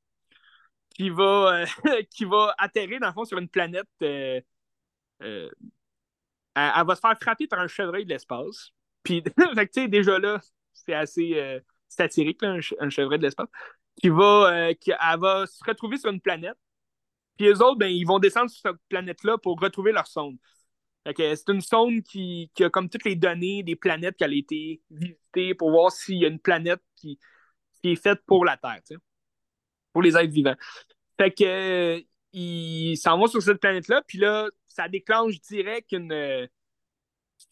qui 0.90 1.10
va, 1.10 1.62
euh, 1.62 1.66
qui 2.10 2.24
va 2.24 2.54
atterrir, 2.58 3.00
dans 3.00 3.08
le 3.08 3.12
fond, 3.12 3.24
sur 3.24 3.38
une 3.38 3.48
planète. 3.48 3.88
Euh, 4.02 4.40
euh, 5.22 5.50
elle, 6.54 6.86
va 6.86 6.94
se 6.94 7.00
faire 7.00 7.18
frapper 7.20 7.46
par 7.46 7.60
un 7.60 7.68
chevreuil 7.68 8.04
de 8.04 8.10
l'espace. 8.10 8.70
Puis, 9.02 9.22
fait 9.54 9.66
tu 9.66 9.82
sais, 9.82 9.88
déjà 9.88 10.18
là, 10.18 10.40
c'est 10.72 10.94
assez 10.94 11.60
satirique, 11.88 12.42
un, 12.42 12.60
chevreuil 12.60 13.18
de 13.18 13.24
l'espace. 13.24 13.48
Qui 14.00 14.08
va, 14.08 14.72
qui, 14.80 14.90
elle 14.90 15.20
va 15.20 15.46
se 15.46 15.62
retrouver 15.66 15.98
sur 15.98 16.10
une 16.10 16.20
planète. 16.20 16.56
Puis 17.36 17.46
les 17.46 17.60
autres, 17.60 17.76
ben, 17.78 17.88
ils 17.88 18.04
vont 18.04 18.18
descendre 18.18 18.50
sur 18.50 18.70
cette 18.70 18.80
planète-là 18.88 19.38
pour 19.38 19.60
retrouver 19.60 19.92
leur 19.92 20.06
sonde. 20.06 20.36
c'est 21.04 21.48
une 21.48 21.60
sonde 21.60 22.02
qui, 22.02 22.50
qui, 22.54 22.64
a 22.64 22.70
comme 22.70 22.88
toutes 22.88 23.04
les 23.04 23.16
données 23.16 23.62
des 23.62 23.76
planètes 23.76 24.16
qui 24.16 24.24
a 24.24 24.28
été 24.28 24.82
visitées 24.90 25.54
pour 25.54 25.70
voir 25.70 25.92
s'il 25.92 26.18
y 26.18 26.24
a 26.24 26.28
une 26.28 26.40
planète 26.40 26.80
qui, 26.96 27.18
qui 27.82 27.92
est 27.92 27.96
faite 27.96 28.20
pour 28.26 28.44
la 28.44 28.56
Terre 28.56 28.80
pour 29.92 30.02
les 30.02 30.16
êtres 30.16 30.32
vivants. 30.32 30.56
Fait 31.18 31.30
que 31.30 31.44
euh, 31.44 32.00
ils 32.32 32.96
s'en 32.96 33.18
vont 33.18 33.26
sur 33.26 33.42
cette 33.42 33.60
planète-là, 33.60 34.02
puis 34.06 34.18
là, 34.18 34.48
ça 34.66 34.88
déclenche 34.88 35.40
direct 35.42 35.92
une, 35.92 36.48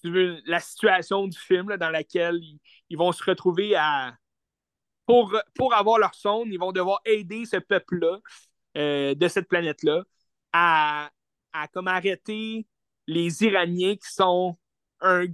euh, 0.05 0.40
la 0.47 0.60
situation 0.60 1.27
du 1.27 1.39
film 1.39 1.77
dans 1.77 1.90
laquelle 1.90 2.40
ils, 2.89 2.97
vont 2.97 3.12
se 3.12 3.22
retrouver 3.24 3.74
à. 3.77 4.14
Pour, 5.06 5.36
pour 5.55 5.74
avoir 5.74 5.98
leur 5.98 6.14
sonde, 6.14 6.48
ils 6.52 6.59
vont 6.59 6.72
devoir 6.72 7.01
aider 7.05 7.44
ce 7.44 7.56
peuple-là 7.56 8.18
euh, 8.77 9.14
de 9.14 9.28
cette 9.28 9.48
planète-là 9.48 10.05
à, 10.52 11.10
à 11.52 11.68
comme 11.68 11.89
arrêter 11.89 12.66
les 13.09 13.43
Iraniens 13.43 13.97
qui 13.97 14.12
sont 14.12 14.56
un 15.01 15.24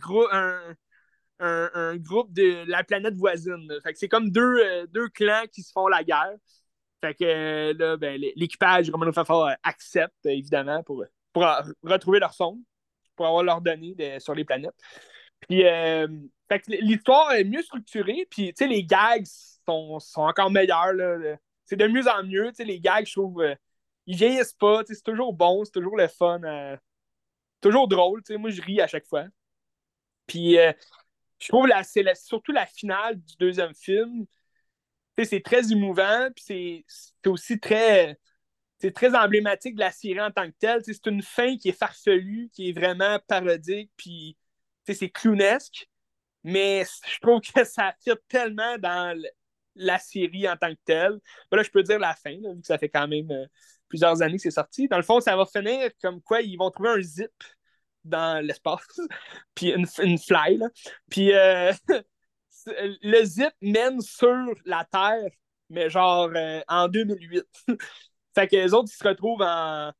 un, 1.39 1.71
un, 1.75 1.97
groupe 1.97 2.33
de 2.33 2.65
la 2.67 2.83
planète 2.83 3.15
voisine. 3.15 3.71
C'est 3.95 4.09
comme 4.09 4.31
deux, 4.31 4.87
deux 4.89 5.09
clans 5.11 5.45
qui 5.53 5.63
se 5.63 5.73
font 5.73 5.87
la 5.89 6.03
guerre. 6.03 6.33
Fait 7.03 7.15
que 7.15 7.73
là, 7.77 7.97
ben, 7.99 8.19
l'équipage 8.37 8.89
Romano 8.91 9.13
Fafard 9.13 9.57
accepte, 9.63 10.25
évidemment, 10.25 10.83
pour, 10.83 11.05
pour 11.35 11.45
retrouver 11.83 12.21
leur 12.21 12.33
sonde, 12.33 12.59
pour 13.17 13.27
avoir 13.27 13.43
leurs 13.43 13.61
données 13.61 14.21
sur 14.21 14.35
les 14.35 14.45
planètes. 14.45 14.75
Puis, 15.41 15.65
euh, 15.67 16.07
l'histoire 16.69 17.33
est 17.33 17.45
mieux 17.45 17.63
structurée, 17.63 18.27
puis, 18.31 18.49
tu 18.49 18.65
sais, 18.65 18.67
les 18.69 18.85
gags 18.85 19.27
sont, 19.67 19.99
sont 20.01 20.23
encore 20.23 20.51
meilleurs. 20.51 20.93
C'est 21.65 21.77
de 21.77 21.87
mieux 21.87 22.07
en 22.09 22.23
mieux, 22.25 22.49
tu 22.51 22.57
sais, 22.57 22.65
les 22.65 22.81
gags, 22.81 23.07
je 23.07 23.13
trouve, 23.13 23.43
euh, 23.43 23.55
ils 24.07 24.17
vieillissent 24.17 24.55
pas, 24.55 24.83
c'est 24.87 25.03
toujours 25.03 25.33
bon, 25.33 25.65
c'est 25.65 25.73
toujours 25.73 25.97
le 25.97 26.09
fun, 26.09 26.41
euh, 26.45 26.77
toujours 27.61 27.89
drôle, 27.89 28.23
tu 28.23 28.33
sais, 28.33 28.39
moi, 28.39 28.51
je 28.51 28.63
ris 28.63 28.81
à 28.81 28.87
chaque 28.87 29.07
fois. 29.07 29.25
Puis, 30.27 30.57
je 31.39 31.49
trouve, 31.49 31.69
c'est 31.85 32.15
surtout 32.17 32.53
la 32.53 32.67
finale 32.67 33.21
du 33.21 33.37
deuxième 33.39 33.75
film, 33.75 34.27
c'est 35.25 35.43
très 35.43 35.73
émouvant, 35.73 36.29
puis 36.35 36.85
c'est 36.89 37.29
aussi 37.29 37.59
très, 37.59 38.19
c'est 38.79 38.93
très 38.93 39.15
emblématique 39.15 39.75
de 39.75 39.81
la 39.81 39.91
série 39.91 40.21
en 40.21 40.31
tant 40.31 40.47
que 40.47 40.57
telle. 40.59 40.83
C'est 40.85 41.07
une 41.07 41.23
fin 41.23 41.57
qui 41.57 41.71
est 41.71 41.79
farfelue, 41.79 42.51
qui 42.53 42.71
est 42.71 42.73
vraiment 42.73 43.19
parodique, 43.27 43.91
puis 43.97 44.37
c'est 44.87 45.11
clownesque, 45.11 45.89
mais 46.45 46.85
je 46.85 47.19
trouve 47.21 47.41
que 47.41 47.65
ça 47.65 47.95
fit 48.03 48.13
tellement 48.29 48.79
dans 48.79 49.19
la 49.75 49.99
série 49.99 50.49
en 50.49 50.57
tant 50.57 50.73
que 50.73 50.81
telle. 50.85 51.19
là, 51.51 51.63
je 51.63 51.71
peux 51.71 51.83
dire 51.83 51.99
la 51.99 52.15
fin, 52.15 52.35
vu 52.35 52.61
que 52.61 52.67
ça 52.67 52.79
fait 52.79 52.89
quand 52.89 53.09
même 53.09 53.31
euh, 53.31 53.47
plusieurs 53.89 54.23
années 54.23 54.37
que 54.37 54.43
c'est 54.43 54.51
sorti. 54.51 54.89
Dans 54.89 54.97
le 54.97 55.03
fond, 55.03 55.21
ça 55.21 55.37
va 55.37 55.45
finir 55.47 55.91
comme 56.01 56.23
quoi 56.23 56.41
ils 56.41 56.57
vont 56.57 56.71
trouver 56.71 56.91
un 56.91 57.03
zip 57.03 57.33
dans 58.05 58.45
l'espace, 58.45 59.01
puis 59.55 59.73
une, 59.73 59.87
fly, 60.19 60.61
puis 61.11 61.33
euh, 61.35 61.73
le 62.67 63.25
zip 63.25 63.53
mène 63.61 64.01
sur 64.01 64.55
la 64.65 64.85
Terre, 64.85 65.31
mais 65.69 65.91
genre 65.91 66.31
euh, 66.35 66.61
en 66.69 66.89
2008. 66.89 67.45
fait 68.37 68.49
que 68.49 68.57
les 68.57 68.75
autres, 68.75 68.91
ils 68.93 68.97
se 68.97 69.07
retrouvent 69.07 69.43
en. 69.43 69.93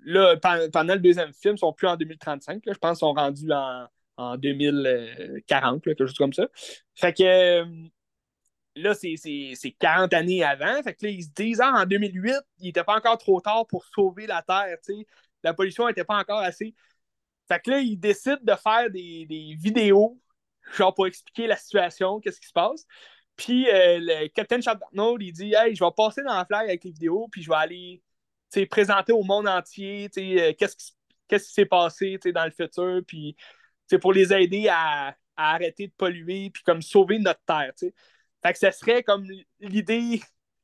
Là, 0.00 0.36
pendant 0.72 0.94
le 0.94 1.00
deuxième 1.00 1.32
film, 1.32 1.56
ils 1.56 1.58
sont 1.58 1.72
plus 1.72 1.88
en 1.88 1.96
2035. 1.96 2.62
je 2.66 2.72
pense 2.72 2.98
qu'ils 2.98 3.00
sont 3.00 3.12
rendus 3.12 3.50
en, 3.52 3.86
en 4.16 4.36
2040, 4.36 5.82
quelque 5.82 6.06
chose 6.06 6.16
comme 6.16 6.32
ça. 6.32 6.46
Fait 6.94 7.12
que 7.12 7.22
euh, 7.22 7.64
là, 8.76 8.94
c'est 8.94 9.76
40 9.78 10.14
années 10.14 10.42
avant. 10.42 10.82
Fait 10.82 10.94
que 10.94 11.06
là, 11.06 11.10
ils 11.10 11.24
se 11.24 11.30
disent, 11.34 11.60
ah, 11.60 11.82
en 11.82 11.86
2008, 11.86 12.34
il 12.60 12.66
n'était 12.66 12.84
pas 12.84 12.96
encore 12.96 13.18
trop 13.18 13.40
tard 13.40 13.66
pour 13.66 13.84
sauver 13.94 14.26
la 14.26 14.42
Terre. 14.42 14.78
La 15.42 15.52
pollution 15.52 15.86
n'était 15.86 16.04
pas 16.04 16.18
encore 16.18 16.40
assez. 16.40 16.74
Fait 17.48 17.60
que 17.60 17.70
là, 17.70 17.80
ils 17.80 17.98
décident 17.98 18.38
de 18.42 18.54
faire 18.54 18.90
des, 18.90 19.26
des 19.26 19.54
vidéos 19.58 20.18
genre 20.72 20.94
pour 20.94 21.06
expliquer 21.06 21.46
la 21.46 21.56
situation, 21.56 22.20
qu'est-ce 22.20 22.40
qui 22.40 22.48
se 22.48 22.52
passe. 22.52 22.86
Puis 23.36 23.68
euh, 23.68 23.98
le 24.00 24.28
Captain 24.28 24.60
Arnold, 24.64 25.22
il 25.22 25.32
dit 25.32 25.54
Hey, 25.54 25.74
je 25.74 25.84
vais 25.84 25.90
passer 25.96 26.22
dans 26.22 26.34
la 26.34 26.44
flag 26.44 26.68
avec 26.68 26.84
les 26.84 26.90
vidéos, 26.90 27.28
puis 27.30 27.42
je 27.42 27.48
vais 27.48 27.56
aller 27.56 28.02
présenter 28.70 29.12
au 29.12 29.24
monde 29.24 29.48
entier 29.48 30.08
euh, 30.16 30.52
qu'est-ce 30.56 30.76
qui 30.76 31.52
s'est 31.52 31.66
passé 31.66 32.18
dans 32.32 32.44
le 32.44 32.52
futur, 32.52 33.00
puis 33.06 33.36
pour 34.00 34.12
les 34.12 34.32
aider 34.32 34.68
à, 34.70 35.16
arrêter 35.36 35.88
de 35.88 35.92
polluer, 35.96 36.50
puis 36.50 36.62
comme 36.62 36.80
sauver 36.80 37.18
notre 37.18 37.40
Terre. 37.44 37.72
Fait 37.76 38.52
que 38.52 38.58
ce 38.58 38.70
serait 38.70 39.02
comme 39.02 39.26
l'idée 39.58 40.20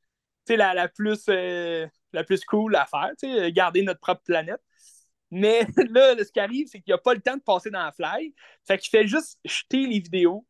la, 0.48 0.74
la, 0.74 0.88
plus, 0.88 1.24
euh, 1.28 1.86
la 2.12 2.24
plus 2.24 2.44
cool 2.44 2.76
à 2.76 2.86
faire, 2.86 3.50
garder 3.50 3.82
notre 3.82 4.00
propre 4.00 4.22
planète. 4.22 4.60
Mais 5.30 5.66
là, 5.90 6.16
ce 6.18 6.30
qui 6.30 6.40
arrive, 6.40 6.68
c'est 6.68 6.80
qu'il 6.80 6.92
n'a 6.92 6.98
pas 6.98 7.14
le 7.14 7.20
temps 7.20 7.36
de 7.36 7.42
passer 7.42 7.70
dans 7.70 7.84
la 7.84 7.92
fly. 7.92 8.34
Fait 8.64 8.78
qu'il 8.78 8.90
fait 8.90 9.06
juste 9.06 9.38
jeter 9.44 9.86
les 9.86 10.00
vidéos. 10.00 10.46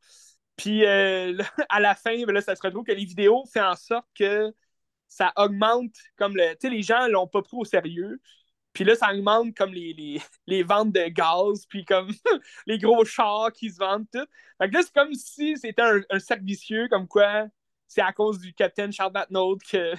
Puis 0.61 0.85
euh, 0.85 1.39
à 1.71 1.81
la 1.81 1.95
fin, 1.95 2.23
ben 2.27 2.33
là, 2.33 2.43
ça 2.43 2.55
se 2.55 2.63
retrouve 2.63 2.85
que 2.85 2.93
les 2.93 3.07
vidéos 3.07 3.45
font 3.47 3.63
en 3.63 3.77
sorte 3.77 4.07
que 4.15 4.53
ça 5.09 5.33
augmente 5.37 5.95
comme 6.17 6.37
le. 6.37 6.51
Tu 6.53 6.57
sais, 6.61 6.71
les 6.71 6.83
gens 6.83 7.09
l'ont 7.09 7.27
pas 7.27 7.41
pris 7.43 7.57
au 7.57 7.65
sérieux. 7.65 8.21
Puis 8.75 8.85
là, 8.85 8.95
ça 8.95 9.11
augmente 9.13 9.57
comme 9.57 9.73
les, 9.73 10.21
les, 10.47 10.63
ventes 10.63 10.93
de 10.93 11.09
gaz, 11.09 11.67
puis 11.67 11.85
comme 11.87 12.13
les 12.67 12.79
gros 12.79 13.05
chars 13.07 13.53
qui 13.53 13.71
se 13.71 13.79
vendent, 13.79 14.07
tout. 14.13 14.27
Fait 14.59 14.69
que 14.69 14.75
là, 14.75 14.83
c'est 14.83 14.93
comme 14.93 15.15
si 15.15 15.57
c'était 15.57 15.83
un, 15.83 16.01
un 16.11 16.19
cercle 16.19 16.45
vicieux, 16.45 16.89
comme 16.89 17.09
quoi 17.09 17.47
c'est 17.89 18.03
à 18.03 18.13
cause 18.13 18.39
du 18.39 18.53
Captain 18.55 18.91
Charles 18.93 19.13
Batnaud 19.13 19.59
que 19.71 19.95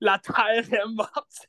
la 0.00 0.18
Terre 0.18 0.72
est 0.72 0.86
morte. 0.88 1.48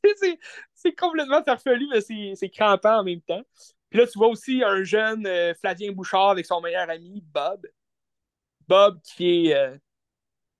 c'est 0.75 0.95
complètement 0.95 1.43
farfelu, 1.43 1.87
mais 1.91 2.01
c'est 2.35 2.49
crampant 2.49 2.99
en 2.99 3.03
même 3.03 3.21
temps. 3.21 3.41
Puis 3.89 3.99
là, 3.99 4.07
tu 4.07 4.19
vois 4.19 4.27
aussi 4.27 4.63
un 4.63 4.83
jeune 4.83 5.25
euh, 5.27 5.53
Flavien 5.55 5.91
Bouchard 5.91 6.31
avec 6.31 6.45
son 6.45 6.61
meilleur 6.61 6.89
ami, 6.89 7.23
Bob. 7.33 7.65
Bob, 8.67 8.99
qui 9.03 9.47
est 9.47 9.55
euh, 9.55 9.77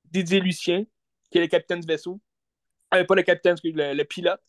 Didier 0.06 0.40
Lucien, 0.40 0.86
qui 1.32 1.38
est 1.38 1.42
le 1.42 1.48
capitaine 1.48 1.80
du 1.80 1.88
vaisseau. 1.88 2.20
Euh, 2.94 3.04
pas 3.06 3.16
le 3.16 3.24
capitaine, 3.24 3.56
le, 3.64 4.04
pilote. 4.04 4.42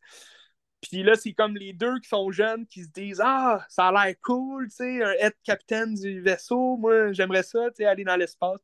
Puis 0.83 1.03
là, 1.03 1.15
c'est 1.15 1.33
comme 1.33 1.57
les 1.57 1.73
deux 1.73 1.99
qui 2.01 2.09
sont 2.09 2.31
jeunes 2.31 2.67
qui 2.67 2.85
se 2.85 2.91
disent 2.91 3.21
Ah, 3.25 3.65
ça 3.71 3.89
a 3.89 3.93
l'air 4.07 4.15
cool, 4.23 4.69
tu 4.69 4.77
sais, 4.77 4.99
être 5.21 5.39
capitaine 5.43 5.95
du 5.95 6.21
vaisseau, 6.21 6.77
moi, 6.77 7.13
j'aimerais 7.13 7.43
ça, 7.43 7.71
tu 7.71 7.77
sais, 7.77 7.87
aller 7.87 8.05
dans 8.05 8.17
l'espace. 8.17 8.61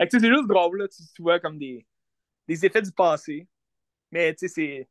C'est 0.00 0.20
juste 0.20 0.48
drôle, 0.48 0.78
là, 0.78 0.88
tu, 0.88 1.22
vois, 1.22 1.40
comme 1.40 1.58
des, 1.58 1.84
des 2.46 2.64
effets 2.64 2.82
du 2.82 2.92
passé. 2.92 3.48
Mais 4.12 4.34
tu 4.34 4.48
sais, 4.48 4.88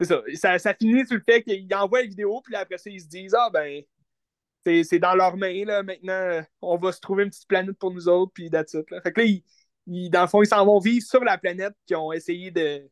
c'est. 0.00 0.36
ça. 0.36 0.58
ça. 0.58 0.74
finit 0.74 1.06
sur 1.06 1.16
le 1.16 1.22
fait 1.24 1.42
qu'ils 1.42 1.74
envoient 1.74 2.02
la 2.02 2.06
vidéo, 2.06 2.40
puis 2.44 2.54
après 2.54 2.78
ça, 2.78 2.90
ils 2.90 3.00
se 3.00 3.08
disent 3.08 3.34
Ah 3.34 3.50
ben, 3.52 3.82
c'est 4.64 4.98
dans 4.98 5.14
leurs 5.14 5.36
mains, 5.36 5.64
là, 5.64 5.82
maintenant. 5.82 6.42
On 6.60 6.76
va 6.76 6.92
se 6.92 7.00
trouver 7.00 7.24
une 7.24 7.30
petite 7.30 7.48
planète 7.48 7.78
pour 7.78 7.92
nous 7.92 8.08
autres, 8.08 8.32
puis 8.32 8.50
that's 8.50 8.74
it, 8.74 8.90
là. 8.90 9.00
Fait 9.00 9.12
que 9.12 9.20
là, 9.20 9.26
ils, 9.26 10.10
dans 10.10 10.22
le 10.22 10.28
fond, 10.28 10.42
ils 10.42 10.46
s'en 10.46 10.64
vont 10.64 10.78
vivre 10.78 11.04
sur 11.04 11.24
la 11.24 11.38
planète 11.38 11.74
qui 11.86 11.94
ont 11.94 12.12
essayé 12.12 12.50
de, 12.50 12.88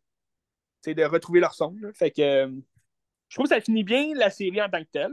de 0.86 1.04
retrouver 1.04 1.40
leur 1.40 1.54
son. 1.54 1.74
Là. 1.80 1.92
Fait 1.92 2.10
que 2.10 2.22
euh, 2.22 2.50
je 3.28 3.36
trouve 3.36 3.48
que 3.48 3.54
ça 3.54 3.60
finit 3.60 3.84
bien 3.84 4.14
la 4.14 4.30
série 4.30 4.60
en 4.60 4.68
tant 4.68 4.82
que 4.82 4.90
telle. 4.90 5.12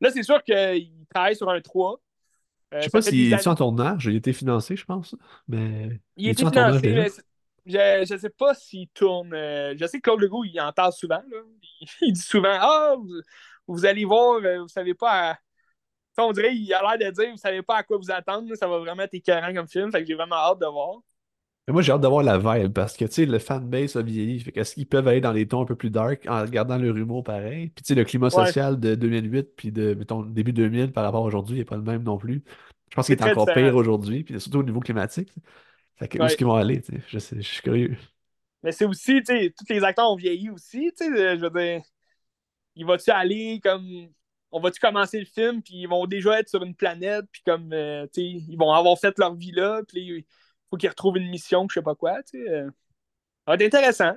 Là, 0.00 0.10
c'est 0.10 0.22
sûr 0.22 0.42
qu'ils 0.42 0.90
travaillent 1.10 1.36
sur 1.36 1.48
un 1.48 1.60
3. 1.60 2.00
Euh, 2.74 2.78
je 2.78 2.84
sais 2.84 2.90
pas 2.90 3.02
s'il 3.02 3.32
est 3.32 3.46
en 3.46 3.54
tournage, 3.54 4.06
il 4.06 4.14
a 4.14 4.16
été 4.16 4.32
financé, 4.32 4.76
je 4.76 4.84
pense. 4.84 5.14
Mais... 5.46 6.00
Il, 6.16 6.28
est 6.28 6.38
financé, 6.38 6.80
mais 6.82 7.10
je 7.66 8.12
ne 8.14 8.18
sais 8.18 8.30
pas 8.30 8.54
s'il 8.54 8.88
tourne. 8.88 9.34
Euh, 9.34 9.74
je 9.76 9.86
sais 9.86 9.98
que 9.98 10.02
Claude 10.02 10.20
Legault, 10.20 10.44
il 10.44 10.58
en 10.58 10.72
parle 10.72 10.92
souvent. 10.92 11.22
Là. 11.30 11.38
Il, 12.00 12.12
dit 12.12 12.20
souvent 12.20 12.56
Ah, 12.58 12.94
vous, 13.66 13.84
allez 13.84 14.04
voir, 14.04 14.40
vous 14.40 14.68
savez 14.68 14.94
pas 14.94 15.38
on 16.18 16.32
dirait 16.32 16.50
qu'il 16.52 16.72
a 16.74 16.96
l'air 16.96 17.10
de 17.10 17.14
dire, 17.14 17.30
vous 17.30 17.36
savez 17.36 17.62
pas 17.62 17.76
à 17.76 17.82
quoi 17.82 17.96
vous 17.96 18.10
attendre, 18.10 18.54
ça 18.54 18.68
va 18.68 18.78
vraiment 18.78 19.02
être 19.02 19.14
écœurant 19.14 19.52
comme 19.54 19.68
film, 19.68 19.90
fait 19.90 20.00
que 20.00 20.06
j'ai 20.06 20.14
vraiment 20.14 20.36
hâte 20.36 20.60
de 20.60 20.66
voir. 20.66 21.00
moi, 21.68 21.82
j'ai 21.82 21.92
hâte 21.92 22.00
d'avoir 22.00 22.22
la 22.22 22.38
vibe 22.38 22.72
parce 22.72 22.96
que, 22.96 23.04
tu 23.04 23.12
sais, 23.12 23.26
le 23.26 23.38
fanbase 23.38 23.96
a 23.96 24.02
vieilli. 24.02 24.40
Fait 24.40 24.52
qu'est-ce 24.52 24.74
qu'ils 24.74 24.86
peuvent 24.86 25.08
aller 25.08 25.20
dans 25.20 25.32
les 25.32 25.48
tons 25.48 25.62
un 25.62 25.64
peu 25.64 25.76
plus 25.76 25.90
dark 25.90 26.26
en 26.28 26.42
regardant 26.42 26.76
le 26.76 26.96
humour 26.96 27.24
pareil? 27.24 27.68
Puis, 27.68 27.82
tu 27.82 27.88
sais, 27.88 27.94
le 27.94 28.04
climat 28.04 28.30
social 28.30 28.78
de 28.78 28.94
2008 28.94 29.56
puis 29.56 29.72
de, 29.72 29.94
mettons, 29.94 30.22
début 30.22 30.52
2000 30.52 30.92
par 30.92 31.04
rapport 31.04 31.22
à 31.22 31.26
aujourd'hui, 31.26 31.56
il 31.56 31.60
n'est 31.60 31.64
pas 31.64 31.76
le 31.76 31.82
même 31.82 32.02
non 32.02 32.18
plus. 32.18 32.44
Je 32.90 32.96
pense 32.96 33.06
qu'il 33.06 33.14
est, 33.14 33.22
encore 33.22 33.46
pire 33.46 33.74
aujourd'hui, 33.74 34.22
puis 34.22 34.38
surtout 34.38 34.58
au 34.58 34.62
niveau 34.62 34.80
climatique. 34.80 35.32
Fait 35.96 36.08
que, 36.08 36.18
où 36.18 36.24
est-ce 36.24 36.36
qu'ils 36.36 36.46
vont 36.46 36.56
aller, 36.56 36.82
tu 36.82 36.92
sais? 36.92 37.02
Je, 37.08 37.18
sais, 37.18 37.36
je 37.36 37.48
suis 37.48 37.62
curieux. 37.62 37.96
Mais 38.62 38.72
c'est 38.72 38.84
aussi, 38.84 39.22
tu 39.22 39.24
sais, 39.26 39.54
tous 39.56 39.72
les 39.72 39.82
acteurs 39.82 40.10
ont 40.10 40.16
vieilli 40.16 40.50
aussi, 40.50 40.92
tu 40.96 41.06
sais, 41.06 41.36
je 41.36 41.40
veux 41.40 41.50
dire, 41.50 41.82
il 42.76 42.86
va-tu 42.86 43.10
aller 43.10 43.60
comme 43.62 44.08
on 44.52 44.60
va-tu 44.60 44.80
commencer 44.80 45.18
le 45.18 45.24
film, 45.24 45.62
puis 45.62 45.74
ils 45.82 45.88
vont 45.88 46.06
déjà 46.06 46.38
être 46.38 46.48
sur 46.48 46.62
une 46.62 46.74
planète, 46.74 47.24
puis 47.32 47.42
comme, 47.44 47.72
euh, 47.72 48.06
tu 48.12 48.20
sais, 48.20 48.26
ils 48.26 48.56
vont 48.56 48.70
avoir 48.70 48.98
fait 48.98 49.18
leur 49.18 49.34
vie 49.34 49.52
là, 49.52 49.82
puis 49.88 50.00
il 50.00 50.24
faut 50.70 50.76
qu'ils 50.76 50.90
retrouvent 50.90 51.16
une 51.16 51.30
mission, 51.30 51.66
je 51.68 51.74
sais 51.74 51.82
pas 51.82 51.94
quoi, 51.94 52.22
tu 52.22 52.44
sais. 52.44 52.50
Euh. 52.50 52.70
Ça 53.46 53.52
va 53.52 53.54
être 53.54 53.62
intéressant 53.62 54.14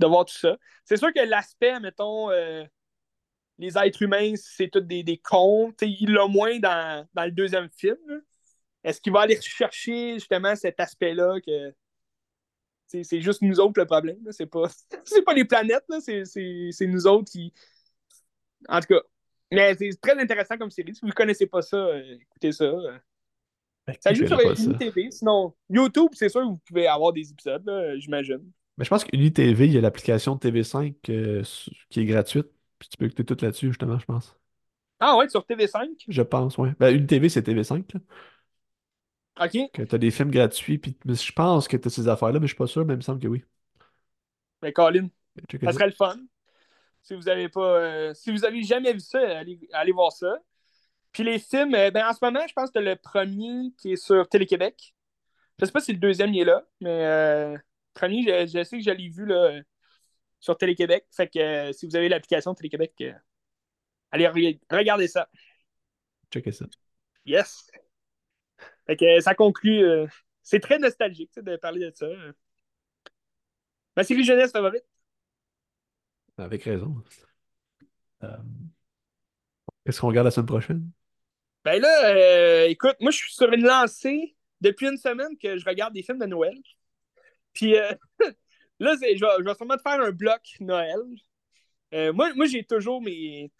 de 0.00 0.06
voir 0.06 0.24
tout 0.24 0.34
ça. 0.34 0.56
C'est 0.84 0.96
sûr 0.96 1.12
que 1.12 1.20
l'aspect, 1.20 1.78
mettons, 1.80 2.30
euh, 2.30 2.64
les 3.58 3.76
êtres 3.78 4.02
humains, 4.02 4.34
c'est 4.36 4.68
tous 4.68 4.80
des, 4.80 5.02
des 5.02 5.18
cons, 5.18 5.72
tu 5.78 5.86
sais, 5.86 5.96
il 6.00 6.12
l'a 6.12 6.26
moins 6.26 6.58
dans, 6.58 7.06
le 7.16 7.30
deuxième 7.30 7.68
film. 7.70 7.98
Est-ce 8.84 9.00
qu'il 9.00 9.12
va 9.12 9.22
aller 9.22 9.40
chercher 9.40 10.14
justement 10.14 10.56
cet 10.56 10.80
aspect-là 10.80 11.40
que 11.40 11.74
c'est 12.86 13.20
juste 13.20 13.42
nous 13.42 13.60
autres 13.60 13.78
le 13.78 13.86
problème. 13.86 14.16
C'est 14.30 14.46
pas, 14.46 14.62
pas 15.26 15.34
les 15.34 15.44
planètes, 15.44 15.84
c'est 16.00 16.86
nous 16.86 17.06
autres 17.06 17.30
qui. 17.30 17.52
En 18.68 18.80
tout 18.80 18.94
cas, 18.94 19.02
mais 19.52 19.74
c'est 19.76 20.00
très 20.00 20.18
intéressant 20.18 20.56
comme 20.56 20.70
série. 20.70 20.94
Si 20.94 21.00
vous 21.02 21.08
ne 21.08 21.12
connaissez 21.12 21.46
pas 21.46 21.62
ça, 21.62 21.76
euh, 21.76 22.16
écoutez 22.20 22.52
ça. 22.52 22.70
Ben, 23.86 23.96
ça 24.00 24.12
joue 24.12 24.26
sur 24.26 24.78
TV. 24.78 25.10
Sinon, 25.10 25.54
YouTube, 25.70 26.10
c'est 26.12 26.28
sûr 26.28 26.42
que 26.42 26.46
vous 26.46 26.60
pouvez 26.66 26.86
avoir 26.86 27.12
des 27.12 27.30
épisodes, 27.30 27.70
j'imagine. 27.98 28.52
Mais 28.78 28.84
je 28.84 28.90
pense 28.90 29.04
qu'UniTV, 29.04 29.66
il 29.66 29.72
y 29.72 29.78
a 29.78 29.80
l'application 29.80 30.36
TV5 30.36 30.94
euh, 31.10 31.42
qui 31.90 32.00
est 32.00 32.04
gratuite. 32.04 32.46
Puis 32.78 32.88
tu 32.88 32.96
peux 32.96 33.06
écouter 33.06 33.24
tout 33.24 33.36
là-dessus, 33.42 33.68
justement, 33.68 33.98
je 33.98 34.04
pense. 34.04 34.36
Ah 35.00 35.16
ouais, 35.16 35.28
sur 35.28 35.44
TV5? 35.44 35.88
Je 36.06 36.22
pense, 36.22 36.56
oui. 36.58 36.70
Ben, 36.78 36.94
UniTV, 36.94 37.28
c'est 37.28 37.46
TV5. 37.46 37.82
OK. 39.40 39.70
Que 39.72 39.82
tu 39.82 39.94
as 39.94 39.98
des 39.98 40.12
films 40.12 40.30
gratuits. 40.30 40.78
Puis 40.78 40.96
je 41.04 41.32
pense 41.32 41.66
que 41.66 41.76
tu 41.76 41.88
as 41.88 41.90
ces 41.90 42.06
affaires-là, 42.06 42.38
mais 42.38 42.46
je 42.46 42.52
suis 42.52 42.58
pas 42.58 42.68
sûr, 42.68 42.84
mais 42.84 42.94
il 42.94 42.98
me 42.98 43.02
semble 43.02 43.20
que 43.20 43.26
oui. 43.26 43.44
Mais 44.62 44.68
ben, 44.68 44.72
Colin, 44.72 45.08
ça 45.60 45.72
serait 45.72 45.86
le 45.86 45.92
fun. 45.92 46.16
Si 47.02 47.14
vous 47.14 47.28
avez 47.28 47.48
pas. 47.48 47.60
Euh, 47.60 48.14
si 48.14 48.30
vous 48.30 48.44
avez 48.44 48.62
jamais 48.62 48.92
vu 48.92 49.00
ça, 49.00 49.18
allez, 49.72 49.92
voir 49.92 50.12
ça. 50.12 50.36
Puis 51.12 51.22
les 51.22 51.38
films, 51.38 51.74
euh, 51.74 51.90
ben, 51.90 52.06
en 52.06 52.12
ce 52.12 52.18
moment, 52.22 52.46
je 52.46 52.52
pense 52.52 52.70
que 52.70 52.78
le 52.78 52.96
premier 52.96 53.72
qui 53.78 53.92
est 53.92 53.96
sur 53.96 54.28
Télé-Québec. 54.28 54.94
Je 55.58 55.64
sais 55.64 55.72
pas 55.72 55.80
si 55.80 55.92
le 55.92 55.98
deuxième 55.98 56.32
il 56.34 56.42
est 56.42 56.44
là, 56.44 56.64
mais 56.80 57.04
euh, 57.06 57.52
le 57.54 57.60
premier, 57.94 58.22
je, 58.46 58.62
sais 58.62 58.78
que 58.78 58.84
je 58.84 58.90
l'ai 58.90 59.08
vu 59.08 59.26
là, 59.26 59.60
sur 60.38 60.56
Télé-Québec. 60.56 61.06
Fait 61.10 61.28
que 61.28 61.72
si 61.72 61.86
vous 61.86 61.96
avez 61.96 62.08
l'application 62.08 62.54
Télé-Québec, 62.54 62.92
allez 64.12 64.28
regarder 64.70 65.08
ça. 65.08 65.28
Checkez 66.30 66.52
ça. 66.52 66.66
Yes. 67.24 67.70
Fait 68.86 68.96
que 68.96 69.20
ça 69.20 69.34
conclut. 69.34 69.84
c'est 70.42 70.60
très 70.60 70.78
nostalgique 70.78 71.32
de 71.36 71.56
parler 71.56 71.90
de 71.90 71.92
ça. 71.94 72.06
Ma 73.96 74.04
série 74.04 74.22
jeunesse 74.22 74.52
favorite? 74.52 74.84
Avec 76.38 76.62
raison. 76.62 76.94
Euh, 78.22 78.36
Est-ce 79.84 80.00
qu'on 80.00 80.08
regarde 80.08 80.26
la 80.26 80.30
semaine 80.30 80.46
prochaine? 80.46 80.90
Ben 81.64 81.82
là, 81.82 82.10
euh, 82.10 82.68
écoute, 82.68 82.96
moi, 83.00 83.10
je 83.10 83.16
suis 83.16 83.32
sur 83.32 83.52
une 83.52 83.64
lancée 83.64 84.36
depuis 84.60 84.86
une 84.86 84.96
semaine 84.96 85.36
que 85.36 85.58
je 85.58 85.64
regarde 85.64 85.92
des 85.92 86.02
films 86.02 86.20
de 86.20 86.26
Noël. 86.26 86.54
Puis 87.52 87.76
euh, 87.76 87.92
là, 88.78 88.94
je 88.94 89.00
vais, 89.00 89.16
je 89.16 89.44
vais, 89.44 89.54
sûrement 89.54 89.76
te 89.76 89.82
faire 89.82 90.00
un 90.00 90.12
bloc 90.12 90.40
Noël. 90.60 91.00
moi, 92.14 92.32
moi 92.34 92.46
j'ai 92.46 92.64
toujours 92.64 93.02
mes. 93.02 93.50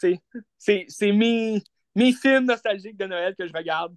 C'est 0.56 1.12
mes, 1.12 1.60
mes 1.96 2.12
films 2.12 2.46
nostalgiques 2.46 2.96
de 2.96 3.06
Noël 3.06 3.34
que 3.36 3.46
je 3.46 3.52
regarde 3.52 3.94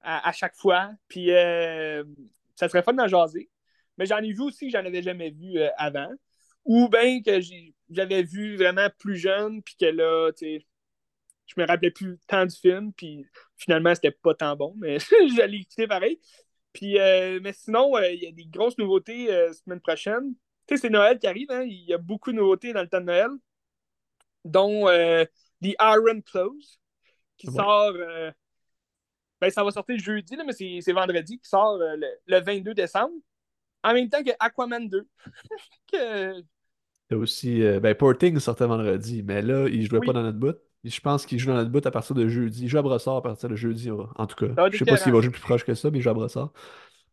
à, 0.00 0.32
chaque 0.32 0.56
fois. 0.56 0.90
Puis 1.08 1.28
ça 1.28 2.68
serait 2.68 2.82
fun 2.82 2.94
d'en 2.94 3.08
jaser. 3.08 3.50
Mais 3.98 4.06
j'en 4.06 4.18
ai 4.18 4.32
vu 4.32 4.40
aussi 4.40 4.66
que 4.66 4.72
j'en 4.72 4.84
avais 4.84 5.02
jamais 5.02 5.30
vu 5.30 5.58
avant. 5.76 6.10
Ou 6.64 6.88
bien 6.88 7.22
que 7.22 7.40
j'avais 7.90 8.22
vu 8.22 8.56
vraiment 8.56 8.88
plus 8.98 9.16
jeune, 9.16 9.62
puis 9.62 9.76
que 9.78 9.86
là, 9.86 10.32
tu 10.32 10.46
sais, 10.46 10.66
je 11.46 11.60
me 11.60 11.66
rappelais 11.66 11.90
plus 11.90 12.18
tant 12.26 12.46
du 12.46 12.56
film, 12.56 12.92
puis 12.92 13.26
finalement, 13.56 13.94
c'était 13.94 14.10
pas 14.10 14.34
tant 14.34 14.56
bon, 14.56 14.74
mais 14.78 14.98
j'allais 15.36 15.58
écouter 15.58 15.86
pareil. 15.86 16.20
Puis, 16.72 16.98
euh, 16.98 17.38
mais 17.42 17.52
sinon, 17.52 17.96
euh, 17.96 18.10
il 18.10 18.22
y 18.22 18.26
a 18.26 18.32
des 18.32 18.46
grosses 18.46 18.78
nouveautés 18.78 19.28
la 19.28 19.34
euh, 19.34 19.52
semaine 19.52 19.80
prochaine. 19.80 20.34
Tu 20.66 20.74
sais, 20.74 20.82
c'est 20.82 20.90
Noël 20.90 21.18
qui 21.18 21.26
arrive, 21.26 21.50
hein? 21.50 21.62
il 21.62 21.84
y 21.84 21.94
a 21.94 21.98
beaucoup 21.98 22.32
de 22.32 22.36
nouveautés 22.36 22.72
dans 22.72 22.82
le 22.82 22.88
temps 22.88 23.00
de 23.00 23.06
Noël, 23.06 23.30
dont 24.44 24.86
The 25.62 25.74
Iron 25.80 26.20
Close, 26.22 26.80
qui 27.36 27.46
sort. 27.48 27.92
ben, 29.40 29.50
ça 29.50 29.62
va 29.62 29.70
sortir 29.70 29.98
jeudi, 29.98 30.36
là, 30.36 30.44
mais 30.44 30.52
c'est 30.52 30.92
vendredi, 30.92 31.38
qui 31.38 31.48
sort 31.48 31.76
le, 31.78 32.06
le, 32.26 32.40
22 32.40 32.74
décembre. 32.74 33.14
En 33.82 33.92
même 33.92 34.08
temps 34.08 34.22
que 34.22 34.30
Aquaman 34.40 34.88
2. 34.88 35.06
que 35.92 36.42
T'as 37.14 37.20
aussi. 37.20 37.62
Euh, 37.62 37.80
ben, 37.80 37.94
Porting 37.94 38.38
sortait 38.38 38.66
vendredi, 38.66 39.22
mais 39.22 39.42
là, 39.42 39.68
il 39.68 39.86
jouait 39.86 40.00
pas 40.00 40.12
dans 40.12 40.22
notre 40.22 40.38
bout. 40.38 40.56
Je 40.84 41.00
pense 41.00 41.24
qu'il 41.24 41.38
joue 41.38 41.48
dans 41.48 41.56
notre 41.56 41.70
bout 41.70 41.84
à 41.86 41.90
partir 41.90 42.14
de 42.14 42.28
jeudi. 42.28 42.64
Il 42.64 42.68
joue 42.68 42.78
à 42.78 42.82
Brossard 42.82 43.16
à 43.16 43.22
partir 43.22 43.48
de 43.48 43.56
jeudi, 43.56 43.90
en 43.90 44.26
tout 44.26 44.36
cas. 44.36 44.68
Je 44.70 44.78
sais 44.78 44.84
pas 44.84 44.96
s'il 44.96 45.12
va 45.12 45.20
jouer 45.20 45.30
plus 45.30 45.40
proche 45.40 45.64
que 45.64 45.74
ça, 45.74 45.90
mais 45.90 45.98
il 45.98 46.02
joue 46.02 46.10
à 46.10 46.14
Brossard. 46.14 46.52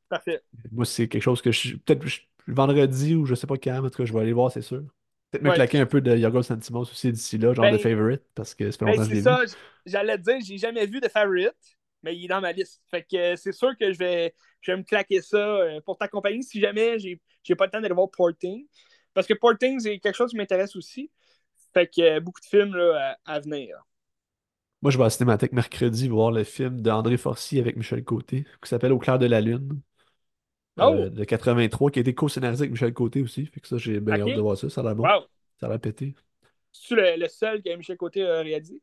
Parfait. 0.10 0.41
Moi, 0.72 0.86
c'est 0.86 1.07
quelque 1.07 1.23
chose 1.23 1.41
que 1.41 1.52
je. 1.52 1.78
Peut-être 1.78 2.06
vendredi 2.48 3.15
ou 3.15 3.26
je 3.26 3.36
sais 3.36 3.48
pas 3.48 3.56
quand, 3.57 3.78
en 3.78 3.90
tout 3.90 3.98
cas, 3.98 4.06
je 4.06 4.14
vais 4.14 4.19
aller 4.19 4.34
voir, 4.34 4.52
c'est 4.52 4.61
sûr. 4.61 4.84
Peut-être 5.32 5.44
me 5.44 5.53
claquer 5.53 5.80
un 5.80 5.86
peu 5.86 6.02
de 6.02 6.15
Yorgos 6.15 6.44
Santimos 6.44 6.82
aussi 6.82 7.11
d'ici 7.11 7.38
là, 7.38 7.53
genre 7.53 7.65
de 7.65 7.72
ben, 7.72 7.80
favorite, 7.80 8.23
parce 8.36 8.53
que 8.53 8.69
c'est 8.69 8.78
pas 8.78 8.88
longtemps 8.88 9.07
que 9.07 9.15
C'est 9.15 9.22
ça, 9.22 9.41
j'allais 9.86 10.18
te 10.18 10.23
dire, 10.23 10.36
j'ai 10.45 10.57
jamais 10.57 10.86
vu 10.86 10.99
de 10.99 11.07
favorite, 11.07 11.56
mais 12.03 12.15
il 12.18 12.26
est 12.26 12.28
dans 12.28 12.41
ma 12.41 12.52
liste. 12.52 12.82
Fait 12.90 13.03
que 13.03 13.15
euh, 13.15 13.36
c'est 13.38 13.53
sûr 13.53 13.72
que 13.80 13.94
je 13.94 13.98
vais, 13.98 14.34
je 14.60 14.72
vais 14.72 14.78
me 14.78 14.84
claquer 14.84 15.22
ça 15.22 15.38
euh, 15.38 15.80
pour 15.86 15.98
t'accompagner 15.98 16.41
si 16.41 16.60
jamais 16.60 16.99
j'ai 16.99 17.56
pas 17.56 17.65
le 17.65 17.72
temps 17.72 17.80
d'aller 17.80 17.94
voir 17.94 18.10
Porting. 18.11 18.65
Parce 19.14 19.28
que 19.28 19.34
Porting, 19.34 19.80
c'est 19.80 20.00
quelque 20.00 20.16
chose 20.16 20.32
qui 20.32 20.38
m'intéresse 20.38 20.76
aussi. 20.76 21.10
Fait 21.74 21.88
qu'il 21.88 22.04
y 22.04 22.08
a 22.08 22.20
beaucoup 22.20 22.42
de 22.42 22.46
films 22.46 22.76
là, 22.76 23.18
à, 23.26 23.40
venir. 23.40 23.78
Moi, 24.82 24.92
je 24.92 24.98
vais 24.98 25.04
à 25.04 25.08
la 25.08 25.10
Cinémathèque 25.12 25.54
mercredi 25.54 26.08
voir 26.08 26.32
le 26.32 26.44
film 26.44 26.82
d'André 26.82 27.18
Forcy 27.18 27.60
avec 27.60 27.78
Michel 27.78 28.04
Côté, 28.04 28.46
qui 28.62 28.70
s'appelle 28.70 28.92
Au 28.92 29.00
clair 29.00 29.20
de 29.20 29.26
la 29.26 29.42
lune. 29.42 29.80
Euh, 30.80 31.08
oh! 31.08 31.10
de 31.10 31.24
83, 31.24 31.92
qui 31.92 32.00
a 32.00 32.02
été 32.02 32.14
co-scénarisé 32.14 32.64
avec 32.64 32.72
Michel 32.72 32.94
Côté 32.94 33.22
aussi. 33.22 33.46
Fait 33.46 33.60
que 33.60 33.68
ça, 33.68 33.78
j'ai 33.78 34.00
bien 34.00 34.22
hâte 34.22 34.36
de 34.36 34.42
voir 34.42 34.58
ça. 34.58 34.70
Ça 34.70 34.82
a 34.82 34.84
l'air 34.86 34.96
bon. 34.96 35.04
Ça 35.60 35.68
a 35.68 35.70
l'air 35.70 35.80
pété. 35.80 36.16
C'est 36.72 36.96
le, 36.96 37.20
le, 37.20 37.28
seul 37.28 37.62
que 37.62 37.76
Michel 37.76 37.98
Côté 37.98 38.26
a 38.26 38.42
réalisé? 38.42 38.82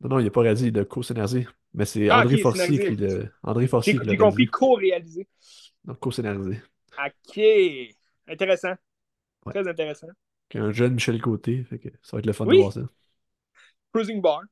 Non, 0.00 0.10
non, 0.10 0.18
il 0.18 0.24
n'a 0.24 0.30
pas 0.30 0.42
réalisé, 0.42 0.68
il 0.68 0.78
a 0.78 0.84
co-scénarisé. 0.84 1.46
Mais 1.72 1.84
c'est 1.84 2.08
ah, 2.08 2.20
André, 2.20 2.38
Forcy 2.38 2.78
qui 2.78 2.96
le. 2.96 3.28
André 3.42 3.66
Forcy 3.66 3.92
qui 3.92 3.98
l'a. 3.98 4.12
J'ai 4.12 4.16
compris 4.16 4.46
co-réalisé. 4.46 5.26
Non, 5.84 5.94
co-scénarisé. 5.94 6.60
Ok. 6.98 7.40
Intéressant. 8.28 8.74
Très 9.50 9.68
intéressant. 9.68 10.08
Un 10.54 10.72
jeune 10.72 10.94
Michel 10.94 11.20
Côté, 11.20 11.64
fait 11.64 11.78
que 11.78 11.88
ça 12.02 12.16
va 12.16 12.18
être 12.20 12.26
le 12.26 12.32
fun 12.32 12.46
de 12.46 12.56
voir 12.56 12.72
ça. 12.72 12.82
Cruising 13.92 14.20
Bar. 14.20 14.42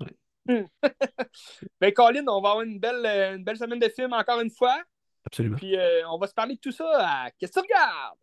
Ouais. 0.00 0.16
Hmm. 0.46 0.66
ben, 1.80 1.92
Colin, 1.92 2.24
on 2.28 2.40
va 2.40 2.50
avoir 2.50 2.62
une 2.62 2.78
belle, 2.78 3.04
une 3.36 3.44
belle 3.44 3.56
semaine 3.56 3.80
de 3.80 3.88
film 3.88 4.12
encore 4.12 4.40
une 4.40 4.50
fois. 4.50 4.80
Absolument. 5.24 5.56
Puis 5.56 5.76
euh, 5.76 6.08
on 6.08 6.18
va 6.18 6.26
se 6.26 6.34
parler 6.34 6.54
de 6.54 6.60
tout 6.60 6.72
ça 6.72 6.86
à 6.98 7.30
Qu'est-ce 7.32 7.52
que 7.52 7.60
tu 7.60 7.66
regardes? 7.66 8.18